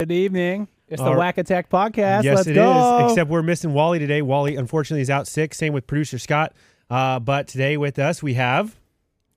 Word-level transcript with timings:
Good 0.00 0.10
evening. 0.10 0.66
It's 0.88 1.00
the 1.00 1.06
All 1.06 1.14
WAC 1.14 1.38
Attack 1.38 1.70
podcast. 1.70 2.24
yes, 2.24 2.34
Let's 2.38 2.48
it 2.48 2.52
is. 2.52 2.56
go. 2.56 3.06
Except 3.08 3.30
we're 3.30 3.42
missing 3.44 3.72
Wally 3.74 4.00
today. 4.00 4.22
Wally, 4.22 4.56
unfortunately, 4.56 5.02
is 5.02 5.08
out 5.08 5.28
sick. 5.28 5.54
Same 5.54 5.72
with 5.72 5.86
producer 5.86 6.18
Scott. 6.18 6.52
Uh, 6.90 7.20
but 7.20 7.46
today 7.46 7.76
with 7.76 8.00
us, 8.00 8.20
we 8.20 8.34
have 8.34 8.74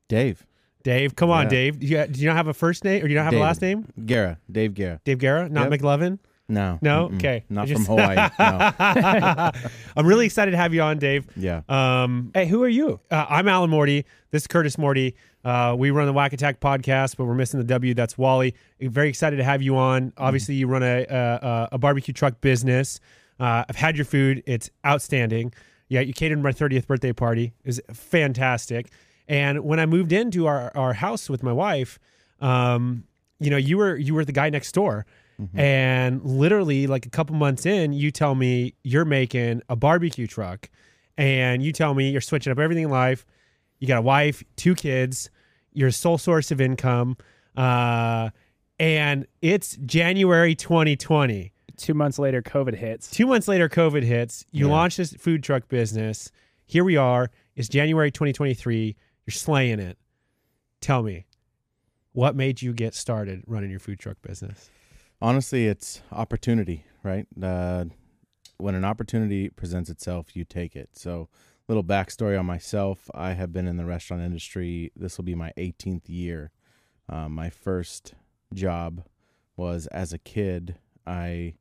Dave. 0.08 0.48
Dave. 0.82 1.16
Come 1.16 1.30
on, 1.30 1.44
Yeah. 1.44 1.50
Dave. 1.50 1.80
Do 1.80 1.86
you, 1.86 2.08
do 2.08 2.20
you 2.22 2.26
not 2.26 2.38
have 2.38 2.48
a 2.48 2.56
first 2.56 2.84
name 2.84 3.04
or 3.04 3.08
do 3.08 3.10
you 3.14 3.20
not 3.20 3.26
have 3.26 3.36
a 3.36 3.40
last 3.40 3.62
name? 3.62 3.86
Guerra. 4.04 4.40
Dave 4.52 4.74
Guerra. 4.74 5.00
Dave 5.04 5.20
Guerra, 5.20 5.48
not 5.48 5.70
Yep. 5.70 5.80
McLovin. 5.80 6.18
No. 6.50 6.80
No? 6.82 7.10
Mm-mm. 7.10 7.16
Okay. 7.16 7.44
Not 7.50 7.68
just- 7.68 7.86
from 7.86 7.98
Hawaii. 7.98 8.16
No. 8.40 9.52
I'm 9.98 10.06
really 10.08 10.26
excited 10.26 10.52
to 10.52 10.58
have 10.58 10.74
you 10.74 10.82
on, 10.82 10.98
Dave. 10.98 11.28
Yeah. 11.36 11.62
Um, 11.68 12.32
hey, 12.34 12.48
who 12.48 12.64
are 12.64 12.70
you? 12.70 13.00
uh, 13.12 13.26
I'm 13.30 13.48
Alan 13.48 13.70
Morty. 13.70 14.06
This 14.32 14.44
is 14.44 14.48
Curtis 14.48 14.78
Morty. 14.78 15.16
Uh, 15.44 15.76
we 15.78 15.92
run 15.92 16.08
the 16.08 16.14
WAC 16.14 16.34
Attack 16.34 16.60
podcast, 16.60 17.18
but 17.18 17.26
we're 17.26 17.34
missing 17.36 17.60
the 17.60 17.66
W. 17.66 17.94
That's 17.94 18.18
Wally. 18.18 18.56
Very 18.80 19.10
excited 19.10 19.38
to 19.38 19.44
have 19.44 19.62
you 19.62 19.78
on. 19.78 20.14
Obviously, 20.18 20.56
you 20.56 20.68
run 20.68 20.84
a 20.84 21.06
a, 21.10 21.70
a 21.74 21.78
barbecue 21.78 22.14
truck 22.14 22.40
business. 22.42 23.00
Uh, 23.40 23.64
I've 23.70 23.76
had 23.76 23.96
your 23.96 24.06
food; 24.06 24.42
it's 24.46 24.70
outstanding. 24.86 25.54
Yeah, 25.90 26.02
you 26.02 26.14
catered 26.14 26.42
my 26.44 26.52
30th 26.52 26.86
birthday 26.88 27.14
party. 27.14 27.54
It 27.64 27.68
was 27.68 27.82
fantastic. 27.94 28.88
And 29.30 29.64
when 29.64 29.80
I 29.80 29.86
moved 29.86 30.12
into 30.12 30.46
our, 30.48 30.72
our 30.76 30.92
house 30.94 31.30
with 31.30 31.44
my 31.44 31.54
wife, 31.54 31.98
um, 32.42 33.06
you 33.40 33.50
know, 33.50 33.58
you 33.58 33.78
were 33.78 33.96
you 33.96 34.14
were 34.14 34.26
the 34.26 34.32
guy 34.34 34.50
next 34.50 34.74
door. 34.74 35.06
And 35.54 36.24
literally, 36.24 36.88
like 36.88 37.06
a 37.06 37.10
couple 37.10 37.36
months 37.36 37.66
in, 37.66 37.94
you 37.94 38.10
tell 38.12 38.34
me 38.36 38.74
you're 38.84 39.06
making 39.06 39.62
a 39.70 39.76
barbecue 39.76 40.26
truck, 40.28 40.70
and 41.18 41.62
you 41.62 41.72
tell 41.72 41.94
me 41.94 42.10
you're 42.10 42.22
switching 42.22 42.52
up 42.52 42.58
everything 42.60 42.86
in 42.86 42.90
life. 42.90 43.26
You 43.80 43.88
got 43.88 44.00
a 44.00 44.02
wife, 44.02 44.44
two 44.56 44.74
kids, 44.74 45.30
your 45.74 45.92
sole 45.92 46.18
source 46.18 46.50
of 46.50 46.60
income, 46.60 47.18
uh, 47.56 48.30
and 48.80 49.28
it's 49.42 49.78
January 49.86 50.56
2020. 50.56 51.54
Two 51.78 51.94
months 51.94 52.18
later, 52.18 52.42
COVID 52.42 52.74
hits. 52.76 53.12
Two 53.12 53.28
months 53.28 53.48
later, 53.48 53.70
COVID 53.70 54.02
hits. 54.04 54.44
You 54.52 54.66
Yeah. 54.66 54.72
launch 54.72 54.98
this 54.98 55.14
food 55.14 55.44
truck 55.44 55.68
business. 55.68 56.32
Here 56.66 56.84
we 56.84 56.98
are. 56.98 57.30
It's 57.56 57.70
January 57.70 58.10
2023. 58.10 58.96
You're 59.28 59.32
slaying 59.32 59.80
it. 59.80 60.00
Tell 60.82 61.04
me, 61.04 61.26
what 62.14 62.36
made 62.36 62.64
you 62.64 62.74
get 62.74 62.96
started 62.96 63.44
running 63.46 63.70
your 63.70 63.80
food 63.80 64.00
truck 64.00 64.18
business? 64.24 64.72
Honestly, 65.22 65.66
it's 65.66 66.02
opportunity, 66.12 66.86
right? 67.04 67.26
Uh, 67.42 67.86
when 68.58 68.76
an 68.76 68.86
opportunity 68.86 69.50
presents 69.50 69.90
itself, 69.90 70.36
you 70.36 70.44
take 70.46 70.76
it. 70.76 70.90
So, 70.94 71.28
little 71.68 71.84
backstory 71.84 72.40
on 72.40 72.46
myself: 72.46 73.10
I 73.14 73.34
have 73.34 73.52
been 73.52 73.68
in 73.68 73.78
the 73.78 73.86
restaurant 73.86 74.22
industry. 74.24 74.92
This 74.96 75.18
will 75.18 75.26
be 75.26 75.36
my 75.36 75.54
18th 75.58 76.08
year. 76.08 76.52
Uh, 77.10 77.30
my 77.30 77.50
first 77.50 78.14
job 78.54 79.04
was 79.56 79.88
as 79.88 80.14
a 80.14 80.18
kid. 80.20 80.76
I 81.06 81.56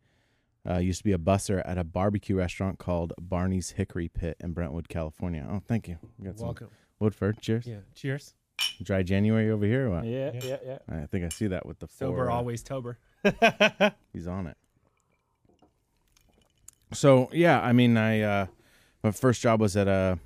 uh, 0.68 0.78
used 0.78 0.98
to 0.98 1.04
be 1.04 1.12
a 1.12 1.18
busser 1.18 1.62
at 1.64 1.78
a 1.78 1.84
barbecue 1.84 2.36
restaurant 2.36 2.78
called 2.78 3.12
Barney's 3.18 3.70
Hickory 3.72 4.08
Pit 4.08 4.36
in 4.40 4.52
Brentwood, 4.52 4.88
California. 4.88 5.46
Oh, 5.48 5.62
thank 5.66 5.88
you. 5.88 5.96
We 6.18 6.26
got 6.26 6.38
some 6.38 6.54
Woodford. 6.98 7.40
Cheers. 7.40 7.66
Yeah. 7.66 7.76
Cheers. 7.94 8.34
Dry 8.82 9.02
January 9.02 9.50
over 9.50 9.64
here. 9.64 9.88
What? 9.90 10.04
Yeah, 10.04 10.32
Yeah. 10.42 10.56
yeah. 10.64 10.78
I 10.88 11.06
think 11.06 11.24
I 11.24 11.28
see 11.28 11.46
that 11.46 11.66
with 11.66 11.78
the 11.78 11.88
Sober, 11.88 12.16
four, 12.16 12.30
uh, 12.30 12.34
always 12.34 12.62
tober. 12.62 12.98
He's 14.12 14.26
on 14.26 14.46
it. 14.46 14.56
So 16.92 17.28
yeah, 17.32 17.60
I 17.60 17.72
mean, 17.72 17.96
I 17.96 18.20
uh, 18.20 18.46
my 19.02 19.10
first 19.10 19.40
job 19.40 19.60
was 19.60 19.76
at 19.76 19.88
a 19.88 20.18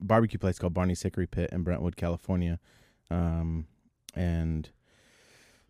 barbecue 0.00 0.38
place 0.38 0.58
called 0.58 0.74
Barney's 0.74 1.02
Hickory 1.02 1.26
Pit 1.26 1.50
in 1.52 1.62
Brentwood, 1.62 1.96
California, 1.96 2.60
um, 3.10 3.66
and 4.14 4.70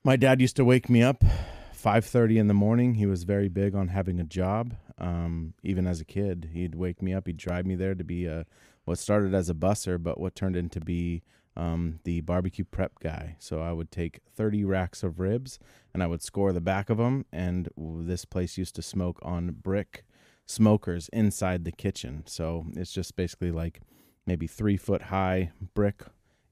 my 0.02 0.16
dad 0.16 0.40
used 0.40 0.56
to 0.56 0.64
wake 0.64 0.90
me 0.90 1.02
up 1.02 1.24
five 1.72 2.04
thirty 2.04 2.38
in 2.38 2.48
the 2.48 2.54
morning. 2.54 2.94
He 2.94 3.06
was 3.06 3.24
very 3.24 3.48
big 3.48 3.74
on 3.74 3.88
having 3.88 4.20
a 4.20 4.24
job. 4.24 4.74
Um, 4.98 5.54
even 5.62 5.86
as 5.86 6.00
a 6.00 6.04
kid, 6.04 6.50
he'd 6.52 6.74
wake 6.74 7.02
me 7.02 7.12
up. 7.14 7.26
He'd 7.26 7.36
drive 7.36 7.66
me 7.66 7.74
there 7.74 7.94
to 7.94 8.04
be 8.04 8.26
a 8.26 8.46
what 8.84 8.98
started 8.98 9.34
as 9.34 9.48
a 9.48 9.54
busser, 9.54 10.02
but 10.02 10.20
what 10.20 10.34
turned 10.34 10.56
into 10.56 10.80
be 10.80 11.22
um, 11.56 12.00
the 12.04 12.20
barbecue 12.20 12.64
prep 12.64 12.98
guy. 13.00 13.36
So 13.38 13.60
I 13.60 13.72
would 13.72 13.90
take 13.90 14.20
30 14.34 14.64
racks 14.64 15.02
of 15.02 15.20
ribs 15.20 15.58
and 15.92 16.02
I 16.02 16.06
would 16.06 16.22
score 16.22 16.52
the 16.52 16.60
back 16.60 16.90
of 16.90 16.98
them. 16.98 17.26
And 17.32 17.68
this 17.76 18.24
place 18.24 18.58
used 18.58 18.74
to 18.76 18.82
smoke 18.82 19.18
on 19.22 19.52
brick 19.62 20.04
smokers 20.46 21.08
inside 21.12 21.64
the 21.64 21.72
kitchen. 21.72 22.24
So 22.26 22.66
it's 22.76 22.92
just 22.92 23.16
basically 23.16 23.50
like 23.50 23.80
maybe 24.26 24.46
three 24.46 24.76
foot 24.76 25.02
high 25.02 25.52
brick, 25.74 26.02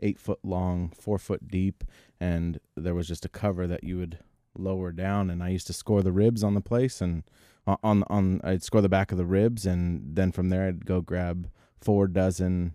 eight 0.01 0.19
foot 0.19 0.39
long, 0.43 0.93
four 0.99 1.19
foot 1.19 1.49
deep. 1.49 1.85
And 2.21 2.61
there 2.77 2.95
was 2.95 3.09
just 3.09 3.25
a 3.25 3.31
cover 3.31 3.67
that 3.67 3.85
you 3.85 3.99
would 3.99 4.19
lower 4.57 4.93
down. 4.93 5.31
And 5.31 5.43
I 5.43 5.49
used 5.49 5.67
to 5.67 5.73
score 5.73 6.03
the 6.03 6.13
ribs 6.13 6.45
on 6.45 6.55
the 6.55 6.61
place 6.61 7.01
and 7.01 7.25
on, 7.67 7.79
on, 7.83 8.05
on 8.09 8.41
I'd 8.45 8.63
score 8.63 8.81
the 8.81 8.89
back 8.89 9.11
of 9.13 9.19
the 9.19 9.27
ribs. 9.27 9.67
And 9.67 10.15
then 10.15 10.31
from 10.31 10.49
there, 10.49 10.69
I'd 10.69 10.87
go 10.87 11.01
grab 11.01 11.51
four 11.81 12.07
dozen 12.07 12.75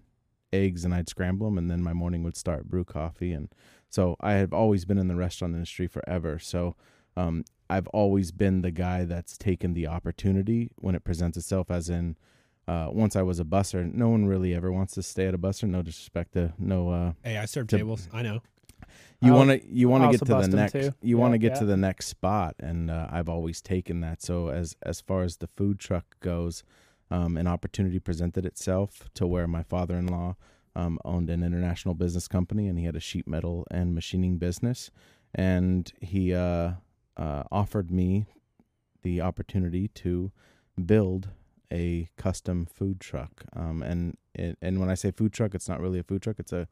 eggs 0.53 0.85
and 0.85 0.94
I'd 0.94 1.09
scramble 1.09 1.47
them, 1.47 1.58
and 1.58 1.69
then 1.69 1.84
my 1.84 1.94
morning 1.94 2.24
would 2.24 2.38
start 2.38 2.69
brew 2.69 2.84
coffee. 2.85 3.34
And 3.34 3.50
so 3.90 4.16
I 4.19 4.34
have 4.34 4.53
always 4.53 4.85
been 4.85 4.97
in 4.97 5.08
the 5.08 5.16
restaurant 5.16 5.53
industry 5.53 5.88
forever. 5.88 6.40
So 6.40 6.75
um, 7.16 7.44
I've 7.69 7.88
always 7.88 8.31
been 8.31 8.62
the 8.62 8.72
guy 8.72 9.06
that's 9.06 9.38
taken 9.38 9.74
the 9.74 9.88
opportunity 9.88 10.72
when 10.78 10.96
it 10.96 11.03
presents 11.03 11.38
itself. 11.38 11.69
As 11.72 11.90
in, 11.90 12.16
uh, 12.68 12.90
once 12.91 13.16
I 13.16 13.22
was 13.22 13.40
a 13.40 13.46
busser, 13.46 13.91
no 13.94 14.09
one 14.09 14.25
really 14.25 14.53
ever 14.53 14.72
wants 14.72 14.94
to 14.96 15.03
stay 15.03 15.28
at 15.28 15.34
a 15.34 15.38
busser. 15.38 15.68
No 15.69 15.81
disrespect 15.81 16.34
to 16.34 16.53
no. 16.59 16.90
Uh, 16.90 17.13
Hey, 17.24 17.38
I 17.38 17.46
serve 17.46 17.68
To- 17.68 17.78
tables. 17.78 18.07
I 18.13 18.22
know. 18.22 18.41
you 19.22 19.34
want 19.34 19.50
to 19.50 19.68
you 19.68 19.90
want 19.90 20.03
to 20.03 20.12
get 20.18 20.25
to 20.28 20.36
the 20.47 20.47
next 20.56 20.75
you 20.75 20.94
Yeah, 21.02 21.16
want 21.16 21.34
to 21.34 21.38
get 21.40 21.53
yeah. 21.53 21.59
to 21.59 21.66
the 21.66 21.75
next 21.78 22.06
spot 22.07 22.56
and 22.59 22.91
uh, 22.91 23.07
I've 23.09 23.28
always 23.28 23.59
taken 23.62 24.02
that 24.02 24.22
so 24.22 24.50
as 24.50 24.75
as 24.84 25.02
far 25.02 25.24
as 25.24 25.38
the 25.38 25.47
food 25.47 25.80
truck 25.80 26.06
goes 26.19 26.63
um, 27.09 27.38
an 27.38 27.47
opportunity 27.47 28.00
presented 28.00 28.45
itself 28.45 29.09
to 29.13 29.25
where 29.25 29.47
my 29.47 29.63
father-in-law 29.63 30.35
um, 30.75 31.00
owned 31.03 31.29
an 31.29 31.44
international 31.44 31.95
business 31.95 32.28
company 32.28 32.68
and 32.68 32.78
he 32.78 32.85
had 32.85 32.95
a 32.95 33.00
sheet 33.00 33.28
metal 33.28 33.66
and 33.72 33.95
machining 33.95 34.38
business. 34.38 34.91
And 35.34 35.91
he 36.01 36.34
uh, 36.34 36.73
uh, 37.16 37.44
offered 37.51 37.91
me 37.91 38.25
the 39.01 39.22
opportunity 39.22 39.88
to 39.90 40.31
build 40.85 41.29
a 41.72 42.09
custom 42.18 42.66
food 42.66 43.00
truck. 43.00 43.44
Um, 43.53 43.81
and 43.81 44.18
it, 44.34 44.57
and 44.62 44.79
when 44.79 44.89
I 44.89 44.95
say 44.95 45.12
food 45.12 45.34
truck 45.34 45.56
it's 45.56 45.68
not 45.68 45.81
really 45.81 46.00
a 46.00 46.03
food 46.03 46.22
truck. 46.22 46.39
It's 46.39 46.53
a 46.53 46.68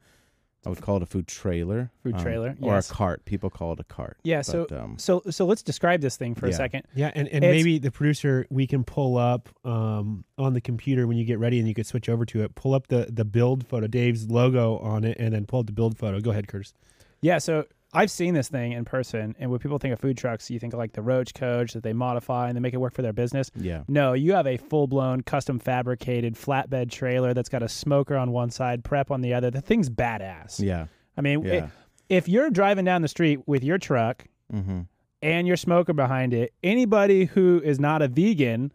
I 0.66 0.68
would 0.68 0.80
call 0.80 0.96
it 0.96 1.02
a 1.02 1.06
food 1.06 1.28
trailer. 1.28 1.92
Food 2.02 2.16
um, 2.16 2.20
trailer, 2.22 2.56
Or 2.60 2.74
yes. 2.74 2.90
a 2.90 2.94
cart. 2.94 3.24
People 3.24 3.50
call 3.50 3.72
it 3.72 3.78
a 3.80 3.84
cart. 3.84 4.18
Yeah, 4.24 4.42
so 4.42 4.66
um, 4.72 4.98
so 4.98 5.22
so 5.30 5.46
let's 5.46 5.62
describe 5.62 6.00
this 6.00 6.16
thing 6.16 6.34
for 6.34 6.46
a 6.46 6.52
second. 6.52 6.82
Yeah, 6.94 7.12
and, 7.14 7.28
and 7.28 7.44
It's- 7.44 7.52
maybe 7.52 7.78
the 7.78 7.92
producer 7.92 8.46
we 8.50 8.66
can 8.66 8.82
pull 8.82 9.16
up 9.16 9.48
um, 9.64 10.24
on 10.36 10.54
the 10.54 10.60
computer 10.60 11.06
when 11.06 11.16
you 11.16 11.24
get 11.24 11.38
ready 11.38 11.58
and 11.60 11.68
you 11.68 11.74
could 11.74 11.86
switch 11.86 12.08
over 12.08 12.24
to 12.26 12.42
it. 12.42 12.54
Pull 12.56 12.74
up 12.74 12.88
the 12.88 13.06
the 13.10 13.24
build 13.24 13.66
photo, 13.66 13.86
Dave's 13.86 14.28
logo 14.28 14.78
on 14.78 15.04
it, 15.04 15.16
and 15.20 15.32
then 15.34 15.46
pull 15.46 15.60
up 15.60 15.66
the 15.66 15.72
build 15.72 15.96
photo. 15.96 16.18
Go 16.20 16.32
ahead, 16.32 16.48
Curtis. 16.48 16.74
Yeah, 17.20 17.38
so 17.38 17.64
I've 17.96 18.10
seen 18.10 18.34
this 18.34 18.48
thing 18.48 18.72
in 18.72 18.84
person, 18.84 19.34
and 19.38 19.50
when 19.50 19.58
people 19.58 19.78
think 19.78 19.94
of 19.94 20.00
food 20.00 20.18
trucks, 20.18 20.50
you 20.50 20.58
think 20.58 20.74
of 20.74 20.78
like 20.78 20.92
the 20.92 21.00
Roach 21.00 21.32
Coach 21.32 21.72
that 21.72 21.82
they 21.82 21.94
modify 21.94 22.48
and 22.48 22.54
they 22.56 22.60
make 22.60 22.74
it 22.74 22.76
work 22.76 22.92
for 22.92 23.00
their 23.00 23.14
business. 23.14 23.50
yeah. 23.56 23.84
No, 23.88 24.12
you 24.12 24.34
have 24.34 24.46
a 24.46 24.58
full 24.58 24.86
blown 24.86 25.22
custom 25.22 25.58
fabricated 25.58 26.34
flatbed 26.34 26.90
trailer 26.90 27.32
that's 27.32 27.48
got 27.48 27.62
a 27.62 27.68
smoker 27.68 28.14
on 28.16 28.32
one 28.32 28.50
side, 28.50 28.84
prep 28.84 29.10
on 29.10 29.22
the 29.22 29.32
other. 29.32 29.50
The 29.50 29.62
thing's 29.62 29.88
badass. 29.88 30.60
Yeah. 30.60 30.86
I 31.16 31.22
mean, 31.22 31.42
Yeah. 31.42 31.68
if 32.10 32.28
you're 32.28 32.50
driving 32.50 32.84
down 32.84 33.00
the 33.00 33.08
street 33.08 33.40
with 33.46 33.64
your 33.64 33.78
truck 33.78 34.26
mm-hmm. 34.52 34.82
and 35.22 35.46
your 35.46 35.56
smoker 35.56 35.94
behind 35.94 36.34
it, 36.34 36.52
anybody 36.62 37.24
who 37.24 37.62
is 37.64 37.80
not 37.80 38.02
a 38.02 38.08
vegan 38.08 38.72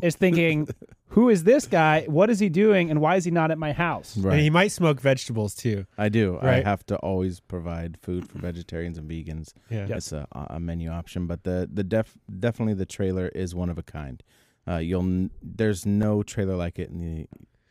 is 0.00 0.14
thinking, 0.14 0.68
who 1.10 1.28
is 1.28 1.44
this 1.44 1.66
guy? 1.66 2.04
What 2.06 2.30
is 2.30 2.38
he 2.38 2.48
doing? 2.48 2.90
And 2.90 3.00
why 3.00 3.16
is 3.16 3.24
he 3.24 3.30
not 3.30 3.50
at 3.50 3.58
my 3.58 3.72
house? 3.72 4.16
Right. 4.16 4.34
And 4.34 4.42
he 4.42 4.50
might 4.50 4.68
smoke 4.72 5.00
vegetables 5.00 5.54
too. 5.54 5.86
I 5.98 6.08
do. 6.08 6.38
I 6.40 6.46
Right. 6.46 6.64
have 6.64 6.84
to 6.86 6.96
always 6.96 7.40
provide 7.40 7.98
food 8.00 8.28
for 8.28 8.38
vegetarians 8.38 8.96
and 8.98 9.10
vegans. 9.10 9.52
Yeah. 9.70 9.86
Yeah. 9.88 9.96
It's 9.96 10.12
a, 10.12 10.26
a 10.32 10.58
menu 10.60 10.90
option, 10.90 11.26
but 11.26 11.44
the 11.44 11.68
the 11.72 11.84
def 11.84 12.16
definitely 12.38 12.74
the 12.74 12.86
trailer 12.86 13.28
is 13.28 13.54
one 13.54 13.70
of 13.70 13.78
a 13.78 13.82
kind. 13.82 14.22
Uh, 14.68 14.76
you'll 14.76 15.02
n- 15.02 15.30
there's 15.42 15.84
no 15.86 16.22
trailer 16.22 16.54
like 16.54 16.78
it 16.78 16.90
in 16.90 16.98
the 17.00 17.26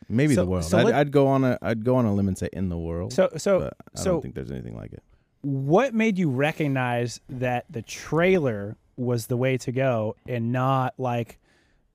maybe 0.09 0.35
So- 0.35 0.43
the 0.43 0.49
world. 0.49 0.63
so 0.65 0.77
I'd, 0.79 0.85
let- 0.85 0.95
I'd 0.95 1.11
go 1.11 1.27
on 1.27 1.43
a 1.43 1.57
I'd 1.61 1.85
go 1.85 1.95
on 1.95 2.05
a 2.05 2.13
limb 2.13 2.27
and 2.27 2.37
say 2.37 2.49
in 2.51 2.69
the 2.69 2.77
world. 2.77 3.13
So, 3.13 3.29
so, 3.37 3.59
but 3.59 3.73
I 3.95 3.99
so 3.99 4.11
don't 4.13 4.21
think 4.21 4.35
there's 4.35 4.51
anything 4.51 4.75
like 4.75 4.91
it. 4.93 5.03
what 5.41 5.93
made 5.93 6.17
you 6.17 6.29
recognize 6.29 7.21
that 7.29 7.65
the 7.69 7.81
trailer 7.83 8.75
was 8.97 9.27
the 9.27 9.37
way 9.37 9.57
to 9.57 9.71
go 9.71 10.15
and 10.27 10.51
not 10.51 10.93
like 10.97 11.39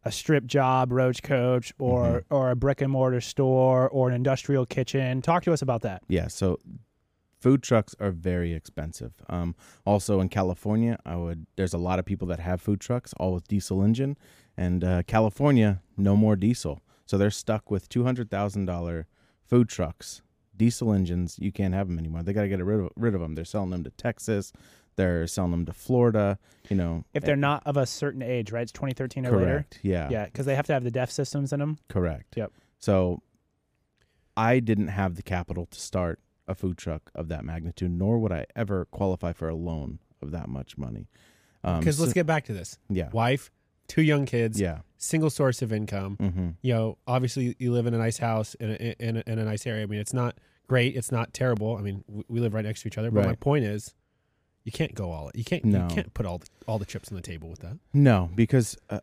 a 0.04 0.12
strip 0.12 0.44
job 0.46 0.92
roach 0.92 1.22
coach 1.22 1.72
or 1.78 2.04
Mm-hmm. 2.04 2.34
or 2.34 2.50
a 2.50 2.56
brick 2.56 2.80
and 2.80 2.90
mortar 2.92 3.20
store 3.20 3.88
or 3.88 4.08
an 4.08 4.14
industrial 4.14 4.66
kitchen 4.66 5.22
talk 5.22 5.42
to 5.44 5.52
us 5.52 5.62
about 5.62 5.82
that 5.82 6.02
Yeah, 6.08 6.28
so 6.28 6.58
food 7.40 7.62
trucks 7.62 7.94
are 8.00 8.10
very 8.10 8.52
expensive. 8.52 9.12
Um, 9.28 9.54
also 9.84 10.20
in 10.20 10.28
California, 10.28 10.98
I 11.04 11.16
would 11.16 11.46
there's 11.56 11.74
a 11.74 11.78
lot 11.78 11.98
of 11.98 12.04
people 12.04 12.28
that 12.28 12.40
have 12.40 12.60
food 12.60 12.80
trucks, 12.80 13.12
all 13.18 13.34
with 13.34 13.48
diesel 13.48 13.82
engine, 13.82 14.16
and 14.56 14.82
uh, 14.84 15.02
California 15.06 15.80
no 15.96 16.16
more 16.16 16.36
diesel, 16.36 16.80
so 17.06 17.18
they're 17.18 17.30
stuck 17.30 17.70
with 17.70 17.88
two 17.88 18.04
hundred 18.04 18.30
thousand 18.30 18.64
dollar 18.66 19.06
food 19.44 19.68
trucks, 19.68 20.22
diesel 20.56 20.92
engines. 20.92 21.36
You 21.38 21.52
can't 21.52 21.74
have 21.74 21.86
them 21.88 21.98
anymore. 21.98 22.22
They 22.22 22.32
got 22.32 22.42
to 22.42 22.48
get 22.48 22.64
rid 22.64 22.80
of 22.80 22.90
rid 22.96 23.14
of 23.14 23.20
them. 23.20 23.34
They're 23.34 23.44
selling 23.44 23.70
them 23.70 23.84
to 23.84 23.90
Texas. 23.90 24.52
They're 24.96 25.26
selling 25.26 25.50
them 25.50 25.66
to 25.66 25.72
Florida. 25.72 26.38
You 26.70 26.76
know, 26.76 27.04
If 27.14 27.24
they're 27.24 27.36
not 27.36 27.62
of 27.66 27.76
a 27.76 27.84
certain 27.86 28.22
age, 28.22 28.52
right? 28.52 28.62
It's 28.62 28.72
2013 28.72 29.26
or 29.26 29.36
later. 29.36 29.66
yeah, 29.82 30.08
Yeah, 30.10 30.24
because 30.26 30.46
they 30.46 30.54
have 30.54 30.66
to 30.66 30.72
have 30.72 30.84
the 30.84 30.90
DEF 30.90 31.10
systems 31.10 31.52
in 31.52 31.60
them. 31.60 31.78
correct. 31.88 32.36
Yep. 32.36 32.52
So, 32.78 33.22
I 34.36 34.60
didn't 34.60 34.88
have 34.88 35.14
the 35.16 35.22
capital 35.22 35.66
to 35.66 35.80
start 35.80 36.20
a 36.48 36.54
food 36.54 36.76
truck 36.76 37.10
of 37.14 37.28
that 37.28 37.44
magnitude, 37.44 37.90
nor 37.92 38.18
would 38.18 38.32
I 38.32 38.46
ever 38.56 38.84
qualify 38.86 39.32
for 39.32 39.48
a 39.48 39.54
loan 39.54 40.00
of 40.20 40.30
that 40.32 40.48
much 40.48 40.76
money. 40.76 41.08
Um, 41.62 41.80
Because 41.80 41.98
let's 42.00 42.10
so- 42.10 42.14
get 42.14 42.26
back 42.26 42.44
to 42.46 42.52
this. 42.52 42.78
yeah, 42.88 43.10
Wife, 43.12 43.50
two 43.88 44.02
young 44.02 44.26
kids, 44.26 44.60
yeah, 44.60 44.80
single 44.98 45.30
source 45.30 45.62
of 45.62 45.72
income. 45.72 46.16
hmm 46.16 46.48
You 46.62 46.74
know, 46.74 46.98
obviously 47.06 47.54
you 47.58 47.72
live 47.72 47.86
in 47.86 47.94
a 47.94 47.98
nice 47.98 48.18
house 48.18 48.54
in 48.54 48.70
a, 48.70 48.74
in 48.98 49.16
a, 49.18 49.22
in 49.26 49.38
a 49.38 49.44
nice 49.44 49.66
area. 49.66 49.82
I 49.84 49.86
mean, 49.86 50.00
it's 50.00 50.12
not 50.14 50.36
great. 50.66 50.96
It's 50.96 51.12
not 51.12 51.32
terrible. 51.32 51.76
I 51.76 51.80
mean, 51.82 52.04
we, 52.08 52.24
we 52.28 52.40
live 52.40 52.54
right 52.54 52.64
next 52.64 52.82
to 52.82 52.88
each 52.88 52.98
other. 52.98 53.10
But 53.10 53.24
my 53.26 53.34
point 53.34 53.64
is, 53.64 53.94
you 54.64 54.72
can't 54.72 54.94
go 54.94 55.12
all. 55.12 55.30
You 55.34 55.44
can't. 55.44 55.64
No. 55.64 55.88
You 55.88 55.94
can't 55.94 56.14
put 56.14 56.26
all 56.26 56.38
the, 56.38 56.46
all 56.66 56.78
the 56.78 56.86
chips 56.86 57.10
on 57.10 57.16
the 57.16 57.22
table 57.22 57.48
with 57.48 57.60
that. 57.60 57.78
No, 57.92 58.30
because 58.34 58.76
uh, 58.90 59.00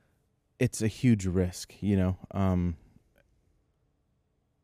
it's 0.60 0.82
a 0.82 0.88
huge 0.88 1.26
risk. 1.26 1.74
You 1.82 1.96
know, 1.98 2.18
um, 2.32 2.76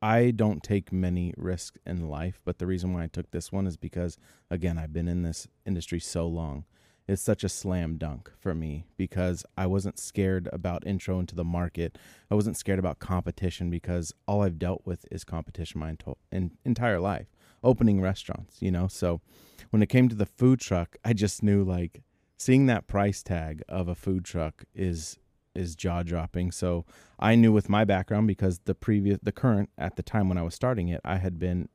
I 0.02 0.32
don't 0.32 0.62
take 0.62 0.92
many 0.92 1.34
risks 1.38 1.78
in 1.86 2.08
life, 2.10 2.42
but 2.46 2.60
the 2.60 2.68
reason 2.68 2.94
why 2.94 3.04
I 3.04 3.08
took 3.08 3.32
this 3.32 3.52
one 3.52 3.66
is 3.66 3.78
because, 3.78 4.18
again, 4.50 4.78
I've 4.78 4.94
been 4.94 5.08
in 5.08 5.24
this 5.24 5.48
industry 5.66 6.00
so 6.00 6.28
long. 6.28 6.66
It's 7.08 7.22
such 7.22 7.44
a 7.44 7.50
slam 7.50 7.98
dunk 7.98 8.30
for 8.38 8.54
me 8.54 8.86
because 8.98 9.46
I 9.58 9.66
wasn't 9.66 9.98
scared 9.98 10.50
about 10.52 10.86
intro 10.86 11.20
into 11.20 11.36
the 11.36 11.46
market. 11.46 11.98
I 12.30 12.36
wasn't 12.36 12.58
scared 12.58 12.80
about 12.80 13.00
competition 13.00 13.70
because 13.70 14.14
all 14.28 14.42
I've 14.44 14.60
dealt 14.60 14.82
with 14.86 15.06
is 15.10 15.24
competition 15.24 15.80
my 15.80 15.94
ento- 15.94 16.18
en- 16.34 16.58
entire 16.66 17.00
life, 17.00 17.28
opening 17.64 18.02
restaurants, 18.02 18.62
you 18.62 18.72
know. 18.72 18.88
So 18.88 19.22
when 19.70 19.82
it 19.82 19.88
came 19.88 20.10
to 20.10 20.16
the 20.16 20.26
food 20.26 20.60
truck, 20.60 20.98
I 21.04 21.14
just 21.14 21.44
knew 21.44 21.64
like 21.64 22.02
seeing 22.38 22.68
that 22.68 22.88
price 22.88 23.24
tag 23.24 23.64
of 23.68 23.88
a 23.88 23.96
food 23.96 24.26
truck 24.26 24.64
is 24.74 25.20
is 25.56 25.76
jaw 25.76 26.04
dropping. 26.04 26.52
So 26.52 26.86
I 27.20 27.36
knew 27.36 27.52
with 27.52 27.68
my 27.68 27.84
background 27.84 28.28
because 28.28 28.60
the 28.66 28.76
previous 28.76 29.20
the 29.22 29.32
current 29.32 29.70
at 29.78 29.96
the 29.96 30.04
time 30.04 30.30
when 30.30 30.38
I 30.38 30.44
was 30.44 30.56
starting 30.56 30.88
it, 30.88 31.02
I 31.04 31.18
had 31.18 31.40
been 31.40 31.70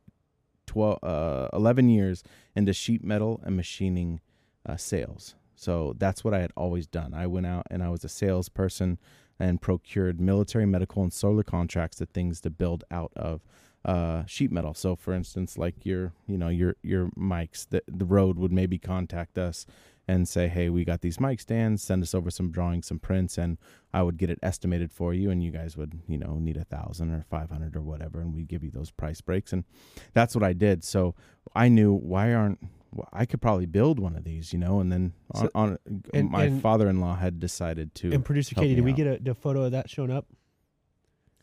12 0.66 0.98
uh 1.02 1.48
11 1.52 1.88
years 1.88 2.22
into 2.54 2.72
sheet 2.72 3.04
metal 3.04 3.40
and 3.44 3.56
machining 3.56 4.20
uh, 4.66 4.76
sales. 4.76 5.34
So 5.56 5.94
that's 5.98 6.24
what 6.24 6.34
I 6.34 6.40
had 6.40 6.52
always 6.56 6.86
done. 6.86 7.14
I 7.14 7.26
went 7.26 7.46
out 7.46 7.66
and 7.70 7.82
I 7.82 7.88
was 7.88 8.04
a 8.04 8.08
salesperson 8.08 8.98
and 9.38 9.60
procured 9.60 10.20
military, 10.20 10.66
medical, 10.66 11.02
and 11.02 11.12
solar 11.12 11.42
contracts 11.42 11.98
to 11.98 12.06
things 12.06 12.40
to 12.42 12.50
build 12.50 12.84
out 12.90 13.12
of 13.16 13.42
uh, 13.84 14.24
sheet 14.26 14.52
metal. 14.52 14.74
So, 14.74 14.94
for 14.96 15.12
instance, 15.12 15.58
like 15.58 15.84
your, 15.84 16.12
you 16.26 16.38
know, 16.38 16.48
your 16.48 16.76
your 16.82 17.08
mics, 17.18 17.68
the 17.68 17.82
the 17.88 18.04
Rode 18.04 18.38
would 18.38 18.52
maybe 18.52 18.78
contact 18.78 19.38
us 19.38 19.66
and 20.08 20.26
say, 20.28 20.48
"Hey, 20.48 20.68
we 20.68 20.84
got 20.84 21.00
these 21.00 21.20
mic 21.20 21.40
stands. 21.40 21.82
Send 21.82 22.02
us 22.02 22.14
over 22.14 22.30
some 22.30 22.50
drawings, 22.50 22.86
some 22.88 22.98
prints, 22.98 23.38
and 23.38 23.56
I 23.94 24.02
would 24.02 24.18
get 24.18 24.30
it 24.30 24.38
estimated 24.42 24.92
for 24.92 25.14
you, 25.14 25.30
and 25.30 25.42
you 25.42 25.50
guys 25.52 25.76
would, 25.76 26.00
you 26.08 26.18
know, 26.18 26.38
need 26.38 26.56
a 26.56 26.64
thousand 26.64 27.10
or 27.10 27.24
five 27.30 27.50
hundred 27.50 27.76
or 27.76 27.82
whatever, 27.82 28.20
and 28.20 28.34
we'd 28.34 28.48
give 28.48 28.64
you 28.64 28.70
those 28.70 28.90
price 28.90 29.20
breaks, 29.20 29.52
and 29.52 29.64
that's 30.12 30.34
what 30.34 30.42
I 30.44 30.52
did. 30.52 30.82
So 30.84 31.14
I 31.54 31.68
knew 31.68 31.92
why 31.92 32.32
aren't 32.34 32.58
well, 32.94 33.08
I 33.12 33.24
could 33.26 33.40
probably 33.40 33.66
build 33.66 33.98
one 33.98 34.16
of 34.16 34.24
these, 34.24 34.52
you 34.52 34.58
know, 34.58 34.78
and 34.80 34.92
then 34.92 35.12
on, 35.34 35.42
So- 35.44 35.50
on 35.54 35.78
and- 36.12 36.30
my 36.30 36.44
and- 36.44 36.60
father-in-law 36.60 37.16
had 37.16 37.40
decided 37.40 37.94
to, 37.96 38.12
And 38.12 38.24
producer 38.24 38.54
Katie, 38.54 38.74
did 38.74 38.84
we 38.84 38.90
out. 38.90 38.96
get 38.96 39.06
a, 39.06 39.22
the 39.22 39.34
photo 39.34 39.62
of 39.64 39.72
that 39.72 39.88
showing 39.88 40.10
up? 40.10 40.26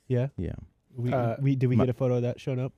Yeah. 0.07 0.27
yeah. 0.37 0.53
We, 0.99 1.13
Uh, 1.13 1.35
we 1.39 1.55
did 1.55 1.67
we 1.67 1.75
my- 1.75 1.85
get 1.85 1.91
a 1.91 1.97
photo 1.97 2.15
of 2.17 2.21
that 2.23 2.39
showing 2.39 2.59
up? 2.59 2.73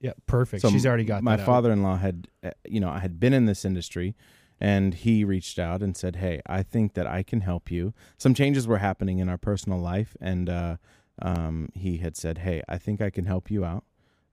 Yeah, 0.00 0.12
perfect. 0.26 0.62
So 0.62 0.70
She's 0.70 0.86
already 0.86 1.04
got 1.04 1.22
my 1.22 1.36
father-in-law 1.36 1.96
had 1.96 2.28
uh, 2.44 2.50
you 2.64 2.78
know 2.80 2.88
i 2.88 3.00
had 3.00 3.18
been 3.18 3.32
in 3.32 3.46
this 3.46 3.64
industry 3.64 4.14
and 4.60 4.94
he 4.94 5.24
reached 5.24 5.58
out 5.58 5.82
and 5.82 5.96
said 5.96 6.16
hey 6.16 6.40
i 6.46 6.62
think 6.62 6.94
that 6.94 7.06
i 7.06 7.22
can 7.24 7.40
help 7.40 7.68
you 7.70 7.92
some 8.16 8.32
changes 8.34 8.66
were 8.68 8.78
happening 8.78 9.18
in 9.18 9.28
our 9.28 9.38
personal 9.38 9.78
life 9.78 10.16
and 10.20 10.48
uh, 10.48 10.76
um, 11.20 11.68
he 11.74 11.96
had 11.98 12.16
said 12.16 12.38
hey 12.38 12.62
i 12.68 12.78
think 12.78 13.00
i 13.00 13.10
can 13.10 13.24
help 13.26 13.50
you 13.50 13.64
out 13.64 13.84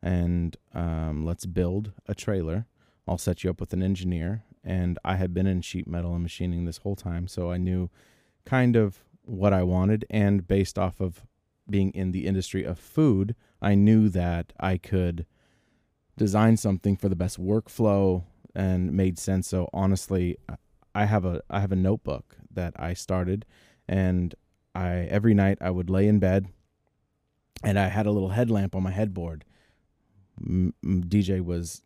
and 0.03 0.55
um, 0.75 1.25
let's 1.25 1.45
build 1.47 1.93
a 2.07 2.13
trailer 2.13 2.67
i'll 3.07 3.17
set 3.17 3.43
you 3.43 3.49
up 3.49 3.59
with 3.59 3.73
an 3.73 3.81
engineer 3.81 4.43
and 4.63 4.99
i 5.03 5.15
had 5.15 5.33
been 5.33 5.47
in 5.47 5.61
sheet 5.61 5.87
metal 5.87 6.13
and 6.13 6.21
machining 6.21 6.65
this 6.65 6.77
whole 6.77 6.95
time 6.95 7.27
so 7.27 7.49
i 7.51 7.57
knew 7.57 7.89
kind 8.45 8.75
of 8.75 8.99
what 9.23 9.51
i 9.53 9.63
wanted 9.63 10.05
and 10.11 10.47
based 10.47 10.77
off 10.77 10.99
of 11.01 11.25
being 11.69 11.91
in 11.91 12.11
the 12.11 12.25
industry 12.25 12.63
of 12.63 12.77
food 12.79 13.35
i 13.61 13.73
knew 13.75 14.09
that 14.09 14.53
i 14.59 14.77
could 14.77 15.25
design 16.17 16.57
something 16.57 16.95
for 16.95 17.09
the 17.09 17.15
best 17.15 17.39
workflow 17.39 18.23
and 18.55 18.93
made 18.93 19.19
sense. 19.19 19.49
So 19.49 19.69
honestly, 19.73 20.37
I 20.93 21.05
have 21.05 21.25
a 21.25 21.41
I 21.49 21.59
have 21.59 21.71
a 21.71 21.75
notebook 21.75 22.37
that 22.51 22.73
I 22.77 22.93
started, 22.93 23.45
and 23.87 24.33
I 24.73 25.07
every 25.09 25.33
night 25.33 25.57
I 25.59 25.71
would 25.71 25.89
lay 25.89 26.07
in 26.07 26.19
bed, 26.19 26.47
and 27.63 27.77
I 27.77 27.89
had 27.89 28.05
a 28.05 28.11
little 28.11 28.29
headlamp 28.29 28.75
on 28.75 28.83
my 28.83 28.91
headboard. 28.91 29.43
M- 30.41 30.73
DJ 30.85 31.43
was 31.43 31.81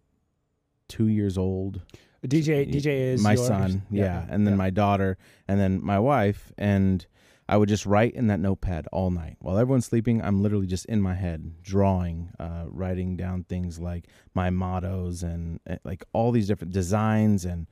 two 0.88 1.08
years 1.08 1.38
old. 1.38 1.82
DJ 2.24 2.72
DJ 2.72 3.14
is 3.14 3.24
my 3.24 3.34
your- 3.34 3.46
son, 3.48 3.84
yeah, 3.90 4.26
and 4.30 4.46
then 4.46 4.54
yeah. 4.54 4.58
my 4.58 4.70
daughter, 4.70 5.18
and 5.48 5.60
then 5.60 5.84
my 5.84 5.98
wife, 5.98 6.52
and 6.58 7.06
I 7.50 7.58
would 7.58 7.68
just 7.68 7.86
write 7.86 8.14
in 8.14 8.28
that 8.28 8.40
notepad 8.40 8.88
all 8.92 9.10
night 9.10 9.38
while 9.40 9.58
everyone's 9.58 9.88
sleeping. 9.88 10.22
I'm 10.22 10.42
literally 10.44 10.68
just 10.68 10.86
in 10.86 11.02
my 11.02 11.16
head 11.16 11.62
drawing, 11.64 12.30
uh, 12.40 12.66
writing 12.68 13.18
down 13.18 13.44
things 13.46 13.80
like 13.80 14.06
my 14.36 14.50
mottos 14.52 15.24
and 15.24 15.60
uh, 15.68 15.78
like 15.84 16.04
all 16.14 16.32
these 16.32 16.48
different 16.48 16.74
designs 16.74 17.46
and 17.46 17.66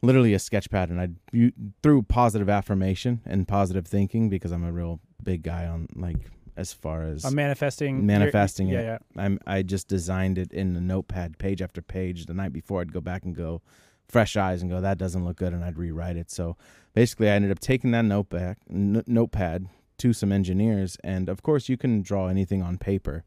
literally 0.00 0.32
a 0.32 0.38
sketch 0.38 0.70
pad. 0.70 0.90
And 0.90 1.00
I 1.00 1.08
u- 1.32 1.52
through 1.82 2.02
positive 2.04 2.48
affirmation 2.48 3.20
and 3.26 3.48
positive 3.48 3.86
thinking 3.86 4.28
because 4.28 4.52
I'm 4.52 4.64
a 4.64 4.72
real 4.72 5.00
big 5.22 5.42
guy 5.42 5.66
on 5.66 5.88
like 5.96 6.30
as 6.56 6.72
far 6.72 7.02
as 7.02 7.24
I'm 7.24 7.34
manifesting. 7.34 7.96
your- 7.96 8.04
Manifesting 8.04 8.68
yeah, 8.68 8.78
it. 8.78 8.84
Yeah, 8.84 8.98
I'm 9.24 9.40
I 9.46 9.62
just 9.62 9.88
designed 9.88 10.38
it 10.38 10.52
in 10.52 10.74
the 10.74 10.80
notepad, 10.80 11.36
page 11.38 11.60
after 11.62 11.82
page. 11.82 12.26
The 12.26 12.34
night 12.34 12.52
before, 12.52 12.80
I'd 12.80 12.92
go 12.92 13.00
back 13.00 13.24
and 13.24 13.34
go 13.34 13.60
fresh 14.08 14.36
eyes 14.36 14.60
and 14.62 14.70
go 14.70 14.80
that 14.80 14.98
doesn't 14.98 15.24
look 15.24 15.36
good, 15.36 15.52
and 15.52 15.64
I'd 15.64 15.78
rewrite 15.78 16.16
it. 16.16 16.30
So 16.30 16.56
basically, 16.94 17.28
I 17.28 17.32
ended 17.34 17.50
up 17.50 17.60
taking 17.60 17.90
that 17.92 18.04
notepad 18.04 18.56
n- 18.70 19.04
notepad 19.06 19.68
to 19.98 20.12
some 20.12 20.32
engineers, 20.32 20.96
and 21.04 21.28
of 21.28 21.42
course, 21.42 21.68
you 21.68 21.76
can 21.76 22.02
draw 22.02 22.28
anything 22.28 22.62
on 22.62 22.78
paper, 22.78 23.24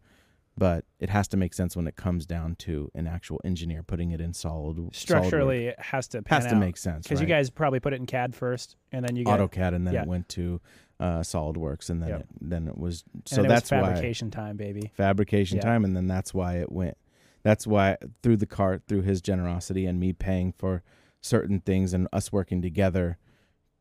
but 0.58 0.86
it 1.00 1.10
has 1.10 1.28
to 1.30 1.38
make 1.38 1.54
sense 1.54 1.76
when 1.76 1.88
it 1.88 1.96
comes 1.96 2.26
down 2.26 2.56
to 2.56 2.90
an 2.96 3.08
actual 3.08 3.40
engineer 3.44 3.84
putting 3.84 4.12
it 4.12 4.20
in 4.22 4.34
solid 4.34 4.94
Structurally, 4.96 5.68
it 5.68 5.80
has 5.80 6.08
to 6.10 6.22
pan 6.22 6.42
has 6.42 6.50
to 6.52 6.56
out. 6.56 6.60
make 6.60 6.78
sense 6.78 7.04
because 7.08 7.22
you 7.22 7.28
guys 7.28 7.50
probably 7.50 7.80
put 7.80 7.94
it 7.94 7.98
in 8.00 8.06
CAD 8.06 8.36
first, 8.36 8.76
and 8.92 9.06
then 9.06 9.16
you 9.16 9.24
get 9.26 9.40
AutoCAD, 9.40 9.76
and 9.76 9.86
then 9.88 9.94
yeah. 9.94 10.02
it 10.04 10.08
went 10.08 10.30
to 10.30 10.60
uh, 11.00 11.20
SolidWorks, 11.22 11.90
and 11.90 12.02
then 12.02 12.10
Yep. 12.10 12.20
it, 12.22 12.28
then 12.42 12.68
it 12.68 12.78
was 12.78 13.04
so 13.26 13.38
it 13.38 13.42
was 13.44 13.50
that's 13.50 13.72
why 13.72 13.82
fabrication 13.82 14.32
time, 14.32 14.58
baby. 14.58 14.92
fabrication 14.96 15.58
Yeah. 15.58 15.64
time 15.64 15.86
and 15.86 15.96
then 15.96 16.08
that's 16.08 16.34
why 16.34 16.58
it 16.58 16.72
went 16.72 16.98
that's 17.44 17.68
why 17.68 17.98
through 18.22 18.38
the 18.38 18.46
cart 18.46 18.84
through 18.88 19.02
his 19.02 19.22
generosity 19.22 19.86
and 19.86 20.00
me 20.00 20.14
paying 20.14 20.54
for 20.54 20.82
certain 21.20 21.60
things 21.60 21.94
and 21.94 22.08
us 22.14 22.32
working 22.32 22.62
together 22.62 23.18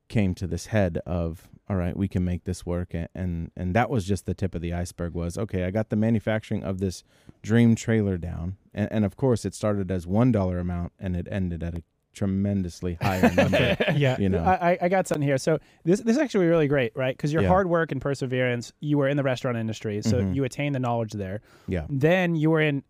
came 0.09 0.35
to 0.35 0.47
this 0.47 0.67
head 0.67 0.99
of 1.07 1.49
all 1.71 1.77
right 1.77 1.97
we 1.97 2.07
can 2.09 2.25
make 2.25 2.45
this 2.45 2.67
work 2.67 2.93
and 3.15 3.51
and, 3.57 3.75
that 3.75 3.89
was 3.89 4.05
just 4.05 4.27
the 4.27 4.35
tip 4.35 4.55
of 4.55 4.61
the 4.61 4.73
iceberg 4.75 5.15
was 5.15 5.39
okay 5.39 5.65
i 5.65 5.71
got 5.71 5.89
the 5.89 5.97
manufacturing 5.97 6.63
of 6.63 6.81
this 6.81 7.03
dream 7.43 7.75
trailer 7.75 8.19
down 8.19 8.57
and, 8.75 8.89
and 8.93 9.05
of 9.05 9.17
course 9.17 9.45
it 9.45 9.55
started 9.55 9.91
as 9.91 10.07
one 10.07 10.31
dollar 10.33 10.59
amount 10.59 10.93
and 10.99 11.17
it 11.17 11.27
ended 11.31 11.63
at 11.63 11.75
a 11.75 11.83
tremendously 12.15 12.99
higher 13.01 13.33
number 13.37 13.77
yeah. 13.97 14.19
you 14.21 14.29
know 14.29 14.43
I, 14.45 14.77
I- 14.83 14.89
got 14.91 15.09
something 15.09 15.27
here. 15.27 15.39
So 15.39 15.59
this 15.85 16.01
this 16.01 16.17
is 16.17 16.23
actually 16.23 16.47
really 16.47 16.69
great, 16.69 16.93
right? 16.95 17.17
Because 17.17 17.33
your 17.33 17.41
Yeah. 17.43 17.49
hard 17.49 17.69
work 17.71 17.91
and 17.91 18.03
perseverance, 18.03 18.71
you 18.81 18.99
were 18.99 19.09
in 19.09 19.17
the 19.17 19.23
restaurant 19.23 19.57
industry, 19.57 20.03
so 20.03 20.21
Mhm. 20.21 20.35
you 20.35 20.45
attained 20.45 20.75
the 20.75 20.79
knowledge 20.81 21.13
there. 21.13 21.41
yeah 21.69 21.87
Then 21.89 22.35
you 22.37 22.51
were 22.51 22.61
in 22.61 22.83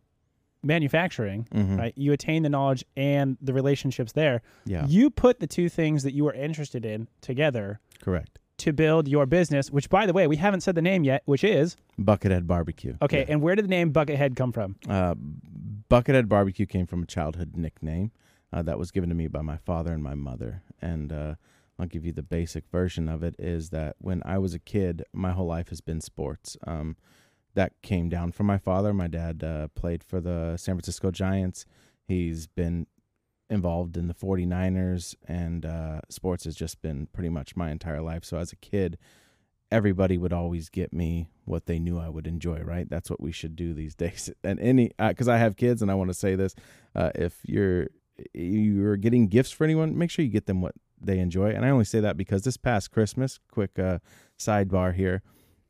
manufacturing, 0.63 1.47
Mhm. 1.53 1.79
right? 1.79 1.93
You 1.97 2.13
attain 2.13 2.43
the 2.43 2.49
knowledge 2.49 2.85
and 2.97 3.37
the 3.41 3.53
relationships 3.53 4.13
there. 4.13 4.43
yeah 4.65 4.87
You 4.87 5.11
put 5.11 5.41
the 5.41 5.47
two 5.47 5.69
things 5.69 6.03
that 6.05 6.15
you 6.15 6.27
are 6.29 6.35
interested 6.35 6.85
in 6.85 7.09
together 7.21 7.81
correct 8.01 8.39
to 8.59 8.73
build 8.73 9.09
your 9.09 9.27
business. 9.27 9.71
Which, 9.71 9.89
by 9.91 10.07
the 10.07 10.13
way, 10.13 10.27
we 10.27 10.37
haven't 10.37 10.61
said 10.61 10.75
the 10.75 10.83
name 10.83 11.03
yet, 11.05 11.23
which 11.25 11.43
is 11.45 11.77
buckethead 12.01 12.47
barbecue 12.47 12.97
okay. 13.03 13.21
Yeah. 13.21 13.27
And 13.33 13.43
where 13.43 13.55
did 13.57 13.65
the 13.65 13.69
name 13.71 13.93
Buckethead 13.93 14.37
come 14.37 14.53
from? 14.53 14.77
Uh, 14.89 15.15
Buckethead 15.91 16.29
Barbecue 16.29 16.67
came 16.67 16.87
from 16.87 17.03
a 17.03 17.07
childhood 17.07 17.57
nickname 17.57 18.13
uh, 18.53 18.63
that 18.63 18.79
was 18.79 18.91
given 18.91 19.09
to 19.09 19.15
me 19.15 19.29
by 19.29 19.43
my 19.43 19.57
father 19.57 19.93
and 19.93 20.03
my 20.03 20.15
mother. 20.15 20.63
And 20.81 21.13
uh, 21.13 21.35
I'll 21.79 21.87
give 21.87 22.05
you 22.07 22.13
the 22.13 22.23
basic 22.23 22.67
version 22.69 23.09
of 23.09 23.23
it 23.23 23.35
is 23.39 23.71
that 23.71 23.97
when 23.99 24.23
I 24.25 24.39
was 24.39 24.55
a 24.55 24.59
kid, 24.59 25.03
my 25.13 25.33
whole 25.33 25.47
life 25.47 25.69
has 25.71 25.81
been 25.81 26.01
sports. 26.01 26.57
Um, 26.67 26.97
that 27.55 27.73
came 27.83 28.09
down 28.09 28.33
from 28.33 28.47
my 28.47 28.59
father. 28.59 28.93
My 28.93 29.09
dad 29.09 29.45
uh, 29.45 29.69
played 29.75 30.03
for 30.03 30.21
the 30.21 30.57
San 30.57 30.77
Francisco 30.77 31.11
Giants. 31.11 31.67
He's 32.07 32.47
been 32.47 32.87
involved 33.51 33.97
in 33.97 34.09
the 34.09 34.15
49ers, 34.15 35.15
and 35.29 35.67
uh, 35.67 36.01
sports 36.09 36.45
has 36.45 36.57
just 36.57 36.81
been 36.81 37.07
pretty 37.13 37.29
much 37.29 37.55
my 37.55 37.71
entire 37.71 38.01
life. 38.01 38.25
So 38.25 38.39
as 38.39 38.53
a 38.53 38.57
kid, 38.57 38.97
everybody 39.71 40.17
would 40.17 40.33
always 40.33 40.69
get 40.69 40.93
me 40.93 41.29
what 41.45 41.67
they 41.67 41.79
knew 41.79 41.99
I 41.99 42.09
would 42.09 42.27
enjoy, 42.27 42.61
right? 42.61 42.89
That's 42.89 43.11
what 43.11 43.21
we 43.21 43.33
should 43.33 43.55
do 43.55 43.75
these 43.75 43.95
days. 44.05 44.31
And 44.43 44.59
any, 44.61 44.93
because 44.99 45.29
I 45.29 45.39
have 45.39 45.57
kids, 45.57 45.83
and 45.83 45.91
I 45.91 45.95
want 45.95 46.11
to 46.11 46.15
say 46.15 46.35
this: 46.35 46.55
uh, 46.95 47.11
if 47.15 47.39
you're 47.45 47.89
you're 48.35 48.97
getting 48.97 49.27
gifts 49.27 49.51
for 49.51 49.65
anyone, 49.65 49.97
make 49.97 50.11
sure 50.11 50.25
you 50.25 50.31
get 50.31 50.47
them 50.47 50.61
what 50.61 50.75
they 51.01 51.19
enjoy. 51.19 51.51
And 51.51 51.65
I 51.65 51.71
only 51.71 51.85
say 51.85 52.01
that 52.01 52.17
because 52.17 52.43
this 52.43 52.57
past 52.57 52.91
Christmas, 52.91 53.41
quick 53.51 53.79
uh, 53.79 53.99
sidebar 54.39 54.95
here, 54.95 55.23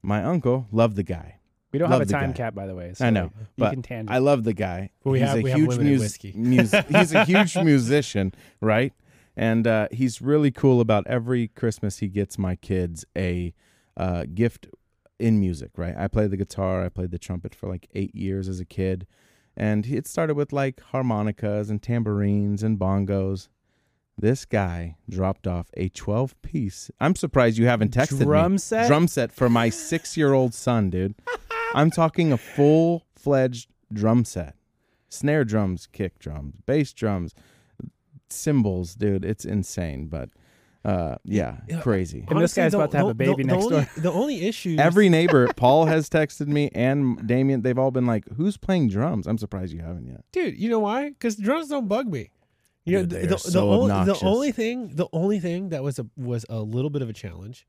my 0.03 0.23
uncle 0.23 0.67
loved 0.71 0.97
the 0.97 1.03
guy. 1.03 1.39
We 1.73 1.79
don't 1.79 1.89
Love 1.91 2.01
have 2.01 2.09
a 2.09 2.13
the 2.13 2.13
time 2.13 2.31
guy. 2.33 2.37
cap, 2.37 2.55
by 2.55 2.67
the 2.67 2.75
way. 2.75 2.93
So 2.95 3.07
I 3.07 3.11
know, 3.11 3.25
you 3.25 3.47
but 3.57 3.71
can 3.73 3.83
tangent. 3.83 4.11
I 4.11 4.19
love 4.19 4.45
the 4.45 4.53
guy. 4.53 4.91
We 5.05 5.21
he's 5.21 5.29
have- 5.29 5.39
a 5.39 5.43
we 5.43 5.51
have 5.51 5.59
huge 5.59 5.71
limited 5.71 5.93
mus- 5.93 6.01
whiskey. 6.01 6.33
mus- 6.37 6.75
he's 6.89 7.15
a 7.15 7.25
huge 7.25 7.57
musician, 7.57 8.35
right? 8.61 8.93
And 9.37 9.67
uh, 9.67 9.89
he's 9.91 10.21
really 10.21 10.51
cool 10.51 10.81
about 10.83 11.07
every 11.07 11.49
Christmas 11.49 11.99
he 12.01 12.09
gets 12.09 12.39
my 12.39 12.55
kids 12.57 13.07
a 13.17 13.55
uh, 13.97 14.25
gift 14.35 14.69
in 15.19 15.41
music, 15.41 15.71
right? 15.77 15.95
I 15.97 16.09
played 16.09 16.31
the 16.31 16.37
guitar, 16.37 16.85
I 16.85 16.91
played 16.91 17.11
the 17.11 17.19
trumpet 17.19 17.55
for 17.55 17.69
like 17.69 17.89
eight 17.95 18.15
years 18.15 18.49
as 18.49 18.61
a 18.61 18.65
kid, 18.67 19.07
and 19.57 19.87
it 19.87 20.07
started 20.07 20.35
with 20.35 20.53
like 20.53 20.81
harmonicas 20.93 21.71
and 21.71 21.81
tambourines 21.83 22.63
and 22.63 22.79
bongos. 22.79 23.49
This 24.19 24.45
guy 24.45 24.97
dropped 25.09 25.47
off 25.47 25.71
a 25.75 25.89
12 25.89 26.41
piece. 26.43 26.91
I'm 27.01 27.15
surprised 27.17 27.57
you 27.57 27.67
haven't 27.67 27.95
texted 27.95 28.19
me 28.19 28.25
Drum 28.27 28.59
set? 28.59 28.87
drum 28.87 29.09
set 29.09 29.33
for 29.33 29.49
my 29.49 29.71
six 29.71 30.19
year 30.19 30.35
old 30.35 30.53
son, 30.53 30.91
dude. 30.91 31.15
I'm 31.75 31.91
talking 31.91 32.33
a 32.33 32.39
full 32.39 33.05
fledged 33.15 33.71
drum 33.93 34.25
set. 34.25 34.55
Snare 35.09 35.45
drums, 35.45 35.87
kick 35.87 36.19
drums, 36.19 36.55
bass 36.67 36.93
drums, 36.93 37.35
cymbals, 38.31 38.95
dude. 38.95 39.25
It's 39.25 39.45
insane, 39.45 40.07
but 40.07 40.31
uh, 40.85 41.17
yeah, 41.25 41.59
Yeah, 41.69 41.81
crazy. 41.81 42.27
And 42.29 42.41
this 42.41 42.55
guy's 42.55 42.75
about 42.75 42.91
to 42.93 42.97
have 42.97 43.09
a 43.09 43.15
baby 43.15 43.45
next 43.45 43.65
only, 43.65 43.77
door. 43.77 43.89
The 43.97 44.11
only 44.11 44.47
issue, 44.47 44.77
Every 44.79 45.09
neighbor, 45.09 45.53
Paul 45.57 45.87
has 45.87 46.09
texted 46.09 46.49
me 46.49 46.71
and 46.75 47.27
Damien, 47.27 47.63
they've 47.63 47.79
all 47.79 47.91
been 47.91 48.07
like, 48.07 48.25
Who's 48.37 48.57
playing 48.57 48.89
drums? 48.89 49.27
I'm 49.27 49.39
surprised 49.39 49.73
you 49.73 49.81
haven't 49.81 50.07
yet. 50.07 50.25
dude, 50.33 50.59
you 50.59 50.69
know 50.69 50.81
why? 50.81 51.11
Because 51.11 51.37
drums 51.37 51.69
don't 51.69 51.89
bug 51.89 52.09
me. 52.09 52.31
You 52.85 52.99
know, 52.99 53.07
Dude, 53.07 53.23
the, 53.23 53.27
the, 53.29 53.39
so 53.39 53.51
the, 53.51 53.67
only, 53.67 54.05
the 54.07 54.19
only 54.25 54.51
thing, 54.51 54.97
the 54.97 55.07
only 55.13 55.39
thing 55.39 55.69
that 55.69 55.85
was 55.85 56.01
a 56.01 56.07
was 56.17 56.45
a 56.49 56.59
little 56.61 56.91
bit 56.91 57.01
of 57.01 57.09
a 57.09 57.13
challenge 57.13 57.65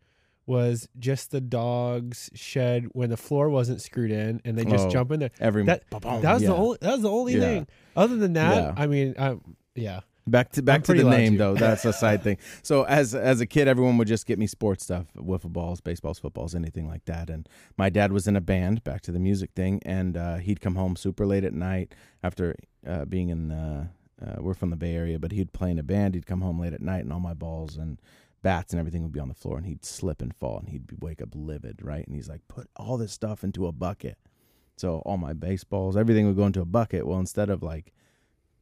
was 0.45 0.87
just 0.99 1.31
the 1.31 1.41
dogs 1.41 2.29
shed 2.33 2.87
when 2.93 3.09
the 3.09 3.17
floor 3.17 3.49
wasn't 3.49 3.81
screwed 3.81 4.11
in 4.11 4.41
and 4.43 4.57
they 4.57 4.65
just 4.65 4.87
Oh, 4.87 4.89
jump 4.89 5.11
in 5.11 5.19
there. 5.21 5.31
Every 5.39 5.63
That 5.63 5.83
that 5.89 6.03
was 6.03 6.41
Yeah. 6.41 6.49
the 6.49 6.55
only 6.55 6.77
that 6.81 6.91
was 6.93 7.01
the 7.01 7.09
only 7.11 7.33
Yeah. 7.35 7.39
thing. 7.39 7.67
Other 7.95 8.17
than 8.17 8.33
that, 8.33 8.55
Yeah. 8.55 8.73
I 8.75 8.87
mean, 8.87 9.15
I, 9.17 9.37
yeah, 9.75 10.01
Back 10.25 10.53
to 10.53 10.61
back 10.61 10.83
to 10.85 10.93
the 10.93 11.03
name 11.03 11.35
though. 11.35 11.53
That's 11.53 11.83
a 11.83 11.91
side 12.03 12.23
thing. 12.23 12.37
So 12.61 12.83
as 12.83 13.13
as 13.13 13.41
a 13.41 13.45
kid, 13.45 13.67
everyone 13.67 13.97
would 13.97 14.07
just 14.07 14.25
get 14.25 14.39
me 14.39 14.47
sports 14.47 14.85
stuff, 14.85 15.07
wiffle 15.17 15.51
balls, 15.51 15.81
baseballs, 15.81 16.17
footballs, 16.17 16.55
anything 16.55 16.87
like 16.87 17.03
that. 17.05 17.29
And 17.29 17.47
my 17.77 17.89
dad 17.89 18.13
was 18.13 18.25
in 18.25 18.37
a 18.37 18.41
band. 18.41 18.85
Back 18.85 19.01
to 19.01 19.11
the 19.11 19.19
music 19.19 19.51
thing, 19.53 19.81
and 19.85 20.15
uh, 20.15 20.37
he'd 20.37 20.61
come 20.61 20.75
home 20.75 20.95
super 20.95 21.25
late 21.25 21.43
at 21.43 21.53
night 21.53 21.93
after 22.23 22.55
uh, 22.87 23.03
being 23.03 23.29
in. 23.29 23.51
Uh, 23.51 23.87
we're 24.39 24.53
from 24.53 24.69
the 24.69 24.77
Bay 24.77 24.95
Area, 24.95 25.19
but 25.19 25.33
he'd 25.33 25.51
play 25.51 25.69
in 25.71 25.77
a 25.77 25.83
band. 25.83 26.13
He'd 26.15 26.25
come 26.25 26.39
home 26.39 26.57
late 26.57 26.71
at 26.71 26.81
night, 26.81 27.01
and 27.03 27.11
all 27.11 27.19
my 27.19 27.33
balls 27.33 27.75
and 27.75 27.99
bats 28.43 28.71
and 28.73 28.79
everything 28.79 29.01
would 29.01 29.11
be 29.11 29.19
on 29.19 29.29
the 29.29 29.33
floor, 29.33 29.57
and 29.57 29.65
he'd 29.65 29.83
slip 29.83 30.21
and 30.21 30.35
fall, 30.35 30.59
and 30.59 30.69
he'd 30.69 31.01
wake 31.01 31.21
up 31.21 31.29
livid, 31.33 31.81
right? 31.83 32.05
And 32.05 32.15
he's 32.15 32.29
like, 32.29 32.41
"Put 32.47 32.69
all 32.75 32.97
this 32.97 33.11
stuff 33.11 33.43
into 33.43 33.65
a 33.65 33.71
bucket." 33.71 34.19
So 34.75 34.97
all 35.05 35.17
my 35.17 35.33
baseballs, 35.33 35.97
everything 35.97 36.27
would 36.27 36.35
go 36.35 36.45
into 36.45 36.61
a 36.61 36.65
bucket. 36.65 37.07
Well, 37.07 37.19
instead 37.19 37.49
of 37.49 37.63
like 37.63 37.93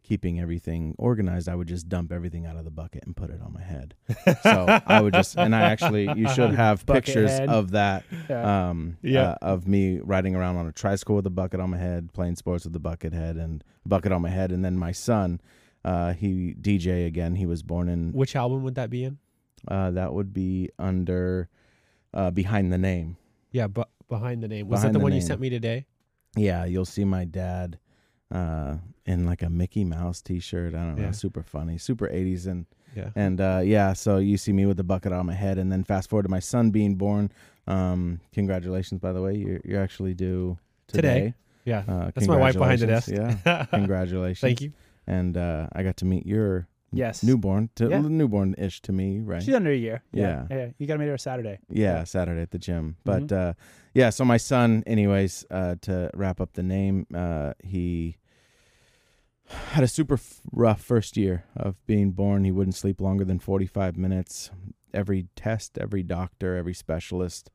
keeping 0.04 0.40
everything 0.40 0.96
organized, 0.98 1.48
I 1.48 1.56
would 1.56 1.68
just 1.68 1.88
dump 1.88 2.12
everything 2.12 2.46
out 2.46 2.58
of 2.58 2.66
the 2.66 2.72
bucket 2.72 3.04
and 3.06 3.16
put 3.16 3.30
it 3.30 3.40
on 3.42 3.54
my 3.54 3.62
head. 3.62 3.94
so 4.44 4.66
I 4.86 5.00
would 5.00 5.14
just, 5.14 5.38
and 5.38 5.56
I 5.56 5.62
actually, 5.62 6.12
you 6.18 6.28
should 6.28 6.54
have 6.66 6.86
Bucket 6.86 7.06
pictures 7.06 7.30
head. 7.30 7.50
of 7.50 7.72
that, 7.72 8.04
Yeah. 8.28 8.70
um, 8.70 8.98
Yeah. 9.04 9.22
uh, 9.22 9.36
of 9.44 9.68
me 9.68 10.00
riding 10.00 10.36
around 10.36 10.58
on 10.58 10.68
a 10.68 10.72
tricycle 10.72 11.16
with 11.16 11.28
a 11.28 11.30
bucket 11.30 11.60
on 11.62 11.70
my 11.70 11.78
head, 11.78 12.12
playing 12.14 12.36
sports 12.36 12.66
with 12.66 12.76
a 12.76 12.80
bucket 12.80 13.14
head 13.14 13.38
and 13.38 13.64
bucket 13.86 14.12
on 14.12 14.22
my 14.24 14.30
head. 14.32 14.52
And 14.52 14.66
then 14.66 14.76
my 14.76 14.92
son, 14.92 15.40
uh, 15.86 16.14
he 16.14 16.56
DJ 16.60 17.06
again. 17.06 17.36
He 17.36 17.46
was 17.46 17.62
born 17.64 17.88
in, 17.88 18.12
which 18.12 18.36
album 18.36 18.64
would 18.64 18.76
that 18.76 18.90
be 18.90 19.04
in? 19.06 19.20
Uh, 19.68 19.91
that 19.91 20.13
would 20.13 20.34
be 20.34 20.70
under, 20.80 21.50
uh, 22.13 22.32
behind 22.32 22.72
the 22.74 22.77
name. 22.77 23.18
Yeah, 23.51 23.68
but 23.68 23.89
behind 24.10 24.41
the 24.44 24.48
name 24.48 24.68
was 24.68 24.80
Behind 24.82 24.96
that 24.96 25.00
the, 25.00 25.00
the 25.00 25.03
one 25.03 25.13
you 25.13 25.22
sent 25.22 25.39
me 25.41 25.50
today? 25.50 25.86
Yeah, 26.36 26.65
you'll 26.65 26.86
see 26.86 27.03
my 27.06 27.25
dad 27.25 27.77
uh, 28.32 28.77
in 29.06 29.25
like 29.25 29.41
a 29.44 29.50
Mickey 29.50 29.84
Mouse 29.84 30.22
T-shirt. 30.22 30.74
I 30.74 30.77
don't 30.80 30.96
know, 30.96 31.03
Yeah. 31.03 31.12
super 31.12 31.44
funny, 31.44 31.77
super 31.77 32.08
'80s, 32.08 32.48
and 32.48 32.65
Yeah, 32.96 33.10
and 33.15 33.41
uh, 33.41 33.62
yeah. 33.63 33.91
So 33.94 34.18
you 34.18 34.38
see 34.38 34.53
me 34.53 34.65
with 34.65 34.77
the 34.77 34.84
bucket 34.86 35.12
on 35.12 35.25
my 35.25 35.34
head, 35.34 35.58
and 35.58 35.70
then 35.72 35.84
fast 35.84 36.10
forward 36.10 36.24
to 36.24 36.30
my 36.30 36.39
son 36.39 36.72
being 36.72 36.96
born. 36.96 37.32
Um, 37.68 38.22
congratulations, 38.34 39.00
by 39.01 39.12
the 39.12 39.22
way, 39.22 39.36
you're 39.36 39.60
you're 39.65 39.82
actually 39.82 40.13
due 40.13 40.58
Today. 40.88 41.13
today. 41.20 41.34
yeah. 41.65 41.84
Uh, 41.88 42.12
That's 42.13 42.27
my 42.27 42.38
wife 42.38 42.56
behind 42.56 42.80
the 42.80 42.88
desk. 42.88 43.10
Yeah, 43.12 43.65
congratulations. 43.72 44.39
Thank 44.41 44.62
you. 44.62 44.72
And 45.08 45.36
uh, 45.36 45.68
I 45.74 45.84
got 45.84 45.98
to 45.98 46.06
meet 46.06 46.25
your 46.25 46.68
Yes. 46.91 47.24
newborn, 47.24 47.69
to, 47.75 47.89
Yeah. 47.89 48.01
newborn-ish 48.01 48.81
to 48.81 48.91
me, 48.91 49.19
right? 49.19 49.41
She's 49.41 49.55
under 49.55 49.71
a 49.71 49.75
year. 49.75 50.03
Yeah. 50.12 50.48
Yeah. 50.51 50.69
You 50.77 50.88
got 50.88 50.95
to 50.95 51.00
meet 51.00 51.07
her 51.07 51.17
Saturday. 51.17 51.60
Yeah, 51.69 52.03
Saturday 52.03 52.41
at 52.41 52.51
the 52.51 52.60
gym. 52.60 52.98
But 53.05 53.27
Mm-hmm. 53.27 53.50
uh, 53.50 53.53
yeah, 53.93 54.10
so 54.10 54.25
my 54.25 54.38
son, 54.38 54.83
anyways, 54.86 55.45
uh, 55.50 55.75
to 55.81 56.10
wrap 56.13 56.41
up 56.41 56.53
the 56.53 56.63
name, 56.63 57.07
uh, 57.13 57.53
he 57.63 58.17
had 59.48 59.83
a 59.83 59.88
super 59.88 60.15
f- 60.15 60.41
rough 60.51 60.81
first 60.81 61.17
year 61.17 61.45
of 61.55 61.75
being 61.86 62.12
born. 62.12 62.43
He 62.43 62.51
wouldn't 62.51 62.75
sleep 62.75 63.01
longer 63.01 63.25
than 63.25 63.39
45 63.39 63.98
minutes. 63.98 64.50
Every 64.93 65.27
test, 65.36 65.77
every 65.77 66.03
doctor, 66.03 66.55
every 66.57 66.74
specialist, 66.74 67.50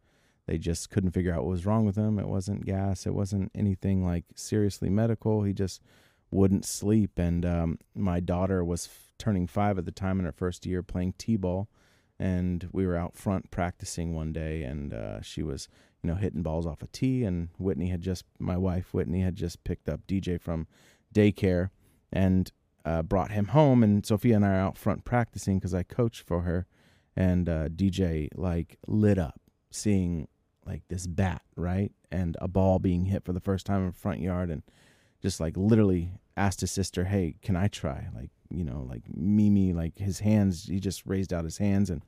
they 0.46 0.58
just 0.58 0.90
couldn't 0.90 1.10
figure 1.12 1.32
out 1.34 1.42
what 1.44 1.50
was 1.50 1.66
wrong 1.66 1.84
with 1.84 1.96
him. 1.96 2.18
It 2.18 2.28
wasn't 2.28 2.64
gas, 2.64 3.06
it 3.06 3.14
wasn't 3.14 3.50
anything 3.54 4.04
like 4.04 4.24
seriously 4.34 4.88
medical. 4.90 5.42
He 5.42 5.52
just 5.52 5.82
wouldn't 6.30 6.64
sleep. 6.64 7.18
And 7.18 7.44
um, 7.46 7.78
my 7.94 8.20
daughter 8.20 8.64
was 8.64 8.86
turning 9.18 9.46
five 9.46 9.78
at 9.78 9.84
the 9.84 9.92
time 9.92 10.18
in 10.18 10.24
her 10.24 10.32
first 10.32 10.66
year 10.66 10.82
playing 10.82 11.14
T 11.18 11.36
ball 11.36 11.68
and 12.18 12.68
we 12.72 12.86
were 12.86 12.96
out 12.96 13.16
front 13.16 13.50
practicing 13.50 14.14
one 14.14 14.32
day 14.32 14.62
and 14.62 14.92
uh, 14.94 15.20
she 15.20 15.42
was 15.42 15.68
you 16.02 16.08
know 16.08 16.16
hitting 16.16 16.42
balls 16.42 16.66
off 16.66 16.82
a 16.82 16.86
tee 16.86 17.24
and 17.24 17.48
whitney 17.58 17.88
had 17.88 18.00
just 18.00 18.24
my 18.38 18.56
wife 18.56 18.94
whitney 18.94 19.20
had 19.20 19.36
just 19.36 19.62
picked 19.64 19.88
up 19.88 20.06
dj 20.06 20.40
from 20.40 20.66
daycare 21.14 21.70
and 22.12 22.52
uh, 22.84 23.02
brought 23.02 23.32
him 23.32 23.48
home 23.48 23.82
and 23.82 24.06
sophia 24.06 24.36
and 24.36 24.44
i 24.44 24.50
are 24.50 24.60
out 24.60 24.78
front 24.78 25.04
practicing 25.04 25.58
because 25.58 25.74
i 25.74 25.82
coach 25.82 26.22
for 26.22 26.42
her 26.42 26.66
and 27.16 27.48
uh, 27.48 27.68
dj 27.68 28.28
like 28.34 28.78
lit 28.86 29.18
up 29.18 29.40
seeing 29.70 30.28
like 30.64 30.82
this 30.88 31.06
bat 31.06 31.42
right 31.56 31.92
and 32.10 32.36
a 32.40 32.48
ball 32.48 32.78
being 32.78 33.06
hit 33.06 33.24
for 33.24 33.32
the 33.32 33.40
first 33.40 33.66
time 33.66 33.84
in 33.84 33.92
front 33.92 34.20
yard 34.20 34.50
and 34.50 34.62
just 35.20 35.40
like 35.40 35.56
literally 35.56 36.12
asked 36.36 36.60
his 36.60 36.70
sister 36.70 37.04
hey 37.04 37.34
can 37.42 37.56
i 37.56 37.68
try? 37.68 38.08
Like 38.14 38.30
you 38.50 38.64
know 38.64 38.86
like 38.88 39.02
mimi 39.14 39.72
like 39.72 39.98
his 39.98 40.20
hands 40.20 40.66
he 40.66 40.78
just 40.78 41.02
raised 41.06 41.32
out 41.32 41.44
his 41.44 41.58
hands 41.58 41.90
and 41.90 42.02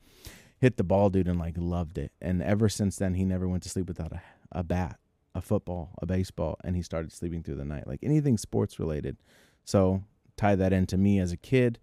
hit 0.61 0.77
the 0.77 0.85
ball 0.85 1.11
dude 1.11 1.29
and 1.29 1.39
like 1.39 1.55
loved 1.57 1.99
it. 1.99 2.13
And 2.21 2.43
ever 2.43 2.69
since 2.69 2.97
then 2.97 3.15
he 3.15 3.25
never 3.25 3.49
went 3.49 3.63
to 3.65 3.69
sleep 3.69 3.89
without 3.89 4.13
a, 4.13 4.21
a 4.53 4.63
bat 4.63 4.99
a 5.35 5.41
football 5.41 5.91
a 6.01 6.07
baseball 6.07 6.59
and 6.65 6.75
he 6.75 6.83
started 6.83 7.13
sleeping 7.13 7.43
through 7.43 7.57
the 7.57 7.65
night 7.65 7.87
like 7.87 8.01
anything 8.03 8.39
sports 8.39 8.79
related. 8.79 9.17
So 9.65 10.03
tie 10.37 10.57
that 10.57 10.73
into 10.73 10.97
me 10.97 11.19
as 11.19 11.33
a 11.33 11.37
kid 11.37 11.79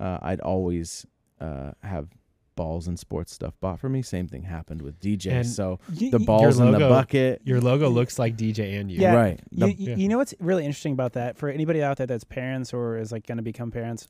uh, 0.00 0.18
i'd 0.22 0.40
always 0.40 1.06
uh, 1.40 1.72
have 1.82 2.08
balls 2.56 2.86
and 2.88 2.98
sports 2.98 3.32
stuff 3.32 3.54
bought 3.60 3.78
for 3.80 3.88
me 3.88 4.02
same 4.02 4.26
thing 4.28 4.42
happened 4.42 4.82
with 4.82 4.98
dj 5.00 5.30
And 5.30 5.46
so 5.46 5.78
You- 5.92 6.10
the 6.10 6.18
you- 6.18 6.26
balls 6.26 6.58
in 6.60 6.70
the 6.72 6.78
bucket 6.78 7.40
Your 7.44 7.60
logo 7.60 7.88
looks 7.88 8.18
like 8.18 8.36
DJ 8.36 8.78
and 8.80 8.90
you. 8.90 9.00
Yeah. 9.00 9.14
right 9.14 9.40
You, 9.50 9.66
The- 9.66 9.72
you, 9.74 9.88
yeah. 9.90 9.96
you 9.96 10.08
know 10.08 10.18
what's 10.18 10.34
really 10.40 10.64
interesting 10.64 10.92
about 10.92 11.12
that 11.14 11.36
for 11.36 11.48
anybody 11.48 11.82
out 11.82 11.96
there 11.96 12.06
that's 12.06 12.24
parents 12.24 12.72
or 12.74 12.96
is 12.98 13.12
like 13.12 13.26
going 13.26 13.38
to 13.38 13.42
become 13.42 13.70
parents, 13.70 14.08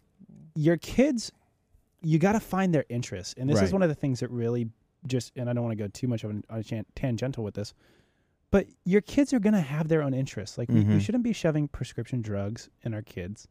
your 0.55 0.77
kids, 0.77 1.31
you 2.03 2.19
got 2.19 2.33
to 2.33 2.41
find 2.41 2.75
their 2.75 2.85
interests, 2.89 3.35
and 3.39 3.49
this 3.49 3.61
is 3.61 3.73
one 3.73 3.83
of 3.83 3.89
the 3.89 3.95
things 3.95 4.21
that 4.21 4.31
really 4.31 4.69
just. 5.07 5.33
And 5.37 5.49
I 5.49 5.53
don't 5.53 5.63
want 5.65 5.77
to 5.77 5.83
go 5.85 5.89
too 5.89 6.09
much 6.09 6.25
of 6.25 6.31
an, 6.31 6.43
a 6.51 6.63
chan- 6.63 6.87
tangential 6.97 7.45
with 7.45 7.55
this, 7.55 7.73
but 8.51 8.67
your 8.85 9.01
kids 9.03 9.33
are 9.33 9.39
going 9.39 9.53
to 9.53 9.61
have 9.61 9.89
their 9.89 10.03
own 10.03 10.15
interests. 10.15 10.57
Like 10.59 10.69
we, 10.71 10.81
we 10.81 10.95
Mhm. 10.95 11.01
shouldn't 11.01 11.25
be 11.25 11.33
shoving 11.35 11.69
prescription 11.69 12.21
drugs 12.23 12.69
in 12.83 12.95
our 12.95 13.03
kids. 13.03 13.47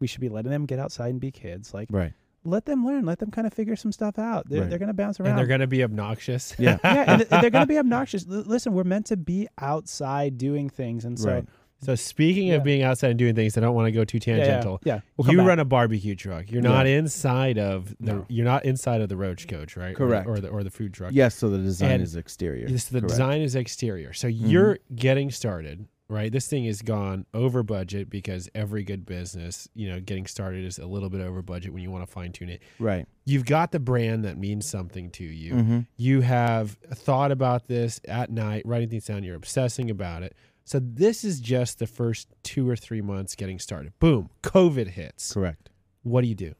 We 0.00 0.06
should 0.06 0.20
be 0.22 0.28
letting 0.30 0.50
them 0.50 0.64
get 0.66 0.78
outside 0.78 1.08
and 1.10 1.20
be 1.20 1.30
kids. 1.30 1.72
Like 1.74 1.88
right 1.90 2.12
let 2.44 2.64
them 2.64 2.86
learn, 2.86 3.04
let 3.04 3.18
them 3.18 3.30
kind 3.30 3.46
of 3.46 3.52
figure 3.52 3.76
some 3.76 3.92
stuff 3.92 4.18
out. 4.18 4.48
They're, 4.48 4.62
Right. 4.62 4.70
they're 4.70 4.78
going 4.78 4.88
to 4.88 4.94
bounce 4.94 5.20
around. 5.20 5.30
And 5.30 5.38
they're 5.38 5.46
gonna 5.46 5.66
be 5.66 5.82
obnoxious. 5.84 6.54
yeah 6.58 6.78
yeah, 6.82 7.04
and 7.08 7.18
th- 7.20 7.28
they're 7.40 7.50
going 7.50 7.62
to 7.62 7.66
be 7.66 7.78
obnoxious. 7.78 8.24
L- 8.28 8.44
listen, 8.46 8.72
we're 8.72 8.84
meant 8.84 9.06
to 9.06 9.16
be 9.16 9.48
outside 9.60 10.38
doing 10.38 10.68
things, 10.70 11.04
and 11.04 11.18
so 11.18 11.30
Right. 11.34 11.44
So 11.82 11.94
speaking 11.94 12.48
Yeah. 12.48 12.56
of 12.56 12.62
being 12.64 12.82
outside 12.82 13.08
and 13.08 13.18
doing 13.18 13.34
things, 13.34 13.56
I 13.56 13.62
don't 13.62 13.74
want 13.74 13.86
to 13.86 13.92
go 13.92 14.04
too 14.04 14.18
yeah, 14.26 14.36
yeah, 14.36 14.44
tangential. 14.44 14.80
Yeah, 14.84 15.00
We'll 15.16 15.30
you 15.30 15.38
back. 15.38 15.46
run 15.46 15.58
a 15.60 15.64
barbecue 15.64 16.14
truck. 16.14 16.50
You're 16.50 16.62
Yeah. 16.62 16.68
not 16.68 16.86
inside 16.86 17.56
of 17.58 17.94
the. 18.00 18.12
No. 18.12 18.26
You're 18.28 18.44
not 18.44 18.66
inside 18.66 19.00
of 19.00 19.08
the 19.08 19.16
roach 19.16 19.48
coach, 19.48 19.78
right? 19.78 19.92
Or- 19.92 19.94
Correct. 19.96 20.26
Or, 20.28 20.40
the 20.40 20.48
or 20.48 20.62
the 20.62 20.70
food 20.70 20.92
truck. 20.92 21.12
yes 21.14 21.34
so 21.34 21.48
the 21.48 21.56
design 21.56 21.92
And 21.92 22.02
is 22.02 22.16
exterior 22.16 22.66
Yes, 22.68 22.84
the 22.88 23.00
Correct. 23.00 23.08
design 23.08 23.40
is 23.40 23.54
exterior. 23.54 24.12
So 24.12 24.28
Mm-hmm. 24.28 24.46
you're 24.46 24.78
getting 24.94 25.30
started, 25.30 25.86
right? 26.10 26.30
This 26.30 26.46
thing 26.46 26.64
is 26.64 26.82
gone 26.82 27.24
over 27.32 27.62
budget 27.62 28.10
because 28.10 28.48
every 28.54 28.82
good 28.82 29.06
business, 29.06 29.68
you 29.74 29.88
know, 29.88 30.00
getting 30.00 30.26
started 30.26 30.64
is 30.64 30.78
a 30.78 30.86
little 30.86 31.08
bit 31.08 31.20
over 31.20 31.40
budget 31.40 31.72
when 31.72 31.82
you 31.82 31.90
want 31.90 32.06
to 32.06 32.12
fine 32.12 32.32
tune 32.32 32.50
it. 32.50 32.62
right 32.78 33.06
You've 33.24 33.46
got 33.46 33.70
the 33.72 33.80
brand 33.80 34.24
that 34.24 34.36
means 34.36 34.66
something 34.66 35.10
to 35.12 35.24
you. 35.24 35.54
mm-hmm. 35.54 35.80
You 35.96 36.22
have 36.22 36.72
thought 36.94 37.30
about 37.30 37.68
this 37.68 38.00
at 38.06 38.30
night, 38.30 38.62
writing 38.64 38.88
things 38.88 39.06
down. 39.06 39.22
You're 39.22 39.36
obsessing 39.36 39.90
about 39.90 40.22
it. 40.22 40.34
So 40.64 40.80
this 40.80 41.24
is 41.24 41.40
just 41.40 41.78
the 41.78 41.86
first 41.86 42.28
two 42.42 42.68
or 42.68 42.76
three 42.76 43.00
months 43.00 43.34
getting 43.34 43.58
started. 43.58 43.92
Boom, 43.98 44.30
COVID 44.42 44.88
hits. 44.88 45.32
correct 45.32 45.70
what 46.02 46.22
do 46.22 46.28
you 46.28 46.34
do? 46.34 46.54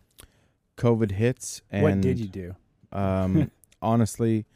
COVID 0.77 1.13
hits, 1.13 1.63
and 1.71 1.83
what 1.83 2.01
did 2.01 2.19
you 2.19 2.29
do? 2.29 2.55
Um, 2.93 3.51
honestly, 3.83 4.47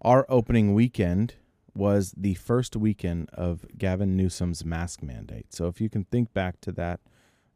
our 0.00 0.26
opening 0.28 0.74
weekend 0.74 1.34
was 1.76 2.14
the 2.16 2.34
first 2.34 2.76
weekend 2.76 3.30
of 3.32 3.66
Gavin 3.76 4.16
Newsom's 4.16 4.64
mask 4.64 5.02
mandate. 5.02 5.52
So 5.52 5.66
if 5.66 5.80
you 5.80 5.88
can 5.88 6.04
think 6.04 6.32
back 6.32 6.60
to 6.62 6.72
that, 6.72 7.00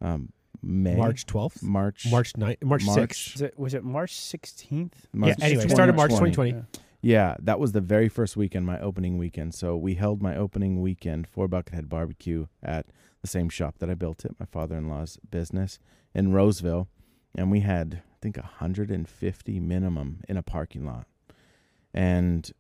um, 0.01 0.33
May, 0.63 0.95
March 0.95 1.27
12th? 1.27 1.63
March, 1.63 2.07
March 2.11 2.35
9th, 2.35 2.63
March, 2.63 2.85
March. 2.85 2.99
6th. 2.99 3.33
Was 3.33 3.43
it, 3.43 3.59
was 3.59 3.75
it 3.75 3.85
March 3.85 4.15
16th? 4.15 4.93
March 5.13 5.37
yeah, 5.39 5.45
anyway, 5.45 5.63
20, 5.63 5.75
started 5.75 5.97
March 5.97 6.11
20. 6.11 6.33
2020. 6.33 6.85
Yeah, 7.03 7.37
that 7.41 7.59
was 7.59 7.73
the 7.73 7.81
very 7.81 8.09
first 8.11 8.37
weekend, 8.37 8.67
my 8.67 8.79
opening 8.79 9.17
weekend. 9.17 9.55
So 9.55 9.77
we 9.77 9.95
held 9.95 10.23
my 10.23 10.37
opening 10.37 10.83
weekend 10.83 11.27
for 11.27 11.49
Buckethead 11.49 11.89
Barbecue 11.89 12.47
at 12.63 12.87
the 13.23 13.29
same 13.29 13.49
shop 13.49 13.79
that 13.79 13.89
I 13.89 13.95
built 13.95 14.25
it, 14.25 14.37
my 14.39 14.47
father-in-law's 14.47 15.19
business 15.31 15.79
in 16.15 16.33
Roseville, 16.33 16.89
and 17.35 17.51
we 17.51 17.61
had 17.61 18.03
I 18.05 18.17
think 18.21 18.37
150 18.37 19.61
minimum 19.61 20.21
in 20.29 20.37
a 20.37 20.43
parking 20.43 20.85
lot, 20.85 21.07
and 21.95 22.51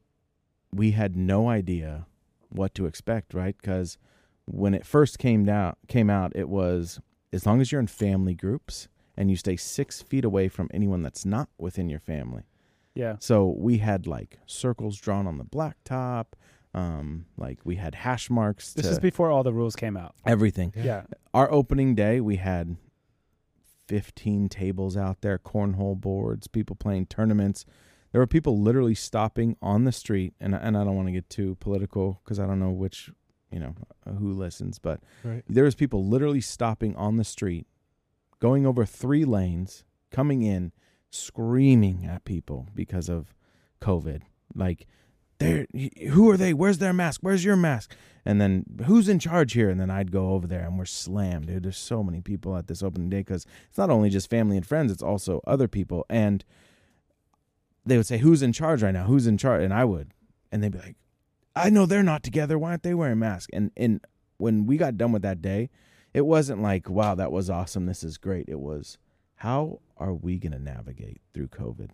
we 0.73 0.93
had 0.93 1.17
no 1.17 1.49
idea 1.49 2.07
what 2.49 2.75
to 2.75 2.87
expect, 2.87 3.35
right? 3.35 3.57
Because 3.61 3.99
when 4.47 4.75
it 4.75 4.87
first 4.87 5.19
came 5.19 5.49
out, 5.49 5.79
came 5.89 6.11
out, 6.11 6.33
it 6.35 6.49
was 6.49 7.01
as 7.33 7.47
long 7.47 7.61
as 7.61 7.71
you're 7.71 7.81
in 7.81 7.87
family 7.87 8.35
groups 8.35 8.89
and 9.17 9.31
you 9.31 9.37
stay 9.37 9.57
six 9.57 10.03
feet 10.03 10.25
away 10.25 10.49
from 10.49 10.69
anyone 10.73 11.03
that's 11.03 11.25
not 11.25 11.49
within 11.59 11.89
your 11.89 12.01
family. 12.01 12.45
Yeah. 12.95 13.17
So 13.21 13.55
we 13.57 13.79
had 13.79 14.07
like 14.07 14.39
circles 14.47 14.99
drawn 14.99 15.27
on 15.27 15.39
the 15.39 15.45
blacktop. 15.45 16.27
Um, 16.73 17.27
like 17.37 17.59
we 17.65 17.77
had 17.77 17.97
hash 17.97 18.31
marks. 18.31 18.75
This 18.75 18.87
to 18.87 18.93
is 18.93 18.99
before 19.01 19.31
all 19.31 19.43
the 19.43 19.53
rules 19.53 19.75
came 19.75 19.97
out. 19.97 20.15
everything. 20.25 20.73
Yeah. 20.77 21.03
Our 21.35 21.51
opening 21.51 21.97
day, 21.97 22.21
we 22.21 22.37
had 22.37 22.77
15 23.89 24.49
tables 24.49 24.97
out 24.97 25.21
there, 25.21 25.37
cornhole 25.37 26.01
boards, 26.01 26.47
people 26.47 26.77
playing 26.77 27.07
tournaments. 27.07 27.65
There 28.13 28.21
were 28.21 28.27
people 28.27 28.61
literally 28.61 28.95
stopping 28.95 29.57
on 29.63 29.85
the 29.85 29.93
street, 29.93 30.35
and 30.41 30.55
and 30.55 30.77
I 30.77 30.85
don't 30.85 30.97
want 30.97 31.09
to 31.09 31.13
get 31.13 31.29
too 31.31 31.57
political 31.61 32.21
because 32.25 32.39
I 32.41 32.47
don't 32.47 32.59
know 32.59 32.71
which, 32.71 33.11
you 33.53 33.61
know, 33.61 33.75
uh, 34.07 34.13
who 34.13 34.33
listens, 34.33 34.79
but 34.79 35.01
Right. 35.25 35.43
there 35.49 35.65
was 35.65 35.75
people 35.75 36.05
literally 36.05 36.41
stopping 36.41 36.97
on 36.97 37.17
the 37.17 37.25
street, 37.25 37.67
going 38.41 38.67
over 38.67 38.85
three 38.85 39.25
lanes, 39.25 39.85
coming 40.11 40.43
in, 40.43 40.73
screaming 41.11 42.05
at 42.07 42.25
people 42.25 42.67
because 42.75 43.09
of 43.09 43.35
COVID. 43.81 44.23
Like, 44.55 44.87
they 45.39 45.67
who 46.11 46.29
are 46.31 46.37
they? 46.37 46.53
Where's 46.53 46.79
their 46.79 46.93
mask? 46.93 47.21
Where's 47.23 47.45
your 47.45 47.57
mask? 47.57 47.95
And 48.27 48.41
then 48.41 48.65
who's 48.87 49.09
in 49.09 49.19
charge 49.19 49.55
here? 49.55 49.71
And 49.71 49.81
then 49.81 49.91
I'd 49.91 50.13
go 50.13 50.31
over 50.31 50.47
there, 50.47 50.67
and 50.67 50.77
we're 50.79 50.85
slammed, 50.85 51.47
dude. 51.47 51.63
There's 51.63 51.79
so 51.79 52.03
many 52.03 52.21
people 52.21 52.57
at 52.57 52.67
this 52.67 52.83
opening 52.83 53.09
day 53.09 53.21
because 53.21 53.47
it's 53.69 53.79
not 53.79 53.89
only 53.89 54.11
just 54.11 54.29
family 54.29 54.57
and 54.57 54.67
friends; 54.67 54.93
it's 54.93 55.03
also 55.03 55.41
other 55.47 55.69
people. 55.69 56.05
And 56.11 56.45
they 57.85 57.97
would 57.97 58.07
say, 58.07 58.19
"Who's 58.19 58.43
in 58.43 58.53
charge 58.53 58.83
right 58.83 58.95
now? 58.95 59.05
Who's 59.05 59.27
in 59.27 59.39
charge?" 59.39 59.63
And 59.63 59.73
I 59.73 59.85
would, 59.85 60.13
and 60.51 60.63
they'd 60.63 60.73
be 60.73 60.79
like, 60.79 60.97
"I 61.55 61.71
know 61.71 61.87
they're 61.87 62.03
not 62.03 62.23
together. 62.23 62.59
Why 62.59 62.71
aren't 62.71 62.83
they 62.83 62.95
wearing 62.95 63.19
masks?" 63.19 63.51
And 63.53 63.71
and 63.77 64.01
when 64.39 64.67
we 64.67 64.77
got 64.77 64.97
done 64.97 65.13
with 65.13 65.23
that 65.23 65.43
day, 65.43 65.71
it 66.15 66.27
wasn't 66.27 66.63
like, 66.63 66.89
"Wow, 66.89 67.15
that 67.15 67.33
was 67.33 67.51
awesome. 67.51 67.87
This 67.87 68.03
is 68.03 68.19
great." 68.19 68.49
It 68.49 68.61
was, 68.61 68.99
"How 69.37 69.81
are 69.97 70.15
we 70.15 70.39
going 70.39 70.53
to 70.53 70.59
navigate 70.59 71.21
through 71.33 71.49
COVID?" 71.49 71.91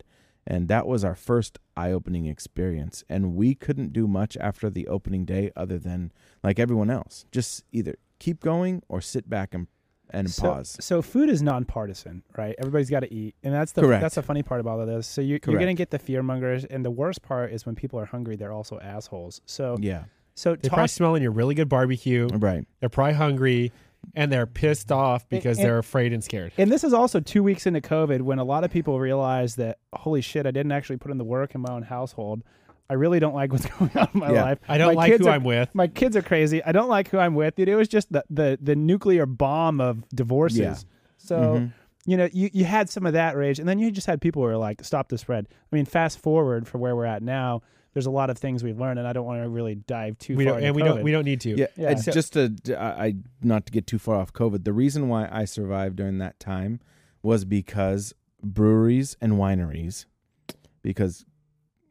And 0.47 0.69
that 0.69 0.87
was 0.87 1.03
our 1.03 1.17
first 1.17 1.59
eye-opening 1.77 2.27
experience. 2.27 3.03
And 3.09 3.35
we 3.35 3.57
couldn't 3.57 3.93
do 3.93 4.07
much 4.07 4.37
after 4.37 4.71
the 4.71 4.87
opening 4.87 5.25
day, 5.25 5.51
other 5.57 5.77
than 5.77 6.13
like 6.45 6.61
everyone 6.61 6.89
else, 6.89 7.27
just 7.33 7.65
either 7.73 7.97
keep 8.21 8.41
going 8.41 8.83
or 8.89 9.01
sit 9.01 9.29
back 9.29 9.53
and 9.55 9.67
and 10.11 10.31
so, 10.31 10.43
pause. 10.43 10.77
So 10.81 11.03
food 11.03 11.29
is 11.29 11.43
nonpartisan, 11.43 12.23
right? 12.37 12.55
Everybody's 12.59 12.91
got 12.91 13.01
to 13.01 13.13
eat, 13.13 13.35
and 13.43 13.53
that's 13.53 13.73
the 13.73 13.83
Correct. 13.83 14.01
that's 14.03 14.15
the 14.15 14.23
funny 14.23 14.43
part 14.43 14.61
about 14.61 14.73
all 14.75 14.81
of 14.83 14.87
this. 14.89 15.07
So 15.07 15.21
you, 15.21 15.39
you're 15.47 15.59
gonna 15.59 15.75
get 15.75 15.91
the 15.91 15.99
fear 15.99 16.23
mongers, 16.23 16.65
and 16.65 16.85
the 16.85 16.91
worst 16.91 17.23
part 17.23 17.53
is 17.53 17.67
when 17.67 17.75
people 17.75 17.99
are 17.99 18.07
hungry, 18.07 18.37
they're 18.37 18.53
also 18.53 18.79
assholes. 18.81 19.41
So 19.47 19.77
Yeah, 19.81 20.05
so 20.35 20.51
They're 20.51 20.57
talk, 20.71 20.71
probably 20.77 20.89
smelling 20.89 21.23
your 21.23 21.33
really 21.33 21.55
good 21.55 21.69
barbecue. 21.69 22.29
right. 22.29 22.65
They're 22.81 22.89
probably 22.89 23.15
hungry 23.15 23.73
and 24.15 24.31
they're 24.31 24.47
pissed 24.47 24.93
off 24.93 25.29
because 25.29 25.59
and- 25.59 25.67
they're 25.67 25.79
afraid 25.79 26.13
and 26.13 26.23
scared. 26.23 26.53
and 26.57 26.71
this 26.71 26.85
is 26.85 26.93
also 26.93 27.19
two 27.19 27.43
weeks 27.43 27.67
into 27.67 27.81
COVID 27.81 28.23
when 28.23 28.39
a 28.39 28.45
lot 28.45 28.63
of 28.63 28.71
people 28.71 29.01
realize 29.01 29.57
that 29.57 29.79
holy 29.93 30.21
shit, 30.21 30.47
I 30.47 30.53
didn't 30.53 30.71
actually 30.73 30.99
put 30.99 31.11
in 31.11 31.19
the 31.19 31.25
work 31.25 31.55
in 31.57 31.61
my 31.63 31.73
own 31.73 31.83
household. 31.83 32.45
I 32.89 32.95
really 32.95 33.19
don't 33.21 33.35
like 33.35 33.53
what's 33.53 33.67
going 33.79 33.91
on 33.97 34.09
in 34.15 34.21
my 34.21 34.33
Yeah. 34.33 34.43
life. 34.45 34.59
I 34.69 34.79
don't 34.79 34.95
My 34.95 35.03
like 35.03 35.11
kids 35.13 35.25
who 35.25 35.29
are- 35.29 35.35
I'm 35.35 35.45
with. 35.45 35.75
My 35.75 35.87
kids 35.89 36.17
are 36.17 36.23
crazy. 36.23 36.63
I 36.65 36.73
don't 36.73 36.89
like 36.89 37.09
who 37.11 37.19
I'm 37.19 37.35
with. 37.35 37.57
Dude, 37.57 37.69
it 37.69 37.75
was 37.77 37.89
just 37.89 38.13
the 38.13 38.25
the, 38.31 38.59
the 38.63 38.77
nuclear 38.77 39.27
bomb 39.27 39.81
of 39.81 40.09
divorces. 40.11 40.59
Yeah. 40.61 40.75
So 41.19 41.37
Mhm. 41.39 41.73
you 42.07 42.17
know, 42.17 42.29
you, 42.33 42.51
you 42.53 42.65
had 42.65 42.89
some 42.89 43.05
of 43.07 43.15
that 43.15 43.37
rage, 43.37 43.59
and 43.59 43.69
then 43.69 43.79
you 43.81 43.91
just 43.91 44.07
had 44.07 44.21
people 44.21 44.41
who 44.43 44.49
were 44.49 44.57
like, 44.57 44.85
"Stop 44.85 45.09
the 45.09 45.19
spread." 45.19 45.47
I 45.51 45.75
mean, 45.77 45.85
fast 45.87 46.19
forward 46.21 46.69
for 46.69 46.79
where 46.79 46.95
we're 46.95 47.05
at 47.07 47.23
now. 47.23 47.63
There's 47.95 48.07
a 48.07 48.11
lot 48.11 48.29
of 48.31 48.37
things 48.39 48.63
we've 48.63 48.79
learned, 48.79 48.99
and 48.99 49.09
I 49.09 49.13
don't 49.15 49.25
want 49.25 49.43
to 49.43 49.49
really 49.49 49.75
dive 49.75 50.19
too 50.19 50.37
We 50.37 50.45
far. 50.45 50.53
don't, 50.53 50.59
into 50.59 50.67
and 50.69 50.77
we 50.77 50.83
COVID. 50.83 50.85
don't 50.87 51.03
we 51.03 51.13
don't 51.13 51.25
need 51.25 51.41
to. 51.41 51.51
Yeah, 51.59 51.67
Yeah. 51.77 51.91
it's 51.93 52.05
So- 52.05 52.13
just 52.13 52.35
to 52.35 52.55
I, 52.79 53.07
I 53.07 53.15
not 53.43 53.67
to 53.67 53.73
get 53.73 53.87
too 53.89 53.99
far 53.99 54.17
off 54.17 54.33
COVID. 54.35 54.63
The 54.65 54.73
reason 54.75 55.09
why 55.09 55.29
I 55.33 55.47
survived 55.47 55.97
during 55.97 56.19
that 56.19 56.39
time 56.39 56.79
was 57.23 57.45
because 57.45 58.15
breweries 58.43 59.17
and 59.21 59.33
wineries, 59.33 60.05
because 60.83 61.25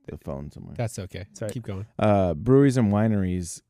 the 0.07 0.17
phone 0.17 0.51
somewhere. 0.51 0.75
That's 0.77 0.99
okay. 0.99 1.25
Sorry. 1.33 1.51
Keep 1.51 1.63
going. 1.63 1.85
Uh, 1.97 2.33
breweries 2.33 2.77
and 2.77 2.91
wineries 2.91 3.61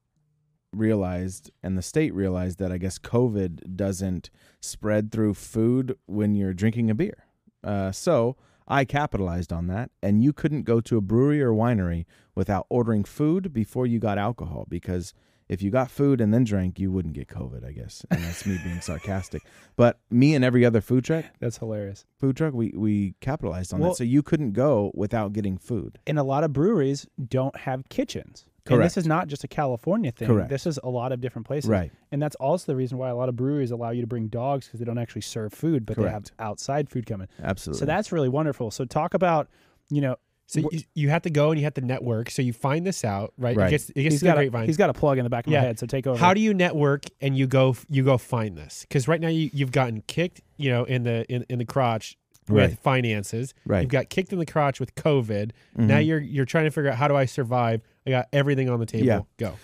realized, 0.74 1.52
and 1.64 1.78
the 1.78 1.82
state 1.82 2.14
realized 2.14 2.60
that 2.60 2.72
I 2.72 2.78
guess 2.78 3.00
COVID 3.00 3.76
doesn't 3.76 4.30
spread 4.62 5.12
through 5.12 5.36
food 5.36 5.98
when 6.06 6.36
you're 6.36 6.54
drinking 6.54 6.90
a 6.90 6.96
beer. 6.96 7.26
Uh, 7.64 7.92
so 7.92 8.36
I 8.68 8.86
capitalized 8.86 9.54
on 9.54 9.68
that, 9.68 9.92
and 10.02 10.24
you 10.24 10.34
couldn't 10.34 10.64
go 10.64 10.82
to 10.82 10.98
a 10.98 11.02
brewery 11.02 11.42
or 11.42 11.52
winery 11.52 12.06
without 12.34 12.66
ordering 12.70 13.04
food 13.04 13.54
before 13.54 13.86
you 13.88 14.00
got 14.00 14.18
alcohol 14.18 14.66
because 14.70 15.14
if 15.48 15.62
you 15.62 15.70
got 15.72 15.92
food 15.92 16.22
and 16.22 16.34
then 16.34 16.44
drank, 16.44 16.80
you 16.80 16.92
wouldn't 16.92 17.14
get 17.14 17.28
COVID, 17.28 17.66
I 17.66 17.72
guess. 17.72 18.06
And 18.10 18.24
that's 18.24 18.46
me 18.46 18.58
being 18.64 18.82
sarcastic. 18.82 19.44
But 19.76 20.00
me 20.10 20.34
and 20.36 20.44
every 20.44 20.66
other 20.66 20.82
food 20.82 21.04
truck, 21.06 21.26
That's 21.40 21.58
hilarious. 21.58 22.06
food 22.20 22.36
truck, 22.38 22.54
we, 22.54 22.74
we 22.76 23.14
capitalized 23.22 23.74
on 23.74 23.80
Well- 23.80 23.92
that. 23.92 23.98
So 23.98 24.04
you 24.04 24.24
couldn't 24.24 24.54
go 24.54 24.92
without 24.96 25.34
getting 25.34 25.58
food. 25.58 26.00
And 26.08 26.18
a 26.18 26.24
lot 26.24 26.44
of 26.44 26.52
breweries 26.54 27.08
don't 27.30 27.56
have 27.58 27.88
kitchens. 27.90 28.46
And 28.68 28.80
this 28.82 28.96
Correct. 28.96 28.98
is 28.98 29.06
not 29.06 29.28
just 29.28 29.44
a 29.44 29.48
California 29.48 30.12
thing. 30.12 30.28
Correct. 30.28 30.50
This 30.50 30.66
is 30.66 30.80
a 30.84 30.90
lot 30.90 31.12
of 31.12 31.22
different 31.22 31.46
places. 31.46 31.70
Right. 31.70 31.92
And 32.12 32.20
that's 32.20 32.36
also 32.38 32.66
the 32.72 32.76
reason 32.76 32.98
why 32.98 33.10
a 33.10 33.16
lot 33.16 33.30
of 33.30 33.36
breweries 33.36 33.70
allow 33.70 33.92
you 33.92 34.02
to 34.02 34.08
bring 34.08 34.28
dogs 34.28 34.66
because 34.66 34.80
they 34.80 34.86
don't 34.88 34.98
actually 34.98 35.22
serve 35.22 35.54
food, 35.54 35.86
but 35.86 35.98
they 35.98 36.04
have 36.04 36.12
Correct. 36.24 36.32
outside 36.40 36.90
food 36.90 37.06
coming. 37.06 37.28
Absolutely. 37.44 37.78
So 37.82 37.86
that's 37.86 38.12
really 38.12 38.28
wonderful. 38.30 38.72
So 38.72 38.84
talk 38.84 39.14
about, 39.14 39.50
you 39.92 40.02
know, 40.02 40.16
So 40.48 40.60
you, 40.72 40.82
you 40.94 41.10
have 41.10 41.24
to 41.24 41.30
go 41.32 41.50
and 41.52 41.60
you 41.60 41.64
have 41.66 41.74
to 41.74 41.82
network. 41.82 42.30
So 42.30 42.42
you 42.44 42.54
find 42.54 42.86
this 42.86 43.04
out, 43.04 43.34
right? 43.38 43.58
Right. 43.58 43.68
It 43.68 43.72
gets, 43.72 43.90
it 43.90 43.94
gets 43.96 44.14
he's 44.14 44.20
to 44.20 44.26
the 44.26 44.50
got 44.50 44.62
a, 44.64 44.66
he's 44.66 44.78
got 44.78 44.90
a 44.92 44.94
plug 44.94 45.18
in 45.18 45.24
the 45.24 45.30
back 45.30 45.48
of 45.48 45.52
Yeah. 45.54 45.62
my 45.62 45.66
head. 45.68 45.80
So 45.80 45.88
take 45.88 46.06
over. 46.06 46.20
How 46.20 46.34
do 46.36 46.40
you 46.42 46.54
network 46.54 47.06
and 47.20 47.36
you 47.38 47.48
go 47.48 47.76
you 47.90 48.04
go 48.04 48.18
find 48.20 48.56
this? 48.58 48.86
Because 48.88 49.08
right 49.08 49.20
now 49.20 49.28
you, 49.30 49.50
you've 49.54 49.72
gotten 49.72 50.02
kicked, 50.02 50.42
you 50.58 50.70
know, 50.70 50.84
in 50.84 51.04
the 51.04 51.26
in, 51.34 51.46
in 51.50 51.58
the 51.60 51.66
crotch 51.66 52.18
Right. 52.48 52.70
with 52.70 52.80
finances. 52.80 53.56
Right. 53.66 53.82
You've 53.82 53.90
got 53.90 54.10
kicked 54.12 54.32
in 54.32 54.38
the 54.38 54.46
crotch 54.46 54.80
with 54.80 54.94
COVID. 54.94 55.50
Now 55.76 55.98
Mhm. 55.98 56.06
you're 56.06 56.20
you're 56.20 56.46
trying 56.46 56.66
to 56.66 56.72
figure 56.72 56.92
out 56.92 56.98
how 56.98 57.08
do 57.08 57.16
I 57.16 57.26
survive? 57.26 57.82
I 58.06 58.12
got 58.12 58.28
everything 58.32 58.70
on 58.70 58.80
the 58.80 58.86
table. 58.86 59.08
Yeah. 59.08 59.22
Go. 59.38 59.56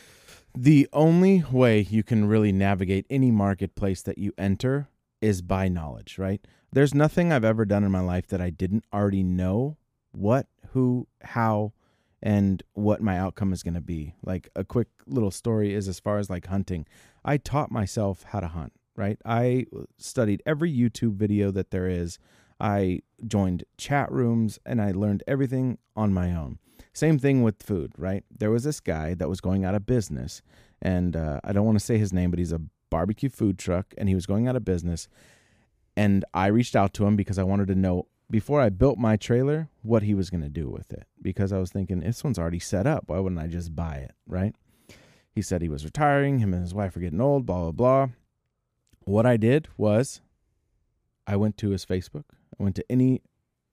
The 0.58 0.90
only 0.92 1.44
way 1.52 1.82
you 1.82 2.02
can 2.02 2.26
really 2.28 2.52
navigate 2.52 3.06
any 3.10 3.30
marketplace 3.30 4.02
that 4.02 4.18
you 4.18 4.34
enter 4.36 4.88
is 5.22 5.44
by 5.44 5.68
knowledge, 5.70 6.18
right? 6.18 6.42
There's 6.74 6.96
nothing 6.96 7.32
I've 7.32 7.46
ever 7.46 7.66
done 7.66 7.84
in 7.84 7.92
my 7.92 8.00
life 8.02 8.26
that 8.28 8.42
I 8.42 8.50
didn't 8.50 8.84
already 8.92 9.22
know 9.24 9.78
what, 10.12 10.48
who, 10.72 11.08
how, 11.22 11.74
and 12.22 12.62
what 12.74 13.02
my 13.02 13.18
outcome 13.18 13.54
is 13.54 13.64
going 13.64 13.74
to 13.74 13.82
be. 13.82 14.16
Like 14.24 14.50
a 14.56 14.64
quick 14.64 14.88
little 15.08 15.32
story 15.32 15.74
is 15.74 15.88
as 15.88 16.00
far 16.00 16.20
as 16.20 16.30
like 16.30 16.48
hunting. 16.48 16.86
I 17.26 17.38
taught 17.38 17.72
myself 17.72 18.24
how 18.24 18.40
to 18.40 18.48
hunt, 18.48 18.74
right? 18.96 19.20
I 19.26 19.66
studied 19.98 20.44
every 20.46 20.72
YouTube 20.74 21.16
video 21.16 21.52
that 21.52 21.72
there 21.72 21.88
is. 21.88 22.20
I 22.60 23.02
joined 23.26 23.64
chat 23.78 24.12
rooms 24.12 24.60
and 24.66 24.82
I 24.82 24.92
learned 24.92 25.24
everything 25.28 25.80
on 25.96 26.14
my 26.14 26.34
own. 26.36 26.60
Same 26.94 27.18
thing 27.18 27.42
with 27.42 27.64
food, 27.64 27.94
right? 27.98 28.24
There 28.30 28.52
was 28.52 28.64
this 28.64 28.80
guy 28.80 29.14
that 29.16 29.30
was 29.30 29.42
going 29.42 29.66
out 29.66 29.76
of 29.76 29.86
business, 29.86 30.42
and 30.82 31.16
uh, 31.16 31.40
I 31.44 31.54
don't 31.54 31.66
want 31.66 31.80
to 31.80 31.86
say 31.86 31.98
his 31.98 32.12
name, 32.12 32.32
but 32.32 32.40
he's 32.40 32.52
a 32.52 32.62
barbecue 32.90 33.30
food 33.30 33.58
truck, 33.58 33.94
and 33.98 34.10
he 34.10 34.16
was 34.16 34.26
going 34.26 34.48
out 34.48 34.56
of 34.56 34.66
business. 34.66 35.08
And 35.96 36.26
I 36.34 36.48
reached 36.48 36.76
out 36.76 36.94
to 36.96 37.06
him 37.06 37.16
because 37.16 37.40
I 37.40 37.44
wanted 37.44 37.68
to 37.68 37.76
know 37.76 38.08
before 38.32 38.62
I 38.62 38.70
built 38.70 38.98
my 38.98 39.18
trailer 39.18 39.70
what 39.82 40.04
he 40.04 40.14
was 40.14 40.30
going 40.30 40.42
to 40.42 40.50
do 40.50 40.70
with 40.70 40.92
it. 40.92 41.04
Because 41.22 41.52
I 41.52 41.60
was 41.60 41.72
thinking, 41.72 42.00
this 42.00 42.24
one's 42.24 42.40
already 42.40 42.60
set 42.60 42.88
up. 42.88 43.04
Why 43.08 43.20
wouldn't 43.20 43.42
I 43.42 43.48
just 43.48 43.76
buy 43.76 43.96
it, 43.98 44.14
right? 44.26 44.56
He 45.34 45.42
said 45.42 45.62
he 45.62 45.70
was 45.70 45.86
retiring, 45.86 46.40
him 46.40 46.54
and 46.54 46.64
his 46.64 46.74
wife 46.74 46.96
were 46.96 47.02
getting 47.02 47.22
old, 47.22 47.46
blah, 47.46 47.60
blah, 47.60 47.72
blah. 47.72 48.08
What 49.02 49.26
I 49.26 49.38
did 49.38 49.68
was 49.78 50.22
I 51.28 51.36
went 51.36 51.58
to 51.58 51.70
his 51.70 51.86
Facebook, 51.86 52.24
I 52.60 52.64
went 52.64 52.76
to 52.78 52.86
any 52.90 53.22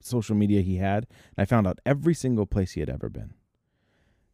social 0.01 0.35
media 0.35 0.61
he 0.61 0.77
had, 0.77 1.07
and 1.35 1.41
I 1.41 1.45
found 1.45 1.67
out 1.67 1.79
every 1.85 2.13
single 2.13 2.45
place 2.45 2.71
he 2.71 2.79
had 2.79 2.89
ever 2.89 3.09
been. 3.09 3.33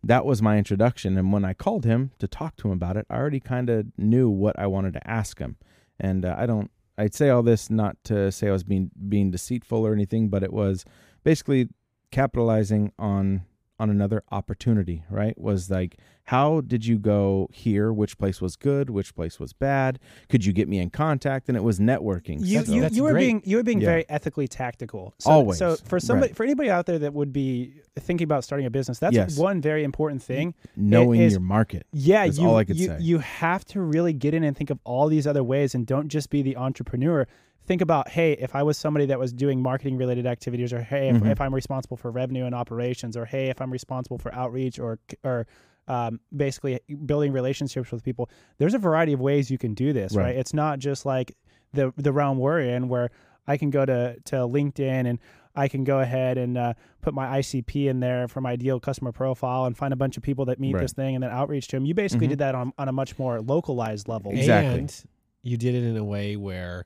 That 0.03 0.25
was 0.25 0.41
my 0.41 0.57
introduction. 0.59 1.17
And 1.17 1.33
when 1.33 1.43
I 1.43 1.53
called 1.53 1.83
him 1.83 2.11
to 2.19 2.27
talk 2.27 2.55
to 2.57 2.67
him 2.67 2.73
about 2.73 2.95
it, 2.97 3.07
I 3.09 3.15
already 3.15 3.39
kind 3.39 3.69
of 3.71 3.87
knew 3.97 4.29
what 4.29 4.57
I 4.59 4.67
wanted 4.67 4.93
to 4.93 5.09
ask 5.09 5.39
him. 5.39 5.57
And 5.99 6.25
uh, 6.25 6.35
I 6.37 6.45
don't 6.45 6.69
I'd 6.97 7.13
say 7.13 7.29
all 7.29 7.43
this 7.43 7.69
not 7.69 7.97
to 8.05 8.31
say 8.31 8.47
I 8.47 8.51
was 8.51 8.63
being 8.63 8.91
being 9.09 9.31
deceitful 9.31 9.85
or 9.85 9.93
anything, 9.93 10.29
but 10.29 10.43
it 10.43 10.53
was 10.53 10.85
basically 11.23 11.69
capitalizing 12.11 12.91
on 12.97 13.41
on 13.79 13.89
another 13.89 14.23
opportunity, 14.31 15.03
right? 15.09 15.37
Was 15.39 15.69
like, 15.69 15.97
how 16.29 16.61
did 16.61 16.85
you 16.85 16.97
go 16.97 17.49
here? 17.51 17.91
Which 17.93 18.17
place 18.17 18.41
was 18.41 18.55
good? 18.55 18.89
Which 18.89 19.13
place 19.13 19.39
was 19.39 19.53
bad? 19.53 19.99
Could 20.29 20.45
you 20.45 20.53
get 20.53 20.67
me 20.67 20.79
in 20.79 20.89
contact? 20.89 21.49
And 21.49 21.57
it 21.57 21.61
was 21.63 21.79
networking. 21.79 22.37
You 22.41 22.59
That's- 22.63 22.69
you, 22.69 22.87
you 22.97 23.03
were 23.03 23.13
being 23.13 23.41
you 23.45 23.57
were 23.57 23.63
being 23.63 23.81
Yeah. 23.81 23.87
very 23.89 24.09
ethically 24.09 24.47
tactical. 24.47 25.13
So, 25.19 25.29
Always. 25.29 25.57
So 25.59 25.75
for 25.75 25.99
somebody 25.99 26.29
Right. 26.31 26.35
for 26.37 26.43
anybody 26.43 26.69
out 26.69 26.85
there 26.85 26.97
that 26.99 27.13
would 27.13 27.31
be 27.33 27.73
thinking 27.99 28.23
about 28.25 28.43
starting 28.43 28.65
a 28.65 28.69
business, 28.71 28.97
that's 28.97 29.15
Yes. 29.15 29.37
one 29.37 29.61
very 29.61 29.83
important 29.83 30.23
thing. 30.23 30.53
knowing 30.77 31.19
is- 31.21 31.33
your 31.33 31.41
market. 31.41 31.85
Yeah, 31.91 32.23
you 32.23 32.47
all 32.47 32.55
I 32.57 32.63
could 32.63 32.77
you, 32.77 32.87
say. 32.87 32.97
you 33.01 33.19
have 33.19 33.65
to 33.65 33.81
really 33.81 34.13
get 34.13 34.33
in 34.33 34.43
and 34.43 34.55
think 34.55 34.69
of 34.69 34.79
all 34.83 35.07
these 35.07 35.27
other 35.27 35.43
ways 35.43 35.75
and 35.75 35.85
don't 35.85 36.07
just 36.07 36.29
be 36.29 36.41
the 36.41 36.55
entrepreneur. 36.57 37.27
Think 37.65 37.81
about, 37.81 38.09
hey, 38.09 38.33
if 38.33 38.55
I 38.55 38.61
was 38.63 38.77
somebody 38.77 39.07
that 39.07 39.17
was 39.17 39.33
doing 39.33 39.61
marketing 39.61 39.97
related 39.97 40.27
activities, 40.27 40.71
or 40.71 40.81
hey, 40.81 41.09
if, 41.09 41.15
Mhm. 41.17 41.31
if 41.31 41.41
I'm 41.41 41.53
responsible 41.53 41.97
for 41.97 42.11
revenue 42.11 42.45
and 42.45 42.53
operations, 42.53 43.17
or 43.17 43.25
hey, 43.25 43.49
if 43.49 43.59
I'm 43.59 43.71
responsible 43.71 44.17
for 44.19 44.33
outreach, 44.35 44.77
or 44.79 44.99
or 45.23 45.47
um, 45.87 46.19
basically 46.35 46.79
building 47.05 47.31
relationships 47.31 47.91
with 47.91 48.03
people. 48.03 48.27
There's 48.57 48.73
a 48.73 48.79
variety 48.79 49.13
of 49.13 49.19
ways 49.19 49.51
you 49.51 49.59
can 49.59 49.75
do 49.75 49.93
this, 49.93 50.15
right? 50.15 50.23
Right. 50.25 50.35
It's 50.35 50.51
not 50.53 50.79
just 50.79 51.05
like 51.05 51.35
the 51.73 51.93
the 51.95 52.11
realm 52.11 52.39
we're 52.39 52.59
in, 52.59 52.87
where 52.89 53.09
I 53.47 53.57
can 53.57 53.69
go 53.69 53.85
to 53.85 54.15
to 54.25 54.35
LinkedIn 54.37 55.05
and 55.07 55.19
I 55.55 55.67
can 55.67 55.83
go 55.83 55.99
ahead 55.99 56.37
and 56.39 56.57
uh, 56.57 56.73
put 57.01 57.13
my 57.13 57.37
ICP 57.39 57.87
in 57.87 57.99
there 57.99 58.27
for 58.27 58.41
my 58.41 58.51
ideal 58.53 58.79
customer 58.79 59.11
profile 59.11 59.65
and 59.65 59.77
find 59.77 59.93
a 59.93 59.95
bunch 59.95 60.17
of 60.17 60.23
people 60.23 60.45
that 60.45 60.59
meet 60.59 60.73
Right. 60.73 60.81
this 60.81 60.93
thing 60.93 61.15
and 61.15 61.23
then 61.23 61.29
outreach 61.31 61.67
to 61.69 61.75
them. 61.77 61.85
You 61.85 61.93
basically 61.93 62.27
Mhm. 62.27 62.31
did 62.31 62.39
that 62.39 62.55
on, 62.55 62.73
on 62.79 62.87
a 62.89 62.91
much 62.91 63.17
more 63.19 63.39
localized 63.41 64.07
level. 64.07 64.31
Exactly. 64.33 64.79
And 64.79 65.03
you 65.43 65.55
did 65.55 65.75
it 65.75 65.83
in 65.83 65.95
a 65.97 66.03
way 66.03 66.35
where 66.35 66.85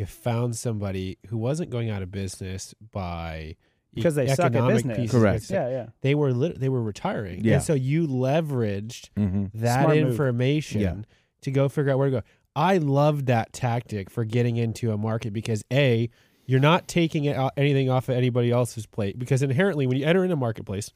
you 0.00 0.06
found 0.06 0.56
somebody 0.56 1.18
who 1.28 1.36
wasn't 1.38 1.70
going 1.70 1.90
out 1.90 2.02
of 2.02 2.10
business 2.10 2.74
by 2.90 3.56
Because 3.94 4.14
they 4.16 4.26
suck 4.28 4.54
at 4.54 4.66
business. 4.68 4.96
pieces 4.96 5.12
Correct. 5.20 5.50
Yeah, 5.50 5.68
yeah. 5.68 5.86
They 6.00 6.14
were 6.14 6.32
lit- 6.32 6.58
they 6.58 6.68
were 6.68 6.82
retiring. 6.82 7.44
Yeah. 7.44 7.54
And 7.54 7.62
so 7.62 7.74
you 7.74 8.06
leveraged 8.06 9.10
Mm-hmm. 9.16 9.44
that 9.54 9.82
Smart 9.84 9.96
information 9.98 10.80
Yeah. 10.80 10.96
to 11.42 11.50
go 11.50 11.68
figure 11.68 11.92
out 11.92 11.98
where 11.98 12.10
to 12.10 12.16
go. 12.20 12.22
I 12.56 12.78
love 12.78 13.26
that 13.26 13.52
tactic 13.52 14.10
for 14.10 14.24
getting 14.24 14.56
into 14.56 14.90
a 14.92 14.96
market 14.96 15.32
because 15.32 15.62
a 15.72 16.08
you're 16.46 16.58
not 16.60 16.88
taking 16.88 17.24
it 17.26 17.36
anything 17.56 17.88
off 17.90 18.08
of 18.08 18.16
anybody 18.16 18.50
else's 18.50 18.84
plate 18.86 19.18
because 19.18 19.40
inherently 19.42 19.86
when 19.86 19.96
you 19.96 20.04
enter 20.04 20.24
in 20.24 20.32
a 20.32 20.36
marketplace, 20.36 20.90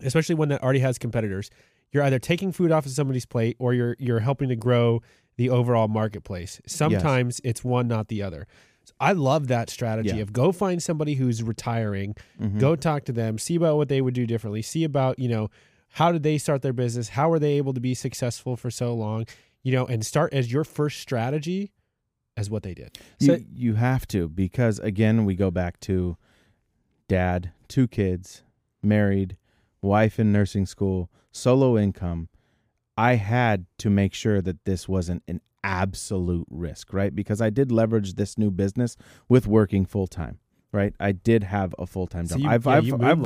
especially 0.00 0.34
one 0.34 0.48
that 0.48 0.62
already 0.62 0.80
has 0.80 0.98
competitors, 0.98 1.48
you're 1.92 2.02
either 2.02 2.18
taking 2.18 2.52
food 2.52 2.70
off 2.72 2.84
of 2.84 2.92
somebody's 2.92 3.24
plate 3.26 3.56
or 3.58 3.72
you're 3.72 3.96
you're 3.98 4.20
helping 4.20 4.48
to 4.50 4.56
grow 4.56 5.00
the 5.36 5.50
overall 5.50 5.88
marketplace. 5.88 6.60
Sometimes 6.66 7.40
it's 7.44 7.62
one 7.64 7.86
not 7.88 8.08
the 8.08 8.22
other. 8.22 8.46
So 8.84 8.94
I 9.00 9.12
love 9.12 9.48
that 9.48 9.68
strategy 9.70 10.10
Yeah. 10.16 10.22
of 10.22 10.32
go 10.32 10.52
find 10.52 10.82
somebody 10.82 11.14
who's 11.14 11.42
retiring, 11.42 12.14
Mm-hmm. 12.40 12.58
go 12.58 12.76
talk 12.76 13.04
to 13.04 13.12
them, 13.12 13.38
see 13.38 13.56
about 13.56 13.76
what 13.76 13.88
they 13.88 14.00
would 14.00 14.14
do 14.14 14.26
differently, 14.26 14.62
see 14.62 14.84
about, 14.84 15.18
you 15.18 15.28
know, 15.28 15.50
how 15.90 16.12
did 16.12 16.22
they 16.22 16.38
start 16.38 16.62
their 16.62 16.72
business? 16.72 17.10
How 17.10 17.28
were 17.28 17.38
they 17.38 17.52
able 17.54 17.72
to 17.74 17.80
be 17.80 17.94
successful 17.94 18.56
for 18.56 18.70
so 18.70 18.94
long? 18.94 19.26
You 19.62 19.72
know, 19.72 19.86
and 19.86 20.04
start 20.06 20.32
as 20.32 20.52
your 20.52 20.62
first 20.64 21.00
strategy 21.00 21.72
as 22.36 22.48
what 22.50 22.62
they 22.62 22.74
did. 22.74 22.98
You, 23.18 23.44
you 23.52 23.74
have 23.74 24.06
to 24.08 24.28
because 24.28 24.78
again 24.78 25.24
we 25.24 25.34
go 25.34 25.50
back 25.50 25.80
to 25.80 26.16
dad, 27.08 27.50
two 27.68 27.88
kids, 27.88 28.42
married, 28.82 29.36
wife 29.82 30.18
in 30.20 30.32
nursing 30.32 30.66
school, 30.66 31.10
solo 31.32 31.78
income. 31.78 32.28
I 32.96 33.14
had 33.14 33.66
to 33.78 33.90
make 33.90 34.14
sure 34.14 34.40
that 34.40 34.64
this 34.64 34.88
wasn't 34.88 35.22
an 35.28 35.40
absolute 35.62 36.46
risk, 36.50 36.92
right? 36.92 37.14
Because 37.14 37.40
I 37.40 37.50
did 37.50 37.70
leverage 37.72 38.14
this 38.14 38.38
new 38.38 38.50
business 38.50 38.96
with 39.28 39.46
working 39.46 39.84
full 39.84 40.06
time, 40.06 40.38
right? 40.72 40.94
I 40.98 41.12
did 41.12 41.42
have 41.44 41.74
a 41.78 41.86
full 41.86 42.06
time 42.06 42.26
So 42.26 42.36
job. 42.36 42.42
you, 42.44 42.50
I've, 42.50 42.64
yeah, 42.66 42.72
I've, 42.72 42.86
you 42.86 42.94
I've. 42.94 43.18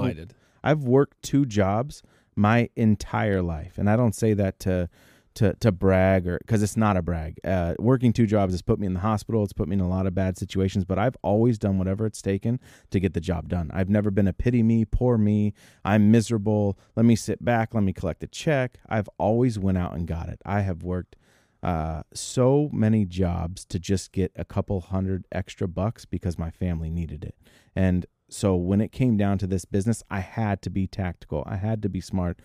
I've 0.63 0.83
worked 0.85 1.23
two 1.23 1.47
jobs 1.47 2.03
my 2.37 2.69
entire 2.77 3.43
life, 3.43 3.79
and 3.79 3.89
I 3.89 3.97
don't 3.97 4.15
say 4.15 4.35
that 4.35 4.59
to 4.61 4.89
to 5.35 5.55
to 5.55 5.73
brag 5.73 6.27
or 6.27 6.39
because 6.39 6.63
it's 6.63 6.77
not 6.77 6.97
a 6.97 7.03
brag. 7.03 7.39
Uh, 7.45 7.75
working 7.79 8.13
two 8.13 8.27
jobs 8.27 8.53
has 8.53 8.63
put 8.63 8.79
me 8.79 8.87
in 8.87 8.95
the 8.95 9.01
hospital. 9.01 9.43
It's 9.45 9.53
put 9.53 9.69
me 9.69 9.75
in 9.75 9.81
a 9.81 9.89
lot 9.89 10.07
of 10.07 10.15
bad 10.15 10.37
situations, 10.37 10.85
but 10.85 10.99
I've 10.99 11.17
always 11.23 11.59
done 11.59 11.79
whatever 11.79 12.07
it's 12.07 12.23
taken 12.23 12.61
to 12.91 13.01
get 13.01 13.15
the 13.15 13.21
job 13.21 13.49
done. 13.49 13.71
I've 13.73 13.89
never 13.89 14.11
been 14.11 14.29
a 14.29 14.33
pity 14.33 14.63
me, 14.63 14.85
poor 14.85 15.19
me. 15.19 15.55
I'm 15.85 16.11
miserable. 16.11 16.79
Let 16.97 17.07
me 17.07 17.17
sit 17.17 17.45
back. 17.45 17.75
Let 17.75 17.85
me 17.85 17.93
collect 17.93 18.23
a 18.23 18.27
check. 18.27 18.79
I've 18.89 19.09
always 19.19 19.59
went 19.59 19.79
out 19.79 19.95
and 19.95 20.07
got 20.07 20.29
it. 20.29 20.41
I 20.45 20.61
have 20.61 20.83
worked 20.83 21.17
uh, 21.63 22.03
so 22.15 22.71
many 22.73 23.05
jobs 23.05 23.65
to 23.67 23.79
just 23.79 24.13
get 24.13 24.33
a 24.35 24.45
couple 24.45 24.81
hundred 24.81 25.27
extra 25.31 25.69
bucks 25.69 26.05
because 26.05 26.39
my 26.39 26.51
family 26.51 26.91
needed 26.91 27.25
it. 27.25 27.35
And 27.77 28.07
so 28.31 28.55
when 28.57 28.81
it 28.81 28.93
came 28.93 29.17
down 29.17 29.39
to 29.39 29.47
this 29.47 29.65
business, 29.65 30.03
I 30.11 30.21
had 30.21 30.63
to 30.63 30.71
be 30.71 30.87
tactical. 30.87 31.45
I 31.47 31.57
had 31.57 31.83
to 31.83 31.89
be 31.89 32.01
smart 32.01 32.39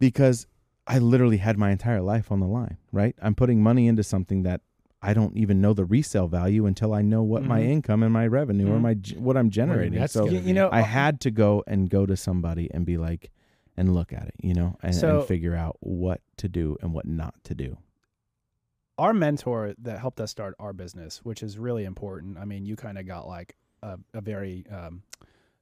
because 0.00 0.46
I 0.86 0.98
literally 0.98 1.38
had 1.38 1.56
my 1.58 1.70
entire 1.70 2.00
life 2.02 2.30
on 2.30 2.40
the 2.40 2.46
line, 2.46 2.76
right? 2.92 3.14
I'm 3.22 3.34
putting 3.34 3.62
money 3.62 3.86
into 3.86 4.02
something 4.02 4.42
that 4.42 4.60
I 5.00 5.12
don't 5.14 5.36
even 5.36 5.60
know 5.60 5.74
the 5.74 5.84
resale 5.84 6.28
value 6.28 6.64
until 6.66 6.94
I 6.94 7.02
know 7.02 7.22
what 7.22 7.42
my 7.42 7.60
Mhm. 7.60 7.68
income 7.68 8.02
and 8.02 8.12
my 8.12 8.26
revenue 8.26 8.68
or 8.70 8.78
Mhm. 8.78 8.80
my 8.82 8.94
what 9.18 9.36
I'm 9.36 9.50
generating. 9.50 9.98
that's 10.00 10.12
So 10.14 10.26
You, 10.28 10.54
know, 10.54 10.68
I 10.72 10.80
had 10.80 11.20
to 11.22 11.30
go 11.30 11.62
and 11.66 11.90
go 11.90 12.06
to 12.06 12.16
somebody 12.16 12.70
and 12.72 12.86
be 12.86 12.96
like 12.96 13.30
and 13.76 13.94
look 13.94 14.12
at 14.12 14.28
it, 14.28 14.34
you 14.42 14.54
know, 14.54 14.76
and, 14.82 14.94
So- 14.94 15.18
and 15.20 15.28
figure 15.28 15.54
out 15.54 15.76
what 15.80 16.20
to 16.38 16.48
do 16.48 16.76
and 16.80 16.92
what 16.94 17.06
not 17.06 17.34
to 17.44 17.54
do. 17.54 17.76
our 18.96 19.12
mentor 19.12 19.74
that 19.76 19.98
helped 19.98 20.20
us 20.20 20.30
start 20.30 20.54
our 20.60 20.72
business, 20.72 21.24
which 21.24 21.42
is 21.42 21.58
really 21.58 21.84
important. 21.84 22.38
I 22.38 22.44
mean, 22.44 22.64
you 22.64 22.76
kind 22.76 22.96
of 22.96 23.04
got 23.06 23.26
like 23.26 23.56
a, 23.82 23.98
a 24.14 24.20
very 24.20 24.64
um, 24.70 25.02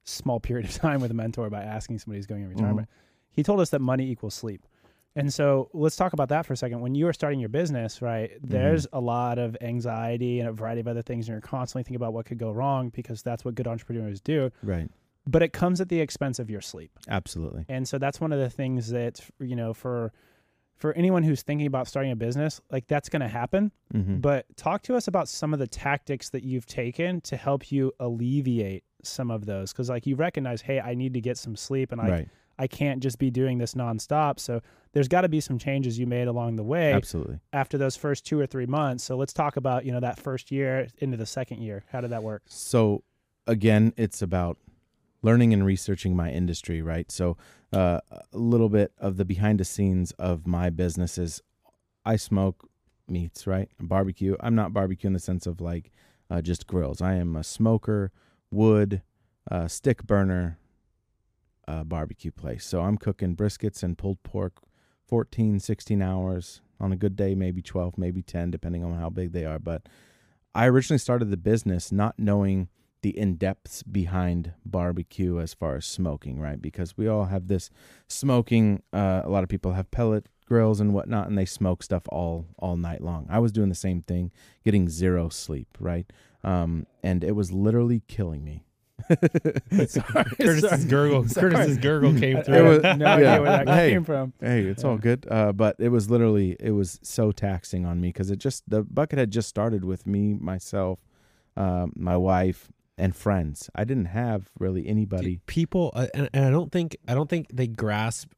small 0.04 0.38
period 0.38 0.66
of 0.68 0.74
time 0.86 1.00
with 1.00 1.10
a 1.10 1.14
mentor 1.14 1.48
by 1.48 1.62
asking 1.62 1.98
somebody 1.98 2.18
who's 2.18 2.26
going 2.26 2.42
in 2.42 2.50
retirement. 2.50 2.88
He 3.30 3.42
told 3.42 3.60
us 3.60 3.70
that 3.70 3.80
money 3.80 4.10
equals 4.10 4.34
sleep. 4.34 4.66
And 5.14 5.32
so 5.32 5.68
let's 5.74 5.96
talk 5.96 6.12
about 6.14 6.30
that 6.30 6.46
for 6.46 6.54
a 6.54 6.56
second. 6.56 6.80
When 6.80 6.94
you 6.94 7.06
are 7.08 7.12
starting 7.12 7.38
your 7.38 7.50
business, 7.50 8.00
right, 8.00 8.30
there's 8.42 8.86
a 8.92 9.00
lot 9.00 9.38
of 9.38 9.56
anxiety 9.60 10.40
and 10.40 10.48
a 10.48 10.52
variety 10.52 10.80
of 10.80 10.88
other 10.88 11.02
things, 11.02 11.28
and 11.28 11.34
you're 11.34 11.40
constantly 11.42 11.82
thinking 11.82 11.96
about 11.96 12.14
what 12.14 12.26
could 12.26 12.38
go 12.38 12.50
wrong 12.50 12.90
because 12.90 13.22
that's 13.22 13.44
what 13.44 13.54
good 13.54 13.66
entrepreneurs 13.66 14.20
do. 14.20 14.50
Right. 14.62 14.88
But 15.26 15.42
it 15.42 15.52
comes 15.52 15.80
at 15.80 15.88
the 15.88 16.00
expense 16.00 16.38
of 16.38 16.50
your 16.50 16.60
sleep. 16.60 16.90
Absolutely. 17.08 17.64
And 17.68 17.86
so 17.86 17.98
that's 17.98 18.20
one 18.20 18.32
of 18.32 18.40
the 18.40 18.50
things 18.50 18.90
that, 18.90 19.20
you 19.38 19.54
know, 19.54 19.74
for 19.74 20.12
for 20.78 20.92
anyone 20.94 21.22
who's 21.22 21.42
thinking 21.42 21.68
about 21.68 21.86
starting 21.86 22.10
a 22.10 22.16
business, 22.16 22.60
like 22.72 22.88
that's 22.88 23.08
going 23.08 23.20
to 23.22 23.28
happen. 23.28 23.70
hmm 23.92 24.16
But 24.16 24.46
talk 24.56 24.82
to 24.84 24.96
us 24.96 25.06
about 25.06 25.28
some 25.28 25.52
of 25.52 25.60
the 25.60 25.68
tactics 25.68 26.30
that 26.30 26.42
you've 26.42 26.66
taken 26.66 27.20
to 27.20 27.36
help 27.36 27.70
you 27.70 27.92
alleviate 28.00 28.82
some 29.04 29.30
of 29.30 29.46
those 29.46 29.72
because 29.72 29.88
like 29.90 30.06
you 30.06 30.16
recognize, 30.16 30.62
hey, 30.62 30.80
I 30.80 30.94
need 30.94 31.14
to 31.14 31.20
get 31.20 31.38
some 31.38 31.54
sleep 31.54 31.92
and 31.92 32.00
I 32.00 32.10
right. 32.10 32.28
I 32.58 32.66
can't 32.66 33.02
just 33.02 33.18
be 33.18 33.30
doing 33.30 33.58
this 33.58 33.74
nonstop. 33.74 34.38
So 34.38 34.60
there's 34.92 35.08
got 35.08 35.22
to 35.22 35.28
be 35.28 35.40
some 35.40 35.58
changes 35.58 35.98
you 35.98 36.06
made 36.06 36.28
along 36.28 36.56
the 36.56 36.62
way 36.62 36.92
Absolutely. 36.92 37.40
after 37.52 37.78
those 37.78 37.96
first 37.96 38.26
two 38.26 38.38
or 38.38 38.46
three 38.46 38.66
months. 38.66 39.04
So 39.04 39.16
let's 39.16 39.32
talk 39.32 39.56
about 39.56 39.84
you 39.84 39.92
know 39.92 40.00
that 40.00 40.18
first 40.18 40.50
year 40.50 40.88
into 40.98 41.16
the 41.16 41.26
second 41.26 41.62
year. 41.62 41.84
How 41.90 42.00
did 42.00 42.10
that 42.10 42.22
work? 42.22 42.42
So 42.46 43.02
again, 43.46 43.92
it's 43.96 44.22
about 44.22 44.58
learning 45.22 45.52
and 45.52 45.64
researching 45.64 46.16
my 46.16 46.30
industry, 46.30 46.82
right? 46.82 47.10
So 47.10 47.36
uh, 47.72 48.00
a 48.10 48.38
little 48.38 48.68
bit 48.68 48.92
of 48.98 49.16
the 49.16 49.24
behind 49.24 49.60
the 49.60 49.64
scenes 49.64 50.12
of 50.12 50.46
my 50.46 50.68
business 50.68 51.16
is 51.16 51.40
I 52.04 52.16
smoke 52.16 52.68
meats, 53.08 53.46
right? 53.46 53.68
Barbecue. 53.80 54.36
I'm 54.40 54.54
not 54.54 54.72
barbecue 54.72 55.06
in 55.06 55.12
the 55.12 55.20
sense 55.20 55.46
of 55.46 55.60
like 55.60 55.90
uh, 56.30 56.42
just 56.42 56.66
grills. 56.66 57.00
I 57.00 57.14
am 57.14 57.36
a 57.36 57.44
smoker, 57.44 58.10
wood, 58.50 59.02
uh, 59.50 59.68
stick 59.68 60.04
burner, 60.04 60.58
uh, 61.68 61.84
barbecue 61.84 62.30
place. 62.30 62.64
So 62.64 62.82
I'm 62.82 62.96
cooking 62.96 63.36
briskets 63.36 63.82
and 63.82 63.96
pulled 63.96 64.22
pork 64.22 64.54
14, 65.06 65.60
16 65.60 66.02
hours 66.02 66.60
on 66.80 66.92
a 66.92 66.96
good 66.96 67.16
day, 67.16 67.34
maybe 67.34 67.62
12, 67.62 67.98
maybe 67.98 68.22
10, 68.22 68.50
depending 68.50 68.84
on 68.84 68.98
how 68.98 69.10
big 69.10 69.32
they 69.32 69.44
are. 69.44 69.58
But 69.58 69.88
I 70.54 70.66
originally 70.66 70.98
started 70.98 71.30
the 71.30 71.36
business 71.36 71.92
not 71.92 72.18
knowing 72.18 72.68
the 73.02 73.16
in 73.18 73.34
depths 73.34 73.82
behind 73.82 74.52
barbecue 74.64 75.38
as 75.40 75.54
far 75.54 75.76
as 75.76 75.84
smoking, 75.84 76.38
right? 76.38 76.60
Because 76.60 76.96
we 76.96 77.08
all 77.08 77.26
have 77.26 77.48
this 77.48 77.68
smoking. 78.08 78.82
Uh, 78.92 79.22
a 79.24 79.28
lot 79.28 79.42
of 79.42 79.48
people 79.48 79.72
have 79.72 79.90
pellet 79.90 80.26
grills 80.46 80.80
and 80.80 80.94
whatnot, 80.94 81.28
and 81.28 81.36
they 81.36 81.44
smoke 81.44 81.82
stuff 81.82 82.02
all 82.08 82.46
all 82.58 82.76
night 82.76 83.02
long. 83.02 83.26
I 83.28 83.38
was 83.38 83.52
doing 83.52 83.68
the 83.68 83.74
same 83.74 84.02
thing, 84.02 84.30
getting 84.64 84.88
zero 84.88 85.28
sleep, 85.28 85.76
right? 85.80 86.06
Um, 86.44 86.86
and 87.02 87.24
it 87.24 87.32
was 87.32 87.52
literally 87.52 88.02
killing 88.06 88.44
me. 88.44 88.64
Curtis's 89.70 90.84
gurgle. 90.86 91.24
Curtis's 91.24 91.78
gurgle 91.78 92.14
came 92.18 92.42
through. 92.42 92.54
I 92.54 92.58
It 92.58 92.64
have 92.64 92.82
was- 92.82 92.98
no 92.98 93.06
idea 93.06 93.24
yeah. 93.24 93.38
where 93.38 93.64
that 93.64 93.68
Hey. 93.68 93.90
came 93.90 94.04
from. 94.04 94.32
Hey, 94.40 94.62
it's 94.62 94.82
Yeah. 94.82 94.88
all 94.90 94.98
good. 94.98 95.26
Uh, 95.30 95.52
but 95.52 95.76
it 95.78 95.88
was 95.88 96.10
literally 96.10 96.56
it 96.60 96.70
was 96.72 96.98
so 97.02 97.32
taxing 97.32 97.84
on 97.86 98.00
me 98.00 98.08
because 98.08 98.30
it 98.30 98.38
just 98.38 98.68
the 98.68 98.82
bucket 98.82 99.18
had 99.18 99.30
just 99.30 99.48
started 99.48 99.84
with 99.84 100.06
me, 100.06 100.34
myself, 100.34 100.98
um, 101.56 101.92
my 101.96 102.16
wife, 102.16 102.70
and 102.98 103.14
friends. 103.16 103.70
I 103.74 103.84
didn't 103.84 104.06
have 104.06 104.50
really 104.58 104.86
anybody. 104.86 105.36
Dude, 105.36 105.46
people, 105.46 105.90
uh, 105.94 106.06
and, 106.14 106.28
and 106.32 106.44
I 106.44 106.50
don't 106.50 106.70
think 106.70 106.96
I 107.08 107.14
don't 107.14 107.28
think 107.30 107.48
they 107.52 107.66
grasp 107.66 108.32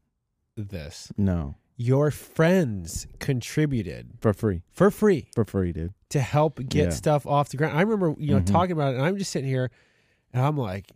this. 0.57 1.11
No, 1.19 1.57
Your 1.77 2.11
friends 2.13 3.07
contributed 3.19 4.13
for 4.21 4.33
free, 4.33 4.63
for 4.73 4.91
free 4.93 5.27
for 5.35 5.45
free, 5.45 5.73
dude. 5.73 5.93
to 6.11 6.21
help 6.21 6.61
get 6.69 6.85
Yeah. 6.85 6.91
stuff 6.91 7.27
off 7.27 7.49
the 7.49 7.57
ground. 7.57 7.77
I 7.77 7.83
remember, 7.83 8.15
you 8.19 8.33
know, 8.35 8.41
Mhm. 8.41 8.47
talking 8.47 8.71
about 8.73 8.95
it, 8.95 8.99
and 8.99 9.05
I'm 9.05 9.19
just 9.19 9.33
sitting 9.33 9.49
here, 9.49 9.71
and 10.35 10.45
I'm 10.45 10.59
like, 10.59 10.91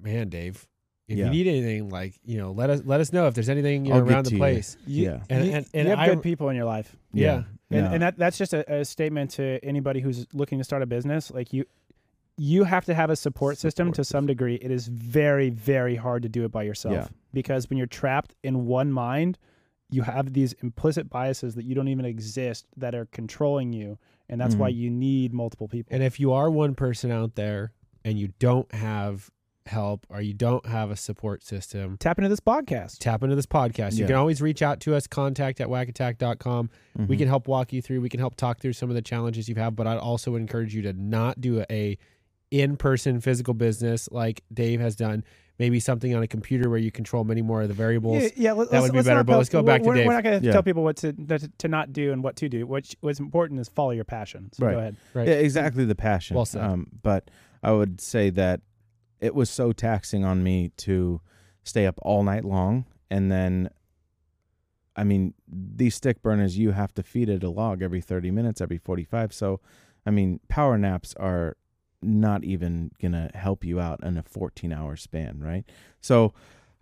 man, 0.00 0.28
Dave, 0.30 0.66
if 1.08 1.18
Yeah. 1.18 1.26
you 1.26 1.30
need 1.30 1.46
anything, 1.48 1.90
like, 1.90 2.14
you 2.24 2.38
know, 2.38 2.52
let 2.52 2.70
us 2.70 2.82
let 2.86 3.00
us 3.00 3.12
know 3.12 3.26
if 3.26 3.34
there's 3.34 3.48
anything 3.50 3.84
you 3.84 3.92
know 3.92 3.98
around 4.00 4.26
the 4.26 4.32
you. 4.32 4.38
place. 4.38 4.76
You, 4.86 5.04
Yeah. 5.04 5.22
And- 5.28 5.44
you, 5.46 5.52
and- 5.52 5.66
and 5.74 5.84
you 5.84 5.90
have 5.90 5.98
I- 5.98 6.08
good 6.08 6.22
people 6.22 6.48
in 6.48 6.56
your 6.56 6.64
life. 6.64 6.96
Yeah. 7.12 7.34
And, 7.36 7.46
Yeah. 7.70 7.92
and 7.92 8.02
that 8.02 8.16
that's 8.18 8.38
just 8.38 8.54
a, 8.54 8.80
a 8.80 8.84
statement 8.84 9.30
to 9.32 9.58
anybody 9.62 10.00
who's 10.00 10.26
looking 10.32 10.58
to 10.58 10.64
start 10.64 10.82
a 10.82 10.86
business. 10.86 11.30
Like 11.30 11.52
you, 11.52 11.64
you 12.38 12.64
have 12.64 12.84
to 12.86 12.94
have 12.94 13.10
a 13.10 13.16
support, 13.16 13.58
system 13.58 13.88
Support 13.88 13.94
to 13.96 14.04
some 14.04 14.26
degree. 14.26 14.54
It 14.54 14.70
is 14.70 14.86
very, 14.88 15.50
very 15.50 15.96
hard 15.96 16.22
to 16.22 16.28
do 16.30 16.44
it 16.44 16.52
by 16.52 16.62
yourself 16.62 16.94
Yeah. 16.94 17.08
because 17.34 17.68
when 17.68 17.76
you're 17.76 17.86
trapped 17.86 18.34
in 18.42 18.64
one 18.66 18.90
mind, 18.92 19.38
you 19.90 20.02
have 20.02 20.32
these 20.32 20.54
implicit 20.62 21.10
biases 21.10 21.54
that 21.56 21.64
you 21.66 21.74
don't 21.74 21.88
even 21.88 22.06
exist 22.06 22.66
that 22.78 22.94
are 22.94 23.04
controlling 23.06 23.74
you, 23.74 23.98
and 24.30 24.40
that's 24.40 24.54
why 24.54 24.72
Mhm. 24.72 24.76
you 24.76 24.90
need 24.90 25.34
multiple 25.34 25.68
people. 25.68 25.92
And 25.94 26.02
if 26.02 26.18
you 26.18 26.32
are 26.32 26.50
one 26.50 26.74
person 26.74 27.10
out 27.10 27.34
there 27.34 27.72
and 28.04 28.18
you 28.18 28.28
don't 28.38 28.72
have 28.74 29.30
help 29.66 30.06
or 30.10 30.20
you 30.20 30.34
don't 30.34 30.66
have 30.66 30.90
a 30.90 30.96
support 30.96 31.44
system, 31.44 31.96
Tap 31.98 32.18
into 32.18 32.28
this 32.28 32.40
podcast. 32.40 32.98
tap 32.98 33.22
into 33.22 33.36
this 33.36 33.46
podcast. 33.46 33.96
You 33.96 34.06
can 34.06 34.16
always 34.16 34.42
reach 34.42 34.60
out 34.60 34.80
to 34.80 34.94
us, 34.96 35.06
contact 35.06 35.60
at 35.60 35.68
whackattack.com. 35.68 36.68
We 36.96 37.04
Mhm. 37.14 37.18
can 37.18 37.28
help 37.28 37.46
walk 37.46 37.72
you 37.72 37.80
through. 37.80 38.00
We 38.00 38.08
can 38.08 38.18
help 38.18 38.34
talk 38.34 38.58
through 38.60 38.72
some 38.72 38.88
of 38.88 38.96
the 38.96 39.02
challenges 39.02 39.48
you 39.48 39.54
have, 39.54 39.76
but 39.76 39.86
I'd 39.86 39.98
also 39.98 40.34
encourage 40.34 40.74
you 40.74 40.82
to 40.82 40.92
not 40.92 41.40
do 41.40 41.64
a 41.70 41.96
in-person 42.50 43.20
physical 43.20 43.54
business 43.54 44.08
like 44.12 44.42
Dave 44.52 44.80
has 44.80 44.96
done. 44.96 45.24
Maybe 45.58 45.80
something 45.80 46.14
on 46.14 46.22
a 46.22 46.26
computer 46.26 46.68
where 46.68 46.78
you 46.78 46.90
control 46.90 47.24
many 47.24 47.40
more 47.40 47.62
of 47.62 47.68
the 47.68 47.74
variables. 47.74 48.22
Yeah, 48.22 48.28
yeah 48.36 48.52
let, 48.52 48.70
That 48.70 48.80
let's- 48.80 48.82
would 48.82 48.92
be 48.92 48.98
let's 48.98 49.06
better, 49.06 49.16
not 49.18 49.26
but 49.26 49.36
let's 49.36 49.48
go 49.48 49.62
back 49.62 49.82
to 49.82 49.88
we're, 49.88 49.94
Dave. 49.94 50.06
We're 50.06 50.12
not 50.14 50.24
going 50.24 50.40
to 50.40 50.46
Yeah. 50.46 50.52
tell 50.52 50.62
people 50.62 50.82
what 50.82 50.96
to, 50.98 51.12
to 51.12 51.48
to 51.58 51.68
not 51.68 51.92
do 51.92 52.10
and 52.12 52.22
what 52.22 52.36
to 52.36 52.48
do. 52.48 52.66
What's 52.66 52.96
what's 53.00 53.20
important 53.20 53.60
is 53.60 53.68
follow 53.68 53.92
your 53.92 54.04
passion. 54.04 54.50
So 54.54 54.66
Right. 54.66 54.72
go 54.72 54.78
ahead. 54.78 54.96
Right. 55.14 55.28
Yeah, 55.28 55.34
exactly 55.34 55.84
the 55.84 55.94
passion. 55.94 56.34
Well 56.34 56.46
said. 56.46 56.62
Um, 56.62 56.88
but 57.02 57.30
I 57.62 57.72
would 57.72 58.00
say 58.00 58.30
that 58.30 58.60
it 59.20 59.34
was 59.34 59.48
so 59.48 59.72
taxing 59.72 60.24
on 60.24 60.42
me 60.42 60.70
to 60.78 61.20
stay 61.62 61.86
up 61.86 61.98
all 62.02 62.22
night 62.24 62.44
long, 62.44 62.86
and 63.10 63.30
then, 63.30 63.70
I 64.96 65.04
mean, 65.04 65.34
these 65.46 65.94
stick 65.94 66.22
burners 66.22 66.58
you 66.58 66.72
have 66.72 66.92
to 66.94 67.02
feed 67.02 67.28
it 67.28 67.44
a 67.44 67.50
log 67.50 67.82
every 67.82 68.00
thirty 68.00 68.30
minutes, 68.30 68.60
every 68.60 68.78
forty-five. 68.78 69.32
So, 69.32 69.60
I 70.04 70.10
mean, 70.10 70.40
power 70.48 70.76
naps 70.76 71.14
are 71.20 71.56
not 72.02 72.42
even 72.42 72.90
gonna 73.00 73.30
help 73.34 73.64
you 73.64 73.78
out 73.78 74.02
in 74.02 74.16
a 74.18 74.22
fourteen-hour 74.22 74.96
span, 74.96 75.40
right? 75.40 75.64
So. 76.00 76.34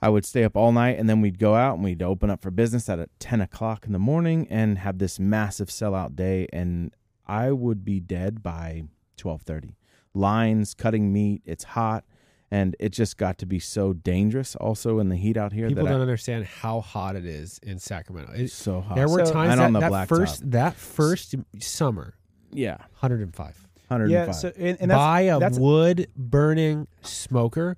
I 0.02 0.08
would 0.08 0.24
stay 0.24 0.44
up 0.44 0.56
all 0.56 0.72
night 0.72 0.98
and 0.98 1.10
then 1.10 1.20
we'd 1.20 1.38
go 1.38 1.54
out 1.54 1.74
and 1.74 1.84
we'd 1.84 2.02
open 2.02 2.30
up 2.30 2.40
for 2.40 2.50
business 2.50 2.88
at 2.88 3.06
10 3.18 3.42
o'clock 3.42 3.84
in 3.84 3.92
the 3.92 3.98
morning 3.98 4.46
and 4.48 4.78
have 4.78 4.96
this 4.96 5.20
massive 5.20 5.68
sellout 5.68 6.16
day. 6.16 6.46
And 6.54 6.94
I 7.26 7.50
would 7.52 7.84
be 7.84 8.00
dead 8.00 8.42
by 8.42 8.84
12:30. 9.18 9.74
Lines, 10.14 10.74
cutting 10.74 11.12
meat, 11.12 11.42
it's 11.44 11.64
hot 11.64 12.04
and 12.50 12.74
it 12.80 12.88
just 12.88 13.16
got 13.16 13.38
to 13.38 13.46
be 13.46 13.60
so 13.60 13.92
dangerous 13.92 14.56
also 14.56 14.98
in 14.98 15.08
the 15.08 15.14
heat 15.16 15.36
out 15.36 15.52
here 15.52 15.68
People 15.68 15.84
that 15.84 15.90
don't 15.90 16.00
I, 16.00 16.02
understand 16.02 16.46
how 16.46 16.80
hot 16.80 17.14
it 17.14 17.24
is 17.24 17.60
in 17.62 17.78
Sacramento. 17.78 18.32
It's 18.34 18.52
so 18.52 18.80
hot. 18.80 18.96
there 18.96 19.08
were 19.08 19.24
So- 19.24 19.32
times 19.32 19.56
that, 19.56 19.64
on 19.64 19.72
the 19.72 19.80
that 19.80 19.92
blacktop. 19.92 20.08
first 20.08 20.50
that 20.50 20.74
first 20.74 21.34
summer, 21.60 22.14
yeah, 22.52 22.78
105. 22.98 23.68
105 23.86 24.10
Yeah. 24.10 24.32
So 24.32 24.52
and, 24.56 24.78
and 24.80 24.90
that's 24.90 24.98
Buy 24.98 25.20
a 25.22 25.38
that's 25.38 25.58
wood 25.58 26.08
burning 26.16 26.88
smoker 27.02 27.76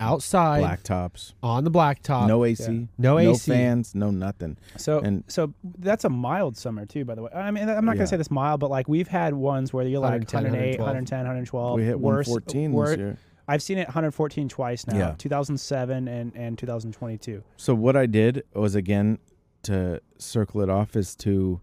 outside 0.00 0.60
black 0.60 0.82
tops, 0.82 1.34
on 1.42 1.64
the 1.64 1.70
blacktop. 1.70 2.26
no 2.28 2.44
AC, 2.44 2.88
no 2.98 3.18
AC. 3.18 3.26
no 3.26 3.30
AC. 3.32 3.50
fans, 3.50 3.94
no 3.94 4.10
nothing. 4.10 4.56
So 4.76 5.00
And- 5.00 5.24
so 5.26 5.54
that's 5.78 6.04
a 6.04 6.10
mild 6.10 6.56
summer 6.56 6.84
too, 6.86 7.04
by 7.04 7.14
the 7.14 7.22
way. 7.22 7.30
I 7.34 7.50
mean, 7.50 7.68
I'm 7.68 7.84
not 7.84 7.92
Yeah. 7.92 7.98
gonna 8.00 8.06
say 8.08 8.16
this 8.16 8.30
mild, 8.30 8.60
but 8.60 8.70
like 8.70 8.88
we've 8.88 9.08
had 9.08 9.34
ones 9.34 9.72
where 9.72 9.86
you're 9.86 10.00
like 10.00 10.10
110, 10.10 10.44
108, 10.44 10.78
112. 10.78 10.86
110, 10.86 11.18
112. 11.26 11.76
we 11.76 11.84
hit 11.84 11.98
worse, 12.00 12.26
114 12.28 12.72
wor- 12.72 12.86
this 12.88 12.98
year. 12.98 13.16
I've 13.48 13.62
seen 13.62 13.78
it 13.78 13.86
114 13.88 14.48
twice 14.48 14.86
now. 14.86 14.96
Yeah. 14.96 15.14
2007 15.18 16.08
and 16.08 16.32
and 16.34 16.58
2022. 16.58 17.42
So 17.56 17.74
what 17.74 17.96
I 17.96 18.06
did 18.06 18.42
was 18.54 18.74
again 18.74 19.18
to 19.62 20.00
circle 20.18 20.60
it 20.60 20.68
off 20.68 20.94
is 20.96 21.14
to 21.16 21.60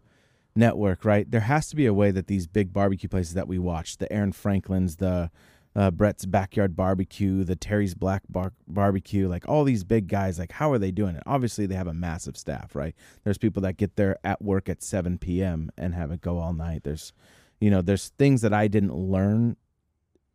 network, 0.56 1.04
right? 1.04 1.30
There 1.30 1.42
has 1.42 1.68
to 1.70 1.76
be 1.76 1.86
a 1.86 1.94
way 1.94 2.12
that 2.12 2.28
these 2.28 2.48
big 2.48 2.72
barbecue 2.74 3.10
places 3.10 3.34
that 3.34 3.48
we 3.48 3.58
watch, 3.60 3.98
the 3.98 4.12
Aaron 4.14 4.32
Franklin's, 4.32 4.98
the 4.98 5.32
uh, 5.76 5.92
Brett's 5.92 6.26
Backyard 6.26 6.76
Barbecue, 6.76 7.44
the 7.44 7.56
Terry's 7.56 7.96
Black 7.96 8.24
Bar- 8.30 8.54
Barbecue, 8.68 9.28
like 9.28 9.48
all 9.48 9.64
these 9.64 9.84
big 9.84 10.08
guys, 10.08 10.38
like 10.38 10.52
how 10.54 10.72
are 10.72 10.78
they 10.78 10.92
doing 10.92 11.16
it? 11.16 11.24
Obviously, 11.26 11.66
they 11.66 11.76
have 11.76 11.88
a 11.88 11.94
massive 11.94 12.38
staff, 12.38 12.76
right? 12.76 12.96
There's 13.24 13.38
people 13.38 13.62
that 13.64 13.78
get 13.78 13.96
there 13.96 14.18
at 14.24 14.42
work 14.42 14.70
at 14.70 14.84
7 14.84 15.18
p.m. 15.18 15.72
and 15.78 15.96
have 15.96 16.12
it 16.12 16.22
go 16.22 16.38
all 16.38 16.54
night. 16.54 16.84
There's, 16.84 17.12
you 17.60 17.72
know, 17.72 17.82
there's 17.82 18.10
things 18.10 18.42
that 18.42 18.54
I 18.54 18.68
didn't 18.68 18.94
learn 18.96 19.58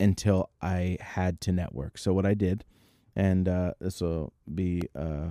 until 0.01 0.51
I 0.61 0.98
had 1.01 1.40
to 1.42 1.53
network. 1.53 1.98
So 1.98 2.12
what 2.12 2.27
I 2.27 2.35
did, 2.35 2.64
and 3.14 3.48
uh, 3.48 3.74
this 3.81 4.01
will 4.01 4.33
be 4.53 4.83
uh, 4.94 5.31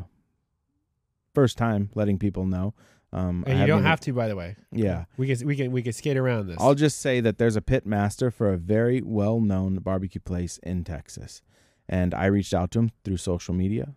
first 1.34 1.58
time 1.58 1.90
letting 1.96 2.18
people 2.18 2.46
know. 2.46 2.74
Um, 3.14 3.44
I 3.48 3.52
And 3.52 3.60
you 3.62 3.68
don't 3.68 3.84
have 3.84 4.00
to, 4.02 4.14
by 4.14 4.28
the 4.28 4.36
way. 4.36 4.56
Yeah, 4.72 5.06
We 5.18 5.28
can 5.28 5.48
we 5.48 5.56
can 5.56 5.72
we 5.72 5.82
can 5.82 5.94
skate 5.94 6.18
around 6.18 6.48
this. 6.48 6.58
I'll 6.60 6.76
just 6.76 7.00
say 7.00 7.22
that 7.22 7.38
there's 7.38 7.56
a 7.56 7.62
pit 7.62 7.86
master 7.86 8.30
for 8.32 8.52
a 8.52 8.58
very 8.58 9.02
well 9.02 9.40
known 9.40 9.78
barbecue 9.78 10.22
place 10.22 10.60
in 10.64 10.84
Texas. 10.84 11.42
And 11.90 12.14
I 12.14 12.26
reached 12.26 12.54
out 12.54 12.72
to 12.72 12.80
him 12.80 12.92
through 13.06 13.18
social 13.18 13.54
media, 13.54 13.96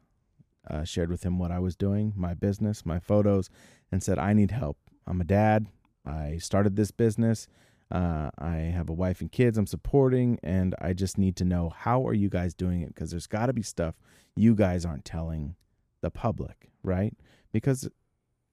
uh, 0.69 0.85
shared 0.85 1.11
with 1.11 1.25
him 1.25 1.41
what 1.41 1.51
I 1.51 1.59
was 1.59 1.75
doing, 1.75 2.13
my 2.17 2.35
business, 2.35 2.87
my 2.87 3.01
photos, 3.01 3.51
and 3.91 4.01
said, 4.01 4.17
I 4.17 4.33
need 4.33 4.53
help. 4.53 4.79
I'm 5.09 5.21
a 5.21 5.25
dad. 5.25 5.67
I 6.07 6.39
started 6.39 6.77
this 6.77 6.93
business. 6.93 7.49
Uh, 7.91 8.31
I 8.39 8.55
have 8.55 8.89
a 8.89 8.93
wife 8.93 9.21
and 9.21 9.33
kids 9.33 9.59
I'm 9.59 9.67
supporting, 9.67 10.39
and 10.45 10.77
I 10.81 10.93
just 10.93 11.19
need 11.19 11.35
to 11.37 11.45
know 11.45 11.71
how 11.71 12.07
are 12.07 12.15
you 12.15 12.29
guys 12.29 12.55
doing 12.55 12.83
it? 12.83 12.95
Because 12.95 13.11
there's 13.11 13.27
got 13.27 13.47
to 13.47 13.53
be 13.53 13.63
stuff 13.63 13.97
you 14.37 14.55
guys 14.55 14.85
aren't 14.85 15.05
telling 15.05 15.57
the 16.01 16.11
public, 16.11 16.71
right? 16.85 17.13
Because 17.53 17.89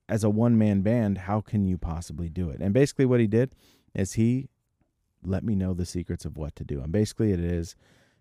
as 0.09 0.23
a 0.23 0.29
one 0.29 0.57
man 0.57 0.81
band, 0.81 1.19
how 1.19 1.41
can 1.41 1.65
you 1.65 1.77
possibly 1.77 2.29
do 2.29 2.49
it? 2.49 2.61
And 2.61 2.73
basically, 2.73 3.05
what 3.05 3.19
he 3.19 3.27
did 3.27 3.53
is 3.93 4.13
he 4.13 4.49
let 5.23 5.43
me 5.43 5.55
know 5.55 5.73
the 5.73 5.85
secrets 5.85 6.25
of 6.25 6.37
what 6.37 6.55
to 6.55 6.63
do. 6.63 6.81
And 6.81 6.91
basically, 6.91 7.31
it 7.31 7.39
is 7.39 7.75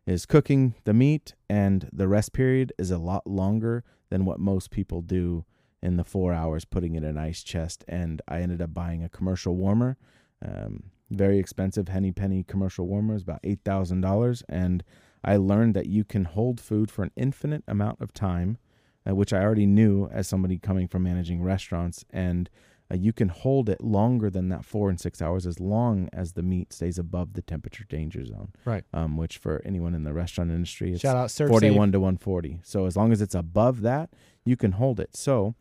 is 0.07 0.25
cooking 0.25 0.75
the 0.85 0.95
meat, 0.95 1.35
and 1.51 1.89
the 1.93 2.07
rest 2.07 2.33
period 2.33 2.73
is 2.79 2.91
a 2.91 2.99
lot 2.99 3.27
longer 3.27 3.83
than 4.09 4.25
what 4.25 4.39
most 4.39 4.71
people 4.71 5.03
do 5.03 5.45
in 5.83 5.97
the 5.97 6.05
four 6.05 6.33
hours 6.33 6.65
putting 6.65 6.95
it 6.95 7.03
in 7.03 7.11
an 7.11 7.19
ice 7.19 7.43
chest. 7.43 7.85
And 7.89 8.23
I 8.29 8.41
ended 8.41 8.63
up 8.63 8.73
buying 8.73 9.03
a 9.03 9.09
commercial 9.09 9.57
warmer, 9.57 9.99
um, 10.45 10.85
very 11.11 11.39
expensive 11.39 11.89
Henny 11.89 12.13
Penny 12.13 12.45
commercial 12.45 12.87
warmer, 12.87 13.17
is 13.17 13.23
about 13.23 13.41
eight 13.45 13.61
thousand 13.65 14.01
dollars, 14.01 14.43
and 14.49 14.83
I 15.25 15.37
learned 15.37 15.75
that 15.75 15.87
you 15.87 16.05
can 16.05 16.25
hold 16.25 16.61
food 16.61 16.91
for 16.91 17.03
an 17.03 17.11
infinite 17.17 17.65
amount 17.67 18.01
of 18.01 18.13
time 18.13 18.59
uh, 19.09 19.15
which 19.15 19.33
I 19.33 19.43
already 19.43 19.67
knew 19.67 20.09
as 20.13 20.29
somebody 20.29 20.59
coming 20.59 20.89
from 20.89 21.03
managing 21.03 21.43
restaurants. 21.43 22.05
And 22.11 22.51
uh, 22.91 22.97
you 22.97 23.13
can 23.13 23.29
hold 23.29 23.69
it 23.69 23.83
longer 23.83 24.31
than 24.31 24.49
that 24.49 24.65
four 24.65 24.89
and 24.89 25.01
six 25.01 25.21
hours 25.21 25.47
as 25.47 25.59
long 25.59 26.09
as 26.13 26.33
the 26.33 26.43
meat 26.43 26.73
stays 26.73 26.99
above 26.99 27.33
the 27.35 27.43
temperature 27.43 27.85
danger 27.85 28.25
zone. 28.25 28.53
Right. 28.65 28.85
Um, 28.93 29.17
which 29.17 29.39
for 29.39 29.63
anyone 29.65 29.95
in 29.95 30.05
the 30.05 30.13
restaurant 30.13 30.51
industry, 30.51 30.93
it's 30.93 31.01
Shout 31.01 31.17
out 31.17 31.31
Surf 31.31 31.51
41 31.51 31.93
to 31.93 32.01
140. 32.01 32.61
So 32.63 32.87
as 32.87 32.97
long 32.97 33.13
as 33.13 33.21
it's 33.21 33.35
above 33.35 33.81
that, 33.83 34.11
you 34.45 34.57
can 34.57 34.73
hold 34.73 35.01
it. 35.01 35.17
So 35.17 35.55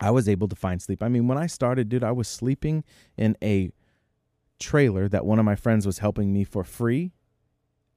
I 0.00 0.10
was 0.10 0.28
able 0.28 0.48
to 0.48 0.56
find 0.56 0.82
sleep. 0.82 1.02
I 1.02 1.08
mean, 1.08 1.28
when 1.28 1.38
I 1.38 1.46
started, 1.46 1.88
dude, 1.88 2.02
I 2.02 2.12
was 2.12 2.26
sleeping 2.26 2.82
in 3.16 3.36
a 3.42 3.70
trailer 4.58 5.08
that 5.08 5.24
one 5.24 5.38
of 5.38 5.44
my 5.44 5.54
friends 5.54 5.86
was 5.86 5.98
helping 5.98 6.32
me 6.32 6.44
for 6.44 6.64
free 6.64 7.12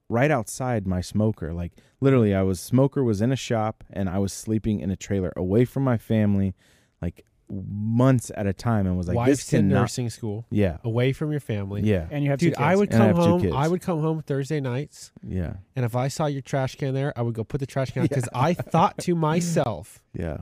right 0.08 0.30
outside 0.30 0.86
my 0.86 1.00
smoker. 1.00 1.52
Like 1.52 1.72
literally 2.00 2.34
I 2.34 2.42
was 2.42 2.60
smoker 2.60 3.02
was 3.04 3.20
in 3.20 3.32
a 3.32 3.36
shop 3.36 3.84
and 3.90 4.08
I 4.08 4.18
was 4.18 4.32
sleeping 4.32 4.80
in 4.80 4.90
a 4.90 4.96
trailer 4.96 5.32
away 5.36 5.64
from 5.64 5.82
my 5.84 5.98
family 5.98 6.54
like 7.02 7.24
months 7.48 8.32
at 8.36 8.46
a 8.46 8.52
time 8.52 8.86
and 8.86 8.96
was 8.96 9.06
like 9.08 9.14
this 9.26 9.38
Wife's 9.38 9.52
in 9.52 9.68
cannot 9.68 9.80
nursing 9.82 10.10
school, 10.10 10.46
Yeah. 10.50 10.78
away 10.82 11.12
from 11.12 11.30
your 11.30 11.38
family. 11.40 11.82
Yeah. 11.82 12.08
And 12.10 12.24
you 12.24 12.30
have 12.30 12.40
Dude, 12.40 12.54
two 12.54 12.60
I 12.62 12.74
would 12.74 12.92
And 12.92 13.00
I 13.02 13.06
come 13.06 13.16
have 13.16 13.24
two 13.24 13.30
home. 13.30 13.40
kids. 13.40 13.54
I 13.54 13.68
would 13.68 13.80
come 13.82 14.00
home 14.00 14.22
Thursday 14.22 14.58
nights, 14.60 15.12
Yeah. 15.22 15.54
and 15.76 15.84
if 15.84 15.94
I 15.94 16.08
saw 16.08 16.26
your 16.26 16.42
trash 16.42 16.74
can 16.74 16.92
there, 16.92 17.12
I 17.16 17.22
would 17.22 17.34
go 17.34 17.44
put 17.44 17.60
the 17.60 17.66
trash 17.66 17.92
can 17.92 18.02
out 18.02 18.08
because 18.08 18.28
I 18.34 18.52
thought 18.54 18.98
to 18.98 19.14
myself, 19.30 20.02
Yeah. 20.12 20.38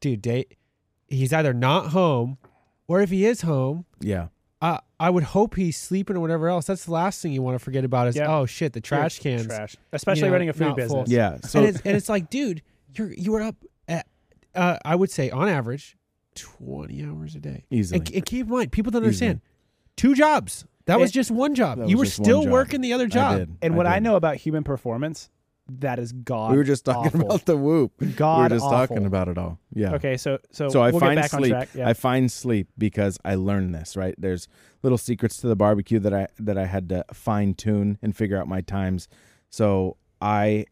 dude, 0.00 0.20
date, 0.20 0.56
he's 1.08 1.32
either 1.32 1.54
not 1.54 1.88
home, 1.92 2.36
or 2.88 3.00
if 3.00 3.08
he 3.10 3.24
is 3.24 3.40
home, 3.40 3.86
Yeah. 4.00 4.26
Uh, 4.64 4.78
I 4.98 5.10
would 5.10 5.24
hope 5.24 5.56
he's 5.56 5.76
sleeping 5.76 6.16
or 6.16 6.20
whatever 6.20 6.48
else. 6.48 6.66
That's 6.66 6.86
the 6.86 6.92
last 6.92 7.20
thing 7.20 7.32
you 7.32 7.42
want 7.42 7.58
to 7.58 7.62
forget 7.62 7.84
about 7.84 8.08
is 8.08 8.16
Yeah. 8.16 8.34
oh 8.34 8.46
shit, 8.46 8.72
the 8.72 8.80
trash 8.80 9.18
cans. 9.18 9.46
trash, 9.46 9.76
especially 9.92 10.28
know, 10.28 10.32
running 10.32 10.48
a 10.48 10.52
food 10.54 10.68
not 10.68 10.76
full. 10.76 11.02
business. 11.02 11.10
Yeah. 11.10 11.36
So 11.42 11.58
and, 11.58 11.68
it's, 11.68 11.80
and 11.84 11.96
it's 11.96 12.08
like, 12.08 12.30
dude, 12.30 12.62
you're 12.96 13.12
you 13.12 13.32
were 13.32 13.42
up 13.42 13.56
at 13.88 14.06
uh, 14.54 14.78
I 14.84 14.94
would 14.96 15.10
say 15.10 15.28
on 15.30 15.48
average 15.48 15.98
twenty 16.34 17.04
hours 17.04 17.34
a 17.34 17.40
day. 17.40 17.64
easily. 17.70 17.98
And, 18.00 18.14
and 18.14 18.24
keep 18.24 18.46
in 18.46 18.52
mind, 18.52 18.72
people 18.72 18.90
don't 18.90 19.02
understand 19.02 19.42
two 19.96 20.14
jobs. 20.14 20.64
That 20.86 20.98
was 20.98 21.10
just 21.10 21.30
one 21.30 21.54
job. 21.54 21.80
You 21.86 21.98
were 21.98 22.06
still 22.06 22.46
working 22.46 22.80
the 22.80 22.92
other 22.94 23.04
I 23.04 23.08
job. 23.08 23.38
did. 23.38 23.56
And 23.60 23.76
what 23.76 23.86
I 23.86 23.98
know 23.98 24.16
about 24.16 24.36
human 24.36 24.64
performance 24.64 25.28
that 25.68 25.98
is 25.98 26.12
god. 26.12 26.50
we 26.52 26.56
were 26.58 26.64
just 26.64 26.84
talking 26.84 27.06
awful. 27.20 27.20
about 27.22 27.44
the 27.46 27.56
whoop. 27.56 27.92
god. 28.16 28.36
we 28.38 28.42
were 28.44 28.48
just 28.50 28.64
awful. 28.64 28.78
talking 28.96 29.06
about 29.06 29.28
it 29.28 29.38
all. 29.38 29.58
Yeah. 29.72 29.94
Okay, 29.94 30.16
so 30.16 30.38
so 30.50 30.68
So 30.68 30.82
I 30.82 30.90
we'll 30.90 31.00
find 31.00 31.24
sleep. 31.24 31.42
on 31.44 31.48
track. 31.60 31.68
Yeah. 31.74 31.88
I 31.88 31.94
find 31.94 32.30
sleep 32.30 32.68
because 32.76 33.18
I 33.24 33.34
learned 33.36 33.74
this, 33.74 33.96
right? 33.96 34.14
There's 34.18 34.46
little 34.82 34.98
secrets 34.98 35.38
to 35.38 35.46
the 35.46 35.56
barbecue 35.56 35.98
that 36.00 36.12
I 36.12 36.28
that 36.38 36.58
I 36.58 36.66
had 36.66 36.88
to 36.90 37.04
fine 37.12 37.54
tune 37.54 37.98
and 38.02 38.14
figure 38.16 38.36
out 38.38 38.46
my 38.46 38.60
times. 38.60 39.08
So 39.50 39.96
I 40.20 40.66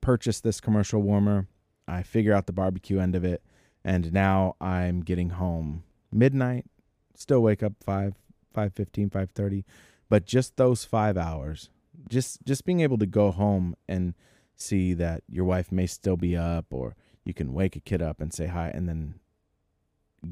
purchased 0.00 0.42
this 0.44 0.60
commercial 0.60 1.00
warmer. 1.02 1.46
I 1.86 2.02
figure 2.02 2.34
out 2.34 2.46
the 2.46 2.52
barbecue 2.52 2.98
end 3.00 3.14
of 3.14 3.24
it, 3.24 3.42
and 3.84 4.12
now 4.12 4.56
I'm 4.60 5.00
getting 5.00 5.30
home 5.30 5.84
midnight. 6.12 6.66
Still 7.14 7.40
wake 7.42 7.62
up 7.62 7.72
five, 7.82 8.14
five 8.52 8.74
fifteen, 8.74 9.08
five 9.08 9.30
thirty, 9.30 9.64
but 10.10 10.26
just 10.26 10.56
those 10.56 10.84
five 10.84 11.16
hours, 11.16 11.70
just 12.08 12.44
just 12.44 12.64
being 12.64 12.80
able 12.80 12.98
to 12.98 13.06
go 13.06 13.30
home 13.30 13.74
and 13.88 14.14
see 14.54 14.94
that 14.94 15.22
your 15.28 15.44
wife 15.44 15.70
may 15.72 15.86
still 15.86 16.16
be 16.16 16.36
up, 16.36 16.66
or 16.70 16.96
you 17.24 17.34
can 17.34 17.52
wake 17.52 17.76
a 17.76 17.80
kid 17.80 18.02
up 18.02 18.20
and 18.20 18.32
say 18.32 18.46
hi, 18.46 18.68
and 18.68 18.88
then 18.88 19.14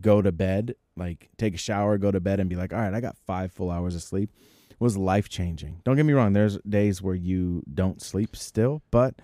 go 0.01 0.21
to 0.23 0.33
bed, 0.33 0.75
like 0.97 1.29
take 1.37 1.55
a 1.55 1.59
shower, 1.59 1.99
go 1.99 2.11
to 2.11 2.21
bed, 2.21 2.41
and 2.41 2.49
be 2.51 2.57
like, 2.57 2.73
all 2.73 2.81
right, 2.81 2.95
I 2.95 3.01
got 3.01 3.17
five 3.27 3.53
full 3.53 3.71
hours 3.71 3.95
of 3.95 4.03
sleep, 4.03 4.31
was 4.79 4.97
life 4.97 5.29
changing. 5.29 5.81
Don't 5.85 5.97
get 5.97 6.07
me 6.07 6.13
wrong. 6.13 6.33
There's 6.33 6.59
days 6.59 7.01
where 7.03 7.15
you 7.15 7.63
don't 7.73 8.03
sleep 8.03 8.37
still, 8.37 8.83
but 8.91 9.15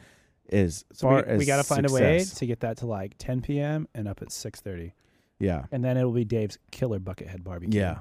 as 0.51 0.85
so 0.93 1.09
far 1.09 1.17
we, 1.17 1.23
as 1.23 1.39
we 1.39 1.47
got 1.47 1.57
to 1.57 1.65
find 1.65 1.89
a 1.89 1.93
way 1.93 2.25
to 2.25 2.47
get 2.47 2.61
that 2.61 2.77
to 2.79 2.87
like 2.87 3.15
10 3.19 3.43
p.m. 3.43 3.89
and 3.95 4.07
up 4.07 4.23
at 4.23 4.29
6:30, 4.29 4.93
yeah, 5.39 5.65
and 5.73 5.85
then 5.85 5.97
it'll 5.97 6.13
be 6.13 6.25
Dave's 6.25 6.59
killer 6.71 7.01
buckethead 7.01 7.43
barbecue. 7.43 7.81
yeah. 7.81 7.99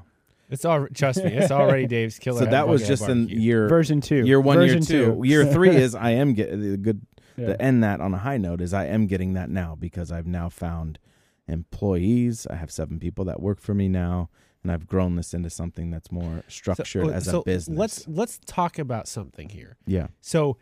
It's 0.52 0.66
all 0.66 0.88
trust 0.94 1.24
me, 1.24 1.32
it's 1.34 1.50
already 1.52 1.88
Dave's 1.98 2.20
killer. 2.20 2.40
So 2.40 2.46
that 2.46 2.68
was 2.68 2.84
Buckethead 2.84 2.88
just 2.88 3.04
in 3.10 3.18
Barbecue. 3.26 3.40
year 3.40 3.68
version 3.70 4.02
two. 4.02 4.26
year 4.26 4.40
one, 4.42 4.58
version 4.58 4.84
year 4.84 5.06
two. 5.16 5.22
Year 5.24 5.46
three 5.46 5.70
is 5.76 5.96
I 5.96 6.12
am 6.12 6.34
getting 6.34 6.60
the 6.72 6.78
good 6.78 7.02
Yeah. 7.38 7.48
to 7.48 7.62
end 7.62 7.84
that 7.84 8.02
on 8.02 8.14
a 8.14 8.18
high 8.18 8.38
note 8.38 8.62
is 8.62 8.74
I 8.74 8.86
am 8.86 9.08
getting 9.08 9.34
that 9.34 9.50
now 9.50 9.76
because 9.76 10.12
I've 10.12 10.28
now 10.28 10.50
found 10.50 11.00
employees. 11.48 12.48
I 12.50 12.56
have 12.56 12.72
seven 12.72 13.00
people 13.00 13.26
that 13.26 13.42
work 13.42 13.60
for 13.60 13.74
me 13.74 13.88
now, 13.88 14.30
and 14.64 14.72
I've 14.72 14.88
grown 14.88 15.16
this 15.16 15.34
into 15.34 15.50
something 15.50 15.92
that's 15.92 16.12
more 16.12 16.44
structured 16.48 17.06
oh, 17.06 17.08
So- 17.10 17.14
as 17.14 17.26
so 17.26 17.40
a 17.42 17.44
business. 17.44 17.78
Let's 17.78 18.08
let's 18.08 18.40
talk 18.46 18.80
about 18.80 19.08
something 19.08 19.50
here. 19.50 19.78
yeah. 19.86 20.08
So, 20.22 20.58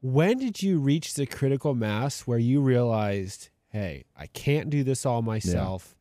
when 0.00 0.38
did 0.38 0.62
you 0.62 0.78
reach 0.78 1.14
the 1.14 1.26
critical 1.26 1.74
mass 1.74 2.22
where 2.22 2.38
you 2.38 2.60
realized, 2.60 3.50
"Hey, 3.68 4.04
I 4.16 4.26
can't 4.26 4.68
do 4.70 4.82
this 4.84 5.06
all 5.06 5.22
myself. 5.22 5.94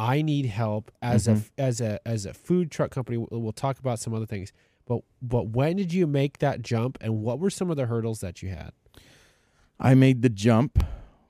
I 0.00 0.22
need 0.22 0.46
help." 0.46 0.90
As 1.02 1.26
Mhm. 1.26 1.50
a 1.58 1.60
as 1.60 1.80
a 1.80 2.00
as 2.08 2.24
a 2.26 2.32
food 2.34 2.70
truck 2.70 2.90
company, 2.90 3.18
we'll, 3.18 3.40
we'll 3.40 3.52
talk 3.52 3.78
about 3.78 3.98
some 3.98 4.14
other 4.14 4.26
things. 4.26 4.52
But 4.86 5.02
but 5.20 5.48
when 5.50 5.76
did 5.76 5.92
you 5.92 6.06
make 6.06 6.38
that 6.38 6.62
jump, 6.62 6.96
and 7.00 7.22
what 7.22 7.38
were 7.38 7.50
some 7.50 7.70
of 7.70 7.76
the 7.76 7.86
hurdles 7.86 8.20
that 8.20 8.42
you 8.42 8.48
had? 8.48 8.72
I 9.78 9.94
made 9.94 10.22
the 10.22 10.28
jump 10.30 10.82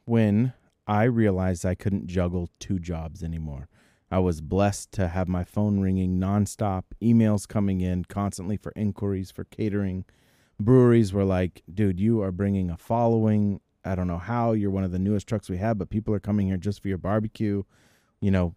when 0.05 0.53
I 0.87 1.05
realized 1.05 1.65
I 1.67 1.75
couldn't 1.75 2.07
juggle 2.07 2.49
two 2.59 2.79
jobs 2.79 3.23
anymore. 3.23 3.69
I 4.11 4.19
was 4.19 4.41
blessed 4.41 4.91
to 4.93 5.07
have 5.09 5.29
my 5.29 5.45
phone 5.45 5.79
ringing 5.81 6.19
nonstop, 6.19 6.83
emails 7.01 7.47
coming 7.47 7.81
in 7.81 8.05
constantly 8.07 8.57
for 8.57 8.73
inquiries 8.75 9.31
for 9.31 9.45
catering. 9.45 10.05
Breweries 10.59 11.13
were 11.13 11.25
like, 11.25 11.63
dude, 11.73 12.01
you 12.01 12.21
are 12.23 12.33
bringing 12.33 12.71
a 12.71 12.77
following. 12.77 13.61
I 13.85 13.95
don't 13.95 14.09
know 14.09 14.19
how. 14.19 14.51
You're 14.53 14.73
one 14.73 14.83
of 14.85 14.91
the 14.91 14.99
newest 14.99 15.29
trucks 15.29 15.49
we 15.49 15.59
have, 15.59 15.79
but 15.79 15.91
people 15.91 16.13
are 16.13 16.19
coming 16.21 16.49
here 16.49 16.57
just 16.57 16.83
for 16.83 16.89
your 16.89 16.99
barbecue. 16.99 17.63
You 18.21 18.31
know, 18.31 18.55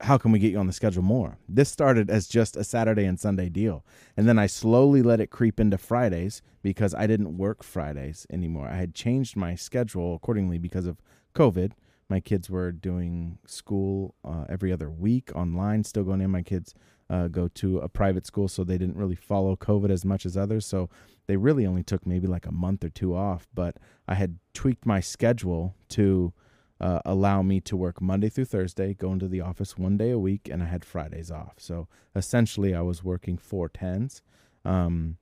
how 0.00 0.18
can 0.18 0.30
we 0.30 0.38
get 0.38 0.52
you 0.52 0.58
on 0.58 0.66
the 0.66 0.72
schedule 0.72 1.02
more? 1.02 1.38
This 1.48 1.70
started 1.70 2.10
as 2.10 2.28
just 2.28 2.56
a 2.56 2.64
Saturday 2.64 3.04
and 3.04 3.18
Sunday 3.18 3.48
deal. 3.48 3.84
And 4.16 4.28
then 4.28 4.38
I 4.38 4.46
slowly 4.46 5.02
let 5.02 5.20
it 5.20 5.30
creep 5.30 5.58
into 5.58 5.78
Fridays 5.78 6.42
because 6.62 6.94
I 6.94 7.06
didn't 7.06 7.38
work 7.38 7.62
Fridays 7.62 8.26
anymore. 8.30 8.68
I 8.68 8.76
had 8.76 8.94
changed 8.94 9.36
my 9.36 9.54
schedule 9.54 10.14
accordingly 10.14 10.58
because 10.58 10.86
of 10.86 11.00
COVID. 11.34 11.72
My 12.08 12.20
kids 12.20 12.50
were 12.50 12.70
doing 12.72 13.38
school 13.46 14.14
uh, 14.24 14.44
every 14.48 14.72
other 14.72 14.90
week 14.90 15.34
online, 15.34 15.82
still 15.82 16.04
going 16.04 16.20
in. 16.20 16.30
My 16.30 16.42
kids 16.42 16.74
uh, 17.08 17.28
go 17.28 17.48
to 17.48 17.78
a 17.78 17.88
private 17.88 18.26
school, 18.26 18.48
so 18.48 18.62
they 18.62 18.78
didn't 18.78 18.96
really 18.96 19.16
follow 19.16 19.56
COVID 19.56 19.90
as 19.90 20.04
much 20.04 20.26
as 20.26 20.36
others. 20.36 20.66
So 20.66 20.88
they 21.26 21.36
really 21.36 21.66
only 21.66 21.82
took 21.82 22.06
maybe 22.06 22.26
like 22.26 22.46
a 22.46 22.52
month 22.52 22.84
or 22.84 22.90
two 22.90 23.16
off. 23.16 23.48
But 23.54 23.78
I 24.06 24.14
had 24.14 24.38
tweaked 24.54 24.86
my 24.86 25.00
schedule 25.00 25.74
to 25.90 26.32
uh, 26.80 27.00
allow 27.04 27.42
me 27.42 27.60
to 27.62 27.76
work 27.76 28.00
Monday 28.00 28.28
through 28.28 28.44
Thursday, 28.44 28.94
go 28.94 29.12
into 29.12 29.28
the 29.28 29.40
office 29.40 29.78
one 29.78 29.96
day 29.96 30.10
a 30.10 30.18
week, 30.18 30.48
and 30.50 30.62
I 30.62 30.66
had 30.66 30.84
Fridays 30.84 31.30
off. 31.30 31.54
So 31.58 31.88
essentially, 32.14 32.74
I 32.74 32.82
was 32.82 33.02
working 33.02 33.38
four 33.38 33.68
tens. 33.68 34.22
Um, 34.64 35.16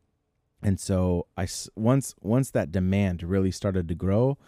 and 0.63 0.81
so 0.81 1.27
I 1.37 1.47
once 1.77 2.15
once 2.23 2.51
that 2.51 2.73
demand 2.73 3.23
really 3.23 3.51
started 3.51 3.87
to 3.89 3.95
grow, 3.95 4.39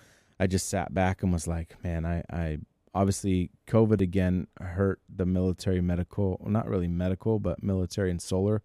I 0.40 0.46
just 0.46 0.68
sat 0.68 0.94
back 0.94 1.22
and 1.22 1.32
was 1.32 1.46
like, 1.46 1.82
man, 1.84 2.04
I, 2.06 2.22
I 2.30 2.58
obviously 2.94 3.50
COVID 3.68 4.00
again 4.00 4.46
hurt 4.58 5.00
the 5.14 5.26
military 5.26 5.82
medical, 5.82 6.38
well, 6.40 6.50
not 6.50 6.68
really 6.68 6.88
medical, 6.88 7.38
but 7.38 7.62
military 7.62 8.10
and 8.10 8.20
solar. 8.20 8.62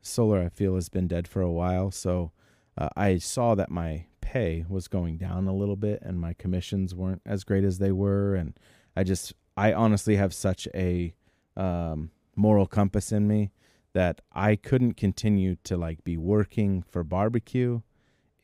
Solar, 0.00 0.40
I 0.40 0.48
feel, 0.48 0.76
has 0.76 0.88
been 0.88 1.08
dead 1.08 1.28
for 1.28 1.42
a 1.42 1.50
while. 1.50 1.90
So 1.90 2.32
uh, 2.78 2.88
I 2.96 3.18
saw 3.18 3.54
that 3.54 3.70
my 3.70 4.06
pay 4.20 4.64
was 4.68 4.88
going 4.88 5.18
down 5.18 5.46
a 5.48 5.54
little 5.54 5.76
bit 5.76 6.00
and 6.02 6.20
my 6.20 6.32
commissions 6.32 6.94
weren't 6.94 7.22
as 7.26 7.44
great 7.44 7.64
as 7.64 7.78
they 7.78 7.92
were. 7.92 8.34
And 8.34 8.58
I 8.96 9.04
just, 9.04 9.34
I 9.56 9.72
honestly 9.72 10.16
have 10.16 10.32
such 10.32 10.66
a 10.74 11.14
um, 11.56 12.10
moral 12.36 12.66
compass 12.66 13.12
in 13.12 13.26
me 13.28 13.50
that 13.92 14.22
I 14.32 14.56
couldn't 14.56 14.94
continue 14.96 15.56
to 15.64 15.76
like 15.76 16.02
be 16.04 16.16
working 16.16 16.82
for 16.82 17.04
barbecue 17.04 17.82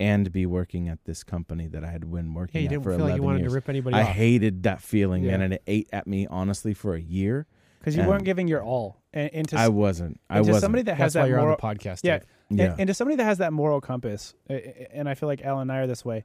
and 0.01 0.31
be 0.31 0.45
working 0.47 0.89
at 0.89 1.05
this 1.07 1.25
company 1.25 1.67
that 1.69 1.83
I 1.83 1.91
had 1.91 2.11
been 2.13 2.35
working 2.35 2.61
Yeah, 2.61 2.63
you 2.63 2.67
at 2.67 2.71
didn't 2.71 2.85
for 2.85 2.91
feel 2.91 3.01
11 3.01 3.11
like 3.11 3.17
you 3.17 3.23
wanted 3.25 3.39
years. 3.41 3.53
to 3.53 3.55
rip 3.55 3.69
anybody 3.69 3.97
I 3.97 4.03
off. 4.03 4.09
hated 4.09 4.63
that 4.65 4.81
feeling, 4.83 5.27
man, 5.27 5.41
and 5.41 5.55
it 5.55 5.63
ate 5.67 5.89
at 5.93 6.07
me 6.07 6.27
honestly 6.29 6.75
for 6.75 6.95
a 6.95 7.01
year. 7.01 7.47
because 7.81 7.97
you 7.97 8.03
and- 8.03 8.11
weren't 8.11 8.25
giving 8.25 8.47
your 8.47 8.63
all. 8.63 9.01
And, 9.15 9.31
and 9.33 9.49
to, 9.49 9.57
I 9.59 9.69
wasn't. 9.69 10.21
I 10.29 10.35
to 10.35 10.41
wasn't. 10.43 10.61
somebody 10.61 10.83
that 10.83 10.97
has 10.97 11.15
That's 11.15 11.23
why 11.23 11.27
that 11.27 11.29
you're 11.31 11.39
moral, 11.39 11.57
on 11.63 11.75
the 11.75 11.79
podcast. 11.81 12.01
Yeah. 12.05 12.19
Dave. 12.19 12.27
Yeah. 12.51 12.65
and, 12.73 12.81
and 12.81 12.89
to 12.89 12.95
somebody 12.95 13.17
that 13.17 13.25
has 13.25 13.39
that 13.39 13.53
moral 13.53 13.81
compass, 13.81 14.35
and 14.49 15.09
I 15.09 15.15
feel 15.15 15.29
like 15.29 15.43
Alan 15.43 15.63
and 15.63 15.73
I 15.73 15.79
are 15.79 15.87
this 15.87 16.05
way. 16.05 16.25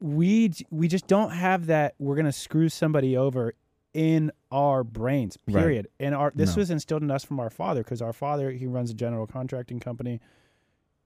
We 0.00 0.52
we 0.70 0.88
just 0.88 1.06
don't 1.06 1.30
have 1.30 1.66
that. 1.66 1.94
We're 1.98 2.16
gonna 2.16 2.32
screw 2.32 2.68
somebody 2.70 3.16
over 3.16 3.54
in 3.92 4.32
our 4.50 4.82
brains. 4.84 5.36
Right. 5.46 5.60
Period. 5.60 5.88
And 5.98 6.14
our 6.14 6.32
this 6.34 6.56
No. 6.56 6.60
was 6.60 6.70
instilled 6.70 7.02
in 7.02 7.10
us 7.10 7.24
from 7.24 7.38
our 7.40 7.50
father 7.50 7.82
because 7.82 8.00
our 8.00 8.12
father 8.12 8.50
he 8.50 8.66
runs 8.66 8.90
a 8.90 8.94
general 8.94 9.26
contracting 9.26 9.78
company. 9.80 10.20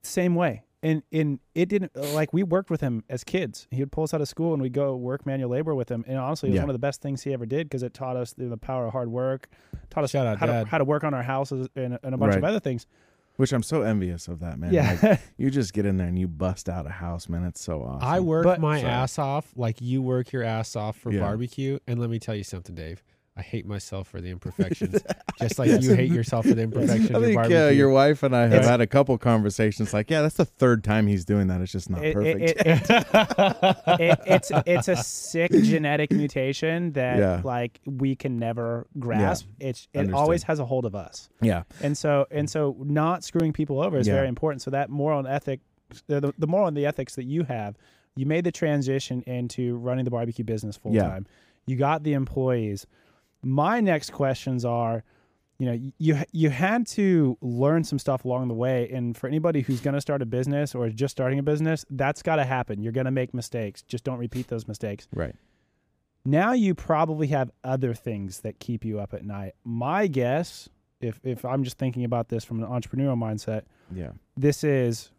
Same 0.01 0.35
way. 0.35 0.63
And 0.83 1.01
in 1.11 1.39
it 1.55 1.67
didn't 1.67 1.95
like 2.13 2.31
we 2.31 2.43
worked 2.43 2.69
with 2.69 2.79
him 2.81 3.03
as 3.09 3.23
kids. 3.23 3.67
He 3.71 3.81
would 3.81 3.91
pull 3.91 4.03
us 4.03 4.13
out 4.13 4.21
of 4.21 4.27
school 4.29 4.53
and 4.53 4.61
we'd 4.61 4.71
go 4.73 4.95
work 4.95 5.25
manual 5.25 5.49
labor 5.49 5.73
with 5.73 5.89
him. 5.89 6.05
And 6.07 6.17
honestly, 6.17 6.49
it 6.49 6.51
was 6.51 6.55
Yeah. 6.57 6.61
one 6.61 6.69
of 6.69 6.75
the 6.75 6.79
best 6.79 7.01
things 7.01 7.23
he 7.23 7.33
ever 7.33 7.45
did 7.45 7.67
because 7.67 7.81
it 7.81 7.93
taught 7.93 8.15
us 8.15 8.33
the, 8.33 8.55
power 8.55 8.85
of 8.85 8.93
hard 8.93 9.09
work, 9.09 9.49
taught 9.89 10.03
us 10.03 10.11
Shout 10.11 10.27
out, 10.27 10.37
how 10.37 10.45
to, 10.45 10.65
how 10.65 10.77
to 10.77 10.85
work 10.85 11.03
on 11.03 11.13
our 11.13 11.23
houses 11.23 11.67
and, 11.75 11.97
and 12.03 12.13
a 12.13 12.17
bunch 12.17 12.35
of 12.35 12.43
other 12.43 12.59
things. 12.59 12.85
Which 13.37 13.51
I'm 13.51 13.63
so 13.63 13.81
envious 13.81 14.27
of 14.29 14.39
that, 14.39 14.57
man. 14.57 14.73
yeah. 14.73 14.97
Like, 15.01 15.19
you 15.37 15.49
just 15.51 15.73
get 15.73 15.85
in 15.85 15.97
there 15.97 16.07
and 16.07 16.17
you 16.17 16.27
bust 16.27 16.69
out 16.69 16.85
a 16.85 16.89
house, 16.89 17.27
man. 17.27 17.43
It's 17.43 17.61
so 17.61 17.83
awesome. 17.83 18.07
I 18.07 18.19
work 18.21 18.45
But- 18.45 18.61
my 18.61 18.79
Sorry. 18.79 18.91
ass 18.91 19.19
off 19.19 19.51
like 19.55 19.81
you 19.81 20.01
work 20.01 20.31
your 20.31 20.43
ass 20.43 20.75
off 20.75 20.97
for 20.97 21.11
Yeah. 21.11 21.19
barbecue. 21.19 21.79
And 21.87 21.99
let 21.99 22.09
me 22.09 22.17
tell 22.19 22.35
you 22.35 22.43
something, 22.45 22.75
Dave. 22.75 23.03
I 23.37 23.41
hate 23.41 23.65
myself 23.65 24.07
for 24.07 24.21
the 24.21 24.29
imperfections, 24.31 25.01
just 25.39 25.59
like 25.59 25.81
you 25.81 25.93
hate 25.93 26.09
yourself 26.09 26.45
for 26.45 26.53
the 26.53 26.61
imperfections 26.69 27.11
I 27.11 27.15
of 27.17 27.23
your 27.29 27.43
think 27.43 27.53
uh, 27.53 27.67
your 27.67 27.89
wife 27.89 28.23
and 28.23 28.33
I 28.33 28.43
have 28.43 28.53
It's- 28.53 28.67
had 28.67 28.79
a 28.79 28.87
couple 28.87 29.17
conversations. 29.17 29.93
Like, 29.93 30.09
yeah, 30.09 30.21
that's 30.21 30.35
the 30.35 30.45
third 30.45 30.85
time 30.85 31.05
he's 31.07 31.25
doing 31.25 31.47
that. 31.47 31.59
It's 31.59 31.71
just 31.71 31.89
not 31.89 32.03
It- 32.05 32.13
perfect. 32.13 32.41
it- 32.41 32.65
it- 32.65 33.99
it, 33.99 34.19
it's 34.25 34.51
it's 34.65 34.87
a 34.87 34.95
sick 34.95 35.51
genetic 35.51 36.11
mutation 36.11 36.93
that 36.93 37.17
Yeah. 37.19 37.41
like 37.43 37.81
we 37.85 38.15
can 38.15 38.39
never 38.39 38.87
grasp. 38.99 39.47
It's 39.59 39.89
it 39.93 39.99
Understood. 39.99 40.17
always 40.19 40.43
has 40.43 40.59
a 40.59 40.65
hold 40.65 40.85
of 40.85 40.95
us, 40.95 41.29
yeah, 41.41 41.63
and 41.81 41.97
so 41.97 42.25
and 42.31 42.49
so 42.49 42.77
not 42.79 43.23
screwing 43.25 43.51
people 43.51 43.81
over 43.81 43.97
is 43.97 44.07
Yeah. 44.07 44.13
very 44.15 44.27
important. 44.29 44.61
So 44.61 44.71
that 44.71 44.89
moral 44.89 45.19
and 45.19 45.27
ethic, 45.27 45.59
the, 46.07 46.21
the, 46.21 46.33
the 46.39 46.47
moral 46.47 46.67
and 46.67 46.77
the 46.77 46.85
ethics 46.85 47.15
that 47.15 47.25
you 47.25 47.43
have, 47.43 47.75
you 48.15 48.25
made 48.25 48.45
the 48.45 48.51
transition 48.51 49.23
into 49.23 49.75
running 49.77 50.05
the 50.05 50.11
barbecue 50.11 50.45
business 50.45 50.77
full 50.77 50.93
Yeah. 50.93 51.03
time. 51.03 51.27
You 51.67 51.75
got 51.75 52.03
the 52.03 52.13
employees. 52.13 52.85
My 53.45 53.79
next 53.79 54.11
questions 54.11 54.65
are. 54.65 55.03
You 55.57 55.67
know, 55.67 55.79
you 55.99 56.17
you 56.33 56.49
had 56.49 56.85
to 56.87 57.37
learn 57.39 57.85
some 57.85 57.97
stuff 57.97 58.25
along 58.25 58.49
the 58.49 58.53
way, 58.53 58.89
and 58.89 59.15
for 59.15 59.27
anybody 59.27 59.61
who's 59.61 59.79
going 59.79 59.93
to 59.93 60.01
start 60.01 60.21
a 60.21 60.25
business 60.25 60.75
or 60.75 60.85
is 60.87 60.93
just 60.93 61.13
starting 61.13 61.39
a 61.39 61.43
business, 61.43 61.85
that's 61.89 62.21
got 62.21 62.35
to 62.35 62.43
happen. 62.43 62.81
You're 62.81 62.91
going 62.91 63.05
to 63.05 63.11
make 63.11 63.33
mistakes. 63.33 63.81
Just 63.81 64.03
don't 64.03 64.17
repeat 64.17 64.47
those 64.49 64.67
mistakes. 64.67 65.07
right. 65.13 65.33
Now 66.25 66.51
you 66.53 66.73
probably 66.75 67.27
have 67.27 67.51
other 67.63 67.93
things 67.93 68.39
that 68.41 68.59
keep 68.59 68.83
you 68.83 68.99
up 68.99 69.13
at 69.13 69.23
night. 69.23 69.53
My 69.63 70.07
guess, 70.07 70.67
if 70.99 71.21
if 71.23 71.45
I'm 71.45 71.63
just 71.63 71.77
thinking 71.77 72.03
about 72.03 72.27
this 72.27 72.43
from 72.43 72.61
an 72.61 72.67
entrepreneurial 72.69 73.15
mindset, 73.17 73.61
Yeah. 73.93 74.11
this 74.35 74.61
is 74.63 75.11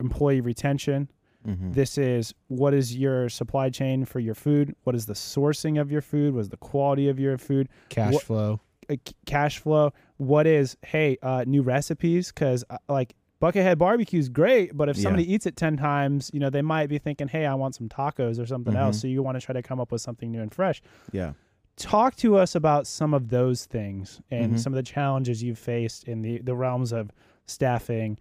employee 0.00 0.40
retention. 0.40 1.10
Mm-hmm. 1.46 1.72
This 1.72 1.98
is 1.98 2.34
what 2.48 2.72
is 2.74 2.96
your 2.96 3.28
supply 3.28 3.68
chain 3.70 4.04
for 4.04 4.20
your 4.20 4.34
food? 4.34 4.74
What 4.84 4.94
is 4.94 5.06
the 5.06 5.14
sourcing 5.14 5.80
of 5.80 5.90
your 5.90 6.00
food? 6.02 6.34
What 6.34 6.40
is 6.40 6.48
the 6.50 6.56
quality 6.56 7.08
of 7.08 7.18
your 7.18 7.36
food? 7.38 7.68
Cash 7.88 8.14
What- 8.14 8.22
flow. 8.22 8.60
uh, 8.90 8.96
c- 9.06 9.14
cash 9.26 9.58
flow 9.58 9.92
what 10.18 10.46
is 10.46 10.76
hey 10.84 11.16
uh 11.22 11.44
new 11.46 11.62
recipes 11.62 12.28
because 12.32 12.64
uh, 12.70 12.76
like 12.88 13.14
Buckethead 13.40 13.76
barbecue 13.78 14.20
is 14.20 14.28
great, 14.28 14.76
but 14.76 14.88
if 14.88 14.96
Yeah. 14.96 15.02
somebody 15.02 15.32
eats 15.32 15.46
it 15.46 15.56
10 15.56 15.76
times, 15.76 16.30
you 16.32 16.38
know, 16.38 16.48
they 16.48 16.62
might 16.62 16.88
be 16.88 16.98
thinking, 16.98 17.26
hey, 17.26 17.44
I 17.44 17.54
want 17.54 17.74
some 17.74 17.88
tacos 17.88 18.38
or 18.40 18.46
something 18.46 18.76
else. 18.76 18.98
Mhm. 18.98 19.00
So 19.00 19.06
you 19.08 19.20
want 19.20 19.36
to 19.36 19.44
try 19.44 19.52
to 19.52 19.62
come 19.62 19.80
up 19.80 19.90
with 19.90 20.00
something 20.00 20.30
new 20.30 20.40
and 20.40 20.54
fresh. 20.54 20.80
Yeah. 21.10 21.32
Talk 21.76 22.14
to 22.16 22.36
us 22.36 22.54
about 22.54 22.86
some 22.86 23.12
of 23.12 23.30
those 23.30 23.66
things 23.66 24.20
and 24.30 24.52
Mhm. 24.54 24.58
some 24.60 24.72
of 24.72 24.76
the 24.76 24.82
challenges 24.84 25.42
you've 25.42 25.58
faced 25.58 26.04
in 26.06 26.22
the, 26.22 26.38
the 26.38 26.54
realms 26.54 26.92
of 26.92 27.10
staffing, 27.46 28.16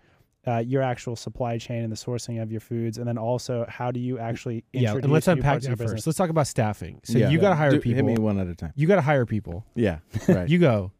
uh, 0.47 0.57
your 0.57 0.81
actual 0.81 1.15
supply 1.15 1.57
chain 1.57 1.83
and 1.83 1.91
the 1.91 1.95
sourcing 1.95 2.41
of 2.41 2.51
your 2.51 2.61
foods. 2.61 2.97
And 2.97 3.07
then 3.07 3.17
also, 3.17 3.65
how 3.69 3.91
do 3.91 3.99
you 3.99 4.17
actually 4.17 4.63
Yeah, 4.73 4.93
and 4.95 5.11
let's 5.11 5.27
new 5.27 5.33
unpack 5.33 5.51
parts 5.51 5.67
that 5.67 5.77
first. 5.77 6.07
Let's 6.07 6.17
talk 6.17 6.29
about 6.31 6.47
staffing. 6.47 6.99
So 7.03 7.17
Yeah. 7.19 7.29
you 7.29 7.39
got 7.39 7.49
to 7.51 7.55
hire 7.55 7.71
Do- 7.71 7.79
people. 7.79 7.95
Hit 7.97 8.05
me 8.05 8.17
one 8.17 8.39
at 8.39 8.47
a 8.47 8.55
time. 8.55 8.73
You 8.75 8.87
got 8.87 8.95
to 8.95 9.01
hire 9.01 9.25
people. 9.25 9.65
Yeah. 9.75 9.99
Right. 10.27 10.49
You 10.49 10.57
go, 10.57 10.91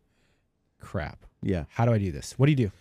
crap. 0.79 1.25
yeah. 1.41 1.65
How 1.69 1.85
do 1.85 1.93
I 1.93 1.97
do 1.97 2.11
this? 2.11 2.33
What 2.37 2.45
do 2.47 2.51
you 2.51 2.55
do? 2.55 2.71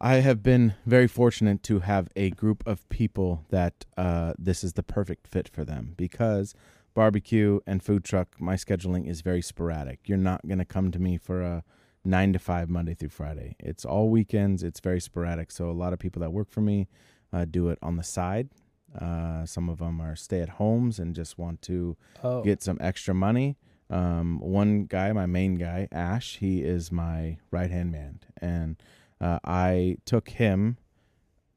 I 0.00 0.16
have 0.16 0.42
been 0.42 0.74
very 0.84 1.06
fortunate 1.06 1.62
to 1.64 1.78
have 1.80 2.08
a 2.16 2.30
group 2.30 2.62
of 2.66 2.86
people 2.88 3.44
that 3.50 3.86
uh, 3.96 4.34
this 4.38 4.62
is 4.64 4.72
the 4.74 4.82
perfect 4.82 5.26
fit 5.28 5.48
for 5.48 5.64
them 5.64 5.94
because 5.96 6.54
barbecue 6.94 7.60
and 7.66 7.82
food 7.82 8.04
truck, 8.04 8.40
my 8.40 8.54
scheduling 8.56 9.08
is 9.08 9.20
very 9.22 9.40
sporadic. 9.40 10.00
You're 10.06 10.18
not 10.18 10.46
going 10.46 10.58
to 10.58 10.64
come 10.64 10.90
to 10.90 10.98
me 10.98 11.16
for 11.16 11.42
a 11.42 11.64
nine 12.04 12.32
to 12.32 12.38
five 12.38 12.68
Monday 12.68 12.94
through 12.94 13.08
Friday. 13.08 13.56
It's 13.58 13.84
all 13.84 14.08
weekends. 14.10 14.62
It's 14.62 14.80
very 14.80 15.00
sporadic. 15.00 15.50
So 15.50 15.70
a 15.70 15.72
lot 15.72 15.92
of 15.92 15.98
people 15.98 16.20
that 16.20 16.32
work 16.32 16.50
for 16.50 16.60
me 16.60 16.88
uh, 17.32 17.44
do 17.44 17.68
it 17.68 17.78
on 17.82 17.96
the 17.96 18.02
side. 18.02 18.50
Uh, 18.98 19.44
some 19.44 19.68
of 19.68 19.78
them 19.78 20.00
are 20.00 20.14
stay 20.14 20.40
at 20.40 20.50
homes 20.50 20.98
and 20.98 21.14
just 21.14 21.38
want 21.38 21.60
to 21.62 21.96
oh. 22.22 22.42
get 22.42 22.62
some 22.62 22.78
extra 22.80 23.14
money. 23.14 23.56
Um, 23.90 24.38
one 24.40 24.84
guy, 24.84 25.12
my 25.12 25.26
main 25.26 25.56
guy, 25.56 25.88
Ash, 25.92 26.38
he 26.38 26.62
is 26.62 26.90
my 26.90 27.38
right 27.50 27.70
hand 27.70 27.92
man, 27.92 28.20
and 28.40 28.76
uh, 29.20 29.38
I 29.44 29.98
took 30.06 30.30
him 30.30 30.78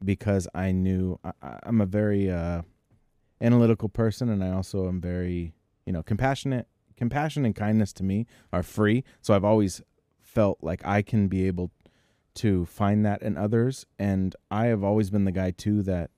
because 0.03 0.47
I 0.53 0.71
knew 0.71 1.19
I, 1.23 1.31
I'm 1.63 1.79
a 1.79 1.85
very 1.85 2.29
uh, 2.29 2.63
analytical 3.39 3.87
person, 3.87 4.29
and 4.29 4.43
I 4.43 4.51
also 4.51 4.87
am 4.87 4.99
very, 4.99 5.53
you 5.85 5.93
know, 5.93 6.03
compassionate. 6.03 6.67
Compassion 6.97 7.45
and 7.45 7.55
kindness 7.55 7.93
to 7.93 8.03
me 8.03 8.25
are 8.51 8.63
free, 8.63 9.03
so 9.21 9.33
I've 9.33 9.45
always 9.45 9.81
felt 10.37 10.59
like 10.61 10.85
I 10.85 11.01
can 11.01 11.27
be 11.27 11.47
able 11.47 11.71
to 12.35 12.67
find 12.67 13.03
that 13.03 13.23
in 13.23 13.37
others, 13.37 13.87
and 13.97 14.35
I 14.51 14.67
have 14.67 14.83
always 14.83 15.09
been 15.09 15.25
the 15.25 15.31
guy 15.31 15.49
too 15.49 15.81
that 15.81 16.11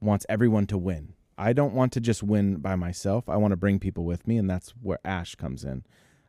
wants 0.00 0.26
everyone 0.28 0.66
to 0.66 0.76
win. 0.76 1.14
I 1.38 1.52
don't 1.52 1.72
want 1.72 1.92
to 1.92 2.00
just 2.00 2.20
win 2.24 2.56
by 2.56 2.74
myself. 2.74 3.28
I 3.28 3.36
want 3.36 3.52
to 3.52 3.56
bring 3.56 3.78
people 3.78 4.04
with 4.04 4.26
me, 4.26 4.38
and 4.38 4.50
that's 4.50 4.70
where 4.82 4.98
Ash 5.04 5.36
comes 5.36 5.62
in. 5.62 5.84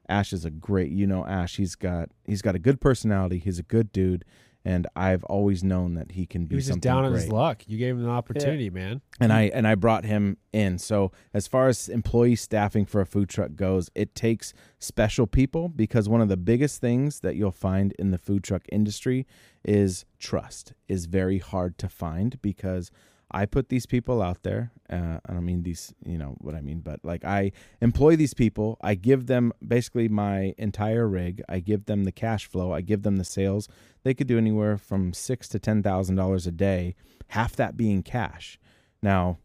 Ash 0.07 0.33
is 0.33 0.45
a 0.45 0.51
great, 0.51 0.91
you 0.91 1.07
know, 1.07 1.25
Ash. 1.25 1.55
He's 1.55 1.73
got 1.73 2.09
he's 2.25 2.43
got 2.43 2.53
a 2.53 2.59
good 2.59 2.79
personality. 2.79 3.39
He's 3.39 3.57
a 3.57 3.63
good 3.63 3.91
dude, 3.91 4.23
and 4.63 4.87
I've 4.95 5.23
always 5.23 5.63
known 5.63 5.95
that 5.95 6.11
he 6.11 6.25
can 6.25 6.45
be 6.45 6.53
He 6.53 6.57
was 6.57 6.65
just 6.65 6.73
something 6.73 6.89
down 6.89 7.05
on 7.05 7.13
his 7.13 7.27
luck. 7.29 7.63
You 7.67 7.77
gave 7.77 7.95
him 7.95 8.03
an 8.03 8.09
opportunity, 8.09 8.69
man. 8.69 9.01
and 9.19 9.33
I 9.33 9.43
and 9.53 9.67
I 9.67 9.75
brought 9.75 10.05
him 10.05 10.37
in. 10.53 10.77
So 10.77 11.11
as 11.33 11.47
far 11.47 11.67
as 11.67 11.89
employee 11.89 12.35
staffing 12.35 12.85
for 12.85 13.01
a 13.01 13.05
food 13.05 13.29
truck 13.29 13.55
goes, 13.55 13.89
it 13.95 14.13
takes 14.15 14.53
special 14.79 15.27
people 15.27 15.69
because 15.69 16.07
one 16.07 16.21
of 16.21 16.29
the 16.29 16.37
biggest 16.37 16.79
things 16.81 17.21
that 17.21 17.35
you'll 17.35 17.51
find 17.51 17.93
in 17.97 18.11
the 18.11 18.17
food 18.17 18.43
truck 18.43 18.63
industry 18.71 19.25
is 19.65 20.05
trust 20.19 20.73
is 20.87 21.05
very 21.05 21.39
hard 21.39 21.77
to 21.79 21.89
find 21.89 22.41
because 22.41 22.91
I 23.33 23.45
put 23.45 23.69
these 23.69 23.85
people 23.85 24.21
out 24.21 24.43
there. 24.43 24.71
Uh, 24.89 25.19
I 25.25 25.33
don't 25.33 25.45
mean 25.45 25.63
these, 25.63 25.93
you 26.05 26.17
know 26.17 26.35
what 26.39 26.53
I 26.53 26.61
mean, 26.61 26.81
but 26.81 26.99
like 27.03 27.23
I 27.23 27.51
employ 27.79 28.15
these 28.15 28.33
people. 28.33 28.77
I 28.81 28.95
give 28.95 29.27
them 29.27 29.53
basically 29.65 30.09
my 30.09 30.53
entire 30.57 31.07
rig. 31.07 31.41
I 31.47 31.59
give 31.59 31.85
them 31.85 32.03
the 32.03 32.11
cash 32.11 32.45
flow. 32.45 32.73
I 32.73 32.81
give 32.81 33.03
them 33.03 33.17
the 33.17 33.23
sales. 33.23 33.67
They 34.03 34.13
could 34.13 34.27
do 34.27 34.37
anywhere 34.37 34.77
from 34.77 35.13
six 35.13 35.47
to 35.49 35.59
ten 35.59 35.81
thousand 35.81 36.15
dollars 36.15 36.45
a 36.45 36.51
day. 36.51 36.95
Half 37.29 37.55
that 37.55 37.77
being 37.77 38.03
cash. 38.03 38.59
Now, 39.01 39.37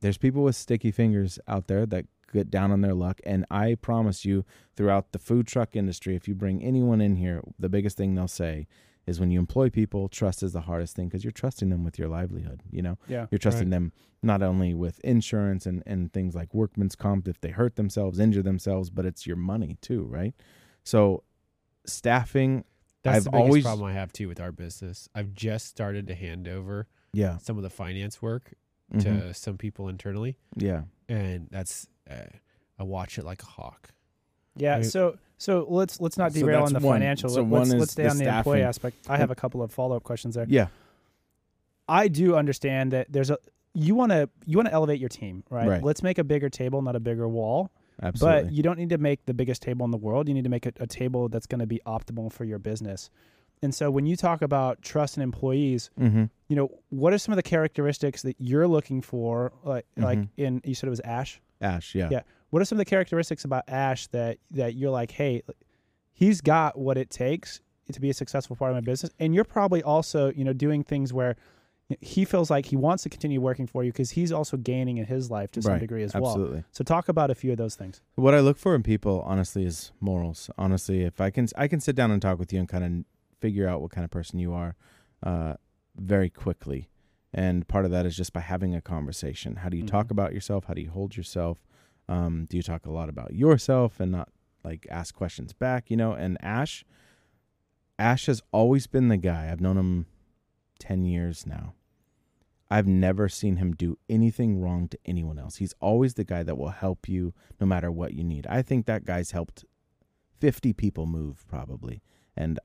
there's 0.00 0.18
people 0.18 0.44
with 0.44 0.54
sticky 0.54 0.92
fingers 0.92 1.38
out 1.48 1.66
there 1.66 1.84
that 1.86 2.06
get 2.32 2.50
down 2.50 2.70
on 2.70 2.82
their 2.82 2.94
luck, 2.94 3.20
and 3.24 3.44
I 3.50 3.74
promise 3.74 4.24
you, 4.24 4.44
throughout 4.76 5.12
the 5.12 5.18
food 5.18 5.46
truck 5.46 5.74
industry, 5.74 6.14
if 6.14 6.28
you 6.28 6.34
bring 6.34 6.62
anyone 6.62 7.00
in 7.00 7.16
here, 7.16 7.42
the 7.58 7.68
biggest 7.68 7.96
thing 7.96 8.14
they'll 8.14 8.28
say 8.28 8.68
is 9.08 9.18
when 9.18 9.30
you 9.30 9.38
employ 9.38 9.70
people, 9.70 10.08
trust 10.08 10.42
is 10.42 10.52
the 10.52 10.60
hardest 10.62 10.94
thing 10.94 11.08
because 11.08 11.24
you're 11.24 11.30
trusting 11.32 11.70
them 11.70 11.82
with 11.84 11.98
your 11.98 12.08
livelihood. 12.08 12.62
You 12.70 12.82
know, 12.82 12.98
Yeah. 13.08 13.26
you're 13.30 13.38
trusting 13.38 13.70
them 13.70 13.92
not 14.22 14.42
only 14.42 14.74
with 14.74 14.98
insurance 15.00 15.64
and, 15.66 15.82
and 15.86 16.12
things 16.12 16.34
like 16.34 16.52
workman's 16.52 16.94
comp 16.94 17.26
if 17.28 17.40
they 17.40 17.50
hurt 17.50 17.76
themselves, 17.76 18.18
injure 18.18 18.42
themselves, 18.42 18.90
but 18.90 19.06
it's 19.06 19.26
your 19.26 19.36
money 19.36 19.78
too, 19.80 20.02
right? 20.04 20.34
So 20.84 21.22
staffing, 21.86 22.64
That's 23.02 23.18
I've 23.18 23.24
the 23.24 23.30
biggest 23.30 23.44
always- 23.48 23.64
problem 23.64 23.86
I 23.88 23.92
have 23.94 24.12
too 24.12 24.28
with 24.28 24.40
our 24.40 24.52
business. 24.52 25.08
I've 25.14 25.32
just 25.34 25.66
started 25.66 26.06
to 26.08 26.14
hand 26.14 26.46
over 26.48 26.86
yeah, 27.12 27.38
some 27.38 27.56
of 27.56 27.62
the 27.62 27.70
finance 27.70 28.20
work 28.20 28.52
mhm, 28.92 29.02
to 29.02 29.34
some 29.34 29.56
people 29.56 29.88
internally, 29.88 30.36
yeah, 30.56 30.82
and 31.08 31.48
that's 31.50 31.88
uh, 32.10 32.26
I 32.78 32.82
watch 32.82 33.18
it 33.18 33.24
like 33.24 33.42
a 33.42 33.46
hawk. 33.46 33.90
Yeah. 34.56 34.74
Right. 34.76 34.84
So 34.84 35.16
so 35.38 35.64
let's 35.68 36.00
let's 36.00 36.18
not 36.18 36.32
So 36.32 36.40
derail 36.40 36.64
on 36.64 36.72
the 36.74 36.80
one. 36.80 36.96
financial. 37.00 37.30
So 37.30 37.40
let's 37.42 37.50
one 37.50 37.62
is 37.68 37.74
let's 37.74 37.92
stay 37.92 38.02
the 38.04 38.10
on 38.10 38.18
the 38.18 38.24
employee 38.28 38.58
staffing. 38.58 38.68
aspect. 38.68 38.96
I 39.08 39.16
have 39.16 39.30
a 39.30 39.34
couple 39.34 39.62
of 39.62 39.72
follow 39.72 39.96
up 39.96 40.02
questions 40.04 40.34
there. 40.34 40.44
yeah, 40.48 40.66
I 41.88 42.08
do 42.08 42.34
understand 42.36 42.92
that 42.92 43.06
there's 43.10 43.30
a 43.30 43.38
you 43.74 43.94
want 43.94 44.12
to 44.12 44.28
you 44.44 44.56
want 44.58 44.68
to 44.68 44.74
elevate 44.74 45.00
your 45.00 45.08
team, 45.08 45.44
right? 45.50 45.68
Right. 45.68 45.82
Let's 45.82 46.02
make 46.02 46.18
a 46.18 46.24
bigger 46.24 46.48
table, 46.50 46.82
not 46.82 46.96
a 46.96 47.00
bigger 47.00 47.28
wall. 47.28 47.70
absolutely. 48.02 48.42
But 48.44 48.52
you 48.52 48.62
don't 48.62 48.78
need 48.78 48.90
to 48.90 48.98
make 48.98 49.24
the 49.26 49.34
biggest 49.34 49.62
table 49.62 49.84
in 49.84 49.90
the 49.90 49.96
world. 49.98 50.28
You 50.28 50.34
need 50.34 50.44
to 50.44 50.50
make 50.50 50.66
a, 50.66 50.72
a 50.80 50.86
table 50.86 51.28
that's 51.28 51.46
going 51.46 51.60
to 51.60 51.66
be 51.66 51.80
optimal 51.86 52.32
for 52.32 52.44
your 52.44 52.58
business. 52.58 53.10
And 53.62 53.74
so 53.74 53.90
when 53.90 54.06
you 54.06 54.16
talk 54.16 54.42
about 54.42 54.82
trust 54.82 55.16
in 55.16 55.22
employees, 55.22 55.90
mm-hmm. 55.98 56.24
you 56.48 56.56
know, 56.56 56.70
what 56.90 57.12
are 57.12 57.18
some 57.18 57.32
of 57.32 57.36
the 57.36 57.42
characteristics 57.42 58.22
that 58.22 58.36
you're 58.38 58.68
looking 58.68 59.00
for 59.02 59.52
like 59.64 59.86
like 59.96 60.18
Mhm. 60.18 60.28
in 60.36 60.60
you 60.64 60.74
said 60.74 60.86
it 60.86 60.90
was 60.90 61.00
Ash? 61.00 61.40
Ash, 61.60 61.94
yeah. 61.94 62.08
Yeah. 62.10 62.20
What 62.50 62.62
are 62.62 62.64
some 62.64 62.76
of 62.76 62.80
the 62.80 62.84
characteristics 62.90 63.44
about 63.44 63.64
Ash 63.68 64.06
that 64.08 64.38
that 64.52 64.74
you're 64.74 64.90
like, 64.90 65.10
hey, 65.10 65.42
he's 66.12 66.40
got 66.40 66.78
what 66.78 66.96
it 66.96 67.10
takes 67.10 67.60
to 67.92 68.00
be 68.00 68.10
a 68.10 68.14
successful 68.14 68.54
part 68.56 68.70
of 68.70 68.76
my 68.76 68.80
business, 68.80 69.12
and 69.18 69.34
you're 69.34 69.44
probably 69.44 69.82
also, 69.82 70.30
you 70.32 70.44
know, 70.44 70.52
doing 70.52 70.82
things 70.84 71.12
where 71.12 71.36
he 72.02 72.26
feels 72.26 72.50
like 72.50 72.66
he 72.66 72.76
wants 72.76 73.02
to 73.04 73.08
continue 73.08 73.40
working 73.40 73.66
for 73.66 73.82
you 73.82 73.90
because 73.90 74.10
he's 74.10 74.30
also 74.30 74.58
gaining 74.58 74.98
in 74.98 75.06
his 75.06 75.30
life 75.30 75.50
to 75.52 75.62
some 75.62 75.72
Right. 75.72 75.80
degree 75.80 76.02
as 76.02 76.12
well. 76.12 76.26
Absolutely. 76.26 76.64
So 76.70 76.84
talk 76.84 77.08
about 77.08 77.30
a 77.30 77.34
few 77.34 77.50
of 77.52 77.56
those 77.56 77.76
things. 77.76 78.02
What 78.14 78.34
I 78.34 78.40
look 78.40 78.58
for 78.58 78.74
in 78.74 78.82
people, 78.82 79.22
honestly, 79.24 79.64
is 79.64 79.90
morals. 79.98 80.50
Honestly, 80.58 81.04
if 81.04 81.18
I 81.18 81.30
can, 81.30 81.48
I 81.56 81.66
can 81.66 81.80
sit 81.80 81.96
down 81.96 82.10
and 82.10 82.20
talk 82.20 82.38
with 82.38 82.52
you 82.52 82.58
and 82.58 82.68
kind 82.68 82.84
of 82.84 83.40
figure 83.40 83.66
out 83.66 83.80
what 83.80 83.90
kind 83.90 84.04
of 84.04 84.10
person 84.10 84.38
you 84.38 84.52
are, 84.52 84.76
uh, 85.22 85.54
very 85.96 86.28
quickly. 86.28 86.90
And 87.32 87.66
part 87.66 87.86
of 87.86 87.90
that 87.90 88.04
is 88.04 88.14
just 88.14 88.34
by 88.34 88.40
having 88.40 88.74
a 88.74 88.82
conversation. 88.82 89.56
How 89.56 89.70
do 89.70 89.78
you 89.78 89.86
talk 89.86 90.08
Mhm. 90.08 90.10
about 90.10 90.34
yourself? 90.34 90.64
How 90.64 90.74
do 90.74 90.82
you 90.82 90.90
hold 90.90 91.16
yourself? 91.16 91.66
Um, 92.08 92.46
do 92.48 92.56
you 92.56 92.62
talk 92.62 92.86
a 92.86 92.90
lot 92.90 93.08
about 93.08 93.34
yourself 93.34 94.00
and 94.00 94.12
not 94.12 94.28
like 94.64 94.86
ask 94.90 95.14
questions 95.14 95.52
back? 95.52 95.90
You 95.90 95.96
know. 95.96 96.12
And 96.12 96.38
Ash, 96.42 96.84
Ash 97.98 98.26
has 98.26 98.42
always 98.52 98.86
been 98.86 99.08
the 99.08 99.16
guy. 99.16 99.50
I've 99.50 99.60
known 99.60 99.76
him 99.76 100.06
ten 100.78 101.04
years 101.04 101.46
now. 101.46 101.74
I've 102.70 102.86
never 102.86 103.28
seen 103.28 103.56
him 103.56 103.72
do 103.72 103.96
anything 104.08 104.60
wrong 104.60 104.88
to 104.88 104.98
anyone 105.06 105.38
else. 105.38 105.56
He's 105.56 105.74
always 105.80 106.14
the 106.14 106.24
guy 106.24 106.42
that 106.42 106.58
will 106.58 106.68
help 106.68 107.08
you 107.08 107.32
no 107.60 107.66
matter 107.66 107.90
what 107.90 108.12
you 108.12 108.22
need. 108.22 108.46
I 108.46 108.62
think 108.62 108.86
that 108.86 109.04
guy's 109.04 109.30
helped 109.30 109.64
50 110.40 110.72
people 110.74 111.06
move 111.06 111.46
probably. 111.48 112.02
And 112.36 112.60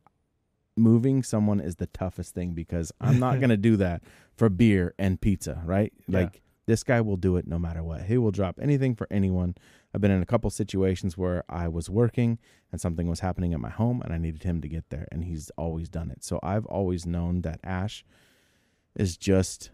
moving 0.76 1.24
someone 1.24 1.60
is 1.60 1.78
the 1.78 1.88
toughest 1.88 2.34
thing 2.34 2.54
because 2.54 2.92
I'm 3.00 3.20
not 3.20 3.36
going 3.40 3.50
to 3.50 3.58
do 3.58 3.78
that 3.78 4.04
for 4.36 4.50
beer 4.50 4.94
and 5.00 5.20
pizza, 5.20 5.62
right? 5.66 5.94
Yeah. 6.08 6.20
Like 6.22 6.42
this 6.66 6.84
guy 6.84 7.02
will 7.02 7.18
do 7.18 7.36
it 7.38 7.48
no 7.48 7.60
matter 7.60 7.84
what. 7.84 8.04
He 8.04 8.18
will 8.18 8.32
drop 8.32 8.60
anything 8.62 8.96
for 8.96 9.08
anyone. 9.12 9.56
I've 9.94 10.02
been 10.02 10.12
in 10.12 10.22
a 10.22 10.26
couple 10.26 10.50
situations 10.50 11.18
where 11.18 11.44
I 11.50 11.68
was 11.68 11.90
working 11.90 12.40
and 12.72 12.80
something 12.80 13.08
was 13.08 13.20
happening 13.20 13.54
at 13.54 13.60
my 13.60 13.70
home 13.70 14.02
and 14.02 14.14
I 14.14 14.18
needed 14.18 14.44
him 14.44 14.62
to 14.62 14.68
get 14.68 14.90
there 14.90 15.08
and 15.12 15.24
he's 15.24 15.52
always 15.58 15.90
done 15.90 16.10
it. 16.10 16.24
So 16.24 16.40
I've 16.42 16.66
always 16.66 17.06
known 17.06 17.42
that 17.42 17.60
Ash 17.64 18.04
is 18.96 19.18
just 19.18 19.72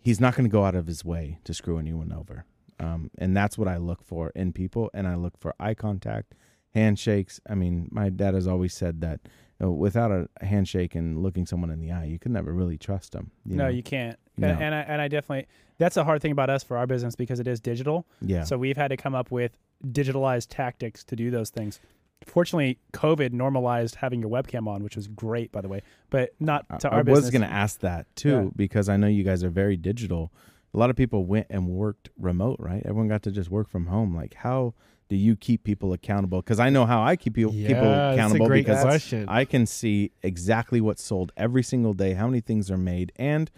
he's 0.00 0.20
not 0.20 0.34
going 0.34 0.48
to 0.48 0.52
go 0.52 0.64
out 0.64 0.74
of 0.74 0.86
his 0.86 1.04
way 1.04 1.38
to 1.44 1.54
screw 1.54 1.78
anyone 1.78 2.12
over. 2.12 2.44
Um, 2.78 3.10
and 3.18 3.36
that's 3.36 3.58
what 3.58 3.68
I 3.68 3.76
look 3.76 4.02
for 4.02 4.30
in 4.34 4.52
people. 4.52 4.90
And 4.94 5.06
I 5.06 5.14
look 5.16 5.38
for 5.38 5.54
eye 5.60 5.74
contact, 5.74 6.34
handshakes. 6.74 7.40
I 7.48 7.54
mean, 7.54 7.88
my 7.90 8.08
dad 8.08 8.34
has 8.34 8.46
always 8.46 8.72
said 8.72 9.02
that 9.02 9.20
you 9.60 9.66
know, 9.66 9.72
without 9.72 10.10
a 10.10 10.28
handshake 10.44 10.94
and 10.94 11.22
looking 11.22 11.44
someone 11.44 11.70
in 11.70 11.80
the 11.80 11.92
eye, 11.92 12.04
you 12.04 12.18
can 12.18 12.32
never 12.32 12.52
really 12.52 12.78
trust 12.78 13.12
them. 13.12 13.30
You 13.44 13.56
no, 13.56 13.64
know? 13.64 13.70
you 13.70 13.82
can't. 13.82 14.18
No. 14.40 14.48
And, 14.48 14.62
and 14.62 14.74
I 14.74 14.80
and 14.80 15.00
I 15.00 15.08
definitely 15.08 15.46
that's 15.78 15.96
a 15.96 16.04
hard 16.04 16.20
thing 16.22 16.32
about 16.32 16.50
us 16.50 16.62
for 16.62 16.76
our 16.76 16.86
business 16.86 17.14
because 17.16 17.40
it 17.40 17.46
is 17.48 17.60
digital. 17.60 18.06
yeah. 18.20 18.44
So 18.44 18.58
we've 18.58 18.76
had 18.76 18.88
to 18.88 18.96
come 18.96 19.14
up 19.14 19.30
with 19.30 19.56
digitalized 19.86 20.48
tactics 20.50 21.04
to 21.04 21.16
do 21.16 21.30
those 21.30 21.50
things. 21.50 21.80
Fortunately, 22.26 22.78
COVID 22.92 23.32
normalized 23.32 23.94
having 23.94 24.20
your 24.20 24.28
webcam 24.30 24.68
on, 24.68 24.82
which 24.84 24.94
was 24.94 25.08
great, 25.08 25.50
by 25.52 25.62
the 25.62 25.68
way. 25.68 25.80
But 26.10 26.30
not 26.38 26.66
I- 26.68 26.76
to 26.78 26.88
I 26.88 26.96
our 26.96 26.98
was 26.98 27.06
business. 27.06 27.24
Was 27.24 27.30
going 27.30 27.48
to 27.48 27.54
ask 27.54 27.80
that 27.80 28.14
too 28.14 28.28
Yeah. 28.30 28.50
because 28.54 28.88
I 28.90 28.96
know 28.98 29.06
you 29.06 29.24
guys 29.24 29.42
are 29.42 29.48
very 29.50 29.76
digital. 29.76 30.30
a 30.72 30.78
lot 30.78 30.88
of 30.90 30.94
people 30.96 31.24
went 31.24 31.46
and 31.50 31.66
worked 31.66 32.10
remote, 32.18 32.56
right? 32.60 32.82
Everyone 32.84 33.08
got 33.08 33.22
to 33.24 33.30
just 33.32 33.50
work 33.50 33.68
from 33.68 33.86
home. 33.86 34.14
Like, 34.14 34.34
how 34.34 34.74
do 35.08 35.16
you 35.16 35.34
keep 35.34 35.64
people 35.64 35.92
accountable? 35.92 36.40
Because 36.42 36.60
I 36.60 36.68
know 36.70 36.86
how 36.86 37.02
I 37.02 37.16
keep 37.16 37.34
people, 37.34 37.50
people 37.52 37.72
Yeah, 37.74 37.80
that's 37.80 38.12
a 38.12 38.14
accountable 38.14 38.46
great 38.46 38.66
because 38.66 38.82
question. 38.82 39.28
I 39.28 39.44
can 39.46 39.66
see 39.66 40.12
exactly 40.22 40.80
what's 40.80 41.02
sold 41.02 41.32
every 41.36 41.64
single 41.64 41.92
day, 41.94 42.12
how 42.14 42.26
many 42.28 42.40
things 42.40 42.70
are 42.70 42.76
made, 42.78 43.10
and 43.16 43.50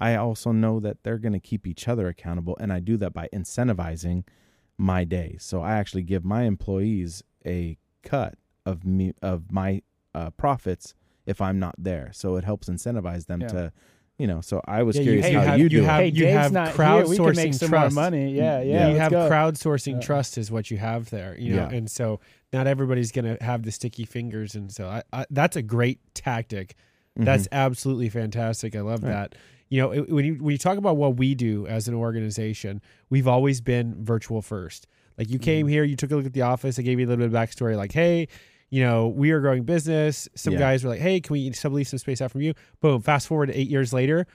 I 0.00 0.16
also 0.16 0.50
know 0.52 0.80
that 0.80 1.02
they're 1.02 1.18
going 1.18 1.34
to 1.34 1.40
keep 1.40 1.66
each 1.66 1.86
other 1.86 2.08
accountable, 2.08 2.56
and 2.60 2.72
I 2.72 2.80
do 2.80 2.96
that 2.98 3.12
by 3.12 3.28
incentivizing 3.32 4.24
my 4.78 5.04
day. 5.04 5.36
So 5.38 5.60
I 5.62 5.72
actually 5.76 6.02
give 6.04 6.24
my 6.24 6.44
employees 6.44 7.22
a 7.46 7.76
cut 8.02 8.36
of 8.64 8.84
me 8.84 9.12
of 9.22 9.52
my 9.52 9.82
uh, 10.14 10.30
profits 10.30 10.94
if 11.26 11.40
I'm 11.40 11.58
not 11.58 11.74
there. 11.78 12.10
So 12.12 12.36
it 12.36 12.44
helps 12.44 12.68
incentivize 12.68 13.26
them 13.26 13.42
Yeah. 13.42 13.48
to, 13.48 13.72
you 14.18 14.26
know. 14.26 14.40
So 14.40 14.62
I 14.66 14.82
was 14.82 14.96
Yeah, 14.96 15.02
you- 15.02 15.06
curious 15.06 15.26
hey, 15.26 15.32
how 15.34 15.40
have- 15.42 15.58
you 15.58 15.64
you 15.64 15.68
do 15.68 15.82
have- 15.82 16.00
it. 16.00 16.02
hey, 16.02 16.08
you 16.08 16.24
Dave's 16.24 16.36
have 16.38 16.52
not 16.52 16.68
here. 16.68 16.76
Crowdsourcing 16.76 17.36
make 17.36 17.58
trust. 17.58 17.94
more 17.94 18.04
money. 18.04 18.34
Yeah, 18.34 18.60
yeah. 18.62 18.72
Yeah, 18.72 18.88
you 18.88 18.98
have 18.98 19.10
go. 19.12 19.28
crowdsourcing 19.30 19.94
Yeah. 19.94 20.00
trust 20.00 20.38
is 20.38 20.50
what 20.50 20.70
you 20.70 20.78
have 20.78 21.10
there, 21.10 21.38
you 21.38 21.54
know, 21.56 21.68
Yeah. 21.70 21.76
and 21.76 21.90
so 21.90 22.20
not 22.52 22.66
everybody's 22.66 23.12
going 23.12 23.36
to 23.36 23.42
have 23.44 23.62
the 23.64 23.70
sticky 23.70 24.06
fingers, 24.06 24.54
and 24.54 24.72
so 24.72 24.88
I, 24.88 25.02
I, 25.12 25.26
that's 25.30 25.56
a 25.56 25.62
great 25.62 26.00
tactic. 26.14 26.74
That's 27.16 27.46
absolutely 27.52 28.08
fantastic. 28.08 28.74
I 28.74 28.80
love 28.80 29.00
Mm-hmm. 29.00 29.08
Right. 29.10 29.30
that. 29.32 29.34
You 29.70 29.80
know, 29.80 29.90
it- 29.92 30.10
when 30.12 30.24
you 30.24 30.34
when 30.34 30.52
you 30.52 30.58
talk 30.58 30.76
about 30.78 30.96
what 30.98 31.16
we 31.16 31.34
do 31.34 31.66
as 31.66 31.88
an 31.88 31.94
organization, 31.94 32.82
we've 33.08 33.26
always 33.28 33.60
been 33.60 34.04
virtual 34.04 34.42
first. 34.42 34.86
Like 35.16 35.30
you 35.30 35.38
came 35.38 35.66
Mm-hmm. 35.66 35.72
here, 35.72 35.84
you 35.84 35.96
took 35.96 36.10
a 36.10 36.16
look 36.16 36.26
at 36.26 36.32
the 36.32 36.42
office, 36.42 36.78
I 36.78 36.82
gave 36.82 36.98
you 37.00 37.06
a 37.06 37.08
little 37.08 37.26
bit 37.28 37.34
of 37.34 37.48
backstory, 37.48 37.76
like, 37.76 37.92
hey, 37.92 38.28
you 38.70 38.82
know, 38.82 39.08
we 39.08 39.30
are 39.32 39.40
growing 39.40 39.64
business. 39.64 40.28
Some 40.34 40.52
Yeah. 40.54 40.58
guys 40.60 40.84
were 40.84 40.90
like, 40.90 41.00
hey, 41.00 41.20
can 41.20 41.32
we 41.34 41.50
sublease 41.50 41.88
some 41.88 41.98
space 41.98 42.20
out 42.20 42.30
from 42.30 42.40
you? 42.42 42.54
Boom. 42.80 43.00
Fast 43.02 43.26
forward 43.28 43.46
to 43.46 43.58
eight 43.58 43.68
years 43.68 43.92
later, 43.92 44.26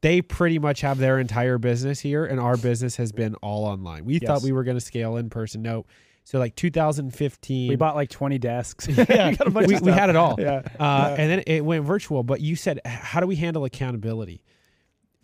they 0.00 0.20
pretty 0.22 0.58
much 0.58 0.80
have 0.82 0.98
their 0.98 1.18
entire 1.18 1.58
business 1.58 1.98
here, 2.00 2.24
and 2.24 2.38
our 2.38 2.56
business 2.56 2.96
has 2.96 3.10
been 3.10 3.34
all 3.36 3.64
online. 3.64 4.04
We 4.04 4.18
thought 4.20 4.42
we 4.42 4.52
were 4.52 4.62
going 4.64 4.76
to 4.76 4.80
scale 4.84 5.16
in 5.16 5.28
person. 5.30 5.60
No. 5.62 5.86
So 6.24 6.38
like 6.38 6.54
2015, 6.56 7.68
We 7.68 7.76
bought 7.76 7.94
like 7.96 8.10
20 8.10 8.38
desks. 8.38 8.86
yeah, 9.08 9.30
We 9.30 9.36
got 9.36 9.46
a 9.46 9.50
bunch 9.50 9.66
we, 9.68 9.74
of 9.76 9.80
we 9.80 9.86
stuff. 9.90 9.98
had 9.98 10.10
it 10.10 10.16
all. 10.16 10.36
Yeah. 10.38 10.62
Uh, 10.78 11.14
and 11.18 11.30
then 11.30 11.42
it 11.46 11.64
went 11.64 11.84
virtual. 11.84 12.22
But 12.22 12.40
you 12.40 12.54
said, 12.54 12.80
how 12.84 13.20
do 13.20 13.26
we 13.26 13.36
handle 13.36 13.64
accountability? 13.64 14.42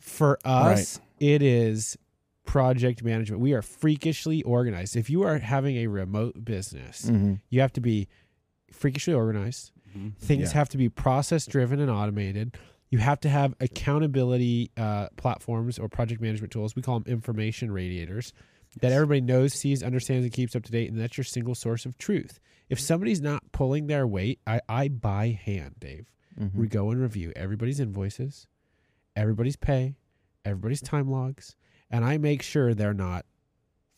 For 0.05 0.39
us, 0.45 1.01
it 1.19 1.41
is 1.43 1.97
project 2.45 3.03
management. 3.03 3.41
We 3.41 3.55
are 3.55 3.63
freakishly 3.63 4.43
organized. 4.43 4.97
If 4.97 5.09
you 5.09 5.23
are 5.23 5.39
having 5.39 5.77
a 5.79 5.87
remote 5.87 6.45
business, 6.45 7.07
Mhm. 7.07 7.41
you 7.49 7.61
have 7.63 7.73
to 7.73 7.81
be 7.81 8.09
freakishly 8.71 9.15
organized. 9.15 9.73
Things 10.19 10.49
Yeah. 10.51 10.59
have 10.59 10.69
to 10.71 10.77
be 10.77 10.89
process 10.89 11.47
driven 11.47 11.81
and 11.81 11.91
automated. 11.91 12.57
You 12.91 12.99
have 12.99 13.19
to 13.21 13.29
have 13.31 13.55
accountability 13.61 14.71
uh, 14.77 15.09
platforms 15.17 15.79
or 15.79 15.89
project 15.89 16.21
management 16.21 16.53
tools. 16.53 16.77
We 16.77 16.83
call 16.83 17.01
them 17.01 17.11
information 17.11 17.71
radiators 17.73 18.33
that 18.81 18.93
everybody 18.93 19.21
knows, 19.23 19.55
sees, 19.55 19.83
understands, 19.83 20.25
and 20.25 20.33
keeps 20.33 20.55
up 20.55 20.65
to 20.65 20.73
date. 20.73 20.91
And 20.91 21.01
that's 21.01 21.17
your 21.17 21.25
single 21.25 21.55
source 21.55 21.87
of 21.87 21.97
truth. 21.97 22.41
If 22.69 22.79
somebody's 22.79 23.21
not 23.23 23.53
pulling 23.53 23.87
their 23.87 24.07
weight, 24.07 24.41
I, 24.47 24.61
I 24.69 24.89
by 24.89 25.29
hand, 25.31 25.77
Dave. 25.81 26.11
Mhm. 26.39 26.55
We 26.55 26.67
go 26.69 26.91
and 26.91 27.01
review 27.01 27.33
everybody's 27.37 27.79
invoices, 27.81 28.47
everybody's 29.17 29.57
pay, 29.57 29.97
everybody's 30.45 30.81
time 30.83 31.11
logs, 31.11 31.57
and 31.91 32.05
I 32.05 32.19
make 32.19 32.43
sure 32.43 32.75
they're 32.75 32.95
not 32.95 33.25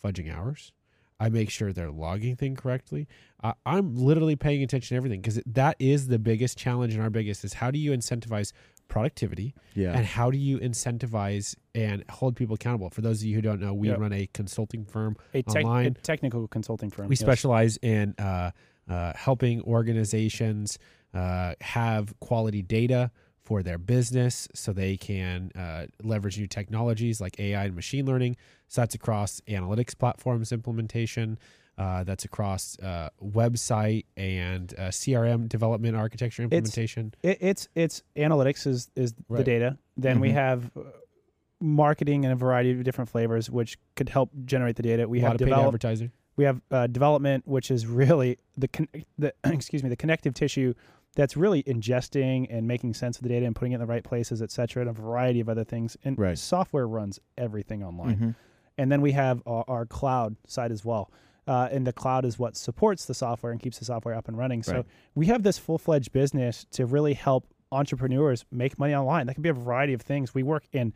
fudging 0.04 0.34
hours. 0.34 0.72
I 1.18 1.30
make 1.30 1.48
sure 1.48 1.72
they're 1.72 1.90
logging 1.90 2.36
things 2.36 2.60
correctly. 2.60 3.08
I 3.42 3.54
I'm 3.64 3.96
literally 3.96 4.36
paying 4.36 4.62
attention 4.62 4.94
to 4.94 4.96
everything 4.96 5.22
because 5.22 5.40
that 5.46 5.76
is 5.78 6.08
the 6.08 6.18
biggest 6.18 6.58
challenge 6.58 6.92
and 6.92 7.02
our 7.02 7.08
biggest 7.08 7.42
is 7.44 7.54
how 7.54 7.70
do 7.70 7.78
you 7.78 7.92
incentivize 7.92 8.52
productivity 8.88 9.54
Yeah. 9.74 9.96
and 9.96 10.04
how 10.06 10.30
do 10.30 10.36
you 10.36 10.58
incentivize 10.58 11.56
and 11.74 12.04
hold 12.10 12.36
people 12.36 12.54
accountable? 12.54 12.90
For 12.90 13.00
those 13.00 13.22
of 13.22 13.28
you 13.28 13.34
who 13.34 13.40
don't 13.40 13.60
know, 13.60 13.72
we 13.72 13.88
Yep. 13.88 13.98
run 13.98 14.12
a 14.12 14.28
consulting 14.34 14.84
firm 14.84 15.16
A, 15.32 15.40
tech- 15.42 15.62
a 15.64 15.66
online. 15.66 15.94
technical 16.02 16.46
consulting 16.48 16.90
firm. 16.90 17.08
We 17.08 17.14
yes. 17.14 17.20
specialize 17.20 17.78
in 17.78 18.14
uh, 18.18 18.50
uh, 18.86 19.12
helping 19.16 19.62
organizations 19.62 20.78
uh, 21.14 21.54
have 21.62 22.12
quality 22.20 22.60
data 22.60 23.10
for 23.46 23.62
their 23.62 23.78
business 23.78 24.48
so 24.54 24.72
they 24.72 24.96
can 24.96 25.52
uh, 25.54 25.86
leverage 26.02 26.36
new 26.36 26.48
technologies 26.48 27.20
like 27.20 27.38
AI 27.38 27.66
and 27.66 27.76
machine 27.76 28.04
learning. 28.04 28.36
So 28.66 28.80
that's 28.80 28.96
across 28.96 29.40
analytics 29.48 29.96
platforms 29.96 30.50
implementation. 30.50 31.38
Uh, 31.78 32.02
that's 32.02 32.24
across 32.24 32.76
uh, 32.80 33.08
website 33.22 34.04
and 34.16 34.74
uh, 34.78 34.88
CRM 34.88 35.48
development 35.48 35.94
architecture 35.94 36.42
implementation. 36.42 37.14
It, 37.22 37.38
it's 37.40 37.68
it's 37.76 38.02
analytics 38.16 38.66
is 38.66 38.90
is 38.96 39.14
the 39.30 39.44
data. 39.44 39.78
Then 39.96 40.18
we 40.18 40.30
Mhm. 40.30 40.34
have 40.34 40.70
uh, 40.76 40.80
marketing 41.60 42.24
in 42.24 42.30
a 42.30 42.36
variety 42.36 42.72
of 42.72 42.82
different 42.82 43.10
flavors, 43.10 43.48
which 43.50 43.78
could 43.94 44.08
help 44.08 44.30
generate 44.44 44.76
the 44.76 44.82
data. 44.82 45.08
We 45.08 45.18
a 45.18 45.22
have 45.22 45.28
lot 45.30 45.34
of 45.34 45.38
paid 45.40 45.44
develop, 45.46 45.66
advertising. 45.66 46.10
we 46.36 46.44
have 46.44 46.60
uh, 46.70 46.86
development, 46.86 47.46
which 47.46 47.70
is 47.70 47.86
really 47.86 48.38
the 48.56 48.68
con- 48.68 48.88
the 49.18 49.32
excuse 49.44 49.82
me 49.82 49.88
the 49.90 49.96
connective 49.96 50.34
tissue 50.34 50.74
that's 51.16 51.36
really 51.36 51.62
ingesting 51.64 52.46
and 52.48 52.68
making 52.68 52.94
sense 52.94 53.16
of 53.16 53.24
the 53.24 53.28
data 53.28 53.44
and 53.46 53.56
putting 53.56 53.72
it 53.72 53.76
in 53.76 53.80
the 53.80 53.86
right 53.86 54.04
places, 54.04 54.40
et 54.40 54.50
cetera, 54.52 54.82
and 54.82 54.90
a 54.90 54.92
variety 54.92 55.40
of 55.40 55.48
other 55.48 55.64
things. 55.64 55.96
And 56.04 56.16
Right. 56.18 56.38
software 56.38 56.86
runs 56.86 57.18
everything 57.36 57.82
online. 57.82 58.16
Mhm. 58.16 58.34
And 58.78 58.92
then 58.92 59.00
we 59.00 59.12
have 59.12 59.42
our, 59.46 59.64
our 59.66 59.86
cloud 59.86 60.36
side 60.46 60.70
as 60.70 60.84
well. 60.84 61.10
Uh, 61.48 61.68
and 61.72 61.86
the 61.86 61.92
cloud 61.92 62.24
is 62.24 62.38
what 62.38 62.56
supports 62.56 63.06
the 63.06 63.14
software 63.14 63.50
and 63.50 63.60
keeps 63.60 63.78
the 63.78 63.84
software 63.84 64.14
up 64.14 64.28
and 64.28 64.36
running. 64.38 64.62
So 64.62 64.74
Right. 64.76 64.86
we 65.14 65.26
have 65.26 65.42
this 65.42 65.58
full 65.58 65.78
fledged 65.78 66.12
business 66.12 66.64
to 66.72 66.86
really 66.86 67.14
help 67.14 67.46
entrepreneurs 67.72 68.44
make 68.52 68.78
money 68.78 68.94
online. 68.94 69.26
That 69.26 69.34
can 69.34 69.42
be 69.42 69.48
a 69.48 69.52
variety 69.54 69.92
of 69.94 70.02
things. 70.02 70.34
We 70.34 70.42
work 70.44 70.64
in 70.72 70.92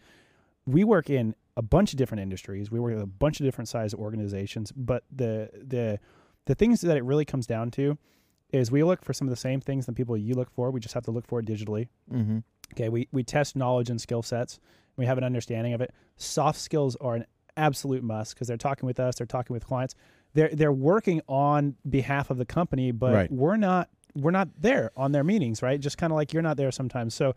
we 0.66 0.85
work 0.85 1.09
in 1.11 1.35
a 1.57 1.62
bunch 1.62 1.93
of 1.93 1.97
different 1.97 2.21
industries. 2.21 2.71
We 2.71 2.79
work 2.79 2.93
with 2.95 3.03
a 3.03 3.07
bunch 3.07 3.41
of 3.41 3.45
different 3.47 3.68
size 3.68 3.93
organizations. 3.95 4.71
But 4.73 5.05
the 5.11 5.51
the 5.55 5.99
the 6.47 6.55
things 6.55 6.83
that 6.83 6.97
it 6.97 7.05
really 7.05 7.25
comes 7.25 7.47
down 7.47 7.71
to 7.73 7.97
is 8.53 8.70
we 8.70 8.82
look 8.82 9.05
for 9.05 9.12
some 9.12 9.26
of 9.28 9.30
the 9.30 9.36
same 9.36 9.61
things 9.61 9.86
that 9.86 9.94
people 9.94 10.16
you 10.16 10.34
look 10.34 10.51
for. 10.51 10.70
We 10.70 10.80
just 10.80 10.94
have 10.94 11.05
to 11.05 11.11
look 11.11 11.26
for 11.26 11.40
it 11.40 11.46
digitally. 11.46 11.88
Mhm. 12.12 12.42
Okay, 12.74 12.88
we, 12.88 13.09
we 13.12 13.22
test 13.22 13.57
knowledge 13.57 13.90
and 13.90 14.01
skill 14.01 14.22
sets. 14.22 14.59
We 14.96 15.07
have 15.07 15.18
an 15.18 15.24
understanding 15.24 15.72
of 15.72 15.80
it. 15.80 15.92
Soft 16.16 16.59
skills 16.61 16.96
are 16.96 17.14
an 17.16 17.26
absolute 17.57 18.03
must 18.03 18.34
because 18.34 18.48
they're 18.48 18.57
talking 18.57 18.86
with 18.86 19.01
us, 19.01 19.16
they're 19.16 19.26
talking 19.26 19.55
with 19.55 19.66
clients. 19.66 19.94
They're 20.34 20.51
they're 20.53 20.72
working 20.72 21.20
on 21.28 21.74
behalf 21.88 22.30
of 22.30 22.36
the 22.38 22.44
company, 22.44 22.92
but 22.92 23.12
Right. 23.12 23.32
we're 23.32 23.57
not 23.57 23.88
we're 24.14 24.30
not 24.30 24.48
there 24.59 24.90
on 24.96 25.12
their 25.12 25.24
meetings, 25.24 25.62
right? 25.62 25.80
Just 25.80 25.98
kind 25.98 26.12
of 26.12 26.16
like 26.16 26.32
you're 26.32 26.42
not 26.42 26.57
there 26.57 26.70
sometimes. 26.72 27.14
So 27.14 27.34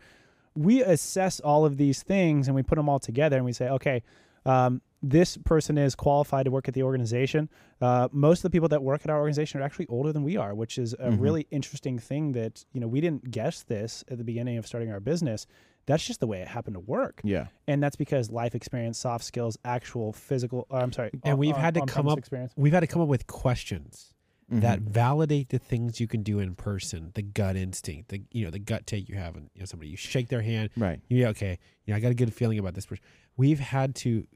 we 0.55 0.83
assess 0.83 1.39
all 1.39 1.65
of 1.65 1.77
these 1.77 2.03
things 2.03 2.47
and 2.47 2.55
we 2.55 2.61
put 2.63 2.75
them 2.75 2.87
all 2.89 2.99
together 2.99 3.35
and 3.37 3.45
we 3.45 3.53
say, 3.53 3.69
okay, 3.69 4.03
um, 4.45 4.81
this 5.03 5.37
person 5.37 5.77
is 5.77 5.95
qualified 5.95 6.45
to 6.45 6.51
work 6.51 6.67
at 6.69 6.73
the 6.73 6.81
organization. 6.83 7.49
Uh, 7.81 8.07
most 8.13 8.39
of 8.39 8.43
the 8.43 8.49
people 8.49 8.69
that 8.69 8.81
work 8.81 9.01
at 9.03 9.09
our 9.09 9.19
organization 9.19 9.59
are 9.59 9.63
actually 9.63 9.85
older 9.87 10.13
than 10.13 10.23
we 10.23 10.37
are, 10.37 10.55
which 10.55 10.77
is 10.77 10.93
a 10.93 11.09
Mhm. 11.11 11.19
really 11.21 11.47
interesting 11.51 11.99
thing 11.99 12.31
that, 12.31 12.63
you 12.71 12.79
know, 12.79 12.87
we 12.87 13.01
didn't 13.01 13.29
guess 13.29 13.63
this 13.63 14.03
at 14.09 14.17
the 14.17 14.23
beginning 14.23 14.57
of 14.57 14.65
starting 14.65 14.89
our 14.89 15.01
business. 15.01 15.45
That's 15.85 16.07
just 16.07 16.21
the 16.21 16.27
way 16.27 16.39
it 16.41 16.47
happened 16.47 16.75
to 16.75 16.79
work. 16.79 17.19
Yeah. 17.25 17.47
And 17.67 17.83
that's 17.83 17.97
because 17.97 18.31
life 18.31 18.55
experience, 18.55 18.97
soft 18.97 19.25
skills, 19.25 19.57
actual 19.65 20.13
physical, 20.13 20.65
uh, 20.71 20.77
I'm 20.77 20.93
sorry. 20.93 21.11
And 21.25 21.33
on- 21.33 21.37
we've 21.39 21.53
on- 21.55 21.59
had 21.59 21.73
to 21.73 21.85
come 21.85 22.07
up- 22.07 22.17
experience. 22.17 22.53
We've 22.55 22.71
had 22.71 22.79
to 22.79 22.87
come 22.87 23.01
up 23.01 23.09
with 23.09 23.27
questions 23.27 24.13
that 24.49 24.79
Mhm. 24.81 24.87
validate 24.89 25.49
the 25.49 25.57
things 25.57 25.99
you 25.99 26.07
can 26.07 26.21
do 26.21 26.37
in 26.39 26.53
person, 26.55 27.11
the 27.15 27.23
gut 27.23 27.55
instinct, 27.57 28.09
the 28.09 28.21
you 28.31 28.45
know 28.45 28.51
the 28.51 28.59
gut 28.59 28.85
take 28.85 29.09
you 29.09 29.15
have, 29.15 29.35
and 29.35 29.49
you 29.55 29.61
know 29.61 29.65
somebody 29.65 29.89
you 29.89 29.97
shake 29.97 30.27
their 30.29 30.41
hand, 30.43 30.69
right. 30.77 31.01
you 31.09 31.25
okay, 31.27 31.57
you 31.85 31.91
know 31.91 31.97
I 31.97 31.99
got 31.99 32.11
a 32.11 32.15
good 32.15 32.31
feeling 32.33 32.59
about 32.59 32.75
this 32.75 32.85
person. 32.85 33.03
We've 33.35 33.59
had 33.59 33.95
to 33.95 34.27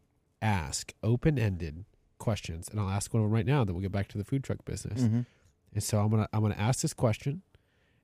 ask 0.41 0.93
open 1.03 1.38
ended 1.39 1.85
questions, 2.19 2.67
and 2.69 2.79
I'll 2.79 2.89
ask 2.89 3.13
one 3.13 3.21
of 3.23 3.29
them 3.29 3.33
right 3.33 3.45
now. 3.45 3.63
Then 3.63 3.75
we'll 3.75 3.81
get 3.81 3.91
back 3.91 4.07
to 4.09 4.17
the 4.17 4.23
food 4.23 4.43
truck 4.43 4.63
business. 4.65 5.01
Mhm. 5.03 5.25
And 5.73 5.83
so 5.83 5.99
I'm 5.99 6.09
gonna 6.09 6.27
I'm 6.33 6.41
gonna 6.41 6.55
ask 6.55 6.81
this 6.81 6.93
question, 6.93 7.41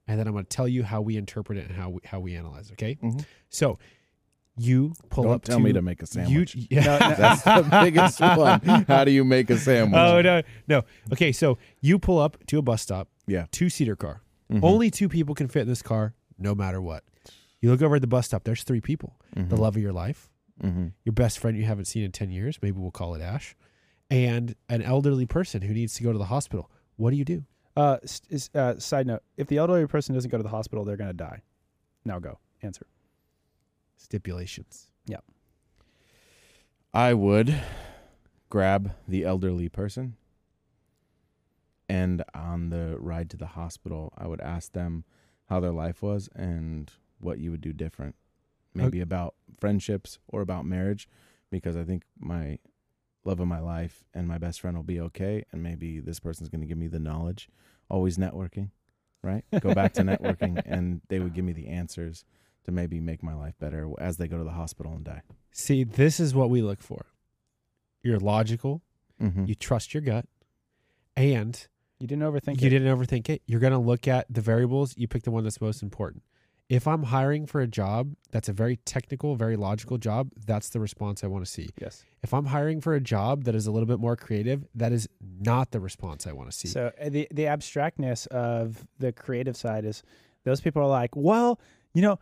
and 0.07 0.19
then 0.19 0.27
I'm 0.27 0.33
gonna 0.33 0.43
tell 0.45 0.67
you 0.67 0.83
how 0.83 1.01
we 1.01 1.17
interpret 1.17 1.57
it 1.57 1.67
and 1.67 1.75
how 1.75 1.89
we, 1.89 1.99
how 2.05 2.19
we 2.19 2.35
analyze 2.35 2.69
it. 2.69 2.73
Okay, 2.73 2.95
Mhm. 3.01 3.25
so 3.49 3.79
you 4.55 4.93
pull 5.09 5.23
Don't 5.23 5.33
up 5.33 5.43
tell 5.43 5.57
to, 5.57 5.63
me 5.63 5.73
to 5.73 5.81
make 5.81 6.01
a 6.03 6.05
sandwich. 6.05 6.53
You, 6.55 6.67
yeah. 6.71 6.83
No, 6.85 6.99
no. 7.09 7.15
That's 7.15 7.41
the 7.43 7.79
biggest 7.83 8.19
one. 8.21 8.59
How 8.87 9.03
do 9.03 9.09
you 9.11 9.23
make 9.23 9.49
a 9.49 9.57
sandwich? 9.57 9.97
Oh 9.99 10.21
no, 10.21 10.41
no. 10.67 10.83
Okay, 11.11 11.31
so 11.31 11.57
you 11.81 11.97
pull 11.97 12.19
up 12.19 12.37
to 12.47 12.59
a 12.59 12.61
bus 12.61 12.81
stop. 12.81 13.09
Yeah. 13.25 13.45
Two 13.51 13.69
seater 13.69 13.95
car. 13.95 14.21
Mhm. 14.51 14.59
Only 14.63 14.91
two 14.91 15.09
people 15.09 15.33
can 15.33 15.47
fit 15.47 15.61
in 15.63 15.67
this 15.69 15.81
car, 15.81 16.13
no 16.37 16.53
matter 16.53 16.81
what. 16.81 17.03
You 17.61 17.71
look 17.71 17.81
over 17.81 17.95
at 17.95 18.01
the 18.01 18.07
bus 18.07 18.27
stop. 18.27 18.43
There's 18.43 18.63
three 18.63 18.81
people. 18.81 19.15
The 19.35 19.55
love 19.55 19.75
of 19.77 19.81
your 19.81 19.93
life, 19.93 20.29
Mhm. 20.63 20.93
your 21.03 21.13
best 21.13 21.39
friend 21.39 21.57
you 21.57 21.65
haven't 21.65 21.85
seen 21.85 22.03
in 22.03 22.11
ten 22.11 22.31
years. 22.31 22.57
Maybe 22.61 22.79
we'll 22.79 22.91
call 22.91 23.15
it 23.15 23.21
Ash, 23.21 23.55
and 24.09 24.55
an 24.69 24.81
elderly 24.81 25.25
person 25.25 25.61
who 25.61 25.73
needs 25.73 25.93
to 25.95 26.03
go 26.03 26.11
to 26.11 26.17
the 26.17 26.25
hospital. 26.25 26.71
What 26.95 27.11
do 27.11 27.17
you 27.17 27.25
do? 27.25 27.45
Uh, 27.75 27.97
s- 28.03 28.21
is, 28.29 28.49
uh, 28.55 28.77
side 28.79 29.07
note: 29.07 29.23
If 29.37 29.47
the 29.47 29.57
elderly 29.57 29.85
person 29.87 30.15
doesn't 30.15 30.29
go 30.31 30.37
to 30.37 30.43
the 30.43 30.49
hospital, 30.49 30.85
they're 30.85 30.95
going 30.97 31.09
to 31.09 31.13
die. 31.13 31.41
Now 32.05 32.19
go 32.19 32.39
answer. 32.61 32.85
Stipulations. 33.97 34.89
Yeah. 35.05 35.19
I 36.93 37.13
would 37.13 37.61
grab 38.49 38.93
the 39.07 39.23
elderly 39.25 39.67
person 39.69 40.15
and 41.89 42.23
on 42.33 42.69
the 42.69 42.97
ride 42.99 43.29
to 43.31 43.37
the 43.37 43.47
hospital, 43.47 44.13
I 44.17 44.27
would 44.27 44.41
ask 44.41 44.71
them 44.73 45.03
how 45.49 45.59
their 45.59 45.71
life 45.71 46.01
was 46.01 46.29
and 46.35 46.91
what 47.19 47.39
you 47.39 47.51
would 47.51 47.61
do 47.61 47.73
different. 47.73 48.15
Maybe 48.75 49.01
about 49.01 49.35
friendships 49.59 50.19
or 50.27 50.41
about 50.41 50.65
marriage. 50.65 51.07
because 51.51 51.75
I 51.77 51.83
think 51.83 52.03
my 52.19 52.57
love 53.25 53.39
of 53.39 53.47
my 53.47 53.59
life 53.59 54.03
and 54.13 54.27
my 54.27 54.37
best 54.39 54.59
friend 54.59 54.75
will 54.75 54.83
be 54.83 54.99
okay, 54.99 55.45
and 55.51 55.61
maybe 55.61 55.99
this 55.99 56.19
person's 56.19 56.49
going 56.49 56.61
to 56.61 56.67
give 56.67 56.77
me 56.79 56.87
the 56.87 56.99
knowledge. 56.99 57.47
Always 57.89 58.17
networking, 58.17 58.71
right? 59.21 59.45
Go 59.61 59.73
back 59.75 59.93
to 59.93 60.01
networking, 60.01 60.59
and 60.65 61.01
they 61.09 61.19
would 61.19 61.33
give 61.35 61.45
me 61.45 61.53
the 61.53 61.67
answers 61.67 62.25
to 62.65 62.71
maybe 62.71 62.99
make 62.99 63.21
my 63.21 63.35
life 63.35 63.53
better 63.59 63.87
as 63.99 64.17
they 64.17 64.27
go 64.27 64.37
to 64.39 64.43
the 64.43 64.51
hospital 64.51 64.93
and 64.93 65.03
die. 65.05 65.21
See, 65.51 65.83
this 65.83 66.19
is 66.19 66.33
what 66.33 66.49
we 66.49 66.61
look 66.63 66.81
for. 66.81 67.05
You're 68.01 68.19
logical. 68.19 68.81
Mm-hmm. 69.21 69.45
You 69.45 69.53
trust 69.55 69.93
your 69.93 70.01
gut, 70.01 70.25
and 71.15 71.67
You 71.99 72.07
didn't 72.07 72.23
overthink 72.23 72.61
you 72.61 72.67
it. 72.67 72.69
didn't 72.71 72.97
overthink 72.97 73.29
it. 73.29 73.41
You're 73.45 73.59
going 73.59 73.73
to 73.73 73.79
look 73.79 74.07
at 74.07 74.25
the 74.29 74.41
variables. 74.41 74.97
You 74.97 75.07
pick 75.07 75.23
the 75.23 75.31
one 75.31 75.43
that's 75.43 75.61
most 75.61 75.83
important. 75.83 76.23
If 76.73 76.87
I'm 76.87 77.03
hiring 77.03 77.45
for 77.45 77.61
a 77.61 77.67
job 77.67 78.15
that's 78.31 78.49
a 78.49 78.53
very 78.53 78.77
technical, 78.77 79.35
very 79.35 79.55
logical 79.55 79.99
job, 79.99 80.31
that's 80.47 80.69
the 80.69 80.79
response 80.79 81.23
I 81.23 81.27
want 81.27 81.45
to 81.45 81.51
see. 81.51 81.69
Yes. 81.79 82.03
If 82.23 82.33
I'm 82.33 82.45
hiring 82.45 82.81
for 82.81 82.95
a 82.95 82.99
job 82.99 83.43
that 83.43 83.53
is 83.53 83.67
a 83.67 83.71
little 83.71 83.85
bit 83.85 83.99
more 83.99 84.15
creative, 84.15 84.65
that 84.73 84.91
is 84.91 85.07
not 85.39 85.69
the 85.69 85.79
response 85.79 86.25
I 86.25 86.31
want 86.31 86.49
to 86.49 86.57
see. 86.57 86.67
So 86.67 86.91
uh, 86.99 87.09
the 87.09 87.27
the 87.29 87.45
abstractness 87.45 88.25
of 88.31 88.87
the 88.97 89.11
creative 89.11 89.55
side 89.55 89.85
is 89.85 90.01
those 90.45 90.61
people 90.61 90.81
are 90.81 90.87
like, 90.87 91.15
well, 91.15 91.59
you 91.93 92.01
know, 92.01 92.17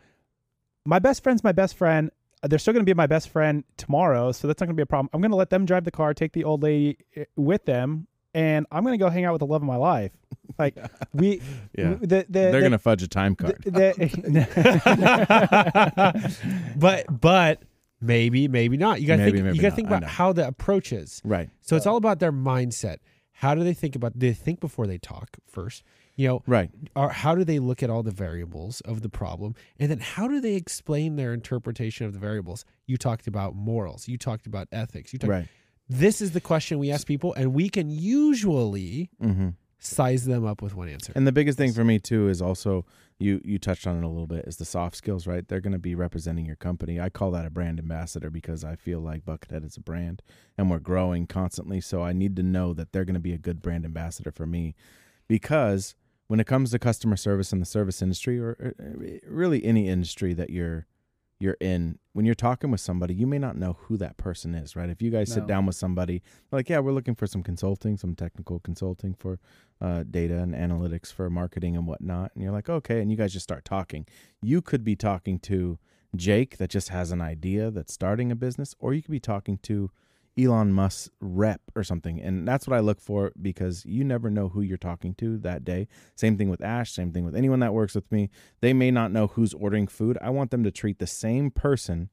my 0.84 1.00
best 1.00 1.24
friend's 1.24 1.46
my 1.46 1.54
best 1.54 1.78
friend. 1.78 2.12
Uh, 2.44 2.50
They're 2.50 2.60
still 2.60 2.74
going 2.74 2.86
to 2.86 2.90
be 2.90 2.94
my 2.94 3.08
best 3.08 3.30
friend 3.30 3.64
tomorrow, 3.78 4.34
so 4.34 4.48
that's 4.48 4.60
not 4.60 4.66
going 4.66 4.76
to 4.76 4.82
be 4.82 4.84
a 4.84 4.86
problem. 4.86 5.10
I'm 5.14 5.22
going 5.22 5.32
to 5.32 5.38
let 5.38 5.50
them 5.50 5.66
drive 5.66 5.86
the 5.86 5.92
car, 5.92 6.14
take 6.14 6.34
the 6.34 6.44
old 6.44 6.62
lady 6.62 6.98
uh, 7.16 7.24
with 7.38 7.64
them, 7.64 8.08
and 8.34 8.66
I'm 8.70 8.84
going 8.84 9.00
to 9.00 9.04
go 9.06 9.10
hang 9.10 9.24
out 9.24 9.32
with 9.32 9.40
the 9.40 9.46
love 9.46 9.62
of 9.62 9.68
my 9.68 9.78
life. 9.78 10.12
Like 10.60 10.76
we, 11.14 11.42
Yeah. 11.78 11.96
the, 12.00 12.08
the, 12.08 12.26
They're 12.30 12.52
the, 12.54 12.60
going 12.60 12.72
to 12.72 12.80
fudge 12.80 13.04
a 13.04 13.08
time 13.08 13.36
card. 13.36 13.64
but 16.76 17.06
but 17.22 17.62
maybe 18.02 18.48
maybe 18.48 18.78
not. 18.78 19.02
You 19.02 19.08
got 19.08 19.18
to 19.18 19.24
Maybe, 19.24 19.38
think. 19.38 19.46
maybe 19.46 19.58
You 19.58 19.62
got 19.62 19.68
to 19.68 19.72
not. 19.72 19.76
think 19.76 19.88
about 19.88 20.04
how 20.04 20.34
the 20.34 20.48
approach 20.48 20.92
is. 20.94 21.22
right. 21.24 21.50
So 21.62 21.76
it's 21.76 21.86
all 21.86 21.98
about 21.98 22.20
their 22.20 22.32
mindset. 22.32 22.98
How 23.34 23.56
do 23.56 23.64
they 23.64 23.74
think 23.74 23.96
about? 23.96 24.18
Do 24.18 24.28
they 24.28 24.34
think 24.34 24.60
before 24.60 24.88
they 24.88 24.98
talk 24.98 25.38
first? 25.48 25.84
You 26.18 26.28
know, 26.28 26.44
Right. 26.46 26.70
or 26.96 27.10
how 27.10 27.36
do 27.36 27.44
they 27.44 27.58
look 27.60 27.82
at 27.82 27.90
all 27.90 28.04
the 28.04 28.12
variables 28.12 28.82
of 28.82 29.02
the 29.02 29.10
problem, 29.10 29.56
and 29.80 29.90
then 29.90 30.00
how 30.00 30.28
do 30.28 30.40
they 30.42 30.56
explain 30.56 31.16
their 31.16 31.34
interpretation 31.34 32.06
of 32.06 32.14
the 32.14 32.20
variables? 32.20 32.66
You 32.86 32.98
talked 32.98 33.28
about 33.28 33.56
morals. 33.56 34.08
You 34.08 34.18
talked 34.18 34.46
about 34.46 34.68
ethics. 34.72 35.14
You 35.14 35.20
talked. 35.20 35.32
Right. 35.32 35.48
This 35.90 36.22
is 36.22 36.32
the 36.32 36.42
question 36.42 36.80
we 36.80 36.92
ask 36.92 37.08
people, 37.08 37.34
and 37.34 37.54
we 37.54 37.70
can 37.70 37.90
usually 37.90 39.10
Mm-hmm. 39.24 39.50
Size 39.84 40.26
them 40.26 40.46
up 40.46 40.62
with 40.62 40.76
one 40.76 40.88
answer. 40.88 41.12
And 41.16 41.26
the 41.26 41.32
biggest 41.32 41.58
thing 41.58 41.74
for 41.74 41.84
me 41.84 42.00
too 42.00 42.30
is 42.30 42.42
also 42.42 42.86
you 43.18 43.42
you 43.44 43.58
touched 43.58 43.88
on 43.88 43.98
it 43.98 44.04
a 44.04 44.08
little 44.08 44.28
bit 44.28 44.46
is 44.46 44.58
the 44.58 44.66
soft 44.66 44.96
skills, 44.96 45.26
right? 45.26 45.48
They're 45.48 45.60
going 45.60 45.74
to 45.74 45.80
be 45.80 45.96
representing 45.96 46.46
your 46.46 46.56
company. 46.56 47.00
I 47.00 47.10
call 47.10 47.32
that 47.32 47.46
a 47.46 47.50
brand 47.50 47.80
ambassador 47.80 48.30
because 48.30 48.64
I 48.64 48.76
feel 48.76 49.00
like 49.00 49.26
Buckethead 49.26 49.66
is 49.66 49.78
a 49.78 49.82
brand 49.82 50.22
and 50.58 50.70
we're 50.70 50.80
growing 50.80 51.26
constantly, 51.26 51.82
so 51.82 52.04
I 52.04 52.14
need 52.14 52.36
to 52.36 52.44
know 52.44 52.74
that 52.74 52.94
they're 52.94 53.06
going 53.06 53.16
to 53.16 53.20
be 53.20 53.34
a 53.34 53.40
good 53.40 53.62
brand 53.62 53.84
ambassador 53.84 54.32
for 54.32 54.46
me 54.46 54.76
because 55.28 55.96
when 56.28 56.40
it 56.40 56.48
comes 56.48 56.72
to 56.72 56.80
customer 56.80 57.18
service 57.18 57.52
in 57.52 57.60
the 57.60 57.66
service 57.66 58.02
industry 58.02 58.40
or, 58.40 58.52
or 58.52 58.76
really 59.28 59.66
any 59.66 59.90
industry 59.90 60.34
that 60.34 60.52
you're 60.52 60.86
you're 61.42 61.58
in 61.60 61.98
when 62.14 62.26
you're 62.26 62.36
talking 62.36 62.72
with 62.72 62.82
somebody 62.82 63.14
you 63.14 63.26
may 63.26 63.40
not 63.40 63.58
know 63.58 63.78
who 63.82 63.98
that 63.98 64.18
person 64.18 64.54
is 64.54 64.76
right? 64.76 64.90
If 64.90 65.02
you 65.02 65.10
guys 65.10 65.32
sit 65.32 65.48
down 65.48 65.66
with 65.66 65.76
somebody 65.76 66.22
like 66.52 66.70
yeah 66.70 66.80
we're 66.80 66.92
looking 66.92 67.16
for 67.16 67.28
some 67.28 67.44
consulting 67.44 67.98
some 67.98 68.16
technical 68.16 68.60
consulting 68.60 69.14
for 69.14 69.40
uh, 69.80 70.04
data 70.10 70.38
and 70.38 70.54
analytics 70.54 71.12
for 71.12 71.30
marketing 71.30 71.76
and 71.76 71.88
whatnot 71.88 72.32
and 72.34 72.44
you're 72.44 72.54
like 72.54 72.70
okay 72.70 73.02
and 73.02 73.10
you 73.10 73.18
guys 73.18 73.34
just 73.34 73.44
start 73.44 73.66
talking. 73.66 74.06
You 74.42 74.62
could 74.62 74.84
be 74.84 74.96
talking 74.96 75.40
to 75.40 75.80
jake 76.16 76.58
that 76.58 76.70
just 76.70 76.90
has 76.90 77.12
an 77.12 77.22
idea 77.22 77.72
that's 77.72 77.94
starting 77.94 78.32
a 78.32 78.36
business 78.36 78.76
or 78.80 78.94
you 78.94 79.02
could 79.02 79.12
be 79.12 79.20
talking 79.20 79.58
to 79.60 79.90
elon 80.40 80.72
musk's 80.72 81.10
rep 81.20 81.62
or 81.76 81.84
something 81.84 82.22
and 82.22 82.48
that's 82.48 82.68
what 82.68 82.78
i 82.78 82.80
look 82.80 83.02
for 83.02 83.32
because 83.42 83.86
you 83.86 84.04
never 84.04 84.30
know 84.30 84.50
who 84.50 84.62
you're 84.62 84.78
talking 84.78 85.14
to 85.16 85.38
that 85.40 85.64
day. 85.64 85.88
Same 86.16 86.38
thing 86.38 86.50
with 86.50 86.64
ash 86.64 86.92
same 86.92 87.12
thing 87.12 87.26
with 87.26 87.36
anyone 87.36 87.60
that 87.60 87.74
works 87.74 87.96
with 87.96 88.12
me. 88.12 88.30
They 88.62 88.74
may 88.74 88.92
not 88.92 89.12
know 89.12 89.28
who's 89.28 89.54
ordering 89.54 89.88
food. 89.88 90.18
I 90.22 90.30
want 90.30 90.52
them 90.52 90.64
to 90.64 90.72
treat 90.72 91.00
the 91.00 91.08
same 91.08 91.52
person. 91.52 92.10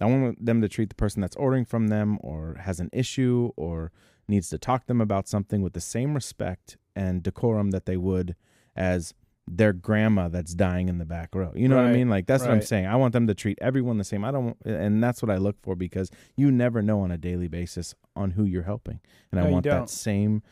I 0.00 0.06
want 0.06 0.44
them 0.44 0.60
to 0.62 0.68
treat 0.68 0.90
the 0.90 0.94
person 0.94 1.20
that's 1.20 1.36
ordering 1.36 1.64
from 1.64 1.88
them 1.88 2.18
or 2.20 2.56
has 2.60 2.80
an 2.80 2.90
issue 2.92 3.50
or 3.56 3.90
needs 4.28 4.48
to 4.50 4.58
talk 4.58 4.82
to 4.82 4.86
them 4.86 5.00
about 5.00 5.26
something 5.26 5.62
with 5.62 5.72
the 5.72 5.80
same 5.80 6.14
respect 6.14 6.76
and 6.94 7.22
decorum 7.22 7.70
that 7.70 7.86
they 7.86 7.96
would 7.96 8.36
as 8.76 9.14
their 9.50 9.72
grandma 9.72 10.28
that's 10.28 10.54
dying 10.54 10.88
in 10.88 10.98
the 10.98 11.04
back 11.04 11.34
row. 11.34 11.52
You 11.54 11.68
know 11.68 11.76
what 11.76 11.86
I 11.86 11.92
mean? 11.92 12.08
Like 12.08 12.26
that's 12.26 12.42
what 12.42 12.52
I'm 12.52 12.62
saying. 12.62 12.86
I 12.86 12.96
want 12.96 13.12
them 13.12 13.26
to 13.26 13.34
treat 13.34 13.58
everyone 13.60 13.98
the 13.98 14.04
same. 14.04 14.24
I 14.24 14.30
don't 14.30 14.56
and 14.64 15.02
that's 15.02 15.22
what 15.22 15.30
I 15.30 15.36
look 15.36 15.56
for 15.62 15.74
because 15.74 16.10
you 16.36 16.50
never 16.50 16.82
know 16.82 17.00
on 17.00 17.10
a 17.10 17.18
daily 17.18 17.48
basis 17.48 17.94
on 18.16 18.32
who 18.32 18.44
you're 18.44 18.62
helping. 18.62 19.00
And 19.32 19.40
No, 19.40 19.46
I 19.46 19.50
want 19.50 19.64
that 19.64 19.90
same 19.90 20.42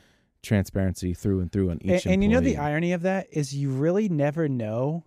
transparency 0.43 1.13
through 1.13 1.41
and 1.41 1.51
through 1.51 1.71
on 1.71 1.79
each 1.83 2.05
and, 2.05 2.15
and 2.15 2.23
you 2.23 2.29
know 2.29 2.41
the 2.41 2.57
irony 2.57 2.93
of 2.93 3.03
that 3.03 3.27
is 3.33 3.55
you 3.55 3.69
really 3.71 4.09
never 4.09 4.49
know 4.49 5.05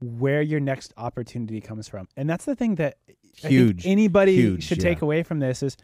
where 0.00 0.40
your 0.40 0.60
next 0.60 0.94
opportunity 0.96 1.60
comes 1.60 1.86
from 1.86 2.08
and 2.16 2.30
that's 2.30 2.46
the 2.46 2.56
thing 2.56 2.76
that 2.76 2.96
Huge. 3.36 3.86
anybody 3.86 4.34
Huge, 4.36 4.64
should 4.64 4.80
take 4.80 5.02
away 5.02 5.22
from 5.22 5.40
this 5.40 5.62
is 5.62 5.76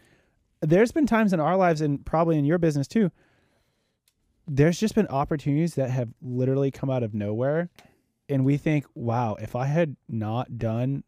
there's 0.61 0.91
been 0.91 1.05
times 1.05 1.31
in 1.31 1.39
our 1.39 1.55
lives 1.55 1.81
and 1.81 2.03
probably 2.05 2.39
in 2.39 2.45
your 2.45 2.57
business 2.57 2.87
too 2.87 3.11
there's 4.47 4.79
just 4.79 4.95
been 4.95 5.07
opportunities 5.07 5.75
that 5.75 5.89
have 5.89 6.09
literally 6.21 6.71
come 6.71 6.89
out 6.89 7.03
of 7.03 7.13
nowhere 7.13 7.69
and 8.29 8.45
we 8.45 8.57
think 8.57 8.85
wow 8.95 9.35
if 9.39 9.55
i 9.55 9.65
had 9.65 9.95
not 10.07 10.57
done 10.57 11.03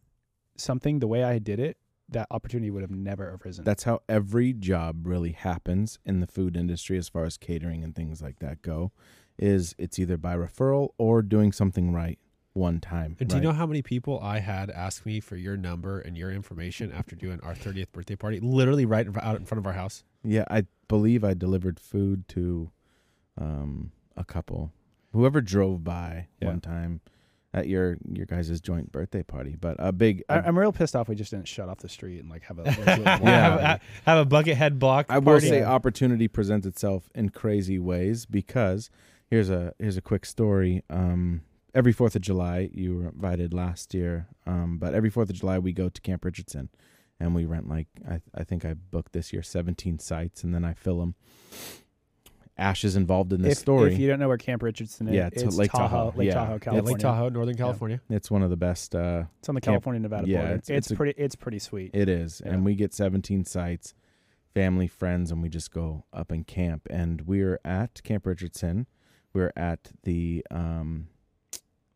something 0.55 0.99
the 0.99 1.07
way 1.07 1.23
i 1.23 1.39
did 1.39 1.59
it 1.59 1.77
that 2.09 2.27
opportunity 2.31 2.69
would 2.71 2.81
have 2.81 2.91
never 2.91 3.39
arisen 3.43 3.63
That's 3.63 3.83
how 3.83 4.01
every 4.07 4.53
job 4.53 5.05
really 5.05 5.31
happens 5.33 5.99
in 6.05 6.19
the 6.19 6.27
food 6.27 6.55
industry 6.55 6.97
as 6.97 7.09
far 7.09 7.25
as 7.25 7.37
catering 7.37 7.83
and 7.83 7.95
things 7.95 8.21
like 8.21 8.39
that 8.39 8.61
go. 8.61 8.91
Is 9.37 9.75
it's 9.77 9.99
either 9.99 10.17
by 10.17 10.35
referral 10.35 10.89
or 10.97 11.21
doing 11.21 11.51
something 11.51 11.93
right 11.93 12.17
one 12.53 12.79
time. 12.79 13.15
And 13.19 13.29
do 13.29 13.35
you 13.35 13.41
know 13.41 13.51
how 13.51 13.67
many 13.67 13.83
people 13.83 14.19
I 14.19 14.39
had 14.39 14.71
ask 14.71 15.05
me 15.05 15.19
for 15.19 15.35
your 15.35 15.55
number 15.55 15.99
and 15.99 16.17
your 16.17 16.31
information 16.31 16.91
after 16.91 17.15
doing 17.15 17.39
our 17.43 17.53
30th 17.53 17.91
birthday 17.91 18.15
party, 18.15 18.39
literally 18.39 18.85
right 18.85 19.07
out 19.21 19.35
in 19.35 19.45
front 19.45 19.59
of 19.59 19.67
our 19.67 19.73
house? 19.73 20.03
Yeah, 20.23 20.45
I 20.49 20.63
believe 20.87 21.23
I 21.23 21.35
delivered 21.35 21.79
food 21.79 22.27
to 22.29 22.71
um, 23.37 23.91
a 24.15 24.23
couple. 24.23 24.71
Whoever 25.13 25.41
drove 25.41 25.83
by 25.83 26.27
Yeah. 26.41 26.49
one 26.49 26.61
time 26.61 27.01
at 27.53 27.67
your 27.67 27.97
your 28.11 28.25
guys' 28.25 28.59
joint 28.61 28.91
birthday 28.91 29.23
party, 29.23 29.55
but 29.59 29.77
a 29.79 29.91
big. 29.91 30.23
I, 30.29 30.37
a- 30.37 30.41
I'm 30.43 30.57
real 30.59 30.71
pissed 30.73 30.95
off 30.95 31.07
we 31.07 31.15
just 31.15 31.31
didn't 31.31 31.47
shut 31.47 31.69
off 31.69 31.79
the 31.79 31.89
street 31.89 32.19
and 32.19 32.29
like 32.29 32.43
have 32.43 32.59
a 32.59 32.63
legit 32.65 32.85
have, 32.87 33.21
Yeah. 33.21 33.75
a, 33.75 33.79
have 34.09 34.27
a 34.27 34.29
Buckethead 34.29 34.77
block. 34.79 35.05
I 35.09 35.19
will 35.19 35.39
say 35.39 35.63
opportunity 35.63 36.27
presents 36.27 36.67
itself 36.67 37.09
in 37.15 37.29
crazy 37.29 37.79
ways 37.79 38.25
because 38.25 38.89
here's 39.29 39.49
a 39.49 39.73
here's 39.79 39.97
a 39.97 40.01
quick 40.01 40.25
story. 40.25 40.83
Um, 40.89 41.41
every 41.73 41.93
Fourth 41.93 42.15
of 42.15 42.21
July, 42.21 42.69
you 42.73 42.97
were 42.97 43.07
invited 43.09 43.53
last 43.53 43.93
year, 43.93 44.27
um, 44.45 44.77
but 44.77 44.93
every 44.93 45.09
Fourth 45.09 45.29
of 45.29 45.35
July 45.37 45.57
we 45.57 45.71
go 45.73 45.89
to 45.89 46.01
Camp 46.01 46.25
Richardson, 46.25 46.69
and 47.19 47.33
we 47.33 47.45
rent 47.45 47.69
like 47.69 47.87
I 48.07 48.21
I 48.35 48.43
think 48.43 48.65
I 48.65 48.73
booked 48.73 49.13
this 49.13 49.31
year 49.31 49.41
17 49.41 49.99
sites, 49.99 50.43
and 50.43 50.53
then 50.53 50.65
I 50.65 50.73
fill 50.73 50.99
them. 50.99 51.15
Ash 52.57 52.83
is 52.83 52.95
involved 52.95 53.33
in 53.33 53.41
this 53.41 53.53
if, 53.53 53.57
story. 53.59 53.93
If 53.93 53.99
you 53.99 54.07
don't 54.07 54.19
know 54.19 54.27
where 54.27 54.37
Camp 54.37 54.63
Richardson 54.63 55.07
is, 55.07 55.13
Yeah, 55.15 55.27
it's 55.31 55.43
it's 55.43 55.55
Lake 55.57 55.71
Tahoe, 55.71 55.87
Tahoe. 55.87 56.13
Lake 56.17 56.27
Yeah. 56.27 56.33
Tahoe, 56.33 56.45
Yeah, 56.47 56.53
Yeah, 56.53 56.59
California. 56.59 56.91
Lake 56.93 56.99
Tahoe, 57.01 57.29
Northern 57.29 57.55
California. 57.55 58.01
it's 58.09 58.31
one 58.31 58.41
of 58.43 58.49
the 58.49 58.57
best. 58.57 58.95
Uh, 58.95 59.25
It's 59.39 59.49
on 59.49 59.55
the 59.55 59.61
California 59.61 59.99
Nevada 59.99 60.27
yeah, 60.27 60.37
border. 60.39 60.53
it's- 60.55 60.69
It's, 60.69 60.77
it's 60.87 60.91
a- 60.91 60.95
pretty. 60.95 61.13
It's 61.21 61.35
pretty 61.35 61.59
sweet. 61.59 61.91
It 61.93 62.09
is. 62.09 62.41
Yeah. 62.43 62.53
And 62.53 62.65
we 62.65 62.75
get 62.75 62.93
17 62.93 63.45
sites, 63.45 63.93
family, 64.53 64.87
friends, 64.87 65.31
and 65.31 65.41
we 65.43 65.49
just 65.49 65.71
go 65.71 66.05
up 66.11 66.31
and 66.31 66.45
camp. 66.47 66.87
And 66.89 67.21
we're 67.21 67.59
at 67.63 68.01
Camp 68.03 68.25
Richardson. 68.25 68.87
We're 69.33 69.53
at 69.55 69.91
the 70.03 70.43
um 70.49 71.07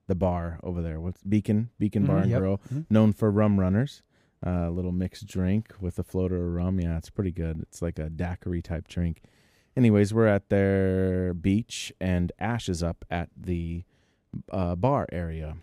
the 0.07 0.15
bar 0.15 0.59
over 0.61 0.81
there. 0.81 0.99
What's 0.99 1.23
Beacon? 1.23 1.69
Beacon 1.79 2.05
Bar 2.05 2.17
Mhm. 2.17 2.21
and 2.23 2.31
Yep. 2.31 2.39
Grill. 2.39 2.61
Mhm. 2.73 2.85
Known 2.89 3.13
for 3.13 3.31
rum 3.31 3.59
runners. 3.59 4.03
A 4.43 4.69
little 4.69 4.91
mixed 4.91 5.25
drink 5.27 5.73
with 5.79 5.97
a 5.99 6.03
floater 6.03 6.47
of 6.47 6.53
rum. 6.53 6.79
Yeah, 6.79 6.97
it's 6.97 7.09
pretty 7.09 7.31
good. 7.31 7.61
It's 7.61 7.81
like 7.81 7.97
a 7.97 8.09
daiquiri 8.09 8.61
type 8.61 8.87
drink. 8.87 9.21
Anyways, 9.81 10.13
we're 10.13 10.27
at 10.27 10.49
their 10.49 11.33
beach 11.33 11.91
and 11.99 12.31
Ash 12.37 12.69
is 12.69 12.83
up 12.83 13.03
at 13.09 13.29
the 13.35 13.83
uh, 14.51 14.75
bar 14.75 15.07
area. 15.11 15.57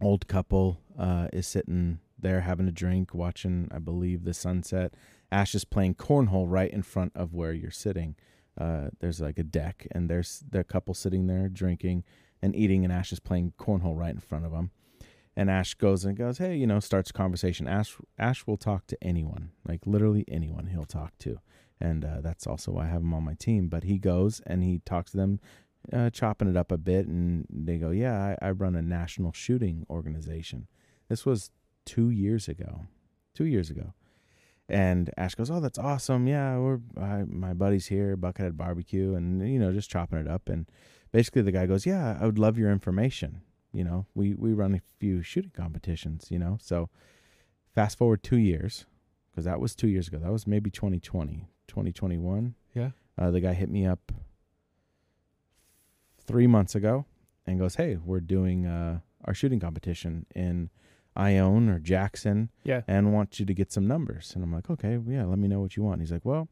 Old 0.00 0.26
couple 0.28 0.80
uh, 0.98 1.28
is 1.30 1.46
sitting 1.46 1.98
there 2.18 2.40
having 2.40 2.68
a 2.68 2.72
drink, 2.72 3.12
watching, 3.12 3.68
I 3.70 3.80
believe, 3.80 4.24
the 4.24 4.32
sunset. 4.32 4.94
Ash 5.30 5.54
is 5.54 5.66
playing 5.66 5.96
cornhole 5.96 6.46
right 6.48 6.70
in 6.70 6.80
front 6.80 7.12
of 7.14 7.34
where 7.34 7.52
you're 7.52 7.70
sitting. 7.70 8.16
Uh, 8.58 8.88
there's 9.00 9.20
like 9.20 9.38
a 9.38 9.44
deck, 9.44 9.86
and 9.92 10.08
there's 10.08 10.42
the 10.48 10.64
couple 10.64 10.94
sitting 10.94 11.26
there 11.26 11.50
drinking 11.50 12.02
and 12.40 12.56
eating, 12.56 12.82
and 12.82 12.94
Ash 12.94 13.12
is 13.12 13.20
playing 13.20 13.52
cornhole 13.58 13.94
right 13.94 14.14
in 14.14 14.20
front 14.20 14.46
of 14.46 14.52
them. 14.52 14.70
And 15.36 15.50
Ash 15.50 15.74
goes 15.74 16.06
and 16.06 16.16
goes, 16.16 16.38
hey, 16.38 16.56
you 16.56 16.66
know, 16.66 16.80
starts 16.80 17.12
conversation. 17.12 17.68
Ash 17.68 17.94
Ash 18.18 18.46
will 18.46 18.56
talk 18.56 18.86
to 18.86 18.96
anyone, 19.02 19.50
like 19.68 19.80
literally 19.84 20.24
anyone 20.28 20.68
he'll 20.68 20.86
talk 20.86 21.18
to, 21.18 21.40
and 21.80 22.04
uh, 22.04 22.20
that's 22.20 22.46
also 22.46 22.72
why 22.72 22.84
I 22.84 22.88
have 22.88 23.02
him 23.02 23.14
on 23.14 23.24
my 23.24 23.34
team. 23.34 23.68
But 23.68 23.84
he 23.84 23.98
goes 23.98 24.40
and 24.46 24.62
he 24.62 24.80
talks 24.84 25.10
to 25.12 25.16
them, 25.16 25.40
uh, 25.92 26.10
chopping 26.10 26.48
it 26.48 26.56
up 26.56 26.72
a 26.72 26.78
bit, 26.78 27.06
and 27.06 27.46
they 27.50 27.78
go, 27.78 27.90
yeah, 27.90 28.36
I, 28.40 28.48
I 28.48 28.50
run 28.52 28.76
a 28.76 28.82
national 28.82 29.32
shooting 29.32 29.86
organization. 29.90 30.66
This 31.08 31.26
was 31.26 31.50
two 31.84 32.10
years 32.10 32.48
ago, 32.48 32.82
two 33.34 33.44
years 33.44 33.70
ago, 33.70 33.92
And 34.68 35.10
Ash 35.18 35.34
goes, 35.34 35.50
"Oh, 35.50 35.60
that's 35.60 35.78
awesome! 35.78 36.26
Yeah, 36.26 36.58
we're 36.58 36.80
I, 36.98 37.24
my 37.26 37.52
buddy's 37.52 37.86
here, 37.88 38.16
Buckethead 38.16 38.56
Barbecue, 38.56 39.14
and 39.14 39.46
you 39.52 39.58
know, 39.58 39.72
just 39.72 39.90
chopping 39.90 40.18
it 40.18 40.28
up." 40.28 40.48
And 40.48 40.66
basically, 41.12 41.42
the 41.42 41.52
guy 41.52 41.66
goes, 41.66 41.84
"Yeah, 41.86 42.16
I 42.20 42.24
would 42.26 42.38
love 42.38 42.58
your 42.58 42.70
information. 42.70 43.42
You 43.72 43.84
know, 43.84 44.06
we 44.14 44.34
we 44.34 44.52
run 44.54 44.74
a 44.74 44.80
few 44.98 45.22
shooting 45.22 45.52
competitions. 45.54 46.28
You 46.30 46.38
know, 46.38 46.58
so 46.60 46.88
fast 47.74 47.98
forward 47.98 48.22
two 48.22 48.38
years, 48.38 48.86
because 49.30 49.44
that 49.44 49.60
was 49.60 49.74
two 49.74 49.88
years 49.88 50.08
ago. 50.08 50.18
That 50.18 50.32
was 50.32 50.46
maybe 50.46 50.70
2020, 50.70 51.46
2021. 51.68 52.54
Yeah. 52.74 52.90
Uh, 53.18 53.30
the 53.30 53.40
guy 53.40 53.52
hit 53.52 53.70
me 53.70 53.86
up 53.86 54.12
three 56.18 56.46
months 56.46 56.74
ago 56.74 57.06
and 57.46 57.58
goes, 57.58 57.76
"Hey, 57.76 57.96
we're 57.96 58.20
doing 58.20 58.66
uh, 58.66 59.00
our 59.24 59.34
shooting 59.34 59.60
competition 59.60 60.26
in 60.34 60.70
Ione 61.16 61.68
or 61.68 61.78
Jackson, 61.78 62.50
Yeah. 62.64 62.82
and 62.88 63.12
want 63.12 63.38
you 63.38 63.46
to 63.46 63.54
get 63.54 63.72
some 63.72 63.86
numbers." 63.86 64.32
And 64.34 64.42
I'm 64.42 64.52
like, 64.52 64.70
"Okay, 64.70 64.98
yeah, 65.06 65.24
let 65.24 65.38
me 65.38 65.48
know 65.48 65.60
what 65.60 65.76
you 65.76 65.82
want." 65.82 65.94
And 66.00 66.02
he's 66.02 66.12
like, 66.12 66.24
"Well." 66.24 66.48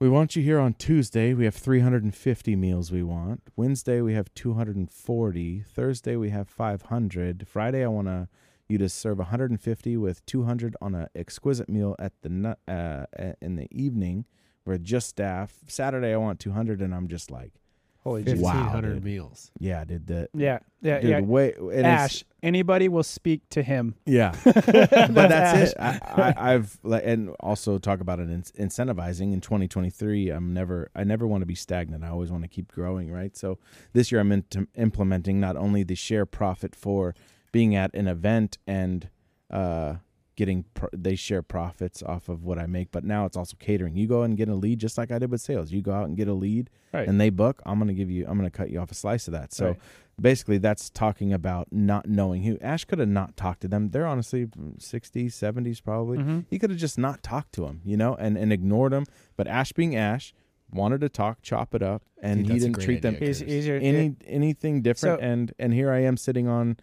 We 0.00 0.08
want 0.08 0.34
you 0.34 0.42
here 0.42 0.58
on 0.58 0.74
Tuesday. 0.74 1.32
We 1.32 1.44
have 1.44 1.54
350 1.54 2.56
meals 2.56 2.90
we 2.90 3.04
want. 3.04 3.40
Wednesday 3.54 4.00
we 4.00 4.14
have 4.14 4.34
240. 4.34 5.60
Thursday 5.60 6.16
we 6.16 6.30
have 6.30 6.48
500. 6.48 7.46
Friday 7.46 7.84
I 7.84 7.86
want 7.86 8.08
to 8.08 8.28
you 8.72 8.78
to 8.78 8.88
serve 8.88 9.18
150 9.18 9.96
with 9.96 10.24
200 10.26 10.76
on 10.82 10.94
an 10.96 11.06
exquisite 11.14 11.68
meal 11.68 11.94
at 11.98 12.12
the 12.22 12.28
nu- 12.28 12.54
uh, 12.66 13.04
in 13.40 13.54
the 13.56 13.68
evening. 13.70 14.24
We're 14.64 14.78
just 14.78 15.08
staff. 15.08 15.54
Saturday 15.68 16.12
I 16.12 16.16
want 16.16 16.40
200, 16.40 16.80
and 16.82 16.94
I'm 16.94 17.08
just 17.08 17.30
like, 17.30 17.52
Holy 17.98 18.24
Jesus. 18.24 18.40
Wow, 18.40 18.50
Fifteen 18.52 18.68
hundred 18.68 19.04
meals. 19.04 19.52
yeah, 19.60 19.84
dude, 19.84 20.08
the 20.08 20.28
Yeah. 20.34 20.58
Yeah. 20.80 20.98
dude, 21.00 21.10
yeah. 21.10 21.20
the 21.20 21.26
way 21.26 21.52
and 21.56 21.70
it's- 21.70 21.84
Ash, 22.16 22.24
anybody 22.42 22.88
will 22.88 23.04
speak 23.04 23.48
to 23.50 23.62
him. 23.62 23.94
yeah, 24.06 24.34
but 24.44 25.14
that's 25.14 25.72
Ash. 25.74 26.00
it. 26.00 26.02
I, 26.10 26.32
I, 26.36 26.54
I've 26.54 26.78
and 26.84 27.30
also 27.38 27.78
talk 27.78 28.00
about 28.00 28.18
it 28.18 28.28
in, 28.28 28.42
incentivizing 28.42 29.32
in 29.32 29.40
2023. 29.40 30.30
I'm 30.30 30.52
never, 30.52 30.90
I 30.96 31.04
never 31.04 31.28
want 31.28 31.42
to 31.42 31.46
be 31.46 31.54
stagnant. 31.54 32.02
I 32.02 32.08
always 32.08 32.32
want 32.32 32.42
to 32.42 32.48
keep 32.48 32.72
growing, 32.72 33.12
right? 33.12 33.36
So 33.36 33.58
this 33.92 34.10
year 34.10 34.20
I'm 34.20 34.32
into 34.32 34.66
implementing 34.74 35.38
not 35.38 35.56
only 35.56 35.84
the 35.84 35.94
share 35.94 36.26
profit 36.26 36.74
for 36.74 37.14
being 37.52 37.74
at 37.76 37.94
an 37.94 38.08
event 38.08 38.58
and 38.66 39.08
uh, 39.50 39.96
getting, 40.36 40.64
pro- 40.74 40.88
they 40.94 41.14
share 41.14 41.42
profits 41.42 42.02
off 42.02 42.28
of 42.28 42.42
what 42.42 42.58
I 42.58 42.66
make, 42.66 42.90
but 42.90 43.04
now 43.04 43.26
it's 43.26 43.36
also 43.36 43.56
catering. 43.60 43.94
You 43.96 44.06
go 44.06 44.22
and 44.22 44.36
get 44.36 44.48
a 44.48 44.54
lead, 44.54 44.78
just 44.78 44.96
like 44.96 45.12
I 45.12 45.18
did 45.18 45.30
with 45.30 45.42
sales. 45.42 45.70
You 45.70 45.82
go 45.82 45.92
out 45.92 46.06
and 46.06 46.16
get 46.16 46.28
a 46.28 46.32
lead, 46.34 46.70
Right. 46.92 47.06
and 47.06 47.20
they 47.20 47.30
book. 47.30 47.62
I'm 47.66 47.78
gonna 47.78 47.92
give 47.94 48.10
you, 48.10 48.24
I'm 48.26 48.36
gonna 48.38 48.50
cut 48.50 48.70
you 48.70 48.80
off 48.80 48.90
a 48.90 48.94
slice 48.94 49.28
of 49.28 49.32
that. 49.32 49.52
So 49.52 49.68
Right. 49.68 49.78
basically 50.20 50.56
that's 50.58 50.88
talking 50.90 51.32
about 51.34 51.68
not 51.70 52.08
knowing 52.08 52.42
who 52.44 52.58
ash 52.60 52.84
could 52.86 52.98
have 52.98 53.08
not 53.08 53.34
talked 53.36 53.62
to 53.62 53.68
them 53.68 53.88
they're 53.90 54.06
honestly 54.06 54.44
60s 54.78 55.32
70s 55.34 55.82
probably 55.82 56.18
Mhm. 56.18 56.44
he 56.50 56.58
could 56.58 56.68
have 56.68 56.78
just 56.78 56.98
not 56.98 57.22
talked 57.22 57.52
to 57.54 57.64
him 57.64 57.80
you 57.82 57.96
know 57.96 58.14
and, 58.16 58.36
and 58.36 58.52
ignored 58.52 58.92
him 58.92 59.04
but 59.38 59.46
ash 59.48 59.72
being 59.72 59.96
ash 59.96 60.34
wanted 60.70 61.00
to 61.00 61.08
talk 61.08 61.40
chop 61.40 61.74
it 61.74 61.82
up 61.82 62.02
and 62.22 62.40
think 62.40 62.52
he 62.52 62.58
didn't 62.58 62.74
great 62.74 62.84
treat 62.84 63.02
them 63.02 63.14
idea. 63.14 63.28
He's, 63.28 63.38
he's 63.40 63.66
your, 63.66 63.78
any 63.78 64.14
anything 64.26 64.82
different 64.82 65.18
So- 65.20 65.24
and 65.26 65.52
and 65.58 65.72
here 65.72 65.90
i 65.90 66.00
am 66.00 66.18
sitting 66.18 66.46
on 66.46 66.76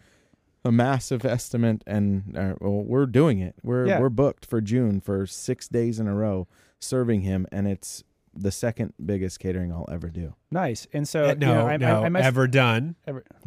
a 0.65 0.71
massive 0.71 1.23
estimate 1.25 1.83
and 1.87 2.37
uh, 2.37 2.53
well, 2.59 2.83
we're 2.83 3.05
doing 3.05 3.39
it 3.39 3.55
we're 3.63 3.87
Yeah. 3.87 3.99
we're 3.99 4.09
booked 4.09 4.45
for 4.45 4.59
june 4.61 4.99
for 5.01 5.25
six 5.25 5.67
days 5.67 5.99
in 5.99 6.07
a 6.07 6.13
row 6.13 6.47
serving 6.79 7.21
him 7.21 7.47
and 7.51 7.67
it's 7.67 8.03
the 8.35 8.51
second 8.51 8.93
biggest 9.03 9.39
catering 9.39 9.71
i'll 9.71 9.87
ever 9.91 10.09
do 10.09 10.33
nice. 10.51 10.85
And 10.93 11.07
so, 11.07 11.25
Uh, 11.25 11.27
you 11.29 11.35
no, 11.35 11.53
know, 11.55 11.67
I, 11.67 11.77
no, 11.77 12.01
I, 12.01 12.05
I 12.05 12.09
messed, 12.09 12.25
ever 12.25 12.47
done. 12.47 12.95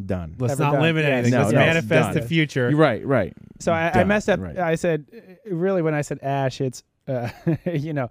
done 0.04 0.36
Let's 0.38 0.52
Ever 0.54 0.62
not 0.64 0.72
done. 0.72 0.82
limit 0.82 1.04
Yes. 1.04 1.12
anything. 1.12 1.32
No, 1.32 1.38
Let's 1.40 1.52
no, 1.52 1.58
manifest 1.58 2.14
the 2.14 2.22
future. 2.22 2.68
you're 2.70 2.78
right 2.78 3.04
right 3.06 3.32
so 3.60 3.72
I, 3.72 4.00
I 4.00 4.04
messed 4.04 4.28
up. 4.28 4.40
right. 4.40 4.58
I 4.58 4.74
said, 4.76 5.06
uh, 5.14 5.54
really, 5.54 5.82
when 5.82 5.94
I 5.94 6.00
said 6.02 6.18
Ash, 6.22 6.60
it's, 6.60 6.82
uh, 7.08 7.28
you 7.72 7.92
know, 7.92 8.10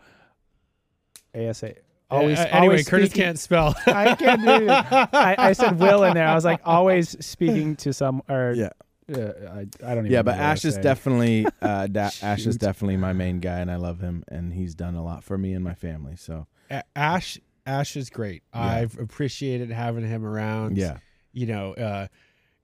ASA. 1.35 1.73
Always, 2.09 2.39
Uh, 2.39 2.41
anyway, 2.43 2.57
always 2.59 2.89
Curtis 2.89 3.09
speaking- 3.09 3.23
can't 3.25 3.39
spell. 3.39 3.75
I 3.87 4.15
can't 4.15 4.41
do 4.41 4.65
it. 4.65 4.69
I, 4.69 5.35
I 5.37 5.53
said 5.53 5.79
Will 5.79 6.03
in 6.03 6.13
there. 6.13 6.27
I 6.27 6.35
was 6.35 6.43
like 6.45 6.59
always 6.65 7.09
speaking 7.25 7.75
to 7.77 7.93
some 7.93 8.21
or 8.29 8.53
yeah 8.55 8.65
uh, 8.65 8.69
I, 9.11 9.59
I 9.83 9.95
don't 9.95 10.05
even. 10.05 10.11
Yeah, 10.11 10.21
but 10.21 10.31
know 10.33 10.37
what 10.37 10.45
I 10.45 10.51
Ash 10.51 10.65
is 10.65 10.77
definitely 10.77 11.47
uh, 11.61 11.87
da- 11.91 12.09
Ash 12.21 12.45
is 12.45 12.53
Shoot. 12.55 12.59
definitely 12.59 12.97
my 12.97 13.13
main 13.13 13.39
guy, 13.39 13.59
and 13.59 13.69
I 13.71 13.75
love 13.75 13.99
him, 13.99 14.23
and 14.27 14.53
he's 14.53 14.73
done 14.75 14.95
a 14.95 15.03
lot 15.03 15.23
for 15.23 15.37
me 15.37 15.53
and 15.53 15.63
my 15.63 15.73
family. 15.73 16.15
So 16.15 16.47
A- 16.69 16.83
Ash 16.95 17.37
Ash 17.65 17.95
is 17.95 18.09
great. 18.09 18.43
I've 18.53 18.97
appreciated 18.97 19.69
having 19.71 20.05
him 20.07 20.25
around. 20.25 20.77
yeah, 20.77 20.97
You 21.31 21.45
know, 21.47 21.73
uh, 21.73 22.07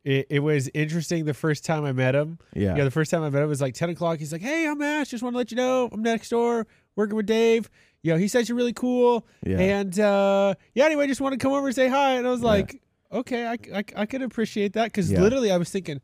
it, 0.03 0.27
it 0.29 0.39
was 0.39 0.69
interesting 0.73 1.25
the 1.25 1.33
first 1.33 1.65
time 1.65 1.83
I 1.85 1.91
met 1.91 2.15
him. 2.15 2.39
yeah, 2.55 2.75
Yeah, 2.75 2.83
the 2.85 2.91
first 2.91 3.11
time 3.11 3.23
I 3.23 3.29
met 3.29 3.43
him 3.43 3.49
was 3.49 3.61
like 3.61 3.73
10 3.75 3.89
o'clock. 3.91 4.19
He's 4.19 4.31
like, 4.31 4.41
Hey, 4.41 4.67
I'm 4.67 4.81
Ash. 4.81 5.09
Just 5.09 5.21
want 5.21 5.33
to 5.33 5.37
let 5.37 5.51
you 5.51 5.57
know 5.57 5.89
I'm 5.91 6.01
next 6.01 6.29
door 6.29 6.65
working 6.95 7.15
with 7.15 7.25
Dave. 7.25 7.69
You 8.03 8.13
know, 8.13 8.17
he 8.17 8.27
says 8.27 8.47
you're 8.47 8.55
really 8.57 8.73
cool. 8.73 9.27
yeah, 9.45 9.59
And 9.59 9.99
uh, 9.99 10.55
yeah, 10.73 10.85
anyway, 10.85 11.07
just 11.07 11.19
want 11.21 11.33
to 11.33 11.37
come 11.39 11.51
over 11.51 11.67
and 11.67 11.75
say 11.75 11.89
hi. 11.89 12.13
And 12.13 12.25
I 12.25 12.29
was 12.31 12.41
like, 12.41 12.81
Okay, 13.11 13.45
I, 13.47 13.57
I, 13.73 13.83
I 13.95 14.05
could 14.05 14.21
appreciate 14.21 14.73
that. 14.73 14.85
Because 14.85 15.11
Yeah. 15.11 15.21
literally 15.21 15.51
I 15.51 15.57
was 15.57 15.69
thinking, 15.69 16.01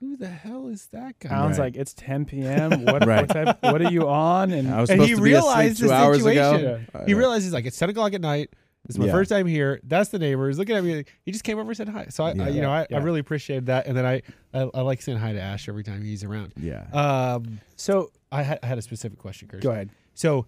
Who 0.00 0.16
the 0.16 0.28
hell 0.28 0.68
is 0.68 0.86
that 0.92 1.18
guy? 1.18 1.28
Sounds 1.28 1.58
Right. 1.58 1.66
like 1.66 1.76
it's 1.76 1.92
10 1.94 2.24
p.m. 2.24 2.70
What, 2.86 3.06
Right. 3.06 3.28
what, 3.28 3.28
type, 3.28 3.58
what 3.62 3.82
are 3.82 3.90
you 3.92 4.08
on? 4.08 4.50
And 4.50 4.68
I 4.72 4.80
was 4.80 4.88
and 4.90 5.00
he 5.02 5.08
to 5.10 5.16
be 5.16 5.22
realized 5.22 5.78
two 5.80 5.88
the 5.88 5.94
hours 5.94 6.24
ago. 6.24 6.52
situation. 6.56 6.86
I 6.94 7.04
He 7.04 7.12
know. 7.12 7.18
realizes 7.18 7.52
like 7.52 7.66
it's 7.66 7.78
10 7.78 7.90
o'clock 7.90 8.14
at 8.14 8.20
night. 8.22 8.50
This 8.86 8.94
is 8.96 8.98
my 8.98 9.06
Yeah. 9.06 9.12
first 9.12 9.28
time 9.30 9.46
here. 9.46 9.78
That's 9.84 10.08
the 10.08 10.18
neighbor. 10.18 10.48
He's 10.48 10.58
looking 10.58 10.74
at 10.74 10.82
me. 10.82 11.04
He 11.26 11.32
just 11.32 11.44
came 11.44 11.58
over 11.58 11.68
and 11.68 11.76
said 11.76 11.90
hi. 11.90 12.06
So 12.08 12.24
I, 12.24 12.32
Yeah. 12.32 12.44
I 12.44 12.48
you 12.48 12.60
know, 12.62 12.70
I, 12.70 12.86
Yeah. 12.88 12.96
I 12.96 13.00
really 13.02 13.20
appreciate 13.20 13.66
that. 13.66 13.86
And 13.86 13.94
then 13.94 14.06
I, 14.06 14.22
I, 14.54 14.70
I 14.72 14.80
like 14.80 15.02
saying 15.02 15.18
hi 15.18 15.34
to 15.34 15.40
Ash 15.40 15.68
every 15.68 15.84
time 15.84 16.02
he's 16.02 16.24
around. 16.24 16.54
yeah, 16.56 16.86
Um, 16.94 17.60
so 17.76 18.10
I 18.32 18.42
had, 18.42 18.58
I 18.62 18.66
had 18.66 18.78
a 18.78 18.82
specific 18.82 19.18
question, 19.18 19.48
Chris. 19.48 19.62
go 19.62 19.70
ahead. 19.70 19.90
So 20.14 20.46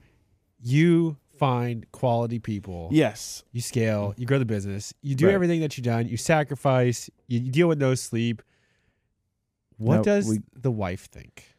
you 0.62 1.18
find 1.38 1.84
quality 1.92 2.38
people. 2.38 2.88
yes, 2.90 3.42
You 3.52 3.60
scale. 3.60 4.14
You 4.16 4.24
grow 4.26 4.38
the 4.38 4.44
business. 4.46 4.94
You 5.02 5.14
do 5.14 5.26
Right. 5.26 5.34
everything 5.34 5.60
that 5.60 5.76
you've 5.76 5.84
done. 5.84 6.08
You 6.08 6.16
sacrifice. 6.16 7.10
You, 7.26 7.40
you 7.40 7.50
deal 7.52 7.68
with 7.68 7.78
no 7.78 7.94
sleep. 7.94 8.40
What 9.82 9.96
No, 9.98 10.02
does 10.02 10.28
we- 10.28 10.40
the 10.54 10.70
wife 10.70 11.06
think? 11.10 11.54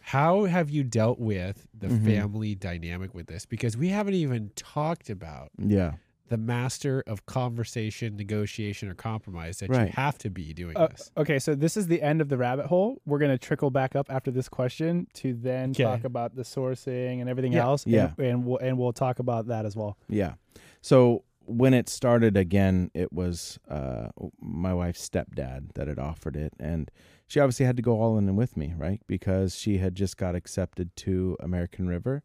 How 0.00 0.44
have 0.44 0.70
you 0.70 0.84
dealt 0.84 1.18
with 1.18 1.66
the 1.76 1.88
Mhm. 1.88 2.04
family 2.04 2.54
dynamic 2.54 3.12
with 3.14 3.26
this? 3.26 3.44
Because 3.44 3.76
we 3.76 3.88
haven't 3.88 4.14
even 4.14 4.50
talked 4.54 5.10
about 5.10 5.50
yeah, 5.58 5.94
the 6.28 6.36
master 6.36 7.02
of 7.08 7.26
conversation, 7.26 8.16
negotiation, 8.16 8.88
or 8.88 8.94
compromise 8.94 9.58
that 9.58 9.70
you 9.70 9.92
have 9.94 10.16
to 10.18 10.30
be 10.30 10.52
doing 10.52 10.76
Uh, 10.76 10.88
this. 10.88 11.10
okay, 11.16 11.38
so 11.40 11.54
this 11.56 11.76
is 11.76 11.86
the 11.88 12.02
end 12.02 12.20
of 12.20 12.28
the 12.28 12.36
rabbit 12.36 12.66
hole. 12.66 13.00
We're 13.04 13.18
going 13.18 13.32
to 13.32 13.38
trickle 13.38 13.70
back 13.70 13.96
up 13.96 14.06
after 14.10 14.30
this 14.30 14.48
question 14.48 15.08
to 15.14 15.34
then 15.34 15.70
Okay. 15.70 15.82
talk 15.82 16.04
about 16.04 16.36
the 16.36 16.42
sourcing 16.42 17.20
and 17.20 17.28
everything 17.28 17.52
Yeah. 17.54 17.64
else. 17.64 17.84
Yeah. 17.86 18.12
And, 18.18 18.26
and, 18.26 18.44
we'll, 18.44 18.58
and 18.58 18.78
we'll 18.78 18.92
talk 18.92 19.18
about 19.18 19.46
that 19.48 19.64
as 19.66 19.74
well. 19.76 19.96
yeah. 20.08 20.34
So 20.82 21.24
when 21.46 21.74
it 21.74 21.88
started 21.88 22.36
again, 22.36 22.90
it 22.94 23.12
was 23.12 23.58
uh, 23.68 24.08
my 24.40 24.72
wife's 24.74 25.08
stepdad 25.08 25.72
that 25.74 25.86
had 25.88 25.98
offered 25.98 26.36
it, 26.36 26.52
and 26.60 26.90
she 27.26 27.40
obviously 27.40 27.66
had 27.66 27.76
to 27.76 27.82
go 27.82 28.00
all 28.00 28.18
in 28.18 28.36
with 28.36 28.56
me, 28.56 28.74
right? 28.76 29.00
Because 29.06 29.56
she 29.56 29.78
had 29.78 29.94
just 29.94 30.16
got 30.16 30.34
accepted 30.34 30.94
to 30.96 31.36
American 31.40 31.88
River. 31.88 32.22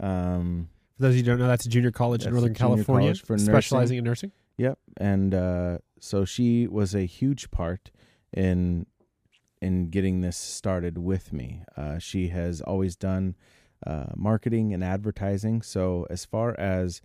Um, 0.00 0.68
For 0.96 1.02
those 1.04 1.10
of 1.12 1.16
you 1.16 1.22
who 1.24 1.30
don't 1.30 1.38
know, 1.40 1.48
that's 1.48 1.66
a 1.66 1.68
junior 1.68 1.90
college 1.90 2.24
in 2.24 2.32
Northern 2.32 2.54
California, 2.54 3.14
for 3.14 3.32
nursing. 3.32 3.52
specializing 3.52 3.98
in 3.98 4.04
nursing. 4.04 4.32
Yep, 4.56 4.78
and 4.96 5.34
uh, 5.34 5.78
so 6.00 6.24
she 6.24 6.66
was 6.66 6.94
a 6.94 7.02
huge 7.06 7.50
part 7.50 7.90
in 8.32 8.86
in 9.60 9.90
getting 9.90 10.20
this 10.20 10.36
started 10.36 10.98
with 10.98 11.32
me. 11.32 11.62
Uh, 11.76 11.98
she 11.98 12.28
has 12.28 12.60
always 12.60 12.94
done 12.94 13.34
uh, 13.86 14.06
marketing 14.16 14.72
and 14.72 14.84
advertising. 14.84 15.62
So 15.62 16.06
as 16.10 16.24
far 16.24 16.58
as 16.58 17.00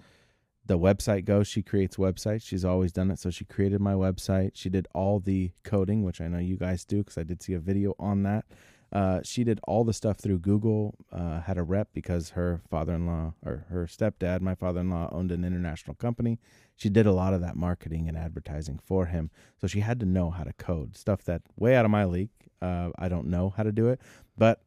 the 0.66 0.80
website 0.80 1.26
goes, 1.26 1.48
she 1.48 1.62
creates 1.62 1.98
websites. 1.98 2.44
She's 2.44 2.64
always 2.64 2.92
done 2.92 3.12
it. 3.12 3.20
So 3.20 3.30
she 3.30 3.46
created 3.46 3.82
my 3.82 3.94
website. 3.94 4.52
She 4.54 4.70
did 4.70 4.88
all 4.94 5.20
the 5.20 5.52
coding, 5.64 6.04
which 6.04 6.22
I 6.22 6.28
know 6.28 6.40
you 6.40 6.58
guys 6.58 6.86
do 6.86 7.00
because 7.00 7.18
I 7.18 7.24
did 7.24 7.44
see 7.44 7.54
a 7.54 7.60
video 7.60 7.96
on 8.00 8.24
that. 8.24 8.46
Uh, 8.92 9.20
she 9.24 9.44
did 9.44 9.60
all 9.64 9.84
the 9.84 9.94
stuff 9.94 10.20
through 10.20 10.38
Google. 10.38 10.96
Uh, 11.12 11.42
had 11.42 11.58
a 11.58 11.64
rep 11.64 11.90
because 11.94 12.32
her 12.32 12.62
father-in-law 12.70 13.34
or 13.44 13.66
her 13.70 13.86
stepdad, 13.86 14.42
my 14.42 14.56
father-in-law, 14.56 15.10
owned 15.12 15.32
an 15.32 15.44
international 15.44 15.96
company 15.96 16.40
she 16.76 16.90
did 16.90 17.06
a 17.06 17.12
lot 17.12 17.34
of 17.34 17.42
that 17.42 17.56
marketing 17.56 18.08
and 18.08 18.18
advertising 18.18 18.80
for 18.84 19.06
him. 19.06 19.30
So 19.60 19.68
she 19.68 19.82
had 19.82 20.00
to 20.00 20.06
know 20.06 20.32
how 20.32 20.44
to 20.44 20.54
code 20.54 20.98
stuff 20.98 21.24
that 21.26 21.42
way 21.56 21.76
out 21.76 21.86
of 21.86 21.92
my 21.92 22.06
league. 22.06 22.30
Uh, 22.62 22.90
I 22.98 23.10
don't 23.10 23.28
know 23.28 23.54
how 23.56 23.64
to 23.64 23.72
do 23.72 23.90
it. 23.90 24.00
But 24.38 24.62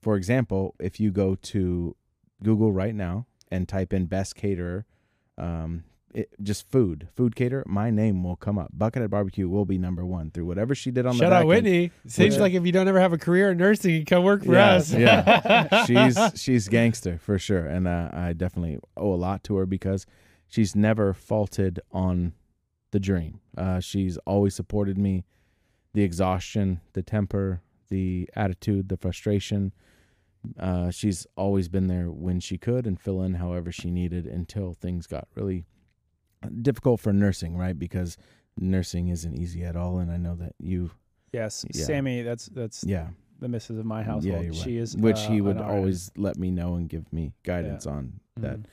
for 0.00 0.16
example, 0.16 0.74
if 0.78 1.00
you 1.00 1.10
go 1.10 1.34
to 1.34 1.96
Google 2.42 2.72
right 2.72 2.94
now 2.94 3.26
and 3.50 3.68
type 3.68 3.92
in 3.92 4.06
best 4.06 4.36
caterer, 4.36 4.86
um, 5.38 5.84
it, 6.12 6.28
just 6.42 6.68
food, 6.70 7.08
food 7.14 7.36
caterer, 7.36 7.62
my 7.66 7.90
name 7.90 8.24
will 8.24 8.34
come 8.36 8.58
up. 8.58 8.70
Buckethead 8.76 9.10
Barbecue 9.10 9.48
will 9.48 9.64
be 9.64 9.78
number 9.78 10.04
one 10.04 10.30
through 10.32 10.44
whatever 10.46 10.74
she 10.74 10.90
did 10.90 11.06
on 11.06 11.16
the 11.16 11.22
Shout 11.24 11.32
out 11.32 11.40
end. 11.42 11.48
Whitney. 11.48 11.92
Seems 12.06 12.34
Yeah. 12.34 12.40
like 12.40 12.52
if 12.52 12.66
you 12.66 12.72
don't 12.72 12.88
ever 12.88 12.98
have 13.00 13.12
a 13.12 13.18
career 13.18 13.52
in 13.52 13.58
nursing, 13.58 13.94
you 13.94 14.04
come 14.04 14.24
work 14.24 14.44
for 14.44 14.52
Yeah, 14.54 14.70
us. 14.72 14.92
yeah. 14.92 15.84
she's 15.86 16.18
she's 16.34 16.68
gangster 16.68 17.18
for 17.18 17.38
sure, 17.38 17.64
and 17.64 17.86
uh, 17.86 18.10
I 18.12 18.32
definitely 18.32 18.80
owe 18.96 19.14
a 19.14 19.16
lot 19.16 19.44
to 19.44 19.56
her 19.56 19.66
because 19.66 20.04
she's 20.48 20.74
never 20.74 21.12
faulted 21.14 21.78
on 21.92 22.32
the 22.90 22.98
dream. 22.98 23.40
Uh, 23.56 23.78
she's 23.78 24.16
always 24.26 24.54
supported 24.54 24.98
me. 24.98 25.24
The 25.94 26.02
exhaustion, 26.02 26.80
the 26.92 27.02
temper, 27.02 27.62
the 27.88 28.28
attitude, 28.34 28.88
the 28.88 28.96
frustration. 28.96 29.72
Uh, 30.58 30.90
she's 30.90 31.26
always 31.36 31.68
been 31.68 31.86
there 31.86 32.10
when 32.10 32.40
she 32.40 32.56
could 32.56 32.86
and 32.86 32.98
fill 33.00 33.22
in 33.22 33.34
however 33.34 33.70
she 33.70 33.90
needed 33.90 34.26
until 34.26 34.72
things 34.72 35.06
got 35.06 35.28
really 35.34 35.66
difficult 36.62 37.00
for 37.00 37.12
nursing, 37.12 37.56
right? 37.56 37.78
Because 37.78 38.16
nursing 38.58 39.08
isn't 39.08 39.34
easy 39.36 39.62
at 39.64 39.76
all, 39.76 39.98
and 39.98 40.10
I 40.10 40.16
know 40.16 40.34
that 40.36 40.54
you, 40.58 40.90
Yes, 41.32 41.64
Yeah. 41.72 41.84
Sammy. 41.84 42.22
That's 42.22 42.46
that's 42.46 42.82
yeah, 42.84 43.10
the 43.38 43.48
missus 43.48 43.78
of 43.78 43.84
my 43.84 44.02
household. 44.02 44.46
yeah, 44.46 44.50
She 44.52 44.76
right. 44.78 44.82
is, 44.82 44.96
which 44.96 45.18
uh, 45.18 45.30
he 45.30 45.40
would 45.40 45.60
always 45.60 46.10
let 46.16 46.36
me 46.38 46.50
know 46.50 46.74
and 46.74 46.88
give 46.88 47.12
me 47.12 47.34
guidance 47.44 47.86
on 47.86 48.20
that 48.36 48.58
Mhm. 48.60 48.64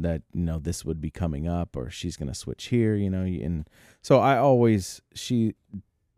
that 0.00 0.22
you 0.34 0.42
know 0.42 0.58
this 0.58 0.84
would 0.84 1.00
be 1.00 1.10
coming 1.10 1.46
up 1.46 1.76
or 1.76 1.88
she's 1.88 2.16
going 2.16 2.28
to 2.28 2.34
switch 2.34 2.66
here 2.66 2.96
you 2.96 3.10
know 3.10 3.22
and 3.24 3.68
so 4.00 4.18
i 4.20 4.38
always 4.38 5.02
she 5.14 5.54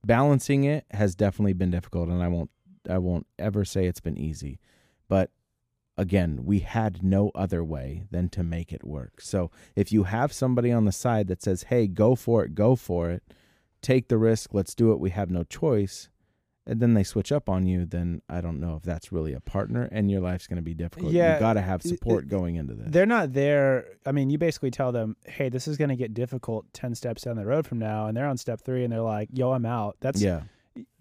balancing 0.06 0.62
it 0.64 0.84
has 0.92 1.14
definitely 1.16 1.52
been 1.54 1.70
difficult 1.72 2.08
and 2.08 2.22
i 2.22 2.28
won't 2.28 2.50
i 2.88 2.96
won't 2.98 3.26
ever 3.38 3.64
say 3.64 3.86
it's 3.86 4.00
been 4.00 4.16
easy 4.16 4.58
but 5.14 5.30
again 5.96 6.40
we 6.44 6.58
had 6.78 7.02
no 7.04 7.30
other 7.44 7.62
way 7.62 7.88
than 8.10 8.28
to 8.28 8.42
make 8.42 8.72
it 8.72 8.84
work. 8.84 9.20
So 9.20 9.50
if 9.76 9.92
you 9.92 10.04
have 10.04 10.32
somebody 10.32 10.70
on 10.72 10.84
the 10.86 10.92
side 11.04 11.26
that 11.28 11.40
says 11.42 11.64
hey 11.70 11.86
go 11.86 12.08
for 12.16 12.44
it 12.44 12.54
go 12.54 12.74
for 12.76 13.10
it. 13.10 13.22
Take 13.80 14.08
the 14.08 14.18
risk 14.30 14.46
let's 14.58 14.74
do 14.74 14.86
it 14.92 14.98
we 14.98 15.10
have 15.10 15.30
no 15.30 15.44
choice 15.44 16.08
and 16.66 16.80
then 16.80 16.94
they 16.94 17.04
switch 17.04 17.30
up 17.30 17.46
on 17.54 17.66
you 17.66 17.84
then 17.84 18.22
i 18.30 18.40
don't 18.40 18.58
know 18.58 18.74
if 18.78 18.82
that's 18.82 19.12
really 19.12 19.34
a 19.34 19.40
partner 19.40 19.82
and 19.92 20.10
your 20.10 20.22
life's 20.28 20.46
going 20.48 20.62
to 20.64 20.68
be 20.72 20.74
difficult. 20.84 21.12
Yeah, 21.12 21.34
you 21.34 21.40
got 21.48 21.52
to 21.60 21.60
have 21.70 21.82
support 21.82 22.24
it- 22.24 22.30
going 22.30 22.56
into 22.56 22.74
this. 22.74 22.88
They're 22.94 23.12
not 23.18 23.34
there. 23.34 23.68
I 24.06 24.12
mean, 24.12 24.30
you 24.30 24.38
basically 24.38 24.70
tell 24.70 24.90
them, 24.98 25.08
"Hey, 25.26 25.48
this 25.50 25.68
is 25.68 25.76
going 25.76 25.90
to 25.90 26.00
get 26.04 26.14
difficult 26.14 26.62
ten 26.72 26.94
steps 26.94 27.22
down 27.22 27.36
the 27.36 27.44
road 27.46 27.66
from 27.66 27.78
now," 27.78 28.06
and 28.06 28.16
they're 28.16 28.30
on 28.34 28.38
step 28.38 28.62
three, 28.62 28.82
and 28.84 28.90
they're 28.92 29.10
like, 29.16 29.28
"Yo, 29.32 29.52
I'm 29.52 29.66
out." 29.66 29.96
That's 30.00 30.22
yeah 30.22 30.40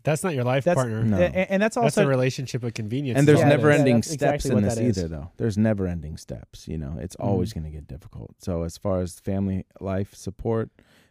That's 0.04 0.24
not 0.24 0.34
your 0.36 0.43
life 0.43 0.64
That's- 0.66 0.76
partner. 0.84 1.04
No. 1.04 1.18
and, 1.18 1.36
and 1.36 1.62
that's 1.64 1.76
That's 1.76 1.97
also 1.97 2.04
a 2.06 2.08
relationship 2.08 2.64
of 2.64 2.74
convenience. 2.74 3.18
and 3.18 3.28
there's 3.28 3.39
Yeah, 3.39 3.49
never 3.49 3.70
ending 3.72 3.95
That's 3.97 4.12
steps 4.12 4.45
exactly 4.45 4.58
in 4.58 4.64
this 4.64 4.78
either 4.97 5.08
though 5.08 5.32
there's 5.38 5.58
never 5.58 5.88
ending 5.88 6.18
steps 6.18 6.68
you 6.68 6.78
know 6.78 6.97
it's 6.99 7.16
always 7.16 7.49
Mm-hmm. 7.51 7.60
going 7.62 7.72
to 7.72 7.78
get 7.78 7.88
difficult 7.88 8.36
so 8.39 8.64
as 8.64 8.78
far 8.78 8.99
as 9.01 9.20
family 9.20 9.66
life 9.80 10.14
support 10.16 10.70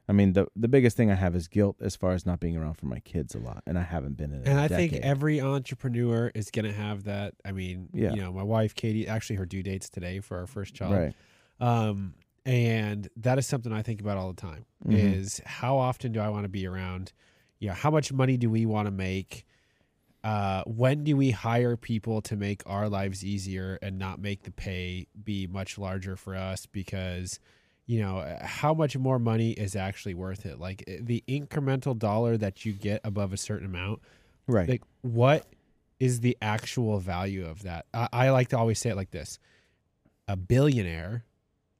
i 0.09 0.13
mean 0.13 0.33
the 0.35 0.47
the 0.57 0.69
biggest 0.69 0.97
thing 0.97 1.11
i 1.11 1.15
have 1.15 1.35
is 1.37 1.49
guilt 1.49 1.77
as 1.81 1.95
far 1.97 2.13
as 2.13 2.27
not 2.27 2.39
being 2.41 2.57
around 2.57 2.75
for 2.75 2.87
my 2.87 2.99
kids 3.01 3.35
a 3.35 3.39
lot 3.39 3.63
and 3.67 3.79
i 3.79 3.83
haven't 3.83 4.17
been 4.17 4.33
in 4.33 4.41
it. 4.43 4.49
and 4.49 4.59
I 4.61 4.65
I 4.65 4.69
think 4.69 4.93
every 4.95 5.41
entrepreneur 5.41 6.31
is 6.35 6.51
going 6.51 6.65
to 6.67 6.73
have 6.73 7.05
that. 7.05 7.35
I 7.45 7.53
mean, 7.53 7.89
Yeah. 7.95 8.13
you 8.15 8.21
know, 8.21 8.33
my 8.33 8.43
wife 8.43 8.75
Katie, 8.75 9.07
actually, 9.07 9.37
her 9.37 9.47
due 9.47 9.63
date's 9.63 9.89
today 9.89 10.21
for 10.21 10.37
our 10.39 10.47
first 10.47 10.75
child. 10.75 10.93
right 10.95 11.15
Um, 11.61 12.15
and 12.45 13.09
that 13.17 13.39
is 13.39 13.47
something 13.47 13.73
I 13.73 13.83
think 13.83 14.01
about 14.01 14.17
all 14.19 14.33
the 14.33 14.41
time. 14.41 14.67
Mhm. 14.87 14.95
Is 15.17 15.41
how 15.47 15.77
often 15.77 16.13
do 16.13 16.21
I 16.21 16.29
want 16.29 16.45
to 16.45 16.49
be 16.49 16.67
around? 16.67 17.13
You 17.63 17.69
know, 17.69 17.75
how 17.75 17.93
much 17.93 18.13
money 18.13 18.37
do 18.37 18.51
we 18.51 18.67
want 18.67 18.87
to 18.87 18.91
make? 18.91 19.47
Uh, 20.25 20.65
when 20.67 21.05
do 21.05 21.17
we 21.17 21.31
hire 21.31 21.77
people 21.77 22.21
to 22.23 22.35
make 22.35 22.61
our 22.67 22.89
lives 22.89 23.25
easier 23.25 23.79
and 23.81 24.01
not 24.01 24.21
make 24.21 24.43
the 24.43 24.51
pay 24.51 25.07
be 25.23 25.47
much 25.47 25.79
larger 25.79 26.17
for 26.17 26.35
us? 26.35 26.67
Because, 26.67 27.39
you 27.87 28.01
know, 28.01 28.37
how 28.43 28.75
much 28.75 28.97
more 28.99 29.21
money 29.21 29.53
is 29.53 29.77
actually 29.77 30.15
worth 30.15 30.45
it? 30.45 30.59
Like 30.59 30.83
eh, 30.89 30.99
the 31.01 31.23
incremental 31.29 31.97
dollar 31.97 32.37
that 32.37 32.65
you 32.67 32.73
get 32.73 33.01
above 33.05 33.33
a 33.33 33.37
certain 33.37 33.67
amount 33.67 34.01
right 34.49 34.69
like 34.69 34.83
what 35.03 35.47
is 36.01 36.19
the 36.19 36.37
actual 36.43 36.99
value 36.99 37.47
of 37.47 37.63
that 37.63 37.87
I, 37.95 38.09
I 38.13 38.31
like 38.31 38.49
to 38.49 38.59
always 38.59 38.81
say 38.81 38.91
it 38.91 38.97
like 38.97 39.13
this 39.13 39.39
a 40.27 40.37
billionaire 40.37 41.25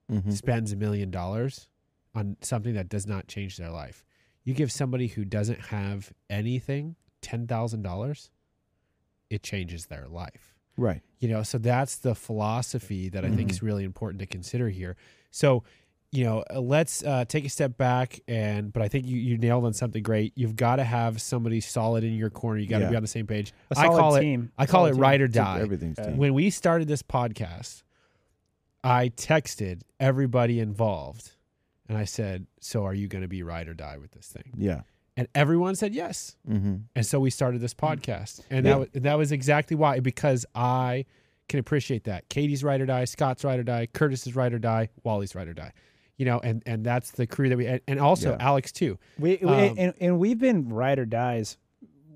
Mhm. 0.09 0.33
spends 0.33 0.71
a 0.71 0.77
million 0.77 1.11
dollars 1.11 1.69
on 2.15 2.37
something 2.41 2.75
that 2.75 2.89
does 2.89 3.05
not 3.05 3.27
change 3.27 3.57
their 3.57 3.71
life 3.71 4.05
you 4.45 4.55
give 4.55 4.71
somebody 4.73 5.07
who 5.09 5.25
doesn't 5.25 5.61
have 5.67 6.13
anything 6.31 6.97
$10000 7.23 8.31
it 9.31 9.43
changes 9.43 9.87
their 9.87 10.07
life 10.09 10.55
right 10.77 11.01
you 11.21 11.29
know 11.29 11.43
so 11.43 11.59
that's 11.59 11.97
the 11.97 12.15
philosophy 12.15 13.09
that 13.09 13.25
i 13.25 13.29
think 13.29 13.49
Mhm. 13.49 13.53
is 13.53 13.63
really 13.63 13.85
important 13.85 14.19
to 14.21 14.27
consider 14.27 14.69
here 14.69 14.97
so 15.31 15.63
you 16.11 16.25
know 16.25 16.43
uh, 16.51 16.61
let's 16.61 17.03
uh, 17.05 17.25
take 17.27 17.45
a 17.45 17.49
step 17.49 17.77
back 17.77 18.21
and 18.27 18.73
but 18.73 18.83
i 18.83 18.89
think 18.89 19.07
you, 19.07 19.17
you 19.19 19.39
nailed 19.39 19.65
on 19.65 19.73
something 19.75 20.03
great 20.03 20.33
you've 20.35 20.57
got 20.57 20.77
to 20.77 20.85
have 20.85 21.21
somebody 21.21 21.61
solid 21.61 22.05
in 22.05 22.15
your 22.15 22.31
corner 22.31 22.59
you 22.59 22.67
got 22.67 22.79
to 22.79 22.85
Yeah. 22.85 22.91
be 22.91 22.97
on 22.97 23.03
the 23.03 23.09
same 23.09 23.27
page 23.27 23.53
a 23.71 23.79
I 23.79 23.85
solid 23.85 23.99
call 23.99 24.15
it- 24.17 24.41
i 24.59 24.67
call 24.67 24.81
Solid 24.83 24.91
it 24.91 25.19
team. 25.19 25.23
or 25.23 25.29
die 25.29 25.61
everything's 25.61 25.97
team. 25.99 26.17
when 26.17 26.35
we 26.35 26.51
started 26.51 26.89
this 26.89 27.03
podcast 27.03 27.83
i 28.83 29.11
texted 29.11 29.83
everybody 30.01 30.59
involved 30.59 31.33
and 31.93 31.99
i 32.01 32.05
said 32.05 32.47
so 32.61 32.85
are 32.87 32.95
you 32.95 33.07
going 33.07 33.21
to 33.23 33.29
be 33.29 33.43
ride 33.43 33.69
or 33.69 33.75
die 33.75 33.99
with 33.99 34.11
this 34.13 34.29
thing 34.29 34.51
yeah 34.57 34.81
and 35.17 35.29
everyone 35.35 35.75
said 35.77 35.95
yes 35.95 36.37
hmm 36.47 36.77
and 36.97 37.05
so 37.05 37.21
we 37.21 37.29
started 37.29 37.61
this 37.61 37.75
podcast, 37.75 38.41
and 38.51 38.65
Yeah. 38.65 38.73
that 38.73 38.79
was, 38.79 38.89
that 38.95 39.19
was 39.19 39.33
exactly 39.33 39.77
why 39.77 40.01
because 40.01 40.47
I 40.55 41.05
can 41.49 41.59
appreciate 41.59 42.05
that. 42.05 42.29
Katie's 42.31 42.63
ride 42.65 42.81
or 42.81 42.87
die, 42.87 43.05
Scott's 43.05 43.45
ride 43.45 43.59
or 43.61 43.63
die, 43.65 43.87
Curtis's 43.93 44.35
ride 44.35 44.55
or 44.55 44.59
die, 44.59 44.89
Wally's 45.05 45.35
ride 45.35 45.49
or 45.49 45.53
die. 45.55 45.73
You 46.17 46.25
know, 46.27 46.39
and 46.43 46.63
and 46.65 46.85
that's 46.85 47.11
the 47.11 47.27
crew 47.27 47.49
that 47.51 47.59
we 47.59 47.67
and, 47.67 47.81
and 47.89 47.99
also 48.01 48.31
Yeah. 48.31 48.37
Alex 48.49 48.73
too. 48.73 48.99
We, 49.19 49.39
we 49.43 49.49
Um, 49.49 49.75
and, 49.77 49.95
and 50.01 50.19
we've 50.19 50.39
been 50.39 50.69
ride 50.71 50.99
or 50.99 51.05
dies. 51.05 51.59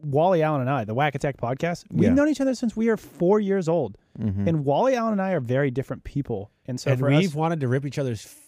Wally 0.03 0.43
Allen 0.43 0.61
and 0.62 0.70
I, 0.70 0.85
the 0.85 0.95
WAC 0.95 1.14
Attack 1.14 1.37
podcast, 1.39 1.85
we've 1.91 2.05
Yeah. 2.09 2.14
known 2.14 2.29
each 2.29 2.41
other 2.41 2.55
since 2.55 2.77
we 2.77 2.89
are 2.89 2.97
four 2.97 3.41
years 3.41 3.68
old. 3.68 3.99
hmm 4.18 4.47
And 4.49 4.64
Wally 4.64 4.95
Allen 4.95 5.12
and 5.12 5.20
I 5.22 5.33
are 5.33 5.41
very 5.41 5.70
different 5.70 6.05
people. 6.05 6.51
And 6.66 6.79
so 6.81 6.93
and 6.93 7.01
for 7.01 7.09
we've 7.11 7.31
us, 7.31 7.35
wanted 7.35 7.61
to 7.61 7.68
rip 7.68 7.85
each 7.85 7.99
other's 7.99 8.24
f- 8.24 8.41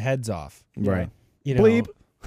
heads 0.00 0.28
off. 0.30 0.64
right 0.76 1.08
You 1.44 1.54
know, 1.54 1.62
Bleep. 1.62 1.86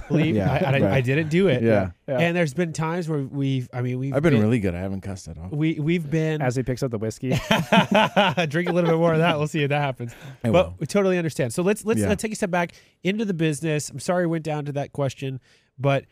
bleep. 0.10 0.34
Yeah, 0.36 0.52
I, 0.52 0.58
and 0.58 0.76
I, 0.76 0.80
right. 0.80 0.94
I 0.94 1.02
didn't 1.02 1.30
do 1.30 1.48
it. 1.50 1.62
yeah 1.62 1.92
Yeah. 2.08 2.18
And 2.20 2.36
there's 2.36 2.54
been 2.56 2.74
times 2.74 3.08
where 3.08 3.20
we've. 3.20 3.70
I 3.74 3.82
mean, 3.82 4.00
we've. 4.00 4.14
i've 4.16 4.24
been 4.24 4.40
really 4.42 4.60
good 4.60 4.74
i 4.74 4.80
haven't 4.80 5.02
cussed 5.02 5.28
at 5.28 5.38
all 5.38 5.50
We 5.52 5.80
we've 5.80 6.10
been. 6.10 6.42
as 6.42 6.56
he 6.56 6.64
picks 6.64 6.82
up 6.84 6.90
the 6.92 6.98
whiskey, 6.98 7.30
drink 8.48 8.70
a 8.70 8.74
little 8.74 8.90
bit 8.90 8.98
more 8.98 9.14
of 9.14 9.20
that. 9.20 9.38
We'll 9.38 9.48
see 9.48 9.64
if 9.64 9.70
that 9.70 9.82
happens. 9.82 10.14
I 10.44 10.50
but 10.50 10.68
will. 10.68 10.76
we 10.80 10.88
totally 10.88 11.18
understand. 11.18 11.54
So 11.54 11.62
let's 11.64 11.86
let's 11.86 12.00
Yeah. 12.02 12.12
uh, 12.12 12.16
take 12.16 12.32
a 12.32 12.36
step 12.36 12.50
back 12.52 12.74
into 13.04 13.26
the 13.26 13.34
business. 13.34 13.90
I'm 13.90 14.00
sorry 14.00 14.24
I 14.24 14.28
went 14.28 14.44
down 14.44 14.66
to 14.66 14.72
that 14.74 14.94
question, 14.94 15.40
but 15.78 16.06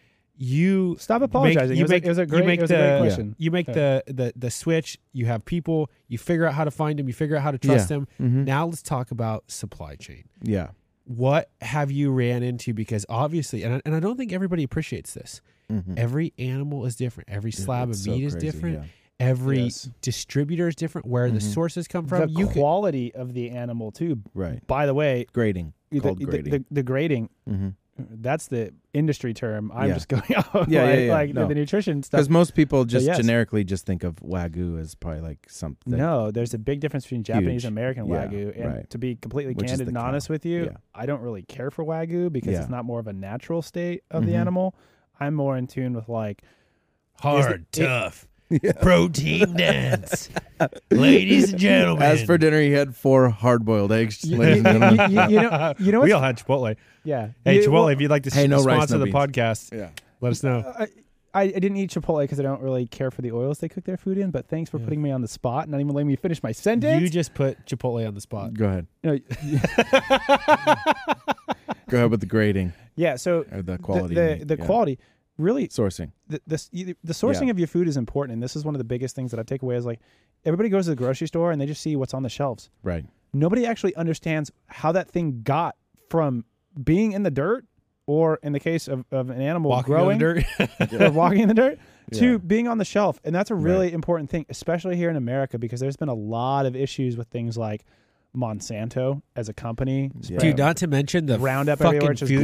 you 0.44 0.96
stop 1.00 1.22
apologizing. 1.22 1.76
you 1.78 1.82
it, 1.82 1.84
was 1.84 1.92
make- 1.92 2.04
a, 2.04 2.06
it 2.06 2.10
was 2.10 2.18
a 2.18 2.22
you 2.22 2.28
great, 2.28 2.46
make 2.46 2.60
it 2.60 2.64
was 2.64 2.72
a 2.72 2.76
great 2.76 2.94
the- 2.94 3.00
question. 3.00 3.36
you 3.38 3.52
make 3.52 3.68
Yeah. 3.68 3.74
the, 3.74 4.04
the 4.08 4.34
the 4.36 4.52
switch. 4.52 4.98
You 5.12 5.26
have 5.26 5.44
people. 5.46 5.90
You 6.08 6.18
figure 6.18 6.46
out 6.46 6.54
how 6.54 6.64
to 6.66 6.72
find 6.72 6.98
them. 7.00 7.08
You 7.08 7.14
figure 7.14 7.36
out 7.36 7.42
how 7.44 7.52
to 7.52 7.58
trust 7.58 7.90
Yeah. 7.90 7.98
them. 7.98 8.08
Mhm. 8.22 8.46
Now 8.46 8.66
let's 8.68 8.82
talk 8.82 9.12
about 9.12 9.50
supply 9.52 9.96
chain. 9.96 10.24
yeah 10.44 10.70
What 11.16 11.50
have 11.62 11.92
you 11.92 12.12
ran 12.12 12.42
into? 12.44 12.74
Because 12.74 13.06
obviously, 13.10 13.64
and 13.64 13.76
I, 13.76 13.82
and 13.86 13.94
I 13.96 14.00
don't 14.00 14.18
think 14.18 14.32
everybody 14.32 14.64
appreciates 14.64 15.14
this. 15.14 15.42
Mhm. 15.70 15.98
Every 15.98 16.34
animal 16.40 16.86
is 16.86 16.96
different. 16.96 17.30
Every 17.30 17.52
slab 17.52 17.90
It's 17.90 18.00
of 18.00 18.06
so 18.06 18.12
meat 18.12 18.24
is 18.24 18.34
crazy, 18.34 18.48
different. 18.48 18.76
yeah. 18.80 18.86
Every 19.20 19.64
Yes. 19.64 19.90
distributor 20.02 20.68
is 20.68 20.76
different. 20.76 21.06
Where 21.08 21.30
the 21.30 21.38
Mhm. 21.40 21.54
sources 21.54 21.88
come 21.88 22.08
from. 22.08 22.22
the 22.22 22.40
you 22.40 22.48
could, 22.48 22.56
quality 22.56 23.14
of 23.14 23.34
the 23.34 23.50
animal 23.52 23.92
too. 23.92 24.22
right 24.34 24.66
By 24.68 24.86
the 24.86 24.94
way, 24.94 25.26
grading 25.34 25.74
the, 25.92 26.00
called 26.00 26.20
the, 26.20 26.26
grading 26.26 26.52
the, 26.52 26.66
the 26.72 26.84
grading. 26.84 27.30
hmm 27.48 27.70
That's 28.10 28.48
the 28.48 28.74
industry 28.94 29.34
term. 29.34 29.72
I'm 29.74 29.90
Yeah. 29.90 29.94
just 29.94 30.08
going 30.08 30.24
off 30.36 30.54
Yeah, 30.54 30.62
like, 30.62 30.70
yeah, 30.70 30.94
yeah. 30.94 31.12
like 31.12 31.34
No. 31.34 31.48
the 31.48 31.56
nutrition 31.56 32.02
stuff. 32.04 32.18
because 32.20 32.30
most 32.30 32.56
people 32.56 32.86
just 32.86 33.06
yes. 33.06 33.18
generically 33.18 33.64
just 33.64 33.86
think 33.86 34.04
of 34.04 34.16
wagyu 34.18 34.80
as 34.80 34.96
probably 34.96 35.22
like 35.22 35.40
something 35.50 35.96
No, 35.98 36.32
there's 36.32 36.54
a 36.54 36.58
big 36.60 36.80
difference 36.80 37.06
between 37.06 37.24
Japanese 37.24 37.64
Huge. 37.64 37.66
and 37.66 37.74
American 37.78 38.08
Yeah, 38.08 38.28
wagyu. 38.28 38.56
And 38.62 38.74
right. 38.76 38.90
to 38.90 38.98
be 38.98 39.16
completely 39.16 39.54
Which 39.54 39.68
candid 39.68 39.88
and 39.88 39.98
cow. 39.98 40.08
honest 40.08 40.30
with 40.30 40.46
you, 40.46 40.66
Yeah. 40.66 40.78
I 40.96 41.06
don't 41.06 41.22
really 41.22 41.44
care 41.44 41.72
for 41.72 41.84
wagyu 41.86 42.32
because 42.32 42.54
Yeah. 42.54 42.62
it's 42.62 42.70
not 42.70 42.86
more 42.86 43.00
of 43.00 43.08
a 43.08 43.14
natural 43.14 43.62
state 43.62 44.04
of 44.12 44.26
the 44.26 44.34
Mhm. 44.34 44.40
animal. 44.42 44.76
I'm 45.20 45.34
more 45.36 45.58
in 45.58 45.68
tune 45.68 45.94
with 45.94 46.10
like 46.10 46.42
hard, 47.20 47.40
Is 47.40 47.80
it- 47.80 47.84
tough, 47.84 48.28
Yeah. 48.62 48.72
protein 48.82 49.54
dance. 49.56 50.30
Ladies 50.92 51.52
and 51.52 51.60
gentlemen. 51.60 52.04
As 52.04 52.24
for 52.24 52.38
dinner, 52.38 52.60
he 52.62 52.72
had 52.72 52.96
four 52.96 53.30
hard-boiled 53.30 53.92
eggs, 53.92 54.26
ladies 54.26 54.64
and 54.66 54.82
gentlemen. 54.82 55.12
you- 55.12 55.22
you 55.38 55.42
know- 55.42 55.74
you 55.80 55.92
know 55.92 56.00
we 56.02 56.10
what's- 56.10 56.14
all 56.14 56.22
had 56.22 56.38
Chipotle. 56.38 56.76
yeah. 57.04 57.30
Hey, 57.46 57.56
You- 57.56 57.62
Chipotle, 57.70 57.72
well, 57.74 57.88
if 57.90 58.02
you'd 58.02 58.12
like 58.12 58.24
to 58.24 58.30
Hey, 58.30 58.48
no 58.48 58.58
rice, 58.64 58.76
sponsor 58.78 58.96
no 58.96 59.00
the 59.00 59.06
beans. 59.06 59.16
podcast, 59.16 59.78
yeah. 59.78 59.90
let 60.20 60.32
us 60.32 60.44
know. 60.44 60.64
I, 61.34 61.44
I 61.44 61.48
didn't 61.48 61.78
eat 61.78 61.92
Chipotle 61.92 62.22
because 62.24 62.42
I 62.42 62.44
don't 62.44 62.62
really 62.62 62.86
care 62.88 63.10
for 63.10 63.22
the 63.22 63.32
oils 63.32 63.60
they 63.60 63.70
cook 63.70 63.86
their 63.86 63.96
food 63.96 64.18
in. 64.18 64.32
But 64.32 64.50
thanks 64.50 64.70
for 64.70 64.80
Yeah. 64.80 64.84
putting 64.84 65.02
me 65.02 65.12
on 65.12 65.22
the 65.22 65.30
spot, 65.30 65.64
and 65.64 65.72
not 65.72 65.80
even 65.80 65.94
letting 65.94 66.10
me 66.10 66.18
finish 66.18 66.44
my 66.44 66.52
sentence. 66.52 67.02
You 67.02 67.08
just 67.10 67.34
put 67.34 67.66
Chipotle 67.66 68.06
on 68.06 68.16
the 68.16 68.20
spot. 68.22 68.54
Go 68.54 68.66
ahead. 68.66 68.88
No, 69.02 69.18
Go 71.90 71.98
ahead 71.98 72.12
with 72.12 72.20
the 72.22 72.26
grading 72.26 72.74
yeah. 72.96 73.16
So 73.16 73.46
or 73.52 73.62
the 73.62 73.74
the 73.74 73.78
quality. 73.78 74.16
the, 74.16 74.22
you 74.32 74.36
mean. 74.40 74.48
the 74.48 74.58
Yeah. 74.58 74.66
quality 74.66 75.00
really 75.38 75.68
sourcing. 75.70 76.12
the, 76.28 76.42
the 76.48 76.96
the 77.04 77.14
sourcing 77.14 77.46
Yeah. 77.46 77.52
of 77.52 77.60
your 77.60 77.68
food 77.68 77.88
is 77.88 77.98
important, 77.98 78.34
and 78.34 78.44
this 78.44 78.56
is 78.56 78.64
one 78.66 78.76
of 78.76 78.80
the 78.80 78.84
biggest 78.86 79.16
things 79.16 79.32
that 79.32 79.40
I 79.40 79.44
take 79.44 79.62
away 79.62 79.76
is 79.76 79.86
like 79.86 80.00
everybody 80.46 80.70
goes 80.70 80.86
to 80.86 80.92
the 80.92 80.96
grocery 80.96 81.28
store 81.28 81.52
and 81.52 81.60
they 81.62 81.66
just 81.66 81.82
see 81.82 81.96
what's 81.96 82.14
on 82.14 82.24
the 82.24 82.30
shelves. 82.30 82.70
Right. 82.84 83.06
Nobody 83.34 83.66
actually 83.66 83.96
understands 83.96 84.52
how 84.68 84.92
that 84.92 85.10
thing 85.10 85.42
got 85.44 85.76
from 86.10 86.46
being 86.84 87.12
in 87.14 87.24
the 87.24 87.32
dirt, 87.32 87.66
or 88.08 88.40
in 88.44 88.52
the 88.52 88.60
case 88.60 88.88
of, 88.88 89.06
of 89.12 89.30
an 89.30 89.40
animal 89.42 89.70
Walking 89.72 89.94
growing 89.94 90.22
on 90.24 90.44
the 90.80 90.88
dirt. 90.88 91.02
or 91.02 91.12
walking 91.12 91.40
in 91.42 91.48
the 91.48 91.54
dirt, 91.54 91.80
to 92.14 92.32
Yeah. 92.34 92.38
being 92.38 92.68
on 92.68 92.78
the 92.78 92.86
shelf, 92.86 93.20
and 93.24 93.34
that's 93.34 93.52
a 93.52 93.56
really 93.56 93.88
Right. 93.88 93.94
important 93.94 94.30
thing, 94.30 94.46
especially 94.50 94.96
here 94.98 95.10
in 95.10 95.16
America, 95.16 95.58
because 95.60 95.80
there's 95.80 95.96
been 95.98 96.10
a 96.10 96.14
lot 96.14 96.66
of 96.66 96.76
issues 96.76 97.16
with 97.16 97.28
things 97.28 97.58
like 97.58 97.86
Monsanto 98.36 99.22
as 99.36 99.50
a 99.50 99.54
company, 99.54 100.12
Yeah. 100.22 100.40
Dude, 100.40 100.58
not 100.58 100.78
to 100.78 100.88
mention 100.88 101.26
the 101.26 101.38
Roundup 101.40 101.80
fucking 101.80 101.96
everywhere, 101.98 102.12
which 102.12 102.22
is 102.22 102.30
food 102.30 102.44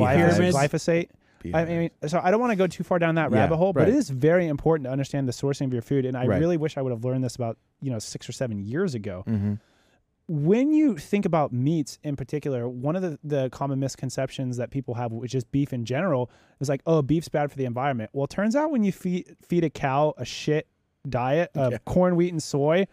glyphosate. 0.53 1.09
I 1.54 1.66
mean, 1.66 1.89
so 2.08 2.20
I 2.24 2.32
don't 2.32 2.39
want 2.39 2.52
to 2.52 2.56
go 2.56 2.68
too 2.68 2.84
far 2.84 3.00
down 3.00 3.16
that 3.16 3.32
Yeah, 3.32 3.38
rabbit 3.41 3.58
hole, 3.58 3.74
but 3.74 3.82
right. 3.82 3.89
it 3.89 3.95
is 3.95 4.10
very 4.10 4.48
important 4.48 4.86
to 4.86 4.91
understand 4.91 5.28
the 5.28 5.32
sourcing 5.34 5.66
of 5.66 5.74
your 5.74 5.82
food. 5.82 6.06
And 6.06 6.18
I 6.18 6.26
Right. 6.26 6.39
really 6.39 6.58
wish 6.58 6.78
I 6.78 6.82
would 6.82 6.91
have 6.91 7.04
learned 7.04 7.24
this 7.24 7.36
about 7.36 7.58
you 7.82 7.91
know 7.91 8.00
six 8.00 8.28
or 8.28 8.32
seven 8.32 8.60
years 8.60 8.93
ago. 8.95 9.24
hmm 9.28 9.54
When 10.30 10.74
you 10.74 10.98
think 10.98 11.26
about 11.26 11.54
meats 11.54 12.00
in 12.04 12.18
particular, 12.18 12.68
one 12.68 12.98
of 12.98 13.02
the, 13.02 13.18
the 13.24 13.50
common 13.50 13.80
misconceptions 13.80 14.58
that 14.58 14.72
people 14.72 14.95
have, 14.95 15.14
which 15.14 15.34
is 15.34 15.45
beef 15.45 15.72
in 15.72 15.86
general, 15.86 16.30
is 16.60 16.68
like, 16.68 16.82
oh, 16.86 17.02
beef's 17.02 17.30
bad 17.30 17.50
for 17.50 17.58
the 17.58 17.64
environment. 17.64 18.10
Well, 18.12 18.26
it 18.26 18.30
turns 18.30 18.54
out 18.56 18.70
when 18.72 18.84
you 18.84 18.91
feed 18.91 19.36
feed 19.48 19.64
a 19.64 19.70
cow 19.70 20.14
a 20.18 20.26
shit 20.26 20.68
diet 21.08 21.52
of 21.56 21.72
Yeah. 21.72 21.78
corn, 21.86 22.18
wheat, 22.18 22.34
and 22.34 22.43
soy. 22.43 22.88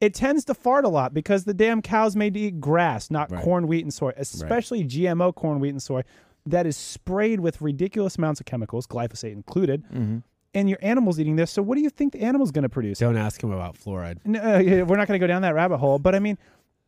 It 0.00 0.12
tends 0.12 0.44
to 0.46 0.54
fart 0.54 0.84
a 0.84 0.88
lot 0.90 1.14
because 1.14 1.44
the 1.44 1.54
damn 1.54 1.80
cows 1.80 2.14
made 2.14 2.34
to 2.34 2.40
eat 2.40 2.60
grass, 2.60 3.10
not 3.10 3.30
Right. 3.30 3.42
corn, 3.42 3.66
wheat, 3.66 3.82
and 3.84 3.94
soy, 3.94 4.12
especially 4.18 4.84
GMO 4.84 5.32
corn, 5.32 5.60
wheat, 5.60 5.70
and 5.70 5.82
soy 5.82 6.02
that 6.46 6.66
is 6.66 6.76
sprayed 6.76 7.40
with 7.40 7.60
ridiculous 7.60 8.16
amounts 8.16 8.40
of 8.40 8.46
chemicals, 8.46 8.86
glyphosate 8.86 9.32
included, 9.32 9.84
hmm 9.90 10.18
and 10.56 10.68
your 10.68 10.78
animal's 10.82 11.18
eating 11.18 11.34
this. 11.34 11.50
So 11.50 11.62
what 11.62 11.74
do 11.74 11.80
you 11.82 11.90
think 11.90 12.12
the 12.12 12.20
animal's 12.20 12.52
going 12.52 12.62
to 12.62 12.68
produce? 12.68 13.00
Don't 13.00 13.16
ask 13.16 13.42
him 13.42 13.50
about 13.50 13.74
fluoride. 13.76 14.18
No, 14.24 14.38
uh, 14.38 14.84
we're 14.84 14.96
not 14.96 15.08
going 15.08 15.18
to 15.18 15.18
go 15.18 15.26
down 15.26 15.42
that 15.42 15.52
rabbit 15.52 15.78
hole, 15.78 15.98
but 15.98 16.14
I 16.14 16.20
mean, 16.20 16.38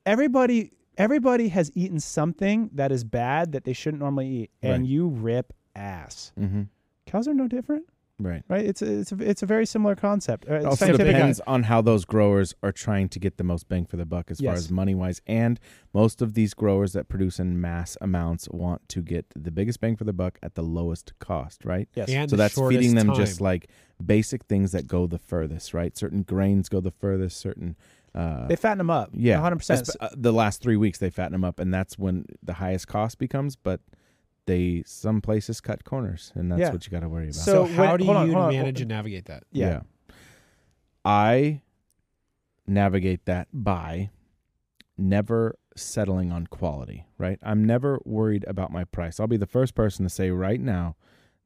everybody 0.04 0.70
everybody 0.98 1.48
has 1.48 1.70
eaten 1.74 1.98
something 2.00 2.70
that 2.72 2.90
is 2.92 3.02
bad 3.04 3.52
that 3.52 3.64
they 3.64 3.72
shouldn't 3.72 4.00
normally 4.00 4.28
eat, 4.28 4.50
and 4.62 4.82
Right. 4.82 4.88
you 4.88 5.08
rip 5.08 5.52
ass. 5.74 6.32
hmm 6.38 6.62
Cows 7.06 7.26
are 7.28 7.34
no 7.34 7.48
different, 7.48 7.86
Right. 8.18 8.42
right? 8.48 8.64
It's 8.64 8.80
a, 8.80 9.00
it's 9.00 9.12
a, 9.12 9.16
it's 9.20 9.42
a 9.42 9.46
very 9.46 9.66
similar 9.66 9.94
concept. 9.94 10.46
Uh, 10.48 10.54
It 10.54 10.64
also 10.64 10.86
depends 10.96 11.40
on 11.46 11.64
how 11.64 11.82
those 11.82 12.04
growers 12.06 12.54
are 12.62 12.72
trying 12.72 13.10
to 13.10 13.18
get 13.18 13.36
the 13.36 13.44
most 13.44 13.68
bang 13.68 13.84
for 13.84 13.96
the 13.98 14.06
buck 14.06 14.30
as 14.30 14.40
far 14.40 14.54
as 14.54 14.70
money 14.70 14.94
wise. 14.94 15.20
And 15.26 15.60
most 15.92 16.22
of 16.22 16.32
these 16.32 16.54
growers 16.54 16.94
that 16.94 17.08
produce 17.08 17.38
in 17.38 17.60
mass 17.60 17.96
amounts 18.00 18.48
want 18.48 18.88
to 18.88 19.02
get 19.02 19.26
the 19.36 19.50
biggest 19.50 19.80
bang 19.80 19.96
for 19.96 20.04
the 20.04 20.14
buck 20.14 20.38
at 20.42 20.54
the 20.54 20.62
lowest 20.62 21.12
cost, 21.18 21.64
right? 21.64 21.88
Yes. 21.94 22.08
And 22.08 22.30
so 22.30 22.36
that's 22.36 22.54
feeding 22.58 22.94
them 22.94 23.08
time. 23.08 23.16
just 23.16 23.40
like 23.42 23.68
basic 24.04 24.44
things 24.44 24.72
that 24.72 24.86
go 24.86 25.06
the 25.06 25.18
furthest, 25.18 25.74
right? 25.74 25.94
Certain 25.96 26.22
grains 26.22 26.68
go 26.70 26.80
the 26.80 26.90
furthest, 26.92 27.36
certain. 27.38 27.76
Uh, 28.14 28.46
they 28.46 28.56
fatten 28.56 28.78
them 28.78 28.88
up. 28.88 29.10
yeah, 29.12 29.38
100%. 29.38 29.58
Espe- 29.58 29.96
uh, 30.00 30.08
the 30.16 30.32
last 30.32 30.62
three 30.62 30.76
weeks 30.78 30.96
they 30.98 31.10
fatten 31.10 31.32
them 31.32 31.44
up, 31.44 31.60
and 31.60 31.72
that's 31.74 31.98
when 31.98 32.24
the 32.42 32.54
highest 32.54 32.88
cost 32.88 33.18
becomes. 33.18 33.56
But 33.56 33.80
they 34.46 34.82
some 34.86 35.20
places 35.20 35.60
cut 35.60 35.84
corners, 35.84 36.32
and 36.34 36.50
that's 36.50 36.60
Yeah. 36.60 36.72
what 36.72 36.86
you 36.86 36.90
got 36.90 37.00
to 37.00 37.08
worry 37.08 37.24
about. 37.24 37.34
So 37.34 37.66
So, 37.66 37.72
how 37.74 37.90
when- 37.90 37.98
do 37.98 38.04
hold 38.06 38.16
on, 38.16 38.26
you 38.28 38.32
hold 38.34 38.44
on. 38.46 38.52
manage 38.52 38.80
and 38.80 38.88
navigate 38.88 39.26
that? 39.26 39.44
yeah. 39.52 39.80
I 41.04 41.62
navigate 42.66 43.24
that 43.26 43.48
by 43.52 44.10
never 44.98 45.56
settling 45.76 46.32
on 46.32 46.46
quality, 46.46 47.04
right? 47.18 47.38
I'm 47.42 47.64
never 47.64 48.00
worried 48.04 48.44
about 48.48 48.72
my 48.72 48.84
price. 48.84 49.20
I'll 49.20 49.26
be 49.26 49.36
the 49.36 49.46
first 49.46 49.74
person 49.74 50.04
to 50.04 50.10
say 50.10 50.30
right 50.30 50.60
now 50.60 50.96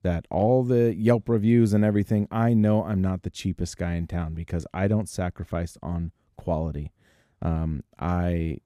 that 0.03 0.27
all 0.31 0.63
the 0.63 0.95
Yelp 0.95 1.29
reviews 1.29 1.75
and 1.75 1.85
everything, 1.85 2.27
I 2.31 2.55
know 2.55 2.85
I'm 2.85 3.03
not 3.03 3.23
the 3.23 3.29
cheapest 3.31 3.77
guy 3.77 3.95
in 3.95 4.07
town 4.07 4.35
because 4.35 4.67
I 4.73 4.89
don't 4.89 5.09
sacrifice 5.09 5.77
on 5.83 6.13
quality. 6.37 6.93
Um, 7.43 7.83
I 7.99 8.59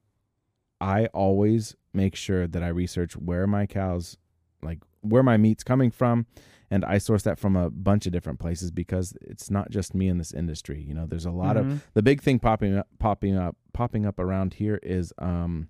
I 0.79 1.07
always 1.07 1.75
make 1.93 2.15
sure 2.15 2.47
that 2.47 2.61
I 2.61 2.67
research 2.67 3.15
where 3.17 3.47
my 3.47 3.65
cows 3.65 4.17
like 4.65 4.79
where 5.01 5.23
my 5.23 5.37
meat's 5.37 5.63
coming 5.63 5.91
from 5.91 6.25
and 6.71 6.83
I 6.83 6.97
source 6.97 7.21
that 7.23 7.37
from 7.39 7.55
a 7.55 7.69
bunch 7.69 8.05
of 8.07 8.11
different 8.11 8.39
places 8.39 8.71
because 8.71 9.13
it's 9.21 9.49
not 9.51 9.69
just 9.69 9.93
me 9.93 10.07
in 10.07 10.17
this 10.17 10.33
industry. 10.33 10.81
You 10.81 10.95
know, 10.95 11.05
there's 11.05 11.25
a 11.25 11.31
lot 11.31 11.57
of 11.57 11.65
Mhm. 11.65 11.81
the 11.93 12.01
big 12.01 12.21
thing 12.21 12.39
popping 12.39 12.75
up 12.77 12.87
popping 12.99 13.35
up 13.37 13.55
popping 13.73 14.05
up 14.05 14.19
around 14.19 14.55
here 14.55 14.79
is 14.81 15.13
um 15.19 15.69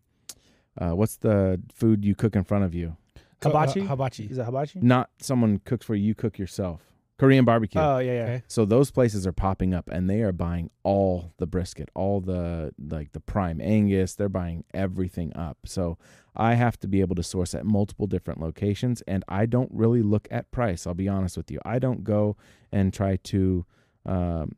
uh 0.82 0.92
what's 0.92 1.18
the 1.18 1.62
food 1.74 2.04
you 2.06 2.16
cook 2.16 2.36
in 2.36 2.44
front 2.44 2.64
of 2.64 2.74
you? 2.74 2.96
hibachi. 3.44 3.82
Uh, 3.82 3.88
hibachi. 3.88 4.24
Is 4.26 4.38
it 4.38 4.46
hibachi? 4.46 4.80
Not 4.82 5.10
someone 5.20 5.60
cooks 5.60 5.86
for 5.86 5.94
you, 5.96 6.08
you 6.08 6.16
cook 6.16 6.40
yourself. 6.40 6.82
Korean 7.18 7.46
barbecue. 7.46 7.80
Oh 7.80 8.00
yeah, 8.00 8.14
yeah. 8.14 8.24
Okay. 8.24 8.44
So 8.48 8.66
those 8.66 8.92
places 8.92 9.26
are 9.28 9.32
popping 9.32 9.74
up 9.74 9.90
and 9.90 10.10
they 10.10 10.22
are 10.22 10.32
buying 10.34 10.70
all 10.84 11.32
the 11.38 11.46
brisket, 11.48 11.90
all 11.96 12.20
the 12.22 12.74
like 12.80 13.12
the 13.14 13.20
prime 13.22 13.62
Angus, 13.62 14.16
they're 14.16 14.30
buying 14.30 14.64
everything 14.74 15.34
up. 15.36 15.58
So 15.66 15.98
I 16.38 16.56
have 16.56 16.80
to 16.82 16.88
be 16.88 17.02
able 17.02 17.16
to 17.16 17.24
source 17.24 17.54
at 17.56 17.66
multiple 17.66 18.08
different 18.08 18.40
locations 18.42 19.02
and 19.04 19.24
I 19.28 19.46
don't 19.46 19.72
really 19.74 20.02
look 20.02 20.28
at 20.32 20.52
price, 20.52 20.86
I'll 20.88 20.94
be 20.94 21.08
honest 21.08 21.38
with 21.38 21.50
you. 21.52 21.60
I 21.66 21.80
don't 21.80 22.04
go 22.04 22.36
and 22.72 22.94
try 22.94 23.18
to 23.18 23.66
um, 24.06 24.54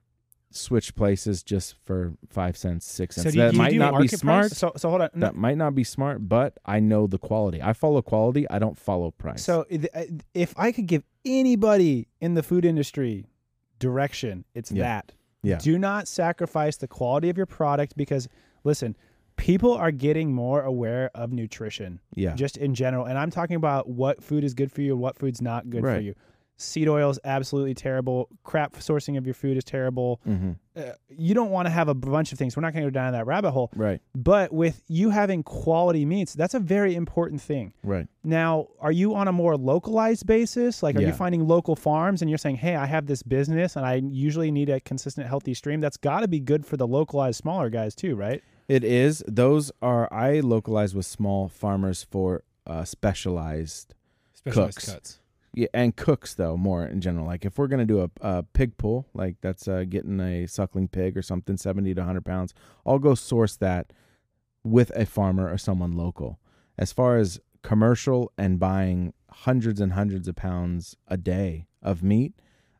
switch 0.51 0.95
places 0.95 1.43
just 1.43 1.75
for 1.83 2.13
5 2.29 2.57
cents, 2.57 2.85
6 2.85 3.15
So 3.15 3.21
cents. 3.23 3.35
you- 3.35 3.41
that 3.41 3.53
might 3.55 3.75
not 3.75 4.01
be 4.01 4.07
smart. 4.07 4.51
So 4.51 4.71
so 4.75 4.89
hold 4.89 5.01
on. 5.03 5.09
No, 5.13 5.27
That 5.27 5.35
might 5.35 5.57
not 5.57 5.75
be 5.75 5.83
smart, 5.83 6.27
but 6.27 6.57
I 6.65 6.79
know 6.79 7.05
the 7.07 7.17
quality. 7.19 7.61
I 7.61 7.73
follow 7.73 8.01
quality, 8.01 8.49
I 8.49 8.59
don't 8.59 8.77
follow 8.77 9.11
price. 9.11 9.43
So 9.43 9.65
if 9.69 10.53
I 10.57 10.71
could 10.71 10.87
give 10.87 11.03
anybody 11.25 12.07
in 12.21 12.33
the 12.33 12.43
food 12.43 12.65
industry 12.65 13.25
direction, 13.79 14.45
it's 14.53 14.71
Yeah. 14.71 14.83
that. 14.83 15.11
yeah. 15.43 15.57
Do 15.59 15.77
not 15.77 16.07
sacrifice 16.07 16.77
the 16.77 16.87
quality 16.87 17.29
of 17.29 17.37
your 17.37 17.45
product 17.45 17.95
because 17.95 18.27
listen, 18.63 18.95
people 19.37 19.71
are 19.73 19.91
getting 19.91 20.33
more 20.33 20.61
aware 20.63 21.09
of 21.15 21.31
nutrition 21.31 21.99
Yeah. 22.15 22.33
just 22.35 22.57
in 22.57 22.75
general. 22.75 23.05
And 23.05 23.17
I'm 23.17 23.29
talking 23.31 23.55
about 23.55 23.87
what 23.89 24.21
food 24.23 24.43
is 24.43 24.53
good 24.53 24.71
for 24.71 24.81
you 24.81 24.93
and 24.93 25.01
what 25.01 25.17
food's 25.17 25.41
not 25.41 25.69
good 25.69 25.81
for 25.83 25.99
you. 25.99 26.13
Seed 26.59 26.87
oil 26.89 27.11
is 27.11 27.19
absolutely 27.23 27.75
terrible. 27.75 28.29
Crap 28.43 28.73
sourcing 28.77 29.15
of 29.15 29.27
your 29.27 29.35
food 29.35 29.57
is 29.57 29.63
terrible. 29.63 30.19
hmm 30.23 30.53
Uh, 30.75 30.91
you 31.09 31.35
don't 31.35 31.49
want 31.51 31.65
to 31.67 31.69
have 31.71 31.87
a 31.87 31.93
bunch 31.93 32.31
of 32.31 32.39
things. 32.39 32.55
We're 32.57 32.61
not 32.61 32.73
going 32.73 32.83
to 32.83 32.89
go 32.89 32.93
down 32.93 33.13
that 33.13 33.27
rabbit 33.27 33.51
hole. 33.51 33.69
Right. 33.75 33.99
But 34.15 34.51
with 34.53 34.81
you 34.87 35.11
having 35.11 35.41
quality 35.43 36.03
meats, 36.05 36.33
that's 36.33 36.55
a 36.55 36.59
very 36.59 36.95
important 36.95 37.41
thing. 37.41 37.73
Right. 37.83 38.07
Now, 38.23 38.67
are 38.79 38.91
you 38.91 39.13
on 39.15 39.27
a 39.27 39.31
more 39.31 39.55
localized 39.55 40.25
basis? 40.25 40.81
Like, 40.81 40.95
are 40.95 41.01
you 41.01 41.13
finding 41.13 41.47
local 41.47 41.75
farms 41.75 42.21
and 42.23 42.29
you're 42.29 42.37
saying, 42.39 42.55
hey, 42.57 42.75
I 42.75 42.87
have 42.87 43.05
this 43.05 43.21
business 43.21 43.75
and 43.75 43.85
I 43.85 43.95
usually 43.95 44.49
need 44.51 44.69
a 44.69 44.79
consistent, 44.79 45.27
healthy 45.27 45.53
stream? 45.53 45.79
That's 45.79 45.97
got 45.97 46.21
to 46.21 46.27
be 46.27 46.39
good 46.39 46.65
for 46.65 46.75
the 46.77 46.87
localized, 46.87 47.37
smaller 47.37 47.69
guys, 47.69 47.93
too, 47.95 48.15
right? 48.15 48.41
It 48.67 48.83
is. 48.83 49.23
Those 49.27 49.71
are 49.81 50.11
I 50.13 50.39
localize 50.41 50.93
with 50.93 51.05
small 51.05 51.47
farmers 51.47 52.03
for 52.03 52.43
uh, 52.65 52.83
specialized 52.83 53.93
Specialized 54.33 54.75
Cooks. 54.77 54.91
cuts. 54.91 55.19
yeah, 55.53 55.67
and 55.73 55.95
cooks 55.95 56.33
though 56.33 56.57
more 56.57 56.85
in 56.85 56.99
general. 57.01 57.25
Like 57.25 57.45
if 57.45 57.57
we're 57.57 57.67
gonna 57.67 57.85
do 57.85 58.01
a, 58.01 58.09
a 58.21 58.43
pig 58.43 58.77
pull, 58.77 59.07
like 59.13 59.35
that's 59.41 59.67
uh, 59.67 59.85
getting 59.87 60.19
a 60.19 60.47
suckling 60.47 60.87
pig 60.89 61.17
or 61.17 61.21
something, 61.21 61.57
seventy 61.57 61.93
to 61.93 62.03
hundred 62.03 62.25
pounds, 62.25 62.53
I'll 62.85 62.99
go 62.99 63.15
source 63.15 63.55
that 63.57 63.93
with 64.63 64.91
a 64.95 65.05
farmer 65.05 65.49
or 65.51 65.57
someone 65.57 65.93
local. 65.93 66.39
As 66.77 66.91
far 66.91 67.17
as 67.17 67.39
commercial 67.63 68.31
and 68.37 68.59
buying 68.59 69.13
hundreds 69.31 69.79
and 69.79 69.93
hundreds 69.93 70.27
of 70.27 70.35
pounds 70.35 70.95
a 71.07 71.15
day 71.17 71.67
of 71.81 72.03
meat, 72.03 72.33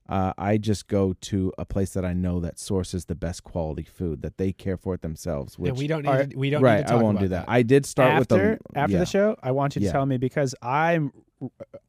uh, 0.09 0.33
I 0.37 0.57
just 0.57 0.87
go 0.87 1.13
to 1.21 1.51
a 1.57 1.65
place 1.65 1.93
that 1.93 2.05
I 2.05 2.13
know 2.13 2.39
that 2.39 2.59
sources 2.59 3.05
the 3.05 3.15
best 3.15 3.43
quality 3.43 3.83
food 3.83 4.21
that 4.21 4.37
they 4.37 4.51
care 4.53 4.77
for 4.77 4.93
it 4.93 5.01
themselves. 5.01 5.57
Which 5.59 5.69
and 5.69 5.77
we 5.77 5.87
don't 5.87 6.03
need 6.03 6.09
are- 6.09 6.25
to, 6.25 6.37
we 6.37 6.49
don't 6.49 6.61
need 6.61 6.65
right, 6.67 6.87
to 6.87 6.93
I 6.93 6.95
won't 6.95 7.17
about 7.17 7.21
do 7.21 7.27
that. 7.29 7.45
I 7.47 7.61
did 7.63 7.85
start 7.85 8.19
with 8.19 8.31
after 8.31 8.59
the 8.73 8.79
after 8.79 8.93
yeah. 8.93 8.99
the 8.99 9.05
show, 9.05 9.35
I 9.43 9.51
want 9.51 9.75
you 9.75 9.81
to 9.81 9.85
Yeah. 9.85 9.91
tell 9.91 10.05
me 10.05 10.17
because 10.17 10.55
I'm 10.61 11.11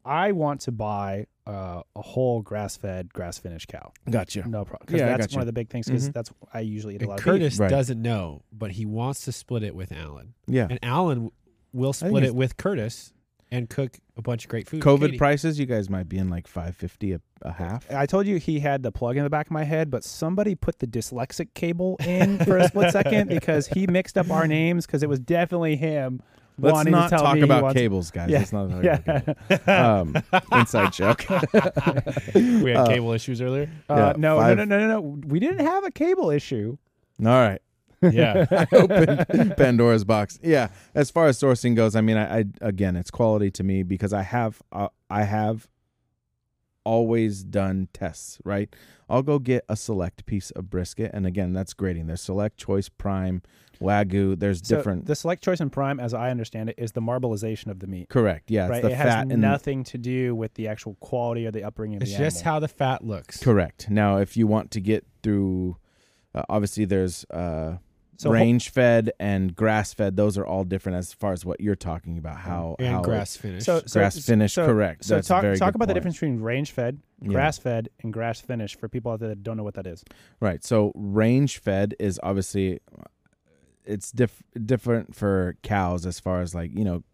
I 0.05 0.33
want 0.33 0.61
to 0.63 0.73
buy 0.73 1.27
uh, 1.47 1.83
a 1.97 2.03
whole 2.03 2.43
grass 2.43 2.77
fed, 2.77 3.11
grass 3.13 3.39
finished 3.39 3.69
cow. 3.69 3.93
Gotcha. 4.11 4.47
No 4.47 4.65
problem. 4.67 4.85
Because 4.87 5.01
Yeah, 5.01 5.07
I 5.07 5.11
that's 5.13 5.27
gotcha. 5.29 5.37
one 5.37 5.41
of 5.43 5.47
the 5.47 5.53
big 5.55 5.71
things 5.71 5.87
because 5.87 6.11
Mhm. 6.11 6.13
that's 6.13 6.31
I 6.53 6.61
usually 6.61 6.97
eat 6.97 7.01
a 7.01 7.05
And 7.05 7.09
lot 7.11 7.19
of 7.21 7.25
Curtis. 7.25 7.59
Right. 7.59 7.71
doesn't 7.71 8.01
know, 8.03 8.43
but 8.53 8.73
he 8.73 8.85
wants 8.85 9.25
to 9.25 9.33
split 9.33 9.63
it 9.63 9.75
with 9.75 9.91
Alan. 9.91 10.35
Yeah. 10.47 10.67
And 10.69 10.79
Alan 10.83 11.31
will 11.73 11.95
split 11.95 12.25
it 12.25 12.35
with 12.35 12.57
Curtis 12.59 13.15
and 13.51 13.69
cook 13.71 13.99
a 14.17 14.23
bunch 14.23 14.45
of 14.45 14.51
great 14.51 14.69
food. 14.69 14.83
for 14.83 14.91
COVID 14.99 15.01
Katie. 15.07 15.19
prices, 15.19 15.59
you 15.59 15.67
guys 15.67 15.89
might 15.89 16.09
be 16.09 16.19
in 16.19 16.29
like 16.29 16.47
five 16.47 16.77
fifty 16.77 17.13
a, 17.13 17.21
a 17.43 17.53
half. 17.53 17.91
I 17.91 18.07
told 18.07 18.27
you 18.27 18.37
he 18.37 18.61
had 18.61 18.83
the 18.83 18.93
plug 18.93 19.17
in 19.17 19.25
the 19.25 19.31
back 19.31 19.47
of 19.47 19.53
my 19.53 19.65
head, 19.65 19.91
but 19.91 20.05
somebody 20.05 20.55
put 20.55 20.79
the 20.81 20.87
dyslexic 20.87 21.55
cable 21.55 21.97
in 22.05 22.39
for 22.45 22.59
a 22.59 22.69
split 22.69 22.93
second 22.93 23.29
because 23.31 23.67
he 23.69 23.87
mixed 23.87 24.19
up 24.19 24.31
our 24.31 24.47
names 24.47 24.87
because 24.87 25.03
it 25.03 25.09
was 25.09 25.19
definitely 25.21 25.77
him. 25.77 26.21
Let's 26.61 26.75
wanting 26.75 26.91
not 26.91 27.05
to 27.05 27.11
tell 27.11 27.23
talk 27.25 27.35
me 27.35 27.41
he 27.41 27.45
about 27.45 27.63
wants- 27.63 27.79
cables, 27.79 28.11
guys. 28.11 28.31
Yeah. 28.31 28.39
Let's 28.39 28.53
not 28.53 28.69
talk 28.71 28.83
Yeah. 28.83 28.95
about 29.07 29.49
cables. 29.49 29.69
Um, 29.69 30.59
inside 30.59 30.93
joke. 30.93 31.25
we 32.35 32.71
had 32.71 32.77
Uh, 32.79 32.87
cable 32.87 33.13
issues 33.13 33.41
earlier. 33.41 33.71
Uh, 33.89 33.95
Yeah, 33.95 34.13
no, 34.17 34.37
five- 34.39 34.57
no, 34.57 34.65
no, 34.65 34.79
no, 34.79 34.87
no, 34.89 34.95
no. 35.01 35.19
We 35.29 35.39
didn't 35.39 35.65
have 35.65 35.85
a 35.85 35.91
cable 35.93 36.31
issue. 36.31 36.77
All 37.21 37.27
right. 37.27 37.61
Yeah. 38.03 38.47
I 38.51 38.67
opened 38.77 39.57
Pandora's 39.57 40.05
box. 40.05 40.39
Yeah. 40.43 40.69
As 40.95 41.11
far 41.11 41.27
as 41.27 41.39
sourcing 41.41 41.75
goes, 41.75 41.97
I 41.97 42.01
mean, 42.01 42.17
I, 42.17 42.39
I 42.41 42.45
again, 42.61 42.97
it's 42.97 43.11
quality 43.11 43.51
to 43.53 43.65
me 43.65 43.83
because 43.83 44.13
I 44.13 44.23
have, 44.23 44.63
uh, 44.73 44.89
I 45.11 45.25
have 45.25 45.69
always 46.85 47.45
done 47.45 47.89
tests. 47.93 48.39
Right. 48.45 48.75
I'll 49.11 49.23
go 49.23 49.39
get 49.39 49.65
a 49.69 49.77
select 49.77 50.27
piece 50.27 50.51
of 50.51 50.69
brisket, 50.69 51.11
and 51.15 51.27
again, 51.27 51.55
that's 51.55 51.73
grading. 51.73 52.07
There's 52.09 52.21
select, 52.21 52.59
choice, 52.59 52.91
prime, 52.91 53.41
wagyu. 53.81 54.39
There's 54.39 54.61
So 54.67 54.77
different. 54.77 55.07
The 55.07 55.15
select 55.17 55.43
choice 55.43 55.61
and 55.61 55.73
prime, 55.73 55.99
as 55.99 56.13
I 56.13 56.31
understand 56.31 56.69
it, 56.69 56.75
is 56.79 56.93
the 56.93 57.01
marbleization 57.01 57.69
of 57.69 57.81
the 57.81 57.87
meat. 57.87 58.11
correct. 58.11 58.51
Yeah. 58.51 58.65
It's 58.65 58.71
right. 58.71 58.83
the 58.83 58.91
it 58.91 58.97
fat 58.97 59.07
has 59.07 59.31
and 59.31 59.41
nothing 59.41 59.83
to 59.85 59.99
do 59.99 60.35
with 60.35 60.55
the 60.55 60.69
actual 60.69 60.95
quality 61.01 61.47
or 61.47 61.51
the 61.51 61.65
upbringing 61.65 61.97
of 61.97 62.03
It's 62.03 62.13
the 62.13 62.19
just 62.19 62.39
animal. 62.39 62.53
how 62.53 62.61
the 62.61 62.69
fat 62.69 63.03
looks. 63.05 63.43
Correct. 63.43 63.89
Now, 63.89 64.19
if 64.19 64.37
you 64.37 64.47
want 64.47 64.71
to 64.73 64.81
get 64.81 65.07
through, 65.23 65.79
uh, 66.35 66.43
obviously 66.51 66.85
there's 66.85 67.25
uh, 67.31 67.79
So 68.19 68.31
range 68.31 68.71
fed 68.71 69.13
and 69.21 69.55
grass 69.55 69.95
fed. 69.95 70.17
Those 70.17 70.37
are 70.37 70.45
all 70.45 70.65
different 70.65 70.99
as 70.99 71.13
far 71.13 71.33
as 71.33 71.45
what 71.45 71.61
you're 71.61 71.77
talking 71.77 72.19
about. 72.19 72.37
How 72.37 72.75
and 72.81 72.89
how 72.89 73.03
grass 73.03 73.37
finish. 73.37 73.65
So, 73.65 73.81
so 73.87 74.01
grass 74.01 74.19
finished, 74.27 74.57
so- 74.57 74.67
correct. 74.67 75.05
So 75.05 75.15
That's 75.15 75.29
talk 75.29 75.43
talk 75.43 75.59
good 75.59 75.75
about 75.77 75.87
the 75.89 75.95
difference 75.95 76.17
between 76.17 76.41
range 76.41 76.73
fed, 76.73 77.01
Yeah. 77.23 77.29
grass 77.29 77.59
fed, 77.59 77.91
and 78.03 78.13
grass 78.13 78.41
finished 78.41 78.81
for 78.81 78.89
people 78.89 79.13
out 79.13 79.21
there 79.21 79.29
that 79.29 79.45
don't 79.45 79.57
know 79.57 79.63
what 79.63 79.75
that 79.75 79.87
is. 79.87 80.05
Right. 80.41 80.65
So 80.65 80.91
range 80.97 81.59
fed 81.59 81.95
is 82.01 82.19
obviously 82.23 82.81
it's 83.85 84.11
diff- 84.11 84.43
different 84.67 85.15
for 85.15 85.57
cows 85.63 86.05
as 86.05 86.19
far 86.21 86.41
as 86.43 86.55
like, 86.55 86.77
you 86.77 86.85
know, 86.85 87.05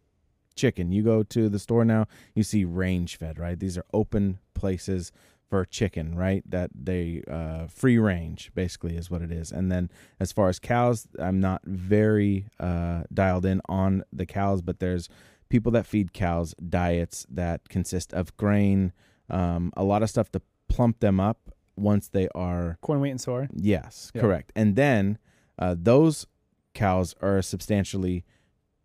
chicken. 0.57 0.91
You 0.91 1.03
go 1.03 1.23
to 1.23 1.49
the 1.49 1.59
store 1.59 1.85
now, 1.85 2.07
you 2.35 2.43
see 2.43 2.65
range 2.65 3.17
fed, 3.17 3.39
right? 3.39 3.59
These 3.59 3.77
are 3.77 3.85
open 3.93 4.39
places 4.55 5.13
for 5.55 5.65
chicken, 5.65 6.17
right? 6.17 6.43
That 6.51 6.71
they 6.75 7.23
uh 7.31 7.69
free 7.69 7.97
range 7.97 8.51
basically 8.57 8.97
is 8.97 9.09
what 9.13 9.23
it 9.23 9.31
is. 9.31 9.53
And 9.53 9.71
then 9.71 9.89
as 10.19 10.33
far 10.33 10.49
as 10.49 10.59
cows, 10.59 11.07
I'm 11.19 11.39
not 11.39 11.61
very 11.65 12.47
uh 12.59 13.05
dialed 13.13 13.47
in 13.47 13.61
on 13.69 14.03
the 14.13 14.27
cows, 14.27 14.63
but 14.63 14.81
there's 14.81 15.09
people 15.49 15.71
that 15.73 15.87
feed 15.87 16.13
cows 16.13 16.57
diets 16.69 17.25
that 17.31 17.69
consist 17.69 18.13
of 18.13 18.37
grain, 18.37 18.93
um 19.31 19.73
a 19.77 19.85
lot 19.85 20.03
of 20.03 20.11
stuff 20.11 20.29
to 20.33 20.41
plump 20.69 20.99
them 20.99 21.21
up 21.21 21.39
once 21.77 22.09
they 22.09 22.27
are 22.35 22.77
Corn, 22.81 23.01
wheat, 23.01 23.11
and 23.11 23.21
soy. 23.21 23.47
Yes, 23.55 24.11
Yeah. 24.15 24.23
correct. 24.23 24.51
And 24.57 24.75
then 24.75 25.19
uh, 25.59 25.77
those 25.79 26.27
cows 26.75 27.15
are 27.21 27.41
substantially 27.43 28.25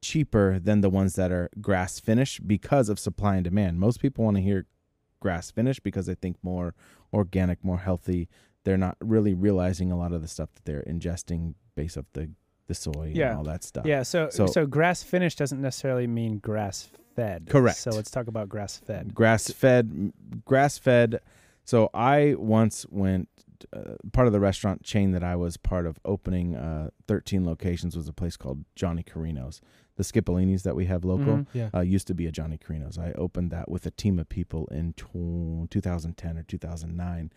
cheaper 0.01 0.59
than 0.59 0.81
the 0.81 0.89
ones 0.89 1.15
that 1.15 1.31
are 1.31 1.49
grass 1.59 1.99
finished 1.99 2.47
because 2.47 2.89
of 2.89 2.99
supply 2.99 3.35
and 3.37 3.43
demand. 3.43 3.79
Most 3.79 3.99
people 3.99 4.23
want 4.25 4.37
to 4.37 4.43
hear 4.43 4.67
grass 5.19 5.51
finish 5.51 5.79
because 5.79 6.05
they 6.05 6.15
think 6.15 6.37
more 6.43 6.73
organic, 7.13 7.63
more 7.63 7.79
healthy. 7.79 8.27
They're 8.65 8.77
not 8.77 8.97
really 9.01 9.33
realizing 9.33 9.91
a 9.91 9.97
lot 9.97 10.11
of 10.13 10.21
the 10.21 10.27
stuff 10.27 10.49
that 10.55 10.65
they're 10.65 10.83
ingesting 10.87 11.55
based 11.75 11.97
off 11.97 12.05
the 12.13 12.31
the 12.67 12.75
soy 12.75 13.11
Yeah. 13.15 13.29
and 13.29 13.37
all 13.39 13.43
that 13.45 13.63
stuff. 13.63 13.85
Yeah. 13.87 14.03
So, 14.03 14.29
so 14.29 14.45
So- 14.45 14.67
grass 14.67 15.01
finished 15.01 15.39
doesn't 15.39 15.59
necessarily 15.59 16.05
mean 16.05 16.37
grass 16.37 16.87
fed. 17.15 17.47
Correct. 17.49 17.77
So 17.79 17.89
let's 17.89 18.11
talk 18.11 18.27
about 18.27 18.47
grass 18.47 18.77
fed. 18.77 19.15
grass 19.15 19.49
fed 19.51 20.13
grass 20.45 20.77
fed 20.77 21.19
so 21.65 21.89
i 21.93 22.35
once 22.37 22.85
went 22.89 23.27
uh, 23.73 23.95
part 24.13 24.25
of 24.27 24.33
the 24.33 24.39
restaurant 24.39 24.83
chain 24.83 25.11
that 25.11 25.23
i 25.23 25.35
was 25.35 25.57
part 25.57 25.85
of 25.85 25.99
opening 26.05 26.55
uh, 26.55 26.89
13 27.07 27.43
locations 27.45 27.95
was 27.95 28.07
a 28.07 28.13
place 28.13 28.37
called 28.37 28.63
johnny 28.75 29.03
carino's 29.03 29.59
the 29.99 30.03
scipolinis 30.03 30.63
that 30.63 30.75
we 30.77 30.85
have 30.85 31.03
local 31.03 31.35
Mhm. 31.39 31.47
yeah. 31.53 31.69
uh, 31.73 31.81
used 31.81 32.07
to 32.07 32.13
be 32.13 32.25
a 32.25 32.31
johnny 32.31 32.57
carino's. 32.57 32.97
I 32.97 33.11
opened 33.25 33.51
that 33.51 33.69
with 33.69 33.85
a 33.85 33.91
team 33.91 34.17
of 34.17 34.29
people 34.29 34.65
in 34.67 34.93
tw- 34.93 35.69
2010 35.69 36.37
or 36.37 36.43
2009 36.43 37.31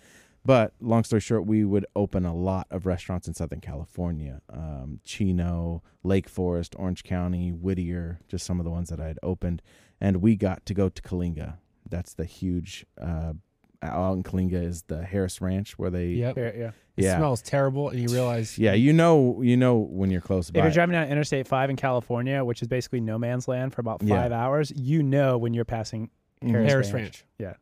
but 0.44 0.72
long 0.80 1.04
story 1.04 1.20
short 1.20 1.44
we 1.46 1.64
would 1.64 1.86
open 1.94 2.24
a 2.24 2.34
lot 2.34 2.66
of 2.70 2.86
restaurants 2.86 3.26
in 3.28 3.34
southern 3.34 3.60
california. 3.60 4.40
Um, 4.48 5.00
chino 5.04 5.82
lake 6.04 6.28
forest 6.28 6.74
orange 6.78 7.02
county 7.04 7.50
whittier 7.50 8.20
just 8.28 8.46
some 8.46 8.58
of 8.60 8.64
the 8.64 8.70
ones 8.78 8.88
that 8.90 9.00
i 9.00 9.06
had 9.08 9.18
opened. 9.22 9.60
And 10.00 10.16
we 10.22 10.34
got 10.36 10.66
to 10.66 10.74
go 10.74 10.88
to 10.88 11.00
Coalinga. 11.02 11.58
That's 11.88 12.14
the 12.14 12.24
huge 12.24 12.86
uh 13.00 13.34
out 13.82 14.12
in 14.14 14.22
Coalinga 14.22 14.64
is 14.64 14.82
the 14.82 15.02
Harris 15.02 15.40
Ranch 15.40 15.78
where 15.78 15.90
they 15.90 16.08
Yep. 16.08 16.36
Yeah, 16.36 16.42
yeah. 16.56 16.70
It 16.96 17.04
yeah 17.04 17.16
smells 17.16 17.40
terrible, 17.42 17.88
and 17.88 17.98
you 17.98 18.08
realize 18.08 18.58
yeah 18.58 18.74
you 18.74 18.92
know 18.92 19.40
you 19.42 19.56
know 19.56 19.78
when 19.78 20.10
you're 20.10 20.20
close 20.20 20.50
If 20.50 20.56
you're 20.56 20.70
driving 20.70 20.92
down 20.92 21.08
Interstate 21.08 21.48
5 21.48 21.70
in 21.70 21.76
California, 21.76 22.44
which 22.44 22.60
is 22.62 22.68
basically 22.68 23.00
no 23.00 23.18
man's 23.18 23.48
land 23.48 23.72
for 23.74 23.80
about 23.80 24.02
Yeah. 24.02 24.22
five 24.22 24.32
hours, 24.32 24.70
you 24.76 25.02
know 25.02 25.38
when 25.38 25.54
you're 25.54 25.64
passing 25.64 26.10
Mhm. 26.42 26.50
Harris, 26.50 26.70
Harris 26.70 26.92
Ranch. 26.92 27.24
Ranch. 27.40 27.56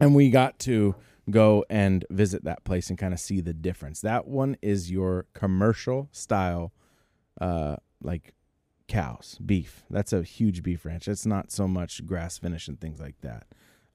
and 0.00 0.14
we 0.14 0.30
got 0.30 0.58
to 0.60 0.94
go 1.28 1.64
and 1.68 2.04
visit 2.10 2.44
that 2.44 2.62
place 2.64 2.88
and 2.88 2.98
kind 2.98 3.12
of 3.12 3.18
see 3.20 3.40
the 3.40 3.52
difference 3.54 4.00
that 4.02 4.26
one 4.28 4.56
is 4.62 4.90
your 4.92 5.26
commercial 5.34 6.08
style 6.12 6.72
uh 7.40 7.74
like 8.02 8.32
cows 8.88 9.36
beef 9.44 9.84
that's 9.90 10.12
a 10.12 10.22
huge 10.22 10.62
beef 10.62 10.84
ranch 10.84 11.08
it's 11.08 11.26
not 11.26 11.50
so 11.50 11.66
much 11.66 12.06
grass 12.06 12.38
finish 12.38 12.68
and 12.68 12.80
things 12.80 13.00
like 13.00 13.20
that 13.22 13.44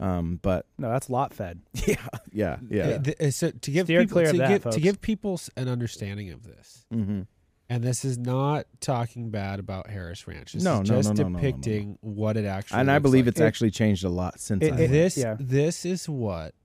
um 0.02 0.40
but 0.42 0.66
No, 0.78 0.90
that's 0.90 1.10
lot 1.10 1.34
fed. 1.34 1.62
yeah 1.88 1.96
yeah 2.32 2.58
yeah 2.70 2.84
Uh, 2.84 3.00
th- 3.00 3.18
uh, 3.22 3.32
so 3.32 3.52
to 3.52 3.72
give 3.72 3.86
Steer 3.88 4.02
people 4.02 4.24
to 4.26 4.38
that, 4.38 4.50
give 4.64 4.74
to 4.74 4.80
give 4.80 5.02
people 5.02 5.40
an 5.56 5.68
understanding 5.68 6.32
of 6.32 6.44
this, 6.44 6.86
mm-hmm. 6.94 7.22
and 7.70 7.84
this 7.84 8.04
is 8.04 8.18
not 8.18 8.66
talking 8.80 9.30
bad 9.30 9.60
about 9.60 9.90
Harris 9.90 10.28
Ranch. 10.28 10.54
This 10.54 10.64
No, 10.64 10.82
is 10.82 10.90
no, 10.90 10.96
just 10.98 11.10
no, 11.10 11.14
no, 11.14 11.24
no, 11.24 11.30
no, 11.30 11.34
no. 11.34 11.40
depicting 11.40 11.98
what 12.02 12.36
it 12.38 12.46
actually. 12.46 12.80
and 12.80 12.90
i 12.92 13.00
believe 13.00 13.26
like. 13.26 13.34
it's 13.34 13.42
It- 13.42 13.46
actually 13.46 13.72
changed 13.72 14.04
a 14.04 14.10
lot 14.10 14.40
since 14.40 14.64
it- 14.64 14.74
I 14.74 14.78
it- 14.82 14.88
this. 14.90 15.18
yeah. 15.18 15.38
This 15.40 15.86
is 15.86 16.10
what 16.10 16.56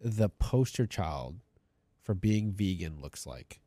the 0.00 0.28
poster 0.28 0.86
child 0.86 1.36
for 2.02 2.14
being 2.14 2.52
vegan 2.52 3.00
looks 3.00 3.26
like. 3.26 3.60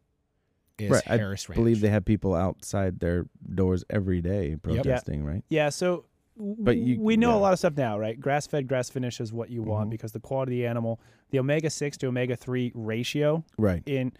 Is 0.79 0.89
Right, 0.89 1.03
I 1.07 1.17
Harris 1.17 1.47
Ranch? 1.47 1.57
believe 1.57 1.79
they 1.81 1.89
have 1.89 2.05
people 2.05 2.33
outside 2.33 2.99
their 2.99 3.25
doors 3.53 3.83
every 3.89 4.19
day 4.21 4.55
protesting 4.55 5.23
right 5.23 5.43
Yeah, 5.49 5.69
so 5.69 6.05
But 6.59 6.77
you- 6.77 6.99
we 6.99 7.17
know 7.17 7.31
yeah. 7.31 7.35
a 7.37 7.39
lot 7.39 7.53
of 7.53 7.59
stuff 7.59 7.77
now, 7.77 7.99
right? 7.99 8.19
Grass 8.19 8.47
fed, 8.47 8.67
grass 8.67 8.89
finish 8.89 9.19
is 9.21 9.31
what 9.31 9.49
you 9.49 9.61
want 9.61 9.87
Mhm. 9.87 9.91
because 9.91 10.11
the 10.11 10.19
quality 10.19 10.53
of 10.53 10.57
the 10.63 10.67
animal, 10.67 10.99
the 11.29 11.39
omega 11.39 11.69
six 11.69 11.97
to 11.97 12.07
omega 12.07 12.35
three 12.35 12.71
ratio 12.75 13.43
right 13.57 13.83
in 13.85 14.11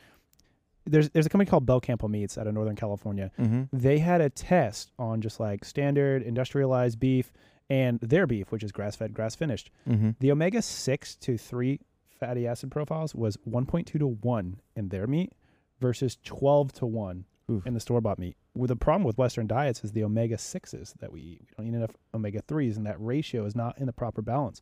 there's 0.86 1.10
there's 1.12 1.26
a 1.26 1.30
company 1.30 1.50
called 1.50 1.66
Belcampo 1.66 2.10
Meats 2.10 2.38
out 2.38 2.48
of 2.48 2.54
Northern 2.54 2.76
California. 2.76 3.32
mm-hmm. 3.40 3.64
They 3.72 4.00
had 4.00 4.20
a 4.22 4.30
test 4.30 4.92
on 4.98 5.22
just 5.22 5.40
like 5.40 5.64
standard 5.64 6.24
industrialized 6.24 7.00
beef 7.00 7.32
and 7.70 8.00
their 8.02 8.26
beef, 8.28 8.52
which 8.52 8.64
is 8.64 8.72
grass 8.72 8.96
fed, 8.96 9.14
grass 9.14 9.36
finished. 9.36 9.70
Mm-hmm. 9.88 10.12
The 10.20 10.32
omega 10.32 10.62
six 10.62 11.16
to 11.18 11.38
three 11.38 11.80
fatty 12.20 12.46
acid 12.48 12.72
profiles 12.72 13.14
was 13.16 13.38
one 13.46 13.66
point 13.66 13.88
two 13.88 14.00
to 14.00 14.08
one 14.08 14.60
in 14.76 14.90
their 14.90 15.08
meat 15.08 15.34
versus 15.80 16.18
twelve 16.24 16.72
to 16.74 16.86
one 16.86 17.26
Oof. 17.50 17.66
in 17.66 17.74
the 17.74 17.80
store 17.80 18.02
bought 18.02 18.20
meat. 18.20 18.36
Well, 18.54 18.68
the 18.68 18.76
problem 18.76 19.04
with 19.06 19.18
Western 19.18 19.48
diets 19.48 19.84
is 19.84 19.92
the 19.94 20.04
omega 20.04 20.38
sixes 20.38 20.94
that 21.00 21.12
we 21.12 21.22
eat. 21.22 21.42
We 21.42 21.48
don't 21.58 21.74
eat 21.74 21.78
enough 21.78 21.92
omega 22.14 22.42
threes, 22.42 22.76
and 22.78 22.86
that 22.86 23.00
ratio 23.00 23.46
is 23.46 23.56
not 23.56 23.78
in 23.78 23.86
the 23.86 23.94
proper 23.94 24.22
balance. 24.22 24.62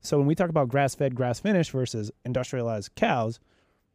So 0.00 0.18
when 0.18 0.26
we 0.26 0.34
talk 0.34 0.48
about 0.50 0.68
grass 0.68 0.94
fed, 0.94 1.14
grass 1.14 1.38
finished 1.40 1.70
versus 1.70 2.10
industrialized 2.24 2.94
cows, 2.96 3.38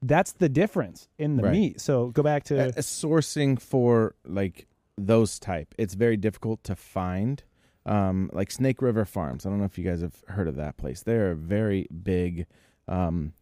that's 0.02 0.32
the 0.34 0.48
difference 0.50 1.10
in 1.18 1.36
the 1.38 1.44
Right. 1.44 1.52
meat. 1.52 1.82
So 1.82 2.10
go 2.12 2.22
back 2.24 2.44
to 2.46 2.68
Uh, 2.68 2.72
sourcing 2.78 3.60
for 3.60 4.16
like 4.26 4.68
those 4.98 5.40
type 5.40 5.76
it's 5.78 5.94
very 5.94 6.16
difficult 6.16 6.64
to 6.64 6.74
find 6.74 7.44
um 7.86 8.30
like 8.32 8.50
snake 8.50 8.82
river 8.82 9.04
farms 9.04 9.46
i 9.46 9.50
don't 9.50 9.60
know 9.60 9.66
if 9.66 9.78
you 9.78 9.84
guys 9.84 10.00
have 10.00 10.24
heard 10.30 10.48
of 10.48 10.56
that 10.56 10.78
place 10.78 11.04
they're 11.04 11.32
a 11.32 11.36
very 11.36 11.86
big 12.02 12.48
um 12.88 13.34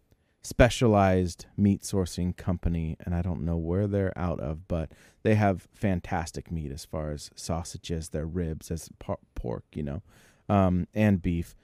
specialized 0.43 1.45
meat 1.55 1.81
sourcing 1.81 2.35
company 2.35 2.97
and 3.05 3.15
i 3.15 3.21
don't 3.21 3.43
know 3.43 3.55
where 3.55 3.87
they're 3.87 4.17
out 4.17 4.39
of 4.41 4.67
but 4.67 4.91
they 5.23 5.35
have 5.35 5.67
fantastic 5.73 6.51
meat 6.51 6.71
as 6.71 6.83
far 6.83 7.11
as 7.11 7.31
sausages 7.33 8.09
their 8.09 8.25
ribs 8.25 8.69
as 8.69 8.89
por- 8.99 9.19
pork 9.35 9.63
you 9.73 9.83
know 9.83 10.01
um 10.49 10.87
and 10.93 11.21
beef. 11.21 11.55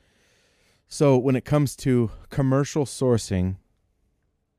So 0.88 1.18
when 1.18 1.36
it 1.36 1.46
comes 1.46 1.76
to 1.78 2.10
commercial 2.30 2.86
sourcing 2.86 3.58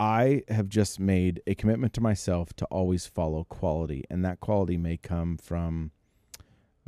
I 0.01 0.45
have 0.49 0.71
just 0.71 0.99
made 0.99 1.43
a 1.47 1.55
commitment 1.55 1.93
to 1.93 2.01
myself 2.01 2.55
to 2.55 2.65
always 2.67 3.07
follow 3.07 3.45
quality, 3.45 4.03
and 4.09 4.25
that 4.25 4.41
quality 4.41 4.79
may 4.79 4.97
come 4.97 5.37
from 5.37 5.91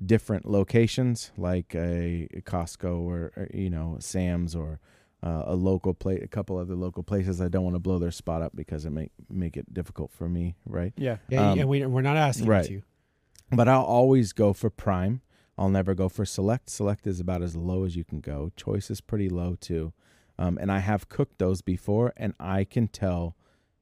different 0.04 0.46
locations, 0.48 1.30
like 1.36 1.74
a, 1.74 2.26
a 2.32 2.40
Costco 2.40 3.00
or, 3.00 3.32
or, 3.36 3.48
you 3.52 3.68
know 3.68 3.98
Sam's 4.00 4.56
or 4.56 4.80
uh, 5.22 5.44
a 5.46 5.54
local 5.54 5.94
place, 5.94 6.20
a 6.22 6.28
couple 6.28 6.56
other 6.56 6.74
local 6.74 7.02
places. 7.02 7.40
I 7.40 7.48
don't 7.48 7.64
want 7.64 7.76
to 7.76 7.80
blow 7.80 7.98
their 7.98 8.10
spot 8.10 8.42
up 8.42 8.56
because 8.56 8.84
it 8.84 8.90
make 8.90 9.12
make 9.30 9.56
it 9.56 9.72
difficult 9.72 10.10
for 10.12 10.28
me, 10.28 10.56
right? 10.66 10.92
yeah. 10.96 11.18
Yeah, 11.28 11.52
Um, 11.52 11.60
and 11.60 11.68
we, 11.68 11.84
we're 11.86 12.02
not 12.02 12.16
asking 12.16 12.46
right. 12.46 12.68
you 12.68 12.80
to. 12.80 13.56
But 13.56 13.68
I'll 13.68 13.82
always 13.84 14.32
go 14.32 14.52
for 14.52 14.70
prime. 14.70 15.20
I'll 15.58 15.68
never 15.68 15.94
go 15.94 16.08
for 16.08 16.24
select. 16.24 16.70
Select 16.70 17.06
is 17.06 17.20
about 17.20 17.42
as 17.42 17.54
low 17.54 17.84
as 17.84 17.94
you 17.94 18.04
can 18.04 18.20
go. 18.20 18.50
Choice 18.56 18.90
is 18.90 19.00
pretty 19.00 19.28
low 19.28 19.56
too. 19.60 19.92
Um, 20.38 20.58
and 20.58 20.72
I 20.72 20.78
have 20.78 21.08
cooked 21.10 21.38
those 21.38 21.60
before, 21.60 22.12
and 22.16 22.34
I 22.40 22.64
can 22.64 22.88
tell 22.88 23.36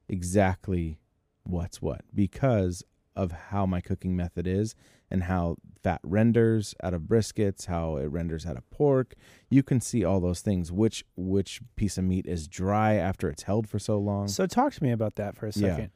exactly 0.08 0.98
what's 1.44 1.80
what 1.80 2.02
because 2.14 2.82
of 3.16 3.32
how 3.32 3.64
my 3.66 3.80
cooking 3.80 4.16
method 4.16 4.46
is 4.46 4.74
and 5.10 5.24
how 5.24 5.56
fat 5.82 6.00
renders 6.02 6.74
out 6.82 6.94
of 6.94 7.02
briskets, 7.02 7.66
how 7.66 7.96
it 7.96 8.06
renders 8.06 8.46
out 8.46 8.56
of 8.56 8.68
pork. 8.70 9.14
You 9.48 9.62
can 9.62 9.80
see 9.80 10.04
all 10.04 10.20
those 10.20 10.40
things. 10.40 10.70
Which 10.70 11.04
which 11.16 11.60
piece 11.76 11.98
of 11.98 12.04
meat 12.04 12.26
is 12.26 12.46
dry 12.48 12.94
after 12.94 13.28
it's 13.28 13.42
held 13.44 13.68
for 13.68 13.78
so 13.78 13.98
long? 13.98 14.28
So 14.28 14.46
talk 14.46 14.72
to 14.74 14.82
me 14.82 14.90
about 14.92 15.16
that 15.16 15.36
for 15.36 15.46
a 15.46 15.52
second. 15.52 15.66
Yeah. 15.68 15.74
second. 15.76 15.90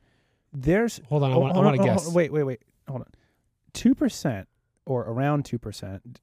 There's 0.52 1.00
Hold 1.08 1.22
on, 1.24 1.32
I 1.32 1.34
Oh, 1.34 1.38
want, 1.40 1.52
I 1.54 1.56
want 1.58 1.66
on, 1.68 1.74
to 1.74 1.82
oh, 1.82 1.84
guess. 1.84 2.04
hold- 2.04 2.14
Wait, 2.14 2.32
wait, 2.32 2.42
wait. 2.44 2.60
Hold 2.88 3.02
on. 3.02 3.08
Two 3.72 3.94
percent 3.94 4.48
or 4.86 5.02
around 5.02 5.44
two 5.44 5.58
percent, 5.58 6.20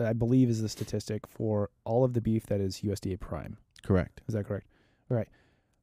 I 0.00 0.12
believe, 0.12 0.48
is 0.48 0.62
the 0.62 0.68
statistic 0.68 1.26
for 1.26 1.70
all 1.84 2.04
of 2.04 2.14
the 2.14 2.20
beef 2.20 2.46
that 2.46 2.60
is 2.60 2.80
USDA 2.82 3.18
prime. 3.20 3.58
Correct. 3.82 4.20
Is 4.28 4.34
that 4.34 4.44
correct? 4.46 4.66
All 5.10 5.16
right. 5.16 5.28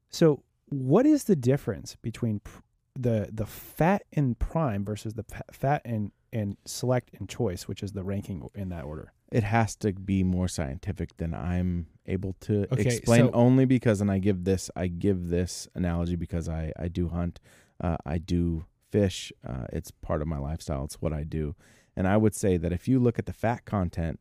So, 0.09 0.43
what 0.69 1.05
is 1.05 1.25
the 1.25 1.35
difference 1.35 1.95
between 2.01 2.39
pr- 2.39 2.61
the 2.97 3.29
the 3.31 3.45
fat 3.45 4.03
in 4.13 4.35
prime 4.35 4.83
versus 4.85 5.13
the 5.13 5.23
fa- 5.23 5.43
fat 5.51 5.81
in 5.85 6.11
in 6.35 6.57
select 6.65 7.09
and 7.17 7.27
choice, 7.29 7.67
which 7.67 7.81
is 7.81 7.93
the 7.93 8.03
ranking 8.03 8.47
in 8.53 8.69
that 8.69 8.83
order? 8.83 9.11
it 9.31 9.43
has 9.43 9.75
to 9.75 9.91
be 9.91 10.23
more 10.23 10.47
scientific 10.47 11.17
than 11.17 11.33
I'm 11.33 11.87
able 12.05 12.33
to 12.41 12.67
Okay, 12.71 12.83
explain 12.83 13.25
so- 13.25 13.31
only 13.33 13.65
because 13.65 13.99
and 13.99 14.11
I 14.11 14.19
give 14.19 14.43
this 14.43 14.69
I 14.75 14.85
give 14.87 15.29
this 15.29 15.67
analogy 15.73 16.15
because 16.15 16.47
I 16.47 16.71
I 16.79 16.87
do 16.89 17.09
hunt 17.09 17.39
uh, 17.83 17.97
I 18.05 18.17
do 18.19 18.65
fish. 18.91 19.33
Uh, 19.45 19.65
it's 19.73 19.89
part 19.91 20.21
of 20.21 20.27
my 20.27 20.37
lifestyle. 20.37 20.83
It's 20.85 21.01
what 21.01 21.11
I 21.11 21.23
do. 21.23 21.55
And 21.97 22.07
I 22.07 22.17
would 22.17 22.35
say 22.35 22.55
that 22.57 22.71
if 22.71 22.87
you 22.87 22.99
look 22.99 23.17
at 23.19 23.25
the 23.25 23.33
fat 23.33 23.65
content 23.65 24.19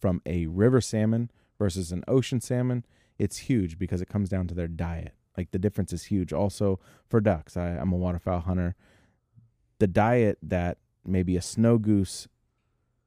from 0.00 0.20
a 0.26 0.46
river 0.46 0.80
salmon 0.80 1.30
versus 1.58 1.92
an 1.92 2.02
ocean 2.08 2.40
salmon, 2.40 2.84
it's 3.18 3.38
huge 3.48 3.78
because 3.78 4.00
it 4.02 4.08
comes 4.08 4.28
down 4.28 4.48
to 4.48 4.54
their 4.54 4.68
diet. 4.68 5.14
Like 5.38 5.52
the 5.52 5.58
difference 5.58 5.92
is 5.92 6.04
huge. 6.06 6.32
Also 6.32 6.80
for 7.08 7.20
ducks, 7.20 7.56
I, 7.56 7.68
I'm 7.80 7.92
a 7.92 7.96
waterfowl 7.96 8.40
hunter. 8.40 8.74
The 9.78 9.86
diet 9.86 10.38
that 10.42 10.78
maybe 11.06 11.36
a 11.36 11.42
snow 11.42 11.78
goose 11.78 12.28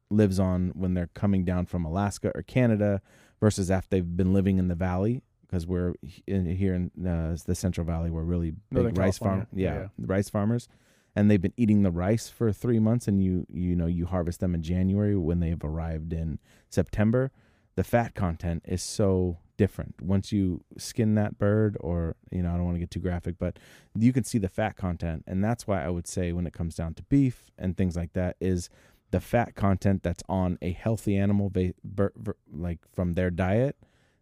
lives 0.09 0.39
on 0.39 0.69
when 0.75 0.93
they're 0.93 1.09
coming 1.13 1.43
down 1.45 1.65
from 1.65 1.85
Alaska 1.85 2.31
or 2.33 2.41
Canada 2.41 3.01
versus 3.39 3.69
after 3.69 3.89
they've 3.91 4.17
been 4.17 4.33
living 4.33 4.57
in 4.57 4.67
the 4.67 4.75
valley 4.75 5.21
because 5.41 5.65
we're 5.67 5.93
in, 6.27 6.45
here 6.45 6.73
in 6.73 7.07
uh, 7.07 7.35
the 7.45 7.55
Central 7.55 7.85
Valley. 7.85 8.09
We're 8.11 8.23
really 8.23 8.51
big 8.51 8.59
Northern 8.83 8.93
rice 8.95 9.17
farm, 9.17 9.47
yeah, 9.53 9.73
Yeah. 9.73 9.87
rice 9.97 10.29
farmers, 10.29 10.67
and 11.15 11.29
they've 11.29 11.41
been 11.41 11.53
eating 11.57 11.81
the 11.83 11.91
rice 11.91 12.29
for 12.29 12.51
three 12.51 12.79
months, 12.79 13.07
and 13.07 13.23
you 13.23 13.45
you 13.51 13.75
know 13.75 13.87
you 13.87 14.05
harvest 14.05 14.39
them 14.41 14.53
in 14.53 14.61
January 14.61 15.15
when 15.15 15.39
they've 15.39 15.63
arrived 15.63 16.13
in 16.13 16.39
September. 16.69 17.31
The 17.75 17.83
fat 17.83 18.13
content 18.13 18.63
is 18.67 18.83
so 18.83 19.37
different 19.59 20.01
once 20.01 20.31
you 20.31 20.63
skin 20.77 21.15
that 21.15 21.37
bird, 21.37 21.75
or 21.81 22.15
you 22.31 22.41
know 22.41 22.49
I 22.53 22.55
don't 22.55 22.65
want 22.65 22.75
to 22.75 22.79
get 22.79 22.89
too 22.91 23.01
graphic, 23.01 23.35
but 23.37 23.59
you 23.93 24.11
can 24.13 24.23
see 24.23 24.37
the 24.39 24.47
fat 24.49 24.77
content, 24.77 25.23
and 25.27 25.43
that's 25.43 25.67
why 25.67 25.83
I 25.85 25.89
would 25.89 26.07
say 26.07 26.31
when 26.31 26.47
it 26.47 26.53
comes 26.53 26.75
down 26.75 26.93
to 26.95 27.03
beef 27.03 27.51
and 27.57 27.75
things 27.77 27.95
like 27.95 28.13
that 28.13 28.37
is 28.39 28.69
the 29.11 29.19
fat 29.19 29.55
content 29.55 30.01
that's 30.01 30.23
on 30.29 30.57
a 30.61 30.71
healthy 30.71 31.17
animal 31.17 31.49
va- 31.49 31.73
ver- 31.83 32.13
ver- 32.15 32.37
like 32.51 32.79
from 32.93 33.13
their 33.13 33.31
diet 33.31 33.75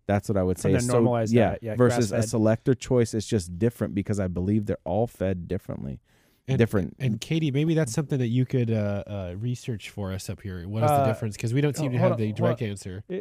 that's 0.08 0.30
what 0.30 0.38
i 0.38 0.44
would 0.48 0.58
say 0.58 0.70
From 0.70 0.72
their 0.72 0.80
is 0.80 0.88
so- 0.88 0.94
normalized 0.94 1.34
yeah, 1.34 1.48
diet, 1.50 1.60
yeah, 1.62 1.76
versus 1.76 2.12
a 2.12 2.16
grass-fed. 2.16 2.30
selector 2.30 2.74
choice 2.74 3.14
it's 3.14 3.28
just 3.28 3.60
different 3.60 3.94
because 3.94 4.18
i 4.22 4.28
believe 4.28 4.66
they're 4.66 4.86
all 4.86 5.06
fed 5.06 5.46
differently 5.50 6.00
And- 6.48 6.58
different 6.58 6.96
And 7.00 7.20
Katie, 7.20 7.52
maybe 7.52 7.74
that's 7.74 7.92
something 7.92 8.18
that 8.20 8.30
you 8.30 8.46
could 8.46 8.72
uh, 8.72 9.04
uh, 9.06 9.34
research 9.38 9.90
for 9.90 10.14
us 10.14 10.30
up 10.30 10.40
here. 10.42 10.66
What 10.70 10.84
is 10.84 10.90
the 10.90 11.04
Uh, 11.04 11.08
difference? 11.12 11.36
Because 11.36 11.54
we 11.54 11.60
don't 11.60 11.76
seem 11.76 11.90
oh, 11.90 11.96
to 11.96 11.98
have 12.06 12.14
on, 12.14 12.18
the 12.24 12.32
direct 12.32 12.62
on. 12.62 12.70
answer. 12.70 13.04
Uh, 13.12 13.18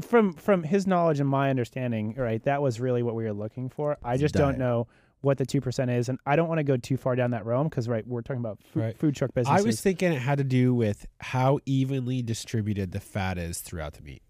From 0.00 0.32
from 0.32 0.62
his 0.62 0.86
knowledge 0.86 1.20
and 1.20 1.28
my 1.28 1.50
understanding, 1.50 2.14
right? 2.16 2.42
That 2.44 2.62
was 2.62 2.80
really 2.80 3.02
what 3.02 3.14
we 3.14 3.24
were 3.24 3.32
looking 3.32 3.68
for. 3.68 3.98
I 4.02 4.16
just 4.16 4.34
diet. 4.34 4.52
don't 4.52 4.58
know 4.58 4.86
what 5.20 5.38
the 5.38 5.46
two 5.46 5.60
percent 5.60 5.90
is, 5.90 6.08
and 6.08 6.18
I 6.26 6.34
don't 6.36 6.48
want 6.48 6.58
to 6.58 6.64
go 6.64 6.76
too 6.76 6.96
far 6.96 7.14
down 7.14 7.30
that 7.32 7.44
realm 7.46 7.68
because, 7.68 7.88
right, 7.88 8.06
we're 8.06 8.22
talking 8.22 8.40
about 8.40 8.58
food, 8.72 8.80
Right. 8.82 8.98
food 8.98 9.14
truck 9.14 9.34
business. 9.34 9.60
I 9.60 9.62
was 9.62 9.80
thinking 9.80 10.12
it 10.12 10.20
had 10.20 10.38
to 10.38 10.44
do 10.44 10.74
with 10.74 11.06
how 11.20 11.58
evenly 11.66 12.22
distributed 12.22 12.92
the 12.92 13.00
fat 13.00 13.38
is 13.38 13.60
throughout 13.60 13.94
the 13.94 14.02
meat. 14.02 14.22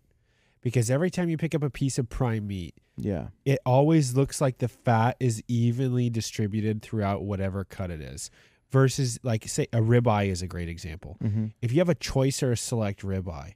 Because 0.60 0.90
every 0.90 1.10
time 1.10 1.28
you 1.28 1.36
pick 1.36 1.54
up 1.54 1.62
a 1.62 1.70
piece 1.70 1.98
of 1.98 2.08
prime 2.08 2.46
meat, 2.46 2.74
yeah 2.96 3.28
it 3.44 3.58
always 3.64 4.14
looks 4.14 4.40
like 4.40 4.58
the 4.58 4.68
fat 4.68 5.16
is 5.18 5.42
evenly 5.48 6.10
distributed 6.10 6.82
throughout 6.82 7.22
whatever 7.22 7.64
cut 7.64 7.90
it 7.90 8.00
is. 8.00 8.30
Versus, 8.70 9.18
like, 9.22 9.46
say, 9.48 9.66
a 9.72 9.78
ribeye 9.80 10.28
is 10.28 10.40
a 10.40 10.46
great 10.46 10.68
example. 10.68 11.16
mm-hmm. 11.22 11.46
If 11.60 11.72
you 11.72 11.78
have 11.80 11.88
a 11.90 11.94
choice 11.94 12.42
or 12.42 12.52
a 12.52 12.56
select 12.56 13.02
ribeye, 13.02 13.54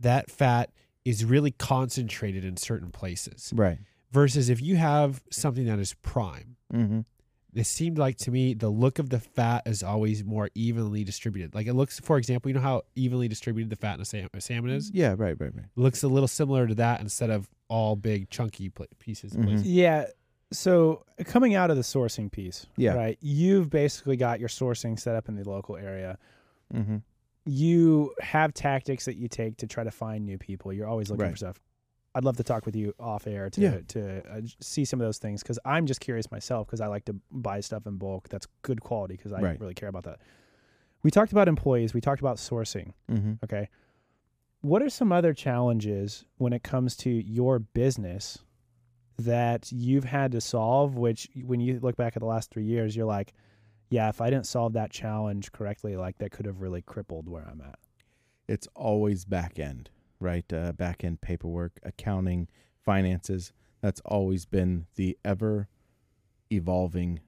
that 0.00 0.30
fat 0.30 0.70
is 1.04 1.24
really 1.24 1.50
concentrated 1.50 2.44
in 2.44 2.56
certain 2.56 2.90
places. 2.90 3.52
right 3.54 3.78
Versus 4.12 4.48
if 4.48 4.62
you 4.62 4.76
have 4.76 5.22
something 5.30 5.66
that 5.66 5.78
is 5.80 5.92
prime, 5.94 6.56
mm-hmm. 6.72 7.00
it 7.52 7.64
seemed 7.66 7.98
like 7.98 8.16
to 8.18 8.30
me 8.30 8.54
the 8.54 8.68
look 8.68 8.98
of 9.00 9.10
the 9.10 9.18
fat 9.18 9.62
is 9.66 9.82
always 9.82 10.22
more 10.24 10.50
evenly 10.54 11.02
distributed. 11.02 11.52
Like 11.54 11.66
it 11.66 11.74
looks, 11.74 11.98
for 11.98 12.16
example, 12.16 12.48
you 12.48 12.54
know 12.54 12.60
how 12.60 12.82
evenly 12.94 13.26
distributed 13.26 13.70
the 13.70 13.76
fat 13.76 13.94
in 13.96 14.00
a, 14.02 14.04
sam- 14.04 14.28
a 14.32 14.40
salmon 14.40 14.70
is? 14.70 14.90
yeah 14.94 15.10
right 15.18 15.36
right 15.40 15.52
right 15.54 15.64
It 15.76 15.80
looks 15.80 16.02
a 16.04 16.08
little 16.08 16.28
similar 16.28 16.66
to 16.68 16.74
that 16.76 17.00
instead 17.00 17.30
of 17.30 17.50
all 17.68 17.96
big 17.96 18.30
chunky 18.30 18.68
pla- 18.68 18.86
pieces. 19.00 19.32
Mhm. 19.32 19.62
Yeah. 19.64 20.06
So 20.52 21.04
coming 21.24 21.56
out 21.56 21.70
of 21.70 21.76
the 21.76 21.82
sourcing 21.82 22.30
piece, 22.30 22.66
Yeah. 22.76 22.94
right? 22.94 23.18
You've 23.20 23.68
basically 23.70 24.16
got 24.16 24.38
your 24.38 24.48
sourcing 24.48 24.96
set 24.98 25.16
up 25.16 25.28
in 25.28 25.34
the 25.34 25.42
local 25.48 25.76
area. 25.76 26.18
mm-hmm. 26.72 26.98
You 27.46 28.14
have 28.20 28.54
tactics 28.54 29.04
that 29.04 29.16
you 29.16 29.28
take 29.28 29.58
to 29.58 29.66
try 29.66 29.84
to 29.84 29.90
find 29.90 30.24
new 30.24 30.38
people. 30.38 30.72
You're 30.72 30.86
always 30.88 31.10
looking 31.10 31.30
for 31.30 31.36
stuff. 31.36 31.60
I'd 32.14 32.24
love 32.24 32.36
to 32.36 32.44
talk 32.44 32.64
with 32.64 32.76
you 32.76 32.94
off 33.00 33.26
air 33.26 33.50
to 33.50 33.60
Yeah. 33.60 33.80
to 33.88 34.22
uh, 34.36 34.40
see 34.60 34.84
some 34.84 35.00
of 35.00 35.06
those 35.06 35.18
things 35.18 35.42
because 35.42 35.58
I'm 35.64 35.84
just 35.84 36.00
curious 36.00 36.30
myself 36.30 36.66
because 36.68 36.80
I 36.80 36.86
like 36.86 37.04
to 37.06 37.16
buy 37.30 37.60
stuff 37.60 37.86
in 37.86 37.96
bulk 37.96 38.28
that's 38.28 38.46
good 38.62 38.80
quality 38.80 39.16
because 39.16 39.32
I 39.32 39.40
Right. 39.40 39.60
really 39.60 39.74
care 39.74 39.88
about 39.88 40.04
that. 40.04 40.20
We 41.02 41.10
talked 41.10 41.32
about 41.32 41.48
employees. 41.48 41.92
We 41.92 42.00
talked 42.00 42.20
about 42.20 42.36
sourcing. 42.36 42.92
Mm-hmm. 43.10 43.32
Okay. 43.44 43.68
What 44.60 44.80
are 44.80 44.88
some 44.88 45.12
other 45.12 45.34
challenges 45.34 46.24
when 46.38 46.52
it 46.54 46.62
comes 46.62 46.96
to 46.98 47.10
your 47.10 47.58
business 47.58 48.38
that 49.18 49.70
you've 49.70 50.04
had 50.04 50.32
to 50.32 50.40
solve? 50.40 50.96
Which, 50.96 51.28
when 51.44 51.60
you 51.60 51.78
look 51.80 51.96
back 51.96 52.16
at 52.16 52.20
the 52.20 52.26
last 52.26 52.50
three 52.50 52.64
years, 52.64 52.96
you're 52.96 53.04
like, 53.06 53.34
yeah, 53.90 54.08
if 54.08 54.20
I 54.20 54.30
didn't 54.30 54.46
solve 54.46 54.72
that 54.74 54.90
challenge 54.90 55.52
correctly, 55.52 55.96
like 55.96 56.18
that 56.18 56.30
could 56.32 56.46
have 56.46 56.60
really 56.60 56.82
crippled 56.82 57.28
where 57.28 57.46
I'm 57.48 57.60
at. 57.60 57.78
it's 58.48 58.68
always 58.74 59.24
back 59.24 59.58
end, 59.58 59.90
right? 60.20 60.50
Uh, 60.52 60.72
back 60.72 61.04
end 61.04 61.20
paperwork, 61.20 61.78
accounting, 61.82 62.48
finances. 62.84 63.52
That's 63.80 64.00
always 64.04 64.46
been 64.46 64.86
the 64.96 65.16
ever 65.24 65.68
evolving 66.50 67.20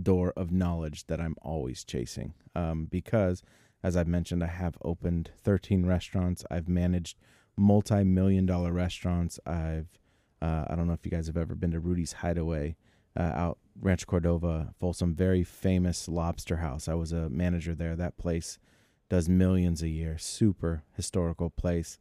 door 0.00 0.32
of 0.36 0.50
knowledge 0.52 1.06
that 1.06 1.20
I'm 1.20 1.36
always 1.42 1.84
chasing. 1.84 2.34
Um, 2.54 2.86
because, 2.90 3.42
as 3.82 3.96
I've 3.96 4.08
mentioned, 4.08 4.42
I 4.44 4.48
have 4.48 4.76
opened 4.82 5.30
13 5.42 5.86
restaurants. 5.86 6.44
I've 6.50 6.68
managed 6.68 7.18
multi 7.56 8.04
million 8.04 8.46
dollar 8.46 8.72
restaurants. 8.72 9.38
I've, 9.46 9.88
uh, 10.42 10.64
I 10.68 10.74
don't 10.76 10.86
know 10.86 10.92
if 10.94 11.04
you 11.04 11.10
guys 11.10 11.26
have 11.26 11.36
ever 11.36 11.54
been 11.54 11.72
to 11.72 11.80
Rudy's 11.80 12.12
Hideaway 12.14 12.76
uh, 13.16 13.22
out 13.22 13.58
Rancho 13.80 14.06
Cordova, 14.06 14.74
Folsom, 14.78 15.14
very 15.14 15.42
famous 15.42 16.08
lobster 16.08 16.58
house. 16.58 16.88
I 16.88 16.94
was 16.94 17.12
a 17.12 17.28
manager 17.28 17.74
there. 17.74 17.96
That 17.96 18.18
place 18.18 18.58
does 19.08 19.28
millions 19.28 19.82
a 19.82 19.88
year. 19.88 20.18
Super 20.18 20.82
historical 20.94 21.50
place. 21.50 21.98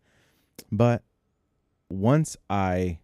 But 0.71 1.03
once 1.89 2.37
I 2.49 2.99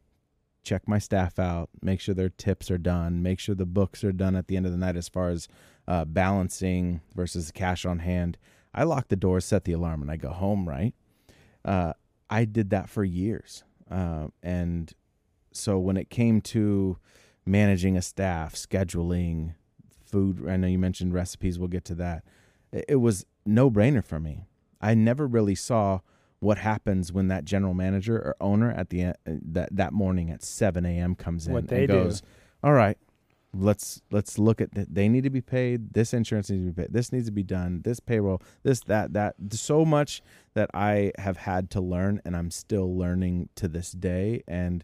check 0.63 0.87
my 0.87 0.99
staff 0.99 1.39
out, 1.39 1.69
make 1.81 2.01
sure 2.01 2.13
their 2.13 2.29
tips 2.29 2.69
are 2.69 2.77
done, 2.77 3.21
make 3.21 3.39
sure 3.39 3.55
the 3.55 3.65
books 3.65 4.03
are 4.03 4.11
done 4.11 4.35
at 4.35 4.47
the 4.47 4.57
end 4.57 4.65
of 4.65 4.71
the 4.71 4.77
night 4.77 4.97
as 4.97 5.07
far 5.07 5.29
as 5.29 5.47
uh, 5.87 6.05
balancing 6.05 7.01
versus 7.15 7.51
cash 7.51 7.85
on 7.85 7.99
hand, 7.99 8.37
I 8.73 8.83
lock 8.83 9.07
the 9.07 9.15
door, 9.15 9.39
set 9.39 9.63
the 9.63 9.71
alarm, 9.71 10.01
and 10.01 10.11
I 10.11 10.17
go 10.17 10.31
home, 10.31 10.67
right? 10.67 10.93
Uh, 11.63 11.93
I 12.29 12.45
did 12.45 12.71
that 12.71 12.89
for 12.89 13.03
years. 13.03 13.63
Uh, 13.89 14.27
and 14.43 14.91
so 15.51 15.79
when 15.79 15.95
it 15.95 16.09
came 16.09 16.41
to 16.41 16.97
managing 17.45 17.95
a 17.97 18.01
staff, 18.01 18.55
scheduling, 18.55 19.53
food, 20.05 20.47
I 20.47 20.57
know 20.57 20.67
you 20.67 20.79
mentioned 20.79 21.13
recipes, 21.13 21.59
we'll 21.59 21.67
get 21.67 21.85
to 21.85 21.95
that. 21.95 22.23
It, 22.71 22.97
was 22.97 23.25
no 23.45 23.71
brainer 23.71 24.03
for 24.03 24.19
me. 24.19 24.47
I 24.81 24.93
never 24.93 25.27
really 25.27 25.55
saw 25.55 25.99
what 26.39 26.57
happens 26.57 27.13
when 27.13 27.27
that 27.29 27.45
general 27.45 27.73
manager 27.73 28.17
or 28.17 28.35
owner 28.41 28.71
at 28.71 28.89
the 28.89 29.05
uh, 29.05 29.13
that 29.25 29.69
that 29.75 29.93
morning 29.93 30.29
at 30.29 30.43
7 30.43 30.85
a.m. 30.85 31.15
comes 31.15 31.47
in 31.47 31.53
What 31.53 31.67
they 31.67 31.85
and 31.85 31.87
do. 31.87 31.93
goes, 31.93 32.21
"All 32.61 32.73
right, 32.73 32.97
let's 33.53 34.01
let's 34.11 34.37
look 34.37 34.59
at 34.59 34.73
th- 34.75 34.87
they 34.91 35.07
need 35.07 35.23
to 35.23 35.29
be 35.29 35.41
paid. 35.41 35.93
This 35.93 36.13
insurance 36.13 36.49
needs 36.49 36.63
to 36.65 36.71
be 36.71 36.81
paid. 36.83 36.93
This 36.93 37.11
needs 37.11 37.25
to 37.27 37.31
be 37.31 37.43
done. 37.43 37.81
This 37.83 37.99
payroll. 37.99 38.41
This 38.63 38.81
that 38.81 39.13
that. 39.13 39.35
So 39.51 39.85
much 39.85 40.21
that 40.53 40.69
I 40.73 41.13
have 41.17 41.37
had 41.37 41.69
to 41.71 41.81
learn, 41.81 42.21
and 42.25 42.35
I'm 42.35 42.51
still 42.51 42.95
learning 42.95 43.49
to 43.55 43.67
this 43.67 43.91
day. 43.91 44.43
And 44.47 44.83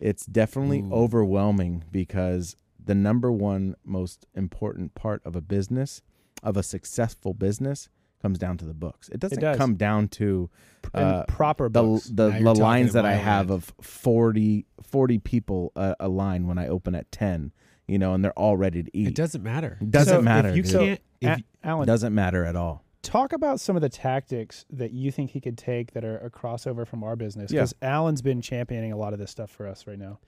it's 0.00 0.26
definitely 0.26 0.80
Ooh. 0.80 0.92
overwhelming 0.92 1.84
because 1.90 2.56
the 2.82 2.94
number 2.94 3.30
one 3.32 3.74
most 3.84 4.26
important 4.34 4.94
part 4.94 5.20
of 5.24 5.36
a 5.36 5.40
business, 5.40 6.02
of 6.42 6.56
a 6.56 6.62
successful 6.62 7.34
business, 7.34 7.88
comes 8.22 8.38
down 8.38 8.56
to 8.58 8.64
the 8.64 8.74
books. 8.74 9.08
It 9.10 9.20
doesn't 9.20 9.40
does. 9.40 9.56
come 9.56 9.76
down 9.76 10.08
to 10.08 10.50
uh, 10.94 11.24
proper 11.28 11.68
the 11.68 11.82
books. 11.82 12.04
the, 12.06 12.30
Now 12.30 12.36
you're 12.38 12.54
the 12.54 12.60
lines 12.60 12.92
that 12.94 13.04
my 13.04 13.10
I 13.12 13.14
have 13.14 13.50
land. 13.50 13.62
of 13.62 13.72
40, 13.80 14.66
40 14.82 15.18
people 15.18 15.72
uh, 15.76 15.94
a 16.00 16.08
line 16.08 16.46
when 16.46 16.58
I 16.58 16.66
open 16.68 16.94
at 16.94 17.10
ten, 17.12 17.52
you 17.86 17.98
know, 17.98 18.14
and 18.14 18.24
they're 18.24 18.32
all 18.38 18.56
ready 18.56 18.82
to 18.82 18.90
eat. 18.96 19.08
It 19.08 19.14
doesn't 19.14 19.42
matter. 19.42 19.78
It 19.80 19.90
Doesn't 19.90 20.14
So 20.16 20.22
matter. 20.22 20.48
If 20.48 20.56
you 20.56 20.62
dude. 20.62 20.72
can't, 20.72 21.00
if 21.20 21.42
Alan, 21.62 21.86
doesn't 21.86 22.14
matter 22.14 22.44
at 22.44 22.56
all. 22.56 22.84
Talk 23.02 23.32
about 23.32 23.60
some 23.60 23.76
of 23.76 23.82
the 23.82 23.88
tactics 23.88 24.64
that 24.70 24.92
you 24.92 25.10
think 25.10 25.30
he 25.30 25.40
could 25.40 25.56
take 25.56 25.92
that 25.92 26.04
are 26.04 26.18
a 26.18 26.30
crossover 26.30 26.86
from 26.86 27.02
our 27.04 27.16
business. 27.16 27.50
Yeah. 27.50 27.60
Because 27.60 27.74
Alan's 27.82 28.22
been 28.22 28.40
championing 28.40 28.92
a 28.92 28.96
lot 28.96 29.12
of 29.12 29.18
this 29.18 29.30
stuff 29.30 29.50
for 29.50 29.66
us 29.66 29.86
right 29.86 29.98
now. 29.98 30.18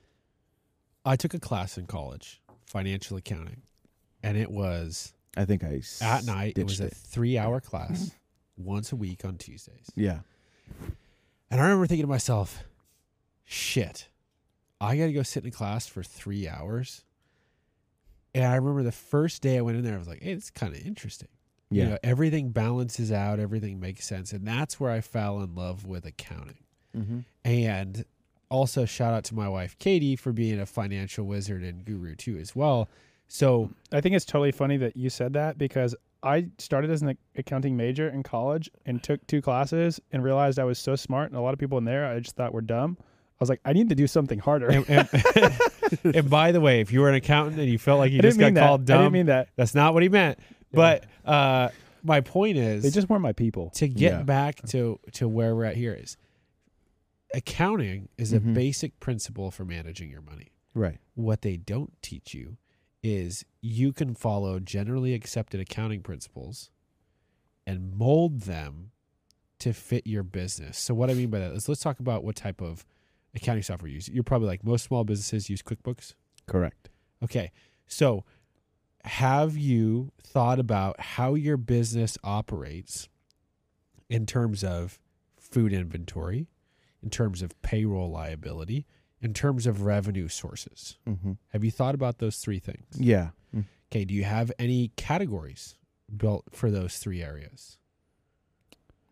I 1.05 1.17
took 1.17 1.35
a 1.35 1.41
class 1.41 1.79
in 1.79 1.87
college, 1.87 2.41
financial 2.67 3.17
accounting, 3.17 3.63
and 4.23 4.37
it 4.37 4.51
was 4.51 5.13
I 5.37 5.45
think 5.45 5.65
I 5.65 5.81
at 6.03 6.25
night. 6.25 6.59
It 6.59 6.65
was 6.65 6.79
ditched 6.79 6.93
a 6.93 6.95
three-hour 6.95 7.61
class, 7.61 8.11
once 8.57 8.93
a 8.93 8.97
week 8.97 9.25
on 9.25 9.37
Tuesdays. 9.37 9.91
yeah. 9.95 10.21
And 11.51 11.61
I 11.61 11.65
remember 11.65 11.87
thinking 11.87 12.05
to 12.05 12.09
myself, 12.09 12.63
"Shit, 13.45 14.09
I 14.81 14.97
got 14.97 15.07
to 15.07 15.13
go 15.13 15.23
sit 15.23 15.45
in 15.45 15.51
class 15.51 15.87
for 15.87 16.03
three 16.03 16.47
hours." 16.49 17.05
And 18.33 18.45
I 18.45 18.55
remember 18.55 18.85
the 18.85 18.93
first 18.93 19.43
day 19.43 19.59
I 19.59 19.61
went 19.63 19.77
in 19.77 19.83
there, 19.85 19.95
I 19.95 19.99
was 19.99 20.07
like, 20.07 20.23
"Hey, 20.23 20.33
it's 20.33 20.51
kind 20.51 20.75
of 20.75 20.87
interesting." 20.87 21.29
Yeah. 21.71 21.85
You 21.85 21.91
know, 21.91 21.99
everything 22.03 22.51
balances 22.51 23.13
out, 23.13 23.39
everything 23.39 23.79
makes 23.79 24.05
sense, 24.05 24.33
and 24.33 24.47
that's 24.47 24.81
where 24.81 24.91
I 24.91 25.01
fell 25.01 25.41
in 25.41 25.55
love 25.55 25.87
with 25.87 26.05
accounting. 26.05 26.59
Mm-hmm. 26.97 27.21
And 27.45 28.05
also 28.51 28.85
shout 28.85 29.15
out 29.15 29.25
to 29.25 29.35
my 29.35 29.49
wife 29.49 29.79
Katie 29.79 30.17
for 30.17 30.33
being 30.33 30.61
a 30.61 30.67
financial 30.67 31.25
wizard 31.25 31.63
and 31.63 31.85
guru 31.85 32.15
too 32.15 32.37
as 32.37 32.55
well. 32.55 32.89
So 33.29 33.71
I 33.93 34.01
think 34.01 34.17
it's 34.17 34.25
totally 34.25 34.51
funny 34.51 34.77
that 34.79 34.97
you 34.97 35.09
said 35.09 35.33
that 35.35 35.57
because 35.57 35.95
I 36.23 36.49
started 36.59 36.91
as 36.91 37.01
an 37.03 37.17
accounting 37.37 37.77
major 37.77 38.09
in 38.09 38.23
college 38.23 38.69
and 38.85 39.03
took 39.03 39.25
two 39.29 39.41
classes 39.41 40.01
and 40.13 40.23
realized 40.23 40.59
I 40.59 40.65
was 40.65 40.79
so 40.79 40.97
smart 40.97 41.31
and 41.31 41.39
a 41.39 41.41
lot 41.41 41.55
of 41.55 41.61
people 41.61 41.79
in 41.79 41.85
there 41.85 42.07
I 42.07 42.19
just 42.19 42.37
thought 42.37 42.53
were 42.53 42.61
dumb. 42.61 42.97
I 43.01 43.05
was 43.39 43.49
like, 43.49 43.61
I 43.65 43.73
need 43.73 43.89
to 43.89 43.95
do 43.95 44.07
something 44.07 44.39
harder. 44.39 44.69
and, 44.69 44.85
and, 44.91 45.09
and 46.17 46.29
by 46.29 46.53
the 46.53 46.61
way, 46.61 46.81
if 46.81 46.93
you 46.93 47.01
were 47.01 47.09
an 47.09 47.15
accountant 47.15 47.59
and 47.59 47.71
you 47.71 47.79
felt 47.79 47.99
like 47.99 48.13
you 48.13 48.19
I 48.19 48.23
just 48.23 48.39
got 48.39 48.53
mean 48.53 48.57
called 48.57 48.87
that. 48.87 48.99
I 48.99 49.03
didn't 49.03 49.13
mean 49.13 49.27
that. 49.27 49.49
that's 49.57 49.75
not 49.75 49.95
what 49.95 50.03
he 50.03 50.11
meant. 50.11 50.39
But 50.73 51.05
uh, 51.25 51.71
my 52.03 52.21
point 52.21 52.57
is, 52.57 52.83
They 52.83 52.91
just 52.91 53.09
weren't 53.09 53.23
my 53.23 53.33
people. 53.33 53.71
to 53.77 53.89
get 53.89 54.13
Yeah. 54.13 54.23
back 54.23 54.57
to 54.69 54.99
to 55.13 55.29
where 55.29 55.55
we're 55.55 55.65
at 55.65 55.77
here 55.77 55.93
is 55.95 56.17
accounting 57.35 58.09
is 58.19 58.33
a 58.33 58.41
Mhm. 58.41 58.55
basic 58.55 58.99
principle 59.01 59.51
for 59.51 59.65
managing 59.65 60.11
your 60.11 60.23
money. 60.23 60.49
Right. 60.75 60.99
What 61.15 61.43
they 61.43 61.57
don't 61.57 61.93
teach 62.03 62.35
you 62.35 62.57
is 63.03 63.45
you 63.61 63.93
can 63.93 64.15
follow 64.15 64.59
generally 64.61 65.15
accepted 65.15 65.61
accounting 65.61 66.03
principles 66.03 66.71
and 67.67 67.93
mold 67.97 68.41
them 68.43 68.91
to 69.61 69.73
fit 69.73 70.07
your 70.07 70.23
business. 70.23 70.79
So 70.79 70.95
what 70.95 71.11
I 71.11 71.15
mean 71.15 71.31
by 71.31 71.39
that 71.39 71.53
is 71.53 71.69
let's 71.69 71.81
talk 71.83 72.01
about 72.01 72.25
what 72.25 72.35
type 72.37 72.61
of 72.61 72.85
accounting 73.35 73.63
software 73.63 73.89
you 73.89 73.95
use. 73.97 74.09
You're 74.09 74.25
probably 74.25 74.49
like 74.49 74.65
most 74.65 74.85
small 74.85 75.05
businesses 75.05 75.49
use 75.49 75.63
QuickBooks. 75.63 76.15
Correct. 76.47 76.89
Okay. 77.23 77.53
So 77.87 78.25
have 79.05 79.57
you 79.57 80.13
thought 80.23 80.59
about 80.59 81.01
how 81.01 81.35
your 81.35 81.57
business 81.57 82.17
operates 82.23 83.09
in 84.09 84.27
terms 84.27 84.63
of 84.65 84.99
food 85.39 85.73
inventory, 85.73 86.47
in 87.03 87.11
terms 87.11 87.43
of 87.43 87.61
payroll 87.63 88.11
liability, 88.11 88.87
in 89.23 89.33
terms 89.35 89.67
of 89.67 89.83
revenue 89.83 90.29
sources? 90.29 90.99
Mm-hmm. 91.09 91.33
Have 91.49 91.65
you 91.65 91.71
thought 91.71 91.95
about 91.95 92.19
those 92.19 92.39
three 92.39 92.59
things? 92.59 92.87
Yeah. 92.99 93.31
Mm. 93.55 93.65
Okay. 93.91 94.05
Do 94.05 94.15
you 94.15 94.25
have 94.25 94.53
any 94.59 94.93
categories 94.97 95.77
built 96.15 96.45
for 96.53 96.71
those 96.71 96.99
three 96.99 97.23
areas? 97.23 97.79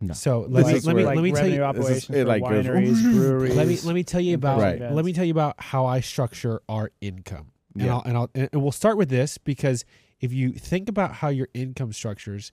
No. 0.01 0.15
So 0.15 0.47
let 0.49 0.65
me 0.67 0.75
let 0.75 0.85
me 0.95 1.05
where- 1.05 1.15
let 1.17 1.23
me 1.23 1.33
tell 1.33 1.49
you 1.49 1.63
operations 1.65 2.07
This 2.07 2.11
is- 2.11 2.17
it 2.23 2.29
like 2.29 2.43
wineries, 2.43 3.03
breweries. 3.17 3.57
let 3.57 3.67
me 3.67 3.79
let 3.83 3.95
me 3.95 4.05
tell 4.05 4.21
you 4.21 4.37
about 4.37 4.61
Right. 4.61 4.81
let 4.93 5.05
me 5.05 5.13
tell 5.13 5.25
you 5.25 5.33
about 5.33 5.57
how 5.61 5.87
I 5.87 5.99
structure 6.01 6.61
our 6.69 6.93
income. 7.01 7.51
And 7.81 7.87
Yeah. 7.87 7.95
I'll 7.97 8.03
and 8.05 8.17
I'll 8.17 8.31
and 8.35 8.63
we'll 8.63 8.73
start 8.73 8.97
with 8.97 9.09
this 9.09 9.39
because 9.39 9.85
if 10.21 10.33
you 10.33 10.53
think 10.53 10.89
about 10.89 11.15
how 11.15 11.29
your 11.29 11.49
income 11.55 11.93
structures, 11.93 12.53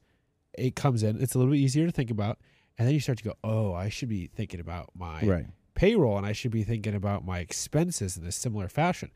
it 0.57 0.75
comes 0.75 1.03
in, 1.03 1.21
it's 1.21 1.33
a 1.35 1.37
little 1.39 1.51
bit 1.53 1.59
easier 1.59 1.85
to 1.85 1.91
think 1.91 2.11
about. 2.11 2.39
And 2.77 2.87
then 2.87 2.93
you 2.93 2.99
start 2.99 3.17
to 3.19 3.23
go, 3.23 3.33
oh, 3.43 3.73
I 3.73 3.89
should 3.89 4.09
be 4.09 4.27
thinking 4.27 4.59
about 4.59 4.89
my 4.95 5.21
Right. 5.21 5.45
payroll 5.75 6.17
and 6.17 6.25
I 6.25 6.33
should 6.33 6.51
be 6.51 6.63
thinking 6.63 6.93
about 6.93 7.25
my 7.25 7.39
expenses 7.39 8.17
in 8.17 8.25
a 8.25 8.31
similar 8.31 8.67
fashion. 8.67 9.11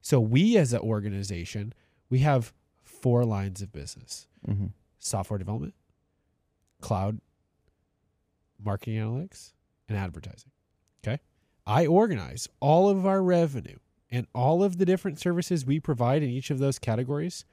So 0.00 0.20
we 0.20 0.56
as 0.58 0.72
an 0.72 0.80
organization, 0.80 1.72
we 2.10 2.18
have 2.20 2.52
four 2.82 3.24
lines 3.24 3.62
of 3.62 3.72
business. 3.72 4.26
Mm-hmm. 4.46 4.66
Software 4.98 5.38
development, 5.38 5.74
cloud, 6.80 7.20
marketing 8.62 8.96
analytics, 8.96 9.52
and 9.88 9.96
advertising. 9.98 10.50
Okay. 11.06 11.20
I 11.66 11.86
organize 11.86 12.48
all 12.60 12.88
of 12.88 13.06
our 13.06 13.22
revenue 13.22 13.78
and 14.14 14.26
all 14.34 14.62
of 14.62 14.78
the 14.78 14.84
different 14.84 15.18
services 15.18 15.66
we 15.66 15.80
provide 15.80 16.22
in 16.22 16.30
each 16.30 16.50
of 16.50 16.58
those 16.58 16.78
categories. 16.78 17.44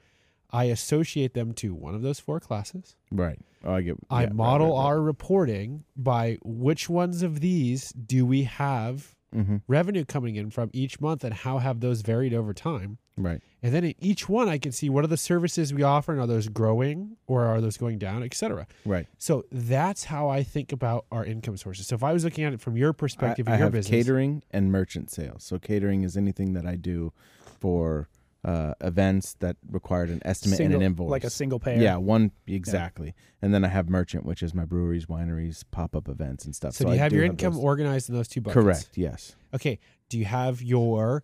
I 0.54 0.66
associate 0.66 1.34
them 1.34 1.54
to 1.56 1.74
one 1.74 1.96
of 1.96 2.02
those 2.02 2.20
four 2.20 2.40
classes. 2.42 2.96
Right. 3.10 3.40
Oh, 3.64 3.74
I 3.74 3.82
get. 3.82 3.96
I 4.10 4.22
yeah, 4.22 4.28
right, 4.28 4.36
model 4.36 4.68
right, 4.68 4.74
right. 4.74 4.86
our 4.86 5.02
reporting 5.02 5.86
by 5.96 6.38
which 6.44 6.90
ones 6.90 7.24
of 7.24 7.40
these 7.40 7.92
do 7.94 8.26
we 8.26 8.44
have 8.44 9.16
Mm-hmm. 9.34 9.58
revenue 9.66 10.04
coming 10.04 10.36
in 10.36 10.50
from 10.50 10.70
each 10.74 11.00
month 11.00 11.24
and 11.24 11.34
how 11.34 11.60
have 11.60 11.80
those 11.80 12.02
varied 12.02 12.34
over 12.34 12.54
time. 12.54 12.98
Right. 13.18 13.42
And 13.62 13.74
then 13.74 13.84
in 13.84 13.96
each 14.00 14.28
one, 14.28 14.50
I 14.50 14.58
can 14.58 14.72
see 14.72 14.90
what 14.90 15.04
are 15.04 15.08
the 15.08 15.18
services 15.18 15.74
we 15.74 15.84
offer 15.84 16.12
and 16.12 16.22
are 16.22 16.28
those 16.28 16.48
growing 16.48 17.18
or 17.28 17.46
are 17.46 17.62
those 17.62 17.78
going 17.78 17.98
down, 17.98 18.24
et 18.24 18.34
cetera. 18.34 18.68
Right. 18.86 19.08
So 19.18 19.46
that's 19.52 20.06
how 20.06 20.30
I 20.30 20.44
think 20.44 20.72
about 20.72 21.06
our 21.12 21.26
income 21.26 21.58
sources. 21.58 21.88
So 21.88 21.96
if 21.96 22.04
I 22.04 22.14
was 22.14 22.24
looking 22.24 22.44
at 22.44 22.54
it 22.54 22.62
from 22.62 22.78
your 22.78 22.94
perspective 22.94 23.48
I 23.48 23.54
in 23.54 23.60
your 23.60 23.66
have 23.66 23.74
business, 23.74 24.04
catering 24.06 24.44
and 24.52 24.72
merchant 24.72 25.12
sales. 25.12 25.44
So 25.44 25.60
catering 25.60 26.04
is 26.04 26.18
anything 26.18 26.54
that 26.54 26.66
I 26.66 26.76
do 26.76 27.14
for 27.60 28.10
uh, 28.44 28.74
events 28.82 29.36
that 29.40 29.58
required 29.70 30.10
an 30.10 30.22
estimate 30.26 30.58
single, 30.58 30.76
and 30.78 30.84
an 30.84 30.88
invoice. 30.88 31.10
like 31.12 31.24
a 31.24 31.30
single 31.30 31.60
payer. 31.60 31.80
Yeah, 31.80 31.98
one 31.98 32.32
exactly. 32.48 33.14
And 33.42 33.54
then 33.54 33.64
I 33.64 33.68
have 33.68 33.88
merchant, 33.90 34.26
which 34.26 34.42
is 34.42 34.54
my 34.56 34.66
breweries, 34.66 35.06
wineries, 35.06 35.64
pop 35.70 35.96
up 35.96 36.10
events, 36.10 36.46
and 36.46 36.56
stuff. 36.56 36.74
so, 36.74 36.86
do 36.86 36.92
you 36.92 36.96
I 36.96 36.98
have 36.98 37.14
your 37.14 37.24
income 37.24 37.54
those. 37.54 37.64
organized 37.64 38.10
in 38.10 38.16
those 38.16 38.28
two 38.28 38.42
buckets? 38.42 38.64
Correct. 38.64 38.90
Yes. 38.96 39.36
Okay. 39.54 39.80
Do 40.10 40.18
you 40.18 40.26
have 40.26 40.62
your 40.62 41.24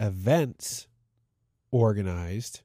events 0.00 0.88
organized 1.74 2.60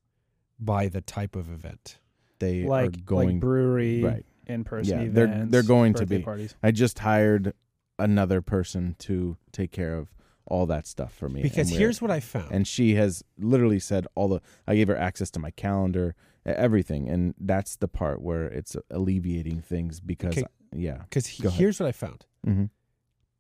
by 0.60 0.88
the 0.88 1.02
type 1.02 1.36
of 1.36 1.52
event? 1.52 1.98
They 2.40 2.64
like 2.64 2.88
are 2.98 3.02
going 3.06 3.30
like 3.32 3.40
brewery, 3.42 4.04
right. 4.04 4.26
in 4.48 4.64
person 4.64 5.00
Yeah, 5.00 5.06
events. 5.06 5.16
they're- 5.16 5.46
they're 5.50 5.64
going 5.68 5.94
to 5.96 6.06
be. 6.06 6.20
parties. 6.20 6.56
I 6.64 6.72
just 6.72 7.00
hired 7.00 7.54
another 7.98 8.42
person 8.42 8.96
to 9.00 9.36
take 9.52 9.72
care 9.72 9.96
of 9.98 10.10
all 10.46 10.66
that 10.68 10.88
stuff 10.88 11.14
for 11.14 11.28
me. 11.30 11.42
Because 11.42 11.70
here's 11.70 12.02
what 12.02 12.12
I 12.12 12.20
found. 12.22 12.52
and 12.52 12.68
she 12.68 12.96
has 12.96 13.24
literally 13.38 13.80
said 13.80 14.08
all 14.16 14.30
the 14.30 14.42
I 14.68 14.76
gave 14.76 14.88
her 14.88 14.98
access 14.98 15.30
to 15.32 15.40
my 15.40 15.52
calendar, 15.52 16.16
everything, 16.46 17.10
and 17.10 17.34
that's 17.40 17.76
the 17.76 17.88
part 17.88 18.22
where 18.22 18.46
it's 18.46 18.76
alleviating 18.90 19.62
things 19.62 20.00
because 20.00 20.38
Okay. 20.38 20.48
yeah. 20.74 21.00
Because 21.04 21.28
here's 21.28 21.80
what 21.80 21.88
I 21.88 21.92
found. 21.92 22.26
Mm-hmm. 22.48 22.66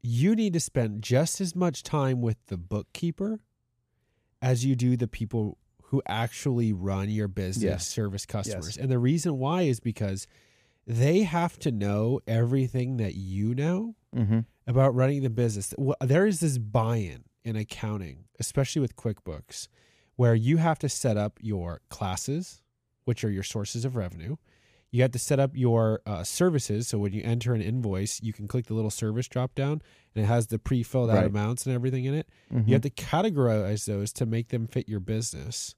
you 0.01 0.35
need 0.35 0.51
to 0.53 0.59
spend 0.59 1.01
just 1.01 1.39
as 1.41 1.55
much 1.55 1.83
time 1.83 2.21
with 2.21 2.37
the 2.47 2.57
bookkeeper 2.57 3.39
as 4.41 4.65
you 4.65 4.75
do 4.75 4.95
the 4.97 5.07
people 5.07 5.57
who 5.83 6.01
actually 6.07 6.71
run 6.71 7.09
your 7.09 7.27
business 7.27 7.63
Yes. 7.63 7.87
service 7.87 8.25
customers. 8.25 8.77
And 8.77 8.91
the 8.91 8.99
reason 8.99 9.37
why 9.39 9.63
is 9.63 9.79
because 9.79 10.27
they 10.85 11.21
have 11.23 11.57
to 11.59 11.71
know 11.71 12.19
everything 12.27 12.97
that 12.97 13.15
you 13.15 13.53
know 13.55 13.95
Mm-hmm. 14.15 14.39
about 14.65 14.95
running 14.95 15.21
the 15.21 15.29
business. 15.29 15.73
Well, 15.77 15.95
There 16.01 16.25
is 16.25 16.39
this 16.39 16.57
buy-in 16.57 17.25
in 17.43 17.55
accounting, 17.55 18.25
especially 18.39 18.79
with 18.81 18.95
QuickBooks, 18.95 19.67
where 20.15 20.33
you 20.35 20.57
have 20.57 20.79
to 20.79 20.89
set 20.89 21.15
up 21.15 21.37
your 21.41 21.81
classes, 21.89 22.61
which 23.05 23.23
are 23.23 23.29
your 23.29 23.43
sources 23.43 23.85
of 23.85 23.95
revenue. 23.95 24.37
You 24.91 25.01
have 25.03 25.11
to 25.11 25.19
set 25.19 25.39
up 25.39 25.51
your 25.53 26.01
uh, 26.05 26.23
services. 26.23 26.87
So 26.87 26.97
when 26.97 27.13
you 27.13 27.21
enter 27.23 27.53
an 27.53 27.61
invoice, 27.61 28.21
you 28.23 28.33
can 28.33 28.47
click 28.47 28.65
the 28.65 28.73
little 28.73 28.89
service 28.89 29.27
drop 29.27 29.53
down, 29.55 29.81
and 30.15 30.23
it 30.23 30.27
has 30.27 30.47
the 30.47 30.57
pre-filled 30.57 31.09
out 31.11 31.17
Right. 31.17 31.25
amounts 31.27 31.65
and 31.65 31.75
everything 31.75 32.05
in 32.05 32.13
it. 32.15 32.27
Mm-hmm. 32.51 32.67
You 32.67 32.73
have 32.73 32.81
to 32.81 32.89
categorize 32.89 33.85
those 33.85 34.11
to 34.13 34.25
make 34.25 34.47
them 34.49 34.65
fit 34.67 34.89
your 34.89 34.99
business. 34.99 35.75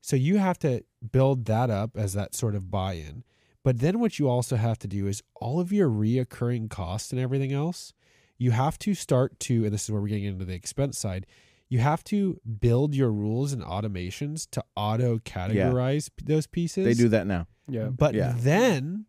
So 0.00 0.16
you 0.16 0.38
have 0.38 0.58
to 0.60 0.82
build 1.12 1.44
that 1.44 1.70
up 1.70 1.96
as 1.96 2.14
that 2.14 2.34
sort 2.34 2.56
of 2.56 2.70
buy-in. 2.70 3.22
But 3.62 3.78
then 3.78 4.00
what 4.00 4.18
you 4.18 4.28
also 4.28 4.56
have 4.56 4.78
to 4.80 4.88
do 4.88 5.06
is 5.06 5.22
all 5.36 5.60
of 5.60 5.72
your 5.72 5.88
reoccurring 5.88 6.68
costs 6.68 7.12
and 7.12 7.20
everything 7.20 7.52
else, 7.52 7.92
you 8.36 8.50
have 8.50 8.76
to 8.80 8.94
start 8.94 9.38
to, 9.40 9.64
and 9.64 9.72
this 9.72 9.84
is 9.84 9.90
where 9.92 10.00
we're 10.00 10.08
getting 10.08 10.24
into 10.24 10.44
the 10.44 10.54
expense 10.54 10.98
side, 10.98 11.26
you 11.68 11.78
have 11.78 12.02
to 12.04 12.40
build 12.60 12.92
your 12.96 13.12
rules 13.12 13.52
and 13.52 13.62
automations 13.62 14.50
to 14.50 14.64
auto 14.74 15.18
categorize 15.18 16.10
those 16.24 16.48
pieces. 16.48 16.84
they 16.84 16.94
do 16.94 17.08
that 17.08 17.26
now. 17.28 17.46
Yeah. 17.68 17.86
But 17.88 18.14
Yeah. 18.14 18.34
then 18.36 19.06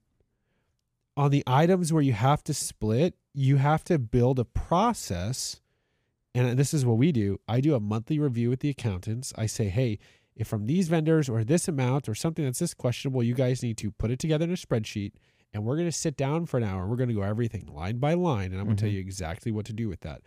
on 1.16 1.32
the 1.32 1.44
items 1.46 1.92
where 1.94 2.02
you 2.02 2.14
have 2.14 2.44
to 2.46 2.54
split, 2.54 3.16
you 3.34 3.58
have 3.58 3.84
to 3.86 4.00
build 4.00 4.40
a 4.40 4.46
process. 4.46 5.62
And 6.36 6.58
this 6.58 6.74
is 6.74 6.86
what 6.86 6.98
we 6.98 7.12
do. 7.12 7.40
I 7.48 7.62
do 7.62 7.76
a 7.76 7.80
monthly 7.80 8.18
review 8.20 8.50
with 8.50 8.62
the 8.62 8.70
accountants. 8.70 9.34
I 9.38 9.46
say, 9.46 9.70
hey, 9.70 10.00
if 10.36 10.48
from 10.48 10.66
these 10.66 10.88
vendors 10.88 11.30
or 11.30 11.44
this 11.44 11.68
amount 11.68 12.10
or 12.10 12.16
something 12.16 12.44
that's 12.44 12.58
this 12.60 12.74
questionable, 12.74 13.22
you 13.22 13.36
guys 13.36 13.62
need 13.62 13.78
to 13.78 13.92
put 13.92 14.10
it 14.10 14.18
together 14.18 14.46
in 14.46 14.52
a 14.52 14.56
spreadsheet 14.56 15.12
and 15.54 15.64
we're 15.64 15.76
going 15.76 15.88
to 15.88 15.92
sit 15.92 16.18
down 16.18 16.48
for 16.48 16.58
an 16.58 16.64
hour. 16.64 16.88
We're 16.88 16.96
going 16.96 17.10
to 17.10 17.16
go 17.16 17.22
everything 17.22 17.68
line 17.68 18.00
by 18.00 18.16
line 18.16 18.52
and 18.52 18.60
I'm 18.60 18.66
going 18.66 18.78
to 18.78 18.82
tell 18.82 18.90
Mhm. 18.90 18.94
you 18.96 19.00
exactly 19.00 19.52
what 19.52 19.66
to 19.68 19.74
do 19.74 19.88
with 19.88 20.02
that. 20.02 20.22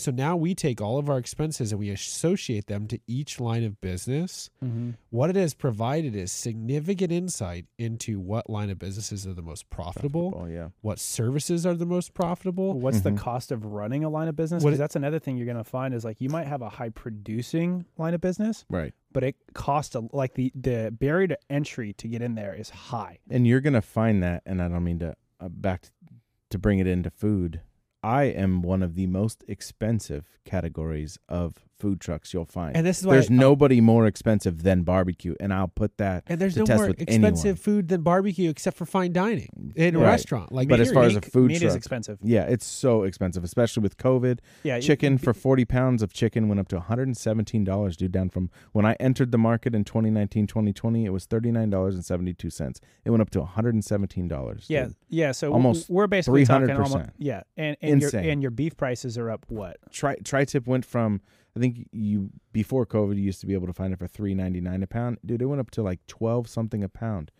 So 0.00 0.10
now 0.10 0.34
we 0.36 0.54
take 0.54 0.80
all 0.80 0.98
of 0.98 1.08
our 1.10 1.18
expenses 1.18 1.72
and 1.72 1.78
we 1.78 1.90
associate 1.90 2.66
them 2.66 2.86
to 2.88 2.98
each 3.06 3.38
line 3.38 3.64
of 3.64 3.80
business 3.80 4.48
Mm-hmm. 4.64 4.90
what 5.10 5.30
it 5.30 5.36
has 5.36 5.54
provided 5.54 6.14
is 6.14 6.32
significant 6.32 7.12
insight 7.12 7.66
into 7.78 8.18
what 8.18 8.48
line 8.48 8.70
of 8.70 8.78
businesses 8.78 9.26
are 9.26 9.34
the 9.34 9.42
most 9.42 9.68
profitable, 9.70 10.32
Oh 10.36 10.46
yeah. 10.46 10.68
what 10.80 10.98
services 10.98 11.64
are 11.66 11.74
the 11.74 11.86
most 11.86 12.14
profitable. 12.14 12.78
What's 12.78 13.00
the 13.02 13.10
Mhm. 13.10 13.18
cost 13.18 13.52
of 13.52 13.64
running 13.64 14.04
a 14.04 14.08
line 14.08 14.28
of 14.28 14.36
business? 14.36 14.62
Because 14.64 14.78
that's 14.78 14.96
another 14.96 15.18
thing 15.18 15.36
you're 15.36 15.46
going 15.46 15.56
to 15.56 15.64
find 15.64 15.92
is 15.94 16.04
like 16.04 16.20
you 16.20 16.28
might 16.28 16.46
have 16.46 16.62
a 16.62 16.68
high 16.68 16.88
producing 16.90 17.84
line 17.98 18.14
of 18.14 18.20
business, 18.20 18.64
Right. 18.68 18.94
but 19.12 19.22
it 19.24 19.36
costs 19.54 19.94
a, 19.94 20.00
like 20.12 20.34
the 20.34 20.52
the 20.54 20.90
barrier 20.98 21.26
to 21.28 21.38
entry 21.50 21.92
to 21.94 22.08
get 22.08 22.22
in 22.22 22.34
there 22.34 22.54
is 22.54 22.70
high. 22.70 23.18
And 23.28 23.46
you're 23.46 23.60
gonna 23.60 23.82
find 23.82 24.22
that, 24.22 24.42
and 24.46 24.62
I 24.62 24.68
don't 24.68 24.84
mean 24.84 24.98
to 25.00 25.14
uh, 25.40 25.48
back 25.48 25.82
to, 25.82 25.90
to 26.50 26.58
bring 26.58 26.78
it 26.78 26.86
into 26.86 27.10
food. 27.10 27.60
I 28.02 28.24
am 28.24 28.62
one 28.62 28.82
of 28.82 28.94
the 28.94 29.06
most 29.06 29.44
expensive 29.46 30.38
categories 30.44 31.18
of 31.28 31.66
food 31.80 32.00
trucks 32.00 32.32
you'll 32.34 32.44
find. 32.44 32.76
And 32.76 32.86
this 32.86 33.00
is 33.00 33.06
why 33.06 33.14
there's 33.14 33.30
nobody 33.30 33.80
more 33.80 34.06
expensive 34.06 34.62
than 34.62 34.82
barbecue, 34.82 35.34
and 35.40 35.52
I'll 35.52 35.68
put 35.68 35.96
that. 35.98 36.24
and 36.26 36.40
there's 36.40 36.54
to 36.54 36.60
no 36.60 36.66
test 36.66 36.78
more 36.80 36.90
expensive 36.90 37.44
anyone. 37.46 37.56
food 37.56 37.88
than 37.88 38.02
barbecue 38.02 38.50
except 38.50 38.76
for 38.76 38.84
fine 38.86 39.12
dining 39.12 39.72
in 39.74 39.96
a 39.96 39.98
Right. 39.98 40.06
restaurant. 40.06 40.52
Like 40.52 40.68
But 40.68 40.80
as 40.80 40.92
far 40.92 41.04
as 41.04 41.12
a 41.16 41.16
meat, 41.16 41.24
food 41.32 41.48
meat 41.48 41.58
truck, 41.60 41.68
is 41.70 41.74
expensive. 41.76 42.18
yeah, 42.22 42.42
it's 42.44 42.66
so 42.66 43.02
expensive, 43.04 43.42
especially 43.44 43.82
with 43.82 43.96
COVID. 43.96 44.38
Yeah, 44.62 44.76
you- 44.76 44.82
Chicken 44.82 45.18
for 45.18 45.32
40 45.32 45.64
pounds 45.64 46.02
of 46.02 46.12
chicken 46.12 46.48
went 46.48 46.60
up 46.60 46.68
to 46.68 46.76
117 46.76 47.64
dollars, 47.64 47.96
dude. 47.96 48.12
Down 48.12 48.28
from 48.28 48.50
when 48.72 48.84
I 48.84 48.94
entered 49.00 49.32
the 49.32 49.38
market 49.38 49.74
in 49.74 49.84
2019, 49.84 50.46
2020, 50.46 51.04
it 51.06 51.10
was 51.10 51.24
39 51.26 51.70
dollars 51.70 51.94
and 51.94 52.04
72 52.04 52.50
cents. 52.50 52.80
It 53.04 53.10
went 53.10 53.20
up 53.22 53.30
to 53.30 53.40
117 53.40 54.28
dollars. 54.28 54.66
Yeah, 54.68 54.88
yeah. 55.08 55.32
So 55.32 55.52
Almost 55.52 55.88
we're 55.90 56.06
basically 56.06 56.44
talking 56.44 56.66
300%. 56.68 56.92
almost 56.92 57.10
yeah, 57.18 57.42
and 57.56 57.76
and 57.80 58.00
your 58.00 58.08
Insane. 58.08 58.28
and 58.30 58.42
your 58.42 58.50
beef 58.50 58.76
prices 58.76 59.16
are 59.16 59.30
up 59.30 59.46
what? 59.48 59.78
Tri 59.90 60.16
tri-tip 60.24 60.66
went 60.66 60.84
from 60.84 61.20
I 61.56 61.60
think 61.60 61.88
you 61.92 62.30
before 62.52 62.86
COVID 62.86 63.16
you 63.16 63.22
used 63.22 63.40
to 63.40 63.46
be 63.46 63.54
able 63.54 63.66
to 63.66 63.72
find 63.72 63.92
it 63.92 63.98
for 63.98 64.06
3.99 64.06 64.82
a 64.82 64.86
pound. 64.86 65.18
Dude, 65.24 65.42
it 65.42 65.46
went 65.46 65.60
up 65.60 65.70
to 65.72 65.82
like 65.82 66.00
12 66.06 66.48
something 66.48 66.84
a 66.84 66.88
pound. 66.88 67.30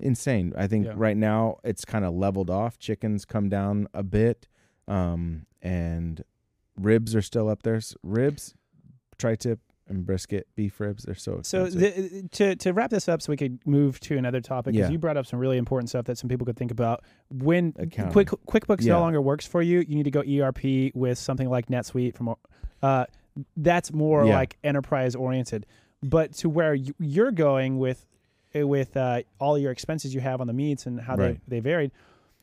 Insane. 0.00 0.52
I 0.56 0.66
think 0.68 0.86
Yeah. 0.86 0.92
right 0.96 1.16
now 1.16 1.56
it's 1.64 1.84
kind 1.84 2.04
of 2.04 2.14
leveled 2.14 2.50
off. 2.50 2.78
Chickens 2.78 3.24
come 3.24 3.48
down 3.48 3.88
a 3.92 4.02
bit 4.02 4.46
um 4.86 5.46
and 5.60 6.22
ribs 6.76 7.14
are 7.16 7.22
still 7.22 7.48
up 7.48 7.62
there. 7.64 7.80
Ribs, 8.04 8.54
tri-tip 9.18 9.58
and 9.88 10.04
brisket, 10.04 10.46
beef 10.54 10.78
ribs, 10.80 11.04
they're 11.04 11.14
so 11.14 11.40
So 11.42 11.66
the, 11.66 12.28
to 12.32 12.54
to 12.56 12.72
wrap 12.72 12.90
this 12.90 13.08
up, 13.08 13.22
so 13.22 13.32
we 13.32 13.36
could 13.38 13.58
move 13.66 13.98
to 14.00 14.16
another 14.18 14.40
topic 14.40 14.74
because 14.74 14.88
Yeah. 14.88 14.92
you 14.92 14.98
brought 14.98 15.16
up 15.16 15.26
some 15.26 15.38
really 15.40 15.56
important 15.56 15.88
stuff 15.88 16.04
that 16.04 16.18
some 16.18 16.28
people 16.28 16.44
could 16.44 16.56
think 16.58 16.70
about. 16.70 17.02
When 17.30 17.72
Accounting. 17.76 18.12
Quick 18.12 18.28
QuickBooks 18.46 18.82
Yeah. 18.84 18.92
no 18.94 19.00
longer 19.00 19.20
works 19.22 19.46
for 19.46 19.62
you, 19.62 19.80
you 19.80 19.96
need 19.96 20.04
to 20.04 20.10
go 20.10 20.20
ERP 20.22 20.92
with 20.94 21.18
something 21.18 21.48
like 21.48 21.66
NetSuite. 21.68 22.14
From 22.16 22.34
uh, 22.82 23.06
that's 23.56 23.92
more 23.92 24.24
Yeah. 24.26 24.34
like 24.34 24.56
enterprise 24.64 25.14
oriented. 25.14 25.66
But 26.02 26.32
to 26.34 26.48
where 26.48 26.74
you, 26.74 26.94
you're 26.98 27.32
going 27.32 27.78
with 27.78 28.06
with 28.54 28.96
uh, 28.96 29.22
all 29.38 29.58
your 29.58 29.70
expenses 29.70 30.14
you 30.14 30.20
have 30.20 30.40
on 30.40 30.46
the 30.46 30.52
meats 30.52 30.86
and 30.86 31.00
how 31.00 31.16
Right. 31.16 31.40
they 31.48 31.56
they 31.56 31.60
varied. 31.60 31.92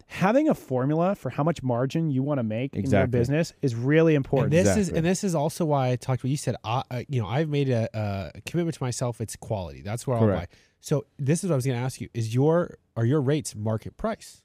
Having 0.08 0.50
a 0.50 0.54
formula 0.54 1.16
for 1.16 1.32
how 1.32 1.44
much 1.44 1.64
margin 1.64 2.12
you 2.12 2.22
want 2.22 2.38
to 2.38 2.44
make 2.44 2.76
in 2.76 2.90
your 2.90 3.08
business 3.08 3.54
is 3.64 3.74
really 3.74 4.14
And 4.16 4.24
important. 4.24 4.52
this 4.52 4.78
is 4.78 4.90
and 4.90 5.04
this 5.06 5.24
is 5.24 5.34
also 5.34 5.66
why 5.66 5.90
I 5.90 5.96
talked. 5.96 6.24
What 6.24 6.30
you 6.30 6.38
said, 6.38 6.56
I, 6.64 6.84
uh, 6.92 7.02
you 7.10 7.20
know, 7.22 7.28
I've 7.28 7.50
made 7.50 7.70
a, 7.70 7.90
a 8.36 8.42
commitment 8.42 8.76
to 8.78 8.84
myself. 8.84 9.20
It's 9.20 9.36
quality. 9.36 9.82
That's 9.82 10.06
where 10.06 10.18
I'll 10.18 10.28
buy. 10.28 10.48
So 10.80 11.06
this 11.18 11.44
is 11.44 11.50
what 11.50 11.56
I 11.56 11.58
was 11.58 11.66
going 11.66 11.78
to 11.80 11.84
ask 11.84 12.00
you: 12.00 12.10
Is 12.14 12.36
your 12.36 12.78
are 12.96 13.06
your 13.06 13.20
rates 13.20 13.56
market 13.56 13.98
price? 13.98 14.44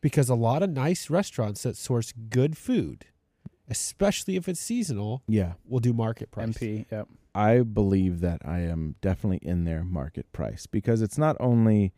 Because 0.00 0.28
a 0.28 0.34
lot 0.34 0.62
of 0.62 0.70
nice 0.70 1.08
restaurants 1.08 1.62
that 1.62 1.76
source 1.76 2.12
good 2.28 2.58
food, 2.58 3.06
especially 3.68 4.36
if 4.36 4.48
it's 4.48 4.60
seasonal, 4.60 5.22
yeah. 5.26 5.54
we'll 5.64 5.80
do 5.80 5.92
market 5.92 6.30
price. 6.30 6.48
MP. 6.48 6.86
Yep. 6.90 7.08
I 7.34 7.60
believe 7.60 8.20
that 8.20 8.42
I 8.44 8.60
am 8.60 8.94
definitely 9.00 9.40
in 9.42 9.64
their 9.64 9.82
market 9.82 10.30
price 10.32 10.66
because 10.66 11.02
it's 11.02 11.18
not 11.18 11.36
only 11.40 11.92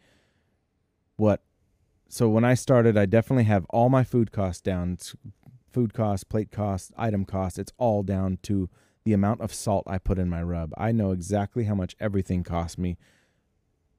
what. 1.17 1.43
So 2.09 2.29
when 2.29 2.45
I 2.45 2.55
started, 2.55 2.97
I 2.97 3.05
definitely 3.07 3.45
have 3.45 3.67
all 3.71 3.89
my 3.89 4.05
food 4.05 4.33
costs 4.33 4.63
down. 4.63 4.93
It's 4.93 5.15
food 5.73 5.93
costs, 5.93 6.25
plate 6.25 6.51
costs, 6.53 6.93
item 6.97 7.25
costs. 7.25 7.59
It's 7.59 7.73
all 7.79 8.03
down 8.03 8.39
to 8.45 8.71
the 9.05 9.13
amount 9.13 9.41
of 9.41 9.53
salt 9.53 9.85
I 9.87 9.99
put 9.99 10.19
in 10.19 10.29
my 10.29 10.43
rub. 10.43 10.73
I 10.79 10.93
know 10.93 11.11
exactly 11.11 11.65
how 11.65 11.75
much 11.75 11.97
everything 12.01 12.43
cost 12.43 12.79
me. 12.79 12.97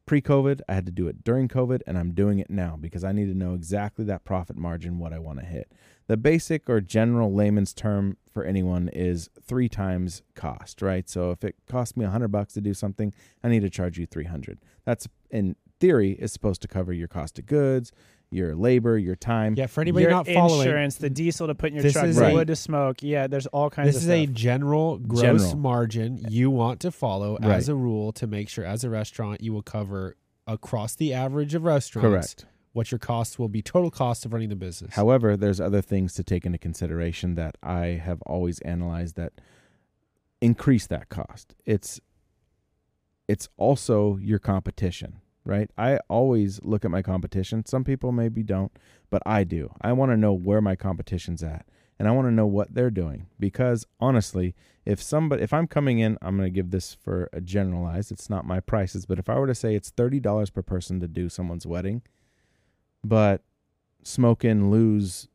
Pre 0.07 0.21
COVID, 0.21 0.61
I 0.69 0.73
had 0.73 0.85
to 0.85 0.91
do 0.93 1.09
it 1.09 1.25
during 1.25 1.49
COVID, 1.49 1.81
and 1.85 1.97
I'm 1.97 2.13
doing 2.13 2.39
it 2.39 2.49
now 2.49 2.77
because 2.79 3.03
I 3.03 3.11
need 3.11 3.25
to 3.25 3.37
know 3.37 3.53
exactly 3.53 4.05
that 4.05 4.23
profit 4.23 4.55
margin, 4.55 4.99
what 4.99 5.11
I 5.11 5.19
want 5.19 5.39
to 5.39 5.45
hit. 5.45 5.69
The 6.07 6.15
basic 6.15 6.69
or 6.69 6.79
general 6.79 7.33
layman's 7.33 7.73
term 7.73 8.15
for 8.31 8.45
anyone 8.45 8.87
is 8.87 9.29
three 9.43 9.67
times 9.67 10.21
cost, 10.33 10.81
right? 10.81 11.09
So 11.09 11.31
if 11.31 11.43
it 11.43 11.55
costs 11.67 11.97
me 11.97 12.05
a 12.05 12.09
hundred 12.09 12.29
bucks 12.29 12.53
to 12.53 12.61
do 12.61 12.73
something, 12.73 13.13
I 13.43 13.49
need 13.49 13.63
to 13.63 13.69
charge 13.69 13.97
you 13.97 14.05
three 14.05 14.23
hundred. 14.23 14.59
That's 14.85 15.09
in 15.29 15.57
theory 15.81 16.13
is 16.13 16.31
supposed 16.31 16.61
to 16.61 16.69
cover 16.69 16.93
your 16.93 17.09
cost 17.09 17.37
of 17.37 17.45
goods, 17.45 17.91
your 18.29 18.55
labor, 18.55 18.97
your 18.97 19.15
time. 19.15 19.55
Yeah, 19.57 19.67
for 19.67 19.81
anybody 19.81 20.03
your 20.03 20.11
not 20.11 20.27
following, 20.27 20.67
insurance, 20.67 20.95
the 20.95 21.09
diesel 21.09 21.47
to 21.47 21.55
put 21.55 21.69
in 21.69 21.75
your 21.75 21.83
This 21.83 21.93
truck, 21.93 22.05
is 22.07 22.17
the 22.17 22.27
a- 22.27 22.33
wood 22.33 22.47
to 22.47 22.55
smoke. 22.55 23.01
Yeah, 23.01 23.27
there's 23.27 23.47
all 23.47 23.69
kinds 23.69 23.87
this 23.87 23.95
of 24.03 24.07
This 24.07 24.17
is 24.19 24.23
stuff. 24.27 24.29
a 24.35 24.39
general 24.39 24.97
gross 24.97 25.21
General. 25.21 25.55
margin 25.55 26.17
you 26.29 26.49
want 26.49 26.79
to 26.81 26.91
follow 26.91 27.33
Right. 27.41 27.51
as 27.51 27.69
a 27.69 27.75
rule 27.75 28.11
to 28.13 28.27
make 28.27 28.49
sure, 28.49 28.65
as 28.65 28.83
a 28.83 28.89
restaurant, 28.89 29.41
you 29.41 29.53
will 29.53 29.61
cover 29.63 30.15
across 30.45 30.95
the 30.95 31.13
average 31.13 31.53
of 31.55 31.63
restaurants 31.63 32.33
Correct. 32.33 32.45
what 32.73 32.91
your 32.91 32.99
costs 32.99 33.37
will 33.39 33.49
be, 33.49 33.61
total 33.61 33.89
cost 33.91 34.25
of 34.25 34.33
running 34.33 34.49
the 34.49 34.55
business. 34.55 34.93
However, 34.95 35.35
there's 35.37 35.59
other 35.61 35.81
things 35.81 36.13
to 36.15 36.23
take 36.23 36.45
into 36.45 36.57
consideration 36.57 37.35
that 37.35 37.57
I 37.63 37.85
have 38.03 38.21
always 38.23 38.59
analyzed 38.61 39.15
that 39.15 39.33
increase 40.41 40.85
that 40.87 41.09
cost. 41.09 41.55
It's 41.65 41.99
it's 43.27 43.49
also 43.57 44.15
your 44.17 44.39
competition, 44.39 45.17
right? 45.47 45.71
I 45.77 45.99
always 46.09 46.59
look 46.63 46.83
at 46.83 46.91
my 46.91 47.01
competition. 47.01 47.65
Some 47.65 47.83
people 47.83 48.11
maybe 48.11 48.43
don't, 48.43 48.71
but 49.09 49.23
I 49.25 49.43
do. 49.43 49.73
I 49.81 49.93
want 49.93 50.11
to 50.11 50.17
know 50.17 50.33
where 50.33 50.61
my 50.61 50.75
competition's 50.75 51.41
at 51.41 51.65
and 51.97 52.07
I 52.07 52.11
want 52.11 52.27
to 52.27 52.31
know 52.33 52.45
what 52.45 52.73
they're 52.73 52.91
doing 52.91 53.27
because 53.39 53.85
honestly, 53.99 54.53
if 54.85 55.01
somebody 55.01 55.41
if 55.43 55.53
I'm 55.53 55.65
coming 55.67 55.99
in, 55.99 56.17
I'm 56.21 56.37
going 56.37 56.47
to 56.47 56.53
give 56.53 56.71
this 56.71 56.93
for 56.93 57.29
a 57.33 57.39
generalized, 57.41 58.11
it's 58.11 58.29
not 58.29 58.45
my 58.45 58.59
prices, 58.59 59.05
but 59.05 59.19
if 59.19 59.29
I 59.29 59.39
were 59.39 59.47
to 59.47 59.55
say 59.55 59.73
it's 59.73 59.91
$30 59.91 60.53
per 60.53 60.61
person 60.61 60.99
to 60.99 61.07
do 61.07 61.29
someone's 61.29 61.65
wedding, 61.65 62.01
but 63.03 63.41
Smokin' 64.03 64.69
Lou's 64.69 65.27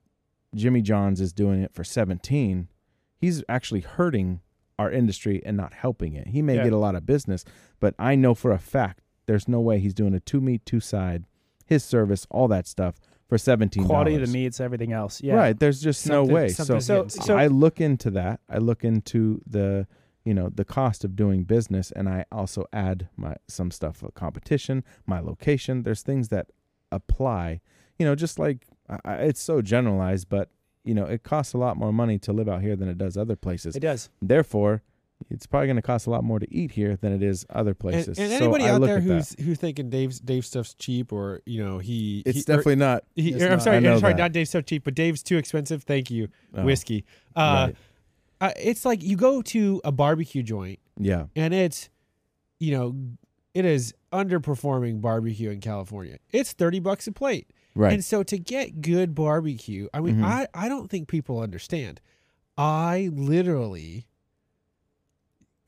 Jimmy 0.55 0.83
John's 0.83 1.21
is 1.21 1.33
doing 1.33 1.63
it 1.63 1.73
for 1.75 1.85
17, 1.85 2.69
he's 3.17 3.43
actually 3.49 3.81
hurting 3.81 4.41
our 4.79 4.91
industry 4.91 5.43
and 5.45 5.57
not 5.57 5.73
helping 5.73 6.15
it. 6.15 6.29
He 6.29 6.43
may 6.43 6.57
Yeah. 6.57 6.65
get 6.65 6.73
a 6.73 6.79
lot 6.79 6.95
of 6.95 7.07
business, 7.07 7.45
but 7.81 7.95
I 7.99 8.15
know 8.15 8.35
for 8.35 8.53
a 8.53 8.59
fact 8.59 9.02
there's 9.27 9.49
no 9.49 9.61
way 9.61 9.79
he's 9.79 9.95
doing 9.95 10.15
a 10.15 10.21
two 10.21 10.41
meat, 10.41 10.65
two 10.67 10.81
side, 10.81 11.25
his 11.67 11.85
service, 11.85 12.27
all 12.31 12.49
that 12.49 12.67
stuff 12.67 12.97
for 13.29 13.39
seventeen. 13.39 13.85
quality 13.87 14.15
of 14.17 14.27
the 14.27 14.33
meats, 14.33 14.61
everything 14.61 14.93
else. 14.93 15.21
Yeah. 15.23 15.35
Right. 15.35 15.59
There's 15.59 15.81
just 15.81 16.07
no 16.09 16.25
way. 16.25 16.49
So, 16.49 16.79
So- 16.81 17.09
so- 17.09 17.37
I 17.37 17.47
look 17.47 17.81
into 17.81 18.11
that. 18.11 18.41
I 18.49 18.59
look 18.59 18.85
into 18.85 19.41
the 19.47 19.87
you 20.25 20.35
know 20.35 20.51
the 20.55 20.65
cost 20.65 21.05
of 21.05 21.17
doing 21.17 21.45
business, 21.45 21.91
and 21.93 22.09
I 22.09 22.25
also 22.31 22.65
add 22.73 23.09
my 23.17 23.37
some 23.49 23.71
stuff 23.71 23.97
for 23.97 24.11
competition, 24.13 24.85
my 25.07 25.19
location. 25.21 25.83
There's 25.83 26.03
things 26.03 26.29
that 26.29 26.49
apply. 26.91 27.61
You 27.99 28.07
know, 28.07 28.15
just 28.15 28.39
like 28.39 28.67
I, 28.89 28.99
I- 29.05 29.15
it's 29.17 29.41
so 29.41 29.63
generalized, 29.63 30.29
but 30.29 30.51
you 30.85 30.95
know, 30.95 31.05
it 31.05 31.23
costs 31.23 31.55
a 31.55 31.59
lot 31.59 31.77
more 31.77 31.93
money 31.93 32.19
to 32.19 32.33
live 32.33 32.49
out 32.49 32.61
here 32.61 32.75
than 32.77 32.89
it 32.89 32.99
does 32.99 33.17
other 33.17 33.37
places. 33.37 33.77
It 33.77 33.81
does. 33.81 34.11
Therefore, 34.21 34.83
it's 35.31 35.47
probably 35.47 35.67
going 35.67 35.77
to 35.77 35.83
cost 35.83 36.07
a 36.07 36.11
lot 36.11 36.25
more 36.25 36.39
to 36.39 36.47
eat 36.55 36.73
here 36.73 36.97
than 36.97 37.13
it 37.13 37.23
is 37.23 37.45
other 37.51 37.75
places. 37.75 38.19
and 38.19 38.31
So 38.31 38.37
anybody 38.37 38.65
I 38.65 38.71
out 38.71 38.81
look 38.81 38.89
there 38.89 39.01
that. 39.01 39.03
who's 39.05 39.35
who's 39.41 39.59
thinking 39.59 39.91
Dave's 39.91 40.21
Dave 40.21 40.45
stuff's 40.45 40.75
cheap 40.75 41.13
or 41.13 41.41
you 41.47 41.63
know 41.65 41.79
he 41.79 42.23
it's 42.27 42.39
he, 42.39 42.43
or- 42.43 42.57
definitely 42.57 42.77
not. 42.77 43.05
he, 43.15 43.33
It's 43.33 43.43
or, 43.43 43.47
I'm 43.47 43.51
not. 43.53 43.63
sorry, 43.63 43.77
I'm 43.79 44.01
sorry, 44.01 44.13
that. 44.13 44.19
not 44.19 44.33
Dave's 44.33 44.51
stuff 44.51 44.65
cheap, 44.65 44.85
but 44.85 44.95
Dave's 44.95 45.23
too 45.23 45.37
expensive. 45.37 45.83
Thank 45.85 46.11
you, 46.11 46.29
Oh, 46.55 46.65
whiskey. 46.65 47.05
Uh, 47.37 47.69
right. 47.69 47.77
uh, 48.41 48.53
it's 48.59 48.85
like 48.85 49.03
you 49.03 49.17
go 49.17 49.43
to 49.43 49.81
a 49.85 49.93
barbecue 49.93 50.43
joint 50.43 50.79
Yeah. 50.99 51.27
and 51.37 51.53
it's 51.55 51.89
you 52.61 52.73
know 52.77 52.95
it 53.55 53.65
is 53.65 53.95
underperforming 54.13 55.01
barbecue 55.01 55.51
in 55.51 55.61
California. 55.61 56.19
It's 56.31 56.53
thirty 56.53 56.81
bucks 56.81 57.07
a 57.07 57.13
plate. 57.13 57.51
Right. 57.75 57.95
And 57.95 58.05
so 58.05 58.23
to 58.25 58.39
get 58.39 58.83
good 58.83 59.15
barbecue, 59.15 59.89
I 59.95 60.01
mean, 60.01 60.17
Mhm. 60.17 60.25
I, 60.25 60.47
I 60.53 60.69
don't 60.69 60.91
think 60.91 61.09
people 61.09 61.41
understand. 61.41 62.03
I 62.59 63.09
literally 63.15 64.07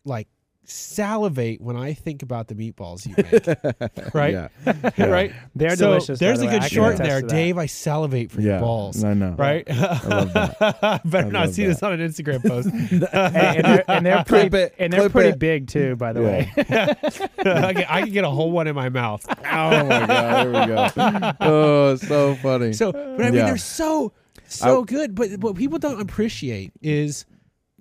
like 0.05 0.29
salivate 0.67 1.61
when 1.61 1.77
I 1.77 1.93
think 1.93 2.23
about 2.23 2.49
the 2.49 2.55
meatballs 2.55 3.07
you 3.07 3.15
make. 3.19 4.15
Right? 4.15 4.33
Yeah. 4.33 4.49
Yeah. 4.97 5.07
right? 5.07 5.33
They're 5.55 5.77
So 5.77 5.89
delicious. 5.93 6.19
There's 6.19 6.39
the 6.39 6.45
a 6.47 6.49
way. 6.49 6.53
good 6.55 6.63
I 6.63 6.69
short 6.69 6.97
there. 6.97 7.21
Dave, 7.21 7.59
I 7.59 7.67
salivate 7.67 8.31
for 8.31 8.41
Yeah. 8.41 8.53
your 8.53 8.61
balls. 8.61 9.05
I 9.05 9.13
know. 9.13 9.35
Right? 9.37 9.69
love 9.69 10.33
Better 10.33 11.27
I 11.27 11.31
not 11.31 11.33
love 11.47 11.55
see 11.55 11.67
this 11.67 11.83
on 11.83 11.93
an 11.93 12.01
Instagram 12.01 12.47
post. 12.47 12.69
and, 12.69 13.05
and 13.15 13.65
they're, 13.65 13.85
and 13.91 14.07
they're 14.07 14.25
pretty, 14.25 14.57
it, 14.57 14.75
and 14.79 14.91
they're 14.93 15.01
clip 15.01 15.13
pretty 15.13 15.29
it. 15.31 15.39
big 15.39 15.69
too. 15.69 15.97
By 15.97 16.13
the 16.15 16.21
Yeah. 16.23 16.27
way, 16.27 16.53
I, 16.57 17.75
can, 17.75 17.85
I 17.89 18.01
can 18.03 18.13
get 18.13 18.25
a 18.25 18.31
whole 18.31 18.51
one 18.51 18.67
in 18.67 18.75
my 18.75 18.89
mouth. 18.89 19.25
Oh 19.29 19.35
my 19.45 20.07
god! 20.07 20.47
There 20.47 20.49
we 20.49 20.67
go. 21.21 21.33
Oh, 21.41 21.97
so 21.97 22.37
funny. 22.37 22.73
So, 22.73 22.91
but 22.93 23.21
I 23.21 23.25
mean, 23.27 23.35
Yeah. 23.35 23.47
they're 23.47 23.57
so 23.59 24.13
so 24.47 24.85
good. 24.85 25.15
But 25.15 25.31
what 25.41 25.57
people 25.57 25.79
don't 25.79 26.01
appreciate 26.01 26.73
is, 26.81 27.27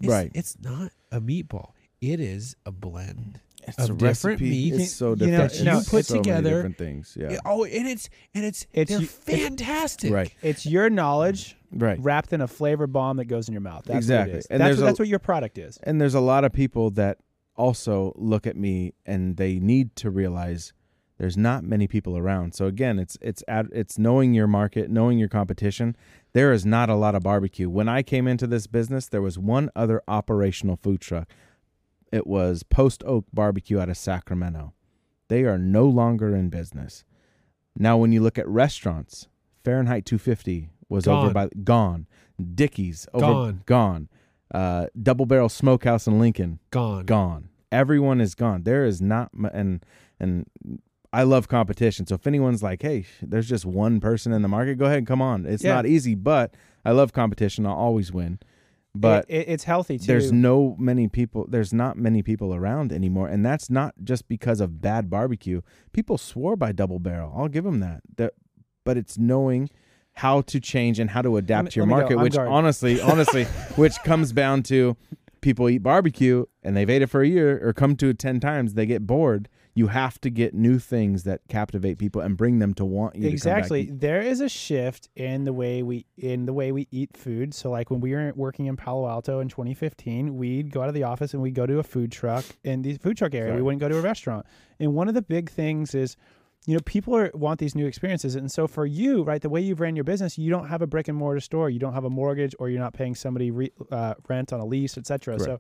it's, 0.02 0.10
Right. 0.10 0.32
It's 0.34 0.58
not 0.62 0.91
a 1.12 1.22
meatball. 1.22 1.70
It 2.11 2.19
is 2.19 2.55
a 2.65 2.71
blend 2.71 3.39
it's 3.65 3.77
of 3.77 3.91
a 3.91 3.93
different 3.93 4.41
recipe. 4.41 4.49
meats 4.49 4.77
It's 4.77 4.91
so 4.91 5.11
you 5.11 5.15
know, 5.15 5.15
different. 5.47 5.53
that 5.53 5.63
you 5.71 5.77
It's 5.80 5.89
put 5.89 6.05
so 6.05 6.13
many 6.15 6.23
together. 6.23 6.49
different 6.55 6.77
things. 6.77 7.17
Yeah. 7.19 7.31
Yeah, 7.31 7.39
Oh, 7.45 7.63
and 7.63 7.88
it's 7.88 8.09
and 8.35 8.43
it's, 8.43 8.65
It's 8.73 8.89
they're 8.91 8.99
you- 8.99 9.05
it's- 9.05 9.39
fantastic. 9.47 10.11
Right. 10.11 10.34
it's 10.41 10.65
your 10.65 10.89
knowledge 10.89 11.55
Right. 11.71 11.97
wrapped 12.01 12.34
in 12.34 12.41
a 12.41 12.47
flavor 12.47 12.88
bomb 12.88 13.17
that 13.17 13.25
goes 13.25 13.47
in 13.47 13.53
your 13.53 13.61
mouth. 13.61 13.85
That's 13.85 13.97
Exactly. 13.97 14.31
What 14.34 14.35
it 14.35 14.39
is. 14.39 14.45
And 14.47 14.59
that's 14.61 14.67
there's 14.67 14.77
what, 14.80 14.84
a- 14.84 14.85
that's 14.88 14.99
what 14.99 15.07
your 15.07 15.19
product 15.19 15.57
is. 15.57 15.80
And 15.84 16.01
there's 16.01 16.13
a 16.13 16.19
lot 16.19 16.43
of 16.43 16.51
people 16.51 16.89
that 16.91 17.19
also 17.55 18.11
look 18.17 18.45
at 18.47 18.57
me 18.57 18.93
and 19.05 19.38
they 19.38 19.59
need 19.59 19.95
to 19.97 20.09
realize 20.11 20.73
there's 21.17 21.38
not 21.38 21.63
many 21.63 21.88
people 21.88 22.17
around. 22.17 22.53
So 22.55 22.65
again, 22.65 22.99
it's 22.99 23.17
it's 23.21 23.43
ad, 23.47 23.69
it's 23.71 23.97
knowing 23.97 24.34
your 24.34 24.47
market, 24.47 24.89
knowing 24.89 25.19
your 25.19 25.30
competition. 25.30 25.95
There 26.34 26.51
is 26.51 26.65
not 26.65 26.89
a 26.89 26.95
lot 26.95 27.15
of 27.15 27.23
barbecue. 27.23 27.69
When 27.69 27.88
I 27.88 28.01
came 28.03 28.27
into 28.27 28.45
this 28.47 28.67
business, 28.67 29.07
there 29.07 29.21
was 29.21 29.38
one 29.39 29.69
other 29.75 30.01
operational 30.07 30.75
food 30.75 30.99
truck. 30.99 31.30
It 32.14 32.27
was 32.27 32.61
Post 32.64 33.03
Oak 33.06 33.26
Barbecue 33.34 33.80
out 33.80 33.90
of 33.90 33.98
Sacramento. 33.98 34.73
They 35.30 35.44
are 35.45 35.57
no 35.57 35.85
longer 35.88 36.35
in 36.35 36.49
business. 36.49 37.03
Now, 37.77 37.98
when 37.98 38.11
you 38.11 38.22
look 38.22 38.38
at 38.38 38.48
restaurants, 38.48 39.27
Fahrenheit 39.64 40.06
250 40.06 40.69
was 40.90 41.07
over 41.07 41.31
by 41.34 41.49
gone. 41.64 42.06
Dickey's 42.53 43.07
over 43.14 43.26
Gone. 43.26 43.61
gone. 43.65 44.10
Uh, 44.53 44.88
Double 45.02 45.26
Barrel 45.26 45.49
Smokehouse 45.49 46.06
in 46.06 46.19
Lincoln 46.19 46.60
Gone. 46.69 47.06
gone. 47.06 47.49
Everyone 47.72 48.22
is 48.22 48.35
gone. 48.35 48.64
There 48.64 48.85
is 48.85 49.02
not 49.02 49.31
and 49.52 49.84
and 50.19 50.45
I 51.11 51.23
love 51.23 51.48
competition. 51.48 52.06
So 52.06 52.14
if 52.15 52.27
anyone's 52.27 52.61
like, 52.61 52.84
"Hey, 52.84 53.06
there's 53.22 53.49
just 53.49 53.65
one 53.65 53.99
person 53.99 54.31
in 54.31 54.44
the 54.44 54.48
market," 54.48 54.77
go 54.77 54.85
ahead 54.85 54.99
and 54.99 55.07
come 55.07 55.22
on. 55.23 55.48
It's 55.48 55.64
Yeah. 55.64 55.73
not 55.76 55.88
easy, 55.88 56.14
but 56.14 56.53
I 56.85 56.91
love 56.91 57.14
competition. 57.14 57.65
I'll 57.65 57.73
always 57.73 58.11
win. 58.11 58.40
But 58.95 59.26
it, 59.28 59.36
it- 59.40 59.49
it's 59.49 59.64
healthy 59.64 59.98
too. 59.98 60.06
there's 60.06 60.32
no 60.32 60.76
many 60.80 61.07
people 61.07 61.48
there's 61.49 61.74
not 61.74 61.98
many 61.98 62.22
people 62.22 62.53
around 62.53 62.91
anymore 62.94 63.28
and 63.28 63.44
that's 63.45 63.70
not 63.70 63.95
just 64.03 64.28
because 64.28 64.60
of 64.61 64.82
bad 64.82 65.10
barbecue. 65.10 65.61
People 65.94 66.18
swore 66.18 66.56
by 66.56 66.72
double 66.72 66.99
barrel. 66.99 67.34
I'll 67.36 67.48
give 67.48 67.64
them 67.64 67.80
that. 67.80 68.02
That 68.18 68.34
but 68.84 68.98
it's 68.98 69.18
knowing 69.18 69.70
how 70.18 70.41
to 70.41 70.60
change 70.60 70.99
and 70.99 71.10
how 71.10 71.22
to 71.24 71.38
adapt 71.38 71.65
me- 71.65 71.72
to 71.72 71.80
your 71.80 71.86
market 71.88 72.18
which 72.24 72.36
honestly 72.52 73.02
honestly 73.02 73.44
which 73.76 73.98
comes 74.03 74.32
down 74.32 74.61
to 74.64 74.95
people 75.41 75.68
eat 75.70 75.80
barbecue 75.80 76.45
and 76.61 76.78
they've 76.78 76.90
ate 76.90 77.02
it 77.02 77.07
for 77.07 77.22
a 77.22 77.28
year 77.28 77.60
or 77.68 77.74
come 77.74 77.95
to 77.95 78.10
it 78.10 78.20
10 78.20 78.40
times 78.40 78.76
they 78.76 78.86
get 78.86 79.07
bored 79.07 79.49
you 79.76 79.88
have 79.88 80.22
to 80.22 80.30
get 80.30 80.54
new 80.54 80.78
things 80.78 81.24
that 81.24 81.41
captivate 81.48 81.98
people 81.98 82.22
and 82.22 82.38
bring 82.38 82.60
them 82.60 82.74
to 82.76 82.86
want 82.86 83.16
you 83.16 83.28
exactly 83.28 83.82
to 83.82 83.88
come 83.88 83.95
back. 83.95 84.02
there 84.02 84.22
is 84.22 84.40
a 84.40 84.50
shift 84.50 85.10
in 85.16 85.45
the 85.45 85.54
way 85.54 85.82
we 85.82 86.06
in 86.18 86.45
the 86.45 86.54
way 86.54 86.72
we 86.72 86.88
eat 86.91 87.16
food. 87.18 87.54
So 87.54 87.72
like 87.72 87.90
when 87.90 88.00
we 88.00 88.14
were 88.14 88.32
working 88.36 88.68
in 88.68 88.78
palo 88.78 89.08
alto 89.08 89.40
in 89.40 89.50
2015 89.50 90.38
we'd 90.38 90.72
go 90.72 90.82
out 90.82 90.90
of 90.90 90.94
the 90.94 91.04
office 91.04 91.34
and 91.34 91.41
we'd 91.41 91.56
go 91.56 91.66
to 91.66 91.80
a 91.80 91.84
food 91.84 92.12
truck 92.12 92.45
in 92.64 92.84
the 92.84 92.98
food 92.98 93.18
truck 93.18 93.34
area. 93.34 93.56
We 93.56 93.62
wouldn't 93.62 93.82
go 93.82 93.90
to 93.90 93.98
a 93.98 94.02
restaurant. 94.02 94.45
And 94.80 94.94
one 94.94 95.08
of 95.08 95.16
the 95.16 95.22
big 95.22 95.50
things 95.50 95.95
is 95.95 96.16
you 96.66 96.76
know 96.76 96.82
people 96.86 97.16
are 97.16 97.32
want 97.34 97.60
these 97.60 97.74
new 97.74 97.88
experiences. 97.88 98.36
And 98.36 98.52
so 98.52 98.68
for 98.68 98.86
you 98.86 99.24
right 99.24 99.41
the 99.41 99.50
way 99.50 99.62
you've 99.62 99.80
ran 99.80 99.95
your 99.95 100.04
business 100.06 100.38
you 100.38 100.52
don't 100.52 100.68
have 100.68 100.84
a 100.84 100.88
brick 100.88 101.08
and 101.08 101.18
mortar 101.18 101.40
store. 101.40 101.72
You 101.72 101.80
don't 101.80 101.94
have 101.94 102.06
a 102.06 102.12
mortgage 102.12 102.56
or 102.60 102.70
you're 102.70 102.80
not 102.80 102.94
paying 102.94 103.16
somebody 103.16 103.50
re, 103.50 103.72
uh, 103.91 104.14
rent 104.30 104.54
on 104.54 104.60
a 104.60 104.66
lease 104.66 104.98
etc 105.00 105.40
so. 105.40 105.60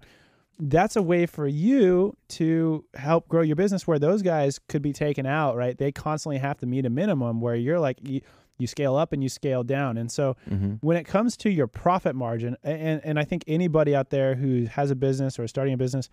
That's 0.59 0.95
a 0.95 1.01
way 1.01 1.25
for 1.25 1.47
you 1.47 2.15
to 2.29 2.85
help 2.93 3.27
grow 3.27 3.41
your 3.41 3.55
business 3.55 3.87
where 3.87 3.99
those 3.99 4.21
guys 4.21 4.59
could 4.69 4.81
be 4.81 4.93
taken 4.93 5.25
out 5.25 5.55
right 5.55 5.77
they 5.77 5.91
constantly 5.91 6.37
have 6.37 6.57
to 6.59 6.65
meet 6.65 6.85
a 6.85 6.89
minimum 6.89 7.41
where 7.41 7.55
you're 7.55 7.79
like 7.79 7.97
you, 8.07 8.21
you 8.59 8.67
scale 8.67 8.95
up 8.95 9.11
and 9.13 9.23
you 9.23 9.29
scale 9.29 9.63
down 9.63 9.97
and 9.97 10.11
so 10.11 10.35
Mhm. 10.49 10.77
when 10.81 10.95
it 10.95 11.05
comes 11.05 11.35
to 11.37 11.49
your 11.49 11.67
profit 11.67 12.15
margin 12.15 12.55
and, 12.63 13.01
and 13.03 13.17
i 13.19 13.23
think 13.23 13.43
anybody 13.47 13.95
out 13.95 14.09
there 14.11 14.35
who 14.35 14.65
has 14.65 14.91
a 14.91 14.95
business 14.95 15.39
or 15.39 15.43
is 15.45 15.49
starting 15.49 15.73
a 15.73 15.77
business 15.77 16.07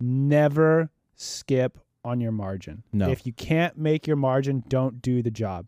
never 0.00 0.90
skip 1.16 1.78
on 2.04 2.20
your 2.20 2.32
margin 2.32 2.82
No. 2.92 3.08
if 3.08 3.26
you 3.26 3.32
can't 3.32 3.78
make 3.78 4.06
your 4.06 4.16
margin 4.16 4.62
don't 4.68 5.00
do 5.00 5.22
the 5.22 5.30
job 5.30 5.66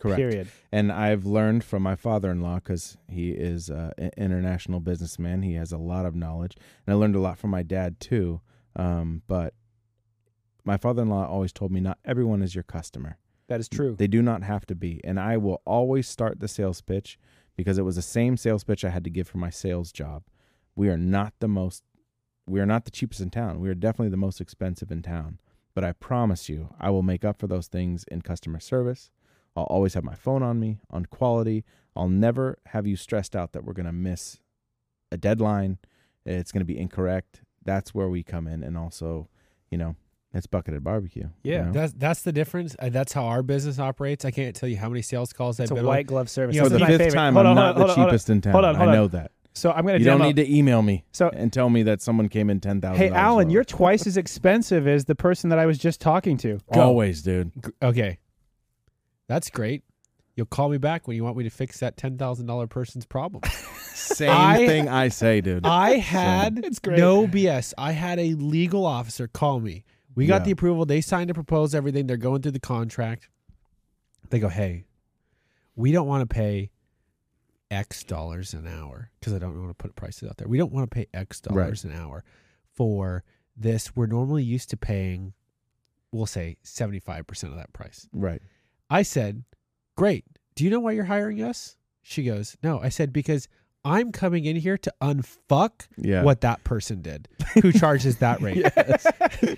correct 0.00 0.18
period 0.18 0.48
And 0.72 0.90
I've 0.90 1.24
learned 1.26 1.62
from 1.62 1.82
my 1.82 1.94
father-in-law 1.94 2.56
because 2.56 2.96
he 3.08 3.30
is 3.30 3.70
uh, 3.70 3.90
an 3.98 4.10
international 4.16 4.80
businessman. 4.80 5.42
He 5.42 5.54
has 5.54 5.72
a 5.72 5.78
lot 5.78 6.06
of 6.06 6.14
knowledge, 6.14 6.56
and 6.86 6.94
I 6.94 6.96
learned 6.96 7.16
a 7.16 7.20
lot 7.20 7.38
from 7.38 7.50
my 7.50 7.62
dad 7.62 8.00
too. 8.00 8.40
Um, 8.76 9.22
but 9.26 9.54
my 10.64 10.76
father-in-law 10.76 11.26
always 11.28 11.52
told 11.52 11.70
me, 11.72 11.80
not 11.80 11.98
everyone 12.04 12.42
is 12.42 12.54
your 12.54 12.64
customer. 12.64 13.18
that 13.48 13.60
is 13.60 13.68
true 13.68 13.96
They 13.96 14.06
do 14.06 14.22
not 14.22 14.42
have 14.42 14.64
to 14.66 14.74
be. 14.74 15.00
And 15.04 15.18
I 15.18 15.36
will 15.36 15.60
always 15.64 16.08
start 16.08 16.40
the 16.40 16.48
sales 16.48 16.80
pitch 16.80 17.18
because 17.56 17.78
it 17.78 17.82
was 17.82 17.96
the 17.96 18.02
same 18.02 18.36
sales 18.36 18.64
pitch 18.64 18.84
I 18.84 18.90
had 18.90 19.04
to 19.04 19.10
give 19.10 19.28
for 19.28 19.38
my 19.38 19.50
sales 19.50 19.92
job. 19.92 20.22
We 20.76 20.88
are 20.88 20.96
not 20.96 21.34
the 21.40 21.48
most, 21.48 21.82
we 22.46 22.60
are 22.60 22.66
not 22.66 22.84
the 22.84 22.90
cheapest 22.90 23.20
in 23.20 23.30
town. 23.30 23.60
We 23.60 23.68
are 23.68 23.74
definitely 23.74 24.10
the 24.10 24.16
most 24.16 24.40
expensive 24.40 24.90
in 24.90 25.02
town. 25.02 25.40
But 25.74 25.84
I 25.84 25.92
promise 25.92 26.48
you, 26.48 26.74
I 26.80 26.90
will 26.90 27.02
make 27.02 27.24
up 27.24 27.38
for 27.38 27.46
those 27.46 27.66
things 27.68 28.04
in 28.10 28.22
customer 28.22 28.60
service. 28.60 29.10
I'll 29.56 29.64
always 29.64 29.94
have 29.94 30.04
my 30.04 30.14
phone 30.14 30.42
on 30.42 30.60
me, 30.60 30.78
on 30.90 31.06
quality. 31.06 31.64
I'll 31.96 32.08
never 32.08 32.58
have 32.66 32.86
you 32.86 32.96
stressed 32.96 33.34
out 33.34 33.52
that 33.52 33.64
we're 33.64 33.72
going 33.72 33.86
to 33.86 33.92
miss 33.92 34.38
a 35.12 35.16
deadline. 35.16 35.78
It's 36.24 36.52
going 36.52 36.60
to 36.60 36.64
be 36.66 36.78
incorrect. 36.78 37.42
That's 37.64 37.94
where 37.94 38.08
we 38.08 38.22
come 38.22 38.46
in. 38.46 38.62
And 38.62 38.78
also, 38.78 39.28
you 39.70 39.76
know, 39.78 39.96
it's 40.32 40.46
Buckethead 40.46 40.82
barbecue. 40.84 41.28
you 41.42 41.52
Yeah. 41.52 41.64
know? 41.64 41.72
That's 41.72 41.92
that's 41.94 42.22
the 42.22 42.30
difference. 42.32 42.76
Uh, 42.78 42.88
that's 42.90 43.12
how 43.12 43.24
our 43.24 43.42
business 43.42 43.80
operates. 43.80 44.24
I 44.24 44.30
can't 44.30 44.54
tell 44.54 44.68
you 44.68 44.76
how 44.76 44.88
many 44.88 45.02
sales 45.02 45.32
calls 45.32 45.58
it's 45.58 45.70
I've 45.72 45.78
a 45.78 45.80
been 45.80 45.86
white 45.86 46.06
glove 46.06 46.30
service 46.30 46.54
You 46.54 46.62
know, 46.62 46.68
for 46.68 46.78
the 46.78 46.86
fifth 46.86 46.98
favorite. 46.98 47.10
time, 47.14 47.34
Hold 47.34 47.46
I'm 47.46 47.50
on, 47.50 47.56
not 47.56 47.76
hold 47.76 47.76
the 47.76 47.90
on, 47.92 47.96
hold 47.96 47.98
on, 48.06 48.12
cheapest 48.12 48.30
in 48.30 48.40
town. 48.40 48.52
hold 48.52 48.64
on, 48.64 48.74
hold 48.76 48.88
I 48.90 48.92
know 48.94 49.08
that. 49.08 49.32
so 49.52 49.72
i'm 49.72 49.84
gonna 49.84 49.98
You 49.98 50.04
demo. 50.04 50.18
don't 50.18 50.26
need 50.28 50.36
to 50.36 50.56
email 50.56 50.80
me 50.82 51.02
So- 51.10 51.30
and 51.30 51.52
tell 51.52 51.68
me 51.68 51.82
that 51.82 52.00
someone 52.00 52.28
came 52.28 52.48
in 52.48 52.60
ten 52.60 52.80
thousand. 52.80 52.98
hey 52.98 53.08
alan 53.10 53.50
you're 53.50 53.64
twice 53.64 54.06
as 54.06 54.16
expensive 54.16 54.86
as 54.86 55.06
the 55.06 55.16
person 55.16 55.50
that 55.50 55.58
i 55.58 55.66
was 55.66 55.76
just 55.78 56.00
talking 56.00 56.36
to 56.38 56.60
Go. 56.72 56.80
always, 56.80 57.22
dude. 57.22 57.50
on. 57.82 57.88
Okay, 57.90 58.18
that's 59.30 59.48
great. 59.50 59.82
You'll 60.36 60.46
call 60.46 60.68
me 60.68 60.78
back 60.78 61.06
when 61.06 61.16
you 61.16 61.24
want 61.24 61.36
me 61.36 61.44
to 61.44 61.50
fix 61.50 61.78
that 61.80 61.96
ten 61.96 62.18
thousand 62.18 62.46
dollar 62.46 62.66
person's 62.66 63.04
problem. 63.06 63.42
Same 63.94 64.30
I- 64.30 64.66
thing 64.66 64.88
I 64.88 65.08
say, 65.08 65.40
dude. 65.40 65.64
I 65.66 65.96
had 65.98 66.58
It's 66.64 66.78
great. 66.78 66.98
no 66.98 67.26
BS. 67.26 67.72
I 67.78 67.92
had 67.92 68.18
a 68.18 68.34
legal 68.34 68.84
officer 68.86 69.28
call 69.28 69.60
me. 69.60 69.84
We 70.14 70.26
got 70.26 70.40
Yeah. 70.42 70.46
the 70.46 70.50
approval. 70.52 70.84
They 70.86 71.00
signed 71.00 71.28
to 71.28 71.34
propose 71.34 71.74
everything. 71.74 72.06
They're 72.06 72.16
going 72.16 72.42
through 72.42 72.52
the 72.52 72.60
contract. 72.60 73.28
They 74.30 74.38
go, 74.40 74.48
hey, 74.48 74.86
we 75.76 75.92
don't 75.92 76.06
want 76.08 76.28
to 76.28 76.34
pay 76.34 76.70
X 77.70 78.02
dollars 78.02 78.52
an 78.54 78.66
hour 78.66 79.10
because 79.20 79.32
I 79.34 79.38
don't 79.38 79.56
want 79.56 79.70
to 79.70 79.74
put 79.74 79.94
prices 79.94 80.28
out 80.28 80.36
there. 80.38 80.48
We 80.48 80.58
don't 80.58 80.72
want 80.72 80.90
to 80.90 80.94
pay 80.94 81.06
X 81.14 81.40
dollars 81.40 81.84
an 81.84 81.92
hour 81.92 82.24
for 82.74 83.22
this. 83.56 83.94
We're 83.94 84.06
normally 84.06 84.42
used 84.42 84.70
to 84.70 84.76
paying, 84.76 85.34
we'll 86.12 86.26
say, 86.26 86.56
75% 86.64 87.44
of 87.44 87.56
that 87.56 87.72
price. 87.72 88.08
right. 88.12 88.42
I 88.90 89.02
said, 89.02 89.44
Great. 89.96 90.24
Do 90.56 90.64
you 90.64 90.70
know 90.70 90.80
why 90.80 90.92
you're 90.92 91.04
hiring 91.04 91.42
us? 91.42 91.76
She 92.02 92.24
goes, 92.24 92.56
No. 92.62 92.80
I 92.80 92.88
said, 92.88 93.12
Because 93.12 93.48
I'm 93.84 94.12
coming 94.12 94.44
in 94.44 94.56
here 94.56 94.76
to 94.78 94.92
unfuck 95.00 95.86
Yeah. 95.96 96.22
what 96.22 96.42
that 96.42 96.64
person 96.64 97.00
did 97.00 97.28
who 97.62 97.72
charges 97.84 98.16
that 98.18 98.40
rate. 98.42 98.66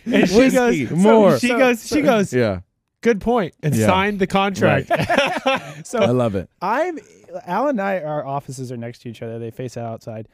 And 0.04 0.28
she 0.28 0.36
Whiskey, 0.36 0.84
goes, 0.86 0.90
more. 0.90 1.38
She 1.38 1.48
goes, 1.48 1.86
she 1.88 2.02
goes, 2.02 2.32
Yeah. 2.32 2.60
Good 3.00 3.20
point. 3.20 3.54
And 3.62 3.74
Yeah. 3.74 3.86
signed 3.86 4.18
the 4.20 4.26
contract. 4.28 4.86
so 5.86 5.98
I 5.98 6.10
love 6.10 6.34
it. 6.36 6.48
I'm 6.60 6.98
Alan 7.46 7.70
and 7.70 7.80
I 7.80 8.00
our 8.00 8.24
offices 8.24 8.70
are 8.70 8.76
next 8.76 9.00
to 9.02 9.08
each 9.08 9.22
other. 9.22 9.38
They 9.38 9.50
face 9.50 9.76
out 9.76 9.86
outside. 9.86 10.28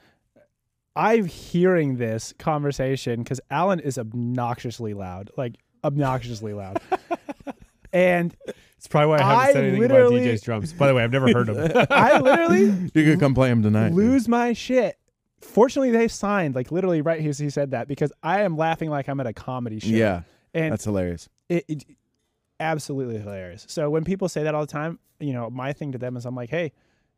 I'm 0.97 1.27
hearing 1.27 1.97
this 1.97 2.35
conversation 2.39 3.23
because 3.23 3.41
Alan 3.51 3.79
is 3.79 3.97
obnoxiously 3.99 4.95
loud, 4.95 5.31
like 5.37 5.55
obnoxiously 5.85 6.53
loud. 6.53 6.81
And 7.99 8.37
It's 8.77 8.87
probably 8.87 9.09
why 9.09 9.17
I 9.17 9.23
haven't 9.23 9.39
I 9.39 9.53
said 9.53 9.65
anything 9.65 9.81
literally- 9.81 10.19
about 10.21 10.35
DJ's 10.35 10.43
drums. 10.43 10.73
By 10.73 10.87
the 10.89 10.95
way, 10.95 11.03
I've 11.05 11.13
never 11.13 11.27
heard 11.33 11.49
him. 11.49 11.57
I 11.91 12.19
literally 12.21 12.91
You 12.95 13.05
could 13.05 13.19
come 13.21 13.35
play 13.35 13.51
him 13.51 13.63
tonight. 13.63 13.89
dude. 13.89 13.97
lose 13.97 14.29
my 14.29 14.53
shit. 14.53 14.97
Fortunately, 15.41 15.91
they 15.91 16.09
signed 16.09 16.55
like 16.55 16.71
literally 16.73 17.01
right 17.01 17.21
here. 17.21 17.33
He 17.37 17.51
said 17.51 17.71
that 17.73 17.87
because 17.89 18.13
I 18.23 18.43
am 18.43 18.57
laughing 18.57 18.91
like 18.91 19.09
I'm 19.09 19.21
at 19.21 19.27
a 19.27 19.33
comedy 19.33 19.79
show. 19.81 19.89
Yeah, 19.89 20.23
and 20.55 20.73
that's 20.73 20.85
hilarious. 20.85 21.29
it, 21.49 21.65
it 21.69 21.85
absolutely 22.61 23.19
hilarious. 23.19 23.65
So 23.69 23.89
when 23.91 24.05
people 24.05 24.29
say 24.29 24.43
that 24.43 24.55
all 24.55 24.63
the 24.63 24.67
time, 24.73 24.99
you 25.21 25.33
know, 25.33 25.49
my 25.51 25.73
thing 25.73 25.93
to 25.93 25.99
them 25.99 26.17
is 26.17 26.27
I'm 26.27 26.35
like, 26.35 26.51
hey, 26.51 26.73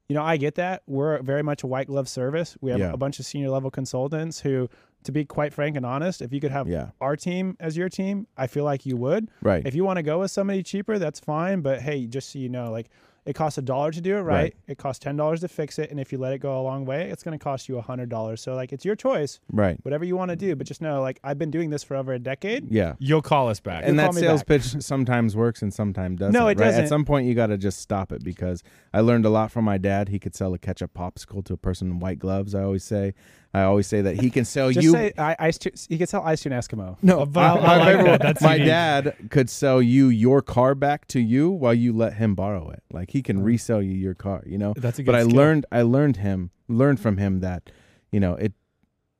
you 0.08 0.14
know, 0.14 0.22
I 0.22 0.36
get 0.36 0.56
that. 0.56 0.82
We're 0.86 1.22
very 1.22 1.42
much 1.42 1.62
a 1.62 1.66
white 1.66 1.86
glove 1.86 2.08
service. 2.08 2.56
We 2.60 2.70
have 2.72 2.80
Yeah. 2.80 2.92
a 2.92 2.96
bunch 2.96 3.18
of 3.20 3.26
senior 3.26 3.48
level 3.50 3.70
consultants 3.70 4.40
who, 4.40 4.68
to 5.04 5.12
be 5.12 5.24
quite 5.24 5.52
frank 5.52 5.76
and 5.76 5.86
honest, 5.86 6.22
if 6.22 6.32
you 6.32 6.40
could 6.40 6.50
have 6.52 6.68
Yeah, 6.68 6.90
our 7.00 7.16
team 7.16 7.56
as 7.60 7.76
your 7.76 7.88
team, 7.88 8.26
I 8.36 8.46
feel 8.46 8.64
like 8.64 8.84
you 8.86 8.96
would. 8.96 9.30
right. 9.42 9.66
If 9.66 9.74
you 9.74 9.84
want 9.84 9.96
to 9.98 10.02
go 10.02 10.20
with 10.20 10.30
somebody 10.30 10.62
cheaper, 10.62 10.98
that's 10.98 11.20
fine. 11.20 11.60
But 11.60 11.80
hey, 11.82 12.06
just 12.06 12.30
so 12.32 12.38
you 12.38 12.48
know, 12.48 12.70
like 12.70 12.90
it 13.26 13.34
costs 13.34 13.58
a 13.58 13.62
dollar 13.62 13.90
to 13.92 14.00
do 14.00 14.16
it 14.16 14.22
right. 14.22 14.34
Right. 14.34 14.56
It 14.66 14.78
costs 14.78 15.02
ten 15.04 15.14
dollars 15.14 15.40
to 15.40 15.48
fix 15.48 15.78
it, 15.78 15.90
and 15.90 16.00
if 16.00 16.10
you 16.10 16.16
let 16.16 16.32
it 16.32 16.38
go 16.38 16.58
a 16.58 16.62
long 16.62 16.86
way, 16.86 17.10
it's 17.10 17.22
going 17.22 17.38
to 17.38 17.42
cost 17.42 17.68
you 17.68 17.76
a 17.76 17.82
hundred 17.82 18.08
dollars. 18.08 18.40
So 18.40 18.54
like, 18.54 18.72
it's 18.72 18.82
your 18.84 18.96
choice, 18.96 19.40
right. 19.52 19.78
whatever 19.82 20.06
you 20.06 20.16
want 20.16 20.30
to 20.30 20.36
do. 20.36 20.56
But 20.56 20.66
just 20.66 20.80
know, 20.80 21.02
like, 21.02 21.20
I've 21.22 21.38
been 21.38 21.50
doing 21.50 21.68
this 21.68 21.82
for 21.82 21.96
over 21.96 22.14
a 22.14 22.18
decade. 22.18 22.72
Yeah. 22.72 22.94
You'll 22.98 23.20
call 23.20 23.48
us 23.50 23.60
back. 23.60 23.84
And 23.84 23.96
You'll 23.96 24.12
that 24.12 24.18
sales 24.18 24.40
back. 24.40 24.46
pitch 24.62 24.64
sometimes 24.82 25.36
works 25.36 25.60
and 25.60 25.72
sometimes 25.72 26.18
doesn't. 26.18 26.32
No, 26.32 26.46
it 26.46 26.58
right? 26.58 26.64
doesn't. 26.64 26.84
At 26.84 26.88
some 26.88 27.04
point, 27.04 27.26
you 27.26 27.34
got 27.34 27.48
to 27.48 27.58
just 27.58 27.80
stop 27.80 28.10
it 28.10 28.24
because 28.24 28.62
I 28.94 29.00
learned 29.00 29.26
a 29.26 29.30
lot 29.30 29.52
from 29.52 29.66
my 29.66 29.76
dad. 29.76 30.08
He 30.08 30.18
could 30.18 30.34
sell 30.34 30.54
a 30.54 30.58
ketchup 30.58 30.94
popsicle 30.94 31.44
to 31.44 31.52
a 31.52 31.58
person 31.58 31.90
in 31.90 31.98
white 32.00 32.18
gloves. 32.18 32.54
I 32.54 32.62
always 32.62 32.84
say, 32.84 33.12
I 33.52 33.62
always 33.62 33.88
say 33.88 34.00
that 34.02 34.20
he 34.20 34.30
can 34.30 34.44
sell 34.44 34.70
Just 34.70 34.84
you. 34.84 34.92
say 34.92 35.12
I, 35.18 35.34
ice 35.40 35.58
to, 35.58 35.72
you 35.88 35.98
can 35.98 36.06
sell 36.06 36.22
ice 36.22 36.42
to 36.42 36.52
an 36.52 36.58
Eskimo. 36.58 36.96
no, 37.02 37.20
I- 37.20 37.22
I 37.22 37.24
my, 37.24 37.76
like 37.94 38.04
that. 38.06 38.22
That's 38.22 38.42
my 38.42 38.54
unique. 38.54 38.68
dad 38.68 39.16
could 39.30 39.50
sell 39.50 39.82
you 39.82 40.06
your 40.08 40.40
car 40.40 40.76
back 40.76 41.08
to 41.08 41.20
you 41.20 41.50
while 41.50 41.74
you 41.74 41.92
let 41.92 42.14
him 42.14 42.34
borrow 42.36 42.70
it. 42.70 42.82
Like 42.92 43.10
he 43.10 43.22
can 43.22 43.40
Mm. 43.40 43.44
resell 43.44 43.82
you 43.82 43.92
your 43.94 44.14
car. 44.14 44.42
You 44.46 44.58
know. 44.58 44.74
That's 44.76 44.98
a 44.98 45.02
good 45.02 45.06
but 45.12 45.14
I 45.16 45.22
skill. 45.24 45.36
learned 45.36 45.66
I 45.72 45.82
learned 45.82 46.18
him 46.18 46.50
learned 46.68 47.00
from 47.00 47.16
him 47.16 47.40
that 47.40 47.70
you 48.12 48.20
know 48.20 48.34
it 48.34 48.52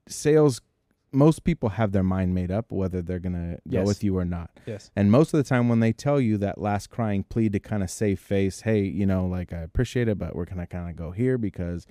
sales 0.08 0.60
most 1.12 1.42
people 1.42 1.70
have 1.70 1.90
their 1.90 2.04
mind 2.04 2.32
made 2.32 2.52
up 2.52 2.70
whether 2.70 3.02
they're 3.02 3.18
gonna 3.18 3.58
go 3.68 3.82
with 3.82 4.04
you 4.04 4.16
or 4.16 4.24
not. 4.24 4.50
Yes. 4.64 4.92
And 4.94 5.10
most 5.10 5.34
of 5.34 5.38
the 5.38 5.42
time, 5.48 5.68
when 5.68 5.80
they 5.80 5.92
tell 5.92 6.20
you 6.20 6.38
that 6.38 6.60
last 6.60 6.88
crying 6.88 7.24
plea 7.24 7.48
to 7.48 7.58
kind 7.58 7.82
of 7.82 7.90
save 7.90 8.20
face, 8.20 8.60
hey, 8.60 8.82
you 8.84 9.06
know, 9.06 9.26
like 9.26 9.52
I 9.52 9.58
appreciate 9.58 10.06
it, 10.06 10.18
but 10.18 10.36
we're 10.36 10.44
gonna 10.44 10.68
kind 10.68 10.88
of 10.88 10.94
go 10.94 11.10
here 11.10 11.36
because 11.36 11.84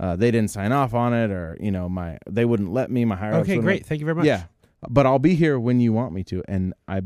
uh, 0.00 0.16
they 0.16 0.30
didn't 0.30 0.50
sign 0.50 0.72
off 0.72 0.94
on 0.94 1.12
it, 1.14 1.30
or 1.30 1.56
you 1.60 1.70
know, 1.70 1.88
my 1.88 2.18
they 2.28 2.44
wouldn't 2.44 2.72
let 2.72 2.90
me. 2.90 3.04
My 3.04 3.16
higher 3.16 3.34
ups 3.34 3.48
Okay, 3.48 3.58
great. 3.58 3.86
Thank 3.86 4.00
you 4.00 4.04
very 4.06 4.14
much. 4.16 4.26
yeah, 4.26 4.44
but 4.88 5.06
I'll 5.06 5.18
be 5.18 5.34
here 5.34 5.58
when 5.58 5.80
you 5.80 5.92
want 5.92 6.12
me 6.12 6.24
to, 6.24 6.42
and 6.48 6.74
I 6.88 7.02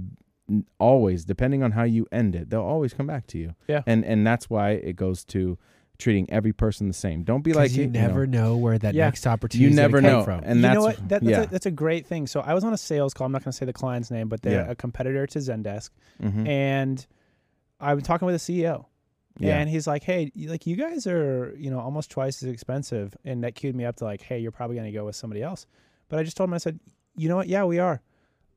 always, 0.79 1.25
depending 1.25 1.63
on 1.63 1.73
how 1.73 1.83
you 1.85 2.07
end 2.11 2.35
it, 2.35 2.51
they'll 2.51 2.61
always 2.63 2.95
come 2.95 3.07
back 3.07 3.27
to 3.29 3.39
you. 3.39 3.55
Yeah. 3.69 3.83
and 3.87 4.05
and 4.05 4.27
that's 4.27 4.49
why 4.49 4.71
it 4.71 4.97
goes 4.97 5.25
to 5.27 5.59
treating 5.99 6.31
every 6.31 6.53
person 6.53 6.87
the 6.87 6.95
same. 6.95 7.25
Don't 7.25 7.43
be 7.43 7.53
like 7.53 7.73
you 7.73 7.87
know, 7.89 8.01
never 8.01 8.25
know, 8.27 8.57
where 8.57 8.79
that 8.79 8.95
Yeah. 8.95 9.07
next 9.07 9.27
opportunity 9.27 9.69
you 9.69 9.75
never 9.75 10.01
come 10.01 10.11
know, 10.11 10.23
from. 10.25 10.41
and 10.45 10.57
you 10.57 10.63
that's 10.63 10.75
know 10.77 10.81
what? 10.83 10.97
That, 10.97 11.09
that's, 11.09 11.25
yeah, 11.25 11.43
a, 11.43 11.47
that's 11.49 11.67
a 11.67 11.73
great 11.73 12.07
thing. 12.07 12.29
So 12.29 12.41
I 12.41 12.55
was 12.55 12.63
on 12.63 12.73
a 12.73 12.79
sales 12.79 13.13
call. 13.15 13.27
I'm 13.27 13.33
not 13.33 13.43
going 13.43 13.51
to 13.51 13.57
say 13.57 13.67
the 13.67 13.73
client's 13.73 14.09
name, 14.11 14.29
but 14.29 14.41
they're 14.43 14.65
Yeah. 14.65 14.71
a 14.71 14.75
competitor 14.77 15.27
to 15.27 15.39
Zendesk, 15.41 15.91
Mhm. 16.23 16.47
and 16.47 17.05
I 17.81 17.95
was 17.95 18.05
talking 18.05 18.27
with 18.27 18.37
a 18.37 18.39
CEO, 18.39 18.87
yeah, 19.39 19.59
and 19.59 19.69
he's 19.69 19.87
like, 19.87 20.03
"Hey, 20.03 20.31
like 20.37 20.67
you 20.67 20.77
guys 20.77 21.07
are, 21.07 21.55
you 21.59 21.71
know, 21.71 21.79
almost 21.81 22.11
twice 22.11 22.43
as 22.43 22.49
expensive," 22.49 23.17
and 23.25 23.45
that 23.45 23.55
queued 23.55 23.75
me 23.77 23.85
up 23.85 23.97
to 23.97 24.05
like, 24.05 24.21
"Hey, 24.23 24.39
you're 24.39 24.53
probably 24.53 24.77
going 24.77 24.91
to 24.91 24.97
go 24.99 25.05
with 25.05 25.17
somebody 25.17 25.43
else." 25.43 25.67
But 26.09 26.19
I 26.19 26.23
just 26.23 26.37
told 26.37 26.49
him, 26.51 26.55
I 26.55 26.59
said, 26.59 26.81
"You 27.17 27.29
know 27.29 27.37
what? 27.37 27.49
Yeah, 27.49 27.65
we 27.65 27.79
are." 27.79 28.01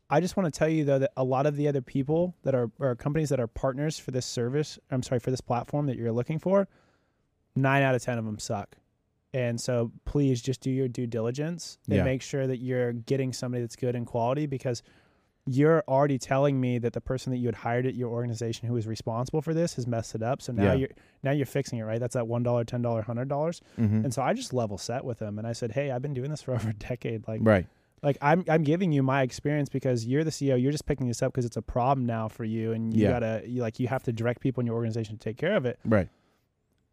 I 0.10 0.20
just 0.20 0.36
want 0.36 0.54
to 0.54 0.58
tell 0.58 0.68
you 0.68 0.84
though 0.84 1.00
that 1.00 1.12
a 1.16 1.24
lot 1.24 1.46
of 1.46 1.56
the 1.56 1.68
other 1.70 1.82
people 1.82 2.36
that 2.44 2.54
are 2.54 2.70
or 2.80 2.96
companies 2.96 3.30
that 3.30 3.40
are 3.40 3.48
partners 3.48 3.98
for 3.98 4.12
this 4.12 4.26
service, 4.26 4.78
I'm 4.92 5.04
sorry, 5.04 5.20
for 5.20 5.32
this 5.32 5.40
platform 5.42 5.86
that 5.86 5.96
you're 5.98 6.12
looking 6.12 6.38
for, 6.40 6.68
nine 7.56 7.82
out 7.84 7.96
of 7.96 8.02
ten 8.04 8.18
of 8.18 8.26
them 8.26 8.40
suck. 8.40 8.76
And 9.34 9.60
so 9.62 9.92
please 10.04 10.42
just 10.42 10.60
do 10.60 10.70
your 10.70 10.90
due 10.90 11.08
diligence 11.08 11.78
and 11.88 11.96
Yeah. 11.98 12.04
make 12.04 12.22
sure 12.22 12.46
that 12.48 12.58
you're 12.58 12.92
getting 12.92 13.32
somebody 13.32 13.62
that's 13.62 13.78
good 13.78 13.96
in 13.96 14.04
quality 14.04 14.46
because 14.46 14.84
you're 15.48 15.84
already 15.88 16.18
telling 16.20 16.62
me 16.62 16.78
that 16.80 16.94
the 16.94 17.02
person 17.02 17.32
that 17.32 17.38
you 17.40 17.48
had 17.48 17.56
hired 17.56 17.86
at 17.88 17.96
your 17.96 18.10
organization 18.10 18.68
who 18.68 18.78
is 18.78 18.86
responsible 18.86 19.42
for 19.42 19.54
this 19.54 19.76
has 19.76 19.88
messed 19.88 20.14
it 20.16 20.22
up. 20.22 20.42
So 20.42 20.54
now 20.54 20.66
Yeah. 20.66 20.74
you're 20.74 20.90
now 21.24 21.32
you're 21.32 21.46
fixing 21.48 21.80
it, 21.80 21.84
right? 21.84 22.00
That's 22.00 22.14
that 22.14 22.28
one 22.28 22.44
dollar, 22.44 22.64
ten 22.64 22.82
dollar, 22.82 23.02
hundred 23.02 23.28
dollars. 23.28 23.62
Mhm. 23.80 24.04
And 24.04 24.14
so 24.14 24.22
I 24.22 24.34
just 24.34 24.54
level 24.54 24.78
set 24.78 25.04
with 25.04 25.20
them 25.20 25.38
and 25.40 25.48
I 25.48 25.54
said, 25.54 25.72
Hey, 25.72 25.92
I've 25.92 26.02
been 26.02 26.14
doing 26.14 26.30
this 26.30 26.42
for 26.44 26.54
over 26.56 26.70
a 26.70 26.74
decade. 26.74 27.28
Like 27.28 27.42
right, 27.44 27.66
like 28.04 28.18
I'm 28.22 28.44
I'm 28.48 28.64
giving 28.64 28.92
you 28.92 29.02
my 29.04 29.24
experience 29.24 29.68
because 29.70 30.06
you're 30.06 30.24
the 30.24 30.30
CEO. 30.32 30.62
You're 30.62 30.72
just 30.72 30.86
picking 30.86 31.08
this 31.08 31.22
up 31.24 31.32
because 31.34 31.46
it's 31.46 31.58
a 31.58 31.62
problem 31.64 32.06
now 32.06 32.28
for 32.28 32.44
you, 32.44 32.72
and 32.74 32.94
you 32.96 33.04
Yeah. 33.04 33.10
gotta 33.20 33.42
you, 33.48 33.62
like 33.62 33.80
you 33.80 33.88
have 33.88 34.04
to 34.04 34.14
direct 34.14 34.42
people 34.42 34.62
in 34.62 34.68
your 34.68 34.76
organization 34.76 35.18
to 35.18 35.24
take 35.24 35.38
care 35.38 35.56
of 35.56 35.66
it. 35.66 35.80
right. 35.86 36.08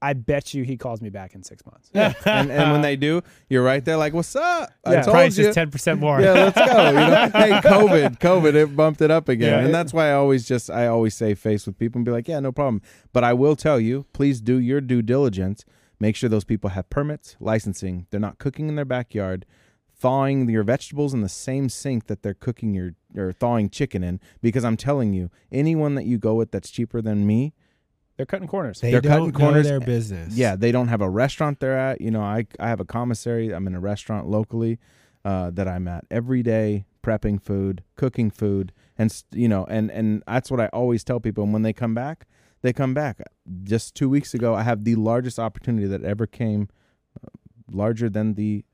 I 0.00 0.12
bet 0.12 0.54
you 0.54 0.62
he 0.62 0.76
calls 0.76 1.00
me 1.02 1.10
back 1.10 1.34
in 1.34 1.42
six 1.42 1.64
months. 1.66 1.90
and 2.26 2.50
and 2.52 2.72
when 2.72 2.82
they 2.82 2.94
do, 2.96 3.22
you're 3.48 3.64
right 3.64 3.84
there, 3.84 3.96
like, 3.96 4.12
"What's 4.12 4.36
up? 4.36 4.70
I 4.84 4.92
Yeah. 4.92 5.02
told 5.02 5.14
Price 5.14 5.36
you." 5.38 5.48
is 5.48 5.54
ten 5.54 5.70
percent 5.70 5.98
more. 6.00 6.20
yeah, 6.20 6.32
let's 6.34 6.56
go. 6.56 6.88
You 6.88 6.94
know, 6.94 7.30
hey, 7.34 7.50
COVID, 7.68 8.18
COVID, 8.20 8.54
it 8.54 8.76
bumped 8.76 9.00
it 9.00 9.10
up 9.10 9.28
again, 9.28 9.58
Yeah. 9.60 9.64
and 9.64 9.74
that's 9.74 9.92
why 9.92 10.08
I 10.10 10.12
always 10.12 10.46
just 10.46 10.70
I 10.70 10.86
always 10.86 11.14
say 11.16 11.34
face 11.34 11.66
with 11.66 11.78
people 11.78 11.98
and 11.98 12.04
be 12.04 12.12
like, 12.12 12.28
yeah, 12.28 12.38
no 12.40 12.52
problem. 12.52 12.80
But 13.12 13.24
I 13.24 13.32
will 13.32 13.56
tell 13.56 13.80
you, 13.80 14.06
please 14.12 14.40
do 14.40 14.58
your 14.58 14.80
due 14.80 15.02
diligence. 15.02 15.64
Make 16.00 16.14
sure 16.14 16.28
those 16.30 16.44
people 16.44 16.70
have 16.70 16.88
permits, 16.90 17.36
licensing. 17.40 18.06
They're 18.10 18.20
not 18.20 18.38
cooking 18.38 18.68
in 18.68 18.76
their 18.76 18.84
backyard, 18.84 19.44
thawing 19.98 20.48
your 20.48 20.62
vegetables 20.62 21.12
in 21.12 21.22
the 21.22 21.28
same 21.28 21.68
sink 21.68 22.06
that 22.06 22.22
they're 22.22 22.34
cooking 22.34 22.72
your 22.72 22.92
or 23.16 23.32
thawing 23.32 23.68
chicken 23.68 24.04
in. 24.04 24.20
Because 24.40 24.64
I'm 24.64 24.76
telling 24.76 25.12
you, 25.12 25.30
anyone 25.50 25.96
that 25.96 26.04
you 26.06 26.18
go 26.18 26.34
with 26.34 26.52
that's 26.52 26.70
cheaper 26.70 27.02
than 27.02 27.26
me, 27.26 27.52
They're 28.18 28.26
cutting 28.26 28.48
corners. 28.48 28.80
They 28.80 28.90
They're 28.90 29.00
don't 29.00 29.10
cutting 29.12 29.26
know 29.32 29.38
corners. 29.38 29.66
their 29.66 29.80
business. 29.80 30.34
yeah, 30.36 30.56
they 30.56 30.72
don't 30.72 30.88
have 30.88 31.00
a 31.00 31.08
restaurant 31.08 31.60
they're 31.60 31.78
at. 31.78 32.00
You 32.02 32.10
know, 32.10 32.20
I 32.20 32.46
I 32.60 32.68
have 32.68 32.80
a 32.80 32.84
commissary. 32.84 33.52
I'm 33.52 33.66
in 33.66 33.74
a 33.74 33.80
restaurant 33.80 34.28
locally 34.28 34.78
uh, 35.24 35.50
that 35.52 35.66
I'm 35.68 35.86
at 35.88 36.04
every 36.10 36.42
day, 36.42 36.84
prepping 37.02 37.40
food, 37.40 37.82
cooking 37.96 38.30
food, 38.30 38.72
and 38.98 39.10
you 39.32 39.48
know, 39.48 39.64
and 39.70 39.90
and 39.90 40.22
that's 40.26 40.50
what 40.50 40.60
I 40.60 40.66
always 40.72 41.04
tell 41.04 41.20
people. 41.20 41.44
And 41.44 41.52
when 41.52 41.62
they 41.62 41.72
come 41.72 41.94
back, 41.94 42.26
they 42.62 42.72
come 42.72 42.92
back. 42.92 43.20
Just 43.62 43.94
two 43.94 44.08
weeks 44.08 44.34
ago, 44.34 44.52
I 44.52 44.64
have 44.64 44.82
the 44.82 44.96
largest 44.96 45.38
opportunity 45.38 45.86
that 45.86 46.02
ever 46.02 46.26
came, 46.26 46.68
uh, 47.22 47.28
larger 47.70 48.10
than 48.10 48.34
the 48.34 48.64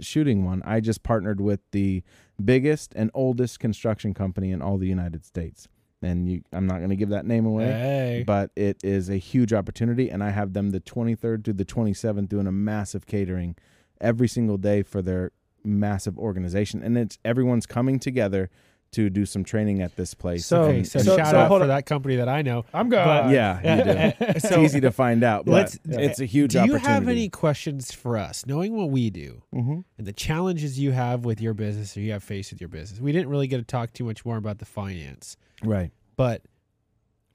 shooting 0.00 0.44
one. 0.44 0.60
I 0.64 0.80
just 0.80 1.04
partnered 1.04 1.40
with 1.40 1.60
the 1.70 2.02
biggest 2.44 2.92
and 2.96 3.12
oldest 3.14 3.60
construction 3.60 4.12
company 4.12 4.50
in 4.50 4.60
all 4.60 4.76
the 4.76 4.88
United 4.88 5.24
States. 5.24 5.68
And 6.00 6.28
you, 6.30 6.42
I'm 6.52 6.66
not 6.66 6.78
going 6.78 6.90
to 6.90 6.96
give 6.96 7.08
that 7.08 7.26
name 7.26 7.44
away 7.44 7.66
Hey. 7.66 8.24
but 8.26 8.50
it 8.54 8.78
is 8.84 9.08
a 9.10 9.16
huge 9.16 9.52
opportunity 9.52 10.08
and 10.10 10.22
i 10.22 10.30
have 10.30 10.52
them 10.52 10.70
the 10.70 10.80
23rd 10.80 11.44
to 11.44 11.52
the 11.52 11.64
27th 11.64 12.28
doing 12.28 12.46
a 12.46 12.52
massive 12.52 13.04
catering 13.06 13.56
every 14.00 14.28
single 14.28 14.58
day 14.58 14.82
for 14.84 15.02
their 15.02 15.32
massive 15.64 16.16
organization 16.18 16.82
and 16.84 16.96
it's 16.96 17.18
everyone's 17.24 17.66
coming 17.66 17.98
together 17.98 18.48
to 18.92 19.10
do 19.10 19.26
some 19.26 19.44
training 19.44 19.82
at 19.82 19.94
this 19.96 20.14
place 20.14 20.46
So- 20.46 20.62
Okay, 20.62 20.82
so, 20.84 21.00
so- 21.00 21.16
shout 21.16 21.28
so 21.28 21.38
out 21.40 21.48
for 21.48 21.66
that 21.66 21.84
company 21.84 22.16
that 22.16 22.28
I 22.28 22.40
know. 22.42 22.64
I'm 22.72 22.88
But- 22.88 23.30
yeah 23.30 23.76
you 23.78 23.84
do. 23.84 24.16
it's 24.20 24.50
easy 24.52 24.80
to 24.80 24.90
find 24.90 25.22
out 25.22 25.44
but 25.44 25.52
Let's- 25.52 25.78
it's 25.84 26.20
a 26.20 26.24
huge 26.24 26.56
opportunity. 26.56 26.84
Do 26.84 26.88
you 26.88 26.94
have 26.94 27.08
any 27.08 27.28
questions 27.28 27.92
for 27.92 28.16
us, 28.16 28.46
knowing 28.46 28.74
what 28.76 28.90
we 28.90 29.10
do 29.10 29.42
Mhm. 29.54 29.84
and 29.98 30.06
the 30.06 30.12
challenges 30.14 30.78
you 30.78 30.92
have 30.92 31.24
with 31.24 31.40
your 31.40 31.52
business 31.54 31.96
or 31.96 32.00
you 32.00 32.12
have 32.12 32.22
faced 32.22 32.50
with 32.52 32.60
your 32.60 32.68
business? 32.68 33.00
We 33.00 33.12
didn't 33.12 33.28
really 33.28 33.46
get 33.46 33.58
to 33.58 33.62
talk 33.64 33.92
too 33.92 34.04
much 34.04 34.24
more 34.24 34.36
about 34.38 34.58
the 34.58 34.64
finance, 34.64 35.36
right 35.62 35.90
but 36.16 36.42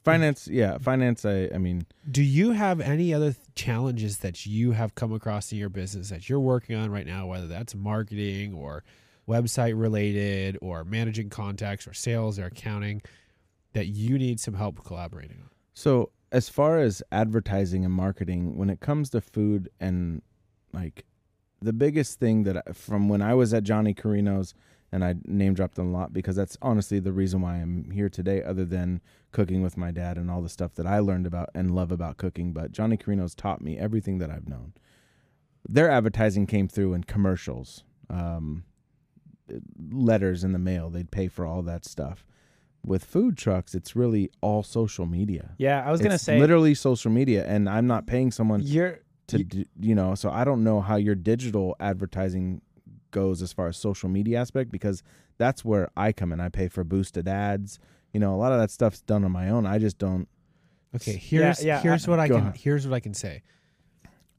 finance 0.03 0.47
yeah 0.49 0.77
finance 0.77 1.23
i 1.23 1.49
i 1.53 1.57
mean 1.57 1.85
do 2.11 2.21
you 2.21 2.51
have 2.51 2.81
any 2.81 3.13
other 3.13 3.31
th- 3.31 3.37
challenges 3.55 4.17
that 4.17 4.45
you 4.45 4.71
have 4.73 4.95
come 4.95 5.13
across 5.13 5.51
in 5.53 5.57
your 5.57 5.69
business 5.69 6.09
that 6.09 6.27
you're 6.27 6.39
working 6.41 6.75
on 6.75 6.89
right 6.91 7.05
now, 7.07 7.25
whether 7.27 7.47
that's 7.47 7.73
marketing 7.73 8.53
or 8.53 8.83
website 9.27 9.79
related 9.79 10.57
or 10.61 10.83
managing 10.83 11.29
contacts 11.29 11.87
or 11.87 11.93
sales 11.93 12.39
or 12.39 12.45
accounting 12.45 13.01
that 13.73 13.87
you 13.87 14.17
need 14.17 14.39
some 14.39 14.53
help 14.53 14.83
collaborating 14.83 15.37
on? 15.41 15.49
So, 15.73 16.11
as 16.31 16.49
far 16.49 16.79
as 16.79 17.03
advertising 17.11 17.85
and 17.85 17.93
marketing, 17.93 18.57
when 18.57 18.69
it 18.69 18.79
comes 18.79 19.11
to 19.11 19.21
food 19.21 19.69
and 19.79 20.21
like 20.73 21.05
the 21.61 21.73
biggest 21.73 22.19
thing 22.19 22.43
that 22.43 22.57
I, 22.57 22.71
from 22.73 23.07
when 23.07 23.21
I 23.21 23.33
was 23.33 23.53
at 23.53 23.63
Johnny 23.63 23.93
Carino's 23.93 24.53
and 24.91 25.03
I 25.03 25.15
name 25.25 25.55
dropped 25.55 25.75
them 25.75 25.87
a 25.87 25.91
lot 25.91 26.13
because 26.13 26.35
that's 26.35 26.55
honestly 26.61 26.99
the 26.99 27.11
reason 27.11 27.41
why 27.41 27.55
I'm 27.55 27.89
here 27.89 28.09
today, 28.09 28.43
other 28.43 28.63
than 28.63 29.01
cooking 29.31 29.63
with 29.63 29.75
my 29.75 29.89
dad 29.89 30.17
and 30.17 30.29
all 30.29 30.43
the 30.43 30.49
stuff 30.49 30.75
that 30.75 30.85
I 30.85 30.99
learned 30.99 31.25
about 31.25 31.49
and 31.55 31.73
love 31.73 31.91
about 31.91 32.17
cooking. 32.17 32.53
But 32.53 32.71
Johnny 32.71 32.95
Carino's 32.95 33.33
taught 33.33 33.59
me 33.59 33.77
everything 33.77 34.19
that 34.19 34.29
I've 34.29 34.47
known. 34.47 34.73
Their 35.67 35.89
advertising 35.89 36.45
came 36.45 36.67
through 36.67 36.93
in 36.93 37.05
commercials, 37.05 37.83
um, 38.09 38.65
letters 39.91 40.43
in 40.43 40.51
the 40.53 40.59
mail. 40.59 40.89
They'd 40.89 41.11
pay 41.11 41.27
for 41.27 41.45
all 41.45 41.61
that 41.63 41.85
stuff. 41.85 42.25
With 42.85 43.05
food 43.05 43.37
trucks, 43.37 43.73
it's 43.73 43.95
really 43.95 44.29
all 44.41 44.61
social 44.61 45.05
media. 45.05 45.51
Yeah, 45.57 45.85
I 45.87 45.91
was 45.91 46.01
gonna 46.01 46.15
It's 46.15 46.23
say 46.23 46.39
literally 46.39 46.73
social 46.75 47.11
media, 47.11 47.45
and 47.47 47.69
I'm 47.69 47.87
not 47.87 48.05
paying 48.07 48.29
someone 48.31 48.61
you're 48.63 48.99
to 49.27 49.37
you- 49.37 49.43
do, 49.45 49.65
you 49.79 49.95
know. 49.95 50.15
So 50.15 50.29
I 50.29 50.43
don't 50.43 50.63
know 50.65 50.81
how 50.81 50.97
your 50.97 51.15
digital 51.15 51.75
advertising 51.79 52.61
goes 53.11 53.41
as 53.41 53.53
far 53.53 53.67
as 53.69 53.77
social 53.77 54.09
media 54.09 54.41
aspect 54.41 54.69
because 54.71 55.01
that's 55.37 55.63
where 55.63 55.89
I 55.95 56.11
come 56.11 56.33
in. 56.33 56.41
I 56.41 56.49
pay 56.49 56.67
for 56.67 56.83
boosted 56.83 57.27
ads. 57.27 57.79
You 58.11 58.19
know, 58.19 58.35
a 58.35 58.37
lot 58.37 58.51
of 58.51 58.59
that 58.59 58.69
stuff's 58.69 59.01
done 59.01 59.23
on 59.23 59.31
my 59.31 59.49
own. 59.49 59.65
I 59.65 59.77
just 59.79 59.97
don't. 59.97 60.27
Okay, 60.95 61.13
here's 61.15 61.63
yeah, 61.63 61.79
here's 61.81 62.05
I- 62.07 62.11
what 62.11 62.19
I 62.19 62.27
can 62.27 62.37
ahead. 62.37 62.57
here's 62.57 62.85
what 62.85 62.95
I 62.95 62.99
can 62.99 63.13
say. 63.13 63.43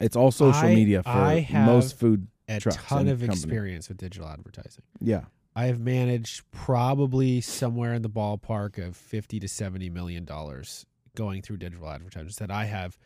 It's 0.00 0.16
all 0.16 0.30
social 0.30 0.66
I- 0.68 0.74
media 0.74 1.02
for 1.02 1.08
have 1.08 1.66
most 1.66 1.96
food. 1.98 2.26
A 2.48 2.60
ton 2.60 3.08
of 3.08 3.20
company. 3.20 3.26
experience 3.32 3.88
with 3.88 3.98
digital 3.98 4.28
advertising. 4.28 4.84
Yeah, 5.00 5.22
I 5.56 5.66
have 5.66 5.80
managed 5.80 6.50
probably 6.50 7.40
somewhere 7.40 7.94
in 7.94 8.02
the 8.02 8.10
ballpark 8.10 8.84
of 8.84 8.96
50 8.96 9.40
to 9.40 9.48
70 9.48 9.88
million 9.90 10.24
dollars 10.24 10.84
going 11.14 11.42
through 11.42 11.58
digital 11.58 11.88
advertisers 11.88 12.36
that 12.36 12.50
I 12.50 12.64
have 12.64 12.98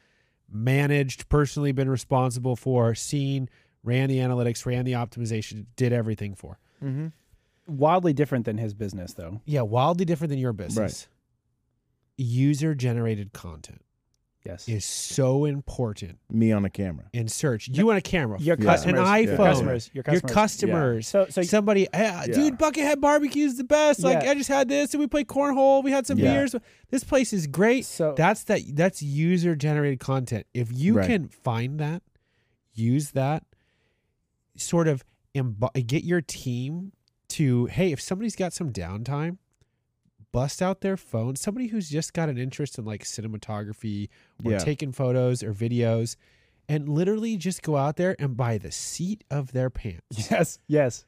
managed, 0.50 1.28
personally 1.28 1.72
been 1.72 1.90
responsible 1.90 2.56
for, 2.56 2.94
seen, 2.94 3.50
ran 3.84 4.08
the 4.08 4.16
analytics, 4.18 4.64
ran 4.64 4.86
the 4.86 4.92
optimization, 4.92 5.66
did 5.76 5.92
everything 5.92 6.34
for. 6.34 6.58
Mm-hmm. 6.82 7.08
wildly 7.66 8.12
different 8.14 8.44
than 8.46 8.56
his 8.56 8.72
business 8.72 9.12
though. 9.14 9.40
Yeah, 9.44 9.62
wildly 9.62 10.04
different 10.04 10.30
than 10.30 10.38
your 10.38 10.52
business. 10.54 11.06
User 12.16 12.74
generated 12.74 13.32
content 13.32 13.82
Yes. 14.48 14.68
is 14.68 14.84
so 14.84 15.44
important 15.44 16.18
me 16.30 16.50
on 16.52 16.64
a 16.64 16.70
camera. 16.70 17.04
in 17.12 17.28
search. 17.28 17.68
You 17.68 17.86
want 17.86 17.98
a 17.98 18.00
camera, 18.00 18.40
Your 18.40 18.56
Yeah. 18.58 18.64
customers, 18.64 18.98
an 19.00 19.24
your 19.24 19.36
customers, 19.36 19.90
your 19.92 20.04
your 20.12 20.20
customers. 20.20 20.32
customers. 20.34 21.08
So, 21.08 21.26
so 21.28 21.42
somebody, 21.42 21.82
"Hey, 21.92 22.04
Yeah. 22.04 22.26
dude, 22.26 22.58
Buckethead 22.58 23.00
Barbecue 23.00 23.44
is 23.44 23.56
the 23.58 23.64
best. 23.64 24.00
Like 24.02 24.22
Yeah. 24.22 24.30
I 24.30 24.34
just 24.34 24.48
had 24.48 24.68
this, 24.68 24.94
and 24.94 25.00
we 25.00 25.06
played 25.06 25.26
cornhole. 25.28 25.84
We 25.84 25.90
had 25.92 26.06
some 26.06 26.18
Yeah. 26.18 26.32
beers. 26.34 26.54
This 26.90 27.04
place 27.04 27.32
is 27.32 27.46
great. 27.46 27.84
so 27.84 28.14
That's 28.16 28.42
that. 28.44 28.62
That's 28.74 29.02
user 29.02 29.54
generated 29.54 30.00
content. 30.00 30.46
If 30.54 30.72
you 30.72 30.94
Right. 30.94 31.06
can 31.06 31.28
find 31.28 31.78
that, 31.80 32.02
use 32.72 33.10
that, 33.10 33.44
sort 34.56 34.88
of 34.88 35.04
imbi- 35.34 35.86
get 35.86 36.04
your 36.04 36.20
team 36.20 36.92
to 37.28 37.66
hey, 37.66 37.92
if 37.92 38.00
somebody's 38.00 38.34
got 38.36 38.52
some 38.52 38.72
downtime, 38.72 39.36
bust 40.32 40.60
out 40.62 40.80
their 40.80 40.96
phone. 40.96 41.36
Somebody 41.36 41.68
who's 41.68 41.88
just 41.88 42.12
got 42.12 42.28
an 42.28 42.38
interest 42.38 42.78
in 42.78 42.84
like 42.84 43.04
cinematography 43.04 44.08
or 44.44 44.52
Yeah. 44.52 44.58
taking 44.58 44.92
photos 44.92 45.42
or 45.42 45.52
videos. 45.52 46.16
And 46.70 46.86
literally 46.86 47.38
just 47.38 47.62
go 47.62 47.76
out 47.78 47.96
there 47.96 48.14
and 48.18 48.36
buy 48.36 48.58
the 48.58 48.70
seat 48.70 49.24
of 49.30 49.52
their 49.52 49.70
pants, 49.70 50.02
yes, 50.30 50.58
yes. 50.68 51.06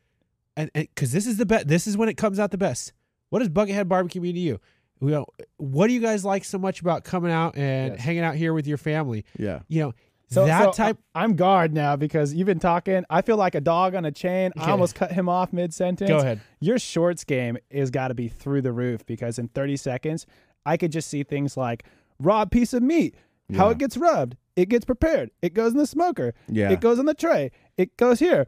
and 0.56 0.70
because 0.72 1.12
this 1.12 1.26
is 1.26 1.36
the 1.36 1.44
best. 1.44 1.68
This 1.68 1.86
is 1.86 1.98
when 1.98 2.08
it 2.08 2.16
comes 2.16 2.38
out 2.38 2.50
the 2.50 2.56
best. 2.56 2.94
What 3.28 3.40
does 3.40 3.50
Buckethead 3.50 3.86
Barbecue 3.86 4.22
mean 4.22 4.34
to 4.36 4.40
you? 4.40 4.58
We 5.00 5.10
don't- 5.10 5.28
what 5.58 5.88
do 5.88 5.92
you 5.92 6.00
guys 6.00 6.24
like 6.24 6.44
so 6.44 6.56
much 6.58 6.80
about 6.80 7.04
coming 7.04 7.30
out 7.30 7.58
and 7.58 7.92
Yes. 7.92 8.00
hanging 8.02 8.22
out 8.22 8.36
here 8.36 8.54
with 8.54 8.66
your 8.66 8.78
family? 8.78 9.26
Yeah. 9.38 9.60
You 9.68 9.82
know, 9.82 9.92
So 10.30 10.46
that 10.46 10.64
so 10.66 10.72
type. 10.72 10.98
I'm 11.14 11.34
guard 11.34 11.72
now 11.74 11.96
because 11.96 12.32
you've 12.34 12.46
been 12.46 12.60
talking. 12.60 13.04
I 13.10 13.22
feel 13.22 13.36
like 13.36 13.54
a 13.54 13.60
dog 13.60 13.94
on 13.94 14.04
a 14.04 14.12
chain. 14.12 14.52
Okay. 14.56 14.66
I 14.66 14.70
almost 14.70 14.94
cut 14.94 15.10
him 15.12 15.28
off 15.28 15.52
mid 15.52 15.74
sentence. 15.74 16.08
Go 16.08 16.18
ahead. 16.18 16.40
Your 16.60 16.78
shorts 16.78 17.24
game 17.24 17.58
has 17.72 17.90
got 17.90 18.08
to 18.08 18.14
be 18.14 18.28
through 18.28 18.62
the 18.62 18.72
roof 18.72 19.04
because 19.06 19.38
in 19.38 19.48
30 19.48 19.76
seconds, 19.76 20.26
I 20.64 20.76
could 20.76 20.92
just 20.92 21.08
see 21.08 21.24
things 21.24 21.56
like 21.56 21.84
raw 22.20 22.44
piece 22.44 22.72
of 22.72 22.82
meat, 22.82 23.16
how 23.56 23.70
it 23.70 23.78
gets 23.78 23.96
rubbed, 23.96 24.36
it 24.54 24.68
gets 24.68 24.84
prepared, 24.84 25.30
it 25.42 25.54
goes 25.54 25.72
in 25.72 25.78
the 25.78 25.86
smoker, 25.86 26.34
Yeah. 26.48 26.70
it 26.70 26.80
goes 26.80 26.98
on 26.98 27.06
the 27.06 27.14
tray, 27.14 27.50
it 27.76 27.96
goes 27.96 28.20
here. 28.20 28.46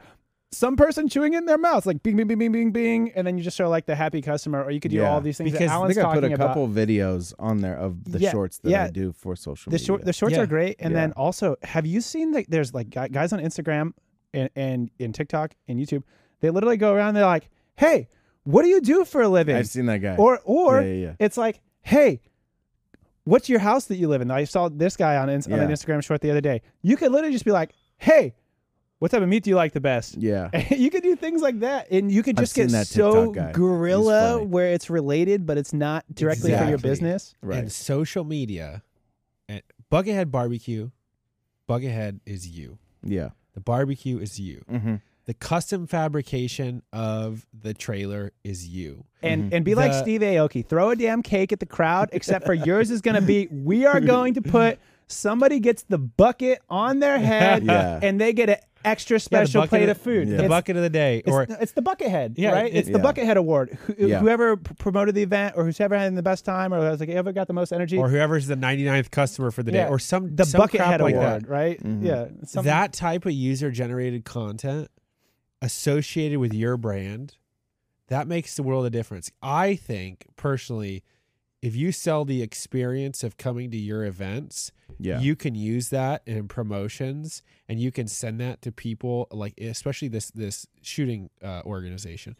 Some 0.54 0.76
person 0.76 1.08
chewing 1.08 1.32
in 1.32 1.46
their 1.46 1.56
mouth, 1.56 1.86
like 1.86 2.02
bing, 2.02 2.14
bing, 2.16 2.26
bing, 2.28 2.38
bing, 2.38 2.52
bing, 2.52 2.70
bing, 2.72 3.12
and 3.16 3.26
then 3.26 3.38
you 3.38 3.42
just 3.42 3.56
show 3.56 3.70
like 3.70 3.86
the 3.86 3.94
happy 3.94 4.20
customer, 4.20 4.62
or 4.62 4.70
you 4.70 4.80
could 4.80 4.90
do 4.90 4.98
Yeah. 4.98 5.10
all 5.10 5.20
these 5.22 5.38
things 5.38 5.50
Because 5.50 5.68
that 5.70 5.78
I 5.80 5.86
think 5.86 5.98
I 5.98 6.02
put 6.02 6.14
talking 6.20 6.32
a 6.32 6.34
about. 6.34 6.46
couple 6.48 6.68
videos 6.68 7.32
on 7.38 7.62
there 7.62 7.74
of 7.76 8.04
the 8.04 8.18
Yeah, 8.18 8.30
shorts 8.32 8.58
that 8.58 8.70
yeah. 8.70 8.84
I 8.84 8.90
do 8.90 9.12
for 9.12 9.34
social 9.34 9.70
The 9.70 9.74
media. 9.76 9.86
short, 9.86 10.04
the 10.04 10.12
shorts 10.12 10.36
Yeah. 10.36 10.42
are 10.42 10.46
great, 10.46 10.76
and 10.78 10.92
Yeah. 10.92 11.00
then 11.00 11.12
also, 11.12 11.56
have 11.62 11.86
you 11.86 12.02
seen 12.02 12.32
that? 12.32 12.46
There's 12.50 12.74
like 12.74 12.90
guys 12.90 13.32
on 13.32 13.40
Instagram 13.40 13.94
and 14.34 14.50
and 14.54 14.90
in 14.98 15.12
TikTok 15.14 15.54
and 15.68 15.80
YouTube. 15.80 16.02
They 16.40 16.50
literally 16.50 16.76
go 16.76 16.92
around. 16.94 17.14
They're 17.14 17.24
like, 17.24 17.48
"Hey, 17.76 18.08
what 18.44 18.60
do 18.62 18.68
you 18.68 18.80
do 18.82 19.04
for 19.06 19.22
a 19.22 19.28
living?" 19.28 19.56
I've 19.56 19.68
seen 19.68 19.86
that 19.86 19.98
guy. 19.98 20.16
or 20.16 20.38
or 20.44 20.82
Yeah, 20.82 20.86
yeah, 20.86 20.94
yeah. 21.06 21.12
it's 21.18 21.38
like, 21.38 21.62
"Hey, 21.80 22.20
what's 23.24 23.48
your 23.48 23.60
house 23.60 23.86
that 23.86 23.96
you 23.96 24.06
live 24.08 24.20
in?" 24.20 24.30
I 24.30 24.44
saw 24.44 24.68
this 24.68 24.96
guy 24.96 25.16
on, 25.16 25.30
Ins- 25.30 25.46
on 25.46 25.58
an 25.60 25.70
Instagram 25.70 26.02
short 26.04 26.20
the 26.20 26.30
other 26.30 26.40
day. 26.40 26.60
You 26.82 26.96
could 26.96 27.10
literally 27.12 27.32
just 27.32 27.44
be 27.44 27.52
like, 27.52 27.72
"Hey, 27.98 28.34
what 29.02 29.10
type 29.10 29.20
of 29.22 29.28
meat 29.28 29.42
do 29.42 29.50
you 29.50 29.56
like 29.56 29.72
the 29.72 29.80
best?" 29.80 30.16
yeah. 30.16 30.48
you 30.74 30.90
could 30.90 31.02
do 31.02 31.16
things 31.16 31.42
like 31.42 31.60
that, 31.60 31.90
and 31.90 32.10
you 32.10 32.22
could 32.22 32.38
I've 32.38 32.42
just 32.44 32.54
get 32.54 32.70
seen 32.70 32.78
that 32.78 32.86
so 32.86 33.12
TikTok 33.26 33.34
guy. 33.34 33.46
He's 33.48 33.56
guerrilla 33.56 34.32
funny. 34.34 34.46
where 34.46 34.72
it's 34.72 34.88
related, 34.90 35.44
but 35.46 35.58
it's 35.58 35.72
not 35.72 36.04
directly 36.14 36.56
for 36.56 36.64
your 36.68 36.78
business. 36.78 37.34
Right. 37.42 37.58
And 37.58 37.72
social 37.72 38.24
media, 38.24 38.82
and 39.48 39.62
Buckethead 39.90 40.30
Barbecue, 40.30 40.90
Buckethead 41.68 42.20
is 42.26 42.46
you. 42.48 42.78
yeah. 43.02 43.30
The 43.54 43.60
barbecue 43.60 44.18
is 44.18 44.40
you. 44.40 44.64
Mm-hmm. 44.70 44.94
The 45.26 45.34
custom 45.34 45.86
fabrication 45.86 46.82
of 46.90 47.46
the 47.52 47.74
trailer 47.74 48.32
is 48.44 48.66
you. 48.66 49.04
and 49.22 49.50
Mhm. 49.52 49.56
and 49.56 49.64
be 49.64 49.74
like 49.74 49.92
Steve 49.92 50.22
Aoki. 50.22 50.66
Throw 50.66 50.90
a 50.90 50.96
damn 50.96 51.22
cake 51.22 51.52
at 51.52 51.60
the 51.60 51.66
crowd, 51.66 52.08
except 52.12 52.46
for 52.46 52.54
yours 52.54 52.90
is 52.90 53.02
going 53.02 53.14
to 53.16 53.20
be 53.20 53.48
we 53.52 53.84
are 53.84 54.00
going 54.14 54.34
to 54.34 54.42
put 54.42 54.78
somebody 55.06 55.60
gets 55.60 55.82
the 55.82 55.98
bucket 55.98 56.60
on 56.70 56.98
their 57.00 57.18
head, 57.18 57.62
Yeah. 57.66 58.00
and 58.02 58.18
they 58.20 58.32
get 58.32 58.48
an 58.48 58.56
extra 58.84 59.18
special 59.20 59.60
bucket 59.62 59.70
plate 59.70 59.82
of- 59.88 59.96
of 59.96 60.02
food. 60.02 60.28
Yeah. 60.28 60.36
The 60.38 60.42
It's, 60.44 60.48
bucket 60.48 60.76
of 60.76 60.82
the 60.82 60.90
day, 60.90 61.22
or 61.26 61.46
it's 61.48 61.72
the 61.72 61.82
bucket 61.82 62.08
head, 62.08 62.34
Yeah, 62.36 62.52
right? 62.52 62.66
it- 62.72 62.76
It's 62.76 62.88
the 62.88 62.98
Yeah. 62.98 63.02
bucket 63.02 63.24
head 63.24 63.36
award. 63.36 63.78
Who, 63.86 64.06
Yeah. 64.08 64.20
Whoever 64.20 64.56
p- 64.56 64.74
promoted 64.78 65.14
the 65.14 65.22
event, 65.22 65.54
or 65.56 65.64
who's 65.64 65.80
ever 65.80 65.96
had 65.96 66.14
the 66.14 66.22
best 66.22 66.44
time, 66.44 66.72
or 66.74 66.80
has 66.80 67.00
like 67.00 67.08
ever 67.08 67.32
got 67.32 67.46
the 67.46 67.52
most 67.52 67.72
energy, 67.72 67.96
or 67.98 68.08
whoever's 68.08 68.46
the 68.46 68.56
99th 68.56 69.10
customer 69.10 69.50
for 69.50 69.62
the 69.62 69.72
day, 69.72 69.78
Yeah. 69.78 69.88
or 69.88 69.98
some 69.98 70.34
the 70.34 70.44
some 70.44 70.58
bucket 70.60 70.80
crap 70.80 70.90
head 70.90 71.00
like 71.00 71.14
award, 71.14 71.42
that. 71.44 71.48
right? 71.48 71.82
Mhm. 71.82 72.04
Yeah, 72.04 72.26
some- 72.44 72.64
that 72.64 72.92
type 72.92 73.24
of 73.26 73.32
user 73.32 73.70
generated 73.70 74.24
content 74.24 74.88
associated 75.60 76.38
with 76.38 76.52
your 76.52 76.76
brand 76.76 77.36
that 78.08 78.26
makes 78.26 78.56
the 78.56 78.62
world 78.62 78.84
a 78.84 78.90
difference 78.90 79.30
i 79.42 79.74
think 79.76 80.26
personally 80.36 81.02
if 81.62 81.76
you 81.76 81.92
sell 81.92 82.24
the 82.24 82.42
experience 82.42 83.22
of 83.22 83.36
coming 83.36 83.70
to 83.70 83.76
your 83.76 84.04
events 84.04 84.72
Yeah. 84.98 85.20
you 85.20 85.36
can 85.36 85.54
use 85.54 85.90
that 85.90 86.22
in 86.26 86.48
promotions 86.48 87.42
and 87.68 87.80
you 87.80 87.90
can 87.90 88.06
send 88.06 88.40
that 88.40 88.62
to 88.62 88.72
people 88.72 89.28
like 89.30 89.58
especially 89.60 90.08
this 90.08 90.30
this 90.30 90.66
shooting 90.80 91.30
uh, 91.42 91.62
organization 91.64 92.36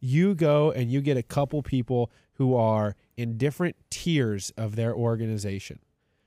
you 0.00 0.34
go 0.34 0.70
and 0.72 0.90
you 0.90 1.00
get 1.00 1.16
a 1.16 1.22
couple 1.22 1.62
people 1.62 2.10
who 2.34 2.54
are 2.54 2.96
in 3.16 3.36
different 3.38 3.76
tiers 3.90 4.52
of 4.56 4.76
their 4.76 4.94
organization 4.94 5.78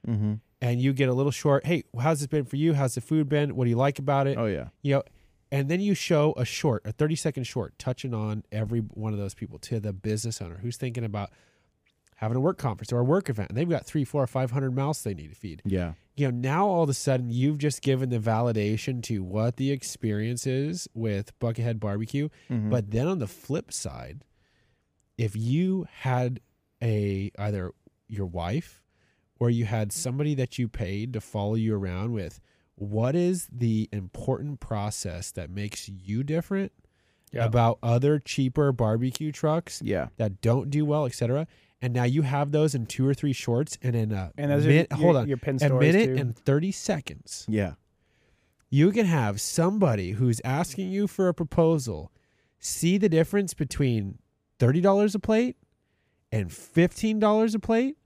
mm-hmm. 0.07 0.35
and 0.61 0.81
you 0.81 0.93
get 0.93 1.09
a 1.09 1.13
little 1.13 1.31
short 1.31 1.65
hey 1.65 1.83
how's 1.99 2.21
it 2.23 2.29
been 2.29 2.45
for 2.45 2.55
you 2.55 2.73
how's 2.73 2.95
the 2.95 3.01
food 3.01 3.27
been 3.27 3.55
what 3.55 3.65
do 3.65 3.69
you 3.69 3.75
like 3.75 3.99
about 3.99 4.27
it 4.27 4.37
Oh 4.37 4.45
yeah. 4.45 4.69
you 4.81 4.95
know 4.95 5.03
and 5.51 5.69
then 5.69 5.79
you 5.79 5.93
show 5.93 6.33
a 6.37 6.45
short 6.45 6.81
a 6.85 6.91
30 6.91 7.15
second 7.15 7.43
short 7.43 7.77
touching 7.77 8.13
on 8.13 8.43
every 8.51 8.79
one 8.79 9.13
of 9.13 9.19
those 9.19 9.33
people 9.33 9.59
to 9.59 9.79
the 9.79 9.93
business 9.93 10.41
owner 10.41 10.59
who's 10.61 10.77
thinking 10.77 11.03
about 11.03 11.29
having 12.15 12.37
a 12.37 12.39
work 12.39 12.57
conference 12.57 12.91
or 12.93 12.99
a 12.99 13.03
work 13.03 13.29
event 13.29 13.49
and 13.49 13.57
they've 13.57 13.69
got 13.69 13.85
three 13.85 14.03
four 14.05 14.25
five 14.27 14.51
hundred 14.51 14.73
mouths 14.73 15.03
they 15.03 15.13
need 15.13 15.29
to 15.29 15.35
feed 15.35 15.61
Yeah. 15.65 15.93
you 16.15 16.31
know 16.31 16.37
now 16.37 16.65
all 16.67 16.83
of 16.83 16.89
a 16.89 16.93
sudden 16.93 17.29
you've 17.29 17.57
just 17.57 17.81
given 17.81 18.09
the 18.09 18.19
validation 18.19 19.03
to 19.03 19.21
what 19.23 19.57
the 19.57 19.71
experience 19.71 20.47
is 20.47 20.87
with 20.93 21.37
buckethead 21.39 21.79
barbecue 21.79 22.29
Mhm. 22.49 22.69
but 22.69 22.91
then 22.91 23.07
on 23.07 23.19
the 23.19 23.27
flip 23.27 23.73
side, 23.73 24.23
if 25.17 25.35
you 25.35 25.85
had 26.01 26.39
a 26.81 27.31
either 27.37 27.71
your 28.07 28.25
wife 28.25 28.81
or 29.39 29.49
you 29.49 29.65
had 29.65 29.91
somebody 29.91 30.35
that 30.35 30.57
you 30.59 30.67
paid 30.67 31.13
to 31.13 31.21
follow 31.21 31.55
you 31.55 31.75
around 31.75 32.11
with, 32.13 32.39
what 32.75 33.15
is 33.15 33.47
the 33.51 33.89
important 33.91 34.59
process 34.59 35.31
that 35.31 35.49
makes 35.49 35.89
you 35.89 36.23
different 36.23 36.71
Yeah. 37.31 37.45
about 37.45 37.79
other 37.83 38.19
cheaper 38.19 38.71
barbecue 38.71 39.31
trucks 39.31 39.81
yeah. 39.83 40.07
that 40.17 40.39
don't 40.41 40.69
do 40.69 40.85
well, 40.85 41.05
etc. 41.05 41.47
And 41.81 41.93
now 41.93 42.03
you 42.05 42.23
have 42.23 42.51
those 42.51 42.73
in 42.73 42.85
two 42.87 43.07
or 43.07 43.13
three 43.13 43.33
shorts 43.33 43.77
and 43.81 43.95
in 43.95 44.11
a 44.11 44.31
and 44.37 44.49
those 44.51 44.65
min- 44.65 44.87
are 44.91 44.97
hold 44.97 45.13
your, 45.13 45.21
on 45.21 45.27
your 45.27 45.37
pin 45.37 45.57
a 45.61 45.69
minute 45.69 46.15
too. 46.15 46.21
and 46.21 46.35
30 46.35 46.71
seconds 46.71 47.45
Yeah. 47.47 47.73
you 48.69 48.91
can 48.91 49.05
have 49.05 49.39
somebody 49.39 50.11
who's 50.11 50.41
asking 50.43 50.89
you 50.91 51.05
for 51.07 51.27
a 51.27 51.33
proposal 51.33 52.11
see 52.59 52.97
the 52.97 53.09
difference 53.09 53.53
between 53.53 54.17
$30 54.59 55.13
a 55.15 55.19
plate 55.19 55.57
and 56.31 56.49
$15 56.49 57.55
a 57.55 57.59
plate 57.59 57.97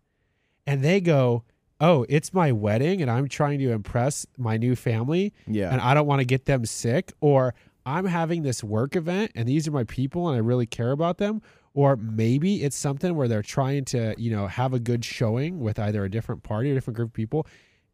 and 0.68 0.84
they 0.84 1.00
go 1.00 1.44
oh 1.80 2.06
it's 2.10 2.34
my 2.34 2.52
wedding 2.52 3.02
and 3.02 3.10
i'm 3.10 3.28
trying 3.30 3.60
to 3.60 3.72
impress 3.72 4.26
my 4.38 4.58
new 4.58 4.76
family 4.76 5.32
Yeah. 5.48 5.72
and 5.72 5.80
i 5.80 5.94
don't 5.94 6.08
want 6.08 6.20
to 6.20 6.26
get 6.26 6.46
them 6.46 6.66
sick 6.66 7.14
or 7.22 7.54
i'm 7.86 8.06
having 8.06 8.44
this 8.44 8.64
work 8.64 8.96
event 8.98 9.32
and 9.36 9.48
these 9.48 9.68
are 9.68 9.72
my 9.72 9.86
people 9.86 10.28
and 10.28 10.36
i 10.36 10.40
really 10.40 10.66
care 10.66 10.92
about 10.92 11.18
them 11.20 11.42
or 11.74 11.96
maybe 11.96 12.64
it's 12.64 12.76
something 12.76 13.16
where 13.16 13.28
they're 13.28 13.42
trying 13.42 13.86
to 13.86 14.14
you 14.18 14.32
know 14.32 14.48
have 14.48 14.74
a 14.74 14.80
good 14.80 15.04
showing 15.04 15.60
with 15.60 15.80
either 15.80 16.04
a 16.04 16.10
different 16.10 16.44
party 16.44 16.70
or 16.70 16.74
a 16.74 16.76
different 16.76 16.96
group 16.96 17.10
of 17.10 17.14
people 17.14 17.46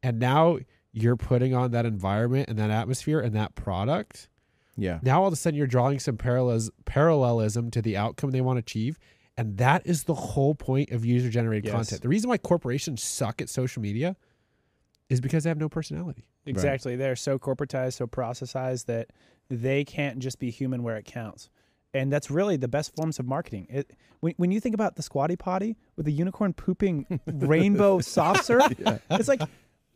and 0.03 0.19
now 0.19 0.57
you're 0.91 1.17
putting 1.17 1.53
on 1.53 1.71
that 1.71 1.85
environment 1.85 2.49
and 2.49 2.57
that 2.57 2.69
atmosphere 2.69 3.19
and 3.19 3.35
that 3.35 3.55
product 3.55 4.29
yeah. 4.77 4.99
now 5.01 5.21
all 5.21 5.27
of 5.27 5.33
a 5.33 5.37
sudden 5.37 5.57
you're 5.57 5.67
drawing 5.67 5.99
some 5.99 6.17
parallels 6.17 6.69
parallelism 6.85 7.71
to 7.71 7.81
the 7.81 7.95
outcome 7.97 8.31
they 8.31 8.41
want 8.41 8.57
to 8.57 8.61
achieve 8.61 8.97
and 9.37 9.57
that 9.57 9.81
is 9.85 10.03
the 10.03 10.13
whole 10.13 10.55
point 10.55 10.91
of 10.91 11.03
user 11.03 11.29
generated 11.29 11.65
Yes. 11.65 11.73
content 11.73 12.01
the 12.01 12.09
reason 12.09 12.29
why 12.29 12.37
corporations 12.37 13.03
suck 13.03 13.41
at 13.41 13.49
social 13.49 13.81
media 13.81 14.15
is 15.09 15.21
because 15.21 15.43
they 15.43 15.49
have 15.49 15.59
no 15.59 15.69
personality 15.69 16.25
Exactly. 16.45 16.95
They're 16.95 17.15
so 17.15 17.39
corporatized, 17.39 17.93
so 17.93 18.07
processized 18.07 18.87
that 18.87 19.09
they 19.49 19.83
can't 19.83 20.19
just 20.19 20.39
be 20.39 20.49
human 20.49 20.83
where 20.83 20.97
it 20.97 21.05
counts. 21.05 21.49
And 21.95 22.11
that's 22.11 22.29
really 22.29 22.57
the 22.57 22.67
best 22.67 22.95
forms 22.95 23.19
of 23.19 23.25
marketing. 23.25 23.67
It, 23.69 23.91
when, 24.19 24.33
when 24.37 24.51
you 24.51 24.59
think 24.59 24.75
about 24.75 24.95
the 24.97 25.01
squatty 25.01 25.35
potty 25.35 25.77
with 25.95 26.05
the 26.05 26.11
unicorn 26.11 26.53
pooping 26.53 27.19
rainbow 27.25 27.99
soft 27.99 28.43
serve, 28.45 28.63
it's 29.09 29.27
like 29.29 29.41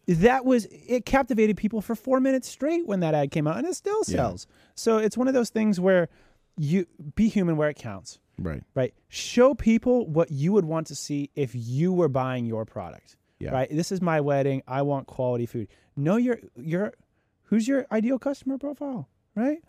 that 0.07 0.45
was 0.45 0.65
it 0.71 1.05
captivated 1.05 1.57
people 1.57 1.81
for 1.81 1.95
four 1.95 2.19
minutes 2.19 2.47
straight 2.47 2.87
when 2.87 3.01
that 3.01 3.13
ad 3.13 3.31
came 3.31 3.47
out, 3.47 3.57
and 3.57 3.67
it 3.67 3.75
still 3.75 4.01
Yeah. 4.07 4.15
sells. 4.15 4.47
So 4.75 4.97
it's 4.97 5.17
one 5.17 5.27
of 5.27 5.33
those 5.33 5.49
things 5.49 5.79
where 5.79 6.07
you 6.57 6.85
be 7.15 7.27
human 7.27 7.57
where 7.57 7.69
it 7.69 7.75
counts, 7.75 8.19
Right. 8.37 8.63
right? 8.75 8.93
Show 9.09 9.53
people 9.53 10.07
what 10.07 10.31
you 10.31 10.51
would 10.53 10.65
want 10.65 10.87
to 10.87 10.95
see 10.95 11.29
if 11.35 11.51
you 11.53 11.91
were 11.93 12.09
buying 12.09 12.45
your 12.45 12.65
product 12.65 13.17
Yeah. 13.39 13.51
right? 13.51 13.69
This 13.69 13.91
is 13.91 14.01
my 14.01 14.19
wedding. 14.21 14.63
I 14.67 14.81
want 14.83 15.07
quality 15.07 15.45
food. 15.45 15.67
Know 15.97 16.15
your 16.17 16.39
your 16.55 16.93
who's 17.43 17.67
your 17.67 17.85
ideal 17.91 18.19
customer 18.19 18.57
profile, 18.57 19.09
right? 19.35 19.59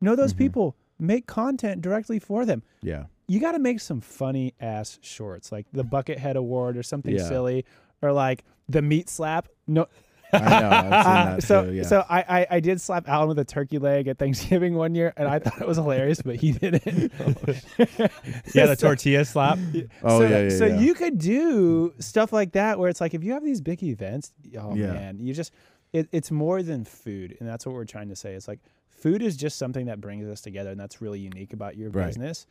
Know 0.00 0.14
those 0.16 0.32
Mhm. 0.34 0.38
people. 0.38 0.76
Make 1.00 1.26
content 1.26 1.82
directly 1.82 2.18
for 2.18 2.44
them. 2.44 2.62
Yeah. 2.82 3.04
You 3.26 3.40
got 3.40 3.52
to 3.52 3.58
make 3.58 3.80
some 3.80 4.00
funny 4.00 4.54
ass 4.60 4.98
shorts, 5.02 5.50
like 5.52 5.66
the 5.72 5.84
Buckethead 5.84 6.34
Award 6.36 6.76
or 6.76 6.82
something 6.82 7.14
Yeah. 7.16 7.28
silly, 7.28 7.64
or 8.02 8.12
like 8.12 8.44
the 8.68 8.82
meat 8.82 9.08
slap. 9.08 9.48
No, 9.68 9.86
I 10.32 10.38
know. 10.38 10.68
I've 10.70 10.82
seen 11.04 11.12
uh, 11.12 11.40
so 11.40 11.64
too. 11.66 11.72
Yeah. 11.72 11.82
so 11.84 12.04
I, 12.08 12.24
I 12.40 12.46
I 12.56 12.60
did 12.60 12.80
slap 12.80 13.08
Alan 13.08 13.28
with 13.28 13.38
a 13.38 13.44
turkey 13.44 13.78
leg 13.78 14.08
at 14.08 14.18
Thanksgiving 14.18 14.74
one 14.74 14.94
year, 14.96 15.12
and 15.16 15.28
I 15.28 15.38
thought 15.38 15.60
it 15.60 15.66
was 15.66 15.76
hilarious, 15.76 16.22
but 16.22 16.36
he 16.36 16.52
didn't. 16.52 16.82
yeah 18.54 18.66
the 18.66 18.74
So- 18.76 18.88
tortilla 18.88 19.24
slap 19.24 19.58
oh 20.02 20.20
so, 20.20 20.26
yeah. 20.26 20.42
Yeah. 20.42 20.48
so 20.50 20.66
yeah. 20.66 20.80
you 20.80 20.94
could 20.94 21.18
do 21.18 21.92
stuff 21.98 22.32
like 22.32 22.52
that 22.52 22.78
where 22.78 22.88
it's 22.88 23.00
like 23.00 23.14
if 23.14 23.22
you 23.24 23.32
have 23.32 23.44
these 23.44 23.60
big 23.60 23.82
events, 23.82 24.32
oh 24.58 24.74
Yeah. 24.74 24.92
man, 24.92 25.18
you 25.20 25.34
just 25.34 25.52
it, 25.92 26.08
it's 26.12 26.30
more 26.30 26.62
than 26.62 26.84
food, 26.84 27.36
and 27.40 27.48
that's 27.48 27.66
what 27.66 27.74
we're 27.74 27.84
trying 27.84 28.08
to 28.10 28.16
say. 28.16 28.34
It's 28.34 28.46
like 28.48 28.60
food 29.00 29.22
is 29.22 29.36
just 29.36 29.56
something 29.58 29.86
that 29.86 30.00
brings 30.00 30.26
us 30.28 30.40
together, 30.40 30.70
and 30.70 30.78
that's 30.80 31.00
really 31.00 31.20
unique 31.20 31.52
about 31.52 31.76
your 31.76 31.90
Right. 31.90 32.06
business. 32.06 32.46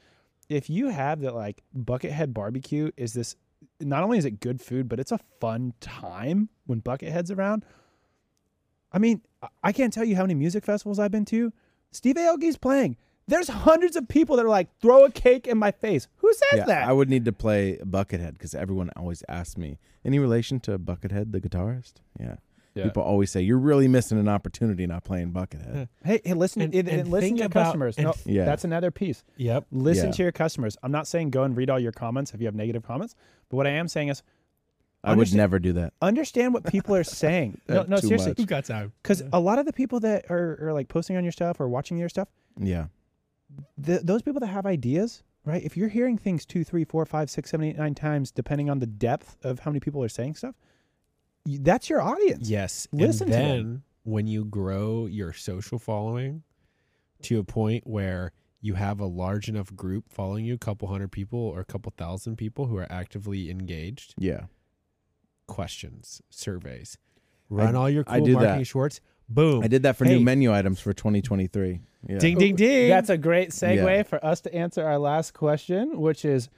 If 0.50 0.70
you 0.70 0.88
have 0.90 1.22
that, 1.22 1.36
like 1.36 1.62
Buckethead 1.78 2.34
Barbecue 2.34 2.92
is 2.98 3.14
this. 3.14 3.36
Not 3.82 4.04
only 4.04 4.18
is 4.18 4.26
it 4.26 4.40
good 4.40 4.62
food, 4.62 4.88
but 4.90 5.00
it's 5.00 5.12
a 5.12 5.20
fun 5.40 5.74
time 5.82 6.50
when 6.66 6.82
Buckethead's 6.82 7.30
around. 7.30 7.66
I 8.92 9.00
mean, 9.00 9.22
I- 9.64 9.72
can't 9.72 9.94
tell 9.94 10.06
you 10.06 10.16
how 10.16 10.24
many 10.24 10.34
music 10.34 10.66
festivals 10.66 10.98
I've 10.98 11.12
been 11.12 11.26
to. 11.26 11.54
Steve 11.92 12.16
Aoki's 12.16 12.58
playing. 12.58 12.98
There's 13.28 13.48
hundreds 13.50 13.96
of 13.96 14.08
people 14.08 14.36
that 14.38 14.46
are 14.46 14.50
like, 14.50 14.70
throw 14.80 15.06
a 15.06 15.12
cake 15.12 15.46
in 15.46 15.58
my 15.58 15.70
face. 15.72 16.08
Who 16.18 16.34
says 16.34 16.60
Yeah, 16.60 16.66
that? 16.66 16.88
I 16.88 16.94
would 16.94 17.10
need 17.10 17.26
to 17.26 17.32
play 17.32 17.78
Buckethead 17.84 18.34
because 18.34 18.56
everyone 18.56 18.90
always 18.96 19.24
asks 19.30 19.56
me, 19.58 19.78
any 20.04 20.18
relation 20.18 20.60
to 20.62 20.80
Buckethead, 20.80 21.32
the 21.32 21.40
guitarist? 21.40 21.96
Yeah. 22.20 22.38
Yeah. 22.80 22.86
People 22.86 23.04
always 23.04 23.30
say, 23.32 23.42
you're 23.42 23.58
really 23.60 23.88
missing 23.88 24.18
an 24.20 24.28
opportunity 24.28 24.86
not 24.88 25.04
playing 25.04 25.32
Buckethead. 25.32 25.72
Hmm. 25.74 25.84
hey, 26.08 26.22
hey, 26.24 26.34
listen, 26.34 26.62
And- 26.64 26.74
and, 26.76 26.88
and 26.88 27.08
listen 27.10 27.32
to 27.32 27.36
your 27.38 27.46
about- 27.48 27.64
customers. 27.66 27.98
and 27.98 28.06
no, 28.08 28.14
Yeah. 28.26 28.46
that's 28.46 28.64
another 28.64 28.92
piece. 28.92 29.24
Yep. 29.38 29.68
Listen 29.72 30.08
Yeah. 30.08 30.12
to 30.14 30.24
your 30.24 30.32
customers. 30.32 30.78
I'm 30.84 30.92
not 30.92 31.08
saying 31.08 31.30
go 31.32 31.44
and 31.44 31.56
read 31.56 31.70
all 31.70 31.80
your 31.80 31.92
comments 31.92 32.34
if 32.34 32.40
you 32.42 32.48
have 32.48 32.56
negative 32.56 32.84
comments, 32.84 33.16
but 33.50 33.58
what 33.58 33.68
I 33.68 33.72
am 33.72 33.88
saying 33.88 34.10
is 34.10 34.24
I 35.04 35.16
would 35.16 35.34
never 35.34 35.60
do 35.60 35.72
that. 35.74 35.94
understand 36.02 36.54
what 36.54 36.66
people 36.66 36.94
are 36.96 37.04
saying. 37.24 37.62
no, 37.70 37.84
no, 37.84 37.98
seriously, 37.98 38.32
much. 38.32 38.38
Who 38.38 38.46
got 38.46 38.66
time? 38.66 38.92
because 39.02 39.24
a 39.32 39.40
lot 39.40 39.58
of 39.60 39.66
the 39.66 39.74
people 39.74 40.00
that 40.02 40.26
are, 40.30 40.58
are 40.62 40.74
like 40.74 40.88
posting 40.90 41.16
on 41.16 41.24
your 41.24 41.32
stuff 41.32 41.60
or 41.62 41.70
watching 41.70 41.98
your 41.98 42.10
stuff, 42.10 42.28
Yeah. 42.60 42.88
th 43.84 44.02
those 44.04 44.22
people 44.22 44.40
that 44.42 44.48
have 44.48 44.66
ideas, 44.66 45.24
right? 45.46 45.64
If 45.64 45.78
you're 45.78 45.88
hearing 45.90 46.18
things 46.18 46.46
two, 46.46 46.64
three, 46.64 46.84
four, 46.84 47.06
five, 47.06 47.30
six, 47.30 47.50
seven, 47.52 47.66
eight, 47.68 47.78
nine 47.78 47.96
times, 47.96 48.32
depending 48.32 48.70
on 48.70 48.80
the 48.80 48.86
depth 48.88 49.38
of 49.44 49.60
how 49.60 49.72
many 49.72 49.80
people 49.80 50.04
are 50.04 50.10
saying 50.10 50.36
stuff, 50.36 50.56
you, 50.56 50.60
that's 51.58 51.90
your 51.90 52.02
audience. 52.02 52.50
Yes. 52.50 52.88
Listen 52.92 53.28
and 53.28 53.32
to 53.34 53.38
then 53.38 53.58
them. 53.58 53.84
when 54.04 54.28
you 54.28 54.46
grow 54.46 55.06
your 55.08 55.34
social 55.34 55.80
following 55.80 56.44
to 57.24 57.40
a 57.40 57.44
point 57.44 57.86
where 57.88 58.32
you 58.62 58.74
have 58.76 59.00
a 59.00 59.06
large 59.06 59.48
enough 59.50 59.74
group 59.76 60.06
following 60.10 60.46
you, 60.46 60.54
a 60.54 60.58
couple 60.58 60.88
hundred 60.88 61.12
people 61.12 61.40
or 61.40 61.60
a 61.62 61.66
couple 61.66 61.92
thousand 61.98 62.36
people 62.36 62.66
who 62.68 62.78
are 62.78 62.88
actively 62.92 63.50
engaged, 63.50 64.14
Yeah. 64.18 64.46
questions, 65.48 66.22
surveys, 66.30 66.98
run 67.50 67.76
all 67.76 67.90
your 67.90 68.04
I 68.08 68.18
cool 68.18 68.26
do 68.26 68.34
that. 68.34 68.40
marketing 68.42 68.64
shorts. 68.66 69.02
Boom. 69.28 69.64
I 69.64 69.68
did 69.68 69.84
that 69.84 69.96
for 69.96 70.06
Hey. 70.06 70.16
new 70.18 70.24
menu 70.24 70.52
items 70.54 70.80
for 70.80 70.92
2023. 70.94 71.80
Yeah. 72.08 72.18
Ding, 72.18 72.38
ding, 72.38 72.54
oh, 72.54 72.58
ding. 72.58 72.90
That's 72.90 73.10
a 73.10 73.18
great 73.18 73.50
segue 73.52 73.76
Yeah. 73.98 74.04
for 74.04 74.24
us 74.26 74.42
to 74.42 74.54
answer 74.54 74.84
our 74.84 74.98
last 74.98 75.34
question, 75.34 76.00
which 76.00 76.26
is 76.26 76.50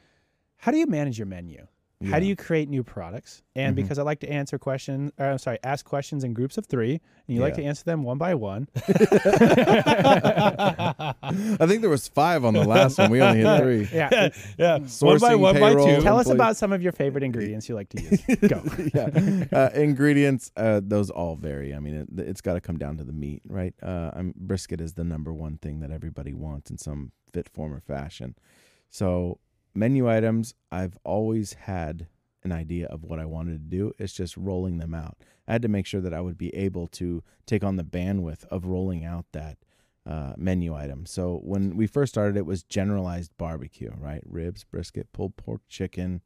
how 0.57 0.71
do 0.71 0.77
you 0.77 0.85
manage 0.87 1.17
your 1.17 1.25
menu? 1.27 1.67
How 2.09 2.19
do 2.19 2.25
you 2.25 2.35
create 2.35 2.67
new 2.69 2.83
products? 2.83 3.43
And 3.55 3.73
Mhm. 3.73 3.75
because 3.75 3.99
I 3.99 4.03
like 4.03 4.21
to 4.21 4.29
answer 4.31 4.57
questions, 4.57 5.11
or 5.19 5.25
I'm 5.27 5.37
sorry, 5.37 5.59
ask 5.63 5.85
questions 5.85 6.23
in 6.23 6.33
groups 6.33 6.57
of 6.57 6.65
three, 6.65 6.93
and 7.27 7.35
you 7.35 7.41
like 7.41 7.53
to 7.55 7.63
answer 7.63 7.83
them 7.83 8.03
one 8.03 8.17
by 8.17 8.33
one. 8.33 8.67
I 8.75 8.81
think 11.67 11.81
there 11.81 11.89
was 11.89 12.07
five 12.07 12.45
on 12.45 12.53
the 12.53 12.63
last 12.63 12.97
one. 12.97 13.11
We 13.11 13.21
only 13.21 13.39
hit 13.41 13.61
three. 13.61 13.89
yeah. 13.97 14.29
yeah. 14.57 14.79
Sourcing, 14.79 15.03
one 15.03 15.19
by 15.19 15.35
one 15.35 15.53
by 15.55 15.69
payroll. 15.69 15.95
two. 15.97 16.01
Tell 16.01 16.17
us 16.17 16.29
about 16.29 16.57
some 16.57 16.71
of 16.71 16.81
your 16.81 16.91
favorite 16.91 17.23
ingredients 17.23 17.67
you 17.69 17.75
like 17.75 17.89
to 17.89 18.01
use. 18.01 18.21
Go. 18.47 18.63
yeah. 18.93 19.45
Uh, 19.51 19.69
ingredients, 19.75 20.51
uh, 20.57 20.81
those 20.83 21.09
all 21.09 21.35
vary. 21.35 21.73
I 21.73 21.79
mean, 21.79 21.95
it, 21.95 22.07
it's 22.19 22.41
got 22.41 22.53
to 22.53 22.61
come 22.61 22.77
down 22.77 22.97
to 22.97 23.03
the 23.03 23.13
meat, 23.13 23.41
right? 23.47 23.73
Uh, 23.81 24.11
I'm, 24.13 24.33
brisket 24.35 24.81
is 24.81 24.93
the 24.93 25.03
number 25.03 25.33
one 25.33 25.57
thing 25.57 25.79
that 25.81 25.91
everybody 25.91 26.33
wants 26.33 26.71
in 26.71 26.77
some 26.77 27.11
fit 27.33 27.49
form 27.49 27.73
or 27.73 27.79
fashion. 27.79 28.35
So, 28.89 29.39
menu 29.73 30.09
items, 30.09 30.53
I've 30.71 30.97
always 31.03 31.53
had 31.53 32.07
an 32.43 32.51
idea 32.51 32.87
of 32.87 33.03
what 33.03 33.19
I 33.19 33.25
wanted 33.25 33.51
to 33.51 33.77
do. 33.77 33.93
It's 33.99 34.13
just 34.13 34.35
rolling 34.35 34.77
them 34.77 34.93
out. 34.93 35.17
I 35.47 35.53
had 35.53 35.61
to 35.61 35.67
make 35.67 35.85
sure 35.85 36.01
that 36.01 36.13
I 36.13 36.21
would 36.21 36.37
be 36.37 36.53
able 36.55 36.87
to 36.87 37.23
take 37.45 37.63
on 37.63 37.75
the 37.75 37.83
bandwidth 37.83 38.45
of 38.45 38.65
rolling 38.65 39.05
out 39.05 39.25
that 39.33 39.57
uh, 40.05 40.33
menu 40.37 40.75
item. 40.75 41.05
So 41.05 41.39
when 41.43 41.77
we 41.77 41.87
first 41.87 42.13
started, 42.13 42.37
it 42.37 42.45
was 42.45 42.63
generalized 42.63 43.31
barbecue, 43.37 43.91
right? 43.99 44.23
Ribs, 44.25 44.63
brisket, 44.63 45.11
pulled 45.13 45.37
pork, 45.37 45.61
chicken, 45.69 46.21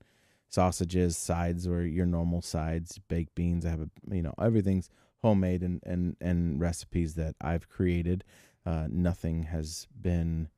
sausages, 0.48 1.18
sides 1.18 1.68
were 1.68 1.84
your 1.84 2.06
normal 2.06 2.42
sides, 2.42 3.00
baked 3.10 3.36
beans. 3.36 3.66
I 3.66 3.70
have 3.72 3.82
a 3.82 3.90
you 4.10 4.22
know 4.22 4.34
everything's 4.40 4.90
homemade 5.22 5.62
and 5.62 5.82
and 5.86 6.16
and 6.22 6.60
recipes 6.60 7.16
that 7.16 7.36
I've 7.42 7.68
created. 7.68 8.24
Uh, 8.66 8.88
nothing 8.90 9.44
has 9.44 9.88
been 10.00 10.50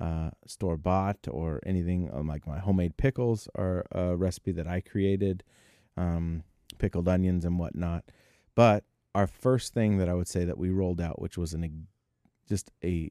uh, 0.00 0.30
store 0.46 0.76
bought 0.76 1.26
or 1.30 1.60
anything. 1.66 2.10
Um, 2.12 2.26
like 2.28 2.46
my 2.46 2.58
homemade 2.58 2.96
pickles 2.96 3.48
are 3.54 3.84
a 3.92 4.16
recipe 4.16 4.52
that 4.52 4.66
I 4.66 4.80
created, 4.80 5.42
um, 5.96 6.42
pickled 6.78 7.08
onions 7.08 7.44
and 7.44 7.58
whatnot. 7.58 8.04
But 8.54 8.84
our 9.14 9.26
first 9.26 9.72
thing 9.74 9.98
that 9.98 10.08
I 10.08 10.14
would 10.14 10.28
say 10.28 10.44
that 10.44 10.58
we 10.58 10.70
rolled 10.70 11.00
out, 11.00 11.20
which 11.20 11.38
was 11.38 11.54
an 11.54 11.86
just 12.48 12.70
a 12.84 13.10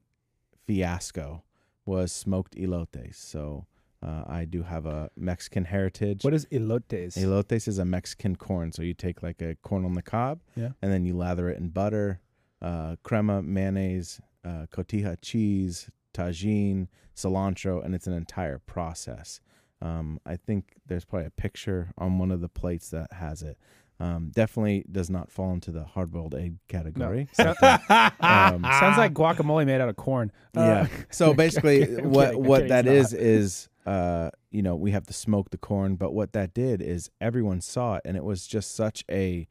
fiasco, 0.66 1.44
was 1.86 2.12
smoked 2.12 2.56
elotes. 2.56 3.16
So 3.16 3.66
uh, 4.02 4.24
I 4.28 4.45
do 4.45 4.64
have 4.64 4.86
a 4.86 5.10
Mexican 5.16 5.66
heritage. 5.66 6.24
What 6.24 6.34
is 6.34 6.45
elotes? 6.48 7.18
Elotes 7.18 7.68
is 7.68 7.80
a 7.80 7.86
Mexican 7.86 8.36
corn. 8.36 8.72
So 8.72 8.82
you 8.82 8.94
take 8.94 9.24
like 9.24 9.41
a 9.41 9.56
corn 9.62 9.86
on 9.86 9.94
the 9.94 10.02
cob, 10.02 10.41
Yeah. 10.56 10.70
and 10.82 10.91
then 10.91 11.06
you 11.06 11.16
lather 11.16 11.49
it 11.49 11.57
in 11.57 11.70
butter, 11.70 12.20
uh, 12.62 12.95
crema, 13.03 13.41
mayonnaise, 13.41 14.20
uh, 14.44 14.68
cotija 14.72 15.18
cheese, 15.22 15.90
Tajín, 16.16 16.88
cilantro, 17.16 17.84
and 17.84 17.94
it's 17.94 18.08
an 18.08 18.14
entire 18.14 18.60
process. 18.60 19.42
Um, 19.82 20.20
I 20.26 20.38
think 20.38 20.74
there's 20.88 21.06
probably 21.06 21.28
a 21.28 21.32
picture 21.32 21.92
on 21.98 22.18
one 22.18 22.32
of 22.32 22.42
the 22.42 22.50
plates 22.50 22.90
that 22.92 23.12
has 23.14 23.44
it. 23.44 23.58
Um, 24.00 24.32
definitely 24.34 24.86
does 24.92 25.10
not 25.10 25.32
fall 25.32 25.52
into 25.54 25.72
the 25.72 25.84
hard-boiled 25.84 26.36
egg 26.36 26.56
category. 26.68 27.28
So- 27.34 27.54
Um, 27.62 28.64
Sounds 28.80 28.98
like 28.98 29.14
guacamole 29.14 29.66
made 29.66 29.80
out 29.82 29.90
of 29.90 29.96
corn. 29.96 30.32
Uh, 30.56 30.62
yeah. 30.62 30.88
So 31.12 31.34
basically, 31.44 31.84
I'm 31.84 32.10
what 32.12 32.28
kidding, 32.32 32.44
what 32.44 32.56
kidding, 32.62 32.70
that 32.70 32.88
is 32.88 33.14
is 33.14 33.70
uh 33.86 34.32
you 34.50 34.64
know 34.64 34.76
we 34.76 34.92
have 34.92 35.06
to 35.06 35.14
smoke 35.14 35.52
the 35.52 35.58
corn, 35.58 35.96
but 35.96 36.12
what 36.14 36.34
that 36.34 36.54
did 36.54 36.82
is 36.82 37.10
everyone 37.22 37.62
saw 37.62 37.96
it, 37.96 38.02
and 38.06 38.18
it 38.18 38.24
was 38.24 38.48
just 38.48 38.76
such 38.76 39.06
a 39.10 39.48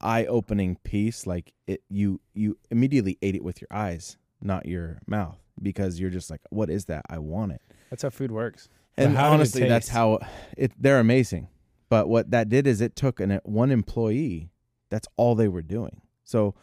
eye 0.00 0.26
opening 0.26 0.76
piece. 0.84 1.26
Like 1.26 1.52
it, 1.66 1.82
you 1.88 2.20
you 2.34 2.58
immediately 2.70 3.16
ate 3.22 3.34
it 3.36 3.44
with 3.44 3.60
your 3.62 3.68
eyes, 3.70 4.18
not 4.40 4.66
your 4.66 5.00
mouth, 5.06 5.38
because 5.60 5.98
you're 6.00 6.10
just 6.10 6.30
like, 6.30 6.40
what 6.50 6.70
is 6.70 6.86
that? 6.86 7.04
I 7.08 7.18
want 7.18 7.52
it. 7.52 7.62
That's 7.90 8.02
how 8.02 8.10
food 8.10 8.30
works. 8.30 8.68
And 8.96 9.16
how 9.16 9.32
honestly, 9.32 9.68
that's 9.68 9.88
how 9.88 10.20
it. 10.56 10.72
They're 10.78 11.00
amazing. 11.00 11.48
But 11.88 12.08
what 12.08 12.30
that 12.30 12.48
did 12.48 12.66
is 12.66 12.80
it 12.80 12.96
took 12.96 13.20
an 13.20 13.40
one 13.44 13.70
employee. 13.70 14.50
That's 14.90 15.06
all 15.16 15.34
they 15.34 15.48
were 15.48 15.62
doing. 15.62 16.00
So 16.24 16.54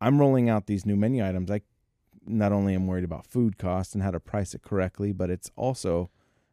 I'm 0.00 0.18
rolling 0.18 0.48
out 0.48 0.66
these 0.66 0.86
new 0.86 0.96
menu 0.96 1.26
items. 1.26 1.50
I 1.50 1.62
not 2.26 2.52
only 2.52 2.74
am 2.74 2.86
worried 2.86 3.04
about 3.04 3.26
food 3.26 3.58
costs 3.58 3.94
and 3.94 4.02
how 4.02 4.10
to 4.10 4.20
price 4.20 4.54
it 4.54 4.62
correctly, 4.62 5.12
but 5.12 5.30
it's 5.30 5.50
also 5.56 6.10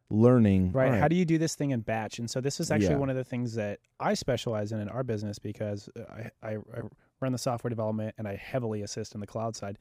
learning. 0.09 0.71
Right. 0.71 0.91
all 0.91 0.99
How 0.99 1.07
do 1.07 1.15
you 1.15 1.25
do 1.25 1.37
this 1.37 1.55
thing 1.55 1.71
in 1.71 1.81
batch? 1.81 2.19
And 2.19 2.29
so 2.29 2.41
this 2.41 2.59
is 2.59 2.71
actually 2.71 2.89
Yeah. 2.95 2.97
one 2.97 3.09
of 3.09 3.15
the 3.15 3.23
things 3.23 3.53
that 3.55 3.79
I 3.99 4.13
specialize 4.13 4.71
in 4.71 4.79
in 4.79 4.89
our 4.89 5.03
business 5.03 5.39
because 5.39 5.89
uh, 5.97 6.01
I, 6.43 6.49
I, 6.49 6.55
I 6.55 6.81
run 7.21 7.31
the 7.31 7.37
software 7.37 7.69
development 7.69 8.15
and 8.17 8.27
I 8.27 8.35
heavily 8.35 8.81
assist 8.81 9.13
in 9.15 9.21
the 9.21 9.27
cloud 9.27 9.55
side. 9.55 9.77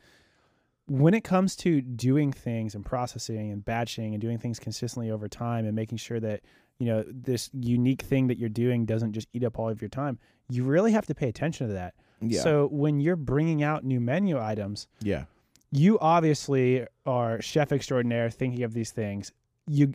When 0.90 1.14
it 1.14 1.22
comes 1.22 1.54
to 1.56 1.80
doing 1.80 2.32
things 2.32 2.74
and 2.74 2.84
processing 2.84 3.50
and 3.52 3.64
batching 3.64 4.12
and 4.12 4.20
doing 4.20 4.38
things 4.38 4.58
consistently 4.58 5.10
over 5.10 5.28
time 5.28 5.64
and 5.64 5.74
making 5.74 5.98
sure 5.98 6.18
that 6.20 6.40
you 6.78 6.86
know 6.86 7.04
this 7.06 7.50
unique 7.52 8.02
thing 8.02 8.26
that 8.26 8.38
you're 8.38 8.48
doing 8.48 8.86
doesn't 8.86 9.12
just 9.12 9.28
eat 9.32 9.44
up 9.44 9.58
all 9.58 9.68
of 9.68 9.80
your 9.80 9.88
time, 9.88 10.18
you 10.48 10.64
really 10.64 10.92
have 10.92 11.06
to 11.06 11.14
pay 11.14 11.28
attention 11.28 11.68
to 11.68 11.72
that. 11.74 11.94
Yeah. 12.20 12.40
So 12.42 12.68
when 12.72 13.00
you're 13.00 13.16
bringing 13.16 13.62
out 13.62 13.84
new 13.84 14.00
menu 14.00 14.38
items, 14.38 14.88
yeah. 15.00 15.24
you 15.70 15.98
obviously 16.00 16.86
are 17.06 17.40
chef 17.40 17.70
extraordinaire 17.72 18.30
thinking 18.30 18.62
of 18.62 18.74
these 18.74 18.90
things 18.90 19.32
you 19.66 19.92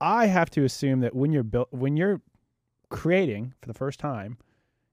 i 0.00 0.26
have 0.26 0.48
to 0.50 0.64
assume 0.64 1.00
that 1.00 1.14
when 1.14 1.32
you're 1.32 1.42
built 1.42 1.68
when 1.70 1.96
you're 1.96 2.20
creating 2.88 3.52
for 3.60 3.68
the 3.68 3.74
first 3.74 4.00
time 4.00 4.38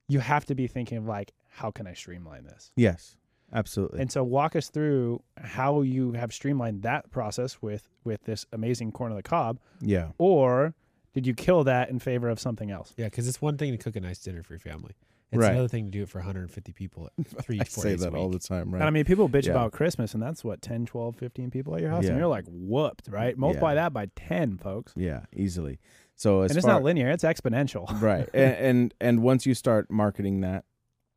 you 0.10 0.19
have 0.19 0.45
to 0.45 0.53
be 0.53 0.68
thinking 0.68 0.98
of 0.98 1.06
like 1.06 1.32
how 1.49 1.72
can 1.72 1.88
i 1.88 1.94
streamline 1.94 2.44
this 2.44 2.72
Yes. 2.76 3.15
Absolutely. 3.56 4.02
and 4.02 4.11
so 4.11 4.23
walk 4.23 4.56
us 4.56 4.69
through 4.69 5.22
how 5.38 5.82
you 5.82 6.11
have 6.11 6.32
streamlined 6.34 6.82
that 6.84 7.10
process 7.10 7.61
with 7.61 7.90
with 8.03 8.23
this 8.26 8.45
amazing 8.52 8.91
corn 8.91 9.11
on 9.11 9.15
the 9.18 9.23
cob 9.23 9.57
yeah. 9.82 10.10
or 10.18 10.73
did 11.14 11.26
you 11.26 11.34
kill 11.34 11.64
that 11.64 11.90
in 11.90 11.98
favor 11.99 12.27
of 12.30 12.40
something 12.40 12.69
else 12.69 12.94
Yeah, 12.98 13.06
because 13.06 13.27
it's 13.27 13.41
one 13.41 13.57
thing 13.57 13.72
to 13.72 13.77
cook 13.77 13.95
a 13.95 14.02
nice 14.02 14.19
dinner 14.19 14.44
for 14.44 14.53
your 14.53 14.60
family. 14.60 14.94
It's 15.32 15.41
Right. 15.41 15.52
another 15.53 15.68
thing 15.68 15.86
to 15.86 15.91
do 15.91 16.03
it 16.03 16.10
for 16.10 16.19
150 16.19 16.72
people 16.73 17.07
at 17.18 17.26
three, 17.44 17.60
I 17.60 17.64
four 17.64 17.84
say 17.84 17.90
days 17.91 18.03
a 18.03 18.10
that 18.11 18.18
all 18.18 18.30
the 18.30 18.40
time, 18.40 18.72
right? 18.72 18.80
and 18.80 18.88
i 18.88 18.91
mean 18.91 19.06
people 19.06 19.27
bitch 19.30 19.45
Yeah. 19.45 19.52
about 19.52 19.72
christmas 19.72 20.14
and 20.14 20.22
that's 20.22 20.44
what 20.44 20.61
10 20.61 20.86
12 20.86 21.15
15 21.15 21.49
people 21.52 21.73
at 21.76 21.82
your 21.82 21.90
house 21.90 22.06
and 22.06 22.18
you're 22.18 22.27
like 22.27 22.45
whooped 22.48 23.07
right 23.10 23.38
multiply 23.38 23.72
Yeah. 23.72 23.76
that 23.86 23.94
by 23.94 24.06
10 24.15 24.57
folks 24.57 24.94
yeah, 24.95 25.22
easily. 25.34 25.80
So 26.18 26.41
as 26.41 26.52
and 26.52 26.57
it's 26.57 26.65
far, 26.65 26.76
not 26.76 26.84
linear 26.84 27.10
it's 27.10 27.23
exponential 27.23 27.86
right 28.02 28.30
and, 28.34 28.53
and 28.56 28.94
and 29.02 29.22
once 29.23 29.45
you 29.45 29.53
start 29.53 29.90
marketing 29.90 30.41
that 30.41 30.64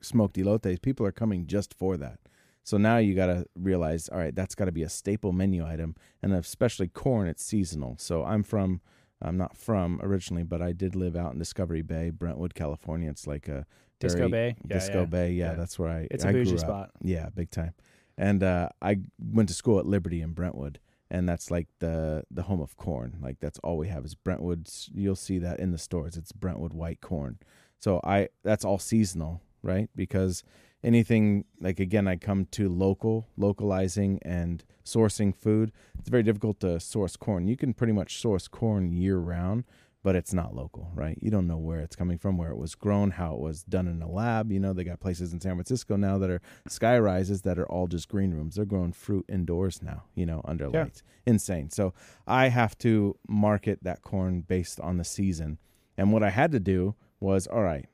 smoked 0.01 0.37
elotes 0.37 0.81
people 0.83 1.05
are 1.07 1.13
coming 1.13 1.47
just 1.47 1.75
for 1.75 1.97
that 1.97 2.19
so 2.65 2.77
now 2.77 2.99
you 2.99 3.15
got 3.15 3.27
to 3.27 3.47
realize 3.55 4.09
all 4.09 4.19
right 4.19 4.35
that's 4.35 4.55
got 4.55 4.67
to 4.67 4.73
be 4.73 4.83
a 4.83 4.89
staple 4.89 5.33
menu 5.33 5.65
item 5.67 5.95
and 6.23 6.33
especially 6.35 6.89
corn 6.89 7.27
it's 7.29 7.43
seasonal 7.45 7.97
so 7.99 8.25
i'm 8.25 8.43
from 8.43 8.81
i'm 9.23 9.37
not 9.37 9.57
from 9.57 9.99
originally 10.03 10.43
but 10.45 10.61
i 10.63 10.73
did 10.73 10.95
live 10.95 11.17
out 11.17 11.33
in 11.33 11.39
discovery 11.39 11.83
bay 11.83 12.11
brentwood 12.11 12.55
california 12.55 13.11
it's 13.11 13.27
like 13.27 13.49
a 13.49 13.67
Disco 14.01 14.29
Bay? 14.29 14.55
Yeah, 14.69 14.77
disco 14.77 15.01
yeah. 15.01 15.05
bay 15.07 15.33
yeah, 15.33 15.51
Yeah. 15.51 15.55
that's 15.57 15.77
where 15.79 15.89
i 15.89 16.07
It's 16.11 16.25
a 16.25 16.29
I 16.29 16.33
bougie 16.33 16.51
grew 16.51 16.59
up. 16.61 16.67
spot. 16.67 16.91
yeah 17.03 17.29
big 17.35 17.51
time 17.51 17.75
and 18.17 18.43
uh, 18.45 18.69
i 18.81 18.99
went 19.19 19.49
to 19.49 19.55
school 19.55 19.79
at 19.81 19.87
liberty 19.87 20.21
in 20.23 20.33
brentwood 20.33 20.79
and 21.11 21.29
that's 21.29 21.51
like 21.51 21.67
the 21.81 22.23
the 22.31 22.43
home 22.43 22.61
of 22.61 22.77
corn 22.77 23.17
like 23.21 23.41
that's 23.41 23.59
all 23.61 23.77
we 23.77 23.89
have 23.89 24.05
is 24.05 24.15
brentwood's 24.15 24.89
you'll 24.95 25.17
see 25.17 25.39
that 25.39 25.59
in 25.59 25.73
the 25.73 25.79
stores 25.79 26.17
it's 26.17 26.31
brentwood 26.31 26.73
white 26.75 27.01
corn 27.01 27.39
so 27.81 28.01
i 28.05 28.29
that's 28.45 28.65
all 28.65 28.79
seasonal 28.79 29.41
right 29.63 29.89
because 29.97 30.43
anything 30.85 31.45
like 31.61 31.81
again 31.81 32.07
I 32.07 32.17
come 32.17 32.47
to 32.53 32.69
local 32.69 33.27
localizing 33.37 34.19
and 34.23 34.65
sourcing 34.85 35.35
food. 35.35 35.73
It's 35.99 36.09
very 36.09 36.23
difficult 36.23 36.61
to 36.61 36.81
source 36.81 37.17
corn. 37.17 37.47
You 37.49 37.57
can 37.57 37.75
pretty 37.75 37.93
much 37.93 38.19
source 38.21 38.49
corn 38.49 38.93
year 38.93 39.19
round, 39.19 39.65
but 40.03 40.17
it's 40.17 40.33
not 40.33 40.55
local, 40.55 40.91
right? 40.95 41.19
You 41.21 41.31
don't 41.31 41.47
know 41.47 41.59
where 41.59 41.81
it's 41.81 41.97
coming 41.97 42.17
from, 42.17 42.39
where 42.39 42.51
it 42.51 42.57
was 42.57 42.75
grown, 42.75 43.11
how 43.11 43.35
it 43.35 43.41
was 43.41 43.65
done 43.65 43.87
in 43.89 44.01
a 44.01 44.09
lab. 44.11 44.51
You 44.51 44.61
know, 44.61 44.73
they 44.73 44.85
got 44.85 45.01
places 45.01 45.33
in 45.35 45.41
San 45.41 45.57
Francisco 45.57 45.97
now 45.97 46.17
that 46.19 46.31
are 46.31 46.41
sky 46.69 46.99
rises 46.99 47.43
that 47.43 47.59
are 47.59 47.67
all 47.69 47.87
just 47.87 48.09
green 48.09 48.33
rooms. 48.33 48.55
They're 48.55 48.65
growing 48.65 48.93
fruit 48.93 49.27
indoors 49.29 49.83
now, 49.83 50.05
you 50.15 50.25
know, 50.25 50.41
under 50.45 50.71
Yeah. 50.73 50.85
lights. 50.85 51.03
Insane. 51.27 51.69
So 51.71 51.93
I 52.27 52.49
have 52.49 52.79
to 52.79 53.17
market 53.29 53.83
that 53.83 54.01
corn 54.03 54.41
based 54.43 54.81
on 54.81 54.97
the 54.97 55.05
season. 55.05 55.59
And 55.99 56.13
what 56.13 56.23
I 56.23 56.31
had 56.31 56.53
to 56.53 56.61
do 56.61 56.95
was, 57.21 57.47
all 57.49 57.63
right, 57.63 57.87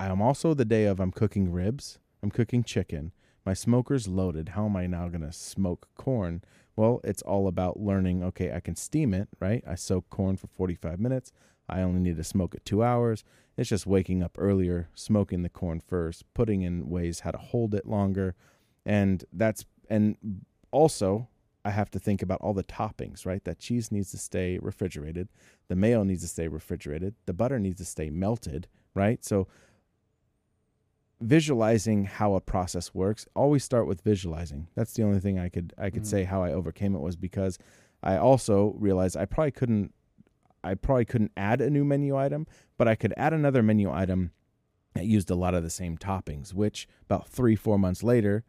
I 0.00 0.06
am 0.06 0.22
also 0.22 0.54
the 0.54 0.64
day 0.64 0.84
of 0.84 1.00
I'm 1.00 1.10
cooking 1.10 1.50
ribs, 1.50 1.98
I'm 2.22 2.30
cooking 2.30 2.62
chicken. 2.62 3.12
My 3.44 3.54
smoker's 3.54 4.06
loaded. 4.06 4.50
How 4.50 4.66
am 4.66 4.76
I 4.76 4.86
now 4.86 5.08
going 5.08 5.22
to 5.22 5.32
smoke 5.32 5.88
corn? 5.96 6.42
Well, 6.76 7.00
it's 7.02 7.22
all 7.22 7.48
about 7.48 7.80
learning. 7.80 8.22
Okay, 8.22 8.52
I 8.52 8.60
can 8.60 8.76
steam 8.76 9.14
it, 9.14 9.28
right? 9.40 9.64
I 9.66 9.74
soak 9.74 10.10
corn 10.10 10.36
for 10.36 10.48
45 10.48 11.00
minutes. 11.00 11.32
I 11.68 11.80
only 11.80 12.00
need 12.00 12.16
to 12.16 12.24
smoke 12.24 12.54
it 12.54 12.64
two 12.64 12.82
hours. 12.82 13.24
It's 13.56 13.70
just 13.70 13.86
waking 13.86 14.22
up 14.22 14.36
earlier, 14.38 14.88
smoking 14.94 15.42
the 15.42 15.48
corn 15.48 15.80
first, 15.80 16.22
putting 16.34 16.62
in 16.62 16.88
ways 16.88 17.20
how 17.20 17.30
to 17.30 17.38
hold 17.38 17.74
it 17.74 17.86
longer. 17.86 18.34
And 18.86 19.24
that's, 19.32 19.64
and 19.88 20.16
also, 20.70 21.28
I 21.64 21.70
have 21.70 21.90
to 21.90 21.98
think 21.98 22.22
about 22.22 22.40
all 22.40 22.54
the 22.54 22.64
toppings, 22.64 23.26
right? 23.26 23.42
That 23.44 23.58
cheese 23.58 23.90
needs 23.90 24.10
to 24.12 24.18
stay 24.18 24.58
refrigerated. 24.60 25.28
The 25.68 25.76
mayo 25.76 26.02
needs 26.04 26.22
to 26.22 26.28
stay 26.28 26.48
refrigerated. 26.48 27.14
The 27.26 27.32
butter 27.32 27.58
needs 27.58 27.78
to 27.78 27.84
stay 27.84 28.10
melted, 28.10 28.68
right? 28.94 29.24
So, 29.24 29.48
visualizing 31.20 32.04
how 32.04 32.34
a 32.34 32.40
process 32.40 32.94
works 32.94 33.26
always 33.34 33.64
start 33.64 33.86
with 33.86 34.00
visualizing 34.02 34.68
that's 34.76 34.92
the 34.94 35.02
only 35.02 35.18
thing 35.18 35.38
i 35.38 35.48
could 35.48 35.72
i 35.76 35.90
could 35.90 36.02
Mm. 36.04 36.06
say 36.06 36.24
how 36.24 36.42
i 36.44 36.52
overcame 36.52 36.94
it 36.94 37.00
was 37.00 37.16
because 37.16 37.58
i 38.02 38.16
also 38.16 38.74
realized 38.78 39.16
i 39.16 39.24
probably 39.24 39.50
couldn't 39.50 39.92
i 40.62 40.74
probably 40.74 41.04
couldn't 41.04 41.32
add 41.36 41.60
a 41.60 41.70
new 41.70 41.84
menu 41.84 42.16
item 42.16 42.46
but 42.76 42.86
i 42.86 42.94
could 42.94 43.12
add 43.16 43.32
another 43.32 43.62
menu 43.64 43.90
item 43.90 44.30
that 44.94 45.06
used 45.06 45.28
a 45.30 45.34
lot 45.34 45.54
of 45.54 45.64
the 45.64 45.70
same 45.70 45.98
toppings 45.98 46.54
which 46.54 46.86
about 47.02 47.28
three 47.28 47.56
four 47.56 47.78
months 47.78 48.02
later 48.04 48.44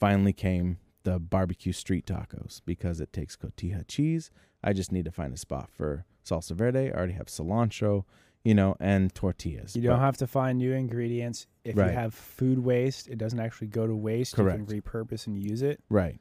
finally 0.00 0.32
came 0.32 0.78
the 1.04 1.20
barbecue 1.20 1.72
street 1.72 2.04
tacos 2.04 2.60
because 2.66 3.00
it 3.00 3.12
takes 3.12 3.36
cotija 3.36 3.86
cheese 3.86 4.30
i 4.64 4.72
just 4.72 4.90
need 4.90 5.04
to 5.04 5.12
find 5.12 5.32
a 5.32 5.36
spot 5.38 5.70
for 5.70 6.04
salsa 6.28 6.50
verde 6.52 6.90
i 6.90 6.96
already 6.96 7.12
have 7.12 7.26
cilantro 7.28 8.04
you 8.44 8.54
know 8.54 8.76
and 8.80 9.14
tortillas 9.14 9.74
You 9.76 9.82
don't 9.82 9.98
But- 9.98 10.04
have 10.04 10.16
to 10.18 10.26
find 10.26 10.58
new 10.58 10.72
ingredients. 10.72 11.46
If 11.68 11.76
Right. 11.76 11.88
you 11.90 11.92
have 11.96 12.14
food 12.14 12.58
waste, 12.58 13.08
it 13.08 13.18
doesn't 13.18 13.38
actually 13.40 13.68
go 13.68 13.86
to 13.86 13.94
waste. 13.94 14.34
Correct. 14.34 14.58
You 14.58 14.66
can 14.66 14.80
repurpose 14.82 15.26
and 15.26 15.38
use 15.38 15.62
it. 15.62 15.80
Right. 15.90 16.20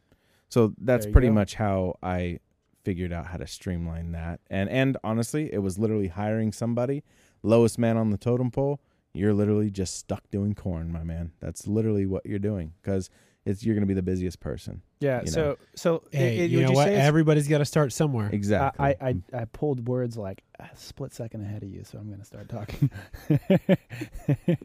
So 0.50 0.74
that's 0.80 1.06
pretty 1.06 1.28
go. 1.28 1.34
much 1.34 1.56
how 1.56 1.96
I 2.02 2.40
figured 2.84 3.12
out 3.12 3.28
how 3.28 3.38
to 3.38 3.48
streamline 3.48 4.12
that. 4.14 4.40
And 4.50 4.70
and 4.70 4.98
honestly, 5.04 5.52
it 5.54 5.60
was 5.60 5.78
literally 5.78 6.08
hiring 6.08 6.52
somebody, 6.52 7.04
lowest 7.44 7.78
man 7.78 7.98
on 7.98 8.12
the 8.12 8.18
totem 8.18 8.52
pole. 8.52 8.80
You're 9.14 9.34
literally 9.34 9.72
just 9.72 9.96
stuck 9.96 10.30
doing 10.32 10.54
corn, 10.54 10.92
my 10.92 11.04
man. 11.04 11.32
That's 11.40 11.68
literally 11.68 12.06
what 12.06 12.26
you're 12.26 12.40
doing 12.40 12.74
because 12.82 13.10
it's 13.46 13.64
you're 13.66 13.74
going 13.76 13.82
to 13.82 13.88
be 13.88 13.94
the 13.94 14.02
busiest 14.04 14.40
person. 14.40 14.82
Yeah. 15.00 15.22
You 15.22 15.28
so 15.28 15.42
know. 15.42 15.56
so 15.76 16.04
i- 16.14 16.18
Hey, 16.18 16.42
i- 16.42 16.44
you 16.46 16.58
would 16.60 16.68
know 16.68 16.72
what? 16.74 16.90
Everybody's 16.90 17.48
got 17.48 17.58
to 17.60 17.66
start 17.66 17.92
somewhere. 17.94 18.30
Exactly. 18.32 18.86
I, 18.86 18.90
I, 19.02 19.08
I 19.34 19.42
I 19.42 19.46
pulled 19.46 19.88
words 19.88 20.18
like 20.18 20.44
a 20.60 20.70
split 20.76 21.14
second 21.14 21.42
ahead 21.42 21.64
of 21.64 21.70
you, 21.70 21.84
so 21.84 21.98
I'm 21.98 22.08
going 22.08 22.20
to 22.20 22.26
start 22.26 22.50
talking. 22.50 22.90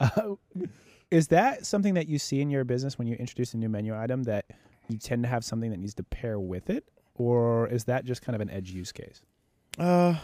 uh, 0.00 0.34
is 1.10 1.28
that 1.28 1.66
something 1.66 1.94
that 1.94 2.08
you 2.08 2.18
see 2.18 2.40
in 2.40 2.50
your 2.50 2.64
business 2.64 2.98
when 2.98 3.06
you 3.08 3.16
introduce 3.16 3.54
a 3.54 3.56
new 3.56 3.68
menu 3.68 3.96
item 3.96 4.24
that 4.24 4.46
you 4.88 4.98
tend 4.98 5.22
to 5.24 5.28
have 5.28 5.44
something 5.44 5.70
that 5.70 5.78
needs 5.78 5.94
to 5.94 6.02
pair 6.02 6.38
with 6.38 6.70
it, 6.70 6.88
or 7.14 7.68
is 7.68 7.84
that 7.84 8.04
just 8.04 8.22
kind 8.22 8.34
of 8.34 8.40
an 8.40 8.50
edge 8.50 8.70
use 8.70 8.92
case? 8.92 9.22
Uh, 9.78 10.16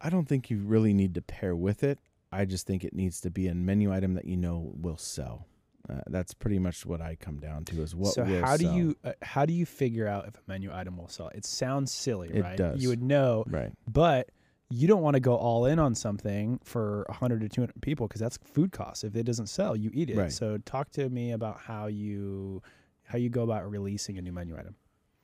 I 0.00 0.10
don't 0.10 0.26
think 0.26 0.50
you 0.50 0.58
really 0.58 0.92
need 0.92 1.14
to 1.14 1.22
pair 1.22 1.54
with 1.54 1.84
it. 1.84 1.98
I 2.30 2.44
just 2.44 2.66
think 2.66 2.82
it 2.84 2.94
needs 2.94 3.20
to 3.22 3.30
be 3.30 3.46
a 3.48 3.54
menu 3.54 3.92
item 3.92 4.14
that 4.14 4.24
you 4.24 4.36
know 4.36 4.72
will 4.74 4.96
sell. 4.96 5.46
Uh, 5.90 6.00
that's 6.06 6.32
pretty 6.32 6.58
much 6.60 6.86
what 6.86 7.00
I 7.00 7.16
come 7.16 7.38
down 7.40 7.64
to 7.66 7.82
is 7.82 7.94
what 7.94 8.14
so 8.14 8.22
will 8.22 8.40
how 8.40 8.56
do 8.56 8.64
sell. 8.66 8.74
you 8.74 8.96
uh, 9.04 9.12
how 9.20 9.44
do 9.44 9.52
you 9.52 9.66
figure 9.66 10.06
out 10.06 10.28
if 10.28 10.36
a 10.36 10.40
menu 10.46 10.72
item 10.72 10.96
will 10.96 11.08
sell? 11.08 11.28
It 11.34 11.44
sounds 11.44 11.92
silly, 11.92 12.30
It 12.32 12.42
right? 12.42 12.56
does. 12.56 12.80
You 12.82 12.88
would 12.90 13.02
know, 13.02 13.44
right 13.48 13.72
but 13.86 14.30
you 14.72 14.88
don't 14.88 15.02
want 15.02 15.14
to 15.14 15.20
go 15.20 15.36
all 15.36 15.66
in 15.66 15.78
on 15.78 15.94
something 15.94 16.58
for 16.64 17.04
100 17.08 17.42
to 17.42 17.48
200 17.48 17.82
people 17.82 18.08
because 18.08 18.20
that's 18.20 18.38
food 18.38 18.72
costs. 18.72 19.04
If 19.04 19.14
it 19.14 19.24
doesn't 19.24 19.48
sell, 19.48 19.76
you 19.76 19.90
eat 19.92 20.08
it. 20.08 20.16
Right. 20.16 20.32
So 20.32 20.56
talk 20.64 20.90
to 20.92 21.10
me 21.10 21.32
about 21.32 21.60
how 21.60 21.86
you 21.88 22.62
how 23.04 23.18
you 23.18 23.28
go 23.28 23.42
about 23.42 23.68
releasing 23.70 24.16
a 24.16 24.22
new 24.22 24.32
menu 24.32 24.56
item. 24.56 24.74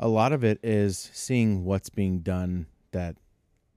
a 0.01 0.09
lot 0.09 0.33
of 0.33 0.45
it 0.45 0.61
is 0.63 1.11
seeing 1.13 1.65
what's 1.65 1.89
being 1.89 2.21
done 2.21 2.67
that 2.93 3.17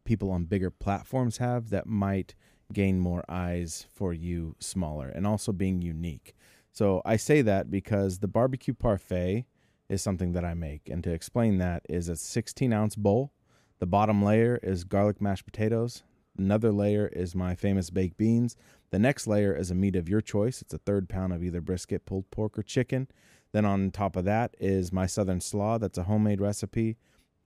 people 0.03 0.29
on 0.31 0.43
bigger 0.43 0.69
platforms 0.69 1.37
have 1.37 1.69
that 1.69 1.87
might 1.87 2.35
gain 2.73 2.99
more 2.99 3.23
eyes 3.29 3.85
for 3.93 4.13
you 4.13 4.55
smaller 4.59 5.07
and 5.07 5.25
also 5.25 5.51
being 5.51 5.81
unique. 5.81 6.35
So 6.71 7.01
I 7.05 7.15
say 7.17 7.41
that 7.43 7.71
because 7.71 8.19
the 8.19 8.27
barbecue 8.27 8.73
parfait 8.73 9.45
is 9.89 10.01
something 10.01 10.33
that 10.33 10.45
I 10.45 10.53
make. 10.53 10.89
And 10.89 11.03
to 11.03 11.11
explain 11.11 11.57
that 11.57 11.85
is 11.89 12.09
a 12.09 12.15
16 12.15 12.71
ounce 12.73 12.95
bowl. 12.95 13.31
The 13.81 13.87
bottom 13.87 14.21
layer 14.23 14.59
is 14.61 14.83
garlic 14.83 15.19
mashed 15.19 15.43
potatoes. 15.43 16.03
Another 16.37 16.71
layer 16.71 17.07
is 17.07 17.33
my 17.33 17.55
famous 17.55 17.89
baked 17.89 18.15
beans. 18.15 18.55
The 18.91 18.99
next 18.99 19.25
layer 19.25 19.55
is 19.55 19.71
a 19.71 19.75
meat 19.75 19.95
of 19.95 20.07
your 20.07 20.21
choice. 20.21 20.61
It's 20.61 20.75
a 20.75 20.77
third 20.77 21.09
pound 21.09 21.33
of 21.33 21.43
either 21.43 21.61
brisket, 21.61 22.05
pulled 22.05 22.29
pork, 22.29 22.59
or 22.59 22.61
chicken. 22.61 23.07
Then 23.53 23.65
on 23.65 23.89
top 23.89 24.15
of 24.15 24.23
that 24.25 24.55
is 24.59 24.93
my 24.93 25.07
southern 25.07 25.41
slaw. 25.41 25.79
That's 25.79 25.97
a 25.97 26.03
homemade 26.03 26.39
recipe, 26.39 26.97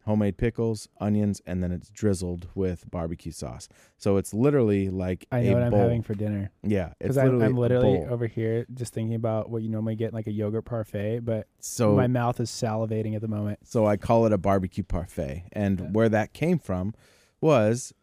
homemade 0.05 0.37
pickles, 0.37 0.87
onions, 0.99 1.41
and 1.47 1.63
then 1.63 1.71
it's 1.71 1.89
drizzled 1.89 2.47
with 2.53 2.89
barbecue 2.91 3.31
sauce. 3.31 3.67
So 3.97 4.17
it's 4.17 4.33
literally 4.33 4.89
like 4.89 5.25
I 5.31 5.41
know 5.41 5.53
what 5.53 5.63
I'm 5.63 5.71
bowl. 5.71 5.79
having 5.81 6.01
for 6.03 6.13
dinner 6.13 6.51
yeah, 6.63 6.89
it's 6.99 7.15
because 7.15 7.17
I'm, 7.17 7.39
literally, 7.39 7.45
I'm 7.45 7.57
literally 7.57 8.05
over 8.05 8.27
here 8.27 8.65
just 8.73 8.93
thinking 8.93 9.15
about 9.15 9.49
what 9.49 9.61
you 9.63 9.69
normally 9.69 9.95
get 9.95 10.09
in 10.09 10.13
like 10.13 10.27
a 10.27 10.31
yogurt 10.31 10.65
parfait, 10.65 11.19
but 11.19 11.47
so 11.59 11.95
my 11.95 12.07
mouth 12.07 12.39
is 12.39 12.49
salivating 12.49 13.15
at 13.15 13.21
the 13.21 13.27
moment. 13.27 13.59
So 13.63 13.85
I 13.85 13.97
call 13.97 14.25
it 14.25 14.33
a 14.33 14.37
barbecue 14.37 14.83
parfait. 14.83 15.45
And 15.53 15.79
Yeah. 15.79 15.85
where 15.87 16.09
that 16.09 16.33
came 16.33 16.59
from 16.59 16.93
was 17.41 17.93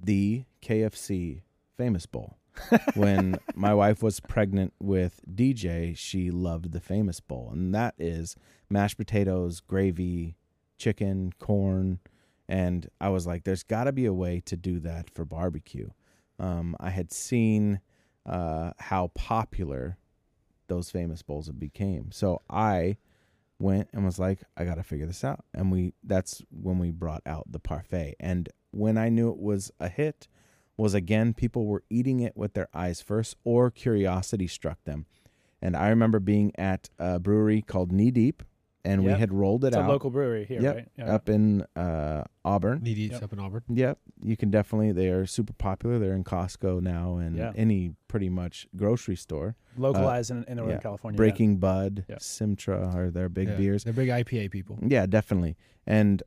the 0.00 0.44
KFC 0.60 1.42
famous 1.76 2.06
bowl. 2.06 2.36
when 2.94 3.38
my 3.54 3.72
wife 3.72 4.02
was 4.02 4.20
pregnant 4.20 4.74
with 4.78 5.20
DJ, 5.32 5.96
she 5.96 6.30
loved 6.30 6.72
the 6.72 6.80
famous 6.80 7.18
bowl. 7.18 7.48
And 7.50 7.74
that 7.74 7.94
is 7.98 8.36
mashed 8.68 8.98
potatoes, 8.98 9.60
gravy, 9.60 10.36
chicken, 10.82 11.32
corn. 11.38 12.00
And 12.48 12.88
I 13.00 13.08
was 13.08 13.26
like, 13.26 13.44
there's 13.44 13.62
got 13.62 13.84
to 13.84 13.92
be 13.92 14.06
a 14.06 14.12
way 14.12 14.42
to 14.46 14.56
do 14.56 14.80
that 14.80 15.08
for 15.14 15.24
barbecue. 15.24 15.90
Um, 16.38 16.76
I 16.80 16.90
had 16.90 17.12
seen 17.12 17.80
uh, 18.26 18.72
how 18.78 19.08
popular 19.14 19.96
those 20.66 20.90
famous 20.90 21.22
bowls 21.22 21.48
became. 21.50 22.10
So 22.10 22.42
I 22.50 22.96
went 23.58 23.90
and 23.92 24.04
was 24.04 24.18
like, 24.18 24.40
I 24.56 24.64
got 24.64 24.74
to 24.74 24.82
figure 24.82 25.06
this 25.06 25.22
out. 25.22 25.44
And 25.54 25.70
we 25.70 25.94
that's 26.02 26.42
when 26.50 26.78
we 26.78 26.90
brought 26.90 27.22
out 27.26 27.50
the 27.50 27.60
parfait. 27.60 28.16
And 28.18 28.48
when 28.72 28.98
I 28.98 29.08
knew 29.08 29.30
it 29.30 29.38
was 29.38 29.70
a 29.78 29.88
hit 29.88 30.26
was 30.76 30.94
again 30.94 31.34
people 31.34 31.66
were 31.66 31.84
eating 31.90 32.20
it 32.20 32.36
with 32.36 32.54
their 32.54 32.68
eyes 32.74 33.00
first 33.00 33.36
or 33.44 33.70
curiosity 33.70 34.48
struck 34.48 34.82
them. 34.84 35.06
And 35.60 35.76
I 35.76 35.90
remember 35.90 36.18
being 36.18 36.52
at 36.58 36.90
a 36.98 37.20
brewery 37.20 37.62
called 37.62 37.92
Knee 37.92 38.10
Deep 38.10 38.42
and 38.84 39.04
we 39.04 39.10
had 39.12 39.32
rolled 39.32 39.64
it 39.64 39.68
out. 39.68 39.68
It's 39.68 39.76
a 39.76 39.80
out 39.84 39.88
local 39.90 40.10
brewery 40.10 40.44
here, 40.44 40.60
Yep, 40.60 40.74
right? 40.74 40.88
Yeah. 40.96 41.14
up 41.14 41.28
in 41.28 41.62
uh, 41.76 42.24
Auburn. 42.44 42.80
Knee 42.82 42.94
Deep's 42.94 43.14
Yep. 43.14 43.22
up 43.22 43.32
in 43.32 43.38
Auburn. 43.40 43.62
Yep, 43.68 43.98
you 44.22 44.36
can 44.36 44.50
definitely. 44.50 44.92
They 44.92 45.08
are 45.08 45.24
super 45.26 45.52
popular. 45.52 45.98
They're 45.98 46.14
in 46.14 46.24
Costco 46.24 46.80
now 46.82 47.16
and 47.16 47.36
Yeah. 47.36 47.52
any 47.54 47.94
pretty 48.08 48.28
much 48.28 48.66
grocery 48.76 49.16
store. 49.16 49.54
Localized 49.76 50.30
in, 50.30 50.44
in 50.44 50.56
Northern 50.56 50.76
yeah. 50.76 50.80
California. 50.80 51.16
yeah. 51.16 51.18
Breaking 51.18 51.56
Bud, 51.58 52.04
Yeah. 52.08 52.16
Simtra 52.20 52.86
are 52.94 53.10
their 53.10 53.28
big 53.28 53.48
Yeah, 53.48 53.56
beers. 53.56 53.84
They're 53.84 53.92
big 53.92 54.08
IPA 54.08 54.50
people. 54.50 54.78
Yeah, 54.86 55.06
definitely. 55.06 55.56
And 55.86 56.22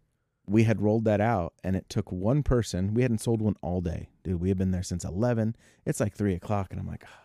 we 0.47 0.63
had 0.63 0.79
rolled 0.81 1.05
that 1.05 1.19
out, 1.21 1.53
and 1.63 1.75
it 1.75 1.89
took 1.89 2.11
one 2.11 2.43
person. 2.43 2.93
We 2.93 3.01
hadn't 3.01 3.17
sold 3.19 3.41
one 3.41 3.55
all 3.61 3.81
day, 3.81 4.09
dude. 4.23 4.39
We 4.39 4.49
had 4.49 4.57
been 4.57 4.71
there 4.71 4.83
since 4.83 5.03
eleven. 5.03 5.55
It's 5.85 5.99
like 5.99 6.13
three 6.13 6.35
o'clock, 6.35 6.67
and 6.71 6.79
I'm 6.79 6.87
like, 6.87 7.03
oh 7.03 7.09
shit, 7.09 7.13
dude. 7.13 7.24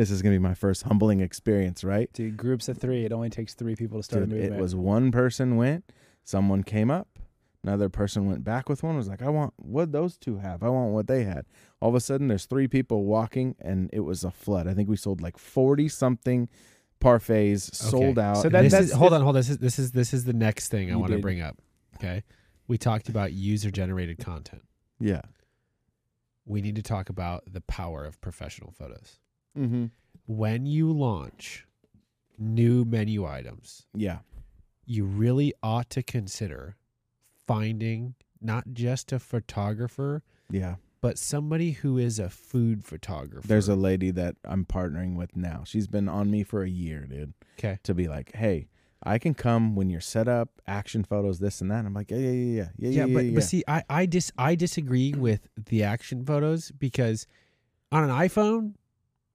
This 0.00 0.10
is 0.10 0.22
gonna 0.22 0.34
be 0.36 0.38
my 0.38 0.54
first 0.54 0.84
humbling 0.84 1.20
experience, 1.20 1.84
right? 1.84 2.10
Dude, 2.14 2.34
groups 2.38 2.70
of 2.70 2.78
three. 2.78 3.04
It 3.04 3.12
only 3.12 3.28
takes 3.28 3.52
three 3.52 3.76
people 3.76 3.98
to 3.98 4.02
start 4.02 4.30
Dude, 4.30 4.40
a 4.50 4.54
it 4.54 4.58
was 4.58 4.74
one 4.74 5.12
person 5.12 5.56
went, 5.56 5.92
someone 6.24 6.62
came 6.62 6.90
up, 6.90 7.18
another 7.62 7.90
person 7.90 8.26
went 8.26 8.42
back 8.42 8.70
with 8.70 8.82
one. 8.82 8.96
Was 8.96 9.08
like, 9.08 9.20
I 9.20 9.28
want 9.28 9.52
what 9.58 9.92
those 9.92 10.16
two 10.16 10.38
have. 10.38 10.62
I 10.62 10.70
want 10.70 10.92
what 10.94 11.06
they 11.06 11.24
had. 11.24 11.44
All 11.82 11.90
of 11.90 11.94
a 11.94 12.00
sudden, 12.00 12.28
there's 12.28 12.46
three 12.46 12.66
people 12.66 13.04
walking, 13.04 13.56
and 13.60 13.90
it 13.92 14.00
was 14.00 14.24
a 14.24 14.30
flood. 14.30 14.66
I 14.66 14.72
think 14.72 14.88
we 14.88 14.96
sold 14.96 15.20
like 15.20 15.36
forty 15.36 15.86
something 15.86 16.48
parfaits, 16.98 17.74
sold 17.74 18.18
out. 18.18 18.38
So 18.38 18.48
that- 18.48 18.62
that's- 18.70 18.84
is 18.88 18.92
hold 18.92 19.12
on, 19.12 19.20
hold 19.20 19.36
on. 19.36 19.40
This 19.40 19.50
is 19.50 19.58
this 19.58 19.78
is 19.78 19.92
this 19.92 20.14
is 20.14 20.24
the 20.24 20.32
next 20.32 20.68
thing 20.68 20.90
I 20.90 20.96
want 20.96 21.12
to 21.12 21.18
bring 21.18 21.42
up. 21.42 21.58
Okay, 21.96 22.22
we 22.68 22.78
talked 22.78 23.10
about 23.10 23.34
user 23.34 23.70
generated 23.70 24.16
content. 24.18 24.62
yeah. 24.98 25.20
We 26.46 26.62
need 26.62 26.76
to 26.76 26.82
talk 26.82 27.10
about 27.10 27.44
the 27.46 27.60
power 27.60 28.02
of 28.06 28.18
professional 28.22 28.72
photos. 28.72 29.18
Mm-hmm. 29.58 29.86
when 30.26 30.64
you 30.66 30.92
launch 30.92 31.66
new 32.38 32.84
menu 32.84 33.26
items, 33.26 33.86
Yeah. 33.94 34.18
you 34.86 35.04
really 35.04 35.52
ought 35.62 35.90
to 35.90 36.02
consider 36.02 36.76
finding 37.46 38.14
not 38.40 38.64
just 38.72 39.12
a 39.12 39.18
photographer, 39.18 40.22
Yeah. 40.50 40.76
but 41.00 41.18
somebody 41.18 41.72
who 41.72 41.98
is 41.98 42.18
a 42.18 42.30
food 42.30 42.84
photographer. 42.84 43.46
There's 43.46 43.68
a 43.68 43.76
lady 43.76 44.10
that 44.12 44.36
I'm 44.44 44.64
partnering 44.64 45.16
with 45.16 45.36
now. 45.36 45.62
She's 45.66 45.86
been 45.86 46.08
on 46.08 46.30
me 46.30 46.42
for 46.44 46.62
a 46.62 46.68
year, 46.70 47.06
dude, 47.06 47.34
okay. 47.58 47.78
to 47.82 47.92
be 47.94 48.08
like, 48.08 48.32
hey, 48.34 48.68
I 49.02 49.18
can 49.18 49.34
come 49.34 49.74
when 49.74 49.88
you're 49.90 50.00
set 50.00 50.28
up, 50.28 50.60
action 50.66 51.04
photos, 51.04 51.38
this 51.38 51.60
and 51.60 51.70
that. 51.70 51.84
I'm 51.86 51.94
like, 51.94 52.10
yeah, 52.10 52.18
yeah, 52.18 52.30
yeah, 52.30 52.32
yeah, 52.32 52.64
yeah, 52.78 52.88
Yeah, 52.90 53.04
yeah. 53.06 53.14
but 53.14 53.24
yeah. 53.24 53.34
but 53.34 53.42
see, 53.44 53.64
I 53.66 53.82
I 53.88 54.06
dis 54.06 54.30
I 54.36 54.54
disagree 54.54 55.12
with 55.14 55.48
the 55.56 55.82
action 55.82 56.24
photos 56.24 56.70
because 56.70 57.26
on 57.90 58.04
an 58.04 58.10
iPhone, 58.10 58.74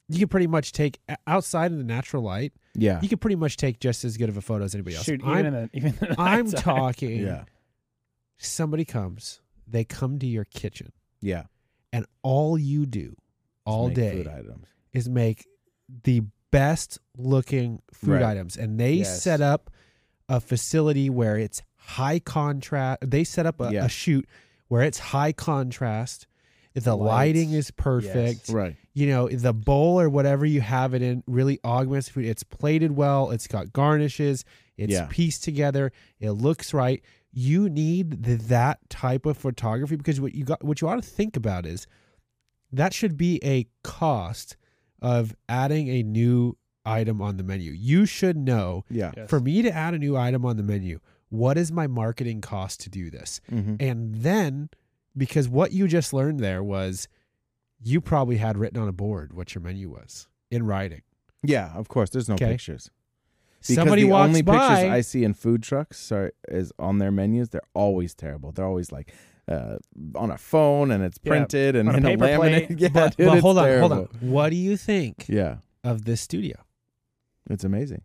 you 0.09 0.19
can 0.19 0.27
pretty 0.27 0.47
much 0.47 0.71
take 0.71 0.99
outside 1.27 1.71
of 1.71 1.77
the 1.77 1.83
natural 1.83 2.21
light. 2.23 2.53
yeah, 2.75 2.99
You 3.01 3.09
can 3.09 3.17
pretty 3.17 3.35
much 3.35 3.57
take 3.57 3.79
just 3.79 4.03
as 4.05 4.17
good 4.17 4.29
of 4.29 4.37
a 4.37 4.41
photo 4.41 4.63
as 4.65 4.75
anybody 4.75 4.95
else. 4.95 5.05
Shoot, 5.05 5.21
even 5.21 5.29
I'm, 5.33 5.45
in 5.45 5.53
the, 5.53 5.69
even 5.73 5.89
in 5.93 5.95
the 6.09 6.15
I'm 6.19 6.51
talking. 6.51 7.21
yeah, 7.21 7.45
Somebody 8.37 8.85
comes, 8.85 9.41
they 9.67 9.83
come 9.85 10.19
to 10.19 10.25
your 10.27 10.45
kitchen, 10.45 10.91
yeah. 11.21 11.43
and 11.93 12.05
all 12.21 12.57
you 12.57 12.85
do 12.85 13.15
all 13.65 13.87
Make 13.87 13.95
day 13.95 14.11
food 14.17 14.27
items. 14.27 14.65
is 14.93 15.09
make 15.09 15.45
the 16.03 16.21
best 16.51 16.99
looking 17.17 17.81
food 17.93 18.11
Right. 18.11 18.23
items 18.23 18.55
and 18.57 18.79
they 18.79 18.93
Yes. 18.95 19.21
set 19.23 19.41
up 19.41 19.71
a 20.29 20.39
facility 20.39 21.09
where 21.09 21.37
it's 21.37 21.61
high 21.77 22.19
contrast 22.19 22.99
they 23.05 23.23
set 23.23 23.45
up 23.45 23.59
a, 23.59 23.71
Yeah. 23.73 23.85
a 23.85 23.89
shoot 23.89 24.27
where 24.67 24.81
it's 24.83 24.99
high 24.99 25.31
contrast 25.31 26.27
the 26.75 26.95
Lights. 26.95 27.07
lighting 27.09 27.51
is 27.53 27.71
perfect 27.71 28.49
Right. 28.49 28.75
You 28.95 29.05
know 29.07 29.27
the 29.27 29.53
bowl 29.53 29.99
or 30.01 30.09
whatever 30.09 30.45
you 30.45 30.61
have 30.61 30.93
it 30.95 31.01
in 31.03 31.21
really 31.27 31.59
augments 31.63 32.07
the 32.07 32.13
food 32.13 32.25
it's 32.25 32.41
plated 32.43 32.93
well 32.93 33.29
it's 33.29 33.45
got 33.45 33.71
garnishes 33.73 34.43
it's 34.77 34.91
Yeah. 34.93 35.07
pieced 35.09 35.43
together 35.43 35.91
it 36.19 36.31
looks 36.31 36.73
right 36.73 37.03
you 37.37 37.69
need 37.69 38.23
the, 38.23 38.35
that 38.35 38.79
type 38.89 39.25
of 39.27 39.37
photography 39.37 39.97
because 39.97 40.19
what 40.21 40.33
you 40.33 40.45
got 40.45 40.63
what 40.63 40.79
you 40.81 40.87
ought 40.87 40.95
to 40.95 41.07
think 41.19 41.35
about 41.37 41.65
is 41.67 41.85
that 42.71 42.93
should 42.93 43.17
be 43.17 43.39
a 43.43 43.67
cost 43.83 44.57
of 45.01 45.35
adding 45.49 45.87
a 45.89 46.01
new 46.01 46.57
item 46.85 47.21
on 47.21 47.37
the 47.37 47.43
menu 47.43 47.71
you 47.71 48.05
should 48.05 48.37
know 48.37 48.85
Yeah. 48.89 49.11
Yes. 49.17 49.29
for 49.29 49.39
me 49.39 49.61
to 49.61 49.71
add 49.71 49.93
a 49.93 49.99
new 49.99 50.15
item 50.17 50.45
on 50.45 50.55
the 50.57 50.63
menu 50.63 50.99
what 51.29 51.57
is 51.57 51.71
my 51.71 51.87
marketing 51.87 52.39
cost 52.41 52.79
to 52.81 52.89
do 52.89 53.09
this 53.09 53.41
Mm-hmm. 53.51 53.75
and 53.79 54.15
then, 54.15 54.69
because 55.17 55.49
what 55.49 55.71
you 55.73 55.87
just 55.87 56.13
learned 56.13 56.39
there 56.39 56.63
was 56.63 57.07
you 57.83 58.01
probably 58.01 58.37
had 58.37 58.57
written 58.57 58.81
on 58.81 58.87
a 58.87 58.93
board 58.93 59.33
what 59.33 59.53
your 59.55 59.61
menu 59.61 59.89
was 59.89 60.27
in 60.51 60.65
writing. 60.65 61.01
Yeah, 61.43 61.71
of 61.75 61.87
course. 61.87 62.09
There's 62.09 62.29
no 62.29 62.35
pictures. 62.35 62.89
Because 63.61 63.75
Somebody 63.75 64.03
the 64.03 64.09
walks 64.09 64.27
only 64.27 64.41
by. 64.41 64.53
pictures 64.53 64.91
I 64.91 65.01
see 65.01 65.23
in 65.23 65.33
food 65.33 65.63
trucks 65.63 66.11
are, 66.11 66.31
is 66.47 66.71
on 66.77 66.99
their 66.99 67.11
menus. 67.11 67.49
They're 67.49 67.61
always 67.73 68.13
terrible. 68.13 68.51
They're 68.51 68.65
always 68.65 68.91
like 68.91 69.11
uh, 69.47 69.77
on 70.15 70.29
a 70.31 70.37
phone 70.37 70.91
and 70.91 71.03
it's 71.03 71.19
Yeah, 71.23 71.29
printed 71.29 71.75
and 71.75 71.89
on 71.89 71.95
a 71.95 71.97
in 71.97 72.03
paper 72.03 72.25
laminate. 72.25 72.67
plate. 72.67 72.79
Yeah, 72.79 72.89
but 72.89 73.17
dude, 73.17 73.27
but 73.27 73.33
it's 73.35 73.41
hold 73.41 73.57
on, 73.57 73.63
hold 73.79 73.91
terrible. 73.91 74.09
on. 74.21 74.29
What 74.29 74.49
do 74.49 74.55
you 74.55 74.77
think 74.77 75.25
Yeah, 75.27 75.57
of 75.83 76.05
this 76.05 76.21
studio? 76.21 76.57
it's 77.49 77.63
amazing. 77.63 78.01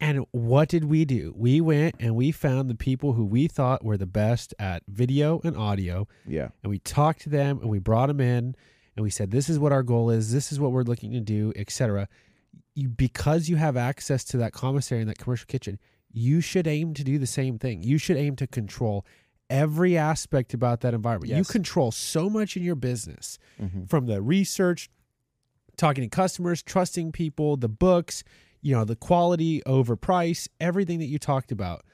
And 0.00 0.26
what 0.32 0.68
did 0.68 0.86
we 0.86 1.04
do? 1.04 1.32
We 1.36 1.60
went 1.60 1.94
and 2.00 2.16
we 2.16 2.32
found 2.32 2.68
the 2.68 2.74
people 2.74 3.12
who 3.12 3.24
we 3.24 3.46
thought 3.46 3.84
were 3.84 3.96
the 3.96 4.06
best 4.06 4.52
at 4.58 4.82
video 4.88 5.40
and 5.44 5.56
audio, 5.56 6.08
Yeah, 6.26 6.48
and 6.62 6.70
we 6.70 6.78
talked 6.80 7.22
to 7.22 7.28
them 7.28 7.60
and 7.60 7.70
we 7.70 7.78
brought 7.78 8.06
them 8.08 8.20
in 8.20 8.56
and 8.96 9.02
we 9.02 9.10
said, 9.10 9.30
"This 9.30 9.48
is 9.48 9.58
what 9.58 9.72
our 9.72 9.82
goal 9.82 10.10
is. 10.10 10.32
This 10.32 10.52
is 10.52 10.60
what 10.60 10.72
we're 10.72 10.82
looking 10.82 11.12
to 11.12 11.20
do, 11.20 11.52
etc." 11.56 12.08
You 12.74 12.88
because 12.88 13.48
you 13.48 13.56
have 13.56 13.76
access 13.76 14.24
to 14.24 14.36
that 14.38 14.52
commissary 14.52 15.00
and 15.00 15.10
that 15.10 15.18
commercial 15.18 15.46
kitchen, 15.46 15.78
you 16.12 16.40
should 16.40 16.66
aim 16.66 16.94
to 16.94 17.04
do 17.04 17.18
the 17.18 17.26
same 17.26 17.58
thing. 17.58 17.82
You 17.82 17.98
should 17.98 18.16
aim 18.16 18.36
to 18.36 18.46
control 18.46 19.06
every 19.50 19.98
aspect 19.98 20.54
about 20.54 20.80
that 20.80 20.94
environment. 20.94 21.32
You 21.32 21.44
control 21.44 21.90
so 21.92 22.30
much 22.30 22.56
in 22.56 22.62
your 22.62 22.74
business 22.74 23.38
mm-hmm. 23.60 23.84
from 23.84 24.06
the 24.06 24.22
research, 24.22 24.88
talking 25.76 26.02
to 26.02 26.08
customers, 26.08 26.62
trusting 26.62 27.12
people, 27.12 27.56
the 27.56 27.68
books, 27.68 28.24
you 28.62 28.74
know, 28.74 28.84
the 28.84 28.96
quality 28.96 29.62
over 29.66 29.94
price, 29.94 30.48
everything 30.60 31.00
that 31.00 31.06
you 31.06 31.18
talked 31.18 31.52
about. 31.52 31.84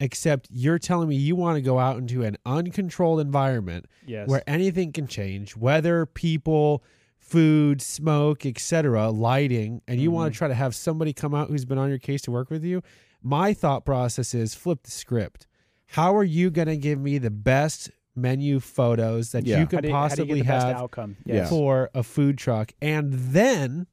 Except 0.00 0.48
you're 0.50 0.78
telling 0.78 1.08
me 1.08 1.16
you 1.16 1.36
want 1.36 1.56
to 1.56 1.62
go 1.62 1.78
out 1.78 1.98
into 1.98 2.22
an 2.24 2.36
uncontrolled 2.44 3.20
environment 3.20 3.86
Yes. 4.06 4.28
where 4.28 4.42
anything 4.46 4.92
can 4.92 5.06
change, 5.06 5.56
weather, 5.56 6.04
people, 6.04 6.82
food, 7.18 7.80
smoke, 7.80 8.44
etc., 8.44 9.10
lighting, 9.10 9.80
and 9.86 10.00
you 10.00 10.10
want 10.10 10.30
Mhm. 10.30 10.34
to 10.34 10.38
try 10.38 10.48
to 10.48 10.54
have 10.54 10.74
somebody 10.74 11.12
come 11.12 11.34
out 11.34 11.48
who's 11.48 11.64
been 11.64 11.78
on 11.78 11.88
your 11.88 11.98
case 11.98 12.22
to 12.22 12.30
work 12.30 12.50
with 12.50 12.64
you. 12.64 12.82
My 13.22 13.54
thought 13.54 13.86
process 13.86 14.34
is 14.34 14.54
flip 14.54 14.82
the 14.82 14.90
script. 14.90 15.46
How 15.86 16.14
are 16.16 16.24
you 16.24 16.50
going 16.50 16.68
to 16.68 16.76
give 16.76 16.98
me 17.00 17.18
the 17.18 17.30
best 17.30 17.90
menu 18.16 18.60
photos 18.60 19.32
that 19.32 19.46
Yeah. 19.46 19.56
you 19.60 19.64
how 19.64 19.66
could 19.70 19.82
do 19.82 19.88
you, 19.88 19.94
how 19.94 20.00
do 20.00 20.02
you 20.04 20.08
possibly 20.10 20.26
get 20.40 20.42
the 20.46 20.48
best 20.52 20.66
have 20.66 20.76
outcome? 20.76 21.16
Yes. 21.24 21.48
for 21.48 21.88
a 21.94 22.02
food 22.02 22.36
truck? 22.36 22.72
And 22.82 23.12
then 23.12 23.86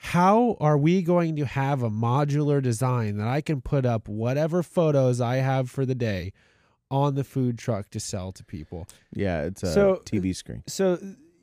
how 0.00 0.56
are 0.60 0.78
we 0.78 1.02
going 1.02 1.36
to 1.36 1.44
have 1.44 1.82
a 1.82 1.90
modular 1.90 2.62
design 2.62 3.16
that 3.18 3.28
I 3.28 3.40
can 3.40 3.60
put 3.60 3.84
up 3.84 4.08
whatever 4.08 4.62
photos 4.62 5.20
I 5.20 5.36
have 5.36 5.68
for 5.70 5.84
the 5.84 5.94
day 5.94 6.32
on 6.90 7.14
the 7.16 7.24
food 7.24 7.58
truck 7.58 7.90
to 7.90 8.00
sell 8.00 8.32
to 8.32 8.44
people? 8.44 8.86
yeah. 9.12 9.42
It's 9.42 9.62
a 9.62 9.72
So- 9.72 10.02
TV 10.04 10.34
screen. 10.34 10.62
So 10.66 10.98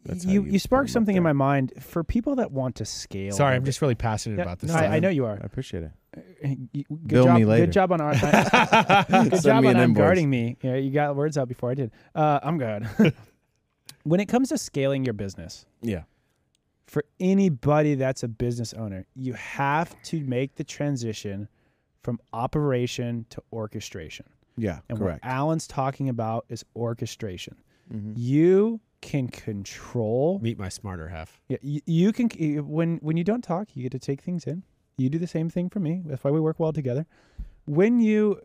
That's 0.05 0.23
you, 0.25 0.41
you 0.43 0.45
you 0.47 0.51
put 0.53 0.61
sparked 0.61 0.87
'em 0.89 0.91
up 0.91 0.93
something 0.93 1.15
in 1.17 1.23
my 1.23 1.33
mind 1.33 1.73
for 1.81 2.03
people 2.03 2.35
that 2.37 2.51
want 2.51 2.75
to 2.75 2.85
scale. 2.85 3.33
Sorry, 3.33 3.55
I'm 3.55 3.65
just 3.65 3.81
really 3.81 3.95
passionate 3.95 4.37
Yeah, 4.37 4.43
about 4.43 4.59
this. 4.59 4.71
no, 4.71 4.77
I. 4.77 4.95
I 4.95 4.99
know 4.99 5.09
you 5.09 5.25
are. 5.25 5.33
I 5.33 5.45
appreciate 5.45 5.83
it. 5.83 5.91
You- 6.71 6.83
Good 6.89 7.07
Bill 7.07 7.23
job, 7.25 7.37
me 7.37 7.45
later. 7.45 7.65
Good 7.65 7.73
job 7.73 7.91
on 7.91 7.99
our. 8.01 8.13
good 9.09 9.31
Send 9.31 9.43
job 9.43 9.63
me 9.63 9.69
on 9.69 9.75
an 9.75 9.81
invoice. 9.81 9.97
guarding 10.01 10.29
me. 10.29 10.57
Yeah, 10.61 10.75
you 10.75 10.91
got 10.91 11.15
words 11.15 11.37
out 11.37 11.47
before 11.49 11.71
I 11.71 11.73
did. 11.73 11.91
Uh, 12.13 12.39
I'm 12.41 12.57
good. 12.57 12.87
when 14.03 14.19
it 14.21 14.27
comes 14.27 14.49
to 14.49 14.57
scaling 14.57 15.03
your 15.05 15.13
business, 15.13 15.65
Yeah, 15.81 16.03
for 16.87 17.03
anybody 17.19 17.95
that's 17.95 18.23
a 18.23 18.27
business 18.27 18.73
owner, 18.73 19.05
you 19.15 19.33
have 19.33 19.99
to 20.03 20.19
make 20.21 20.55
the 20.55 20.63
transition 20.63 21.47
from 22.03 22.19
operation 22.33 23.25
to 23.31 23.41
orchestration. 23.51 24.25
yeah, 24.57 24.79
And 24.89 24.97
correct. 24.99 25.23
what 25.23 25.29
Alan's 25.31 25.67
talking 25.67 26.07
about 26.09 26.45
is 26.49 26.63
orchestration. 26.75 27.55
Mhm. 27.91 28.13
You 28.15 28.79
can 29.01 29.27
control. 29.27 30.39
Meet 30.39 30.57
my 30.57 30.69
smarter 30.69 31.09
half. 31.09 31.41
Yeah, 31.49 31.57
you, 31.61 31.81
you 31.85 32.11
can 32.13 32.29
you- 32.37 32.63
when 32.63 32.97
when 32.97 33.17
you 33.17 33.23
don't 33.23 33.43
talk, 33.43 33.75
you 33.75 33.83
get 33.83 33.91
to 33.91 33.99
take 33.99 34.21
things 34.21 34.45
in. 34.45 34.63
You 34.97 35.09
do 35.09 35.17
the 35.19 35.27
same 35.27 35.49
thing 35.49 35.69
for 35.69 35.79
me. 35.79 36.03
That's 36.05 36.23
why 36.23 36.31
we 36.31 36.39
work 36.39 36.59
well 36.59 36.71
together. 36.73 37.05
When 37.65 37.99
you 37.99 38.41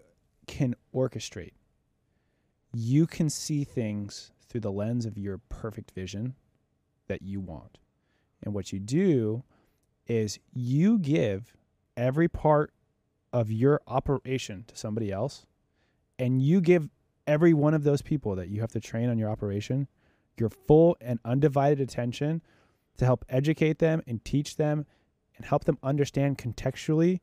can 0.47 0.75
orchestrate, 0.95 1.53
you 2.73 3.07
can 3.07 3.31
see 3.31 3.65
things 3.65 4.33
through 4.49 4.62
the 4.62 4.73
lens 4.73 5.07
of 5.07 5.17
your 5.17 5.39
perfect 5.39 5.93
vision 5.93 6.35
that 7.09 7.23
you 7.23 7.41
want. 7.41 7.79
And 8.43 8.55
what 8.55 8.73
you 8.73 8.79
do 8.81 9.45
is 10.07 10.39
you 10.53 10.99
give 10.99 11.55
every 11.97 12.29
part 12.29 12.73
of 13.33 13.51
your 13.51 13.81
operation 13.87 14.65
to 14.67 14.77
somebody 14.77 15.12
else 15.12 15.47
and 16.19 16.43
you 16.43 16.61
give 16.61 16.89
every 17.27 17.55
one 17.55 17.75
of 17.75 17.85
those 17.85 18.03
people 18.03 18.35
that 18.37 18.49
you 18.49 18.61
have 18.61 18.73
to 18.73 18.81
train 18.81 19.09
on 19.09 19.19
your 19.19 19.31
operation 19.31 19.87
your 20.39 20.49
full 20.49 20.97
and 21.01 21.21
undivided 21.25 21.81
attention 21.81 22.43
to 22.97 23.05
help 23.05 23.25
educate 23.29 23.79
them 23.79 24.03
and 24.07 24.25
teach 24.25 24.57
them 24.57 24.87
and 25.37 25.45
help 25.45 25.65
them 25.65 25.79
understand 25.83 26.39
contextually 26.39 27.21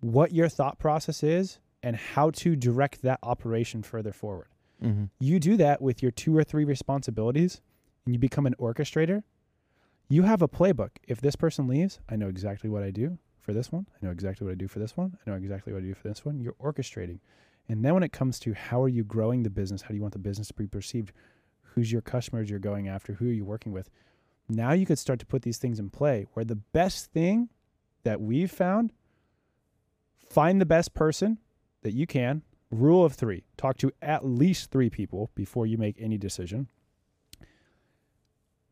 what 0.00 0.32
your 0.32 0.48
thought 0.48 0.78
process 0.78 1.22
is 1.22 1.58
and 1.82 1.96
how 1.96 2.30
to 2.30 2.56
direct 2.56 3.02
that 3.02 3.18
operation 3.22 3.82
further 3.82 4.12
forward. 4.12 4.48
Mhm. 4.82 5.10
You 5.18 5.38
do 5.38 5.56
that 5.56 5.82
with 5.82 6.02
your 6.02 6.10
two 6.10 6.36
or 6.36 6.44
three 6.44 6.64
responsibilities 6.64 7.60
and 8.04 8.14
you 8.14 8.18
become 8.18 8.46
an 8.46 8.54
orchestrator. 8.58 9.22
You 10.08 10.22
have 10.22 10.40
a 10.40 10.48
playbook. 10.48 10.90
If 11.08 11.20
this 11.20 11.34
person 11.34 11.66
leaves, 11.66 11.98
I 12.08 12.14
know 12.14 12.28
exactly 12.28 12.70
what 12.70 12.84
I 12.84 12.90
do 12.90 13.18
for 13.40 13.52
this 13.52 13.72
one. 13.72 13.86
I 13.92 14.06
know 14.06 14.12
exactly 14.12 14.44
what 14.44 14.52
I 14.52 14.56
do 14.56 14.68
for 14.68 14.78
this 14.78 14.96
one. 14.96 15.16
I 15.18 15.30
know 15.30 15.36
exactly 15.36 15.72
what 15.72 15.82
I 15.82 15.86
do 15.86 15.94
for 15.94 16.06
this 16.06 16.24
one. 16.24 16.40
You're 16.40 16.54
orchestrating. 16.54 17.18
And 17.68 17.84
then 17.84 17.94
when 17.94 18.04
it 18.04 18.12
comes 18.12 18.38
to 18.40 18.54
how 18.54 18.80
are 18.82 18.88
you 18.88 19.02
growing 19.02 19.42
the 19.42 19.50
business? 19.50 19.82
How 19.82 19.88
do 19.88 19.94
you 19.96 20.02
want 20.02 20.12
the 20.12 20.20
business 20.20 20.48
to 20.48 20.54
be 20.54 20.68
perceived? 20.68 21.12
Who's 21.74 21.90
your 21.90 22.02
customers 22.02 22.48
you're 22.48 22.60
going 22.60 22.86
after? 22.86 23.14
Who 23.14 23.28
are 23.28 23.32
you 23.32 23.44
working 23.44 23.72
with? 23.72 23.90
Now 24.48 24.72
you 24.72 24.86
could 24.86 24.98
start 24.98 25.18
to 25.18 25.26
put 25.26 25.42
these 25.42 25.58
things 25.58 25.80
in 25.80 25.90
play 25.90 26.26
where 26.34 26.44
the 26.44 26.54
best 26.54 27.12
thing 27.12 27.48
that 28.04 28.20
we've 28.20 28.50
found 28.50 28.92
find 30.30 30.60
the 30.60 30.66
best 30.66 30.94
person 30.94 31.38
that 31.82 31.94
you 31.94 32.06
can. 32.06 32.42
Rule 32.70 33.04
of 33.04 33.14
three 33.14 33.44
talk 33.56 33.76
to 33.78 33.92
at 34.00 34.24
least 34.24 34.70
three 34.70 34.90
people 34.90 35.30
before 35.34 35.66
you 35.66 35.78
make 35.78 35.96
any 35.98 36.18
decision. 36.18 36.68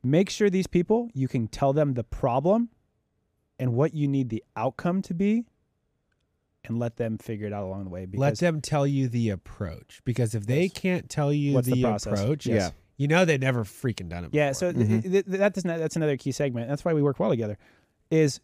Make 0.05 0.29
sure 0.31 0.51
these 0.51 0.67
people, 0.67 1.11
you 1.15 1.29
can 1.29 1.49
tell 1.49 1.73
them 1.73 1.95
the 1.95 2.05
problem 2.05 2.69
and 3.59 3.73
what 3.75 3.95
you 3.95 4.07
need 4.07 4.29
the 4.29 4.45
outcome 4.57 5.01
to 5.03 5.15
be 5.15 5.45
and 6.65 6.79
let 6.79 6.97
them 6.97 7.19
figure 7.19 7.47
it 7.47 7.53
out 7.53 7.65
along 7.65 7.85
the 7.85 7.91
way. 7.91 8.05
Because 8.07 8.21
Let 8.21 8.39
them 8.39 8.61
tell 8.61 8.87
you 8.87 9.09
the 9.09 9.31
approach 9.31 10.01
because 10.05 10.35
if 10.35 10.47
they 10.47 10.69
can't 10.69 11.09
tell 11.09 11.33
you 11.33 11.55
What's 11.55 11.69
the, 11.69 11.83
the 11.83 11.95
approach, 11.95 12.47
Yes. 12.47 12.73
you 12.97 13.09
know 13.09 13.25
they've 13.25 13.41
never 13.41 13.65
freaking 13.65 14.09
done 14.09 14.25
it. 14.25 14.31
Yeah, 14.35 14.53
so 14.53 14.73
th- 14.73 14.87
Mhm. 14.87 15.03
th- 15.03 15.13
th- 15.13 15.25
that 15.27 15.55
doesn't, 15.55 15.69
that's 15.79 15.97
another 15.97 16.17
key 16.17 16.33
segment. 16.33 16.69
That's 16.69 16.85
why 16.85 16.93
we 16.95 17.03
work 17.03 17.19
well 17.19 17.31
together. 17.31 17.59
is 18.11 18.41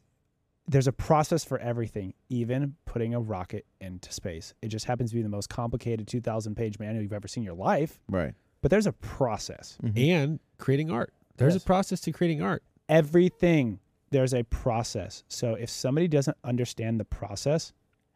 there's 0.66 0.86
a 0.86 0.92
process 0.92 1.44
for 1.44 1.58
everything, 1.58 2.14
even 2.30 2.76
putting 2.86 3.14
a 3.14 3.20
rocket 3.20 3.66
into 3.80 4.10
space. 4.12 4.54
It 4.62 4.68
just 4.68 4.86
happens 4.86 5.10
to 5.10 5.16
be 5.16 5.22
the 5.22 5.28
most 5.28 5.48
complicated 5.50 6.06
2,000 6.08 6.54
page 6.54 6.78
manual 6.78 7.02
you've 7.02 7.12
ever 7.12 7.28
seen 7.28 7.42
in 7.42 7.46
your 7.46 7.54
life, 7.54 8.00
Right. 8.08 8.34
but 8.62 8.70
there's 8.70 8.86
a 8.86 8.92
process. 8.92 9.76
Mhm. 9.82 9.98
and 9.98 10.40
creating 10.58 10.90
art. 10.90 11.12
There's 11.36 11.54
Yes. 11.54 11.62
a 11.62 11.66
process 11.66 12.00
to 12.02 12.12
creating 12.12 12.42
art. 12.42 12.62
Everything, 12.88 13.80
there's 14.10 14.34
a 14.34 14.42
process. 14.44 15.24
So 15.28 15.54
if 15.54 15.70
somebody 15.70 16.08
doesn't 16.08 16.36
understand 16.44 17.00
the 17.00 17.04
process, 17.04 17.72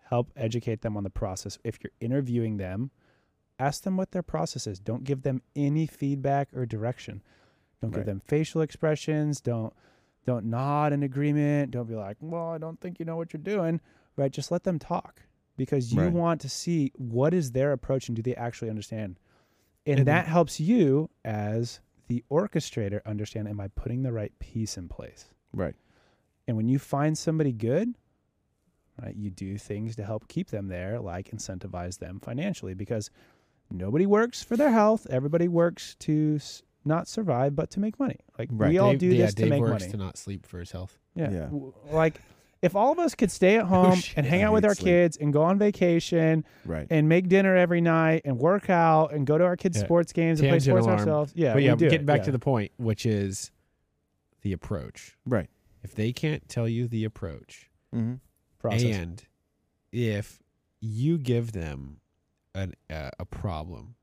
help 0.08 0.30
educate 0.36 0.82
them 0.82 0.96
on 0.96 1.04
the 1.04 1.10
process. 1.10 1.58
If 1.64 1.78
you're 1.82 1.92
interviewing 2.00 2.56
them, 2.58 2.90
ask 3.58 3.82
them 3.82 3.96
what 3.96 4.10
their 4.12 4.22
process 4.22 4.66
is. 4.66 4.78
Don't 4.80 5.04
give 5.04 5.22
them 5.22 5.42
any 5.56 5.86
feedback 5.86 6.48
or 6.54 6.66
direction. 6.66 7.22
Don't 7.80 7.92
give 7.94 8.06
them 8.06 8.20
facial 8.20 8.60
expressions. 8.62 9.40
Don't 9.40 9.72
don't 10.26 10.46
nod 10.46 10.94
in 10.94 11.02
agreement. 11.02 11.70
Don't 11.70 11.86
be 11.86 11.94
like, 11.94 12.16
"Well, 12.18 12.48
I 12.48 12.56
don't 12.56 12.80
think 12.80 12.98
you 12.98 13.04
know 13.04 13.14
what 13.16 13.34
you're 13.34 13.42
doing." 13.42 13.78
Right? 14.16 14.32
Just 14.32 14.50
let 14.50 14.64
them 14.64 14.78
talk 14.78 15.20
because 15.58 15.92
you 15.92 16.00
Right. 16.00 16.12
want 16.12 16.40
to 16.40 16.48
see 16.48 16.92
what 16.96 17.34
is 17.34 17.52
their 17.52 17.72
approach 17.72 18.08
and 18.08 18.16
do 18.16 18.22
they 18.22 18.34
actually 18.34 18.70
understand. 18.70 19.20
And, 19.84 19.98
And- 19.98 20.08
that 20.08 20.26
helps 20.26 20.58
you 20.58 21.10
as 21.26 21.80
the 22.08 22.24
orchestrator 22.30 23.00
understand 23.06 23.48
am 23.48 23.60
I 23.60 23.68
putting 23.68 24.02
the 24.02 24.12
right 24.12 24.32
piece 24.38 24.76
in 24.76 24.88
place? 24.88 25.26
Right. 25.52 25.74
And 26.46 26.56
when 26.56 26.68
you 26.68 26.78
find 26.78 27.16
somebody 27.16 27.52
good, 27.52 27.94
right, 29.02 29.14
you 29.16 29.30
do 29.30 29.56
things 29.58 29.96
to 29.96 30.04
help 30.04 30.28
keep 30.28 30.50
them 30.50 30.68
there, 30.68 31.00
like 31.00 31.30
incentivize 31.30 31.98
them 31.98 32.20
financially, 32.20 32.74
because 32.74 33.10
nobody 33.70 34.06
works 34.06 34.42
for 34.42 34.56
their 34.56 34.70
health. 34.70 35.06
Everybody 35.08 35.48
works 35.48 35.94
to 36.00 36.34
s- 36.36 36.62
not 36.84 37.08
survive, 37.08 37.56
but 37.56 37.70
to 37.70 37.80
make 37.80 37.98
money. 37.98 38.18
Like 38.38 38.50
Right. 38.52 38.68
we 38.70 38.78
all 38.78 38.90
Dave- 38.90 39.00
do 39.00 39.06
yeah, 39.08 39.24
this 39.26 39.34
to 39.34 39.42
Dave 39.42 39.50
make 39.50 39.60
works 39.62 39.80
money. 39.84 39.90
to 39.92 39.96
not 39.96 40.16
sleep 40.18 40.44
for 40.46 40.58
his 40.60 40.70
health. 40.72 40.98
yeah. 41.14 41.30
Yeah. 41.30 41.48
Like 41.90 42.20
if 42.64 42.74
all 42.74 42.90
of 42.92 42.98
us 42.98 43.14
could 43.14 43.30
stay 43.30 43.56
at 43.56 43.66
home 43.74 43.96
shit. 43.96 44.16
and 44.16 44.26
hang 44.26 44.42
out 44.42 44.52
with 44.52 44.64
our 44.64 44.74
sleep. 44.74 44.86
kids 44.86 45.16
and 45.16 45.32
go 45.32 45.42
on 45.42 45.58
vacation 45.58 46.44
Right. 46.64 46.86
and 46.90 47.08
make 47.08 47.28
dinner 47.28 47.54
every 47.56 47.80
night 47.80 48.22
and 48.24 48.38
work 48.38 48.70
out 48.70 49.12
and 49.12 49.26
go 49.26 49.36
to 49.38 49.44
our 49.44 49.56
kids' 49.56 49.78
Yeah. 49.78 49.84
sports 49.84 50.12
games 50.12 50.40
and 50.40 50.48
play 50.48 50.58
Tangent 50.58 50.72
sports 50.72 50.86
alarm. 50.86 50.98
ourselves. 51.00 51.32
Yeah. 51.36 51.52
but 51.52 51.62
yeah, 51.62 51.74
getting 51.76 52.00
it, 52.00 52.06
back 52.06 52.20
yeah. 52.20 52.24
to 52.24 52.32
the 52.32 52.38
point, 52.38 52.72
which 52.78 53.04
is 53.06 53.50
the 54.42 54.52
approach. 54.52 55.16
Right. 55.26 55.48
If 55.82 55.94
they 55.94 56.12
can't 56.12 56.48
tell 56.48 56.68
you 56.68 56.88
the 56.88 57.04
approach, 57.04 57.70
Mm-hmm. 57.94 58.14
process. 58.58 58.82
and 58.96 59.22
if 59.92 60.42
you 60.80 61.18
give 61.18 61.52
them 61.52 62.00
an, 62.54 62.74
uh, 62.90 63.10
a 63.18 63.24
problem 63.24 63.94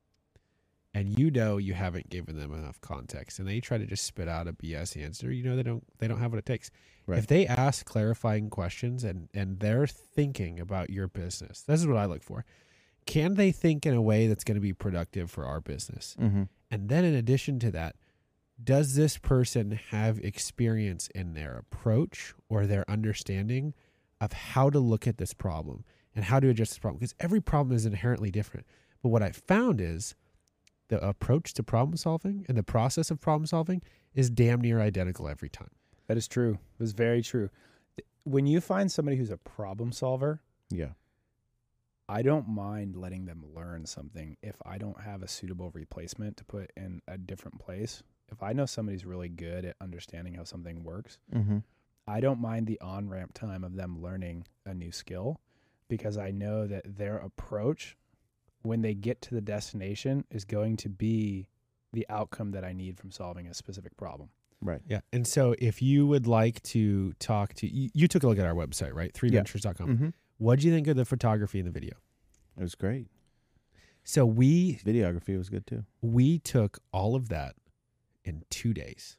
and 0.93 1.17
you 1.17 1.31
know 1.31 1.57
you 1.57 1.73
haven't 1.73 2.09
given 2.09 2.37
them 2.37 2.53
enough 2.53 2.79
context 2.81 3.39
and 3.39 3.47
they 3.47 3.59
try 3.59 3.77
to 3.77 3.85
just 3.85 4.05
spit 4.05 4.27
out 4.27 4.47
a 4.47 4.53
BS 4.53 5.01
answer, 5.01 5.31
you 5.31 5.43
know 5.43 5.55
they 5.55 5.63
don't 5.63 5.83
they 5.99 6.07
don't 6.07 6.19
have 6.19 6.31
what 6.31 6.39
it 6.39 6.45
takes. 6.45 6.69
Right. 7.07 7.17
If 7.17 7.27
they 7.27 7.47
ask 7.47 7.85
clarifying 7.85 8.49
questions 8.49 9.03
and 9.03 9.29
and 9.33 9.59
they're 9.59 9.87
thinking 9.87 10.59
about 10.59 10.89
your 10.89 11.07
business, 11.07 11.61
this 11.61 11.79
is 11.79 11.87
what 11.87 11.97
I 11.97 12.05
look 12.05 12.23
for. 12.23 12.45
Can 13.05 13.33
they 13.33 13.51
think 13.51 13.85
in 13.85 13.95
a 13.95 14.01
way 14.01 14.27
that's 14.27 14.43
going 14.43 14.55
to 14.55 14.61
be 14.61 14.73
productive 14.73 15.31
for 15.31 15.45
our 15.45 15.59
business? 15.59 16.15
Mm-hmm. 16.19 16.43
And 16.69 16.89
then 16.89 17.03
in 17.03 17.15
addition 17.15 17.59
to 17.59 17.71
that, 17.71 17.95
does 18.63 18.95
this 18.95 19.17
person 19.17 19.79
have 19.89 20.19
experience 20.19 21.07
in 21.15 21.33
their 21.33 21.57
approach 21.57 22.33
or 22.47 22.67
their 22.67 22.89
understanding 22.89 23.73
of 24.19 24.33
how 24.33 24.69
to 24.69 24.79
look 24.79 25.07
at 25.07 25.17
this 25.17 25.33
problem 25.33 25.83
and 26.15 26.25
how 26.25 26.39
to 26.39 26.49
address 26.49 26.69
this 26.69 26.77
problem? 26.77 26.99
Because 26.99 27.15
every 27.19 27.41
problem 27.41 27.75
is 27.75 27.85
inherently 27.85 28.29
different. 28.29 28.67
But 29.01 29.09
what 29.09 29.23
I 29.23 29.31
found 29.31 29.81
is 29.81 30.15
the 30.91 31.03
approach 31.07 31.53
to 31.55 31.63
problem 31.63 31.95
solving 31.97 32.45
and 32.47 32.57
the 32.57 32.63
process 32.63 33.09
of 33.09 33.19
problem 33.21 33.47
solving 33.47 33.81
is 34.13 34.29
damn 34.29 34.59
near 34.61 34.79
identical 34.81 35.27
every 35.29 35.49
time. 35.49 35.71
That 36.07 36.17
is 36.17 36.27
true. 36.27 36.59
It 36.77 36.79
was 36.83 36.91
very 36.91 37.21
true. 37.21 37.49
When 38.25 38.45
you 38.45 38.59
find 38.61 38.91
somebody 38.91 39.15
who's 39.17 39.31
a 39.31 39.37
problem 39.37 39.91
solver, 39.93 40.41
Yeah. 40.69 40.89
I 42.09 42.23
don't 42.23 42.49
mind 42.49 42.97
letting 42.97 43.23
them 43.25 43.41
learn 43.55 43.85
something 43.85 44.35
if 44.43 44.57
I 44.65 44.77
don't 44.77 44.99
have 44.99 45.23
a 45.23 45.29
suitable 45.29 45.71
replacement 45.71 46.35
to 46.37 46.43
put 46.43 46.69
in 46.75 47.01
a 47.07 47.17
different 47.17 47.59
place. 47.59 48.03
If 48.29 48.43
I 48.43 48.51
know 48.51 48.65
somebody's 48.65 49.05
really 49.05 49.29
good 49.29 49.63
at 49.63 49.77
understanding 49.79 50.33
how 50.33 50.43
something 50.43 50.83
works, 50.83 51.19
Mm-hmm. 51.33 51.59
I 52.07 52.19
don't 52.19 52.41
mind 52.41 52.67
the 52.67 52.81
on 52.81 53.07
ramp 53.09 53.33
time 53.33 53.63
of 53.63 53.75
them 53.75 54.01
learning 54.01 54.45
a 54.65 54.73
new 54.73 54.91
skill 54.91 55.39
because 55.87 56.17
I 56.17 56.31
know 56.31 56.67
that 56.67 56.97
their 56.97 57.15
approach 57.17 57.95
when 58.63 58.81
they 58.81 58.93
get 58.93 59.21
to 59.23 59.35
the 59.35 59.41
destination 59.41 60.25
is 60.31 60.45
going 60.45 60.77
to 60.77 60.89
be 60.89 61.47
the 61.93 62.05
outcome 62.09 62.51
that 62.51 62.63
I 62.63 62.73
need 62.73 62.97
from 62.97 63.11
solving 63.11 63.47
a 63.47 63.53
specific 63.53 63.95
problem. 63.97 64.29
Right. 64.61 64.81
Yeah. 64.87 64.99
And 65.11 65.25
so 65.27 65.55
if 65.59 65.81
you 65.81 66.05
would 66.07 66.27
like 66.27 66.61
to 66.63 67.13
talk 67.13 67.53
to 67.55 67.67
you, 67.67 67.89
you 67.93 68.07
took 68.07 68.23
a 68.23 68.27
look 68.27 68.37
at 68.37 68.45
our 68.45 68.53
website, 68.53 68.93
right? 68.93 69.11
Threeventures.com. 69.13 69.87
Mm-hmm. 69.87 70.09
What 70.37 70.59
do 70.59 70.67
you 70.67 70.73
think 70.73 70.87
of 70.87 70.95
the 70.95 71.05
photography 71.05 71.59
in 71.59 71.65
the 71.65 71.71
video? 71.71 71.93
It 72.57 72.61
was 72.61 72.75
great. 72.75 73.07
So 74.03 74.25
we 74.25 74.75
Videography 74.85 75.37
was 75.37 75.49
good 75.49 75.65
too. 75.67 75.85
we 76.01 76.39
took 76.39 76.79
all 76.91 77.15
of 77.15 77.29
that 77.29 77.55
in 78.23 78.43
two 78.49 78.73
days 78.73 79.17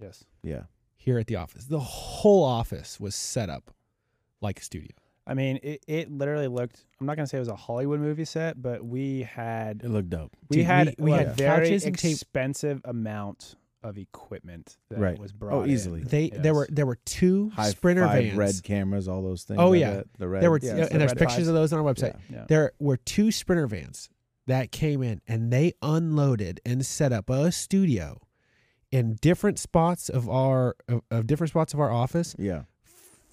Yes. 0.00 0.24
Yeah. 0.42 0.62
here 0.96 1.18
at 1.18 1.26
the 1.26 1.36
office. 1.36 1.64
The 1.66 1.78
whole 1.80 2.44
office 2.44 2.98
was 3.00 3.14
set 3.14 3.48
up 3.48 3.72
like 4.40 4.60
a 4.60 4.62
studio. 4.62 4.90
I 5.26 5.34
mean, 5.34 5.58
it, 5.62 5.82
it 5.88 6.10
literally 6.10 6.48
looked. 6.48 6.84
I'm 7.00 7.06
not 7.06 7.16
gonna 7.16 7.26
say 7.26 7.38
it 7.38 7.40
was 7.40 7.48
a 7.48 7.56
Hollywood 7.56 8.00
movie 8.00 8.24
set, 8.26 8.60
but 8.60 8.84
we 8.84 9.22
had 9.22 9.80
It 9.82 9.88
looked 9.88 10.10
dope. 10.10 10.36
we 10.50 10.58
Dude, 10.58 10.66
had 10.66 10.94
we- 10.98 11.10
we 11.10 11.12
a 11.12 11.18
had 11.18 11.36
very 11.36 11.66
couches 11.68 11.84
and 11.86 11.98
tape- 11.98 12.12
expensive 12.12 12.80
amount 12.84 13.54
of 13.82 13.98
equipment 13.98 14.78
that 14.88 14.98
Right. 14.98 15.18
was 15.18 15.32
oh, 15.32 15.36
brought. 15.38 15.54
Oh, 15.54 15.62
in. 15.62 15.70
easily. 15.70 16.00
They 16.02 16.30
there 16.30 16.54
were 16.54 16.66
there 16.70 16.86
were 16.86 16.98
two 17.04 17.50
High 17.50 17.70
sprinter 17.70 18.06
five 18.06 18.24
vans. 18.24 18.36
red 18.36 18.54
cameras, 18.62 19.08
all 19.08 19.22
those 19.22 19.44
things. 19.44 19.60
Oh, 19.60 19.70
like 19.70 19.80
yeah. 19.80 19.90
that. 19.94 20.06
the 20.18 20.28
red. 20.28 20.42
there 20.42 20.50
were 20.50 20.58
Yeah, 20.62 20.70
and 20.72 20.80
it's 20.80 20.92
the 20.92 20.98
there's 20.98 21.12
pictures 21.14 21.34
fives. 21.36 21.48
of 21.48 21.54
those 21.54 21.72
on 21.72 21.80
our 21.80 21.84
website. 21.94 22.16
Yeah. 22.30 22.36
Yeah. 22.36 22.44
There 22.48 22.72
were 22.78 22.96
two 22.96 23.30
sprinter 23.30 23.66
vans 23.66 24.08
that 24.46 24.72
came 24.72 25.02
in 25.02 25.20
and 25.26 25.50
they 25.52 25.72
unloaded 25.82 26.60
and 26.66 26.84
set 26.84 27.12
up 27.12 27.28
a 27.30 27.50
studio 27.52 28.20
in 28.90 29.16
different 29.20 29.58
spots 29.58 30.08
of 30.08 30.28
our 30.28 30.76
of, 30.88 31.02
of 31.10 31.26
different 31.26 31.50
spots 31.50 31.74
of 31.74 31.80
our 31.80 31.90
office 31.90 32.34
Yeah. 32.38 32.62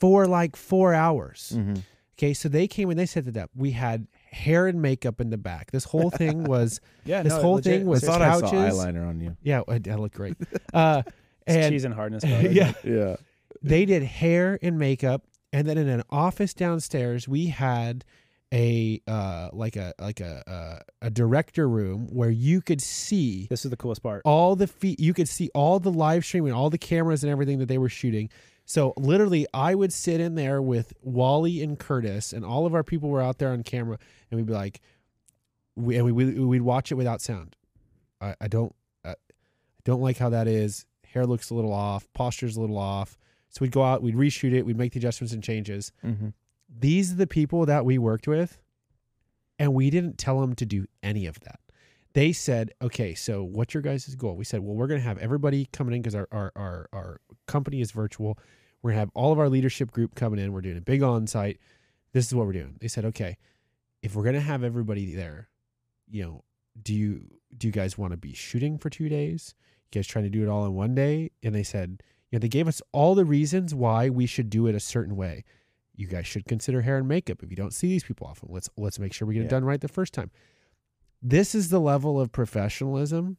For 0.02 0.28
like 0.28 0.56
4 0.58 0.94
hours. 0.94 1.54
Mm-hmm. 1.56 1.76
Okay, 2.20 2.34
so 2.34 2.50
they 2.50 2.68
came 2.68 2.90
and 2.90 3.00
they 3.00 3.06
set 3.06 3.26
it 3.28 3.38
up. 3.38 3.50
We 3.56 3.72
had 3.72 4.06
hair 4.32 4.68
and 4.68 4.82
makeup 4.82 5.22
in 5.22 5.30
the 5.30 5.38
back. 5.38 5.72
This 5.72 5.86
whole 5.86 6.10
thing 6.12 6.44
was 6.56 6.82
Yeah, 7.06 7.24
This 7.24 7.34
no, 7.34 7.42
whole 7.42 7.54
legit. 7.56 7.80
thing 7.80 7.88
I 7.88 7.90
was 7.90 8.04
thought 8.04 8.22
I 8.22 8.34
saw 8.40 8.52
couches. 8.52 8.76
eyeliner 8.78 9.08
on 9.08 9.20
you. 9.22 9.38
yeah, 9.42 9.62
I, 9.68 9.80
I 9.90 9.96
look 9.96 10.12
great. 10.14 10.36
Uh, 10.74 11.04
It's 11.48 11.56
and 11.56 11.74
cheese 11.74 11.86
and 11.86 11.94
hardness. 11.96 12.24
color. 12.32 12.42
yeah, 12.52 12.74
Yeah. 12.84 13.16
they 13.64 13.86
did 13.86 14.04
hair 14.04 14.60
and 14.62 14.78
makeup, 14.78 15.24
and 15.52 15.68
then 15.68 15.78
in 15.80 15.88
an 15.90 16.04
office 16.12 16.54
downstairs 16.54 17.28
we 17.28 17.48
had 17.48 18.06
a 18.54 19.02
uh 19.08 19.50
like 19.54 19.76
a 19.76 19.94
like 20.00 20.20
a 20.20 20.44
uh, 20.48 20.80
a 21.02 21.10
director 21.10 21.68
room 21.68 22.08
where 22.12 22.30
you 22.30 22.62
could 22.62 22.82
see 22.82 23.48
This 23.50 23.64
is 23.66 23.72
the 23.72 23.78
coolest 23.78 24.04
part. 24.04 24.22
all 24.26 24.56
the 24.56 24.68
feet 24.68 25.00
you 25.00 25.14
could 25.16 25.28
see 25.30 25.50
all 25.56 25.80
the 25.80 25.92
live 25.92 26.24
streaming 26.26 26.52
all 26.54 26.70
the 26.70 26.78
cameras 26.78 27.24
and 27.24 27.32
everything 27.32 27.60
that 27.60 27.68
they 27.70 27.78
were 27.80 27.90
shooting 27.90 28.30
so 28.72 28.94
literally 28.98 29.46
i 29.54 29.76
would 29.76 29.92
sit 29.92 30.20
in 30.20 30.36
there 30.36 30.62
with 30.62 30.94
wally 31.02 31.62
and 31.62 31.80
curtis 31.80 32.32
and 32.34 32.46
all 32.46 32.66
of 32.66 32.74
our 32.74 32.84
people 32.84 33.10
were 33.10 33.22
out 33.22 33.38
there 33.38 33.50
on 33.50 33.64
camera 33.64 33.98
and 34.30 34.38
we'd 34.38 34.48
be 34.48 34.54
like 34.54 34.82
we, 35.76 35.96
and 35.96 36.06
we, 36.06 36.12
we, 36.12 36.46
we'd 36.46 36.62
watch 36.62 36.92
it 36.92 36.96
without 36.96 37.22
sound. 37.22 37.56
I, 38.20 38.36
I 38.42 38.48
don't 38.48 38.74
I, 39.04 39.12
I 39.12 39.16
don't 39.84 40.02
like 40.02 40.18
how 40.18 40.30
that 40.30 40.48
is. 40.48 40.86
Hair 41.06 41.26
looks 41.26 41.50
a 41.50 41.56
little 41.56 41.74
off. 41.74 42.08
Posture's 42.14 42.58
a 42.58 42.62
little 42.62 42.78
off. 42.78 43.18
So 43.50 43.60
we'd 43.62 43.72
go 43.72 43.84
out 43.84 44.02
we'd 44.02 44.16
reshoot 44.16 44.54
it 44.54 44.66
we'd 44.66 44.78
make 44.78 44.94
the 44.94 45.00
adjustments 45.00 45.34
and 45.34 45.44
changes. 45.44 45.92
Mm-hmm. 46.06 46.30
these 46.70 47.12
are 47.12 47.16
the 47.16 47.28
people 47.28 47.66
that 47.66 47.86
we 47.86 47.98
worked 47.98 48.28
with 48.28 48.60
and 49.60 49.74
we 49.74 49.90
didn't 49.90 50.18
tell 50.18 50.40
them 50.40 50.56
to 50.56 50.66
do 50.66 50.86
any 51.04 51.26
of 51.26 51.40
that. 51.42 51.60
They 52.14 52.32
said 52.32 52.72
okay 52.82 53.14
so 53.14 53.44
what's 53.44 53.74
your 53.74 53.84
guys' 53.84 54.14
goal? 54.16 54.36
We 54.36 54.46
said 54.46 54.62
well 54.62 54.76
we're 54.76 54.88
going 54.88 55.02
to 55.02 55.08
have 55.08 55.18
everybody 55.18 55.68
coming 55.74 55.96
in 55.96 56.02
because 56.02 56.16
our, 56.16 56.28
our, 56.32 56.52
our, 56.56 56.90
our 56.94 57.22
company 57.48 57.82
is 57.82 57.92
virtual 57.92 58.38
we're 58.82 58.92
going 58.92 58.98
to 58.98 59.00
have 59.02 59.12
all 59.14 59.32
of 59.32 59.40
our 59.40 59.50
leadership 59.50 59.92
group 59.92 60.16
coming 60.16 60.40
in. 60.40 60.54
We're 60.54 60.62
doing 60.62 60.78
a 60.78 60.82
big 60.82 61.04
on-site. 61.04 61.60
This 62.14 62.28
is 62.28 62.36
what 62.36 62.46
we're 62.46 62.54
doing. 62.54 62.78
They 62.80 62.88
said 62.88 63.06
okay 63.06 63.38
if 64.02 64.16
we're 64.16 64.24
going 64.24 64.36
to 64.36 64.42
have 64.42 64.64
everybody 64.64 65.14
there 65.14 65.50
you 66.10 66.24
know 66.24 66.44
do 66.82 66.94
you 66.94 67.22
do 67.58 67.68
you 67.68 67.74
guys 67.74 67.98
want 67.98 68.12
to 68.12 68.18
be 68.18 68.34
shooting 68.34 68.78
for 68.78 68.90
two 68.90 69.10
days? 69.10 69.56
You 69.92 70.00
guys 70.00 70.08
trying 70.08 70.24
to 70.24 70.30
do 70.30 70.42
it 70.42 70.48
all 70.50 70.66
in 70.66 70.74
one 70.74 70.96
day? 70.96 71.32
And 71.44 71.54
they 71.54 71.64
said 71.64 72.02
you 72.30 72.38
know 72.38 72.40
they 72.40 72.48
gave 72.48 72.68
us 72.68 72.82
all 72.92 73.16
the 73.16 73.26
reasons 73.26 73.76
why 73.76 74.10
we 74.10 74.26
should 74.26 74.50
do 74.50 74.68
it 74.68 74.76
a 74.76 74.80
certain 74.80 75.16
way. 75.16 75.44
You 75.96 76.08
guys 76.08 76.26
should 76.26 76.46
consider 76.46 76.82
hair 76.82 76.98
and 76.98 77.08
makeup. 77.08 77.44
If 77.44 77.50
you 77.50 77.58
don't 77.58 77.74
see 77.74 77.88
these 77.88 78.04
people 78.04 78.28
often 78.28 78.50
let's 78.52 78.70
let's 78.78 79.00
make 79.00 79.14
sure 79.14 79.28
we 79.28 79.34
get 79.34 79.44
it 79.44 79.50
done 79.50 79.66
right 79.66 79.82
the 79.82 79.88
first 79.88 80.14
time. 80.14 80.32
This 81.22 81.54
is 81.54 81.70
the 81.70 81.80
level 81.80 82.20
of 82.20 82.32
professionalism 82.32 83.38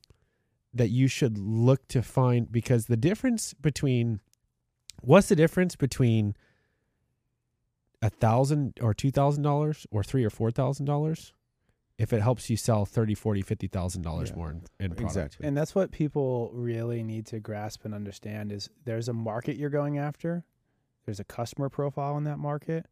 that 0.74 0.88
you 0.88 1.08
should 1.08 1.36
look 1.36 1.88
to 1.88 2.02
find 2.02 2.50
because 2.50 2.86
the 2.86 2.96
difference 2.96 3.54
between 3.54 4.20
what's 5.02 5.28
the 5.28 5.36
difference 5.36 5.76
between 5.76 6.34
a 8.00 8.10
thousand 8.10 8.78
or 8.80 8.94
two 8.94 9.10
thousand 9.10 9.42
dollars 9.42 9.86
or 9.90 10.02
three 10.02 10.24
or 10.24 10.30
four 10.30 10.50
thousand 10.50 10.86
dollars 10.86 11.32
if 11.98 12.12
it 12.12 12.20
helps 12.22 12.50
you 12.50 12.56
sell 12.56 12.84
thirty 12.84 13.14
forty 13.14 13.42
fifty 13.42 13.68
thousand 13.68 14.02
dollars 14.02 14.30
Yeah. 14.30 14.36
more 14.36 14.50
in, 14.50 14.62
in 14.80 14.90
product 14.90 15.02
Exactly. 15.16 15.46
And 15.46 15.56
that's 15.56 15.74
what 15.74 15.92
people 15.92 16.50
really 16.52 17.02
need 17.02 17.26
to 17.26 17.38
grasp 17.38 17.84
and 17.84 17.94
understand 17.94 18.50
is 18.50 18.70
there's 18.84 19.08
a 19.08 19.12
market 19.12 19.56
you're 19.56 19.70
going 19.70 19.98
after 19.98 20.44
There's 21.04 21.20
a 21.20 21.24
customer 21.24 21.68
profile 21.68 22.16
in 22.16 22.24
that 22.24 22.38
market. 22.38 22.86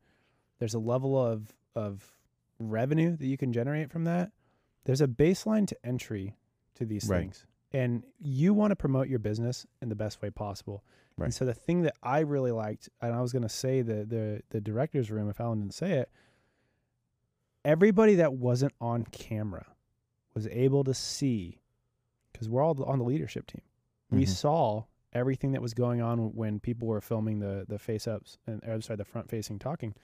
There's 0.58 0.74
a 0.74 0.78
level 0.80 1.16
of 1.16 1.54
of 1.74 2.12
revenue 2.58 3.16
that 3.16 3.26
you 3.26 3.36
can 3.38 3.52
generate 3.52 3.90
from 3.90 4.04
that. 4.04 4.32
There's 4.84 5.00
a 5.00 5.06
baseline 5.08 5.66
to 5.68 5.76
entry 5.84 6.36
to 6.74 6.84
these 6.84 7.06
Right. 7.08 7.20
things. 7.20 7.46
And 7.72 8.02
you 8.18 8.52
want 8.52 8.72
to 8.72 8.76
promote 8.76 9.08
your 9.08 9.20
business 9.20 9.64
in 9.80 9.88
the 9.88 9.94
best 9.94 10.20
way 10.22 10.30
possible. 10.30 10.82
Right. 11.20 11.26
And 11.26 11.34
so 11.34 11.44
the 11.44 11.55
thing 11.55 11.82
that 11.82 11.94
I 12.02 12.20
really 12.20 12.51
liked, 12.51 12.88
and 13.01 13.14
I 13.14 13.20
was 13.20 13.32
going 13.32 13.42
to 13.42 13.48
say 13.48 13.82
the 13.82 14.05
the 14.05 14.42
the 14.51 14.60
director's 14.60 15.10
room 15.10 15.28
if 15.28 15.40
Alan 15.40 15.60
didn't 15.60 15.74
say 15.74 15.92
it, 15.92 16.10
everybody 17.64 18.14
that 18.16 18.32
wasn't 18.34 18.72
on 18.80 19.05
camera 19.05 19.66
was 20.34 20.47
able 20.48 20.82
to 20.84 20.94
see 20.94 21.60
because 22.32 22.48
we're 22.48 22.62
all 22.62 22.82
on 22.84 22.98
the 22.98 23.05
leadership 23.05 23.47
team. 23.47 23.62
We 24.10 24.24
Mhm. 24.24 24.28
saw 24.28 24.84
everything 25.12 25.52
that 25.52 25.60
was 25.60 25.74
going 25.74 26.01
on 26.01 26.34
when 26.34 26.60
people 26.60 26.88
were 26.88 27.01
filming 27.01 27.40
the 27.40 27.64
the 27.68 27.78
face 27.78 28.06
ups 28.09 28.38
and 28.47 28.62
or 28.64 28.80
sorry 28.80 28.97
the 28.97 29.05
front 29.05 29.28
facing 29.28 29.59
talking. 29.59 29.94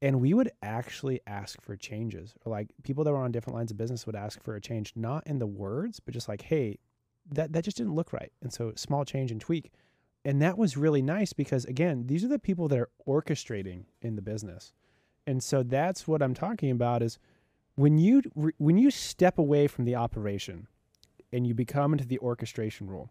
And 0.00 0.20
we 0.20 0.32
would 0.32 0.52
actually 0.62 1.20
ask 1.26 1.60
for 1.60 1.76
changes. 1.76 2.34
Or 2.44 2.50
like 2.50 2.68
people 2.84 3.02
that 3.04 3.10
were 3.10 3.18
on 3.18 3.32
different 3.32 3.56
lines 3.56 3.72
of 3.72 3.76
business 3.76 4.06
would 4.06 4.14
ask 4.14 4.40
for 4.42 4.54
a 4.54 4.60
change, 4.60 4.92
not 4.94 5.26
in 5.26 5.40
the 5.40 5.46
words, 5.46 5.98
but 5.98 6.14
just 6.14 6.28
like, 6.28 6.42
hey, 6.42 6.78
that 7.32 7.52
that 7.52 7.64
just 7.64 7.76
didn't 7.76 7.94
look 7.94 8.12
right. 8.12 8.32
And 8.42 8.52
so 8.52 8.72
small 8.76 9.04
change 9.04 9.30
and 9.30 9.40
tweak. 9.40 9.72
And 10.24 10.42
that 10.42 10.58
was 10.58 10.76
really 10.76 11.02
nice 11.02 11.32
because 11.32 11.64
again, 11.64 12.06
these 12.06 12.24
are 12.24 12.28
the 12.28 12.38
people 12.38 12.68
that 12.68 12.78
are 12.78 12.90
orchestrating 13.06 13.84
in 14.02 14.16
the 14.16 14.22
business. 14.22 14.72
And 15.26 15.42
so 15.42 15.62
that's 15.62 16.08
what 16.08 16.22
I'm 16.22 16.34
talking 16.34 16.70
about 16.70 17.02
is 17.02 17.18
when 17.76 17.98
you 17.98 18.22
when 18.58 18.78
you 18.78 18.90
step 18.90 19.38
away 19.38 19.66
from 19.66 19.84
the 19.84 19.94
operation 19.94 20.66
and 21.32 21.46
you 21.46 21.54
become 21.54 21.92
into 21.92 22.06
the 22.06 22.18
orchestration 22.18 22.88
role, 22.88 23.10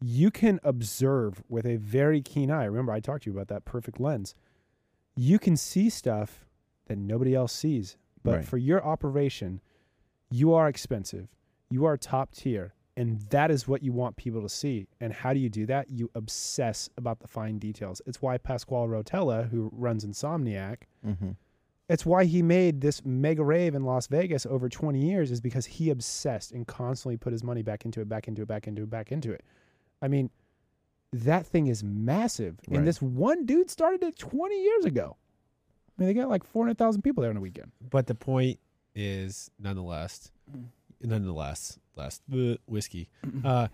you 0.00 0.30
can 0.30 0.60
observe 0.62 1.42
with 1.48 1.66
a 1.66 1.76
very 1.76 2.22
keen 2.22 2.50
eye. 2.50 2.64
Remember, 2.64 2.92
I 2.92 3.00
talked 3.00 3.24
to 3.24 3.30
you 3.30 3.34
about 3.36 3.48
that 3.48 3.64
perfect 3.64 3.98
lens. 4.00 4.34
You 5.16 5.38
can 5.38 5.56
see 5.56 5.90
stuff 5.90 6.46
that 6.86 6.96
nobody 6.98 7.34
else 7.34 7.52
sees. 7.52 7.96
But 8.22 8.36
Right. 8.36 8.44
for 8.44 8.56
your 8.58 8.84
operation, 8.84 9.60
you 10.30 10.52
are 10.54 10.68
expensive. 10.68 11.28
You 11.70 11.84
are 11.84 11.96
top 11.96 12.32
tier. 12.32 12.74
And 12.98 13.20
that 13.30 13.50
is 13.52 13.68
what 13.68 13.82
you 13.82 13.92
want 13.92 14.16
people 14.16 14.42
to 14.42 14.48
see. 14.48 14.88
And 15.00 15.12
how 15.12 15.32
do 15.32 15.38
you 15.38 15.48
do 15.48 15.66
that? 15.66 15.88
You 15.88 16.10
obsess 16.16 16.90
about 16.96 17.20
the 17.20 17.28
fine 17.28 17.58
details. 17.58 18.02
It's 18.06 18.20
why 18.20 18.38
Pasquale 18.38 18.88
Rotella, 18.88 19.48
who 19.48 19.70
runs 19.72 20.04
Insomniac, 20.04 20.78
Mhm. 21.06 21.36
it's 21.88 22.04
why 22.04 22.24
he 22.24 22.42
made 22.42 22.80
this 22.80 23.04
mega 23.04 23.44
rave 23.44 23.76
in 23.76 23.84
Las 23.84 24.08
Vegas 24.08 24.44
over 24.46 24.68
20 24.68 25.00
years 25.08 25.30
is 25.30 25.40
because 25.40 25.66
he 25.66 25.90
obsessed 25.90 26.50
and 26.50 26.66
constantly 26.66 27.16
put 27.16 27.32
his 27.32 27.44
money 27.44 27.62
back 27.62 27.84
into 27.84 28.00
it, 28.00 28.08
back 28.08 28.26
into 28.26 28.42
it, 28.42 28.48
back 28.48 28.66
into 28.66 28.82
it, 28.82 28.90
back 28.90 29.12
into 29.12 29.30
it. 29.32 29.44
I 30.02 30.08
mean, 30.08 30.30
that 31.12 31.46
thing 31.46 31.68
is 31.68 31.84
massive. 31.84 32.58
Right. 32.68 32.78
And 32.78 32.86
this 32.86 33.00
one 33.00 33.46
dude 33.46 33.70
started 33.70 34.02
it 34.02 34.16
20 34.18 34.60
years 34.60 34.84
ago. 34.84 35.16
I 35.96 36.02
mean, 36.02 36.08
they 36.08 36.14
got 36.14 36.28
like 36.28 36.42
400,000 36.44 37.02
people 37.02 37.22
there 37.22 37.30
on 37.30 37.36
a 37.36 37.40
weekend. 37.40 37.70
But 37.90 38.08
the 38.08 38.14
point 38.16 38.58
is, 38.94 39.50
nonetheless, 39.58 40.32
nonetheless, 41.00 41.78
last 41.98 42.22
the 42.28 42.58
whiskey. 42.66 43.08
Uh, 43.44 43.68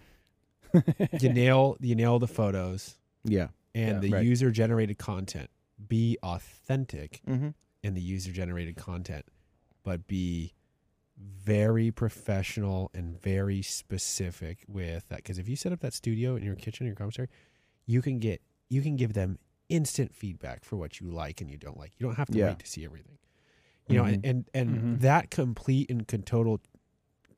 you 1.21 1.29
nail 1.33 1.77
you 1.81 1.95
nail 1.95 2.19
the 2.19 2.27
photos 2.27 2.99
Yeah. 3.25 3.49
and 3.75 3.95
Yeah. 3.97 3.99
the 4.01 4.11
Right. 4.11 4.27
user 4.27 4.51
generated 4.51 4.99
content. 4.99 5.51
Be 5.89 6.19
authentic 6.23 7.21
Mm-hmm. 7.29 7.51
in 7.83 7.95
the 7.95 8.01
user 8.01 8.33
generated 8.33 8.77
content, 8.77 9.25
but 9.83 10.07
be 10.07 10.53
very 11.17 11.91
professional 11.93 12.91
and 12.95 13.21
very 13.21 13.63
specific 13.63 14.65
with 14.67 15.09
that. 15.09 15.19
Because 15.19 15.39
if 15.39 15.49
you 15.49 15.55
set 15.57 15.73
up 15.73 15.81
that 15.81 15.93
studio 15.95 16.35
in 16.35 16.43
your 16.43 16.57
kitchen, 16.57 16.87
your 16.87 16.97
commissary, 16.97 17.29
you 17.87 18.03
can 18.03 18.19
get 18.19 18.41
you 18.69 18.83
can 18.83 18.97
give 18.97 19.13
them 19.13 19.39
instant 19.69 20.15
feedback 20.15 20.65
for 20.65 20.77
what 20.77 21.01
you 21.01 21.09
like 21.11 21.41
and 21.41 21.51
you 21.51 21.57
don't 21.57 21.79
like. 21.79 21.93
You 21.99 22.07
don't 22.07 22.17
have 22.17 22.29
to 22.29 22.39
Yeah. 22.39 22.49
wait 22.49 22.59
to 22.61 22.67
see 22.67 22.85
everything. 22.85 23.19
You 23.89 23.99
know, 23.99 24.05
and 24.05 24.23
Mhm. 24.23 24.31
and, 24.31 24.51
and 24.55 24.71
Mhm. 24.71 25.01
that 25.01 25.31
complete 25.31 25.91
and 25.91 26.09
con- 26.09 26.23
total, 26.23 26.61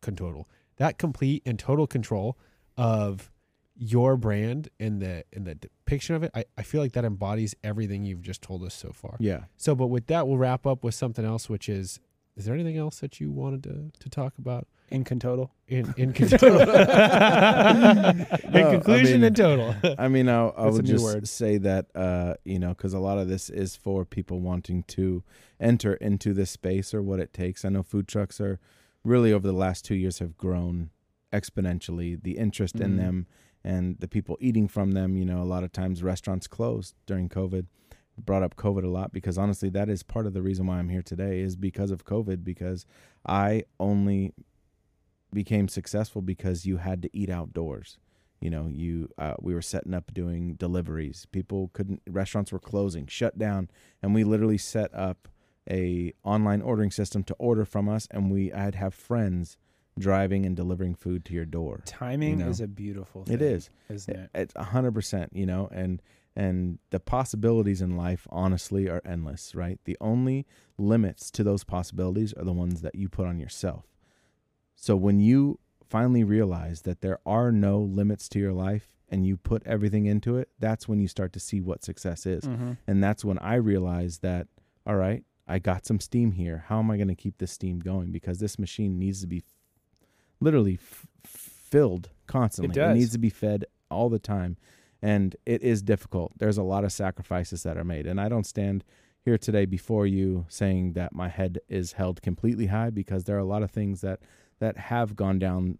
con- 0.00 0.16
total 0.16 0.48
that 0.76 0.98
complete 0.98 1.42
and 1.46 1.58
total 1.58 1.86
control 1.86 2.36
of 2.76 3.30
your 3.78 4.16
brand 4.16 4.68
and 4.80 5.00
the 5.02 5.24
and 5.32 5.46
the 5.46 5.54
depiction 5.54 6.14
of 6.14 6.22
it, 6.22 6.30
I, 6.34 6.44
I 6.56 6.62
feel 6.62 6.80
like 6.80 6.92
that 6.92 7.04
embodies 7.04 7.54
everything 7.62 8.04
you've 8.04 8.22
just 8.22 8.40
told 8.42 8.62
us 8.64 8.74
so 8.74 8.90
far. 8.92 9.16
Yeah. 9.20 9.44
So, 9.56 9.74
but 9.74 9.88
with 9.88 10.06
that, 10.06 10.26
we'll 10.26 10.38
wrap 10.38 10.66
up 10.66 10.82
with 10.82 10.94
something 10.94 11.24
else, 11.24 11.48
which 11.50 11.68
is: 11.68 12.00
is 12.36 12.46
there 12.46 12.54
anything 12.54 12.78
else 12.78 13.00
that 13.00 13.20
you 13.20 13.30
wanted 13.30 13.62
to, 13.64 13.90
to 14.00 14.08
talk 14.08 14.38
about 14.38 14.66
In 14.90 15.04
total. 15.04 15.52
in 15.68 15.92
in, 15.98 16.12
con- 16.14 16.28
in 16.32 16.38
No, 16.40 16.64
I 18.68 18.72
conclusion 18.72 19.20
mean- 19.20 19.24
and 19.24 19.36
total? 19.36 19.74
I 19.98 20.08
mean, 20.08 20.28
I, 20.28 20.46
I 20.48 20.66
would 20.70 20.86
just 20.86 21.04
word. 21.04 21.28
say 21.28 21.58
that, 21.58 21.86
uh, 21.94 22.34
you 22.44 22.58
know, 22.58 22.68
because 22.68 22.94
a 22.94 22.98
lot 22.98 23.18
of 23.18 23.28
this 23.28 23.50
is 23.50 23.76
for 23.76 24.04
people 24.04 24.40
wanting 24.40 24.82
to 24.84 25.22
enter 25.60 25.94
into 25.94 26.32
this 26.34 26.50
space 26.50 26.94
or 26.94 27.02
what 27.02 27.20
it 27.20 27.32
takes. 27.32 27.64
I 27.64 27.68
know 27.70 27.82
food 27.82 28.08
trucks 28.08 28.40
are 28.40 28.58
really 29.06 29.32
over 29.32 29.46
the 29.46 29.52
last 29.52 29.84
two 29.84 29.94
years 29.94 30.18
have 30.18 30.36
grown 30.36 30.90
exponentially. 31.32 32.20
The 32.22 32.38
interest 32.38 32.80
in 32.80 32.94
Mhm. 32.94 32.96
them 32.96 33.26
and 33.64 33.98
the 33.98 34.08
people 34.08 34.36
eating 34.40 34.68
from 34.68 34.92
them. 34.92 35.16
You 35.16 35.24
know, 35.24 35.42
a 35.42 35.44
lot 35.44 35.64
of 35.64 35.72
times 35.72 36.02
restaurants 36.02 36.46
closed 36.46 36.94
during 37.06 37.28
COVID. 37.28 37.66
Brought 38.18 38.42
up 38.42 38.56
COVID 38.56 38.82
a 38.82 38.88
lot 38.88 39.12
because 39.12 39.36
honestly, 39.36 39.68
that 39.70 39.90
is 39.90 40.02
part 40.02 40.26
of 40.26 40.32
the 40.32 40.40
reason 40.42 40.66
why 40.66 40.78
I'm 40.78 40.88
here 40.88 41.02
today 41.02 41.40
is 41.40 41.54
because 41.54 41.90
of 41.90 42.04
COVID. 42.04 42.42
Because 42.44 42.86
I 43.26 43.64
only 43.78 44.32
became 45.32 45.68
successful 45.68 46.22
because 46.22 46.64
you 46.64 46.78
had 46.78 47.02
to 47.02 47.10
eat 47.16 47.28
outdoors 47.28 47.98
you 48.40 48.48
know 48.50 48.68
you 48.68 49.08
uh, 49.18 49.34
we 49.40 49.52
were 49.54 49.62
setting 49.62 49.92
up 49.92 50.12
doing 50.14 50.54
deliveries 50.54 51.26
people 51.32 51.68
couldn't 51.72 52.00
restaurants 52.08 52.52
were 52.52 52.58
closing 52.58 53.06
shut 53.06 53.36
down 53.38 53.68
and 54.02 54.14
we 54.14 54.24
literally 54.24 54.58
set 54.58 54.94
up 54.94 55.28
a 55.70 56.12
online 56.24 56.62
ordering 56.62 56.90
system 56.90 57.22
to 57.24 57.34
order 57.38 57.64
from 57.64 57.88
us 57.88 58.06
and 58.10 58.30
we 58.30 58.52
i'd 58.52 58.74
have 58.74 58.94
friends 58.94 59.56
driving 59.98 60.44
and 60.44 60.54
delivering 60.56 60.94
food 60.94 61.24
to 61.24 61.32
your 61.32 61.44
door 61.46 61.80
Timing 61.86 62.38
You 62.38 62.44
know? 62.44 62.50
is 62.50 62.60
a 62.60 62.66
beautiful 62.68 63.24
thing. 63.24 63.34
it 63.34 63.42
is 63.42 63.70
Isn't 63.88 64.16
it? 64.16 64.30
it's 64.34 64.52
a 64.56 64.64
hundred 64.64 64.92
percent 64.92 65.30
you 65.34 65.46
know 65.46 65.68
and 65.72 66.02
and 66.36 66.78
the 66.90 67.00
possibilities 67.00 67.80
in 67.80 67.96
life 67.96 68.26
honestly 68.30 68.88
are 68.90 69.00
endless 69.06 69.54
right 69.54 69.80
the 69.84 69.96
only 70.00 70.46
limits 70.78 71.30
to 71.32 71.42
those 71.42 71.64
possibilities 71.64 72.32
are 72.34 72.44
the 72.44 72.52
ones 72.52 72.82
that 72.82 72.94
you 72.94 73.08
put 73.08 73.26
on 73.26 73.38
yourself 73.40 73.86
so 74.74 74.94
when 74.96 75.18
you 75.20 75.58
finally 75.88 76.24
realize 76.24 76.82
that 76.82 77.00
there 77.00 77.18
are 77.24 77.50
no 77.50 77.78
limits 77.80 78.28
to 78.28 78.38
your 78.38 78.52
life 78.52 78.92
and 79.08 79.24
you 79.24 79.36
put 79.36 79.62
everything 79.64 80.04
into 80.06 80.36
it 80.36 80.50
that's 80.58 80.86
when 80.88 81.00
you 81.00 81.08
start 81.08 81.32
to 81.32 81.40
see 81.40 81.60
what 81.60 81.82
success 81.84 82.26
is 82.26 82.44
Mhm. 82.44 82.76
and 82.86 83.02
that's 83.02 83.24
when 83.24 83.38
I 83.38 83.54
realized 83.54 84.20
that, 84.22 84.48
all 84.86 84.96
right, 84.96 85.24
I 85.48 85.58
got 85.58 85.86
some 85.86 86.00
steam 86.00 86.32
here. 86.32 86.64
How 86.68 86.78
am 86.78 86.90
I 86.90 86.96
going 86.96 87.08
to 87.08 87.14
keep 87.14 87.38
this 87.38 87.52
steam 87.52 87.78
going? 87.78 88.10
Because 88.10 88.38
this 88.38 88.58
machine 88.58 88.98
needs 88.98 89.20
to 89.20 89.26
be 89.26 89.42
literally 90.40 90.74
f- 90.74 91.06
filled 91.24 92.10
constantly. 92.26 92.74
does. 92.74 92.96
needs 92.96 93.12
to 93.12 93.18
be 93.18 93.30
fed 93.30 93.64
all 93.90 94.08
the 94.08 94.18
time. 94.18 94.56
And 95.02 95.36
it 95.46 95.62
is 95.62 95.82
difficult. 95.82 96.32
There's 96.38 96.58
a 96.58 96.62
lot 96.62 96.84
of 96.84 96.92
sacrifices 96.92 97.62
that 97.62 97.76
are 97.76 97.84
made. 97.84 98.06
And 98.06 98.20
I 98.20 98.28
don't 98.28 98.46
stand 98.46 98.82
here 99.24 99.38
today 99.38 99.66
before 99.66 100.06
you 100.06 100.46
saying 100.48 100.94
that 100.94 101.12
my 101.12 101.28
head 101.28 101.60
is 101.68 101.92
held 101.92 102.22
completely 102.22 102.66
high 102.66 102.90
because 102.90 103.24
there 103.24 103.36
are 103.36 103.40
a 103.40 103.44
lot 103.44 103.62
of 103.62 103.70
things 103.70 104.00
that, 104.00 104.20
that 104.58 104.76
have 104.76 105.14
gone 105.14 105.38
down 105.38 105.78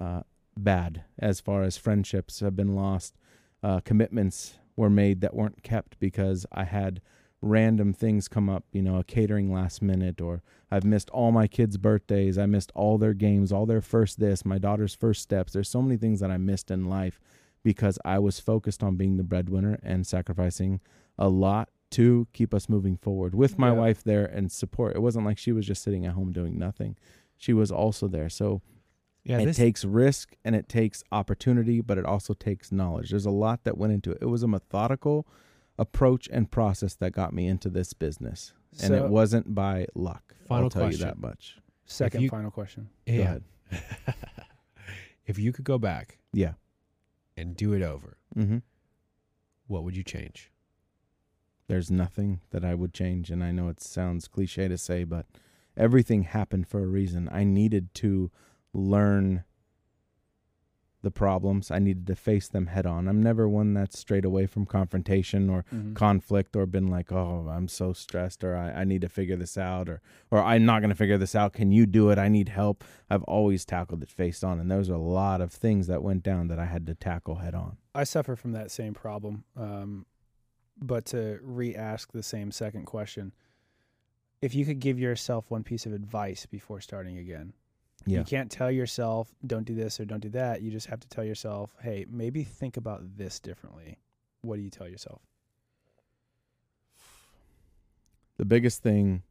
uh, 0.00 0.22
bad 0.56 1.04
as 1.18 1.40
far 1.40 1.62
as 1.62 1.76
friendships 1.76 2.40
have 2.40 2.56
been 2.56 2.74
lost, 2.74 3.16
uh, 3.62 3.80
commitments 3.80 4.58
were 4.76 4.90
made 4.90 5.20
that 5.20 5.34
weren't 5.34 5.62
kept 5.62 5.98
because 5.98 6.46
I 6.52 6.64
had 6.64 7.00
random 7.40 7.92
things 7.92 8.26
come 8.28 8.48
up, 8.48 8.64
you 8.72 8.82
know, 8.82 8.96
a 8.96 9.04
catering 9.04 9.52
last 9.52 9.80
minute, 9.80 10.20
or 10.20 10.42
I've 10.70 10.84
missed 10.84 11.08
all 11.10 11.30
my 11.30 11.46
kids' 11.46 11.76
birthdays. 11.76 12.36
I 12.36 12.46
missed 12.46 12.72
all 12.74 12.98
their 12.98 13.14
games, 13.14 13.52
all 13.52 13.64
their 13.66 13.80
first 13.80 14.18
this, 14.18 14.44
my 14.44 14.58
daughter's 14.58 14.94
first 14.94 15.22
steps. 15.22 15.52
There's 15.52 15.68
so 15.68 15.80
many 15.82 15.96
things 15.96 16.20
that 16.20 16.30
I 16.30 16.36
missed 16.36 16.70
in 16.70 16.86
life 16.86 17.20
because 17.62 17.98
I 18.04 18.18
was 18.18 18.40
focused 18.40 18.82
on 18.82 18.96
being 18.96 19.16
the 19.16 19.22
breadwinner 19.24 19.78
and 19.82 20.06
sacrificing 20.06 20.80
a 21.18 21.28
lot 21.28 21.68
to 21.90 22.26
keep 22.32 22.52
us 22.52 22.68
moving 22.68 22.96
forward 22.96 23.34
with 23.34 23.58
my 23.58 23.68
Yeah. 23.68 23.78
wife 23.78 24.04
there 24.04 24.26
and 24.26 24.50
support. 24.52 24.94
It 24.96 25.00
wasn't 25.00 25.24
like 25.24 25.38
she 25.38 25.52
was 25.52 25.66
just 25.66 25.82
sitting 25.82 26.04
at 26.06 26.12
home 26.12 26.32
doing 26.32 26.58
nothing. 26.58 26.96
She 27.36 27.52
was 27.52 27.70
also 27.70 28.08
there. 28.08 28.28
So 28.28 28.60
Yeah, 29.24 29.38
it 29.38 29.46
this 29.46 29.56
takes 29.56 29.84
risk 29.84 30.36
and 30.44 30.54
it 30.54 30.68
takes 30.68 31.02
opportunity, 31.12 31.80
but 31.80 31.98
it 31.98 32.04
also 32.04 32.34
takes 32.34 32.70
knowledge. 32.72 33.10
There's 33.10 33.26
a 33.26 33.30
lot 33.30 33.64
that 33.64 33.78
went 33.78 33.92
into 33.92 34.10
it. 34.10 34.18
It 34.20 34.26
was 34.26 34.42
a 34.42 34.48
methodical 34.48 35.26
approach 35.78 36.28
and 36.32 36.50
process 36.50 36.94
that 36.96 37.12
got 37.12 37.32
me 37.32 37.46
into 37.46 37.68
this 37.68 37.92
business, 37.92 38.52
and 38.82 38.94
it 38.94 39.04
wasn't 39.08 39.54
by 39.54 39.86
luck. 39.94 40.34
Final 40.46 40.64
I'll 40.64 40.70
tell 40.70 40.82
question. 40.82 41.00
you 41.00 41.04
that 41.06 41.18
much. 41.18 41.58
second 41.86 42.22
you- 42.22 42.28
final 42.30 42.50
question. 42.50 42.88
Go 43.06 43.12
yeah. 43.12 43.20
ahead. 43.22 43.42
if 45.26 45.38
you 45.38 45.52
could 45.52 45.64
go 45.64 45.78
back 45.78 46.18
Yeah. 46.32 46.52
and 47.36 47.56
do 47.56 47.72
it 47.72 47.82
over, 47.82 48.16
hmm 48.34 48.58
what 49.66 49.84
would 49.84 49.94
you 49.96 50.02
change? 50.02 50.50
There's 51.66 51.90
nothing 51.90 52.40
that 52.50 52.64
I 52.64 52.74
would 52.74 52.94
change, 52.94 53.30
and 53.30 53.44
I 53.44 53.52
know 53.52 53.68
it 53.68 53.82
sounds 53.82 54.26
cliche 54.26 54.66
to 54.68 54.78
say, 54.78 55.04
but 55.04 55.26
everything 55.76 56.22
happened 56.22 56.66
for 56.68 56.82
a 56.82 56.86
reason. 56.86 57.28
I 57.30 57.44
needed 57.44 57.92
to 57.96 58.30
learn 58.72 59.44
the 61.02 61.10
problems. 61.12 61.70
I 61.70 61.78
needed 61.78 62.06
to 62.08 62.16
face 62.16 62.48
them 62.48 62.66
head 62.66 62.84
on. 62.84 63.06
I'm 63.06 63.22
never 63.22 63.48
one 63.48 63.72
that's 63.72 63.96
straight 63.98 64.24
away 64.24 64.46
from 64.46 64.66
confrontation 64.66 65.48
or 65.48 65.64
Mhm. 65.72 65.94
conflict 65.94 66.56
or 66.56 66.66
been 66.66 66.88
like, 66.88 67.12
oh, 67.12 67.48
I'm 67.48 67.68
so 67.68 67.92
stressed 67.92 68.42
or 68.42 68.56
I, 68.56 68.70
I 68.80 68.84
need 68.84 69.02
to 69.02 69.08
figure 69.08 69.36
this 69.36 69.56
out 69.56 69.88
or 69.88 70.00
or 70.30 70.42
I'm 70.42 70.64
not 70.64 70.80
going 70.80 70.90
to 70.90 70.96
figure 70.96 71.16
this 71.16 71.34
out. 71.36 71.52
Can 71.52 71.70
you 71.70 71.86
do 71.86 72.10
it? 72.10 72.18
I 72.18 72.28
need 72.28 72.48
help. 72.48 72.82
I've 73.08 73.22
always 73.24 73.64
tackled 73.64 74.02
it 74.02 74.10
face 74.10 74.42
on, 74.42 74.58
and 74.58 74.70
there 74.70 74.78
was 74.78 74.88
a 74.88 74.96
lot 74.98 75.40
of 75.40 75.52
things 75.52 75.86
that 75.86 76.02
went 76.02 76.22
down 76.24 76.48
that 76.48 76.58
I 76.58 76.66
had 76.66 76.84
to 76.86 76.94
tackle 76.94 77.36
head 77.36 77.54
on. 77.54 77.76
I 77.94 78.04
suffer 78.04 78.34
from 78.36 78.52
that 78.52 78.70
same 78.70 78.92
problem. 78.94 79.44
Um, 79.56 80.04
but 80.80 81.04
to 81.06 81.38
re-ask 81.42 82.12
the 82.12 82.22
same 82.22 82.50
second 82.52 82.84
question, 82.86 83.32
if 84.42 84.54
you 84.54 84.64
could 84.64 84.78
give 84.80 84.98
yourself 84.98 85.50
one 85.50 85.64
piece 85.64 85.86
of 85.86 85.92
advice 85.92 86.44
before 86.46 86.80
starting 86.80 87.18
again, 87.18 87.52
Yeah. 88.08 88.20
you 88.20 88.24
can't 88.24 88.50
tell 88.50 88.70
yourself 88.70 89.32
don't 89.46 89.64
do 89.64 89.74
this 89.74 90.00
or 90.00 90.04
don't 90.04 90.20
do 90.20 90.30
that. 90.30 90.62
You 90.62 90.70
just 90.70 90.86
have 90.86 91.00
to 91.00 91.08
tell 91.08 91.24
yourself, 91.24 91.76
hey, 91.82 92.06
maybe 92.10 92.44
think 92.44 92.76
about 92.76 93.16
this 93.16 93.38
differently. 93.38 93.98
What 94.42 94.56
do 94.56 94.62
you 94.62 94.70
tell 94.70 94.88
yourself? 94.88 95.20
The 98.36 98.44
biggest 98.44 98.82
thing 98.82 99.22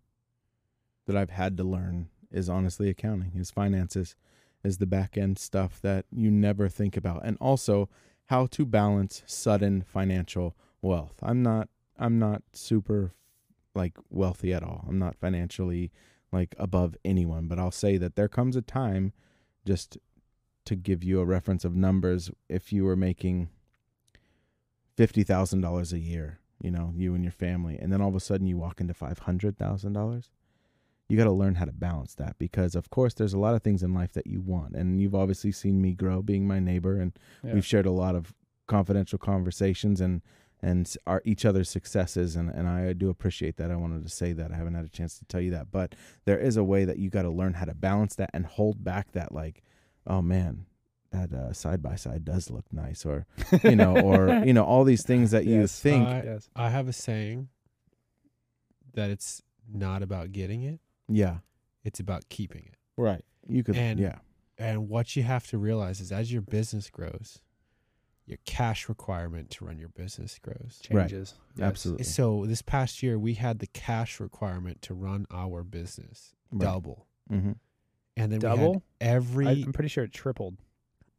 that 1.06 1.16
I've 1.16 1.30
had 1.30 1.58
to 1.58 1.64
learn 1.64 2.10
is 2.30 2.50
honestly 2.50 2.90
accounting, 2.90 3.32
is 3.36 3.52
finances, 3.52 4.16
is 4.64 4.78
the 4.78 4.86
back 4.86 5.18
end 5.18 5.40
stuff 5.40 5.80
that 5.82 6.06
you 6.12 6.30
never 6.30 6.68
think 6.68 6.98
about. 6.98 7.22
And 7.24 7.38
also 7.40 7.90
how 8.26 8.46
to 8.48 8.66
balance 8.66 9.24
sudden 9.26 9.82
financial 9.82 10.56
wealth. 10.82 11.16
I'm 11.22 11.42
not 11.42 11.70
I'm 11.98 12.20
not 12.20 12.44
super 12.54 13.14
like 13.74 13.94
wealthy 14.10 14.54
at 14.54 14.64
all. 14.64 14.86
I'm 14.88 15.00
not 15.00 15.16
financially 15.16 15.92
like 16.32 16.56
above 16.58 16.96
anyone, 17.06 17.48
but 17.48 17.58
I'll 17.60 17.72
say 17.72 17.98
that 17.98 18.16
there 18.16 18.28
comes 18.28 18.56
a 18.56 18.62
time 18.62 19.14
just 19.66 19.98
to 20.66 20.76
give 20.76 21.04
you 21.04 21.20
a 21.22 21.26
reference 21.26 21.64
of 21.64 21.76
numbers 21.76 22.30
if 22.50 22.74
you 22.74 22.84
were 22.84 22.96
making 22.98 23.50
$50,000 24.98 25.94
a 25.94 26.00
year, 26.00 26.40
you 26.62 26.72
know, 26.72 26.92
you 26.96 27.14
and 27.14 27.24
your 27.24 27.32
family, 27.32 27.78
and 27.78 27.92
then 27.92 28.02
all 28.02 28.10
of 28.10 28.16
a 28.16 28.20
sudden 28.20 28.48
you 28.48 28.58
walk 28.58 28.82
into 28.82 28.94
$500,000, 28.94 30.30
you 31.10 31.18
got 31.18 31.24
to 31.26 31.32
learn 31.32 31.56
how 31.56 31.66
to 31.66 31.72
balance 31.72 32.16
that 32.16 32.38
because 32.38 32.76
of 32.76 32.90
course 32.90 33.14
there's 33.14 33.34
a 33.34 33.40
lot 33.40 33.56
of 33.56 33.62
things 33.64 33.82
in 33.82 33.94
life 33.94 34.12
that 34.12 34.28
you 34.28 34.42
want 34.42 34.76
and 34.76 35.00
you've 35.00 35.16
obviously 35.16 35.54
seen 35.54 35.82
me 35.82 35.94
grow 35.94 36.22
being 36.22 36.46
my 36.46 36.60
neighbor 36.60 37.00
and 37.00 37.18
Yeah. 37.46 37.54
we've 37.54 37.66
shared 37.66 37.86
a 37.86 37.92
lot 37.92 38.14
of 38.14 38.34
confidential 38.68 39.18
conversations 39.18 40.02
and 40.02 40.22
and 40.62 40.92
our 41.06 41.22
each 41.24 41.46
other's 41.46 41.70
successes 41.70 42.36
and, 42.36 42.50
and 42.50 42.68
I 42.68 42.94
do 42.94 43.10
appreciate 43.10 43.58
that. 43.58 43.70
I 43.72 43.76
wanted 43.76 44.04
to 44.04 44.10
say 44.10 44.34
that. 44.34 44.52
I 44.52 44.56
haven't 44.56 44.74
had 44.76 44.86
a 44.86 44.90
chance 44.90 45.18
to 45.20 45.26
tell 45.26 45.42
you 45.42 45.52
that. 45.52 45.72
But 45.72 45.94
there 46.26 46.40
is 46.40 46.58
a 46.58 46.64
way 46.64 46.84
that 46.86 46.98
you 46.98 47.10
got 47.10 47.22
to 47.24 47.30
learn 47.30 47.54
how 47.54 47.66
to 47.66 47.74
balance 47.76 48.16
that 48.16 48.32
and 48.34 48.46
hold 48.46 48.84
back 48.84 49.12
that 49.12 49.32
like, 49.32 49.62
oh 50.08 50.22
man, 50.22 50.66
that 51.12 51.32
uh, 51.34 51.54
side 51.54 51.82
by 51.82 51.96
side 51.96 52.26
does 52.26 52.50
look 52.50 52.66
nice 52.72 53.06
or 53.06 53.26
you 53.64 53.76
know, 53.76 53.98
or 54.00 54.30
you 54.46 54.52
know, 54.54 54.64
all 54.64 54.84
these 54.84 55.04
things 55.04 55.32
that 55.32 55.46
you 55.46 55.62
Yes. 55.62 55.80
think 55.80 56.08
I- 56.08 56.24
yes. 56.24 56.50
I 56.56 56.70
have 56.70 56.88
a 56.88 56.94
saying 56.94 57.50
that 58.94 59.10
it's 59.10 59.42
not 59.72 60.02
about 60.02 60.32
getting 60.32 60.64
it, 60.64 60.80
Yeah. 61.08 61.38
it's 61.84 62.00
about 62.00 62.30
keeping 62.30 62.64
it. 62.66 62.76
Right. 62.98 63.24
You 63.48 63.64
could 63.64 63.76
And- 63.76 64.00
yeah. 64.00 64.20
And 64.60 64.90
what 64.90 65.16
you 65.16 65.22
have 65.22 65.46
to 65.50 65.58
realize 65.60 66.02
is 66.02 66.12
as 66.12 66.34
your 66.34 66.42
business 66.42 66.90
grows, 66.90 67.42
your 68.28 68.38
cash 68.46 68.88
requirement 68.90 69.50
to 69.52 69.66
run 69.66 69.80
your 69.80 69.90
business 69.90 70.38
grows. 70.42 70.82
Right. 70.92 71.10
Changes. 71.10 71.34
Yes. 71.56 71.66
Absolutely. 71.66 72.04
So 72.04 72.46
this 72.46 72.62
past 72.62 73.02
year 73.02 73.18
we 73.18 73.34
had 73.36 73.60
the 73.60 73.68
cash 73.68 74.20
requirement 74.20 74.82
to 74.84 74.94
run 74.94 75.26
our 75.32 75.64
business 75.64 76.36
Right. 76.52 76.66
double. 76.66 77.08
Mm-hmm. 77.32 77.54
And 78.18 78.32
then 78.32 78.40
we 78.40 78.42
Double? 78.42 78.74
had 78.74 78.82
every 79.02 79.48
I, 79.48 79.52
I'm 79.52 79.74
pretty 79.74 79.90
sure 79.90 80.04
it 80.04 80.12
tripled. 80.14 80.58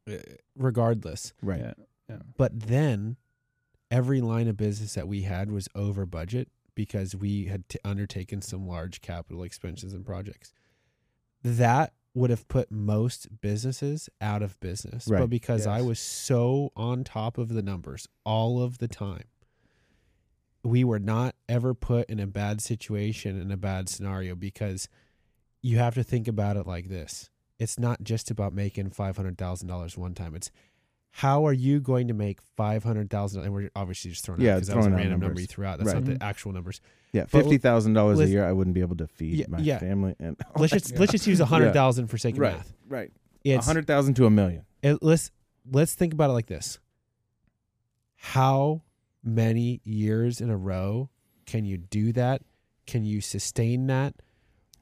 uh, 0.07 0.13
regardless. 0.55 1.33
Right. 1.41 1.73
Yeah. 2.09 2.17
But 2.37 2.59
then 2.59 3.17
every 3.91 4.21
line 4.21 4.47
of 4.47 4.57
business 4.57 4.93
that 4.95 5.07
we 5.07 5.21
had 5.23 5.51
was 5.51 5.67
over 5.75 6.05
budget 6.05 6.49
because 6.75 7.15
we 7.15 7.45
had 7.45 7.67
t- 7.69 7.79
undertaken 7.83 8.41
some 8.41 8.67
large 8.67 9.01
capital 9.01 9.43
expenses 9.43 9.93
and 9.93 10.05
projects. 10.05 10.51
That 11.43 11.93
would 12.13 12.29
have 12.29 12.47
put 12.47 12.71
most 12.71 13.41
businesses 13.41 14.09
out 14.19 14.41
of 14.41 14.59
business. 14.59 15.07
Right. 15.07 15.19
But 15.19 15.29
because 15.29 15.67
I 15.67 15.81
was 15.81 15.99
so 15.99 16.71
on 16.75 17.03
top 17.03 17.37
of 17.37 17.49
the 17.49 17.61
numbers 17.61 18.07
all 18.25 18.61
of 18.61 18.79
the 18.79 18.87
time, 18.87 19.25
we 20.63 20.83
were 20.83 20.99
not 20.99 21.35
ever 21.47 21.73
put 21.73 22.09
in 22.09 22.19
a 22.19 22.27
bad 22.27 22.61
situation, 22.61 23.39
in 23.39 23.51
a 23.51 23.57
bad 23.57 23.87
scenario, 23.89 24.35
because 24.35 24.89
you 25.61 25.77
have 25.77 25.93
to 25.95 26.03
think 26.03 26.27
about 26.27 26.57
it 26.57 26.67
like 26.67 26.89
this. 26.89 27.29
It's 27.59 27.77
not 27.77 28.03
just 28.03 28.31
about 28.31 28.53
making 28.53 28.89
$500,000 28.91 29.97
one 29.97 30.13
time. 30.13 30.35
It's 30.35 30.51
how 31.11 31.45
are 31.47 31.53
you 31.53 31.79
going 31.79 32.07
to 32.09 32.13
make 32.13 32.39
five 32.55 32.83
hundred 32.83 33.09
thousand? 33.09 33.43
And 33.43 33.53
we're 33.53 33.69
obviously 33.75 34.11
just 34.11 34.23
throwing 34.23 34.41
Yeah, 34.41 34.51
out 34.51 34.55
because 34.55 34.67
that 34.69 34.77
was 34.77 34.85
a 34.85 34.89
random 34.91 35.09
number 35.11 35.25
numbers. 35.27 35.41
you 35.41 35.47
threw 35.47 35.65
out. 35.65 35.79
That's 35.79 35.87
Right. 35.87 35.95
not 35.95 36.05
the 36.05 36.11
mm-hmm. 36.13 36.23
actual 36.23 36.51
numbers. 36.53 36.81
Yeah. 37.13 37.25
Fifty 37.25 37.57
thousand 37.57 37.93
dollars 37.93 38.19
a 38.19 38.27
year 38.27 38.45
I 38.45 38.51
wouldn't 38.51 38.75
be 38.75 38.81
able 38.81 38.95
to 38.97 39.07
feed 39.07 39.35
Yeah, 39.35 39.45
my 39.49 39.57
yeah. 39.59 39.79
family 39.79 40.15
and 40.19 40.37
Let's 40.55 40.71
just 40.73 40.97
let's 40.99 41.11
just 41.11 41.25
use 41.27 41.39
a 41.39 41.45
hundred 41.45 41.73
thousand 41.73 42.07
for 42.07 42.17
sake 42.17 42.35
of 42.35 42.39
Right. 42.39 42.55
math. 42.57 42.73
Right. 42.87 43.11
A 43.45 43.57
hundred 43.57 43.87
thousand 43.87 44.13
to 44.15 44.25
a 44.25 44.29
million. 44.29 44.65
it, 44.83 45.01
let's 45.01 45.31
let's 45.71 45.93
think 45.95 46.13
about 46.13 46.29
it 46.29 46.33
like 46.33 46.47
this. 46.47 46.79
How 48.15 48.83
many 49.23 49.81
years 49.83 50.41
in 50.41 50.49
a 50.49 50.57
row 50.57 51.09
can 51.45 51.65
you 51.65 51.77
do 51.77 52.11
that? 52.13 52.41
Can 52.85 53.05
you 53.05 53.21
sustain 53.21 53.87
that? 53.87 54.13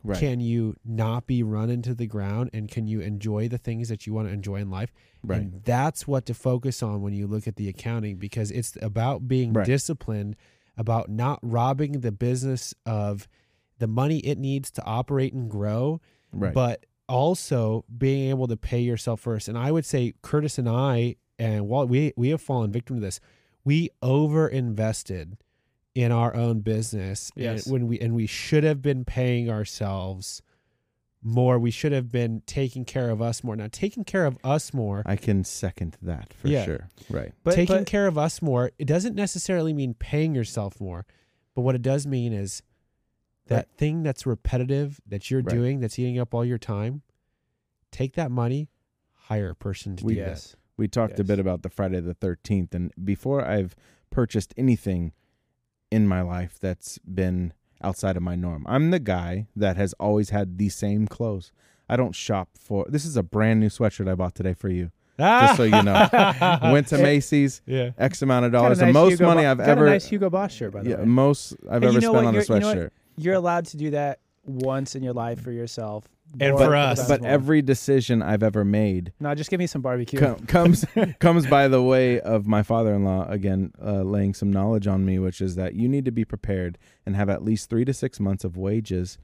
Right. 0.07 0.17
Can 0.19 0.39
you 0.39 0.75
not 0.85 1.27
be 1.27 1.43
run 1.43 1.69
into 1.69 1.93
the 1.93 2.07
ground 2.07 2.49
and 2.53 2.69
can 2.69 2.87
you 2.87 3.01
enjoy 3.01 3.47
the 3.49 3.57
things 3.57 3.89
that 3.89 4.07
you 4.07 4.13
want 4.13 4.27
to 4.29 4.33
enjoy 4.33 4.55
in 4.55 4.69
life? 4.69 4.91
right. 5.23 5.41
And 5.41 5.61
that's 5.65 6.07
what 6.07 6.25
to 6.27 6.33
focus 6.33 6.81
on 6.81 7.01
when 7.01 7.13
you 7.13 7.27
look 7.27 7.47
at 7.47 7.57
the 7.57 7.67
accounting 7.67 8.15
because 8.17 8.49
it's 8.51 8.77
about 8.81 9.27
being 9.27 9.51
Right. 9.51 9.65
disciplined, 9.65 10.37
about 10.77 11.09
not 11.09 11.39
robbing 11.41 11.99
the 12.01 12.11
business 12.13 12.73
of 12.85 13.27
the 13.79 13.87
money 13.87 14.19
it 14.19 14.37
needs 14.37 14.71
to 14.71 14.83
operate 14.85 15.33
and 15.33 15.49
grow, 15.49 15.99
right. 16.31 16.53
but 16.53 16.85
also 17.09 17.83
being 17.97 18.29
able 18.29 18.47
to 18.47 18.55
pay 18.57 18.79
yourself 18.79 19.19
first. 19.19 19.47
And 19.47 19.57
I 19.57 19.71
would 19.71 19.85
say 19.85 20.13
Curtis 20.21 20.57
and 20.57 20.69
I 20.69 21.15
and 21.39 21.67
while 21.67 21.85
we 21.85 22.13
we 22.15 22.29
have 22.29 22.41
fallen 22.41 22.71
victim 22.71 22.95
to 22.95 23.01
this, 23.01 23.19
we 23.65 23.89
over 24.01 24.47
invested 24.47 25.37
in 25.97 26.11
our 26.11 26.35
own 26.35 26.59
business 26.59 27.31
and 27.35 27.59
when 27.65 27.87
we 27.87 27.97
and 27.99 28.13
we 28.13 28.27
should 28.27 28.63
have 28.63 28.83
been 28.83 29.03
paying 29.03 29.49
ourselves 29.49 30.43
more. 31.23 31.57
We 31.57 31.71
should 31.71 31.91
have 31.91 32.11
been 32.11 32.43
taking 32.45 32.85
care 32.85 33.09
of 33.09 33.19
us 33.19 33.43
more. 33.43 33.55
Now 33.55 33.67
taking 33.71 34.03
care 34.03 34.27
of 34.27 34.37
us 34.43 34.75
more 34.75 35.01
I 35.07 35.15
can 35.15 35.43
second 35.43 35.97
that 36.03 36.33
for 36.35 36.49
Yeah. 36.49 36.65
sure. 36.65 36.89
Right. 37.09 37.33
But 37.43 37.55
taking 37.55 37.77
but- 37.77 37.87
care 37.87 38.05
of 38.05 38.15
us 38.15 38.43
more, 38.43 38.69
it 38.77 38.85
doesn't 38.85 39.15
necessarily 39.15 39.73
mean 39.73 39.95
paying 39.95 40.35
yourself 40.35 40.79
more, 40.79 41.07
but 41.55 41.63
what 41.63 41.73
it 41.73 41.81
does 41.81 42.05
mean 42.05 42.31
is 42.31 42.61
that 43.47 43.55
Right. 43.55 43.77
thing 43.77 44.03
that's 44.03 44.27
repetitive 44.27 45.01
that 45.07 45.31
you're 45.31 45.41
Right. 45.41 45.49
doing 45.55 45.79
that's 45.79 45.97
eating 45.97 46.19
up 46.19 46.31
all 46.35 46.45
your 46.45 46.59
time, 46.59 47.01
take 47.89 48.13
that 48.13 48.29
money, 48.29 48.69
hire 49.13 49.49
a 49.49 49.55
person 49.55 49.95
to 49.95 50.05
We- 50.05 50.13
do 50.13 50.19
that. 50.19 50.27
yes. 50.27 50.55
We 50.77 50.87
talked 50.87 51.19
a 51.19 51.23
bit 51.23 51.39
about 51.39 51.63
the 51.63 51.69
Friday 51.69 51.99
the 52.01 52.13
13th 52.13 52.75
and 52.75 52.93
before 53.03 53.43
I've 53.43 53.75
purchased 54.11 54.53
anything 54.55 55.13
in 55.91 56.07
my 56.07 56.21
life 56.21 56.57
that's 56.59 56.97
been 56.99 57.53
outside 57.83 58.17
of 58.17 58.23
my 58.23 58.35
norm. 58.35 58.65
I'm 58.67 58.91
the 58.91 58.99
guy 58.99 59.47
that 59.55 59.77
has 59.77 59.93
always 59.99 60.29
had 60.31 60.57
the 60.57 60.69
same 60.69 61.07
clothes. 61.07 61.51
I 61.89 61.95
don't 61.95 62.13
shop 62.15 62.49
for 62.59 62.85
This 62.89 63.05
is 63.05 63.15
a 63.15 63.23
brand 63.23 63.59
new 63.59 63.69
sweatshirt 63.69 64.09
I 64.09 64.15
bought 64.15 64.35
today 64.35 64.53
for 64.53 64.67
you. 64.69 64.91
Just 65.19 65.57
so 65.57 65.63
you 65.63 65.81
know. 65.81 66.07
Went 66.63 66.87
to 66.89 66.97
Macy's, 66.99 67.61
yeah. 67.65 67.91
X 67.97 68.21
amount 68.21 68.45
of 68.45 68.51
dollars. 68.51 68.77
The 68.79 68.93
most 68.93 69.13
Hugo 69.13 69.25
money 69.25 69.43
Bo- 69.43 69.51
I've 69.51 69.57
got 69.57 69.69
ever 69.69 69.87
a 69.87 69.89
nice 69.89 70.05
Hugo 70.05 70.29
Boss 70.29 70.51
shirt, 70.53 70.73
by 70.73 70.83
the 70.83 70.89
yeah, 70.91 70.95
way. 70.97 71.05
most 71.05 71.55
I've 71.69 71.81
Hey, 71.81 71.87
ever 71.89 72.01
spent 72.01 72.15
on 72.17 72.25
a 72.27 72.31
You're- 72.33 72.45
you 72.47 72.59
know 72.59 72.67
what? 72.67 72.77
sweatshirt. 72.77 72.89
You're 73.17 73.33
allowed 73.35 73.65
to 73.67 73.77
do 73.77 73.89
that 73.91 74.19
once 74.45 74.95
in 74.95 75.01
your 75.03 75.13
life 75.13 75.41
for 75.41 75.51
yourself. 75.51 76.03
And 76.39 76.53
Or 76.53 76.57
for 76.59 76.75
us. 76.75 77.07
but 77.07 77.23
every 77.25 77.61
decision 77.61 78.21
I've 78.21 78.43
ever 78.43 78.63
made 78.65 79.13
no, 79.19 79.33
just 79.33 79.49
give 79.49 79.59
me 79.59 79.67
some 79.67 79.81
barbecue. 79.81 80.19
com- 80.19 80.35
comes 80.45 80.85
comes 81.19 81.47
by 81.47 81.67
the 81.67 81.81
way 81.81 82.19
of 82.19 82.45
my 82.47 82.63
father-in-law 82.63 83.27
again 83.29 83.71
uh, 83.83 84.03
laying 84.03 84.33
some 84.33 84.51
knowledge 84.51 84.87
on 84.87 85.05
me 85.05 85.17
which 85.19 85.41
is 85.41 85.55
that 85.55 85.73
you 85.75 85.87
need 85.89 86.05
to 86.05 86.11
be 86.11 86.25
prepared 86.25 86.77
and 87.05 87.15
have 87.15 87.29
at 87.29 87.43
least 87.43 87.69
3 87.69 87.85
to 87.85 87.93
6 87.93 88.19
months 88.19 88.43
of 88.43 88.55
wages 88.57 89.17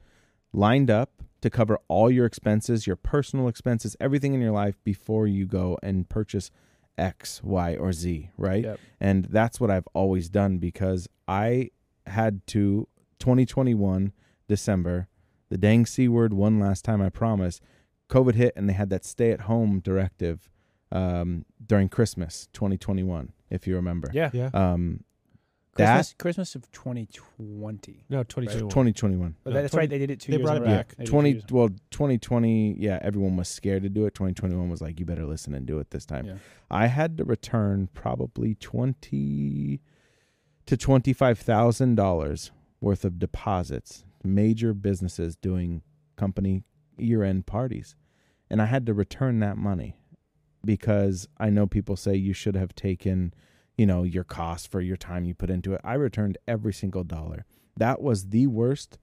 lined 0.52 0.90
up 0.90 1.22
to 1.42 1.50
cover 1.50 1.78
all 1.88 2.10
your 2.10 2.24
expenses 2.26 2.86
your 2.86 2.96
personal 2.96 3.48
expenses 3.48 3.96
everything 4.00 4.34
in 4.34 4.40
your 4.40 4.52
life 4.52 4.76
before 4.82 5.26
you 5.26 5.46
go 5.46 5.78
and 5.82 6.08
purchase 6.08 6.50
x 6.96 7.42
y 7.44 7.76
or 7.76 7.92
z 7.92 8.30
right 8.38 8.64
Yep. 8.64 8.80
and 9.00 9.24
that's 9.26 9.60
what 9.60 9.70
I've 9.70 9.86
always 9.94 10.28
done 10.28 10.58
because 10.58 11.06
I 11.28 11.70
had 12.06 12.46
to 12.48 12.88
2021 13.18 14.12
December 14.48 15.08
the 15.54 15.58
dang 15.58 15.86
c 15.86 16.08
word 16.08 16.34
one 16.34 16.58
last 16.58 16.84
time 16.84 17.00
I 17.00 17.10
promise 17.10 17.60
COVID 18.10 18.34
hit 18.34 18.54
and 18.56 18.68
they 18.68 18.72
had 18.72 18.90
that 18.90 19.04
stay 19.04 19.30
at 19.30 19.42
home 19.42 19.78
directive 19.78 20.50
um, 20.90 21.44
during 21.64 21.88
Christmas 21.88 22.48
2021 22.52 23.32
if 23.50 23.64
you 23.68 23.76
remember 23.76 24.10
Yeah. 24.12 24.30
Yeah. 24.32 24.50
um, 24.52 25.04
Christmas, 25.76 26.14
Christmas 26.18 26.54
of 26.56 26.70
2020. 26.72 28.04
No, 28.08 28.22
2021. 28.24 28.68
2021. 28.68 29.36
But 29.44 29.52
No, 29.54 29.62
that's 29.62 29.72
20 29.72 29.82
right. 29.82 29.90
They 29.90 29.98
did 29.98 30.10
it 30.10 30.20
two 30.20 30.32
they 30.32 30.38
years 30.38 30.44
brought 30.44 30.56
in 30.58 30.62
a 30.62 30.66
it 30.66 30.68
row. 30.70 30.76
back. 30.76 30.88
They 30.96 31.04
did 31.04 31.04
it 31.04 31.06
two 31.06 31.10
20 31.12 31.30
years 31.30 31.42
in 31.44 31.50
a 31.50 31.56
well 31.56 31.68
2020 31.90 32.76
yeah 32.78 32.98
everyone 33.02 33.36
was 33.36 33.48
scared 33.48 33.82
to 33.84 33.88
do 33.88 34.06
it 34.06 34.14
2021 34.14 34.68
was 34.68 34.80
like 34.80 34.98
you 34.98 35.06
better 35.06 35.24
listen 35.24 35.54
and 35.54 35.66
do 35.66 35.78
it 35.78 35.90
this 35.90 36.04
time 36.06 36.26
Yeah. 36.26 36.34
i 36.70 36.86
had 36.88 37.16
to 37.18 37.24
return 37.24 37.88
probably 37.94 38.54
20 38.56 39.80
to 40.66 40.76
25000 40.76 41.94
dollars 41.94 42.50
worth 42.80 43.04
of 43.04 43.18
deposits 43.20 44.04
major 44.24 44.72
businesses 44.74 45.36
doing 45.36 45.82
company 46.16 46.62
year-end 46.96 47.46
parties. 47.46 47.96
And 48.50 48.62
i 48.62 48.66
had 48.66 48.86
to 48.86 48.94
return 48.94 49.40
that 49.40 49.56
money 49.56 49.96
because 50.64 51.28
i 51.38 51.50
know 51.50 51.66
people 51.66 51.96
say 51.96 52.14
you 52.14 52.32
should 52.32 52.54
have 52.56 52.74
taken 52.74 53.34
you 53.76 53.86
know 53.86 54.02
your 54.02 54.24
cost 54.24 54.70
for 54.70 54.80
your 54.80 54.96
time 54.96 55.24
you 55.24 55.34
put 55.34 55.50
into 55.50 55.74
it. 55.74 55.80
I 55.84 55.94
returned 55.94 56.38
every 56.46 56.72
single 56.72 57.04
dollar. 57.04 57.44
That 57.76 58.00
was 58.00 58.28
the 58.28 58.46
worst 58.46 58.98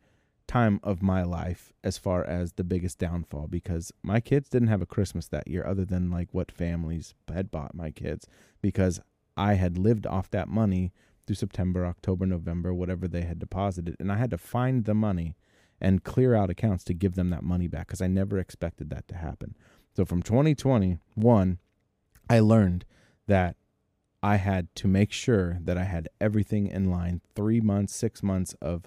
time 0.47 0.79
of 0.83 1.01
my 1.01 1.23
life 1.23 1.71
as 1.83 1.97
far 1.97 2.25
as 2.25 2.53
the 2.53 2.63
biggest 2.63 2.97
downfall 2.97 3.47
because 3.47 3.91
my 4.03 4.19
kids 4.19 4.49
didn't 4.49 4.67
have 4.67 4.81
a 4.81 4.85
Christmas 4.85 5.27
that 5.27 5.47
year 5.47 5.65
other 5.65 5.85
than 5.85 6.11
like 6.11 6.29
what 6.33 6.51
families 6.51 7.13
had 7.33 7.51
bought 7.51 7.73
my 7.73 7.91
kids 7.91 8.27
because 8.61 8.99
I 9.37 9.53
had 9.53 9.77
lived 9.77 10.05
off 10.05 10.29
that 10.31 10.49
money 10.49 10.91
through 11.25 11.35
September, 11.35 11.85
October, 11.85 12.25
November, 12.25 12.73
whatever 12.73 13.07
they 13.07 13.21
had 13.21 13.39
deposited 13.39 13.95
and 13.99 14.11
I 14.11 14.17
had 14.17 14.31
to 14.31 14.37
find 14.37 14.85
the 14.85 14.93
money 14.93 15.35
and 15.79 16.03
clear 16.03 16.35
out 16.35 16.49
accounts 16.49 16.83
to 16.85 16.93
give 16.93 17.15
them 17.15 17.29
that 17.31 17.43
money 17.43 17.67
back 17.67 17.87
because 17.87 18.01
I 18.01 18.07
never 18.07 18.37
expected 18.37 18.89
that 18.91 19.07
to 19.09 19.15
happen. 19.15 19.55
So 19.95 20.05
from 20.05 20.21
2021 20.21 21.59
I 22.29 22.39
learned 22.39 22.85
that 23.27 23.55
I 24.23 24.35
had 24.35 24.73
to 24.75 24.87
make 24.87 25.11
sure 25.11 25.57
that 25.63 25.77
I 25.77 25.83
had 25.85 26.07
everything 26.19 26.67
in 26.67 26.91
line 26.91 27.21
3 27.35 27.59
months, 27.61 27.95
6 27.95 28.21
months 28.23 28.53
of 28.61 28.85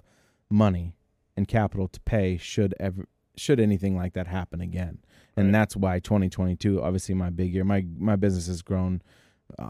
money 0.49 0.95
and 1.35 1.47
capital 1.47 1.87
to 1.89 1.99
pay 2.01 2.37
should 2.37 2.73
ever 2.79 3.07
should 3.37 3.59
anything 3.59 3.97
like 3.97 4.13
that 4.13 4.27
happen 4.27 4.61
again. 4.61 4.99
And 5.35 5.47
Right. 5.47 5.51
that's 5.51 5.75
why 5.75 5.99
2022, 5.99 6.81
obviously 6.81 7.13
my 7.15 7.29
big 7.29 7.53
year. 7.53 7.65
My 7.65 7.85
my 7.97 8.15
business 8.15 8.47
has 8.47 8.61
grown 8.61 9.01
uh, 9.59 9.69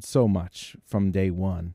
so 0.00 0.28
much 0.28 0.76
from 0.84 1.10
day 1.10 1.30
1 1.30 1.74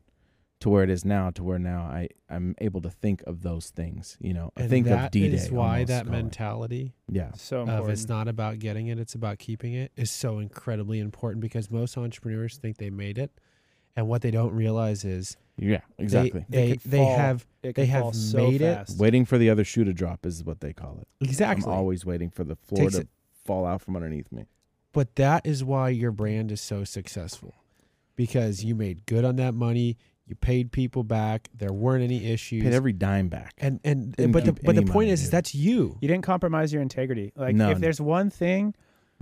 to 0.62 0.70
where 0.70 0.84
it 0.84 0.90
is 0.90 1.04
now 1.04 1.30
to 1.32 1.44
where 1.44 1.60
now 1.60 1.82
I 1.84 2.08
I'm 2.30 2.56
able 2.60 2.82
to 2.82 2.90
think 2.90 3.22
of 3.28 3.42
those 3.42 3.70
things, 3.70 4.18
you 4.20 4.34
know. 4.34 4.52
And 4.56 4.70
think 4.70 4.88
that 4.88 5.06
of 5.06 5.12
D-Day. 5.12 5.36
is 5.36 5.52
why 5.52 5.84
that 5.84 6.06
call 6.06 6.14
it. 6.14 6.18
mentality 6.18 6.94
Yeah. 7.10 7.32
So 7.36 7.68
of 7.68 7.90
it's 7.90 8.08
not 8.08 8.28
about 8.28 8.60
getting 8.60 8.88
it, 8.88 8.98
it's 9.00 9.16
about 9.16 9.38
keeping 9.38 9.74
it 9.74 9.92
is 9.96 10.10
so 10.12 10.40
incredibly 10.40 11.00
important 11.00 11.42
because 11.42 11.70
most 11.70 11.98
entrepreneurs 11.98 12.58
think 12.58 12.78
they 12.78 12.90
made 12.90 13.18
it. 13.18 13.32
And 13.98 14.08
what 14.10 14.22
they 14.22 14.32
don't 14.32 14.54
realize 14.54 15.06
is 15.06 15.38
Yeah, 15.58 15.80
exactly. 15.98 16.46
they 16.50 16.72
could 16.72 16.82
they, 16.82 16.98
fall. 16.98 17.18
have 17.18 17.46
they 17.62 17.86
have 17.86 18.02
fall 18.02 18.14
so 18.14 18.38
made 18.50 18.62
it. 18.62 18.90
waiting 18.98 19.24
for 19.26 19.38
the 19.38 19.50
other 19.50 19.64
shoe 19.64 19.84
to 19.86 19.94
drop 19.94 20.26
is 20.26 20.44
what 20.44 20.60
they 20.62 20.74
call 20.74 20.98
it. 21.02 21.08
exactly. 21.22 21.66
I'm 21.72 21.78
always 21.78 22.06
waiting 22.06 22.30
for 22.30 22.44
the 22.44 22.56
floor 22.56 22.84
Takes 22.84 22.96
to 22.96 23.02
it- 23.02 23.08
fall 23.46 23.66
out 23.66 23.82
from 23.82 23.96
underneath 23.96 24.32
me. 24.32 24.46
But 24.92 25.16
that 25.18 25.46
is 25.46 25.64
why 25.64 25.90
your 25.90 26.12
brand 26.12 26.52
is 26.52 26.62
so 26.62 26.84
successful 26.86 27.54
because 28.16 28.64
you 28.64 28.74
made 28.76 29.06
good 29.06 29.26
on 29.26 29.36
that 29.36 29.54
money. 29.54 29.98
You 30.28 30.36
paid 30.36 30.72
people 30.72 31.04
back. 31.04 31.50
There 31.56 31.72
weren't 31.72 32.04
any 32.04 32.26
issues. 32.32 32.64
Paid 32.64 32.74
every 32.74 32.94
dime 32.94 33.28
back. 33.30 33.54
and 33.60 33.80
and 33.84 34.16
Didn't 34.16 34.32
but 34.32 34.46
the 34.46 34.54
but 34.54 34.76
the 34.76 34.82
point 34.84 35.10
is, 35.12 35.24
is 35.24 35.30
that's 35.30 35.54
you. 35.54 35.98
You 36.02 36.08
didn't 36.08 36.24
compromise 36.24 36.74
your 36.74 36.82
integrity. 36.82 37.32
Like 37.36 37.56
None. 37.56 37.72
if 37.72 37.80
there's 37.80 38.02
one 38.02 38.30
thing, 38.32 38.74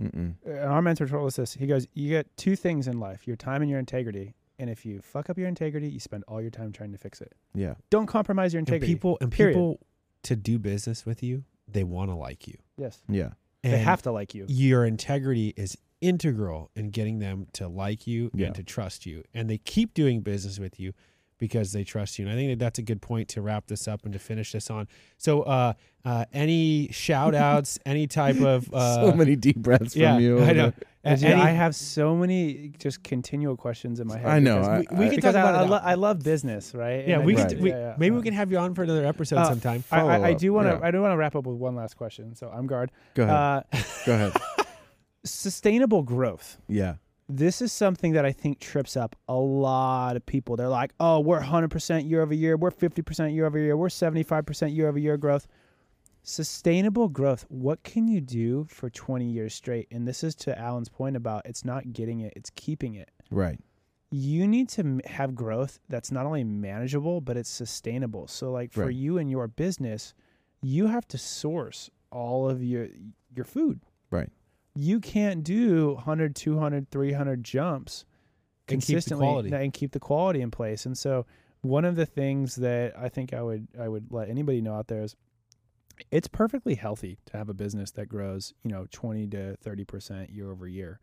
Mm-mm. 0.01 0.35
uh, 0.47 0.51
our 0.65 0.81
mentor 0.81 1.07
told 1.07 1.27
us 1.27 1.35
this. 1.35 1.53
He 1.53 1.67
goes, 1.67 1.87
"You 1.93 2.09
get 2.09 2.35
two 2.37 2.55
things 2.55 2.87
in 2.87 2.99
life: 2.99 3.27
your 3.27 3.35
time 3.35 3.61
and 3.61 3.69
your 3.69 3.79
integrity. 3.79 4.33
And 4.59 4.69
if 4.69 4.85
you 4.85 5.01
fuck 5.01 5.29
up 5.29 5.37
your 5.37 5.47
integrity, 5.47 5.89
you 5.89 5.99
spend 5.99 6.23
all 6.27 6.39
your 6.41 6.51
time 6.51 6.71
trying 6.71 6.91
to 6.93 6.97
fix 6.97 7.19
it. 7.21 7.33
Yeah. 7.55 7.73
Don't 7.89 8.05
compromise 8.05 8.53
your 8.53 8.59
And 8.59 8.67
integrity. 8.69 8.93
people 8.93 9.17
and 9.19 9.31
Period. 9.31 9.55
people 9.55 9.79
to 10.23 10.35
do 10.37 10.57
business 10.59 11.05
with 11.05 11.21
you, 11.23 11.43
they 11.67 11.83
want 11.83 12.11
to 12.11 12.15
like 12.15 12.47
you. 12.47 12.55
yes, 12.77 13.01
Yeah. 13.09 13.31
they 13.63 13.77
have 13.79 14.03
to 14.03 14.11
like 14.11 14.33
you. 14.35 14.45
Your 14.47 14.85
integrity 14.85 15.53
is 15.57 15.75
integral 16.03 16.69
in 16.75 16.89
getting 16.89 17.19
them 17.19 17.47
to 17.53 17.67
like 17.67 18.05
you 18.05 18.29
Yeah. 18.33 18.47
and 18.47 18.55
to 18.55 18.63
trust 18.63 19.05
you, 19.05 19.23
and 19.33 19.49
they 19.49 19.57
keep 19.57 19.93
doing 19.93 20.21
business 20.21 20.59
with 20.59 20.79
you 20.79 20.93
because 21.39 21.73
they 21.73 21.83
trust 21.83 22.19
you. 22.19 22.25
And 22.25 22.33
I 22.33 22.37
think 22.37 22.51
that 22.51 22.59
that's 22.63 22.79
a 22.79 22.83
good 22.83 23.01
point 23.01 23.27
to 23.29 23.41
wrap 23.41 23.67
this 23.67 23.87
up 23.87 24.03
and 24.05 24.13
to 24.13 24.19
finish 24.19 24.51
this 24.53 24.69
on. 24.69 24.87
So, 25.17 25.41
uh, 25.41 25.73
uh, 26.05 26.25
any 26.31 26.89
shout 26.91 27.35
outs, 27.35 27.79
any 27.85 28.07
type 28.07 28.39
of 28.41 28.71
uh, 28.73 28.95
so 29.11 29.13
many 29.13 29.35
deep 29.35 29.57
breaths 29.57 29.95
yeah, 29.95 30.13
from 30.13 30.23
you. 30.23 30.41
I 30.41 30.53
know. 30.53 30.71
there. 30.71 30.73
Any- 31.05 31.33
I 31.33 31.49
have 31.49 31.75
so 31.75 32.15
many 32.15 32.71
just 32.79 33.03
continual 33.03 33.57
questions 33.57 33.99
in 33.99 34.07
my 34.07 34.17
head. 34.19 34.29
I 34.29 34.39
know, 34.39 34.59
because- 34.61 34.85
I- 34.89 34.93
we, 34.93 34.99
we 34.99 35.05
I- 35.07 35.09
can 35.09 35.21
talk 35.21 35.31
about 35.31 35.55
I, 35.55 35.63
it. 35.63 35.69
lo- 35.69 35.81
I 35.83 35.93
love 35.95 36.19
business, 36.23 36.73
right? 36.73 37.05
yeah, 37.05 37.15
And 37.17 37.25
we 37.25 37.37
I- 37.37 37.43
can. 37.45 37.59
We, 37.61 37.69
yeah, 37.71 37.77
yeah, 37.79 37.95
maybe 37.97 38.15
we 38.15 38.21
can 38.21 38.33
have 38.33 38.49
you 38.51 38.57
on 38.59 38.73
for 38.73 38.83
another 38.83 39.05
episode 39.05 39.37
Uh, 39.37 39.49
sometime. 39.49 39.83
I, 39.91 39.99
I, 40.01 40.27
I 40.29 40.33
do 40.33 40.53
want 40.53 40.67
to. 40.69 40.75
yeah. 40.75 40.87
I 40.87 40.91
do 40.91 41.01
want 41.01 41.11
to 41.11 41.17
wrap 41.17 41.35
up 41.35 41.45
with 41.45 41.57
one 41.57 41.75
last 41.75 41.97
question. 41.97 42.35
So 42.35 42.47
I'm 42.49 42.67
guard. 42.67 42.91
Go 43.15 43.23
ahead. 43.23 43.35
Uh, 43.35 43.63
Go 44.05 44.13
ahead. 44.13 44.33
sustainable 45.23 46.03
growth. 46.03 46.57
Yeah. 46.67 46.95
This 47.29 47.61
is 47.61 47.71
something 47.71 48.11
that 48.13 48.25
I 48.25 48.31
think 48.33 48.59
trips 48.59 48.97
up 48.97 49.15
a 49.29 49.35
lot 49.35 50.15
of 50.17 50.25
people. 50.25 50.55
They're 50.57 50.67
like, 50.67 50.93
"Oh, 50.99 51.19
we're 51.21 51.39
100% 51.39 52.07
year 52.09 52.21
over 52.21 52.33
year. 52.33 52.57
We're 52.57 52.69
50% 52.71 53.33
year 53.33 53.45
over 53.45 53.57
year. 53.57 53.77
We're 53.77 53.87
75% 53.89 54.75
year 54.75 54.87
over 54.89 54.99
year 54.99 55.17
growth." 55.17 55.47
Sustainable 56.25 57.09
growth. 57.09 57.45
What 57.49 57.83
can 57.83 58.07
you 58.07 58.21
do 58.21 58.65
for 58.69 58.89
20 58.89 59.25
years 59.29 59.53
straight? 59.53 59.87
And 59.91 60.07
this 60.07 60.23
is 60.23 60.35
to 60.35 60.57
Alan's 60.57 60.87
point 60.89 61.15
about 61.17 61.45
it's 61.45 61.65
not 61.65 61.91
getting 61.91 62.21
it, 62.21 62.33
it's 62.35 62.49
keeping 62.55 62.95
it. 62.95 63.09
Right. 63.31 63.59
you 64.15 64.47
need 64.47 64.69
to 64.69 64.99
have 65.05 65.33
growth 65.33 65.79
that's 65.89 66.11
not 66.11 66.23
only 66.27 66.43
manageable 66.43 67.19
but 67.19 67.35
it's 67.35 67.49
sustainable 67.49 68.27
so 68.27 68.51
like 68.51 68.71
for 68.71 68.85
Right. 68.85 68.93
you 68.93 69.17
and 69.17 69.27
your 69.27 69.47
business 69.47 70.13
you 70.61 70.85
have 70.85 71.07
to 71.07 71.17
source 71.17 71.89
all 72.11 72.47
of 72.47 72.63
your 72.63 72.89
your 73.35 73.43
food 73.43 73.79
Right. 74.11 74.29
You 74.75 74.99
can't 74.99 75.43
do 75.43 75.93
100 75.93 76.35
200 76.35 76.89
300 76.89 77.43
jumps 77.43 78.05
And 78.67 78.81
keep 78.81 78.95
consistently 78.95 79.51
and 79.53 79.73
keep 79.73 79.91
the 79.91 79.99
quality 79.99 80.41
in 80.41 80.51
place 80.51 80.85
and 80.85 80.97
so 80.97 81.25
one 81.61 81.85
of 81.85 81.95
the 81.95 82.05
things 82.05 82.55
that 82.55 82.97
i 82.97 83.09
think 83.09 83.33
i 83.33 83.41
would 83.41 83.67
i 83.79 83.87
would 83.87 84.11
let 84.11 84.29
anybody 84.29 84.61
know 84.61 84.75
out 84.75 84.87
there 84.87 85.03
is 85.03 85.15
it's 86.09 86.27
perfectly 86.27 86.75
healthy 86.75 87.19
to 87.25 87.37
have 87.37 87.49
a 87.49 87.53
business 87.53 87.91
that 87.91 88.07
grows 88.07 88.53
you 88.63 88.71
know 88.71 88.87
20 88.91 89.27
to 89.27 89.57
30% 89.63 90.35
year 90.35 90.51
over 90.51 90.67
year 90.67 90.99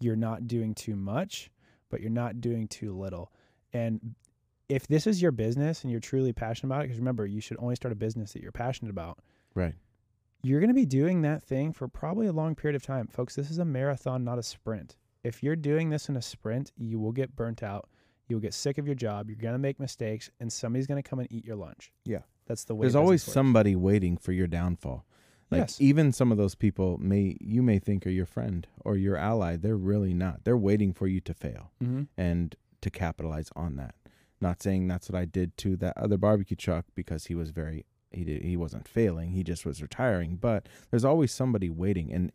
you're 0.00 0.16
not 0.16 0.48
doing 0.48 0.74
too 0.74 0.96
much 0.96 1.50
but 1.94 2.00
you're 2.00 2.10
not 2.10 2.40
doing 2.40 2.66
too 2.66 2.92
little. 2.92 3.30
And 3.72 4.16
if 4.68 4.88
this 4.88 5.06
is 5.06 5.22
your 5.22 5.30
business 5.30 5.82
and 5.82 5.92
you're 5.92 6.00
truly 6.00 6.32
passionate 6.32 6.74
about 6.74 6.80
it, 6.80 6.88
because 6.88 6.98
remember, 6.98 7.24
you 7.24 7.40
should 7.40 7.56
only 7.60 7.76
start 7.76 7.92
a 7.92 7.94
business 7.94 8.32
that 8.32 8.42
you're 8.42 8.50
passionate 8.50 8.90
about, 8.90 9.20
Right. 9.54 9.74
You're 10.44 10.60
going 10.60 10.68
to 10.68 10.74
be 10.74 10.86
doing 10.86 11.22
that 11.22 11.42
thing 11.42 11.72
for 11.72 11.88
probably 11.88 12.26
a 12.26 12.32
long 12.32 12.54
period 12.54 12.76
of 12.76 12.82
time. 12.84 13.06
Folks, 13.08 13.34
this 13.34 13.50
is 13.50 13.58
a 13.58 13.64
marathon, 13.64 14.22
not 14.24 14.38
a 14.38 14.42
sprint. 14.42 14.96
If 15.22 15.42
you're 15.42 15.56
doing 15.56 15.90
this 15.90 16.08
in 16.08 16.16
a 16.16 16.22
sprint, 16.22 16.70
you 16.76 17.00
will 17.00 17.12
get 17.12 17.34
burnt 17.34 17.62
out. 17.62 17.88
You'll 18.28 18.40
get 18.40 18.54
sick 18.54 18.78
of 18.78 18.86
your 18.86 18.94
job. 18.94 19.28
You're 19.28 19.38
going 19.38 19.54
to 19.54 19.58
make 19.58 19.80
mistakes, 19.80 20.30
and 20.40 20.52
somebody's 20.52 20.86
going 20.86 21.02
to 21.02 21.08
come 21.08 21.18
and 21.18 21.30
eat 21.32 21.44
your 21.44 21.56
lunch. 21.56 21.92
Yeah. 22.04 22.20
That's 22.46 22.64
the 22.64 22.74
way. 22.74 22.82
There's 22.84 22.94
always 22.94 23.26
works. 23.26 23.32
somebody 23.32 23.74
waiting 23.74 24.16
for 24.18 24.32
your 24.32 24.46
downfall. 24.46 25.06
Like 25.50 25.60
Yes. 25.60 25.80
even 25.80 26.12
some 26.12 26.30
of 26.32 26.38
those 26.38 26.54
people 26.54 26.98
may 26.98 27.36
you 27.40 27.62
may 27.62 27.78
think 27.78 28.06
are 28.06 28.10
your 28.10 28.26
friend 28.26 28.66
or 28.84 28.96
your 28.96 29.16
ally. 29.16 29.56
They're 29.56 29.76
really 29.76 30.12
not. 30.14 30.44
They're 30.44 30.56
waiting 30.56 30.92
for 30.92 31.06
you 31.06 31.20
to 31.20 31.34
fail 31.34 31.70
Mhm. 31.82 32.08
and 32.18 32.54
to 32.80 32.90
capitalize 32.90 33.50
on 33.56 33.76
that. 33.76 33.94
Not 34.40 34.62
saying 34.62 34.88
that's 34.88 35.08
what 35.10 35.18
I 35.18 35.24
did 35.26 35.56
to 35.58 35.76
that 35.76 35.96
other 35.96 36.16
barbecue 36.18 36.56
truck 36.56 36.86
because 36.94 37.26
he 37.26 37.34
was 37.34 37.50
very 37.50 37.84
he 38.14 38.24
did, 38.24 38.42
he 38.42 38.56
wasn't 38.56 38.86
failing. 38.88 39.30
He 39.30 39.42
just 39.42 39.64
was 39.66 39.82
retiring. 39.82 40.36
But 40.36 40.68
there's 40.90 41.04
always 41.04 41.32
somebody 41.32 41.70
waiting, 41.70 42.12
and 42.12 42.32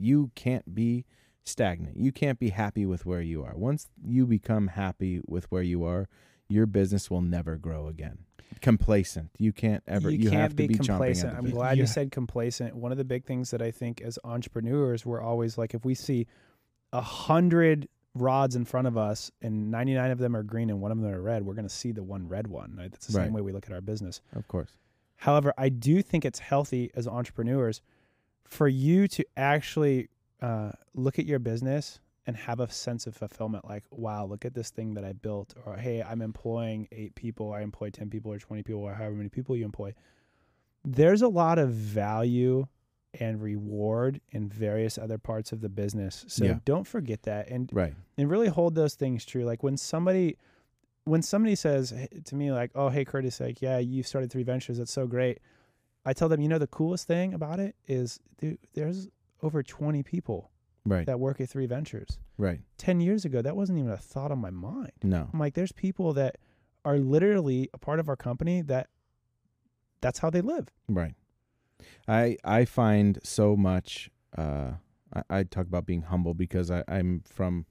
you 0.00 0.30
can't 0.34 0.74
be 0.74 1.04
stagnant. 1.44 1.96
You 1.96 2.12
can't 2.12 2.38
be 2.38 2.50
happy 2.50 2.86
with 2.86 3.06
where 3.06 3.20
you 3.22 3.42
are. 3.44 3.54
Once 3.56 3.88
you 4.04 4.26
become 4.26 4.68
happy 4.68 5.20
with 5.26 5.50
where 5.50 5.62
you 5.62 5.84
are, 5.84 6.08
your 6.48 6.66
business 6.66 7.10
will 7.10 7.22
never 7.22 7.56
grow 7.56 7.86
again. 7.88 8.18
Complacent. 8.60 9.30
You 9.38 9.52
can't 9.52 9.82
ever. 9.86 10.10
You, 10.10 10.18
you 10.18 10.30
can't 10.30 10.42
have 10.42 10.50
to 10.50 10.56
be, 10.56 10.66
be, 10.68 10.74
complacent. 10.74 11.36
I'm 11.36 11.50
glad 11.50 11.76
Yeah. 11.76 11.82
you 11.82 11.86
said 11.86 12.10
complacent. 12.10 12.74
One 12.74 12.92
of 12.92 12.98
the 12.98 13.04
big 13.04 13.24
things 13.24 13.50
that 13.52 13.62
I 13.62 13.70
think 13.70 14.00
as 14.00 14.18
entrepreneurs, 14.24 15.06
we're 15.06 15.20
always 15.20 15.56
like, 15.56 15.72
if 15.72 15.84
we 15.84 15.94
see 15.94 16.26
a 16.92 17.00
hundred 17.00 17.88
rods 18.16 18.56
in 18.56 18.64
front 18.64 18.88
of 18.88 18.96
us 18.98 19.30
and 19.40 19.70
99 19.70 20.10
of 20.10 20.18
them 20.18 20.34
are 20.34 20.42
green 20.42 20.68
and 20.68 20.80
one 20.80 20.90
of 20.90 21.00
them 21.00 21.08
are 21.12 21.22
red, 21.22 21.46
we're 21.46 21.54
going 21.54 21.68
to 21.68 21.72
see 21.74 21.92
the 21.92 22.02
one 22.02 22.28
red 22.28 22.48
one. 22.48 22.74
Right? 22.76 22.90
That's 22.90 23.06
the 23.06 23.16
Right. 23.16 23.26
same 23.26 23.32
way 23.32 23.40
we 23.40 23.52
look 23.52 23.66
at 23.66 23.72
our 23.72 23.80
business. 23.80 24.20
Of 24.34 24.48
course. 24.48 24.70
However, 25.20 25.52
I 25.58 25.68
do 25.68 26.00
think 26.02 26.24
it's 26.24 26.38
healthy 26.38 26.90
as 26.94 27.06
entrepreneurs 27.06 27.82
for 28.44 28.68
you 28.68 29.06
to 29.08 29.24
actually 29.36 30.08
uh, 30.40 30.72
look 30.94 31.18
at 31.18 31.26
your 31.26 31.38
business 31.38 32.00
and 32.26 32.36
have 32.36 32.58
a 32.58 32.70
sense 32.70 33.06
of 33.06 33.14
fulfillment 33.14 33.64
like, 33.66 33.84
wow, 33.90 34.24
look 34.24 34.44
at 34.46 34.54
this 34.54 34.70
thing 34.70 34.94
that 34.94 35.04
I 35.04 35.12
built. 35.12 35.52
Or, 35.66 35.76
hey, 35.76 36.02
I'm 36.02 36.22
employing 36.22 36.88
eight 36.90 37.14
people, 37.14 37.52
I 37.52 37.60
employ 37.60 37.90
10 37.90 38.08
people 38.08 38.32
or 38.32 38.38
20 38.38 38.62
people, 38.62 38.80
or 38.80 38.94
however 38.94 39.14
many 39.14 39.28
people 39.28 39.56
you 39.56 39.64
employ. 39.64 39.92
There's 40.84 41.20
a 41.22 41.28
lot 41.28 41.58
of 41.58 41.70
value 41.70 42.66
and 43.12 43.42
reward 43.42 44.20
in 44.30 44.48
various 44.48 44.96
other 44.96 45.18
parts 45.18 45.52
of 45.52 45.60
the 45.60 45.68
business. 45.68 46.24
So 46.28 46.44
Yeah. 46.46 46.58
don't 46.64 46.86
forget 46.86 47.24
that. 47.24 47.48
And 47.48 47.68
Right. 47.74 47.94
and 48.16 48.30
really 48.30 48.48
hold 48.48 48.74
those 48.74 48.94
things 48.94 49.24
true. 49.26 49.44
Like 49.44 49.62
when 49.62 49.76
somebody, 49.76 50.38
when 51.04 51.22
somebody 51.22 51.54
says 51.54 51.92
to 52.24 52.34
me 52.34 52.52
like, 52.52 52.70
"Oh, 52.74 52.88
hey 52.88 53.04
Curtis, 53.04 53.40
like, 53.40 53.60
yeah, 53.62 53.78
you 53.78 54.02
started 54.02 54.30
three 54.30 54.42
ventures. 54.42 54.78
That's 54.78 54.92
so 54.92 55.06
great." 55.06 55.38
I 56.04 56.12
tell 56.14 56.28
them, 56.30 56.40
you 56.40 56.48
know, 56.48 56.58
the 56.58 56.66
coolest 56.66 57.06
thing 57.06 57.34
about 57.34 57.60
it 57.60 57.76
is, 57.86 58.20
dude, 58.38 58.58
there's 58.72 59.08
over 59.42 59.62
20 59.62 60.02
people 60.02 60.50
Right. 60.86 61.04
that 61.04 61.20
work 61.20 61.42
at 61.42 61.50
three 61.50 61.66
ventures. 61.66 62.18
Right. 62.38 62.60
10 62.78 63.00
years 63.00 63.26
ago, 63.26 63.42
that 63.42 63.54
wasn't 63.54 63.78
even 63.80 63.90
a 63.90 63.98
thought 63.98 64.32
on 64.32 64.38
my 64.38 64.48
mind. 64.50 64.92
No. 65.02 65.28
I'm 65.30 65.38
like, 65.38 65.52
there's 65.52 65.72
people 65.72 66.14
that 66.14 66.38
are 66.86 66.98
literally 66.98 67.68
a 67.74 67.78
part 67.78 68.00
of 68.00 68.08
our 68.08 68.16
company 68.16 68.62
that 68.62 68.88
that's 70.00 70.20
how 70.20 70.30
they 70.30 70.40
live. 70.40 70.68
Right. 70.88 71.12
I 72.08 72.36
I 72.44 72.64
find 72.64 73.18
so 73.22 73.56
much. 73.56 74.10
Uh, 74.36 74.72
I, 75.12 75.22
I 75.30 75.42
talk 75.42 75.66
about 75.66 75.84
being 75.84 76.02
humble 76.02 76.32
because 76.34 76.70
I, 76.70 76.82
I'm 76.88 77.20
from 77.26 77.66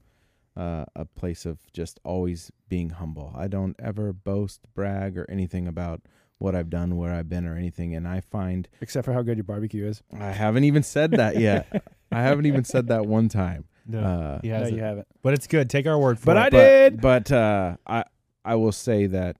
uh, 0.56 0.84
a 0.96 1.04
place 1.04 1.46
of 1.46 1.58
just 1.72 2.00
always 2.04 2.50
being 2.68 2.90
humble. 2.90 3.32
I 3.36 3.48
don't 3.48 3.76
ever 3.78 4.12
boast, 4.12 4.60
brag, 4.74 5.16
or 5.16 5.26
anything 5.30 5.66
about 5.68 6.02
what 6.38 6.54
I've 6.54 6.70
done, 6.70 6.96
where 6.96 7.12
I've 7.14 7.28
been, 7.28 7.46
or 7.46 7.56
anything. 7.56 7.94
And 7.94 8.08
I 8.08 8.20
find 8.20 8.68
Except 8.80 9.04
for 9.04 9.12
how 9.12 9.22
good 9.22 9.36
your 9.36 9.44
barbecue 9.44 9.86
is. 9.86 10.02
I 10.18 10.30
haven't 10.32 10.64
even 10.64 10.82
said 10.82 11.12
that 11.12 11.36
yet. 11.38 11.84
I 12.12 12.22
haven't 12.22 12.46
even 12.46 12.64
said 12.64 12.88
that 12.88 13.06
one 13.06 13.28
time. 13.28 13.66
No, 13.86 14.00
Uh, 14.00 14.40
he 14.42 14.48
no, 14.48 14.66
you 14.66 14.80
haven't. 14.82 15.06
But 15.22 15.34
it's 15.34 15.46
good. 15.46 15.68
Take 15.70 15.86
our 15.86 15.98
word 15.98 16.18
for 16.18 16.26
But 16.26 16.36
it. 16.36 16.40
I 16.40 16.50
but, 16.50 16.60
I 16.60 16.64
did. 16.68 17.00
But 17.00 17.32
uh, 17.32 17.76
I 17.86 18.04
I 18.44 18.54
will 18.56 18.72
say 18.72 19.06
that 19.06 19.36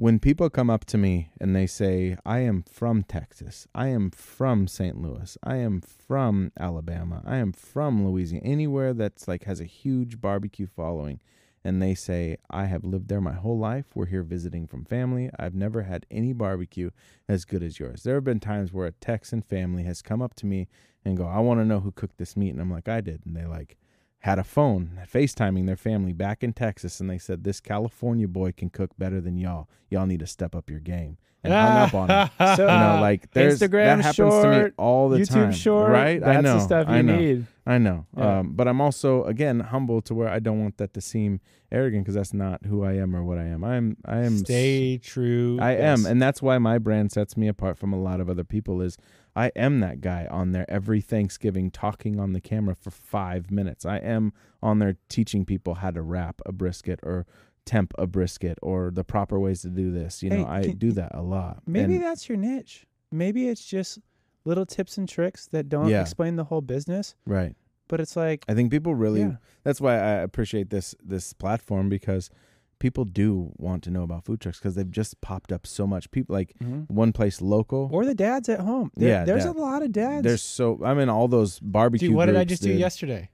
when 0.00 0.18
people 0.18 0.48
come 0.48 0.70
up 0.70 0.86
to 0.86 0.96
me 0.96 1.30
and 1.38 1.54
they 1.54 1.66
say, 1.66 2.16
"I 2.24 2.38
am 2.38 2.62
from 2.62 3.02
Texas. 3.02 3.68
I 3.74 3.88
am 3.88 4.10
from 4.10 4.66
St. 4.66 4.96
Louis. 4.96 5.36
I 5.42 5.56
am 5.56 5.82
from 5.82 6.52
Alabama. 6.58 7.22
I 7.26 7.36
am 7.36 7.52
from 7.52 8.06
Louisiana. 8.06 8.46
Anywhere 8.46 8.94
that's 8.94 9.28
like 9.28 9.44
has 9.44 9.60
a 9.60 9.66
huge 9.66 10.18
barbecue 10.18 10.66
following." 10.66 11.20
And 11.62 11.82
they 11.82 11.94
say, 11.94 12.38
I 12.48 12.64
have 12.64 12.84
lived 12.84 13.08
there 13.08 13.20
my 13.20 13.34
whole 13.34 13.58
life. 13.58 13.94
We're 13.94 14.06
here 14.06 14.22
visiting 14.22 14.66
from 14.66 14.86
family. 14.86 15.28
I've 15.38 15.54
never 15.54 15.82
had 15.82 16.06
any 16.10 16.32
barbecue 16.32 16.88
as 17.28 17.44
good 17.44 17.62
as 17.62 17.78
yours. 17.78 18.02
There 18.02 18.14
have 18.14 18.24
been 18.24 18.40
times 18.40 18.72
where 18.72 18.86
a 18.86 18.92
Texan 18.92 19.42
family 19.42 19.82
has 19.82 20.00
come 20.00 20.22
up 20.22 20.32
to 20.36 20.46
me 20.46 20.68
and 21.04 21.18
go, 21.18 21.26
I 21.26 21.40
want 21.40 21.60
to 21.60 21.66
know 21.66 21.80
who 21.80 21.92
cooked 21.92 22.16
this 22.16 22.34
meat. 22.34 22.48
And 22.48 22.62
I'm 22.62 22.70
like, 22.70 22.88
I 22.88 23.02
did. 23.02 23.26
And 23.26 23.36
they 23.36 23.44
like, 23.44 23.76
had 24.20 24.38
a 24.38 24.44
phone 24.44 25.00
FaceTiming 25.10 25.66
their 25.66 25.76
family 25.76 26.12
back 26.12 26.44
in 26.44 26.52
Texas, 26.52 27.00
and 27.00 27.08
they 27.08 27.18
said 27.18 27.42
this 27.42 27.60
California 27.60 28.28
boy 28.28 28.52
can 28.52 28.68
cook 28.68 28.90
better 28.98 29.20
than 29.20 29.38
y'all. 29.38 29.68
Y'all 29.88 30.06
need 30.06 30.20
to 30.20 30.26
step 30.26 30.54
up 30.54 30.68
your 30.68 30.80
game. 30.80 31.16
And 31.42 31.52
hung 31.54 31.76
up 31.78 31.94
on 31.94 32.08
him. 32.10 32.30
So, 32.56 32.62
You 32.62 32.68
know, 32.68 32.98
like 33.00 33.30
there's 33.32 33.58
Instagram 33.60 33.96
that 33.96 34.02
happens 34.02 34.34
to 34.42 34.64
me 34.66 34.70
all 34.76 35.08
the 35.08 35.18
YouTube 35.18 35.28
time. 35.28 35.52
short, 35.52 35.90
right? 35.90 36.20
That's 36.20 36.38
I 36.38 36.40
know. 36.42 36.54
the 36.54 36.60
stuff 36.60 36.88
you 36.88 36.94
I 36.94 37.02
know. 37.02 37.16
need. 37.16 37.46
I 37.66 37.78
know. 37.78 38.06
Yeah. 38.16 38.38
Um, 38.40 38.52
but 38.52 38.68
I'm 38.68 38.80
also 38.80 39.24
again 39.24 39.60
humble 39.60 40.00
to 40.02 40.14
where 40.14 40.28
I 40.28 40.38
don't 40.38 40.60
want 40.60 40.76
that 40.78 40.92
to 40.94 41.00
seem 41.00 41.40
arrogant 41.72 42.04
because 42.04 42.14
that's 42.16 42.34
not 42.34 42.64
who 42.66 42.82
I 42.84 42.94
am 42.94 43.14
or 43.14 43.22
what 43.22 43.38
I 43.38 43.44
am. 43.44 43.62
I'm 43.64 43.96
I 44.04 44.18
am 44.18 44.38
Stay 44.38 44.98
true. 44.98 45.58
I 45.60 45.72
Yes. 45.76 46.00
am, 46.00 46.06
and 46.10 46.20
that's 46.20 46.42
why 46.42 46.58
my 46.58 46.78
brand 46.78 47.12
sets 47.12 47.36
me 47.36 47.48
apart 47.48 47.78
from 47.78 47.92
a 47.92 47.98
lot 48.00 48.20
of 48.20 48.28
other 48.28 48.44
people. 48.44 48.80
Is 48.82 48.98
I 49.36 49.52
am 49.54 49.80
that 49.80 50.00
guy 50.00 50.26
on 50.30 50.50
there 50.52 50.68
every 50.68 51.00
Thanksgiving 51.00 51.70
talking 51.70 52.18
on 52.18 52.32
the 52.32 52.40
camera 52.40 52.74
for 52.74 52.90
five 52.90 53.50
minutes. 53.50 53.86
I 53.86 53.98
am 53.98 54.32
on 54.62 54.78
there 54.80 54.96
teaching 55.08 55.44
people 55.44 55.76
how 55.76 55.90
to 55.92 56.02
wrap 56.02 56.40
a 56.44 56.52
brisket 56.52 56.98
or 57.02 57.24
temp 57.66 57.92
a 57.98 58.06
brisket 58.06 58.58
or 58.62 58.90
the 58.92 59.04
proper 59.04 59.38
ways 59.38 59.62
to 59.62 59.68
do 59.68 59.90
this. 59.92 60.22
You 60.22 60.30
know, 60.30 60.36
Hey, 60.36 60.44
I 60.44 60.62
can- 60.62 60.76
do 60.76 60.92
that 60.92 61.12
a 61.14 61.22
lot. 61.22 61.62
Maybe 61.66 61.96
And- 61.96 62.04
that's 62.04 62.28
your 62.28 62.38
niche. 62.38 62.86
Maybe 63.12 63.48
it's 63.48 63.64
just 63.64 63.98
little 64.44 64.64
tips 64.66 64.96
and 64.98 65.08
tricks 65.08 65.46
that 65.48 65.68
don't 65.68 65.88
Yeah. 65.88 66.00
explain 66.00 66.36
the 66.36 66.44
whole 66.44 66.62
business, 66.62 67.14
right. 67.26 67.54
but 67.88 68.00
it's 68.00 68.16
like, 68.16 68.44
I 68.48 68.54
think 68.54 68.70
people 68.70 68.94
really. 68.94 69.20
yeah. 69.20 69.36
That's 69.64 69.80
why 69.80 69.94
I 69.94 70.12
appreciate 70.22 70.70
this 70.70 70.94
this 71.04 71.32
platform 71.34 71.88
because 71.88 72.30
people 72.78 73.04
do 73.04 73.52
want 73.58 73.82
to 73.84 73.90
know 73.90 74.02
about 74.02 74.24
food 74.24 74.40
trucks 74.40 74.58
because 74.58 74.74
they've 74.74 74.90
just 74.90 75.20
popped 75.20 75.52
up 75.52 75.66
so 75.66 75.86
much. 75.86 76.10
People 76.10 76.32
like 76.34 76.54
mm-hmm. 76.62 76.92
one 76.92 77.12
place 77.12 77.42
local. 77.42 77.90
Or 77.92 78.06
the 78.06 78.14
dads 78.14 78.48
at 78.48 78.60
home. 78.60 78.90
There- 78.96 79.08
Yeah, 79.08 79.24
there's 79.26 79.44
dad. 79.44 79.54
a 79.56 79.60
lot 79.60 79.82
of 79.82 79.92
dads. 79.92 80.24
There's 80.24 80.40
so 80.42 80.80
I'm 80.82 80.98
in 80.98 81.10
all 81.10 81.28
those 81.28 81.60
barbecue. 81.60 82.08
Dude, 82.08 82.16
what 82.16 82.26
did 82.26 82.36
I 82.36 82.40
groups, 82.44 82.48
just 82.52 82.62
do 82.62 82.72
yesterday? 82.72 83.28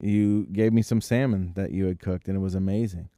You 0.00 0.46
gave 0.52 0.72
me 0.72 0.80
some 0.82 1.00
salmon 1.02 1.52
that 1.56 1.72
you 1.72 1.84
had 1.86 1.98
cooked, 1.98 2.28
and 2.28 2.36
it 2.36 2.40
was 2.40 2.54
amazing. 2.54 3.08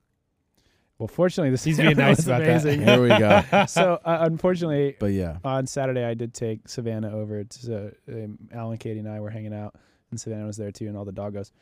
Well, 1.00 1.08
fortunately, 1.08 1.50
this 1.50 1.64
He's 1.64 1.78
being 1.78 1.96
nice 1.96 2.18
was 2.18 2.26
about 2.28 2.40
that. 2.42 2.50
amazing. 2.50 2.82
Here 2.82 3.00
we 3.02 3.08
go. 3.08 3.64
so, 3.68 3.98
uh, 4.04 4.18
unfortunately, 4.20 4.96
But 5.00 5.12
yeah, 5.12 5.38
on 5.42 5.66
Saturday, 5.66 6.04
I 6.04 6.12
did 6.12 6.34
take 6.34 6.68
Savannah 6.68 7.10
over 7.16 7.42
to 7.42 7.94
um, 8.06 8.38
Alan, 8.52 8.76
Katie, 8.76 8.98
and 8.98 9.08
I 9.08 9.18
were 9.20 9.30
hanging 9.30 9.54
out, 9.54 9.76
and 10.10 10.20
Savannah 10.20 10.44
was 10.44 10.58
there 10.58 10.70
too, 10.70 10.88
and 10.88 10.98
all 10.98 11.06
the 11.06 11.12
doggos. 11.12 11.52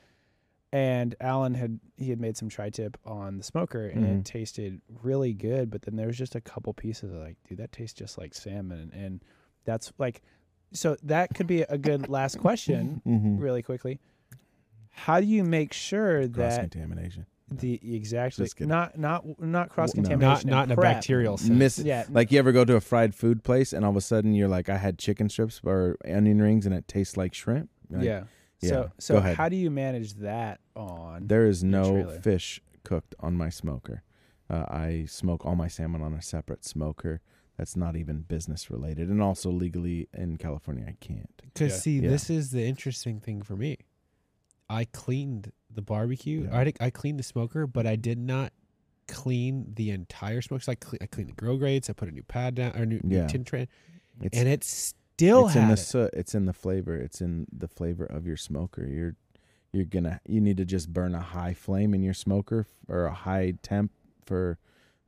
And 0.72 1.14
Alan 1.20 1.54
had 1.54 1.78
he 1.96 2.10
had 2.10 2.20
made 2.20 2.36
some 2.36 2.48
tri-tip 2.48 2.98
on 3.06 3.38
the 3.38 3.44
smoker, 3.44 3.86
and 3.86 4.04
Mhm. 4.04 4.18
it 4.20 4.24
tasted 4.26 4.80
really 5.04 5.32
good. 5.32 5.70
But 5.70 5.82
then 5.82 5.94
there 5.94 6.08
was 6.08 6.18
just 6.18 6.34
a 6.34 6.40
couple 6.40 6.74
pieces 6.74 7.12
of 7.12 7.20
like, 7.20 7.36
dude, 7.48 7.58
that 7.58 7.70
tastes 7.70 7.96
just 7.98 8.18
like 8.18 8.34
salmon, 8.34 8.90
and 8.92 9.22
that's 9.64 9.92
like, 9.98 10.20
so 10.72 10.96
that 11.04 11.32
could 11.34 11.46
be 11.46 11.62
a 11.62 11.78
good 11.78 12.08
last 12.08 12.38
question, 12.38 13.00
mm-hmm. 13.06 13.38
really 13.38 13.62
quickly. 13.62 14.00
How 14.90 15.20
do 15.20 15.26
you 15.26 15.44
make 15.44 15.72
sure 15.72 16.28
cross 16.28 16.56
that 16.56 16.70
contamination. 16.72 17.24
The 17.50 17.80
exactly 17.94 18.46
not 18.60 18.98
not 18.98 19.24
not 19.40 19.70
cross 19.70 19.94
no. 19.94 20.02
contamination, 20.02 20.50
Not 20.50 20.56
not 20.56 20.64
in 20.66 20.72
a 20.72 20.74
prep. 20.76 20.94
bacterial 20.96 21.36
sense. 21.38 21.50
Miss 21.50 21.78
Yeah, 21.78 22.04
like 22.10 22.30
you 22.30 22.38
ever 22.38 22.52
go 22.52 22.64
to 22.64 22.76
a 22.76 22.80
fried 22.80 23.14
food 23.14 23.42
place 23.42 23.72
and 23.72 23.84
all 23.84 23.90
of 23.90 23.96
a 23.96 24.00
sudden 24.00 24.34
you're 24.34 24.48
like, 24.48 24.68
I 24.68 24.76
had 24.76 24.98
chicken 24.98 25.28
strips 25.28 25.60
or 25.64 25.96
onion 26.06 26.40
rings 26.42 26.66
and 26.66 26.74
it 26.74 26.86
tastes 26.88 27.16
like 27.16 27.32
shrimp. 27.34 27.70
You're 27.90 28.00
like, 28.00 28.06
yeah. 28.06 28.24
yeah, 28.60 28.68
So 28.68 28.90
so 28.98 29.20
how 29.20 29.48
do 29.48 29.56
you 29.56 29.70
manage 29.70 30.14
that 30.14 30.60
on? 30.76 31.26
There 31.26 31.46
is 31.46 31.64
no 31.64 31.90
trailer. 31.90 32.20
fish 32.20 32.60
cooked 32.84 33.14
on 33.20 33.34
my 33.34 33.48
smoker. 33.48 34.02
Uh, 34.50 34.64
I 34.68 35.04
smoke 35.08 35.44
all 35.44 35.54
my 35.56 35.68
salmon 35.68 36.02
on 36.02 36.14
a 36.14 36.22
separate 36.22 36.64
smoker. 36.64 37.20
That's 37.58 37.76
not 37.76 37.96
even 37.96 38.20
business 38.20 38.70
related, 38.70 39.08
and 39.08 39.20
also 39.20 39.50
legally 39.50 40.08
in 40.14 40.36
California, 40.36 40.84
I 40.86 40.96
can't. 41.00 41.42
Because 41.42 41.72
Yeah. 41.72 41.78
see, 41.78 41.98
Yeah. 41.98 42.10
this 42.10 42.30
is 42.30 42.50
the 42.52 42.64
interesting 42.64 43.20
thing 43.20 43.42
for 43.42 43.56
me. 43.56 43.78
I 44.70 44.84
cleaned 44.84 45.52
the 45.74 45.82
barbecue. 45.82 46.44
Yeah. 46.50 46.58
I 46.58 46.72
I 46.80 46.90
cleaned 46.90 47.18
the 47.18 47.22
smoker, 47.24 47.66
but 47.66 47.86
I 47.86 47.96
did 47.96 48.18
not 48.18 48.52
clean 49.06 49.72
the 49.74 49.90
entire 49.90 50.42
smoke. 50.42 50.62
So 50.62 50.72
I, 50.72 50.74
cle- 50.74 50.98
I 51.00 51.06
cleaned 51.06 51.30
the 51.30 51.34
grill 51.34 51.56
grates. 51.56 51.88
I 51.88 51.92
put 51.94 52.08
a 52.08 52.12
new 52.12 52.22
pad 52.22 52.54
down 52.56 52.76
or 52.76 52.84
new, 52.86 53.00
new 53.02 53.26
tin 53.26 53.44
tray, 53.44 53.68
It's 54.20 54.36
and 54.36 54.48
it 54.48 54.64
still 54.64 55.46
it's 55.46 55.56
in 55.56 55.66
the 55.68 55.74
it. 55.74 55.76
soot. 55.78 56.10
It's 56.12 56.34
in 56.34 56.46
the 56.46 56.52
flavor. 56.52 56.94
It's 56.96 57.20
in 57.20 57.46
the 57.52 57.68
flavor 57.68 58.04
of 58.04 58.26
your 58.26 58.36
smoker. 58.36 58.86
You're 58.86 59.14
you're 59.72 59.84
gonna 59.84 60.20
you 60.26 60.40
need 60.40 60.56
to 60.58 60.64
just 60.64 60.92
burn 60.92 61.14
a 61.14 61.20
high 61.20 61.54
flame 61.54 61.94
in 61.94 62.02
your 62.02 62.14
smoker 62.14 62.66
or 62.88 63.06
a 63.06 63.14
high 63.14 63.54
temp 63.62 63.92
for 64.24 64.58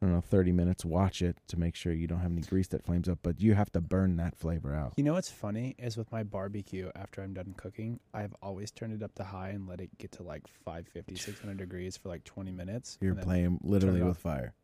I 0.03 0.07
don't 0.07 0.15
know 0.15 0.21
thirty 0.23 0.51
minutes. 0.53 0.83
Watch 0.85 1.21
it 1.21 1.37
to 1.49 1.59
make 1.59 1.75
sure 1.75 1.93
you 1.93 2.07
don't 2.07 2.21
have 2.21 2.33
any 2.33 2.41
grease 2.41 2.69
that 2.69 2.83
flames 2.85 3.07
up. 3.09 3.19
But 3.23 3.41
you 3.41 3.53
have 3.55 3.71
to 3.73 3.81
burn 3.83 4.17
that 4.17 4.35
flavor 4.35 4.75
out. 4.75 4.95
You 4.97 5.05
know 5.05 5.13
what's 5.13 5.29
funny 5.31 5.75
is 5.79 5.97
with 5.99 6.11
my 6.11 6.23
barbecue 6.23 6.91
after 6.97 7.21
I'm 7.23 7.35
done 7.35 7.53
cooking, 7.57 8.01
I've 8.15 8.35
always 8.43 8.71
turned 8.71 8.95
it 8.95 9.03
up 9.03 9.15
to 9.17 9.25
high 9.25 9.51
and 9.51 9.69
let 9.69 9.81
it 9.83 9.91
get 9.99 10.13
to 10.13 10.23
like 10.23 10.49
550, 10.65 11.17
600 11.17 11.59
degrees 11.59 11.99
for 11.99 12.09
like 12.09 12.25
20 12.25 12.51
minutes. 12.51 12.97
You're 13.03 13.15
playing 13.15 13.61
literally 13.63 14.03
with 14.03 14.17
fire. 14.19 14.55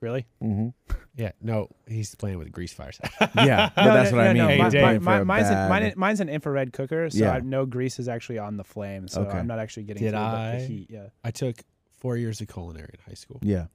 Really? 0.00 0.26
Mm-hmm. 0.42 0.68
Yeah, 1.18 1.32
no, 1.42 1.68
he's 1.88 2.14
playing 2.14 2.38
with 2.38 2.52
grease 2.52 2.72
fires. 2.72 3.00
Yeah, 3.34 3.70
but 3.74 3.84
No, 3.84 3.92
that's 3.94 4.12
no, 4.12 4.18
what 4.18 4.26
I 4.28 4.32
mean. 4.34 4.36
no, 4.42 4.46
Hey, 4.48 4.58
my- 4.58 4.98
my- 4.98 4.98
my- 4.98 5.18
a 5.18 5.24
mine's, 5.24 5.48
an, 5.48 5.68
mine, 5.68 5.92
mine's 5.96 6.20
an 6.20 6.28
infrared 6.28 6.72
cooker, 6.72 7.10
so 7.10 7.18
Yeah. 7.18 7.32
I, 7.32 7.40
no 7.40 7.66
grease 7.66 7.98
is 7.98 8.08
actually 8.08 8.38
on 8.38 8.56
the 8.56 8.62
flame, 8.62 9.08
so 9.08 9.22
Okay. 9.22 9.36
I'm 9.36 9.48
not 9.48 9.58
actually 9.58 9.82
getting 9.82 10.04
Did 10.04 10.10
through 10.12 10.20
the- 10.20 10.24
I? 10.26 10.56
the 10.60 10.64
heat. 10.64 10.86
Yeah. 10.90 11.06
I 11.24 11.32
took 11.32 11.56
four 11.98 12.16
years 12.16 12.40
of 12.40 12.46
culinary 12.46 12.90
in 12.94 13.00
high 13.04 13.14
school. 13.16 13.40
Yeah. 13.42 13.66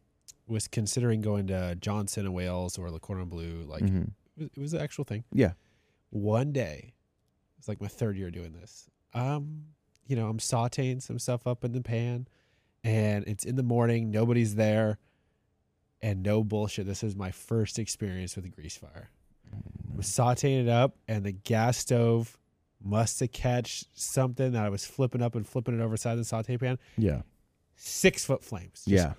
Was 0.48 0.68
considering 0.68 1.22
going 1.22 1.48
to 1.48 1.76
Johnson 1.80 2.26
and 2.26 2.34
Wales 2.36 2.78
or 2.78 2.92
Le 2.92 3.00
Cordon 3.00 3.30
Bleu. 3.30 3.64
Like 3.68 3.84
Mhm. 3.84 4.10
it, 4.38 4.42
was, 4.42 4.50
it 4.56 4.60
was 4.60 4.74
an 4.74 4.82
actual 4.82 5.04
thing. 5.06 5.24
Yeah. 5.32 5.54
One 6.10 6.52
day, 6.52 6.94
it's 7.58 7.68
like 7.68 7.80
my 7.82 7.88
third 7.88 8.18
year 8.18 8.30
doing 8.30 8.54
this. 8.54 8.90
Um, 9.14 9.68
you 10.06 10.16
know, 10.16 10.28
I'm 10.28 10.40
sauteing 10.40 11.02
some 11.02 11.18
stuff 11.18 11.48
up 11.48 11.64
in 11.64 11.72
the 11.72 11.82
pan, 11.82 12.28
and 12.84 13.24
it's 13.26 13.46
in 13.46 13.56
the 13.56 13.64
morning. 13.64 14.12
Nobody's 14.12 14.56
there, 14.56 15.00
and 16.02 16.22
no 16.22 16.44
bullshit. 16.44 16.86
This 16.86 17.04
is 17.04 17.16
my 17.16 17.32
first 17.32 17.80
experience 17.80 18.36
with 18.36 18.44
a 18.46 18.50
grease 18.50 18.76
fire. 18.76 19.10
I'm 19.54 20.02
sauteing 20.02 20.62
it 20.64 20.68
up, 20.70 20.98
and 21.08 21.24
the 21.26 21.32
gas 21.32 21.78
stove 21.78 22.38
must 22.82 23.22
have 23.22 23.32
catch 23.32 23.86
something 23.94 24.52
that 24.52 24.66
I 24.66 24.70
was 24.70 24.86
flipping 24.86 25.22
up 25.22 25.36
and 25.36 25.48
flipping 25.48 25.80
it 25.80 25.82
over 25.82 25.96
side 25.96 26.14
of 26.14 26.18
the 26.18 26.26
saute 26.26 26.58
pan. 26.58 26.78
Yeah. 26.98 27.22
Six 27.76 28.26
foot 28.26 28.44
flames. 28.44 28.84
Yeah. 28.86 29.14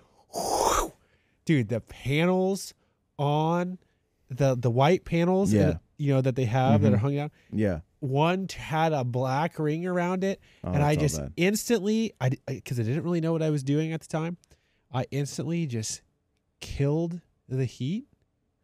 Dude 1.45 1.69
the 1.69 1.81
panels 1.81 2.75
on 3.19 3.79
the 4.29 4.55
the 4.57 4.71
white 4.71 5.05
panels 5.05 5.53
Yeah. 5.53 5.67
that, 5.67 5.81
you 5.99 6.13
know 6.15 6.21
that 6.21 6.35
they 6.37 6.47
have 6.47 6.83
that 6.83 6.93
are 6.93 6.97
Mhm. 6.97 7.01
hung 7.01 7.15
down 7.17 7.31
Yeah. 7.53 7.81
one 8.01 8.47
t- 8.49 8.59
had 8.59 8.93
a 8.93 9.05
black 9.05 9.59
ring 9.59 9.87
around 9.87 10.25
it 10.25 10.41
Oh, 10.65 10.73
and 10.73 10.83
i 10.83 10.97
just 10.97 11.21
instantly 11.37 12.13
i 12.21 12.31
because 12.47 12.79
I, 12.81 12.83
didn't 12.83 13.03
really 13.05 13.21
know 13.21 13.33
what 13.33 13.43
i 13.43 13.51
was 13.51 13.63
doing 13.63 13.93
at 13.93 14.01
the 14.01 14.09
time 14.09 14.37
i 14.93 15.07
instantly 15.11 15.67
just 15.67 16.03
killed 16.61 17.21
the 17.49 17.65
heat 17.65 18.07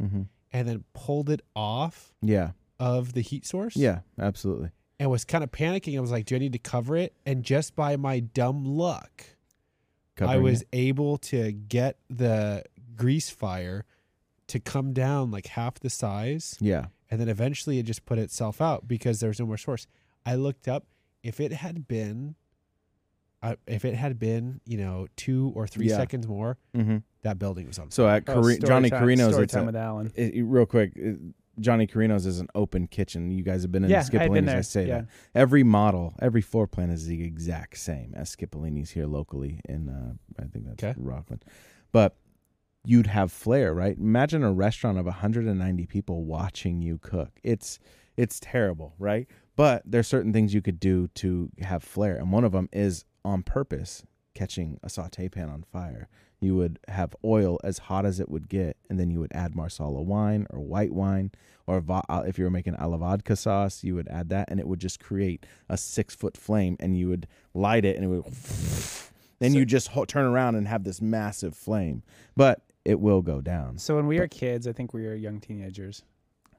Mhm. 0.02 0.26
and 0.52 0.68
then 0.68 0.84
pulled 0.94 1.30
it 1.30 1.42
off 1.54 2.12
Yeah. 2.22 2.52
of 2.78 3.12
the 3.12 3.20
heat 3.20 3.46
source 3.46 3.76
Yeah. 3.76 4.00
Absolutely. 4.18 4.70
and 4.98 5.10
was 5.10 5.24
kind 5.24 5.44
of 5.44 5.50
panicking 5.52 5.96
i 5.96 6.00
was 6.00 6.10
like 6.10 6.26
do 6.26 6.34
i 6.34 6.38
need 6.38 6.52
to 6.54 6.58
cover 6.58 6.96
it 6.96 7.14
and 7.24 7.44
just 7.44 7.76
by 7.76 7.96
my 7.96 8.20
dumb 8.20 8.64
luck 8.64 9.24
I 10.28 10.36
was 10.38 10.62
it. 10.62 10.68
able 10.72 11.18
to 11.18 11.52
get 11.52 11.96
the 12.08 12.64
grease 12.96 13.30
fire 13.30 13.84
to 14.48 14.58
come 14.60 14.92
down 14.92 15.30
like 15.30 15.46
half 15.48 15.78
the 15.80 15.90
size, 15.90 16.56
Yeah. 16.60 16.86
and 17.10 17.20
then 17.20 17.28
eventually 17.28 17.78
it 17.78 17.84
just 17.84 18.04
put 18.04 18.18
itself 18.18 18.60
out 18.60 18.88
because 18.88 19.20
there 19.20 19.28
was 19.28 19.38
no 19.40 19.46
more 19.46 19.56
source. 19.56 19.86
I 20.26 20.34
looked 20.34 20.66
up 20.68 20.86
if 21.22 21.38
it 21.40 21.52
had 21.52 21.86
been, 21.86 22.34
uh, 23.42 23.56
if 23.66 23.84
it 23.84 23.94
had 23.94 24.18
been, 24.18 24.60
you 24.66 24.76
know, 24.78 25.06
two 25.16 25.52
or 25.54 25.66
three 25.66 25.88
Yeah. 25.88 25.96
seconds 25.96 26.26
more, 26.26 26.58
hmm 26.74 26.98
that 27.22 27.38
building 27.38 27.66
was 27.66 27.78
on. 27.78 27.90
So 27.90 28.08
at 28.08 28.22
Oh, 28.28 28.40
Cari- 28.40 28.54
story 28.54 28.66
Johnny 28.68 28.88
time- 28.90 29.02
Carino's, 29.02 29.32
story 29.32 29.44
it's 29.44 29.52
time 29.52 29.64
a, 29.64 29.66
with 29.66 29.76
Alan. 29.76 30.10
it- 30.16 30.34
it- 30.36 30.42
real 30.42 30.64
quick. 30.64 30.94
Johnny 31.60 31.86
Carino's 31.86 32.26
is 32.26 32.40
an 32.40 32.48
open 32.54 32.86
kitchen. 32.86 33.30
You 33.30 33.42
guys 33.42 33.62
have 33.62 33.70
been 33.72 33.84
in 33.84 33.90
Yeah, 33.90 34.02
the 34.02 34.18
I 34.18 34.22
had 34.22 34.32
been 34.32 34.44
Scipollini's. 34.46 34.54
I 34.54 34.60
say 34.62 34.86
Yeah. 34.88 34.98
that 35.02 35.06
every 35.34 35.62
model, 35.62 36.14
every 36.20 36.40
floor 36.40 36.66
plan 36.66 36.90
is 36.90 37.06
the 37.06 37.22
exact 37.22 37.78
same 37.78 38.12
as 38.16 38.34
Scipollini's 38.34 38.90
here 38.90 39.06
locally 39.06 39.60
in. 39.68 39.88
Uh, 39.88 40.14
I 40.42 40.46
think 40.46 40.66
that's 40.66 40.82
Okay. 40.82 40.98
Rocklin, 41.00 41.40
but 41.92 42.16
you'd 42.84 43.08
have 43.08 43.30
flair, 43.30 43.74
right? 43.74 43.96
Imagine 43.98 44.42
a 44.42 44.52
restaurant 44.52 44.98
of 44.98 45.04
190 45.06 45.86
people 45.86 46.24
watching 46.24 46.80
you 46.82 46.98
cook. 46.98 47.38
It's 47.42 47.78
it's 48.16 48.38
terrible, 48.40 48.94
right? 48.98 49.26
But 49.56 49.82
there's 49.86 50.06
certain 50.08 50.32
things 50.32 50.52
you 50.52 50.60
could 50.62 50.80
do 50.80 51.08
to 51.16 51.50
have 51.60 51.82
flair, 51.82 52.16
and 52.16 52.32
one 52.32 52.44
of 52.44 52.52
them 52.52 52.68
is 52.72 53.04
on 53.24 53.42
purpose 53.42 54.04
catching 54.34 54.78
a 54.82 54.88
saute 54.90 55.28
pan 55.28 55.48
on 55.48 55.62
fire. 55.62 56.08
You 56.40 56.56
would 56.56 56.78
have 56.88 57.14
oil 57.24 57.58
as 57.62 57.78
hot 57.78 58.06
as 58.06 58.18
it 58.18 58.30
would 58.30 58.48
get, 58.48 58.76
and 58.88 58.98
then 58.98 59.10
you 59.10 59.20
would 59.20 59.32
add 59.34 59.54
Marsala 59.54 60.00
wine 60.00 60.46
or 60.50 60.58
white 60.60 60.92
wine, 60.92 61.32
or 61.66 61.84
uh, 61.88 62.22
if 62.26 62.38
you 62.38 62.44
were 62.44 62.50
making 62.50 62.74
a 62.76 62.88
la 62.88 62.96
vodka 62.96 63.36
sauce, 63.36 63.84
you 63.84 63.94
would 63.94 64.08
add 64.08 64.30
that, 64.30 64.48
and 64.50 64.58
it 64.58 64.66
would 64.66 64.80
just 64.80 65.00
create 65.00 65.44
a 65.68 65.76
six 65.76 66.14
foot 66.14 66.36
flame, 66.38 66.76
and 66.80 66.96
you 66.98 67.08
would 67.08 67.26
light 67.52 67.84
it, 67.84 67.96
and 67.96 68.04
it 68.04 68.08
would. 68.08 68.24
Then 69.38 69.52
So- 69.52 69.58
you 69.58 69.64
just 69.64 69.88
ho- 69.88 70.04
turn 70.04 70.26
around 70.26 70.56
and 70.56 70.68
have 70.68 70.84
this 70.84 71.00
massive 71.00 71.54
flame, 71.56 72.02
but 72.36 72.60
it 72.84 73.00
will 73.00 73.22
go 73.22 73.40
down. 73.40 73.78
So 73.78 73.96
when 73.96 74.06
we 74.06 74.18
were 74.20 74.28
kids, 74.28 74.66
I 74.66 74.72
think 74.72 74.92
we 74.92 75.06
were 75.06 75.14
young 75.14 75.40
teenagers. 75.40 76.02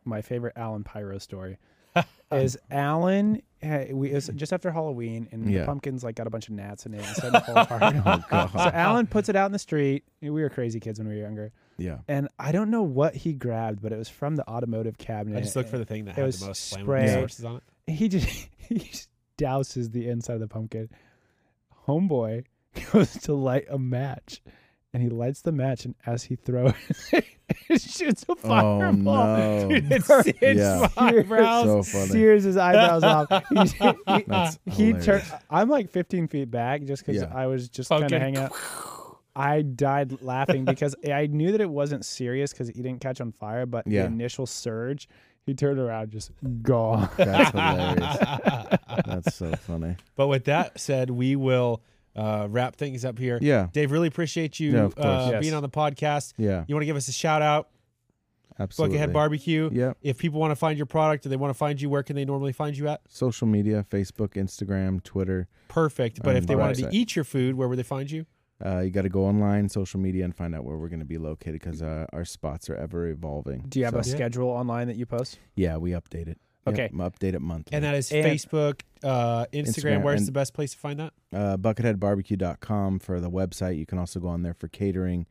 My 0.03 0.23
favorite 0.23 0.53
Alan 0.55 0.83
Pyro 0.83 1.19
story 1.19 1.57
is 2.31 2.57
Alan. 2.69 3.41
uh, 3.63 3.85
We 3.91 4.11
it 4.11 4.15
was 4.15 4.27
just 4.35 4.53
after 4.53 4.71
Halloween, 4.71 5.27
and 5.31 5.49
Yeah. 5.51 5.59
the 5.61 5.65
pumpkins 5.65 6.03
like 6.03 6.15
got 6.15 6.27
a 6.27 6.29
bunch 6.29 6.47
of 6.47 6.53
gnats 6.55 6.85
in 6.85 6.93
it 6.93 6.97
and 7.05 7.15
started 7.15 7.39
to 7.39 7.45
fall 7.45 7.57
apart. 7.57 7.95
Oh 8.05 8.23
god. 8.29 8.51
So 8.51 8.59
Alan 8.73 9.07
puts 9.07 9.29
it 9.29 9.35
out 9.35 9.45
in 9.47 9.51
the 9.51 9.59
street. 9.59 10.03
We 10.21 10.29
were 10.29 10.49
crazy 10.49 10.79
kids 10.79 10.99
when 10.99 11.07
we 11.07 11.15
were 11.15 11.21
younger, 11.21 11.51
yeah. 11.77 11.99
and 12.07 12.27
I 12.39 12.51
don't 12.51 12.69
know 12.71 12.83
what 12.83 13.15
he 13.15 13.33
grabbed, 13.33 13.81
but 13.81 13.91
it 13.91 13.97
was 13.97 14.09
from 14.09 14.35
the 14.35 14.47
automotive 14.49 14.97
cabinet. 14.97 15.37
I 15.37 15.41
just 15.41 15.55
looked 15.55 15.69
for 15.69 15.77
the 15.77 15.85
thing 15.85 16.05
that 16.05 16.11
it 16.11 16.15
had 16.17 16.25
was 16.25 16.39
the 16.39 16.47
most 16.47 16.73
flammable 16.73 16.81
spray. 16.83 17.13
sources 17.13 17.45
on 17.45 17.55
it. 17.87 17.91
He 17.93 18.07
just 18.07 18.27
he 18.57 18.79
just 18.79 19.09
douses 19.37 19.91
the 19.91 20.07
inside 20.07 20.35
of 20.35 20.39
the 20.39 20.47
pumpkin. 20.47 20.89
Homeboy 21.87 22.45
goes 22.91 23.13
to 23.23 23.33
light 23.33 23.65
a 23.69 23.77
match, 23.79 24.41
and 24.93 25.01
he 25.01 25.09
lights 25.09 25.41
the 25.41 25.51
match, 25.51 25.85
and 25.85 25.95
as 26.05 26.23
he 26.23 26.35
throws, 26.35 26.73
it, 27.13 27.25
it 27.69 27.81
shoots 27.81 28.25
a 28.27 28.35
fireball. 28.35 28.77
Oh 28.77 28.79
fireball. 28.81 29.37
no. 29.37 29.69
Dude, 29.69 29.91
it 29.91 30.05
Bro, 30.05 30.21
Yeah. 30.41 30.87
my 30.97 31.07
eyebrows. 31.09 31.89
So. 31.91 32.05
Sears 32.05 32.43
his 32.43 32.57
eyebrows 32.57 33.03
off. 33.03 33.43
He, 33.49 33.57
he, 33.57 34.71
he 34.71 34.83
hilarious. 34.85 35.05
turned. 35.05 35.23
I'm 35.49 35.69
like 35.69 35.89
15 35.89 36.27
feet 36.27 36.51
back 36.51 36.83
just 36.83 37.05
because 37.05 37.21
Yeah. 37.21 37.31
I 37.33 37.47
was 37.47 37.69
just 37.69 37.89
kind 37.89 38.03
of 38.03 38.11
hanging 38.11 38.37
out. 38.37 38.51
I 39.35 39.61
died 39.61 40.21
laughing 40.21 40.65
because 40.65 40.93
I 41.09 41.27
knew 41.27 41.53
that 41.53 41.61
it 41.61 41.69
wasn't 41.69 42.03
serious 42.03 42.51
because 42.51 42.67
he 42.67 42.73
didn't 42.81 42.99
catch 42.99 43.21
on 43.21 43.31
fire, 43.31 43.65
but 43.65 43.87
Yeah. 43.87 44.01
the 44.01 44.07
initial 44.07 44.45
surge, 44.45 45.07
he 45.45 45.53
turned 45.53 45.79
around 45.79 46.11
just 46.11 46.31
gone. 46.61 47.09
That's 47.15 47.51
hilarious. 47.51 48.17
That's 49.05 49.35
so 49.35 49.51
funny. 49.55 49.95
But 50.17 50.27
with 50.27 50.43
that 50.45 50.77
said, 50.79 51.09
we 51.09 51.35
will 51.37 51.81
uh, 52.15 52.47
wrap 52.49 52.75
things 52.75 53.05
up 53.05 53.17
here. 53.17 53.37
Yeah. 53.41 53.67
Dave, 53.73 53.91
really 53.91 54.07
appreciate 54.07 54.59
you 54.59 54.71
Yeah, 54.71 54.83
of 54.83 54.95
course. 54.95 55.05
uh, 55.05 55.29
Yes. 55.33 55.41
being 55.41 55.53
on 55.53 55.61
the 55.63 55.69
podcast. 55.69 56.33
Yeah. 56.37 56.65
You 56.67 56.75
want 56.75 56.81
to 56.83 56.85
give 56.87 56.95
us 56.97 57.07
a 57.07 57.11
shout 57.13 57.41
out? 57.41 57.69
Absolutely. 58.59 58.97
Buckethead 58.97 59.13
Barbecue. 59.13 59.69
Yep. 59.71 59.97
If 60.01 60.17
people 60.17 60.39
want 60.39 60.51
to 60.51 60.55
find 60.55 60.77
your 60.77 60.85
product 60.85 61.25
or 61.25 61.29
they 61.29 61.37
want 61.37 61.49
to 61.51 61.57
find 61.57 61.81
you, 61.81 61.89
where 61.89 62.03
can 62.03 62.15
they 62.15 62.25
normally 62.25 62.51
find 62.51 62.77
you 62.77 62.87
at? 62.89 63.01
Social 63.07 63.47
media, 63.47 63.85
Facebook, 63.89 64.33
Instagram, 64.35 65.01
Twitter. 65.03 65.47
Perfect. 65.67 66.21
But 66.21 66.31
On 66.31 66.35
if 66.35 66.47
they 66.47 66.55
wanted 66.55 66.75
to 66.77 66.83
website. 66.83 66.93
eat 66.93 67.15
your 67.15 67.25
food, 67.25 67.55
where 67.55 67.67
would 67.67 67.79
they 67.79 67.83
find 67.83 68.11
you? 68.11 68.25
Uh, 68.63 68.79
you 68.81 68.91
got 68.91 69.01
to 69.03 69.09
go 69.09 69.25
online, 69.25 69.67
social 69.69 69.99
media, 69.99 70.23
and 70.23 70.35
find 70.35 70.53
out 70.53 70.63
where 70.63 70.77
we're 70.77 70.89
going 70.89 70.99
to 70.99 71.05
be 71.05 71.17
located 71.17 71.53
because 71.53 71.81
uh, 71.81 72.05
our 72.13 72.23
spots 72.25 72.69
are 72.69 72.75
ever 72.75 73.07
evolving. 73.07 73.65
Do 73.67 73.79
you 73.79 73.85
have 73.85 73.95
a 73.95 74.03
So, 74.03 74.11
Yeah. 74.11 74.15
schedule 74.17 74.49
online 74.49 74.85
that 74.87 74.97
you 74.97 75.07
post? 75.07 75.39
Yeah, 75.55 75.77
we 75.77 75.91
update 75.91 76.27
it. 76.27 76.37
Yep, 76.67 76.73
Okay. 76.75 76.89
update 76.95 77.33
it 77.33 77.41
monthly. 77.41 77.73
And 77.75 77.83
that 77.83 77.95
is 77.95 78.11
And- 78.11 78.25
Facebook, 78.25 78.81
uh, 79.03 79.45
Instagram. 79.53 79.65
Instagram, 79.65 80.03
Where's 80.03 80.25
the 80.25 80.31
best 80.31 80.53
place 80.53 80.71
to 80.73 80.77
find 80.77 80.99
that? 80.99 81.13
uh, 81.33 81.57
bucketheadbarbecue.com 81.57 82.99
for 82.99 83.19
the 83.19 83.29
website. 83.31 83.77
You 83.77 83.85
can 83.85 83.97
also 83.97 84.19
go 84.19 84.27
on 84.27 84.43
there 84.43 84.53
for 84.53 84.67
catering, 84.67 85.25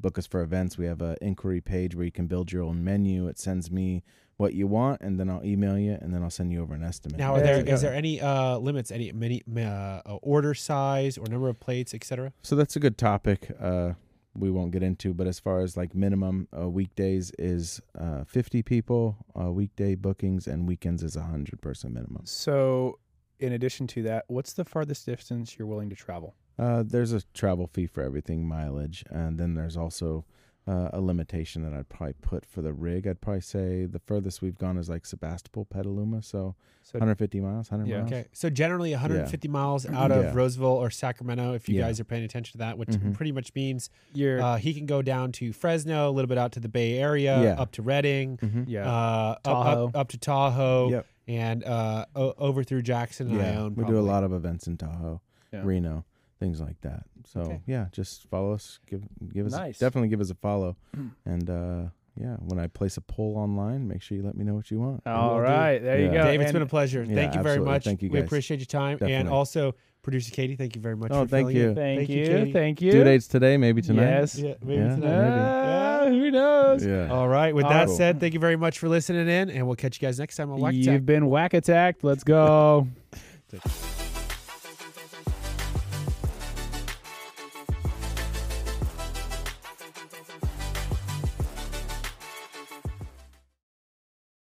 book 0.00 0.18
us 0.18 0.26
for 0.26 0.40
events. 0.42 0.78
We 0.78 0.86
have 0.86 1.02
an 1.02 1.16
inquiry 1.20 1.60
page 1.60 1.94
where 1.94 2.04
you 2.04 2.12
can 2.12 2.26
build 2.26 2.52
your 2.52 2.62
own 2.62 2.82
menu. 2.84 3.26
It 3.28 3.38
sends 3.38 3.70
me 3.70 4.02
what 4.38 4.54
you 4.54 4.66
want, 4.66 5.00
and 5.02 5.20
then 5.20 5.28
I'll 5.28 5.44
email 5.44 5.78
you, 5.78 5.96
and 6.00 6.12
then 6.12 6.22
I'll 6.22 6.30
send 6.30 6.52
you 6.52 6.62
over 6.62 6.74
an 6.74 6.82
estimate. 6.82 7.18
Now, 7.18 7.34
are 7.34 7.40
There 7.42 7.62
there 7.62 7.74
is 7.74 7.82
there 7.82 7.94
any 7.94 8.20
uh, 8.20 8.56
limits? 8.58 8.90
Any 8.90 9.12
many 9.12 9.42
uh, 9.56 9.60
uh, 9.60 10.00
order 10.22 10.54
size 10.54 11.18
or 11.18 11.26
number 11.28 11.48
of 11.48 11.60
plates, 11.60 11.92
etc. 11.94 12.32
So 12.42 12.56
that's 12.56 12.74
a 12.74 12.80
good 12.80 12.96
topic. 12.98 13.50
Uh, 13.60 13.92
we 14.34 14.50
won't 14.50 14.70
get 14.70 14.82
into, 14.82 15.12
but 15.12 15.26
as 15.26 15.38
far 15.38 15.60
as 15.60 15.76
like 15.76 15.94
minimum 15.94 16.48
uh, 16.58 16.68
weekdays 16.68 17.32
is 17.38 17.80
uh, 17.98 18.24
50 18.24 18.62
people, 18.62 19.16
uh, 19.38 19.50
weekday 19.50 19.94
bookings, 19.94 20.46
and 20.46 20.66
weekends 20.66 21.02
is 21.02 21.16
a 21.16 21.20
100 21.20 21.60
person 21.60 21.92
minimum. 21.92 22.22
So, 22.24 22.98
in 23.38 23.52
addition 23.52 23.86
to 23.88 24.02
that, 24.04 24.24
what's 24.28 24.52
the 24.52 24.64
farthest 24.64 25.04
distance 25.06 25.58
you're 25.58 25.68
willing 25.68 25.90
to 25.90 25.96
travel? 25.96 26.34
Uh, 26.58 26.82
there's 26.86 27.12
a 27.12 27.22
travel 27.34 27.66
fee 27.66 27.86
for 27.86 28.02
everything, 28.02 28.46
mileage, 28.46 29.04
and 29.10 29.38
then 29.38 29.54
there's 29.54 29.76
also 29.76 30.24
uh, 30.66 30.90
a 30.92 31.00
limitation 31.00 31.62
that 31.62 31.72
I'd 31.72 31.88
probably 31.88 32.14
put 32.22 32.46
for 32.46 32.62
the 32.62 32.72
rig. 32.72 33.06
I'd 33.08 33.20
probably 33.20 33.40
say 33.40 33.84
the 33.84 33.98
furthest 33.98 34.40
we've 34.42 34.56
gone 34.58 34.78
is 34.78 34.88
like 34.88 35.04
Sebastopol, 35.06 35.64
Petaluma, 35.64 36.22
so 36.22 36.54
So 36.84 36.98
150 36.98 37.40
miles, 37.40 37.70
100 37.70 37.88
Yeah. 37.90 37.98
miles. 38.00 38.12
Okay, 38.12 38.26
so 38.32 38.48
generally 38.50 38.92
150 38.92 39.48
miles 39.48 39.86
out 39.86 40.10
of 40.12 40.24
Yeah. 40.24 40.32
Roseville 40.34 40.66
or 40.68 40.90
Sacramento, 40.90 41.52
if 41.54 41.68
you 41.68 41.76
Yeah. 41.76 41.82
guys 41.86 41.98
are 42.00 42.04
paying 42.04 42.24
attention 42.24 42.52
to 42.52 42.58
that, 42.58 42.76
which 42.78 42.88
Mhm. 42.90 43.14
pretty 43.14 43.32
much 43.32 43.52
means 43.54 43.88
you're 44.14 44.40
uh, 44.40 44.56
he 44.56 44.72
can 44.74 44.86
go 44.86 45.00
down 45.02 45.32
to 45.32 45.52
Fresno, 45.52 46.08
a 46.08 46.12
little 46.12 46.28
bit 46.28 46.38
out 46.38 46.52
to 46.52 46.60
the 46.60 46.68
Bay 46.68 46.98
Area, 46.98 47.42
Yeah. 47.42 47.60
up 47.60 47.70
to 47.72 47.82
Redding, 47.82 48.36
Mhm. 48.38 48.64
yeah. 48.68 48.86
uh, 48.88 49.30
up, 49.32 49.42
Tahoe. 49.44 49.86
up, 49.88 49.96
up 49.96 50.08
to 50.08 50.18
Tahoe, 50.18 50.90
Yep. 50.90 51.06
and 51.28 51.64
uh, 51.64 52.06
o- 52.16 52.34
over 52.38 52.62
through 52.64 52.82
Jackson 52.82 53.28
and 53.28 53.36
Yeah, 53.36 53.60
Ione. 53.60 53.74
we 53.74 53.84
do 53.84 53.98
a 53.98 54.00
lot 54.00 54.22
of 54.24 54.32
events 54.32 54.66
in 54.66 54.76
Tahoe, 54.76 55.20
Yeah. 55.52 55.62
Reno, 55.64 56.04
things 56.42 56.60
like 56.60 56.80
that. 56.82 57.04
So 57.24 57.40
Okay. 57.40 57.60
yeah, 57.66 57.86
just 57.92 58.28
follow 58.28 58.52
us. 58.52 58.78
Give 58.86 59.02
give 59.32 59.46
us 59.46 59.52
Nice. 59.52 59.78
definitely 59.78 60.08
give 60.08 60.20
us 60.20 60.30
a 60.30 60.34
follow, 60.34 60.76
and 61.24 61.48
uh, 61.48 61.82
yeah, 62.20 62.36
when 62.40 62.58
I 62.58 62.66
place 62.66 62.96
a 62.96 63.00
poll 63.00 63.36
online, 63.38 63.86
make 63.88 64.02
sure 64.02 64.16
you 64.18 64.22
let 64.24 64.36
me 64.36 64.44
know 64.44 64.54
what 64.54 64.70
you 64.70 64.78
want. 64.80 65.02
All 65.06 65.40
right, 65.40 65.48
do. 65.50 65.52
right, 65.52 65.82
there 65.82 66.00
you 66.00 66.08
go. 66.10 66.24
Dave, 66.24 66.40
it's 66.40 66.48
And- 66.48 66.54
been 66.54 66.62
a 66.62 66.66
pleasure. 66.66 67.04
Yeah, 67.04 67.14
thank 67.14 67.34
you 67.34 67.42
very 67.42 67.60
much. 67.60 67.84
Thank 67.84 68.02
you, 68.02 68.10
We 68.10 68.20
appreciate 68.20 68.58
your 68.60 68.66
time, 68.66 68.98
and 69.00 69.28
also 69.28 69.74
producer 70.02 70.32
Katie. 70.32 70.56
Thank 70.56 70.74
you 70.74 70.82
very 70.82 70.96
much. 70.96 71.12
Oh, 71.12 71.22
for 71.22 71.28
thank 71.28 71.48
filling 71.48 71.56
you. 71.56 71.68
in. 71.70 71.74
Thank, 71.76 72.08
you, 72.08 72.52
thank 72.52 72.82
you. 72.82 72.90
Due 72.90 73.04
dates 73.04 73.28
today, 73.28 73.56
maybe 73.56 73.80
tonight. 73.82 74.02
Yes. 74.02 74.36
Yeah, 74.36 74.54
maybe 74.60 74.82
Yeah. 74.82 74.94
tonight. 74.96 76.02
Ah, 76.04 76.08
who 76.08 76.30
knows? 76.32 76.84
Yeah. 76.84 77.06
All 77.08 77.28
right. 77.28 77.54
With 77.54 77.64
All 77.66 77.70
that 77.70 77.86
right. 77.86 77.96
said, 77.96 78.18
thank 78.18 78.34
you 78.34 78.40
very 78.40 78.56
much 78.56 78.80
for 78.80 78.88
listening 78.88 79.28
in, 79.28 79.48
and 79.48 79.64
we'll 79.66 79.76
catch 79.76 80.02
you 80.02 80.06
guys 80.08 80.18
next 80.18 80.34
time 80.36 80.50
on 80.50 80.58
WAC 80.58 80.74
You've 80.74 80.88
Attack. 80.88 81.04
been 81.06 81.26
whack 81.28 81.54
attacked. 81.54 82.02
Let's 82.02 82.24
go. 82.24 82.88